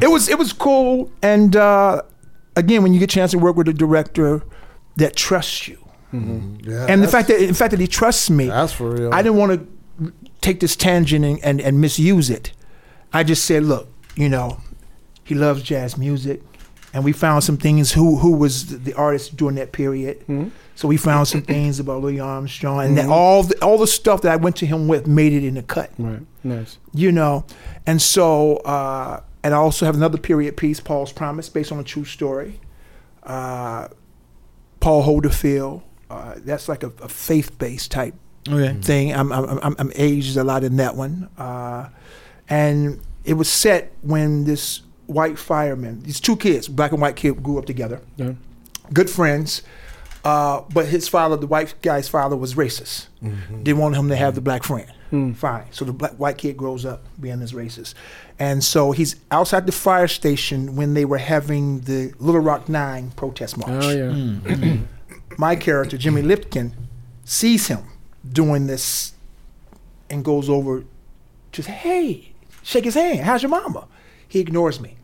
it 0.00 0.08
was 0.08 0.28
it 0.28 0.38
was 0.38 0.52
cool. 0.52 1.10
And 1.22 1.54
uh, 1.56 2.02
again, 2.56 2.82
when 2.82 2.92
you 2.94 3.00
get 3.00 3.12
a 3.12 3.14
chance 3.14 3.32
to 3.32 3.38
work 3.38 3.56
with 3.56 3.68
a 3.68 3.74
director 3.74 4.42
that 4.96 5.16
trusts 5.16 5.68
you, 5.68 5.78
Yeah, 6.12 6.86
and 6.88 7.02
the 7.02 7.08
fact 7.08 7.28
that 7.28 7.40
in 7.42 7.54
fact 7.54 7.72
that 7.72 7.80
he 7.80 7.86
trusts 7.86 8.30
me, 8.30 8.46
That's 8.46 8.72
for 8.72 8.90
real. 8.90 9.14
I 9.14 9.22
didn't 9.22 9.38
want 9.38 9.52
to 9.52 10.12
take 10.40 10.60
this 10.60 10.76
tangent 10.76 11.24
and, 11.24 11.38
and, 11.44 11.60
and 11.60 11.80
misuse 11.80 12.30
it. 12.30 12.52
I 13.12 13.24
just 13.24 13.44
said, 13.44 13.64
look, 13.64 13.88
you 14.14 14.28
know, 14.28 14.60
he 15.24 15.34
loves 15.34 15.62
jazz 15.62 15.96
music, 15.98 16.42
and 16.92 17.04
we 17.04 17.12
found 17.12 17.44
some 17.44 17.56
things 17.56 17.92
who 17.92 18.16
who 18.16 18.32
was 18.32 18.82
the, 18.84 18.92
artist 18.94 19.36
during 19.36 19.56
that 19.56 19.72
period. 19.72 20.20
Mm-hmm. 20.20 20.48
So 20.74 20.88
we 20.88 20.96
found 20.96 21.28
some 21.28 21.42
things 21.42 21.78
about 21.78 22.00
Louis 22.02 22.20
Armstrong, 22.20 22.80
and 22.86 22.96
that 22.98 23.08
all 23.08 23.42
the, 23.42 23.62
all 23.62 23.76
the 23.78 23.86
stuff 23.86 24.22
that 24.22 24.32
I 24.32 24.36
went 24.36 24.56
to 24.56 24.66
him 24.66 24.88
with 24.88 25.06
made 25.06 25.32
it 25.34 25.44
in 25.44 25.54
the 25.54 25.62
cut 25.62 25.90
Right. 25.98 26.22
Nice. 26.42 26.78
you 26.94 27.12
know. 27.12 27.44
And 27.86 28.00
so, 28.00 28.56
uh, 28.58 29.20
and 29.42 29.52
I 29.54 29.58
also 29.58 29.84
have 29.84 29.94
another 29.94 30.16
period 30.18 30.56
piece, 30.56 30.80
Paul's 30.80 31.12
Promise, 31.12 31.50
based 31.50 31.70
on 31.70 31.78
a 31.78 31.84
true 31.84 32.04
story. 32.06 32.60
Uh, 33.22 33.88
Paul 34.80 35.02
Holderfield, 35.04 35.82
uh, 36.08 36.34
that's 36.38 36.66
like 36.68 36.82
a, 36.82 36.92
a 37.02 37.08
faith-based 37.08 37.90
type 37.90 38.14
Okay. 38.48 38.74
thing. 38.80 39.14
I'm, 39.14 39.30
I'm, 39.32 39.58
I'm, 39.62 39.76
I'm 39.78 39.92
aged 39.94 40.36
a 40.38 40.44
lot 40.44 40.64
in 40.64 40.76
that 40.76 40.96
one. 40.96 41.28
Uh, 41.36 41.90
and 42.48 43.00
it 43.24 43.34
was 43.34 43.48
set 43.50 43.92
when 44.00 44.44
this 44.44 44.80
white 45.10 45.38
fireman, 45.38 46.02
these 46.02 46.20
two 46.20 46.36
kids, 46.36 46.68
black 46.68 46.92
and 46.92 47.00
white 47.00 47.16
kid, 47.16 47.42
grew 47.42 47.58
up 47.58 47.66
together, 47.66 48.00
Yeah. 48.16 48.32
good 48.92 49.10
friends. 49.10 49.62
Uh, 50.22 50.62
but 50.72 50.86
his 50.86 51.08
father, 51.08 51.36
the 51.36 51.46
white 51.46 51.74
guy's 51.80 52.08
father, 52.08 52.36
was 52.36 52.54
racist. 52.54 53.06
Mm-hmm. 53.22 53.62
Didn't 53.62 53.78
want 53.80 53.96
him 53.96 54.08
to 54.10 54.16
have 54.16 54.34
the 54.34 54.40
mm-hmm. 54.40 54.44
black 54.44 54.64
friend. 54.64 54.92
Mm. 55.12 55.34
Fine. 55.34 55.64
So 55.70 55.84
the 55.84 55.92
black 55.92 56.12
white 56.12 56.38
kid 56.38 56.56
grows 56.56 56.84
up 56.84 57.02
being 57.20 57.40
this 57.40 57.52
racist, 57.52 57.94
and 58.38 58.62
so 58.62 58.92
he's 58.92 59.16
outside 59.30 59.66
the 59.66 59.72
fire 59.72 60.06
station 60.06 60.76
when 60.76 60.94
they 60.94 61.04
were 61.04 61.18
having 61.18 61.80
the 61.80 62.12
Little 62.20 62.40
Rock 62.40 62.68
Nine 62.68 63.10
protest 63.12 63.56
march 63.58 63.84
Oh 63.84 63.90
yeah. 63.90 64.12
Mm. 64.12 64.86
my 65.36 65.56
character 65.56 65.98
Jimmy 65.98 66.22
Lipkin 66.22 66.72
sees 67.24 67.66
him 67.66 67.82
doing 68.30 68.68
this 68.68 69.14
and 70.08 70.24
goes 70.24 70.48
over 70.48 70.84
to 71.52 71.62
say, 71.62 71.72
"Hey, 71.72 72.32
shake 72.62 72.84
his 72.84 72.94
hand. 72.94 73.20
How's 73.20 73.42
your 73.42 73.50
mama?" 73.50 73.88
He 74.28 74.38
ignores 74.38 74.78
me, 74.80 74.94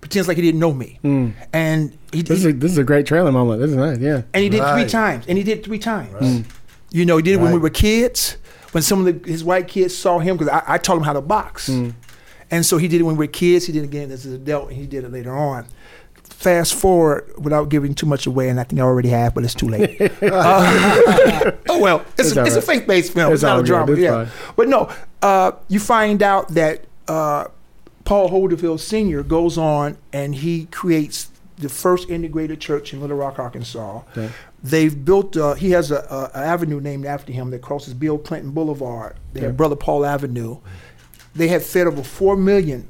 pretends 0.00 0.28
like 0.28 0.36
he 0.36 0.42
didn't 0.42 0.60
know 0.60 0.72
me, 0.72 0.98
and 1.52 1.96
he, 2.12 2.22
This 2.22 2.38
is 2.38 2.46
a, 2.46 2.52
this 2.52 2.72
is 2.72 2.78
a 2.78 2.84
great 2.84 3.06
trailer 3.06 3.32
moment. 3.32 3.60
This 3.60 3.70
is 3.70 3.76
nice. 3.76 3.98
Yeah. 3.98 4.22
and 4.32 4.42
he 4.42 4.48
did 4.48 4.62
three 4.74 4.86
times, 4.86 5.24
and 5.28 5.36
he 5.38 5.44
did 5.44 5.64
three 5.64 5.78
times. 5.78 6.44
You 6.90 7.04
know, 7.04 7.16
he 7.16 7.22
did 7.22 7.34
it 7.34 7.40
when 7.40 7.52
we 7.52 7.58
were 7.58 7.70
kids. 7.70 8.36
When 8.72 8.82
some 8.82 9.06
of 9.06 9.22
the, 9.22 9.30
his 9.30 9.42
white 9.42 9.66
kids 9.66 9.96
saw 9.96 10.18
him, 10.18 10.36
because 10.36 10.52
I, 10.52 10.74
I 10.74 10.78
taught 10.78 10.96
him 10.98 11.02
how 11.02 11.14
to 11.14 11.20
box, 11.22 11.68
and 12.50 12.64
so 12.64 12.76
he 12.78 12.86
did 12.88 13.00
it 13.00 13.04
when 13.04 13.16
we 13.16 13.26
were 13.26 13.32
kids. 13.32 13.66
He 13.66 13.72
did 13.72 13.82
it 13.82 13.86
again 13.86 14.10
as 14.10 14.24
an 14.26 14.34
adult, 14.34 14.68
and 14.68 14.76
he 14.76 14.86
did 14.86 15.04
it 15.04 15.12
later 15.12 15.34
on. 15.34 15.66
Fast 16.24 16.74
forward, 16.74 17.32
without 17.38 17.68
giving 17.68 17.94
too 17.94 18.06
much 18.06 18.26
away, 18.26 18.48
and 18.48 18.60
I 18.60 18.64
think 18.64 18.80
I 18.80 18.84
already 18.84 19.08
have, 19.08 19.34
but 19.34 19.42
it's 19.44 19.54
too 19.54 19.68
late. 19.68 19.98
Uh, 20.22 21.52
oh 21.68 21.80
well, 21.80 22.04
it's, 22.18 22.28
It's 22.28 22.36
a, 22.36 22.40
all 22.40 22.46
it's 22.46 22.56
a 22.56 22.62
faith-based 22.62 23.12
film. 23.12 23.32
It's, 23.32 23.42
It's 23.42 23.42
not 23.42 23.58
a 23.60 23.62
drama. 23.62 23.96
Yeah, 23.96 24.26
fine. 24.26 24.54
but 24.56 24.68
no, 24.68 24.90
uh, 25.22 25.52
you 25.68 25.80
find 25.80 26.22
out 26.22 26.48
that 26.54 26.84
uh, 27.08 27.46
Paul 28.08 28.30
Holderfield 28.30 28.80
Sr. 28.80 29.22
goes 29.22 29.58
on 29.58 29.98
and 30.14 30.34
he 30.34 30.64
creates 30.66 31.30
the 31.58 31.68
first 31.68 32.08
integrated 32.08 32.58
church 32.58 32.94
in 32.94 33.02
Little 33.02 33.18
Rock, 33.18 33.38
Arkansas. 33.38 34.00
Okay. 34.12 34.30
They've 34.62 35.04
built. 35.04 35.36
Uh, 35.36 35.52
he 35.54 35.72
has 35.72 35.90
a, 35.90 36.30
avenue 36.34 36.80
named 36.80 37.04
after 37.04 37.32
him 37.32 37.50
that 37.50 37.60
crosses 37.60 37.92
Bill 37.92 38.16
Clinton 38.16 38.52
Boulevard. 38.52 39.16
They 39.34 39.40
have 39.40 39.50
Okay. 39.50 39.56
Brother 39.56 39.76
Paul 39.76 40.06
Avenue. 40.06 40.56
They 41.34 41.48
have 41.48 41.62
fed 41.64 41.86
over 41.86 42.02
four 42.02 42.34
million 42.34 42.88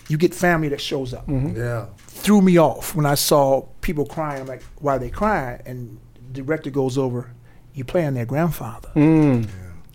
you 0.10 0.18
get 0.18 0.36
family 0.36 0.68
that 0.68 0.82
shows 0.82 1.14
up 1.14 1.26
mm-hmm. 1.26 1.56
Yeah. 1.56 1.86
threw 1.96 2.42
me 2.42 2.58
off 2.60 2.96
when 2.96 3.06
I 3.06 3.16
saw 3.16 3.62
people 3.80 4.06
crying. 4.06 4.42
I'm 4.42 4.48
like, 4.48 4.62
why 4.80 4.98
are 4.98 5.00
they 5.00 5.10
crying? 5.10 5.62
And 5.66 6.02
the 6.34 6.42
director 6.42 6.70
goes 6.70 6.98
over, 6.98 7.32
you 7.74 7.86
playing 7.86 8.16
their 8.16 8.26
grandfather. 8.26 8.90
Mm. 8.94 9.48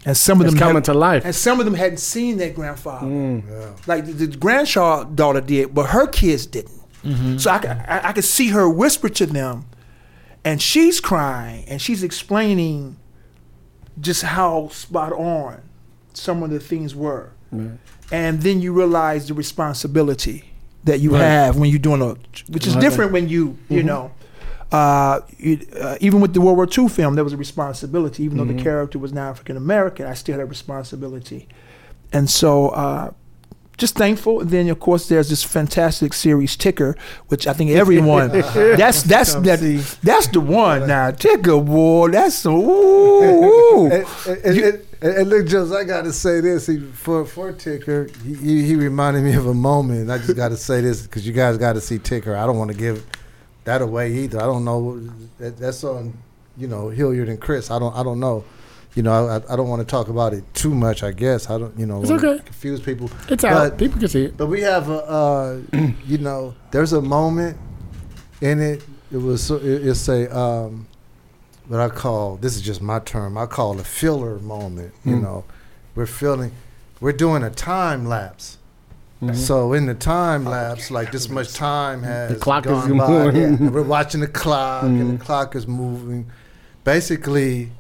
And 0.07 0.17
some 0.17 0.41
of 0.41 0.47
It's 0.47 0.55
them 0.55 0.59
coming 0.59 0.77
had- 0.77 0.85
to 0.85 0.95
life. 0.95 1.23
And 1.27 1.35
some 1.35 1.61
of 1.61 1.67
them 1.67 1.75
hadn't 1.75 1.99
seen 1.99 2.39
their 2.39 2.51
grandfather. 2.51 3.07
Mm. 3.07 3.47
Yeah. 3.47 3.73
Like 3.87 4.07
the, 4.07 4.13
the 4.13 4.39
grandchild 4.39 5.17
daughter 5.17 5.43
did, 5.43 5.75
but 5.75 5.91
her 5.91 6.07
kids 6.07 6.47
didn't. 6.47 6.81
Mm-hmm. 7.03 7.37
So 7.37 7.51
I, 7.51 7.57
I, 7.87 8.09
I 8.09 8.13
could 8.15 8.25
see 8.25 8.49
her 8.49 8.67
whisper 8.71 9.11
to 9.11 9.27
them, 9.27 9.67
and 10.47 10.63
she's 10.63 10.99
crying 10.99 11.67
and 11.69 11.83
she's 11.83 12.03
explaining 12.03 12.97
just 14.01 14.23
how 14.23 14.69
spot 14.69 15.13
on 15.13 15.61
some 16.13 16.43
of 16.43 16.51
the 16.51 16.61
things 16.61 16.95
were. 16.95 17.31
And 18.13 18.43
then 18.43 18.61
you 18.61 18.73
realize 18.73 19.29
the 19.29 19.35
responsibility 19.35 20.45
that 20.85 21.01
you 21.01 21.13
Right. 21.13 21.23
have 21.23 21.57
when 21.57 21.71
you're 21.71 21.79
doing 21.79 22.03
a, 22.03 22.15
which 22.53 22.67
is 22.67 22.75
Right. 22.75 22.81
different 22.81 23.13
when 23.13 23.29
you, 23.29 23.57
you 23.69 23.83
know, 23.83 24.11
uh, 24.73 25.21
you, 25.39 25.61
uh, 25.81 25.97
even 26.01 26.21
with 26.21 26.35
the 26.35 26.41
World 26.41 26.57
War 26.57 26.67
II 26.67 26.89
film, 26.89 27.15
there 27.15 27.25
was 27.25 27.33
a 27.33 27.37
responsibility. 27.37 28.25
Even 28.25 28.39
though 28.39 28.45
the 28.45 28.55
character 28.55 28.99
was 28.99 29.13
not 29.13 29.31
African 29.31 29.57
American, 29.57 30.07
I 30.07 30.15
still 30.15 30.35
had 30.35 30.43
a 30.43 30.47
responsibility. 30.47 31.47
And 32.13 32.29
so, 32.29 32.69
uh, 32.71 33.11
just 33.77 33.97
thankful. 33.97 34.45
Then, 34.45 34.69
of 34.69 34.81
course, 34.81 35.09
there's 35.09 35.29
this 35.29 35.43
fantastic 35.43 36.13
series 36.13 36.57
Ticker, 36.57 36.97
which 37.29 37.47
I 37.47 37.53
think 37.53 37.71
everyone 37.71 38.29
that's 38.31 39.03
that's 39.03 39.35
that, 39.35 39.99
that's 40.03 40.29
the 40.29 40.41
one 40.41 40.87
now. 40.87 41.11
Ticker, 41.11 41.61
boy, 41.61 42.11
that's 42.11 42.43
the 42.43 42.51
ooh. 42.51 43.87
And, 43.91 44.07
and, 44.27 44.45
and, 44.45 44.85
and, 45.03 45.17
and 45.17 45.31
look, 45.31 45.47
Jones, 45.47 45.73
I 45.73 45.85
got 45.85 46.03
to 46.03 46.13
say 46.13 46.41
this. 46.41 46.67
He, 46.67 46.79
for 46.79 47.25
for 47.25 47.53
Ticker, 47.53 48.09
he, 48.25 48.65
he, 48.65 48.77
reminded 48.77 49.23
me 49.23 49.35
of 49.35 49.47
a 49.47 49.55
moment. 49.55 50.11
I 50.11 50.19
just 50.19 50.37
got 50.37 50.49
to 50.51 50.57
say 50.57 50.81
this 50.81 51.03
because 51.03 51.27
you 51.27 51.33
guys 51.33 51.59
got 51.59 51.75
to 51.75 51.81
see 51.81 51.99
Ticker. 51.99 52.37
I 52.37 52.47
don't 52.47 52.59
want 52.59 52.71
to 52.71 52.77
give 52.77 53.05
that 53.65 53.83
away 53.83 54.13
either. 54.13 54.39
I 54.41 54.45
don't 54.45 54.65
know. 54.65 55.01
That, 55.39 55.57
that's 55.59 55.83
on, 55.85 56.17
you 56.57 56.69
know, 56.69 56.89
Hilliard 56.91 57.29
and 57.29 57.41
Chris. 57.41 57.71
I 57.71 57.79
don't. 57.79 57.95
I 57.95 58.03
don't 58.03 58.21
know. 58.21 58.45
You 58.95 59.03
know, 59.03 59.27
I, 59.27 59.53
I 59.53 59.57
don't 59.57 59.69
want 59.69 59.81
to 59.81 59.87
talk 59.87 60.09
about 60.09 60.33
it 60.35 60.45
too 60.55 60.73
much. 60.75 61.03
I 61.03 61.11
guess 61.11 61.51
I 61.51 61.59
don't. 61.59 61.77
You 61.79 61.87
know, 61.87 62.01
It's 62.03 62.11
okay. 62.13 62.39
Confuse 62.45 62.81
people. 62.81 63.11
It's 63.29 63.43
out. 63.45 63.71
But- 63.71 63.79
People 63.79 63.99
can 63.99 64.09
see 64.09 64.25
it. 64.27 64.37
But 64.37 64.47
we 64.47 64.61
have 64.61 64.89
a, 64.89 64.99
uh, 65.05 65.61
you 66.07 66.19
know, 66.19 66.55
there's 66.71 66.93
a 66.93 67.03
moment 67.03 67.57
in 68.41 68.61
it. 68.61 68.85
It 69.13 69.17
was 69.19 69.51
it's 69.51 70.09
a 70.09 70.37
um, 70.37 70.87
what 71.67 71.81
I 71.81 71.89
call 71.89 72.37
this 72.37 72.55
is 72.57 72.63
just 72.63 72.81
my 72.83 72.99
term. 73.01 73.37
I 73.37 73.47
call 73.47 73.75
it 73.75 73.81
a 73.81 73.85
filler 73.85 74.39
moment. 74.39 74.93
You 75.05 75.17
Mm. 75.17 75.23
know, 75.23 75.45
we're 75.97 76.07
feeling, 76.07 76.53
we're 77.01 77.13
doing 77.13 77.43
a 77.43 77.51
time 77.51 78.07
lapse. 78.07 78.59
Mhm. 79.23 79.35
So 79.35 79.73
in 79.73 79.87
the 79.87 79.95
time 79.95 80.45
lapse, 80.45 80.91
like 80.91 81.11
this 81.13 81.29
much 81.29 81.53
time 81.55 82.03
has 82.03 82.33
the 82.33 82.37
clock 82.39 82.67
is 82.67 82.73
gone 82.73 82.99
by, 82.99 83.09
moving. 83.09 83.41
yeah, 83.41 83.47
and 83.49 83.75
we're 83.75 83.83
watching 83.83 84.21
the 84.21 84.27
clock, 84.29 84.83
and 84.85 85.01
Mhm. 85.01 85.19
the 85.19 85.25
clock 85.25 85.55
is 85.57 85.67
moving. 85.67 86.27
Basically, 86.85 87.71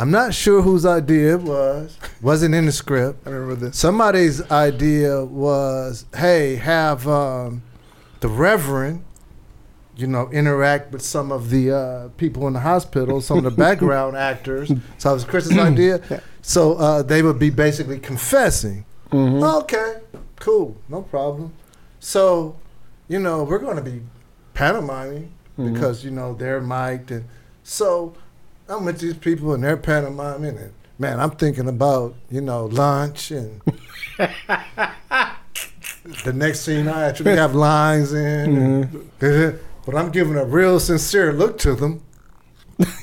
I'm 0.00 0.10
not 0.10 0.32
sure 0.32 0.62
whose 0.62 0.86
idea 0.86 1.34
it 1.34 1.42
was. 1.42 1.98
Wasn't 2.22 2.54
in 2.54 2.64
the 2.64 2.72
script. 2.72 3.26
I 3.26 3.30
remember 3.32 3.66
this. 3.66 3.76
Somebody's 3.76 4.40
idea 4.50 5.22
was, 5.26 6.06
hey, 6.16 6.56
have 6.56 7.06
um, 7.06 7.62
the 8.20 8.28
reverend, 8.28 9.04
you 9.98 10.06
know, 10.06 10.30
interact 10.30 10.90
with 10.90 11.02
some 11.02 11.30
of 11.30 11.50
the 11.50 11.76
uh, 11.76 12.08
people 12.16 12.46
in 12.46 12.54
the 12.54 12.60
hospital, 12.60 13.20
some 13.20 13.36
of 13.36 13.44
the 13.44 13.50
background 13.50 14.16
actors. 14.30 14.72
So 14.96 15.10
it 15.10 15.12
was 15.12 15.24
Chris's 15.24 15.58
idea. 15.58 16.22
So 16.40 16.76
uh, 16.76 17.02
they 17.02 17.22
would 17.22 17.38
be 17.38 17.50
basically 17.50 17.98
confessing. 17.98 18.86
Okay, 19.12 19.98
cool, 20.36 20.78
no 20.88 21.02
problem. 21.02 21.52
So, 21.98 22.56
you 23.06 23.18
know, 23.18 23.42
we're 23.42 23.58
going 23.58 23.76
to 23.76 23.82
be 23.82 24.00
pantomiming 24.54 25.34
because 25.58 26.02
you 26.02 26.10
know 26.10 26.32
they're 26.32 26.62
mic'd, 26.62 27.10
and 27.10 27.26
so 27.62 28.14
I'm 28.70 28.84
with 28.84 29.00
these 29.00 29.14
people 29.14 29.52
and 29.52 29.64
they're 29.64 29.76
pantomiming, 29.76 30.56
and 30.56 30.72
man, 30.98 31.18
I'm 31.20 31.32
thinking 31.32 31.68
about 31.68 32.14
you 32.30 32.40
know 32.40 32.66
lunch 32.66 33.30
and. 33.30 33.60
the 36.24 36.32
next 36.32 36.60
scene 36.60 36.88
I 36.88 37.04
actually 37.08 37.36
have 37.36 37.54
lines 37.54 38.12
in, 38.12 38.56
and- 38.56 39.10
but 39.86 39.94
I'm 39.96 40.10
giving 40.10 40.36
a 40.36 40.44
real 40.44 40.78
sincere 40.80 41.32
look 41.32 41.58
to 41.58 41.74
them. 41.74 42.02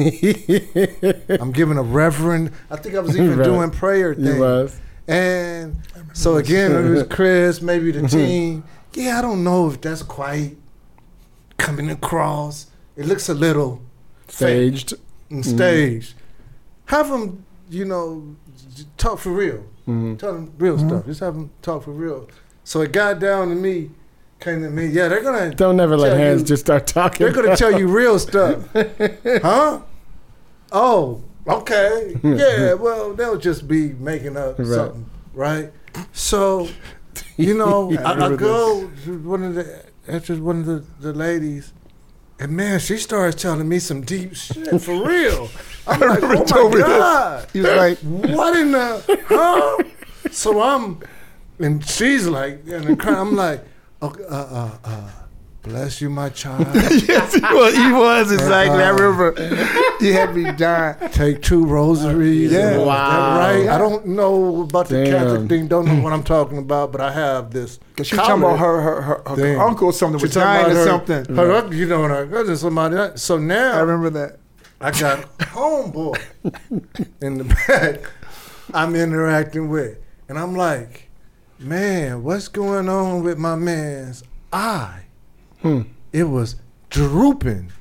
I'm 1.39 1.51
giving 1.51 1.77
a 1.77 1.83
reverend. 1.83 2.51
I 2.71 2.77
think 2.77 2.95
I 2.95 2.99
was 2.99 3.15
even 3.15 3.37
Right. 3.37 3.43
doing 3.43 3.69
prayer 3.69 4.15
was. 4.17 4.79
And 5.07 5.81
so 6.13 6.37
again, 6.37 6.71
it 6.71 6.89
was 6.89 7.03
Chris, 7.09 7.61
maybe 7.61 7.91
the 7.91 8.07
team. 8.07 8.63
Yeah, 8.93 9.19
I 9.19 9.21
don't 9.21 9.43
know 9.43 9.69
if 9.69 9.79
that's 9.81 10.01
quite 10.01 10.57
coming 11.57 11.89
across. 11.91 12.67
It 12.95 13.05
looks 13.05 13.29
a 13.29 13.33
little 13.35 13.81
fake 14.27 14.93
And 15.29 15.45
staged. 15.45 16.11
Mm-hmm. 16.15 16.95
Have 16.95 17.09
them, 17.09 17.45
you 17.69 17.85
know, 17.85 18.35
talk 18.97 19.19
for 19.19 19.31
real. 19.31 19.63
Mm-hmm. 19.87 20.15
Tell 20.15 20.33
them 20.33 20.53
real 20.57 20.77
stuff. 20.77 20.91
Mm-hmm. 20.91 21.09
Just 21.09 21.19
have 21.21 21.33
them 21.35 21.49
talk 21.61 21.83
for 21.83 21.91
real. 21.91 22.29
So 22.63 22.81
it 22.81 22.91
got 22.91 23.19
down 23.19 23.49
to 23.49 23.55
me, 23.55 23.91
came 24.39 24.61
to 24.61 24.69
me. 24.69 24.87
Yeah, 24.87 25.07
they're 25.07 25.23
gonna 25.23 25.53
Don't 25.53 25.77
never 25.77 25.97
let 25.97 26.17
hands 26.17 26.41
you- 26.41 26.47
just 26.47 26.65
start 26.65 26.87
talking. 26.87 27.25
they're 27.25 27.33
gonna 27.33 27.55
tell 27.57 27.77
you 27.77 27.87
real 27.87 28.19
stuff, 28.19 28.67
huh? 29.25 29.81
Oh, 30.71 31.23
okay. 31.47 32.15
Yeah. 32.23 32.73
Well, 32.73 33.13
they'll 33.13 33.37
just 33.37 33.67
be 33.67 33.93
making 33.93 34.35
up 34.37 34.59
Right. 34.59 34.67
something, 34.67 35.09
right? 35.33 35.71
So, 36.11 36.67
you 37.37 37.53
know, 37.57 37.91
I, 37.99 38.13
I 38.25 38.35
go 38.35 38.89
to 39.05 39.19
one 39.19 39.43
of 39.43 39.55
the 39.55 39.83
after 40.09 40.35
one 40.35 40.59
of 40.59 40.65
the, 40.65 40.83
the 40.99 41.13
ladies, 41.13 41.73
and 42.39 42.51
man, 42.51 42.79
she 42.79 42.97
starts 42.97 43.41
telling 43.41 43.67
me 43.67 43.79
some 43.79 44.01
deep 44.01 44.35
shit 44.35 44.81
for 44.81 45.05
real. 45.07 45.49
I'm 45.87 45.99
like, 45.99 46.21
remember 46.21 46.41
oh 46.41 46.45
told 46.45 46.73
my 46.73 46.79
god. 46.79 47.49
He 47.51 47.61
was 47.61 47.71
like, 47.71 47.97
what 47.99 48.57
in 48.57 48.71
the 48.71 49.21
huh? 49.27 49.83
So 50.31 50.61
I'm, 50.61 51.01
and 51.59 51.85
she's 51.85 52.27
like, 52.27 52.61
and 52.67 53.01
I'm 53.01 53.35
like, 53.35 53.63
okay, 54.01 54.23
uh, 54.29 54.35
uh, 54.35 54.77
uh, 54.83 55.09
bless 55.67 56.01
you, 56.01 56.09
my 56.09 56.29
child. 56.29 56.67
yes, 56.75 57.33
he 57.33 57.41
was. 57.41 57.75
He 57.75 57.91
was 57.91 58.31
uh, 58.31 58.33
exactly. 58.35 58.83
I 58.83 58.89
remember. 58.89 59.33
He 59.99 60.11
had 60.13 60.35
me 60.35 60.51
dying. 60.51 60.95
Take 61.09 61.41
two 61.41 61.65
rosaries. 61.65 62.51
Yeah. 62.51 62.73
and- 62.73 62.85
Wow. 62.85 63.39
Right? 63.39 63.67
I 63.67 63.79
don't 63.79 64.05
know 64.05 64.61
about 64.61 64.89
the 64.89 65.05
Catholic 65.05 65.49
thing. 65.49 65.67
Don't 65.67 65.85
know 65.87 66.01
what 66.03 66.13
I'm 66.13 66.21
talking 66.21 66.59
about, 66.59 66.91
but 66.91 67.01
I 67.01 67.11
have 67.11 67.49
this. 67.51 67.79
Cause 67.95 68.05
she 68.05 68.15
talking 68.15 68.43
about 68.43 68.59
her 68.59 68.79
her, 68.81 69.01
her, 69.01 69.21
her 69.35 69.59
uncle 69.59 69.87
or 69.87 69.93
something 69.93 70.19
She 70.19 70.25
was 70.25 70.33
talking 70.35 70.45
dying 70.45 70.65
about 70.65 70.75
or 70.75 70.79
her- 70.79 70.85
something. 70.85 71.35
Her, 71.35 71.51
uncle, 71.51 71.73
you 71.73 71.87
know, 71.87 72.03
her 72.03 72.27
cousin, 72.27 72.57
somebody. 72.57 73.17
So 73.17 73.39
now 73.39 73.73
I 73.75 73.79
remember 73.79 74.11
that. 74.11 74.37
I 74.79 74.91
got 74.91 75.35
homeboy 75.39 76.21
in 77.21 77.39
the 77.39 77.43
back 77.67 78.01
I'm 78.73 78.95
interacting 78.95 79.69
with. 79.69 79.97
And 80.29 80.37
I'm 80.37 80.55
like, 80.55 81.09
man, 81.57 82.21
what's 82.21 82.49
going 82.49 82.87
on 82.87 83.23
with 83.23 83.39
my 83.39 83.55
man's 83.55 84.23
eye? 84.53 85.05
Hmm. 85.61 85.81
It 86.13 86.23
was 86.25 86.55
drooping. 86.89 87.71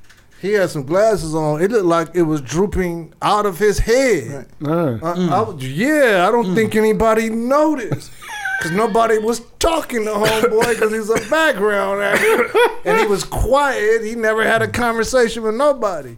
He 0.40 0.52
had 0.52 0.70
some 0.70 0.84
glasses 0.84 1.34
on. 1.34 1.62
It 1.62 1.70
looked 1.70 1.86
like 1.86 2.08
it 2.14 2.22
was 2.22 2.40
drooping 2.40 3.14
out 3.22 3.46
of 3.46 3.58
his 3.58 3.78
head. 3.78 4.46
Uh, 4.64 4.98
I- 5.02 5.28
I 5.30 5.40
was- 5.40 5.64
yeah, 5.66 6.26
I 6.28 6.30
don't 6.30 6.46
hmm. 6.46 6.54
think 6.54 6.74
anybody 6.76 7.30
noticed. 7.30 8.10
Because 8.58 8.72
nobody 8.72 9.18
was 9.18 9.40
talking 9.58 10.04
to 10.04 10.10
homeboy 10.12 10.74
because 10.74 10.90
he's 10.92 11.10
a 11.10 11.28
background 11.30 12.02
actor. 12.02 12.50
And 12.86 12.98
he 12.98 13.06
was 13.06 13.22
quiet. 13.24 14.02
He 14.02 14.14
never 14.14 14.44
had 14.44 14.62
a 14.62 14.68
conversation 14.68 15.42
with 15.42 15.54
nobody. 15.54 16.16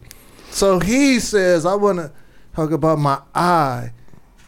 So 0.50 0.78
he 0.78 1.18
says, 1.18 1.66
I 1.66 1.74
want 1.74 1.98
to 1.98 2.12
talk 2.54 2.70
about 2.70 2.98
my 3.00 3.20
eye 3.34 3.92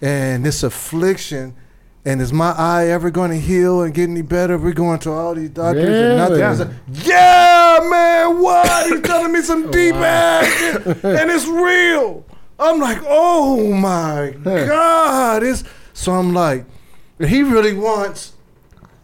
and 0.01 0.45
this 0.45 0.63
affliction. 0.63 1.57
And 2.05 2.23
is 2.23 2.33
my 2.33 2.53
eye 2.53 2.87
ever 2.89 3.11
going 3.11 3.31
to 3.31 3.39
heal 3.39 3.83
and 3.83 3.93
get 3.93 4.09
any 4.09 4.23
better? 4.23 4.57
We're 4.57 4.73
going 4.73 5.01
to 5.01 5.11
all 5.11 5.35
these 5.35 5.51
doctors 5.51 5.85
and 5.85 6.17
nothing. 6.17 6.37
Really? 6.37 6.43
I 6.45 6.55
said, 6.55 6.75
yeah, 7.05 7.79
man, 7.83 8.41
what? 8.41 8.91
He's 8.91 9.03
telling 9.03 9.33
me 9.33 9.43
some 9.43 9.71
deep 9.71 9.95
ass 9.97 10.47
shit, 10.47 10.87
and 11.05 11.31
it's 11.31 11.47
real. 11.47 12.25
I'm 12.59 12.81
like, 12.81 12.99
oh 13.07 13.71
my 13.73 14.31
God. 14.45 15.43
It's, 15.43 15.63
so 15.93 16.13
I'm 16.13 16.33
like, 16.33 16.65
he 17.19 17.43
really 17.43 17.75
wants, 17.75 18.33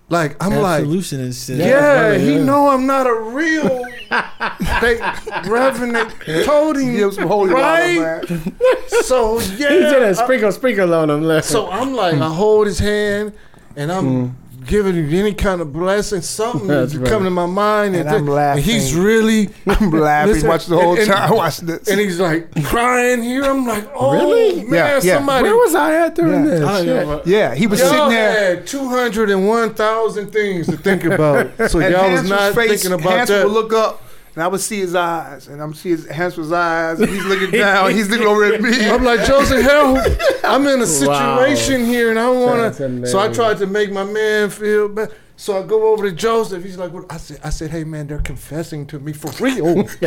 like, 0.08 0.42
I'm 0.42 0.54
like, 0.62 0.84
solution 0.84 1.20
and 1.20 1.34
shit. 1.34 1.58
yeah, 1.58 2.12
funny, 2.12 2.24
he 2.24 2.38
know 2.38 2.68
I'm 2.70 2.86
not 2.86 3.06
a 3.06 3.14
real 3.14 3.84
they, 4.80 5.00
Reverend 5.48 5.96
they 6.26 6.44
told 6.44 6.76
him, 6.76 6.92
Give 6.94 7.14
some 7.14 7.26
holy 7.28 7.52
right? 7.52 7.98
water. 7.98 8.40
So 9.02 9.38
he 9.38 9.56
did 9.56 10.02
a 10.02 10.08
I- 10.08 10.12
sprinkle, 10.12 10.52
sprinkle 10.52 10.94
on 10.94 11.10
him. 11.10 11.22
Left. 11.22 11.46
so 11.46 11.68
I'm 11.70 11.94
like, 11.94 12.14
I 12.14 12.28
hold 12.28 12.66
his 12.66 12.78
hand, 12.78 13.32
and 13.76 13.92
I'm 13.92 14.04
mm. 14.28 14.34
Giving 14.66 14.94
him 14.94 15.12
any 15.14 15.32
kind 15.32 15.60
of 15.60 15.72
blessing, 15.72 16.20
something 16.20 16.66
That's 16.66 16.92
that's 16.92 16.96
right. 17.02 17.08
coming 17.08 17.24
to 17.26 17.30
my 17.30 17.46
mind, 17.46 17.94
And 17.94 18.08
and, 18.08 18.16
I'm 18.16 18.26
laughing. 18.26 18.62
and 18.64 18.70
he's 18.72 18.94
really, 18.94 19.48
I'm 19.66 19.90
laughing, 19.90 20.32
Listen, 20.34 20.48
watching 20.48 20.74
the 20.74 20.80
whole 20.82 20.92
and- 20.92 21.02
and- 21.02 21.10
time. 21.10 21.30
Watch 21.36 21.58
this. 21.58 21.88
and 21.88 22.00
he's 22.00 22.18
like 22.20 22.64
crying 22.64 23.22
here. 23.22 23.44
I'm 23.44 23.66
like, 23.66 23.88
oh 23.94 24.12
Really? 24.12 24.64
man, 24.64 24.72
Yeah, 24.72 25.00
yeah. 25.02 25.16
somebody. 25.18 25.44
Where 25.44 25.56
was 25.56 25.74
I 25.74 25.94
at 26.06 26.14
during 26.16 26.44
Yeah. 26.44 26.50
this? 26.50 26.60
Oh, 26.62 26.66
I 26.66 26.84
don't 26.84 26.86
Shit. 26.86 27.06
know. 27.06 27.22
yeah, 27.26 27.54
he 27.54 27.66
was 27.66 27.80
Y'all 27.80 27.88
sitting 27.90 28.08
there. 28.10 28.56
had 28.56 28.66
201,000 28.66 30.30
things 30.32 30.66
to 30.66 30.76
think 30.76 31.04
about. 31.12 31.50
So 31.70 31.78
y'all 31.78 31.90
was 31.90 32.20
Hans's 32.20 32.30
not 32.30 32.54
face, 32.54 32.82
thinking 32.82 32.92
about 32.92 33.16
Hans 33.18 33.28
that. 33.28 33.44
would 33.44 33.52
look 33.52 33.72
up, 33.72 34.02
and 34.36 34.42
I 34.42 34.48
would 34.48 34.60
see 34.60 34.78
his 34.78 34.94
eyes, 34.94 35.48
and 35.48 35.62
I'm 35.62 35.72
see 35.72 35.88
his 35.88 36.06
Hans's 36.06 36.52
eyes, 36.52 37.00
and 37.00 37.08
he's 37.08 37.24
looking 37.24 37.50
down, 37.50 37.90
he's 37.90 38.10
looking 38.10 38.26
over 38.26 38.44
at 38.44 38.60
me. 38.60 38.86
I'm 38.90 39.02
like 39.02 39.26
Joseph, 39.26 39.62
help! 39.62 39.98
I'm 40.44 40.66
in 40.66 40.82
a 40.82 40.86
situation 40.86 41.86
here, 41.86 42.10
and 42.10 42.18
I 42.18 42.28
want 42.28 42.76
to. 42.76 43.06
So 43.06 43.18
I 43.18 43.32
tried 43.32 43.56
to 43.58 43.66
make 43.66 43.90
my 43.90 44.04
man 44.04 44.50
feel 44.50 44.88
better. 44.88 45.14
So 45.36 45.62
I 45.62 45.66
go 45.66 45.90
over 45.90 46.08
to 46.08 46.14
Joseph. 46.14 46.62
He's 46.62 46.76
like, 46.76 46.92
"What?" 46.92 47.10
I 47.10 47.16
said, 47.16 47.40
"I 47.42 47.48
said, 47.48 47.70
hey 47.70 47.84
man, 47.84 48.06
they're 48.06 48.18
confessing 48.18 48.86
to 48.88 48.98
me 48.98 49.14
for 49.14 49.30
real. 49.42 49.82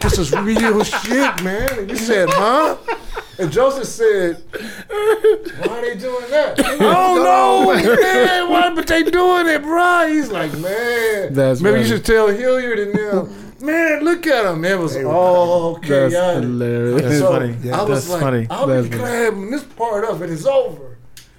this 0.00 0.18
is 0.18 0.32
real 0.32 0.84
shit, 0.84 1.42
man." 1.42 1.76
And 1.76 1.90
he 1.90 1.96
said, 1.96 2.28
"Huh?" 2.30 2.76
And 3.40 3.50
Joseph 3.50 3.86
said, 3.86 4.42
"Why 4.50 5.78
are 5.78 5.80
they 5.82 5.96
doing 5.96 6.30
that?" 6.30 6.60
I 6.64 6.76
don't 6.78 7.22
know, 7.22 7.74
man. 7.74 8.50
Why? 8.50 8.74
But 8.74 8.86
they 8.86 9.02
doing 9.02 9.46
it, 9.48 9.62
bro. 9.62 10.08
He's 10.08 10.30
like, 10.30 10.52
"Man, 10.58 11.32
That's 11.32 11.60
maybe 11.60 11.78
you 11.78 11.84
funny. 11.84 11.96
should 11.96 12.04
tell 12.04 12.28
Hilliard 12.28 12.78
and 12.78 12.94
them." 12.94 13.46
Man, 13.62 14.02
look 14.02 14.26
at 14.26 14.46
him. 14.46 14.64
It 14.64 14.78
was 14.78 14.96
all 15.04 15.74
That's 15.74 16.14
hilarious. 16.14 17.02
That's 17.02 17.18
So 17.18 17.28
funny. 17.30 17.56
Yeah, 17.62 17.78
I 17.78 17.82
was 17.84 18.08
that's 18.08 18.08
like, 18.08 18.20
funny. 18.22 18.46
I'll 18.48 18.66
That's 18.66 18.86
be 18.88 18.96
funny. 18.96 19.02
glad 19.02 19.36
when 19.36 19.50
this 19.50 19.64
part 19.64 20.04
of 20.06 20.22
it 20.22 20.30
is 20.30 20.46
over. 20.46 20.96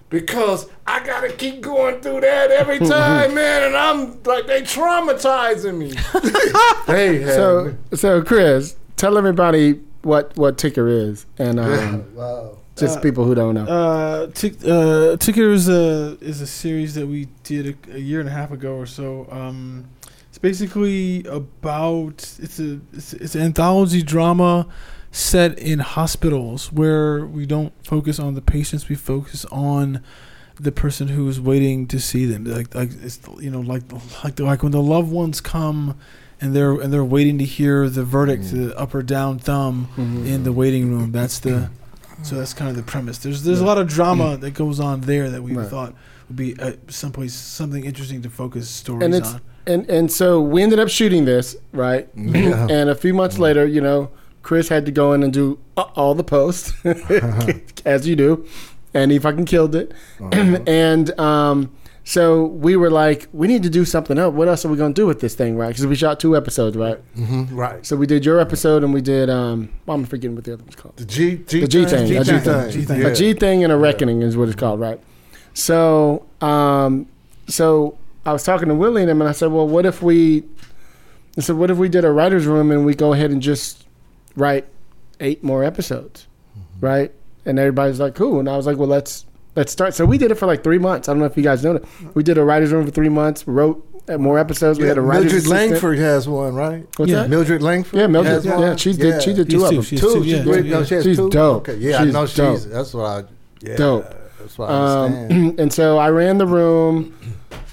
Because 0.10 0.70
I 0.86 1.04
gotta 1.04 1.32
keep 1.32 1.62
going 1.62 2.00
through 2.02 2.22
that 2.22 2.52
every 2.52 2.78
time, 2.88 3.34
man, 3.34 3.64
and 3.64 3.76
I'm 3.76 4.22
like 4.22 4.46
they 4.46 4.62
traumatizing 4.62 5.76
me. 5.80 5.94
they 6.86 7.22
have 7.24 7.34
So, 7.34 7.76
so 7.94 8.22
Chris, 8.22 8.76
tell 8.98 9.18
everybody 9.18 9.80
what 10.04 10.36
what 10.38 10.58
ticker 10.58 10.88
is, 10.88 11.26
and 11.38 11.60
um, 11.60 12.16
wow. 12.16 12.58
just 12.76 13.02
people 13.02 13.26
who 13.26 13.36
don't 13.36 13.56
know. 13.56 13.66
Uh, 13.66 14.28
Tick, 14.28 14.56
uh, 14.66 15.18
Ticker 15.18 15.52
is 15.52 15.70
a 15.70 16.18
is 16.22 16.42
a 16.42 16.48
series 16.48 16.96
that 16.96 17.08
we 17.08 17.28
did 17.44 17.78
a, 17.90 17.96
a 17.96 18.00
year 18.00 18.20
and 18.20 18.30
a 18.30 18.32
half 18.32 18.52
ago 18.52 18.76
or 18.76 18.86
so. 18.86 19.28
Um, 19.32 19.90
it's 20.30 20.38
basically 20.38 21.26
about 21.26 22.36
it's 22.40 22.60
a 22.60 22.80
it's, 22.94 23.14
it's 23.14 23.36
an 23.36 23.42
anthology 23.42 24.02
drama 24.02 24.68
set 25.12 25.60
in 25.60 25.80
hospitals 25.80 26.72
where 26.72 27.26
we 27.26 27.46
don't 27.46 27.74
focus 27.86 28.18
on 28.18 28.34
the 28.34 28.42
patients, 28.42 28.88
we 28.88 28.96
focus 28.96 29.46
on 29.52 30.02
the 30.60 30.72
person 30.72 31.10
who 31.10 31.28
is 31.28 31.40
waiting 31.40 31.88
to 31.88 32.00
see 32.00 32.26
them. 32.26 32.46
Like 32.46 32.74
like 32.74 32.92
it's 33.04 33.20
you 33.40 33.52
know 33.52 33.62
like 33.62 33.84
like 34.24 34.40
like 34.40 34.64
when 34.64 34.72
the 34.72 34.82
loved 34.82 35.12
ones 35.12 35.42
come. 35.42 36.00
And 36.42 36.56
they're 36.56 36.74
and 36.74 36.92
they're 36.92 37.06
waiting 37.06 37.38
to 37.38 37.46
hear 37.46 37.88
the 37.88 38.04
verdict, 38.04 38.46
mm. 38.46 38.70
the 38.70 38.78
up 38.78 38.96
or 38.96 39.04
down 39.04 39.38
thumb 39.38 39.90
mm-hmm. 39.96 40.26
in 40.26 40.44
the 40.44 40.52
waiting 40.52 40.92
room. 40.92 41.12
That's 41.12 41.38
the 41.40 41.70
so 42.24 42.36
that's 42.36 42.54
kind 42.54 42.70
of 42.70 42.76
the 42.76 42.84
premise. 42.84 43.18
There's 43.18 43.44
there's 43.44 43.62
a 43.62 43.66
lot 43.66 43.78
of 43.78 43.88
drama 43.88 44.38
mm. 44.38 44.42
that 44.42 44.52
goes 44.52 44.80
on 44.80 45.02
there 45.02 45.30
that 45.30 45.44
we 45.44 45.54
Right. 45.54 45.68
thought 45.68 45.94
would 46.28 46.36
be 46.36 46.54
at 46.60 46.80
some 46.92 47.12
someplace 47.12 47.34
something 47.34 47.86
interesting 47.86 48.22
to 48.22 48.30
focus 48.30 48.70
stories 48.70 49.04
and 49.04 49.14
it's 49.16 49.34
on. 49.34 49.42
and 49.68 49.90
and 49.90 50.12
so 50.12 50.42
we 50.42 50.64
ended 50.64 50.80
up 50.80 50.90
shooting 50.90 51.26
this 51.26 51.56
right, 51.72 52.08
Yeah. 52.16 52.68
and 52.70 52.90
a 52.90 52.96
few 52.96 53.14
months 53.14 53.38
mm. 53.38 53.40
later, 53.40 53.66
you 53.66 53.82
know, 53.82 54.10
Chris 54.44 54.70
had 54.70 54.86
to 54.86 54.92
go 54.92 55.14
in 55.14 55.24
and 55.24 55.34
do 55.34 55.60
uh, 55.78 55.82
all 55.96 56.16
the 56.16 56.24
posts, 56.24 56.74
as 57.86 58.08
you 58.08 58.16
do, 58.16 58.46
and 58.94 59.12
he 59.12 59.20
fucking 59.20 59.46
killed 59.46 59.76
it. 59.76 59.92
Oh, 60.20 60.30
and 60.68 61.20
um, 61.20 61.72
So 62.04 62.46
we 62.46 62.76
were 62.76 62.90
like, 62.90 63.28
we 63.32 63.48
need 63.48 63.62
to 63.64 63.70
do 63.70 63.86
something 63.86 64.18
else. 64.18 64.34
What 64.34 64.48
else 64.48 64.66
are 64.66 64.70
we 64.70 64.78
gonna 64.78 64.94
do 64.94 65.06
with 65.06 65.20
this 65.22 65.36
thing, 65.36 65.56
right? 65.56 65.68
Because 65.70 65.86
we 65.86 65.96
shot 65.96 66.20
two 66.20 66.36
episodes, 66.36 66.76
right? 66.76 66.98
Mm-hmm. 67.16 67.56
Right. 67.56 67.86
So 67.86 67.96
we 67.96 68.08
did 68.08 68.26
your 68.26 68.40
episode 68.40 68.84
and 68.84 68.94
we 68.94 69.02
did 69.02 69.30
um. 69.30 69.70
Well, 69.86 69.98
I'm 69.98 70.06
forgetting 70.06 70.36
what 70.36 70.44
the 70.44 70.54
other 70.54 70.64
one's 70.64 70.76
called. 70.76 70.98
The 70.98 71.06
G, 71.06 71.38
G 71.48 71.62
The 71.62 71.68
G 71.68 71.86
thing, 71.86 72.08
G 72.08 72.16
a 72.16 72.24
G 72.24 72.40
thing. 72.40 72.72
G 72.72 72.82
thing. 72.82 73.04
A 73.06 73.14
G 73.14 73.34
thing 73.34 73.64
and 73.64 73.72
a 73.72 73.78
reckoning 73.78 74.22
is 74.24 74.36
what 74.36 74.50
it's 74.50 74.60
called, 74.60 74.80
right? 74.80 75.00
So, 75.54 76.26
um, 76.42 77.08
so 77.48 77.98
I 78.26 78.34
was 78.34 78.44
talking 78.44 78.68
to 78.70 78.76
Willie 78.76 79.02
and 79.04 79.12
him, 79.12 79.22
and 79.22 79.30
I 79.30 79.34
said, 79.34 79.52
well, 79.52 79.68
what 79.68 79.86
if 79.86 80.02
we? 80.02 80.44
I 81.38 81.42
said, 81.42 81.56
what 81.56 81.70
if 81.72 81.78
we 81.78 81.88
did 81.88 82.04
a 82.04 82.12
writers' 82.12 82.46
room 82.46 82.72
and 82.72 82.86
we 82.86 82.94
go 82.96 83.14
ahead 83.14 83.32
and 83.32 83.42
just 83.42 83.86
write 84.36 84.66
eight 85.20 85.44
more 85.44 85.64
episodes, 85.64 86.28
Mm-hmm. 86.58 86.86
right? 86.86 87.12
And 87.46 87.58
everybody's 87.60 88.00
like, 88.00 88.16
cool. 88.16 88.40
And 88.40 88.50
I 88.50 88.58
was 88.58 88.66
like, 88.66 88.78
well, 88.78 88.88
let's 88.90 89.26
let's 89.56 89.72
start. 89.72 89.94
So 89.94 90.06
we 90.06 90.18
did 90.18 90.32
it 90.32 90.36
for 90.36 90.46
like 90.46 90.64
three 90.64 90.78
months. 90.80 91.08
I 91.10 91.14
don't 91.14 91.20
know 91.20 91.26
if 91.26 91.38
you 91.38 91.44
guys 91.44 91.64
know 91.64 91.74
that. 91.74 92.16
We 92.16 92.24
did 92.24 92.38
a 92.38 92.44
writers' 92.44 92.72
room 92.72 92.86
for 92.86 92.92
three 92.92 93.10
months. 93.10 93.48
Wrote 93.48 93.86
uh, 94.10 94.18
more 94.18 94.40
episodes. 94.40 94.80
We 94.80 94.86
Yeah, 94.86 94.90
had 94.90 94.98
a 94.98 95.02
writers' 95.02 95.24
Mildred 95.34 95.44
assistant. 95.44 95.72
Langford 95.72 96.00
has 96.00 96.28
one, 96.30 96.56
right? 96.56 96.88
What's 96.98 97.12
Yeah. 97.12 97.22
that? 97.24 97.30
Mildred 97.30 97.62
Langford. 97.62 98.00
Yeah, 98.00 98.08
Mildred. 98.08 98.34
has 98.34 98.46
Yeah, 98.46 98.58
one? 98.60 98.78
she 98.78 98.94
did. 98.94 99.22
She 99.22 99.34
did 99.34 99.50
two 99.50 99.60
She's 99.60 99.64
of 99.64 99.70
them. 99.76 99.82
She's 99.84 100.02
Two. 100.02 100.14
two, 100.16 100.24
She's 100.24 100.34
yeah, 100.34 100.44
great. 100.44 100.66
No, 100.66 100.84
she 100.84 100.96
has 100.96 101.04
She's 101.04 101.18
two. 101.18 101.30
dope. 101.30 101.70
Okay, 101.70 101.78
yeah, 101.80 102.02
I 102.02 102.06
She's 102.06 102.34
dope. 102.36 102.60
That's 102.62 102.94
what 102.94 103.06
I. 103.06 103.24
Yeah, 103.64 103.76
Dope. 103.76 104.06
That's 104.40 104.58
what 104.58 104.70
I 104.72 104.74
understand. 105.06 105.32
Um, 105.52 105.56
and 105.60 105.72
so 105.74 105.98
I 106.00 106.10
ran 106.10 106.40
the 106.40 106.48
room, 106.48 107.14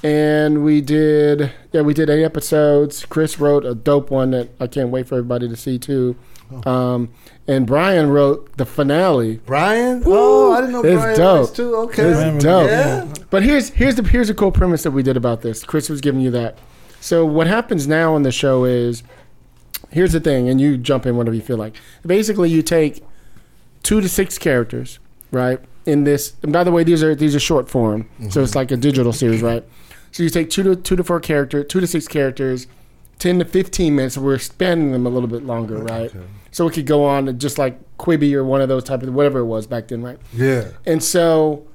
and 0.03 0.65
we 0.65 0.81
did 0.81 1.53
yeah 1.73 1.81
we 1.83 1.95
did 1.95 2.09
eight 2.11 2.25
episodes. 2.25 3.05
Chris 3.07 3.39
wrote 3.39 3.65
a 3.65 3.75
dope 3.75 4.11
one 4.11 4.31
that 4.33 4.51
I 4.61 4.67
can't 4.67 4.91
wait 4.91 5.09
for 5.09 5.17
everybody 5.17 5.49
to 5.49 5.57
see 5.57 5.79
too. 5.79 6.17
Oh. 6.65 6.71
Um, 6.71 7.11
and 7.47 7.67
Brian 7.67 8.11
wrote 8.11 8.57
the 8.57 8.65
finale. 8.67 9.41
Brian. 9.45 10.03
Oh, 10.07 10.53
I 10.53 10.61
didn't 10.61 10.73
know 10.73 10.85
It's 10.85 11.01
Brian 11.03 11.19
dope. 11.19 11.41
was 11.41 11.53
too. 11.53 11.75
Okay. 11.77 12.03
It's 12.05 12.45
dope. 12.45 12.69
Yeah. 12.69 13.07
But 13.31 13.43
here's 13.43 13.71
here's 13.71 13.97
the 13.97 14.03
here's 14.03 14.31
a 14.31 14.35
cool 14.35 14.53
premise 14.53 14.83
that 14.85 14.93
we 14.93 15.03
did 15.03 15.17
about 15.17 15.43
this. 15.43 15.65
Chris 15.65 15.89
was 15.89 16.01
giving 16.01 16.21
you 16.21 16.31
that. 16.31 16.59
So 17.01 17.25
what 17.25 17.47
happens 17.47 17.87
now 17.87 18.15
on 18.15 18.23
the 18.23 18.33
show 18.33 18.65
is 18.65 19.03
here's 19.91 20.13
the 20.13 20.21
thing, 20.21 20.49
and 20.49 20.61
you 20.61 20.77
jump 20.77 21.07
in 21.07 21.17
whenever 21.17 21.35
you 21.37 21.43
feel 21.43 21.57
like. 21.57 21.75
Basically, 22.07 22.51
you 22.51 22.63
take 22.63 23.05
two 23.83 24.01
to 24.01 24.09
six 24.09 24.39
characters, 24.39 24.99
right? 25.31 25.61
In 25.87 26.05
this, 26.05 26.35
and 26.43 26.53
by 26.53 26.65
the 26.65 26.73
way, 26.73 26.83
these 26.85 27.03
are 27.03 27.15
these 27.15 27.35
are 27.35 27.41
short 27.41 27.69
form, 27.71 28.09
so 28.31 28.43
it's 28.43 28.55
like 28.55 28.71
a 28.71 28.77
digital 28.77 29.13
series, 29.13 29.41
right? 29.43 29.65
So 30.13 30.23
you 30.23 30.31
take 30.31 30.51
two 30.51 30.63
to 30.63 30.77
two 30.77 30.97
to 30.97 31.05
four 31.05 31.21
character, 31.21 31.63
two 31.63 31.81
to 31.81 31.87
six 31.87 32.09
characters, 32.09 32.67
ten 33.19 33.39
to 33.39 33.45
fifteen 33.45 33.97
minutes. 33.97 34.17
We're 34.19 34.39
spanning 34.39 34.93
them 34.93 35.07
a 35.07 35.11
little 35.11 35.29
bit 35.29 35.45
longer, 35.45 35.79
right? 35.79 36.11
So 36.51 36.67
we 36.67 36.73
could 36.73 36.87
go 36.87 37.05
on 37.05 37.39
just 37.39 37.59
like 37.59 37.79
Quibi 37.99 38.33
or 38.33 38.43
one 38.45 38.61
of 38.61 38.69
those 38.69 38.85
type 38.85 39.03
of 39.03 39.13
whatever 39.13 39.41
it 39.41 39.47
was 39.47 39.67
back 39.67 39.89
then, 39.89 40.03
right? 40.03 40.19
Yeah. 40.33 40.69
And 40.87 41.03
so, 41.03 41.67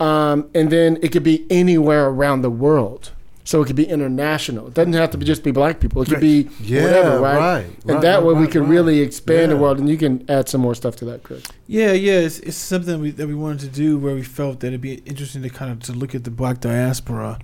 um, 0.00 0.50
and 0.54 0.70
then 0.70 0.98
it 1.02 1.12
could 1.12 1.22
be 1.22 1.46
anywhere 1.50 2.08
around 2.08 2.42
the 2.42 2.50
world. 2.50 3.12
So 3.44 3.60
it 3.60 3.66
could 3.66 3.76
be 3.76 3.84
international. 3.84 4.68
It 4.68 4.74
doesn't 4.74 4.92
have 4.92 5.10
to 5.10 5.18
be 5.18 5.24
just 5.26 5.42
be 5.42 5.50
black 5.50 5.80
people. 5.80 6.00
It 6.02 6.08
could 6.08 6.20
be 6.20 6.48
Yeah, 6.60 6.84
whatever, 6.84 7.20
right? 7.20 7.38
right, 7.38 7.64
and 7.64 7.84
right, 7.86 8.00
that 8.00 8.14
right, 8.18 8.24
way 8.24 8.34
we 8.34 8.40
right, 8.42 8.52
can 8.52 8.60
right. 8.62 8.70
really 8.70 9.00
expand 9.00 9.50
the 9.50 9.56
world, 9.56 9.80
and 9.80 9.88
you 9.88 9.96
can 9.96 10.24
add 10.30 10.48
some 10.48 10.60
more 10.60 10.76
stuff 10.76 10.94
to 10.96 11.04
that, 11.06 11.24
Chris. 11.24 11.42
Yeah, 11.66 11.90
yeah, 11.90 12.20
it's, 12.20 12.38
it's 12.38 12.56
something 12.56 13.00
we, 13.00 13.10
that 13.10 13.26
we 13.26 13.34
wanted 13.34 13.58
to 13.60 13.66
do 13.66 13.98
where 13.98 14.14
we 14.14 14.22
felt 14.22 14.60
that 14.60 14.68
it'd 14.68 14.80
be 14.80 14.94
interesting 15.06 15.42
to 15.42 15.50
kind 15.50 15.72
of 15.72 15.80
to 15.80 15.92
look 15.92 16.14
at 16.14 16.22
the 16.22 16.30
black 16.30 16.60
diaspora, 16.60 17.40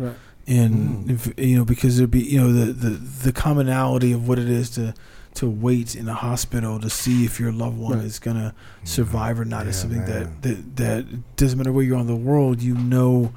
Right. 0.48 0.56
and 0.56 1.04
hmm. 1.04 1.10
if, 1.10 1.32
you 1.38 1.56
know 1.56 1.64
because 1.64 1.98
there'd 1.98 2.10
be 2.10 2.20
you 2.20 2.40
know 2.40 2.52
the, 2.52 2.72
the 2.72 2.90
the 2.90 3.32
commonality 3.32 4.12
of 4.12 4.26
what 4.26 4.38
it 4.38 4.48
is 4.48 4.70
to 4.70 4.94
to 5.34 5.48
wait 5.48 5.94
in 5.94 6.08
a 6.08 6.14
hospital 6.14 6.80
to 6.80 6.90
see 6.90 7.24
if 7.24 7.38
your 7.38 7.52
loved 7.52 7.78
one 7.78 7.98
Right. 7.98 8.04
is 8.04 8.18
gonna 8.18 8.54
mm-hmm. 8.56 8.86
survive 8.86 9.38
or 9.38 9.44
not 9.44 9.66
is 9.66 9.76
something 9.76 10.00
man. 10.00 10.38
that, 10.40 10.42
that 10.42 10.76
that 10.76 11.36
doesn't 11.36 11.58
matter 11.58 11.72
where 11.72 11.84
you're 11.84 11.98
on 11.98 12.06
the 12.06 12.16
world, 12.16 12.62
you 12.62 12.74
know 12.74 13.32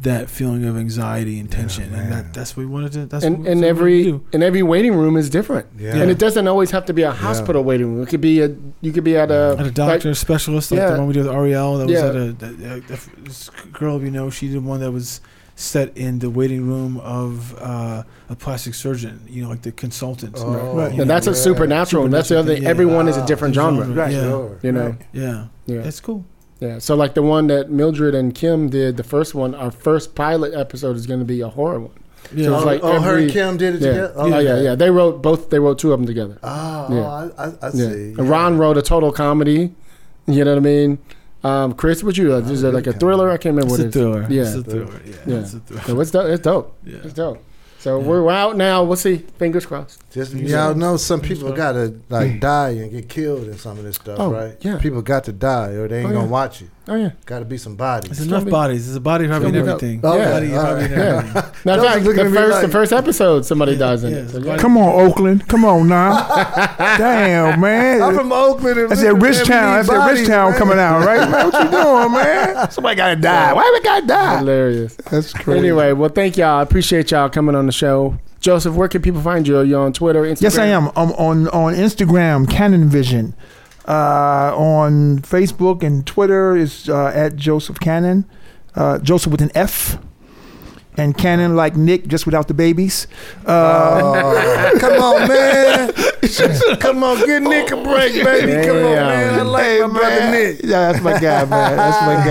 that 0.00 0.30
feeling 0.30 0.64
of 0.64 0.78
anxiety 0.78 1.38
and 1.38 1.52
tension, 1.52 1.92
and 1.92 2.10
that 2.10 2.32
that's 2.32 2.56
what 2.56 2.62
we 2.62 2.66
wanted 2.66 2.92
to. 2.92 3.06
That's 3.06 3.22
and 3.22 3.40
what, 3.40 3.48
and 3.48 3.62
that's 3.62 3.74
what 3.76 3.84
we 3.84 3.98
every 3.98 4.04
do. 4.04 4.26
and 4.32 4.42
every 4.42 4.62
waiting 4.62 4.94
room 4.94 5.16
is 5.16 5.28
different. 5.28 5.66
Yeah. 5.76 5.96
And 5.96 6.10
it 6.10 6.18
doesn't 6.18 6.48
always 6.48 6.70
have 6.70 6.86
to 6.86 6.94
be 6.94 7.02
a 7.02 7.10
hospital 7.12 7.62
waiting 7.62 7.94
room. 7.94 8.02
It 8.02 8.08
could 8.08 8.22
be 8.22 8.40
a 8.40 8.56
you 8.80 8.92
could 8.92 9.04
be 9.04 9.16
at 9.16 9.30
a, 9.30 9.56
At 9.58 9.66
a 9.66 9.70
doctor 9.70 10.14
specialist, 10.14 10.70
like 10.70 10.78
yeah. 10.78 10.92
the 10.92 10.98
one 10.98 11.06
we 11.06 11.12
did 11.12 11.26
with 11.26 11.34
Ariel, 11.34 11.78
that 11.78 11.86
was 11.86 12.00
at 12.00 12.16
a 12.16 12.32
that, 12.32 12.58
that, 12.58 12.88
that, 12.88 13.08
this 13.24 13.50
girl 13.72 14.02
you 14.02 14.10
know, 14.10 14.30
she 14.30 14.48
did 14.48 14.64
one 14.64 14.80
that 14.80 14.90
was 14.90 15.20
set 15.60 15.96
in 15.96 16.18
the 16.20 16.30
waiting 16.30 16.66
room 16.66 16.96
of 16.98 17.54
uh, 17.60 18.02
a 18.30 18.34
plastic 18.36 18.74
surgeon, 18.74 19.20
you 19.28 19.42
know, 19.42 19.48
like 19.50 19.62
the 19.62 19.72
consultants. 19.72 20.40
Oh, 20.42 20.50
Right. 20.52 20.94
You 20.94 21.00
and 21.02 21.08
know, 21.08 21.14
that's 21.14 21.26
a 21.26 21.30
Yeah. 21.30 21.36
supernatural. 21.36 22.04
and 22.04 22.12
that's 22.14 22.28
the 22.30 22.38
other 22.38 22.54
thing. 22.54 22.62
Yeah. 22.62 22.70
Everyone 22.70 23.08
is 23.08 23.16
a 23.16 23.22
Ah, 23.22 23.26
different 23.26 23.54
genre. 23.54 23.84
genre. 23.84 24.02
Right. 24.02 24.12
Yeah. 24.12 24.22
Sure. 24.28 24.58
You 24.62 24.72
know. 24.72 24.96
yeah, 25.12 25.44
Yeah. 25.66 25.80
it's 25.80 26.00
cool. 26.00 26.24
Yeah. 26.60 26.78
So 26.78 26.94
like 26.94 27.14
the 27.14 27.22
one 27.22 27.46
that 27.48 27.70
Mildred 27.70 28.14
and 28.14 28.34
Kim 28.34 28.68
did, 28.70 28.96
the 28.96 29.02
first 29.04 29.34
one, 29.34 29.54
our 29.54 29.70
first 29.70 30.14
pilot 30.14 30.54
episode 30.54 30.96
is 30.96 31.06
going 31.06 31.20
to 31.20 31.26
be 31.26 31.40
a 31.42 31.48
horror 31.48 31.80
one. 31.80 31.90
Yeah, 32.34 32.44
So 32.46 32.54
it's 32.54 32.62
Oh, 32.62 32.66
like 32.66 32.80
oh, 32.82 33.00
her 33.00 33.16
and 33.18 33.30
Kim 33.30 33.56
did 33.56 33.74
it 33.76 33.80
Yeah. 33.82 33.88
together. 33.92 34.12
Oh, 34.16 34.26
yeah, 34.38 34.60
yeah. 34.60 34.74
They 34.74 34.90
wrote 34.90 35.20
both. 35.22 35.50
They 35.50 35.58
wrote 35.58 35.78
two 35.78 35.92
of 35.92 35.98
them 35.98 36.06
together. 36.06 36.38
Oh, 36.42 36.48
Yeah. 36.90 36.98
oh, 37.00 37.32
I, 37.38 37.44
I, 37.44 37.46
I 37.48 37.70
Yeah. 37.74 37.88
see. 37.90 38.12
Ron 38.16 38.56
wrote 38.58 38.76
a 38.78 38.82
total 38.82 39.10
comedy. 39.12 39.72
You 40.26 40.44
know 40.44 40.52
what 40.52 40.58
I 40.58 40.60
mean? 40.60 40.98
Um, 41.42 41.72
Chris, 41.72 42.02
what 42.04 42.16
you? 42.18 42.34
Uh, 42.34 42.38
is 42.40 42.62
it 42.62 42.74
like 42.74 42.86
a 42.86 42.92
thriller? 42.92 43.30
I 43.30 43.36
can't 43.38 43.54
remember 43.56 43.72
it's 43.74 43.78
what 43.78 43.80
a 43.80 43.84
it 43.84 43.88
is. 43.88 43.94
thriller. 43.94 44.26
Yeah. 44.28 44.42
it's 44.42 44.54
a 44.54 44.62
thriller. 44.62 45.00
Yeah, 45.04 45.14
Yeah. 45.26 45.36
it's 45.40 45.54
a 45.54 45.60
thriller. 45.60 45.82
So 45.84 46.00
it's 46.00 46.10
dope. 46.10 46.26
It's 46.28 46.42
dope. 46.42 46.76
Yeah. 46.84 46.96
It's 47.04 47.12
dope. 47.14 47.44
So 47.78 47.98
we're, 47.98 48.22
we're 48.22 48.30
out 48.32 48.58
now. 48.58 48.84
We'll 48.84 48.96
see. 48.96 49.16
Fingers 49.38 49.64
crossed. 49.64 50.02
Just 50.10 50.34
Yeah. 50.34 50.66
y'all 50.66 50.74
know 50.74 50.98
some 50.98 51.20
people 51.22 51.50
gotta 51.52 51.94
like 52.10 52.38
die 52.40 52.70
and 52.70 52.90
get 52.90 53.08
killed 53.08 53.48
in 53.48 53.56
some 53.56 53.78
of 53.78 53.84
this 53.84 53.96
stuff, 53.96 54.18
Oh, 54.20 54.30
right? 54.30 54.54
yeah. 54.60 54.76
People 54.78 55.00
got 55.00 55.24
to 55.24 55.32
die 55.32 55.70
or 55.70 55.88
they 55.88 56.00
ain't 56.00 56.10
Oh, 56.10 56.12
gonna 56.12 56.24
yeah. 56.26 56.30
watch 56.30 56.60
it. 56.60 56.68
Oh 56.88 56.96
yeah. 56.96 57.10
Got 57.26 57.40
to 57.40 57.44
be 57.44 57.56
some 57.58 57.76
bodies. 57.76 58.10
There's 58.10 58.20
gonna 58.26 58.36
enough 58.38 58.44
be- 58.46 58.50
bodies. 58.50 58.86
There's 58.86 58.96
a 58.96 59.00
body 59.00 59.28
probably 59.28 59.48
in 59.48 59.54
gonna 59.54 59.64
be 59.64 59.70
dope. 59.70 59.82
everything. 59.82 60.00
Oh, 60.02 60.32
Body 60.32 60.46
yeah. 60.48 60.60
probably 60.60 60.84
in 60.86 60.92
everything. 60.92 61.42
Now, 61.64 61.74
in 61.74 61.78
Those 61.80 61.86
fact, 61.88 62.06
are 62.06 62.12
the 62.14 62.20
at 62.22 62.32
first 62.32 62.50
like- 62.52 62.62
the 62.66 62.72
first 62.72 62.92
episode, 62.92 63.44
somebody 63.46 63.76
dies 63.76 64.02
in 64.02 64.12
Yeah, 64.12 64.16
it. 64.20 64.30
So, 64.30 64.36
it's 64.38 64.46
yeah. 64.46 64.52
like- 64.52 64.60
Come 64.60 64.76
on, 64.78 65.06
Oakland. 65.06 65.46
Come 65.46 65.64
on 65.66 65.88
now. 65.88 66.26
Damn, 66.78 67.60
man. 67.60 68.02
I'm 68.02 68.14
from 68.14 68.32
Oakland. 68.32 68.78
And 68.78 68.90
That's 68.90 69.02
that 69.02 69.14
rich 69.14 69.36
town. 69.46 69.76
That's 69.76 69.88
that 69.88 70.10
rich 70.12 70.26
town 70.26 70.54
coming 70.54 70.78
out, 70.78 71.04
right? 71.04 71.30
Man, 71.30 71.50
what 71.50 71.64
you 71.64 71.70
doing, 71.82 72.12
man? 72.12 72.70
Somebody 72.70 72.96
gotta 72.96 73.16
die. 73.16 73.52
Why 73.52 73.70
we 73.74 73.80
gotta 73.82 74.06
die? 74.06 74.38
Hilarious. 74.38 74.96
That's 75.10 75.32
crazy. 75.32 75.58
Anyway, 75.58 75.92
well, 75.92 76.08
thank 76.10 76.36
y'all. 76.36 76.58
I 76.58 76.62
appreciate 76.62 77.10
y'all 77.10 77.28
coming 77.28 77.54
on 77.54 77.66
the 77.66 77.72
show. 77.72 78.18
Joseph, 78.40 78.74
where 78.74 78.88
can 78.88 79.02
people 79.02 79.20
find 79.20 79.46
you? 79.46 79.58
Are 79.58 79.64
you 79.64 79.76
on 79.76 79.92
Twitter, 79.92 80.22
Instagram? 80.22 80.40
Yes, 80.42 80.56
I 80.58 80.66
am. 80.66 80.88
I'm 80.96 81.12
on 81.12 81.48
on 81.48 81.74
Instagram, 81.74 82.48
Canon 82.50 82.88
Vision. 82.88 83.34
Uh, 83.86 84.52
on 84.56 85.18
Facebook 85.20 85.82
and 85.82 86.06
Twitter 86.06 86.56
is 86.56 86.88
uh, 86.88 87.06
at 87.14 87.36
Joseph 87.36 87.80
Cannon. 87.80 88.24
Uh, 88.74 88.98
Joseph 88.98 89.32
with 89.32 89.40
an 89.42 89.50
F. 89.54 89.98
And 90.96 91.16
Cannon 91.16 91.56
like 91.56 91.76
Nick, 91.76 92.08
just 92.08 92.26
without 92.26 92.46
the 92.48 92.52
babies. 92.54 93.06
Uh, 93.46 94.00
Oh, 94.02 94.76
come 94.80 95.00
on, 95.00 95.28
man. 95.28 95.92
come 96.78 97.02
on, 97.04 97.16
give 97.24 97.42
Nick 97.42 97.70
a 97.70 97.76
break, 97.82 98.12
baby. 98.22 98.66
Come 98.66 98.76
on, 98.76 98.82
man. 98.82 99.38
I 99.38 99.42
like 99.42 99.80
my 99.80 99.98
brother 99.98 100.30
Nick. 100.30 100.60
yeah, 100.62 100.92
that's 100.92 101.02
my 101.02 101.12
guy, 101.18 101.44
man. 101.46 101.76
That's 101.76 102.02
my 102.06 102.24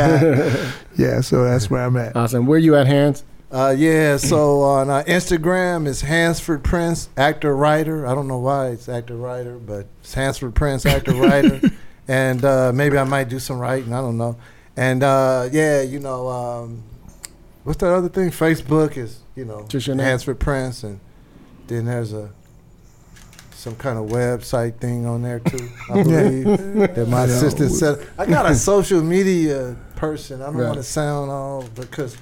guy. 0.66 0.72
Yeah, 0.98 1.22
so 1.22 1.46
that's 1.46 1.70
where 1.70 1.86
I'm 1.86 1.96
at. 1.96 2.14
Awesome. 2.18 2.46
Where 2.46 2.60
you 2.60 2.76
at, 2.76 2.86
Hans? 2.86 3.24
Uh, 3.52 3.74
yeah, 3.76 4.16
so 4.18 4.62
on 4.62 4.92
uh, 4.92 5.04
Instagram 5.08 5.88
is 5.88 6.02
Hansford 6.02 6.64
Prince, 6.64 7.10
actor 7.18 7.56
writer. 7.56 8.06
I 8.06 8.14
don't 8.14 8.28
know 8.28 8.38
why 8.38 8.68
it's 8.68 8.88
actor 8.88 9.16
writer, 9.16 9.58
but 9.58 9.88
it's 10.02 10.14
Hansford 10.14 10.54
Prince, 10.54 10.86
actor 10.86 11.14
writer. 11.16 11.60
And 12.08 12.46
uh, 12.46 12.72
maybe 12.74 12.98
I 12.98 13.06
might 13.06 13.28
do 13.28 13.40
some 13.40 13.58
writing. 13.58 13.92
I 13.92 14.02
don't 14.02 14.18
know. 14.20 14.38
And 14.78 15.02
uh, 15.02 15.50
yeah, 15.52 15.82
you 15.82 16.00
know, 16.00 16.28
um, 16.28 16.84
what's 17.64 17.80
that 17.80 17.92
other 17.92 18.10
thing? 18.10 18.30
Facebook 18.30 18.98
is, 18.98 19.22
you 19.36 19.46
know, 19.46 19.66
Just 19.68 19.88
your 19.88 19.96
name. 19.96 20.06
Hansford 20.06 20.40
Prince, 20.40 20.84
and 20.84 21.00
then 21.68 21.86
there's 21.86 22.14
a 22.14 22.32
some 23.60 23.76
kind 23.76 23.98
of 24.00 24.06
website 24.06 24.80
thing 24.80 25.06
on 25.06 25.22
there 25.22 25.40
too. 25.40 25.70
I 25.90 26.04
believe 26.04 26.46
that 26.96 27.08
my 27.10 27.24
assistant 27.26 27.72
said. 27.72 28.08
I 28.18 28.26
got 28.26 28.50
a 28.50 28.56
social 28.56 29.02
media 29.02 29.76
person. 29.96 30.42
I 30.42 30.46
don't 30.46 30.56
Right. 30.56 30.66
want 30.68 30.78
to 30.78 30.84
sound 30.84 31.30
all 31.30 31.66
because 31.76 32.16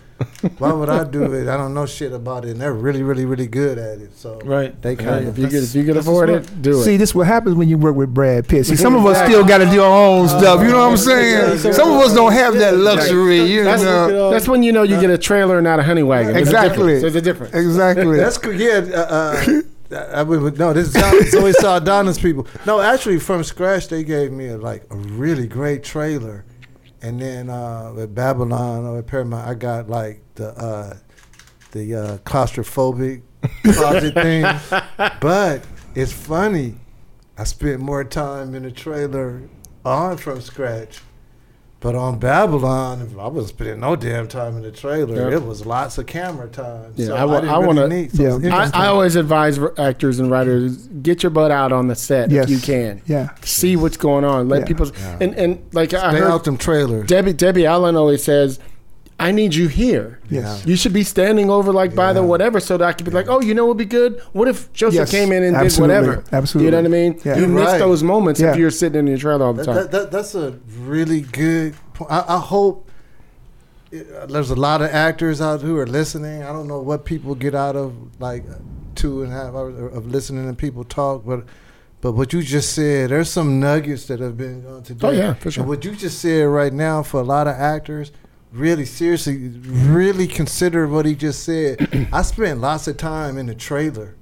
why 0.57 0.73
would 0.73 0.89
I 0.89 1.03
do 1.03 1.31
it? 1.33 1.47
I 1.47 1.55
don't 1.57 1.75
know 1.75 1.85
shit 1.85 2.11
about 2.11 2.43
it, 2.43 2.49
and 2.51 2.59
they're 2.61 2.73
really, 2.73 3.03
really, 3.03 3.25
really 3.25 3.45
good 3.45 3.77
at 3.77 3.99
it. 3.99 4.17
So 4.17 4.39
Right. 4.43 4.79
they 4.81 4.95
Hey, 4.95 5.03
kind 5.03 5.23
if 5.27 5.29
of 5.29 5.37
you 5.37 5.47
could, 5.47 5.61
if 5.63 5.75
you 5.75 5.83
could 5.85 5.95
that's 5.95 6.07
afford 6.07 6.29
it, 6.31 6.61
do 6.63 6.79
it. 6.79 6.83
See, 6.83 6.97
this 6.97 7.13
what 7.13 7.27
happens 7.27 7.53
when 7.55 7.69
you 7.69 7.77
work 7.77 7.95
with 7.95 8.11
Brad 8.15 8.47
Pitt. 8.47 8.65
See, 8.65 8.75
some 8.75 8.95
of 8.95 9.05
us 9.05 9.23
still 9.27 9.43
got 9.45 9.59
to 9.59 9.67
do 9.67 9.79
our 9.83 9.95
own 10.07 10.27
stuff. 10.27 10.61
You 10.63 10.69
know 10.69 10.79
what 10.79 10.91
I'm 10.91 10.97
saying? 10.97 11.59
Some 11.71 11.91
of 11.91 11.99
us 12.01 12.15
don't 12.15 12.31
have 12.33 12.55
that 12.55 12.75
luxury. 12.77 13.41
You 13.43 13.63
that's, 13.63 13.83
know. 13.83 14.31
that's 14.31 14.47
when 14.47 14.63
you 14.63 14.71
know 14.71 14.81
you 14.81 14.99
get 14.99 15.11
a 15.11 15.17
trailer, 15.19 15.57
and 15.59 15.65
not 15.65 15.77
a 15.79 15.83
honey 15.83 16.01
wagon. 16.01 16.35
Exactly. 16.35 16.95
difference. 16.95 17.01
There's 17.01 17.15
a 17.15 17.21
difference. 17.21 17.53
Exactly. 17.53 18.17
That's 18.17 18.39
cool. 18.39 18.53
Yeah. 18.53 18.81
Uh, 18.91 18.97
uh, 18.97 19.61
I 19.91 20.23
would 20.23 20.57
no. 20.57 20.73
This 20.73 20.93
is 20.95 21.31
Zoe 21.31 21.51
Saldana's 21.53 22.19
people. 22.19 22.47
No, 22.65 22.81
actually, 22.81 23.19
from 23.19 23.43
scratch, 23.43 23.87
they 23.87 24.03
gave 24.03 24.31
me 24.31 24.47
a, 24.47 24.57
like 24.57 24.85
a 24.89 24.95
really 24.95 25.47
great 25.47 25.83
trailer, 25.83 26.45
and 27.01 27.21
then 27.21 27.49
uh, 27.49 27.95
at 27.99 28.13
Babylon 28.13 28.85
or 28.85 28.99
at 28.99 29.07
Paramount, 29.07 29.47
I 29.47 29.53
got 29.53 29.89
like 29.89 30.21
the 30.35 30.49
uh, 30.49 30.97
the 31.71 31.95
uh, 31.95 32.17
claustrophobic 32.19 33.21
closet 33.73 34.13
thing. 34.13 34.43
But 35.21 35.65
it's 35.95 36.13
funny. 36.13 36.75
I 37.37 37.43
spent 37.43 37.79
more 37.79 38.03
time 38.03 38.55
in 38.55 38.63
the 38.63 38.71
trailer 38.71 39.43
on 39.85 40.17
from 40.17 40.41
scratch 40.41 40.99
But 41.79 41.93
on 41.93 42.17
Babylon, 42.17 43.07
I 43.19 43.27
wasn't 43.27 43.49
spending 43.49 43.79
no 43.81 43.95
damn 43.95 44.27
time 44.27 44.57
in 44.57 44.63
the 44.63 44.71
trailer. 44.71 45.29
Yeah. 45.29 45.37
it 45.37 45.43
was 45.45 45.63
lots 45.63 45.99
of 45.99 46.07
camera 46.07 46.47
time. 46.47 46.93
Yeah, 46.95 47.05
so 47.07 47.15
I 47.15 47.23
wa- 47.25 47.33
I 47.37 47.41
really 47.59 47.67
wanna- 47.67 48.09
so 48.09 48.39
Yeah. 48.39 48.69
I- 48.73 48.85
I, 48.85 48.87
always 48.87 49.15
advise 49.15 49.59
actors 49.77 50.19
and 50.19 50.31
writers 50.31 50.87
get 51.03 51.21
your 51.21 51.29
butt 51.29 51.51
out 51.51 51.71
on 51.71 51.87
the 51.87 51.93
set 51.95 52.31
Yes. 52.31 52.45
if 52.45 52.49
you 52.49 52.57
can. 52.59 53.01
Yeah. 53.05 53.29
See 53.43 53.75
what's 53.75 53.95
going 53.97 54.25
on. 54.25 54.49
Let 54.49 54.61
Yeah. 54.61 54.65
people 54.65 54.87
Yeah. 54.87 55.17
and 55.21 55.35
and 55.35 55.59
like 55.71 55.93
I 55.93 56.09
Stay 56.11 56.19
heard 56.21 56.31
out 56.31 56.45
them 56.45 56.57
trailers. 56.57 57.05
Debbie 57.07 57.33
Debbie 57.33 57.67
Allen 57.67 57.95
always 57.95 58.23
says, 58.23 58.57
"I 59.19 59.31
need 59.31 59.53
you 59.55 59.67
here." 59.67 60.19
Yes. 60.29 60.65
You 60.65 60.75
should 60.75 60.93
be 60.93 61.03
standing 61.03 61.49
over 61.49 61.71
like 61.73 61.95
by 61.95 62.13
the 62.13 62.23
whatever, 62.23 62.59
so 62.59 62.77
that 62.77 62.85
I 62.87 62.93
could 62.93 63.05
be 63.05 63.11
like, 63.11 63.27
"Oh, 63.29 63.41
you 63.41 63.53
know, 63.53 63.65
what 63.65 63.77
would 63.77 63.77
be 63.77 63.85
good. 63.85 64.21
What 64.33 64.47
if 64.47 64.71
Joseph 64.73 64.95
Yes, 64.95 65.11
came 65.11 65.31
in 65.31 65.43
and 65.43 65.55
absolutely, 65.55 65.95
did 65.95 66.01
whatever?" 66.07 66.23
absolutely. 66.31 66.65
You 66.65 66.71
know 66.71 66.77
what 66.77 66.85
I 66.85 66.89
mean? 66.89 67.21
Yeah. 67.25 67.35
You 67.35 67.41
You're 67.41 67.49
miss 67.49 67.65
right. 67.65 67.77
those 67.79 68.03
moments 68.03 68.39
Yeah. 68.39 68.51
if 68.51 68.57
you're 68.57 68.71
sitting 68.71 68.99
in 68.99 69.07
your 69.07 69.17
trailer 69.17 69.45
all 69.45 69.53
the 69.53 69.65
time. 69.65 69.75
that, 69.75 69.91
that, 69.91 70.11
that's 70.11 70.35
a 70.35 70.51
really 70.81 71.21
good 71.21 71.75
point. 71.93 72.11
I, 72.11 72.25
I 72.35 72.39
hope 72.39 72.89
uh, 73.93 74.25
there's 74.25 74.49
a 74.51 74.55
lot 74.55 74.81
of 74.81 74.89
actors 74.91 75.39
out 75.41 75.61
who 75.61 75.77
are 75.77 75.87
listening. 75.87 76.43
I 76.43 76.51
don't 76.51 76.67
know 76.67 76.81
what 76.81 77.05
people 77.05 77.35
get 77.35 77.55
out 77.55 77.75
of 77.75 77.93
like 78.19 78.43
two 78.95 79.23
and 79.23 79.31
a 79.31 79.35
half 79.35 79.53
hours 79.53 79.75
of 79.95 80.07
listening 80.07 80.47
to 80.47 80.53
people 80.53 80.83
talk, 80.83 81.25
but 81.25 81.43
but 82.01 82.11
what 82.11 82.31
you 82.31 82.43
just 82.43 82.73
said, 82.73 83.09
there's 83.09 83.29
some 83.29 83.59
nuggets 83.59 84.05
that 84.05 84.19
have 84.19 84.37
been 84.37 84.61
going 84.61 84.83
today. 84.83 85.07
Oh, 85.07 85.11
yeah, 85.11 85.33
for 85.33 85.49
sure. 85.49 85.63
And 85.63 85.69
what 85.69 85.83
you 85.83 85.95
just 85.95 86.19
said 86.19 86.43
right 86.43 86.71
now 86.71 87.01
for 87.01 87.19
a 87.19 87.23
lot 87.23 87.47
of 87.47 87.55
actors, 87.55 88.11
really 88.51 88.85
seriously, 88.85 89.49
really 89.59 90.27
consider 90.27 90.87
what 90.87 91.05
he 91.05 91.15
just 91.15 91.43
said. 91.43 92.07
I 92.13 92.21
spent 92.21 92.59
lots 92.61 92.87
of 92.87 92.97
time 92.97 93.37
in 93.37 93.45
the 93.47 93.55
trailer 93.55 94.15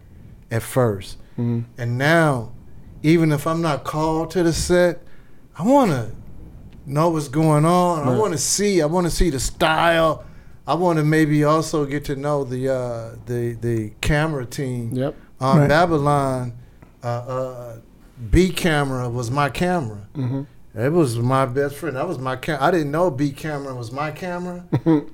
at 0.52 0.61
1st 0.61 1.18
Mhm. 1.38 1.65
and 1.77 1.97
now, 1.97 2.52
even 3.03 3.31
if 3.31 3.45
I'm 3.45 3.61
not 3.61 3.84
called 3.84 4.31
to 4.31 4.43
the 4.43 4.53
set, 4.53 5.02
I 5.57 5.64
want 5.64 5.91
to 5.91 6.11
know 6.85 7.10
what's 7.10 7.27
going 7.27 7.65
on. 7.65 8.07
I 8.07 8.18
want 8.18 8.31
to 8.34 8.38
see. 8.39 8.81
I 8.81 8.85
want 8.85 9.06
to 9.06 9.11
see 9.11 9.30
the 9.30 9.39
style. 9.39 10.23
I 10.68 10.73
want 10.76 10.97
to 10.97 11.03
maybe 11.03 11.43
also 11.43 11.85
get 11.85 12.06
to 12.06 12.15
know 12.15 12.43
the 12.45 12.69
uh, 12.69 13.15
the 13.26 13.53
the 13.60 13.91
camera 14.02 14.45
team. 14.45 14.91
Yep. 14.93 15.15
On 15.41 15.60
Right. 15.60 15.69
Babylon, 15.69 16.53
uh, 17.03 17.07
uh, 17.07 17.77
B 18.31 18.49
camera 18.49 19.10
was 19.10 19.30
my 19.30 19.49
camera. 19.49 20.07
hmm 20.15 20.43
It 20.77 20.91
was 20.91 21.18
my 21.18 21.45
best 21.45 21.76
friend. 21.76 21.95
That 21.95 22.07
was 22.07 22.19
my 22.19 22.35
camera. 22.35 22.64
I 22.64 22.72
didn't 22.72 22.91
know 22.91 23.10
B 23.10 23.31
camera 23.31 23.73
was 23.73 23.91
my 23.91 24.11
camera. 24.11 24.65
and 24.85 25.07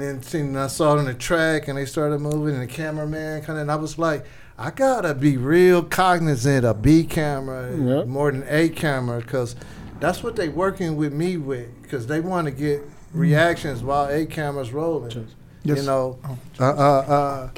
then 0.00 0.22
seen, 0.22 0.56
I 0.56 0.66
saw 0.66 0.94
it 0.96 0.98
on 0.98 1.04
the 1.04 1.14
track, 1.14 1.68
and 1.68 1.78
they 1.78 1.84
started 1.86 2.18
moving, 2.20 2.54
and 2.54 2.62
the 2.62 2.66
cameraman 2.72 3.42
kind 3.42 3.58
of. 3.58 3.62
And 3.62 3.70
I 3.70 3.76
was 3.76 3.98
like, 3.98 4.24
I 4.58 4.70
gotta 4.70 5.14
be 5.14 5.36
real 5.36 5.82
cognizant 5.82 6.64
of 6.64 6.82
B 6.82 7.04
camera 7.04 7.76
Yep. 7.76 8.06
more 8.06 8.32
than 8.32 8.44
A 8.48 8.68
camera, 8.70 9.20
because 9.20 9.54
that's 10.00 10.22
what 10.22 10.36
they 10.36 10.48
working 10.48 10.96
with 10.96 11.12
me 11.12 11.36
with, 11.36 11.68
because 11.82 12.06
they 12.06 12.20
want 12.20 12.46
to 12.46 12.50
get 12.50 12.82
reactions 13.12 13.82
while 13.82 14.08
A 14.08 14.26
camera's 14.26 14.72
rolling. 14.72 15.28
Yes. 15.62 15.78
You 15.78 15.84
know, 15.86 16.18
Oh, 16.24 16.38
uh, 16.60 16.64
uh, 16.64 17.00
uh, 17.12 17.50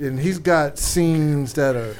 and 0.00 0.18
he's 0.18 0.38
got 0.38 0.78
scenes 0.78 1.54
that 1.54 1.76
are 1.76 1.94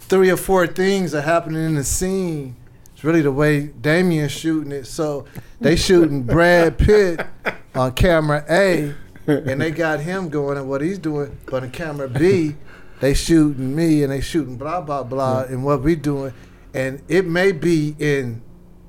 three 0.00 0.30
or 0.30 0.36
four 0.36 0.66
things 0.66 1.14
are 1.14 1.20
happening 1.20 1.64
in 1.64 1.74
the 1.74 1.84
scene. 1.84 2.54
It's 2.98 3.04
really 3.04 3.22
the 3.22 3.30
way 3.30 3.68
Damien's 3.68 4.32
shooting 4.32 4.72
it. 4.72 4.84
So 4.84 5.24
they 5.60 5.76
shooting 5.76 6.24
Brad 6.24 6.76
Pitt 6.78 7.24
on 7.72 7.92
camera 7.92 8.44
A, 8.50 8.92
and 9.24 9.60
they 9.60 9.70
got 9.70 10.00
him 10.00 10.28
going 10.28 10.58
at 10.58 10.66
what 10.66 10.80
he's 10.80 10.98
doing. 10.98 11.38
But 11.46 11.62
on 11.62 11.70
camera 11.70 12.08
B, 12.08 12.56
they 12.98 13.14
shooting 13.14 13.76
me 13.76 14.02
and 14.02 14.10
they 14.10 14.20
shooting 14.20 14.56
blah 14.56 14.80
blah 14.80 15.04
blah 15.04 15.42
and 15.42 15.64
what 15.64 15.80
we 15.80 15.94
doing. 15.94 16.34
And 16.74 17.00
it 17.06 17.24
may 17.24 17.52
be 17.52 17.94
in 18.00 18.42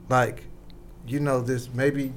like, 0.09 0.41
you 1.05 1.19
know, 1.19 1.41
this 1.41 1.69
maybe 1.71 2.11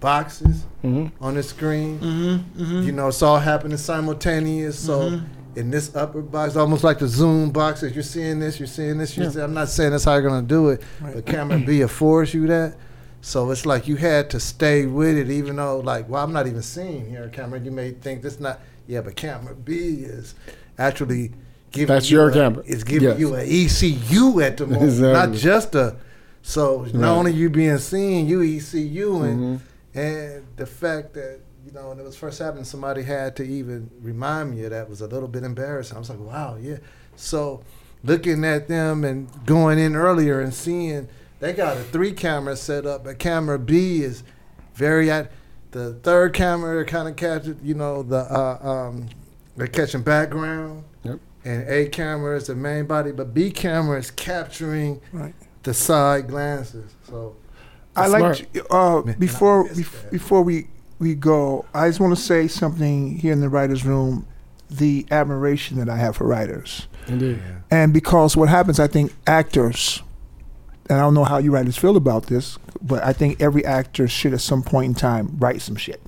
boxes 0.00 0.64
hmm 0.80 1.08
on 1.20 1.34
the 1.34 1.42
screen. 1.42 1.98
Mm-hmm, 1.98 2.84
You 2.84 2.92
know, 2.92 3.08
it's 3.08 3.20
all 3.20 3.38
happening 3.38 3.76
simultaneous. 3.76 4.78
So 4.78 5.20
in 5.58 5.70
this 5.70 5.94
upper 5.96 6.22
box, 6.22 6.56
almost 6.56 6.84
like 6.84 6.98
the 7.00 7.08
Zoom 7.08 7.50
boxes, 7.50 7.92
you're 7.94 8.02
seeing 8.04 8.38
this, 8.38 8.60
you're 8.60 8.66
seeing 8.68 8.98
this. 8.98 9.16
You're 9.16 9.26
Yeah. 9.26 9.32
seeing, 9.32 9.44
I'm 9.44 9.54
not 9.54 9.68
saying 9.68 9.90
that's 9.90 10.04
how 10.04 10.14
you're 10.14 10.22
gonna 10.28 10.46
do 10.46 10.68
it, 10.68 10.82
Right. 11.00 11.14
but 11.16 11.26
camera 11.26 11.58
B 11.58 11.80
affords 11.82 12.32
you 12.32 12.46
that. 12.46 12.74
So 13.20 13.50
it's 13.50 13.66
like 13.66 13.88
you 13.88 13.96
had 13.96 14.30
to 14.30 14.40
stay 14.40 14.86
with 14.86 15.16
it, 15.16 15.28
even 15.30 15.56
though, 15.56 15.80
like, 15.80 16.08
well, 16.08 16.22
I'm 16.22 16.32
not 16.32 16.46
even 16.46 16.62
seeing 16.62 17.10
here, 17.10 17.28
camera. 17.32 17.58
You 17.58 17.72
may 17.72 17.90
think 17.90 18.22
this 18.22 18.38
not, 18.38 18.60
yeah, 18.86 19.00
but 19.00 19.16
camera 19.16 19.54
B 19.54 20.04
is 20.04 20.34
actually 20.78 21.32
giving 21.72 21.92
That's 21.94 22.08
you 22.10 22.18
your 22.18 22.28
a- 22.28 22.32
camera. 22.32 22.62
It's 22.66 22.84
giving 22.84 23.08
Yes. 23.08 23.18
you 23.18 23.34
an 23.34 23.46
ECU 23.46 24.40
at 24.40 24.56
the 24.58 24.66
moment, 24.66 25.00
not 25.00 25.32
just 25.32 25.74
a. 25.74 25.96
So 26.42 26.82
Right. 26.84 26.94
not 26.94 27.16
only 27.18 27.32
you 27.32 27.50
being 27.50 27.78
seen, 27.78 28.28
you 28.28 28.40
ECU 28.42 29.22
and 29.22 29.40
Mhm. 29.40 29.60
and 29.94 30.42
the 30.56 30.66
fact 30.66 31.14
that, 31.14 31.40
you 31.68 31.74
know, 31.74 31.90
when 31.90 31.98
it 32.00 32.02
was 32.02 32.16
first 32.16 32.38
happening, 32.38 32.64
somebody 32.64 33.02
had 33.02 33.36
to 33.36 33.42
even 33.42 33.90
remind 34.00 34.52
me 34.52 34.64
of 34.64 34.70
that 34.70 34.88
was 34.88 35.02
a 35.02 35.06
little 35.06 35.28
bit 35.28 35.44
embarrassing. 35.44 35.96
I 35.96 36.00
was 36.00 36.08
like, 36.08 36.18
wow, 36.18 36.56
yeah. 36.58 36.78
So 37.14 37.62
looking 38.02 38.42
at 38.44 38.68
them 38.68 39.04
and 39.04 39.28
going 39.44 39.78
in 39.78 39.94
earlier 39.94 40.40
and 40.40 40.54
seeing 40.54 41.08
they 41.40 41.52
got 41.52 41.76
a 41.76 41.80
three 41.80 42.12
camera 42.12 42.56
set 42.56 42.86
up, 42.86 43.04
but 43.04 43.18
camera 43.18 43.58
B 43.58 44.02
is 44.02 44.22
very 44.74 45.10
at 45.10 45.30
the 45.72 45.94
third 45.94 46.32
camera 46.32 46.82
kind 46.86 47.06
of 47.06 47.16
captured, 47.16 47.58
you 47.62 47.74
know, 47.74 48.02
the 48.02 48.16
uh, 48.18 48.58
um, 48.62 49.08
they're 49.56 49.66
catching 49.66 50.02
background. 50.02 50.84
Yep. 51.04 51.20
And 51.44 51.68
A 51.68 51.88
camera 51.88 52.36
is 52.36 52.46
the 52.46 52.54
main 52.54 52.86
body, 52.86 53.12
but 53.12 53.34
B 53.34 53.50
camera 53.50 53.98
is 53.98 54.10
capturing 54.10 55.00
Right. 55.12 55.34
the 55.64 55.74
side 55.74 56.28
glances. 56.28 56.94
So 57.08 57.36
I 57.94 58.06
like 58.06 58.48
uh, 58.70 59.02
before 59.18 59.68
bef- 59.68 60.10
before 60.10 60.42
we 60.42 60.68
we 60.98 61.14
go. 61.14 61.64
I 61.74 61.88
just 61.88 62.00
want 62.00 62.16
to 62.16 62.20
say 62.22 62.48
something 62.48 63.16
here 63.18 63.32
in 63.32 63.40
the 63.40 63.48
writers' 63.48 63.84
room. 63.84 64.26
The 64.70 65.06
admiration 65.10 65.78
that 65.78 65.88
I 65.88 65.96
have 65.96 66.16
for 66.16 66.26
writers, 66.26 66.88
Indeed. 67.06 67.40
and 67.70 67.94
because 67.94 68.36
what 68.36 68.50
happens, 68.50 68.78
I 68.78 68.86
think 68.86 69.14
actors, 69.26 70.02
and 70.90 70.98
I 70.98 71.00
don't 71.00 71.14
know 71.14 71.24
how 71.24 71.38
you 71.38 71.50
writers 71.52 71.78
feel 71.78 71.96
about 71.96 72.26
this, 72.26 72.58
but 72.82 73.02
I 73.02 73.14
think 73.14 73.40
every 73.40 73.64
actor 73.64 74.06
should 74.08 74.34
at 74.34 74.42
some 74.42 74.62
point 74.62 74.84
in 74.90 74.94
time 74.94 75.36
write 75.38 75.62
some 75.62 75.76
shit. 75.76 76.02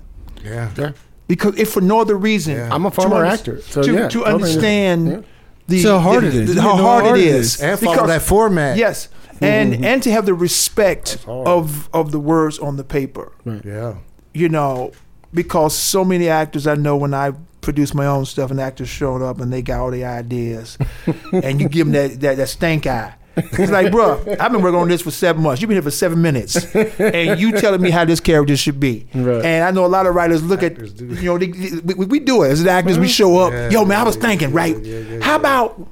yeah. 0.45 0.71
Yeah. 0.77 0.93
Because 1.27 1.59
if 1.59 1.71
for 1.71 1.81
no 1.81 2.01
other 2.03 2.17
reason, 2.19 2.57
Yeah. 2.57 2.69
I'm 2.71 2.85
a 2.85 2.91
former 2.91 3.25
actor, 3.25 3.63
so 3.63 3.83
to, 3.83 3.93
yeah, 3.95 4.09
to 4.09 4.25
understand 4.27 5.09
understand. 5.09 5.25
the 5.69 5.79
See 5.81 5.89
how 5.89 5.99
hard 6.01 6.25
the- 6.25 6.29
it 6.29 6.35
is. 6.35 6.49
the- 6.51 6.55
You 6.57 6.61
how 6.61 6.77
know 6.77 6.83
hard, 6.83 7.03
how 7.05 7.09
hard 7.11 7.21
it 7.21 7.27
it 7.29 7.35
is, 7.35 7.55
is. 7.55 7.61
And 7.63 7.79
follow 7.79 7.93
Because- 7.95 8.09
that 8.09 8.23
format. 8.23 8.77
Yes, 8.77 9.09
and 9.41 9.73
mm-hmm. 9.73 9.85
and 9.85 10.03
to 10.03 10.11
have 10.13 10.27
the 10.27 10.35
respect 10.35 11.17
of 11.27 11.89
of 11.95 12.11
the 12.13 12.21
words 12.21 12.59
on 12.59 12.77
the 12.77 12.85
paper. 12.85 13.33
Yeah. 13.65 13.95
You 14.35 14.49
know, 14.49 14.93
because 15.33 15.77
so 15.77 16.05
many 16.05 16.29
actors 16.29 16.67
I 16.67 16.75
know 16.75 16.97
when 16.97 17.15
I 17.15 17.33
produced 17.61 17.95
my 17.95 18.07
own 18.07 18.25
stuff 18.25 18.51
and 18.51 18.61
actors 18.61 18.89
showed 18.89 19.23
up 19.23 19.41
and 19.41 19.53
they 19.53 19.63
got 19.63 19.81
all 19.81 19.91
the 19.91 20.05
ideas, 20.05 20.79
and 21.33 21.61
you 21.61 21.69
give 21.69 21.87
them 21.87 21.93
that, 21.93 22.21
that, 22.21 22.37
that 22.37 22.49
stank 22.49 22.87
eye. 22.87 23.15
It's 23.37 23.71
like, 23.71 23.93
bro, 23.93 24.19
I've 24.39 24.53
been 24.53 24.61
working 24.61 24.81
on 24.81 24.89
this 24.89 25.03
for 25.03 25.11
seven 25.11 25.43
months. 25.43 25.63
You've 25.63 25.69
been 25.69 25.77
here 25.77 25.83
for 25.83 25.91
seven 25.91 26.21
minutes, 26.21 26.57
and 26.75 27.41
you 27.41 27.53
telling 27.53 27.81
me 27.81 27.91
how 27.91 28.05
this 28.05 28.21
character 28.21 28.57
should 28.57 28.81
be. 28.81 29.07
Right. 29.15 29.45
And 29.45 29.65
I 29.65 29.71
know 29.71 29.87
a 29.87 29.89
lot 29.89 30.07
of 30.07 30.15
writers 30.15 30.43
look 30.43 30.63
Actors 30.63 30.93
at, 30.93 30.99
do. 30.99 31.07
you 31.15 31.23
know, 31.23 31.39
they, 31.39 31.47
we, 31.47 31.95
we- 31.95 32.07
we 32.07 32.19
do 32.19 32.43
it 32.43 32.51
as 32.51 32.67
actors. 32.67 32.99
We 32.99 33.07
mm-hmm. 33.07 33.13
show 33.13 33.39
up. 33.39 33.53
Yeah, 33.53 33.71
Yo, 33.71 33.85
man, 33.85 34.01
I 34.01 34.03
was 34.03 34.17
thinking, 34.17 34.51
yeah, 34.51 34.57
right? 34.57 34.85
yeah, 34.85 34.99
yeah, 34.99 35.23
how 35.23 35.37
about 35.37 35.89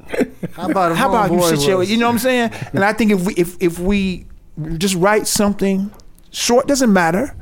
How 0.53 0.69
about 0.69 0.97
how 0.97 1.09
about 1.09 1.31
you 1.31 1.41
sit 1.43 1.67
your, 1.67 1.79
was, 1.79 1.91
you 1.91 1.97
know 1.97 2.07
what 2.07 2.15
I'm 2.15 2.19
saying? 2.19 2.51
And 2.73 2.85
I 2.85 2.93
think 2.93 3.13
if 3.13 3.25
we 3.25 3.35
if 3.35 3.57
if 3.61 3.79
we 3.79 4.27
just 4.77 4.97
write 4.97 5.27
something 5.29 5.93
short, 6.31 6.67
doesn't 6.67 6.93
matter, 6.93 7.23
a 7.23 7.38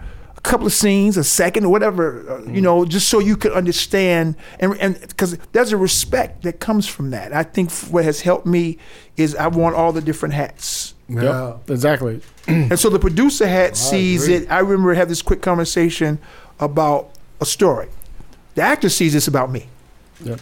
couple 0.46 0.66
of 0.66 0.72
scenes, 0.72 1.16
a 1.16 1.24
second, 1.24 1.64
or 1.64 1.68
whatever, 1.70 2.24
uh, 2.30 2.50
you 2.50 2.60
know, 2.60 2.84
just 2.84 3.08
so 3.08 3.18
you 3.18 3.36
can 3.36 3.52
understand, 3.52 4.36
and 4.60 4.76
and 4.80 4.98
because 5.00 5.36
there's 5.52 5.72
a 5.72 5.76
respect 5.76 6.42
that 6.42 6.60
comes 6.60 6.86
from 6.86 7.10
that. 7.10 7.32
I 7.32 7.42
think 7.42 7.70
what 7.90 8.04
has 8.04 8.20
helped 8.20 8.46
me 8.46 8.78
is 9.16 9.34
I 9.34 9.48
want 9.48 9.76
all 9.76 9.92
the 9.92 10.00
different 10.00 10.34
hats. 10.34 10.94
Yeah. 11.08 11.48
Yep. 11.48 11.70
Exactly. 11.70 12.20
And 12.48 12.78
so 12.78 12.90
the 12.90 13.00
producer 13.00 13.46
hat 13.46 13.76
sees 13.76 14.24
agree. 14.24 14.36
it. 14.36 14.50
I 14.50 14.60
remember 14.60 14.94
have 14.94 15.08
this 15.08 15.22
quick 15.22 15.42
conversation 15.42 16.20
about 16.60 17.10
a 17.40 17.44
story. 17.44 17.88
The 18.54 18.62
actor 18.62 18.88
sees 18.88 19.12
this 19.14 19.26
about 19.26 19.50
me. 19.50 19.66
Yep. 20.22 20.40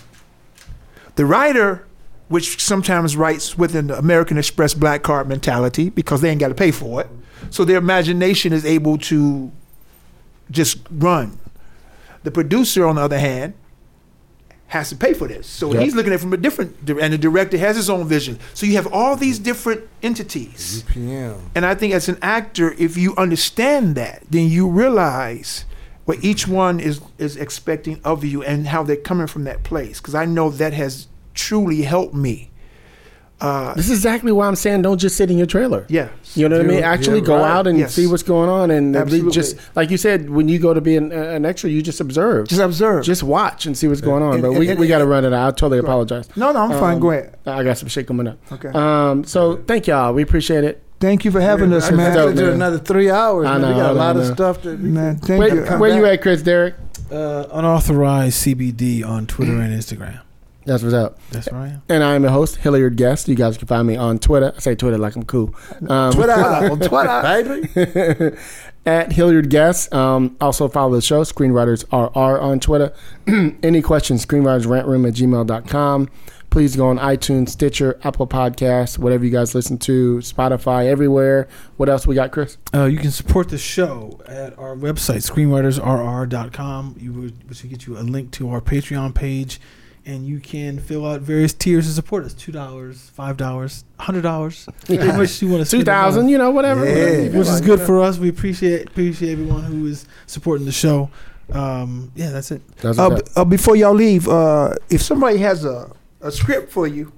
The 1.16 1.24
writer, 1.24 1.86
which 2.28 2.62
sometimes 2.62 3.16
writes 3.16 3.56
within 3.56 3.86
the 3.86 3.98
American 3.98 4.36
Express 4.36 4.74
black 4.74 5.02
card 5.02 5.28
mentality 5.28 5.88
because 5.88 6.20
they 6.20 6.28
ain't 6.28 6.40
got 6.40 6.48
to 6.48 6.54
pay 6.54 6.70
for 6.70 7.00
it, 7.00 7.08
so 7.50 7.64
their 7.64 7.78
imagination 7.78 8.52
is 8.52 8.66
able 8.66 8.98
to 8.98 9.50
just 10.50 10.78
run. 10.90 11.38
The 12.22 12.30
producer, 12.30 12.86
on 12.86 12.96
the 12.96 13.02
other 13.02 13.18
hand, 13.18 13.54
has 14.68 14.88
to 14.88 14.96
pay 14.96 15.12
for 15.12 15.28
this. 15.28 15.46
So 15.46 15.72
Yep. 15.72 15.82
he's 15.82 15.94
looking 15.94 16.12
at 16.12 16.16
it 16.16 16.20
from 16.20 16.32
a 16.32 16.36
different, 16.36 16.74
and 16.88 17.12
the 17.12 17.18
director 17.18 17.56
has 17.58 17.76
his 17.76 17.88
own 17.90 18.08
vision. 18.08 18.38
So 18.54 18.66
you 18.66 18.74
have 18.74 18.86
all 18.92 19.14
these 19.14 19.38
different 19.38 19.82
entities. 20.02 20.82
UPM. 20.88 21.36
And 21.54 21.64
I 21.66 21.74
think 21.74 21.92
as 21.94 22.08
an 22.08 22.18
actor, 22.22 22.74
if 22.78 22.96
you 22.96 23.14
understand 23.16 23.94
that, 23.96 24.22
then 24.30 24.48
you 24.48 24.66
realize 24.68 25.64
what 26.06 26.22
each 26.24 26.48
one 26.48 26.80
is 26.80 27.00
is 27.18 27.36
expecting 27.36 28.00
of 28.04 28.24
you 28.24 28.42
and 28.42 28.66
how 28.68 28.82
they're 28.82 28.96
coming 28.96 29.26
from 29.26 29.44
that 29.44 29.62
place. 29.62 30.00
Because 30.00 30.14
I 30.14 30.24
know 30.24 30.50
that 30.50 30.72
has 30.72 31.06
truly 31.34 31.82
helped 31.82 32.14
me 32.14 32.50
Uh, 33.40 33.74
This 33.74 33.86
is 33.90 33.98
exactly 33.98 34.32
why 34.32 34.46
I'm 34.46 34.54
saying 34.54 34.82
don't 34.82 34.98
just 34.98 35.16
sit 35.16 35.30
in 35.30 35.36
your 35.36 35.46
trailer. 35.46 35.84
yeah. 35.88 36.08
You 36.34 36.48
know 36.48 36.56
what 36.56 36.64
I 36.66 36.68
mean? 36.68 36.82
Actually, 36.82 37.20
go 37.20 37.36
right. 37.36 37.48
out 37.50 37.66
and 37.66 37.78
Yes. 37.78 37.94
see 37.94 38.06
what's 38.08 38.22
going 38.24 38.48
on, 38.48 38.70
and 38.70 38.96
Absolutely. 38.96 39.30
just 39.32 39.56
like 39.76 39.90
you 39.90 39.96
said, 39.96 40.30
when 40.30 40.48
you 40.48 40.58
go 40.58 40.72
to 40.74 40.80
be 40.80 40.96
an, 40.96 41.12
an 41.12 41.44
extra, 41.44 41.68
you 41.70 41.80
just 41.82 42.00
observe, 42.00 42.48
Just 42.48 42.60
observe. 42.60 43.04
just 43.04 43.22
watch 43.22 43.66
and 43.66 43.76
see 43.76 43.86
what's 43.86 44.00
going 44.00 44.22
on. 44.22 44.34
And- 44.34 44.42
But 44.42 44.50
and- 44.50 44.58
we, 44.58 44.68
and- 44.70 44.80
we 44.80 44.86
got 44.88 44.98
to 44.98 45.06
run 45.06 45.24
it 45.24 45.32
out. 45.32 45.46
I 45.46 45.50
totally 45.56 45.78
apologize. 45.78 46.28
no, 46.36 46.50
no, 46.52 46.60
I'm 46.60 46.70
fine. 46.78 46.94
Um, 46.94 47.00
Go 47.00 47.10
ahead. 47.10 47.36
I 47.46 47.62
got 47.62 47.78
some 47.78 47.88
shit 47.88 48.06
coming 48.06 48.26
up. 48.28 48.38
Okay. 48.52 48.68
Um. 48.74 49.24
So 49.24 49.60
thank 49.66 49.86
y'all. 49.86 50.12
We 50.14 50.22
appreciate 50.22 50.64
it. 50.64 50.80
Thank 51.00 51.24
you 51.24 51.30
for 51.30 51.40
having 51.40 51.72
us, 51.72 51.88
I 51.88 51.90
man. 51.90 52.16
dope, 52.16 52.28
could 52.28 52.36
do 52.36 52.44
man. 52.46 52.54
another 52.54 52.78
three 52.78 53.10
hours. 53.10 53.46
I 53.46 53.58
man. 53.58 53.60
know, 53.62 53.68
we 53.68 53.74
got 53.74 53.86
I 53.86 53.90
a 53.90 53.94
lot 53.94 54.16
know. 54.16 54.22
of 54.22 54.26
stuff 54.34 54.62
to. 54.62 54.76
Man, 54.76 55.16
thank 55.18 55.38
Where, 55.38 55.54
you. 55.54 55.78
where 55.78 55.96
you 55.96 56.06
at, 56.06 56.22
Chris 56.22 56.40
Derek? 56.42 56.74
Uh, 57.12 57.44
unauthorized 57.52 58.42
CBD 58.44 59.04
on 59.06 59.26
Twitter 59.26 59.52
and 59.60 59.72
Instagram. 59.78 60.20
That's 60.66 60.82
what's 60.82 60.94
up. 60.94 61.18
That's 61.30 61.50
right. 61.52 61.78
And 61.88 62.02
I 62.02 62.14
am 62.14 62.22
the 62.22 62.30
host, 62.30 62.56
Hilliard 62.56 62.96
Guess. 62.96 63.28
You 63.28 63.34
guys 63.34 63.58
can 63.58 63.68
find 63.68 63.86
me 63.86 63.96
on 63.96 64.18
Twitter. 64.18 64.52
I 64.56 64.60
say 64.60 64.74
Twitter 64.74 64.98
like 64.98 65.14
I'm 65.16 65.24
cool. 65.24 65.54
Um, 65.88 66.12
Twitter, 66.12 66.32
on 66.32 66.78
Twitter. 66.80 67.66
Baby, 67.74 68.36
at 68.86 69.12
Hilliard 69.12 69.50
Guess. 69.50 69.92
Um, 69.92 70.36
also 70.40 70.68
follow 70.68 70.94
the 70.94 71.02
show, 71.02 71.22
Screenwriters 71.22 71.84
RR 71.92 72.40
on 72.40 72.60
Twitter. 72.60 72.92
Any 73.62 73.82
questions, 73.82 74.24
screenwritersrantroom 74.24 75.08
at 75.08 75.14
gmail.com. 75.14 76.08
Please 76.50 76.76
go 76.76 76.86
on 76.86 76.98
iTunes, 76.98 77.48
Stitcher, 77.48 77.98
Apple 78.04 78.28
Podcasts, 78.28 78.96
whatever 78.96 79.24
you 79.24 79.30
guys 79.32 79.56
listen 79.56 79.76
to, 79.78 80.18
Spotify, 80.18 80.86
everywhere. 80.86 81.48
What 81.78 81.88
else 81.88 82.06
we 82.06 82.14
got, 82.14 82.30
Chris? 82.30 82.58
Uh, 82.72 82.84
you 82.84 82.98
can 82.98 83.10
support 83.10 83.48
the 83.48 83.58
show 83.58 84.20
at 84.26 84.56
our 84.56 84.76
website, 84.76 85.28
screenwritersrr.com, 85.28 86.94
you 87.00 87.12
would, 87.12 87.48
which 87.48 87.64
will 87.64 87.70
get 87.70 87.86
you 87.88 87.98
a 87.98 88.00
link 88.00 88.30
to 88.32 88.50
our 88.50 88.60
Patreon 88.60 89.14
page. 89.14 89.60
And 90.06 90.26
you 90.26 90.38
can 90.38 90.78
fill 90.78 91.06
out 91.06 91.22
various 91.22 91.54
tiers 91.54 91.86
to 91.86 91.92
support 91.92 92.24
us 92.24 92.34
$2, 92.34 92.52
$5, 92.52 93.84
$100. 93.98 95.00
How 95.10 95.16
much 95.16 95.40
you 95.42 95.48
want 95.48 95.64
to 95.64 95.70
2000, 95.70 96.20
month. 96.20 96.30
you 96.30 96.36
know, 96.38 96.50
whatever. 96.50 96.84
Yeah. 96.84 96.92
whatever 96.94 97.38
which 97.38 97.48
is 97.48 97.60
good 97.62 97.80
for 97.80 98.00
us. 98.00 98.18
We 98.18 98.28
appreciate 98.28 98.88
appreciate 98.88 99.32
everyone 99.32 99.62
who 99.62 99.86
is 99.86 100.06
supporting 100.26 100.66
the 100.66 100.72
show. 100.72 101.08
Um, 101.52 102.12
yeah, 102.14 102.30
that's 102.30 102.50
it. 102.50 102.60
That's 102.78 102.98
Uh, 102.98 103.08
what's 103.10 103.28
b- 103.34 103.40
uh, 103.40 103.44
before 103.44 103.76
y'all 103.76 103.94
leave, 103.94 104.28
uh, 104.28 104.74
if 104.90 105.00
somebody 105.02 105.38
has 105.38 105.64
a, 105.64 105.90
a 106.20 106.30
script 106.30 106.70
for 106.70 106.86
you, 106.86 107.12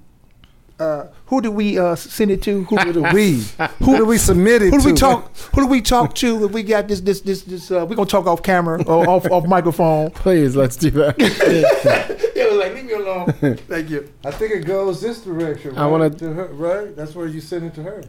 uh, 0.79 1.07
who 1.27 1.41
do 1.41 1.49
we 1.51 1.77
uh, 1.79 1.95
send 1.95 2.29
it 2.31 2.41
to? 2.43 2.63
Who, 2.65 2.77
who 2.77 2.93
do 2.93 3.01
we? 3.13 3.43
Who 3.79 3.97
do 3.97 4.05
we 4.05 4.17
submit 4.17 4.61
it 4.61 4.71
who 4.71 4.79
do 4.79 4.85
we 4.85 4.93
to? 4.93 4.99
talk? 4.99 5.35
Who 5.55 5.61
do 5.61 5.67
we 5.67 5.81
talk 5.81 6.13
to? 6.15 6.45
If 6.45 6.51
we 6.51 6.61
got 6.63 6.87
this, 6.87 7.01
this, 7.01 7.21
this, 7.21 7.41
this, 7.43 7.71
uh, 7.71 7.85
we 7.85 7.95
gonna 7.95 8.07
talk 8.07 8.27
off 8.27 8.43
camera 8.43 8.81
or 8.83 9.07
off, 9.09 9.25
off 9.31 9.45
microphone. 9.47 10.11
Please, 10.23 10.55
let's 10.55 10.75
do 10.75 10.91
that. 10.91 11.15
It 12.37 12.51
was 12.51 12.59
like, 12.59 12.75
leave 12.75 12.85
me 12.85 12.93
alone. 12.93 13.33
Thank 13.67 13.89
you. 13.89 14.07
I 14.23 14.29
think 14.31 14.53
it 14.53 14.65
goes 14.65 15.01
this 15.01 15.21
direction. 15.21 15.75
I 15.77 15.81
right? 15.81 15.91
wanna- 15.91 16.33
her, 16.33 16.45
right? 16.53 16.95
That's 16.95 17.15
where 17.15 17.25
you 17.27 17.41
send 17.41 17.63
it 17.65 17.73
to 17.75 17.83
her. 17.83 18.03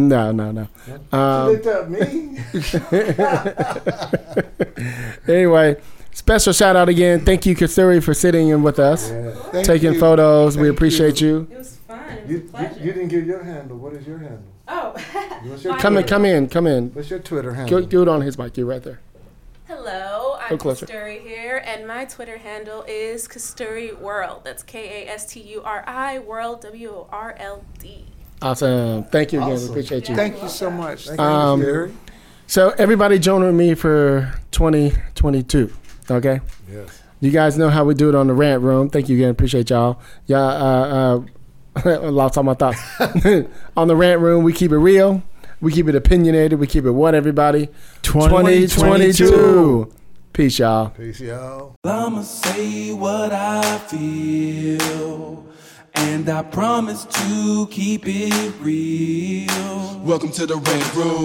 no, 0.00 0.32
no, 0.32 0.50
no. 0.50 0.66
She 0.86 0.92
Um, 1.12 1.46
looked 1.48 1.66
at 1.66 1.90
me. 1.90 2.38
anyway, 5.28 5.76
special 6.12 6.52
shout 6.52 6.74
out 6.76 6.88
again. 6.88 7.24
Thank 7.24 7.46
you, 7.46 7.54
Kasturi, 7.54 8.02
for 8.02 8.14
sitting 8.14 8.48
in 8.48 8.62
with 8.62 8.78
us, 8.78 9.10
Yeah. 9.10 9.62
Taking 9.62 9.92
you. 9.94 10.00
photos. 10.00 10.56
we 10.56 10.68
appreciate 10.68 11.20
you. 11.20 11.46
It 11.50 11.58
was 11.58 11.75
fun. 12.06 12.18
It 12.18 12.28
You, 12.28 12.50
a 12.54 12.62
you, 12.62 12.68
you 12.86 12.92
didn't 12.92 13.08
give 13.08 13.26
your 13.26 13.42
handle. 13.42 13.76
What 13.78 13.92
is 13.94 14.06
your 14.06 14.18
handle? 14.18 14.42
oh. 14.68 14.90
What's 15.44 15.64
your 15.64 15.72
My 15.74 15.80
Come 15.80 15.96
in, 15.96 16.04
come 16.04 16.24
in, 16.24 16.48
come 16.48 16.66
in. 16.66 16.90
What's 16.90 17.10
your 17.10 17.18
Twitter 17.20 17.50
Go, 17.50 17.56
handle? 17.56 17.80
do 17.82 18.02
it 18.02 18.08
on 18.08 18.20
his 18.22 18.38
mic. 18.38 18.56
You're 18.56 18.66
right 18.66 18.82
there. 18.82 19.00
Hello, 19.66 20.36
I'm. 20.40 20.58
Kasturi 20.58 21.20
here, 21.22 21.60
and 21.66 21.88
my 21.88 22.04
Twitter 22.04 22.36
handle 22.38 22.84
is 22.86 23.26
Kasturi 23.26 23.98
World. 23.98 24.42
That's 24.44 24.62
K 24.62 25.04
A 25.06 25.10
S 25.12 25.26
T 25.26 25.40
U 25.40 25.62
R 25.64 25.82
I 25.88 26.20
World 26.20 26.60
W 26.62 26.88
O 26.90 27.08
R 27.10 27.34
L 27.38 27.64
D. 27.80 28.04
Awesome. 28.42 29.02
Thank 29.04 29.32
you 29.32 29.40
again. 29.40 29.48
We 29.50 29.54
Awesome. 29.56 29.70
appreciate 29.70 30.08
you. 30.08 30.14
Thank 30.14 30.40
you 30.40 30.48
so 30.48 30.70
much. 30.70 31.08
Thank 31.08 31.18
Um, 31.18 31.60
you, 31.60 31.66
Gary. 31.66 31.92
So 32.46 32.74
everybody 32.78 33.18
join 33.18 33.42
with 33.42 33.54
me 33.56 33.74
for 33.74 34.32
2022. 34.52 35.72
Okay. 36.10 36.40
Yes. 36.70 37.02
You 37.20 37.30
guys 37.32 37.58
know 37.58 37.70
how 37.70 37.84
we 37.84 37.94
do 37.94 38.08
it 38.08 38.14
on 38.14 38.28
the 38.28 38.34
rant 38.34 38.62
room. 38.62 38.88
Thank 38.90 39.08
you 39.08 39.16
again. 39.16 39.30
Appreciate 39.30 39.70
y'all. 39.70 40.00
Y'all, 40.26 40.38
uh, 40.38 41.16
uh, 41.16 41.24
lost 41.84 42.38
all 42.38 42.44
my 42.44 42.54
thoughts. 42.54 42.80
on 43.76 43.88
the 43.88 43.96
rant 43.96 44.20
room, 44.20 44.44
we 44.44 44.52
keep 44.52 44.72
it 44.72 44.78
real. 44.78 45.22
We 45.60 45.72
keep 45.72 45.88
it 45.88 45.94
opinionated. 45.94 46.58
We 46.58 46.66
keep 46.66 46.84
it 46.84 46.90
what, 46.90 47.14
everybody? 47.14 47.68
2022. 48.02 49.92
Peace, 50.32 50.58
y'all. 50.58 50.90
Peace, 50.90 51.20
y'all. 51.20 51.76
I'ma 51.82 52.20
say 52.22 52.92
what 52.92 53.32
I 53.32 53.78
feel. 53.78 55.46
And 55.94 56.28
I 56.28 56.42
promise 56.42 57.06
to 57.06 57.66
keep 57.70 58.02
it 58.04 58.54
real. 58.60 59.98
Welcome 60.00 60.30
to 60.32 60.44
the 60.44 60.56
Red 60.56 60.94
Room. 60.94 61.24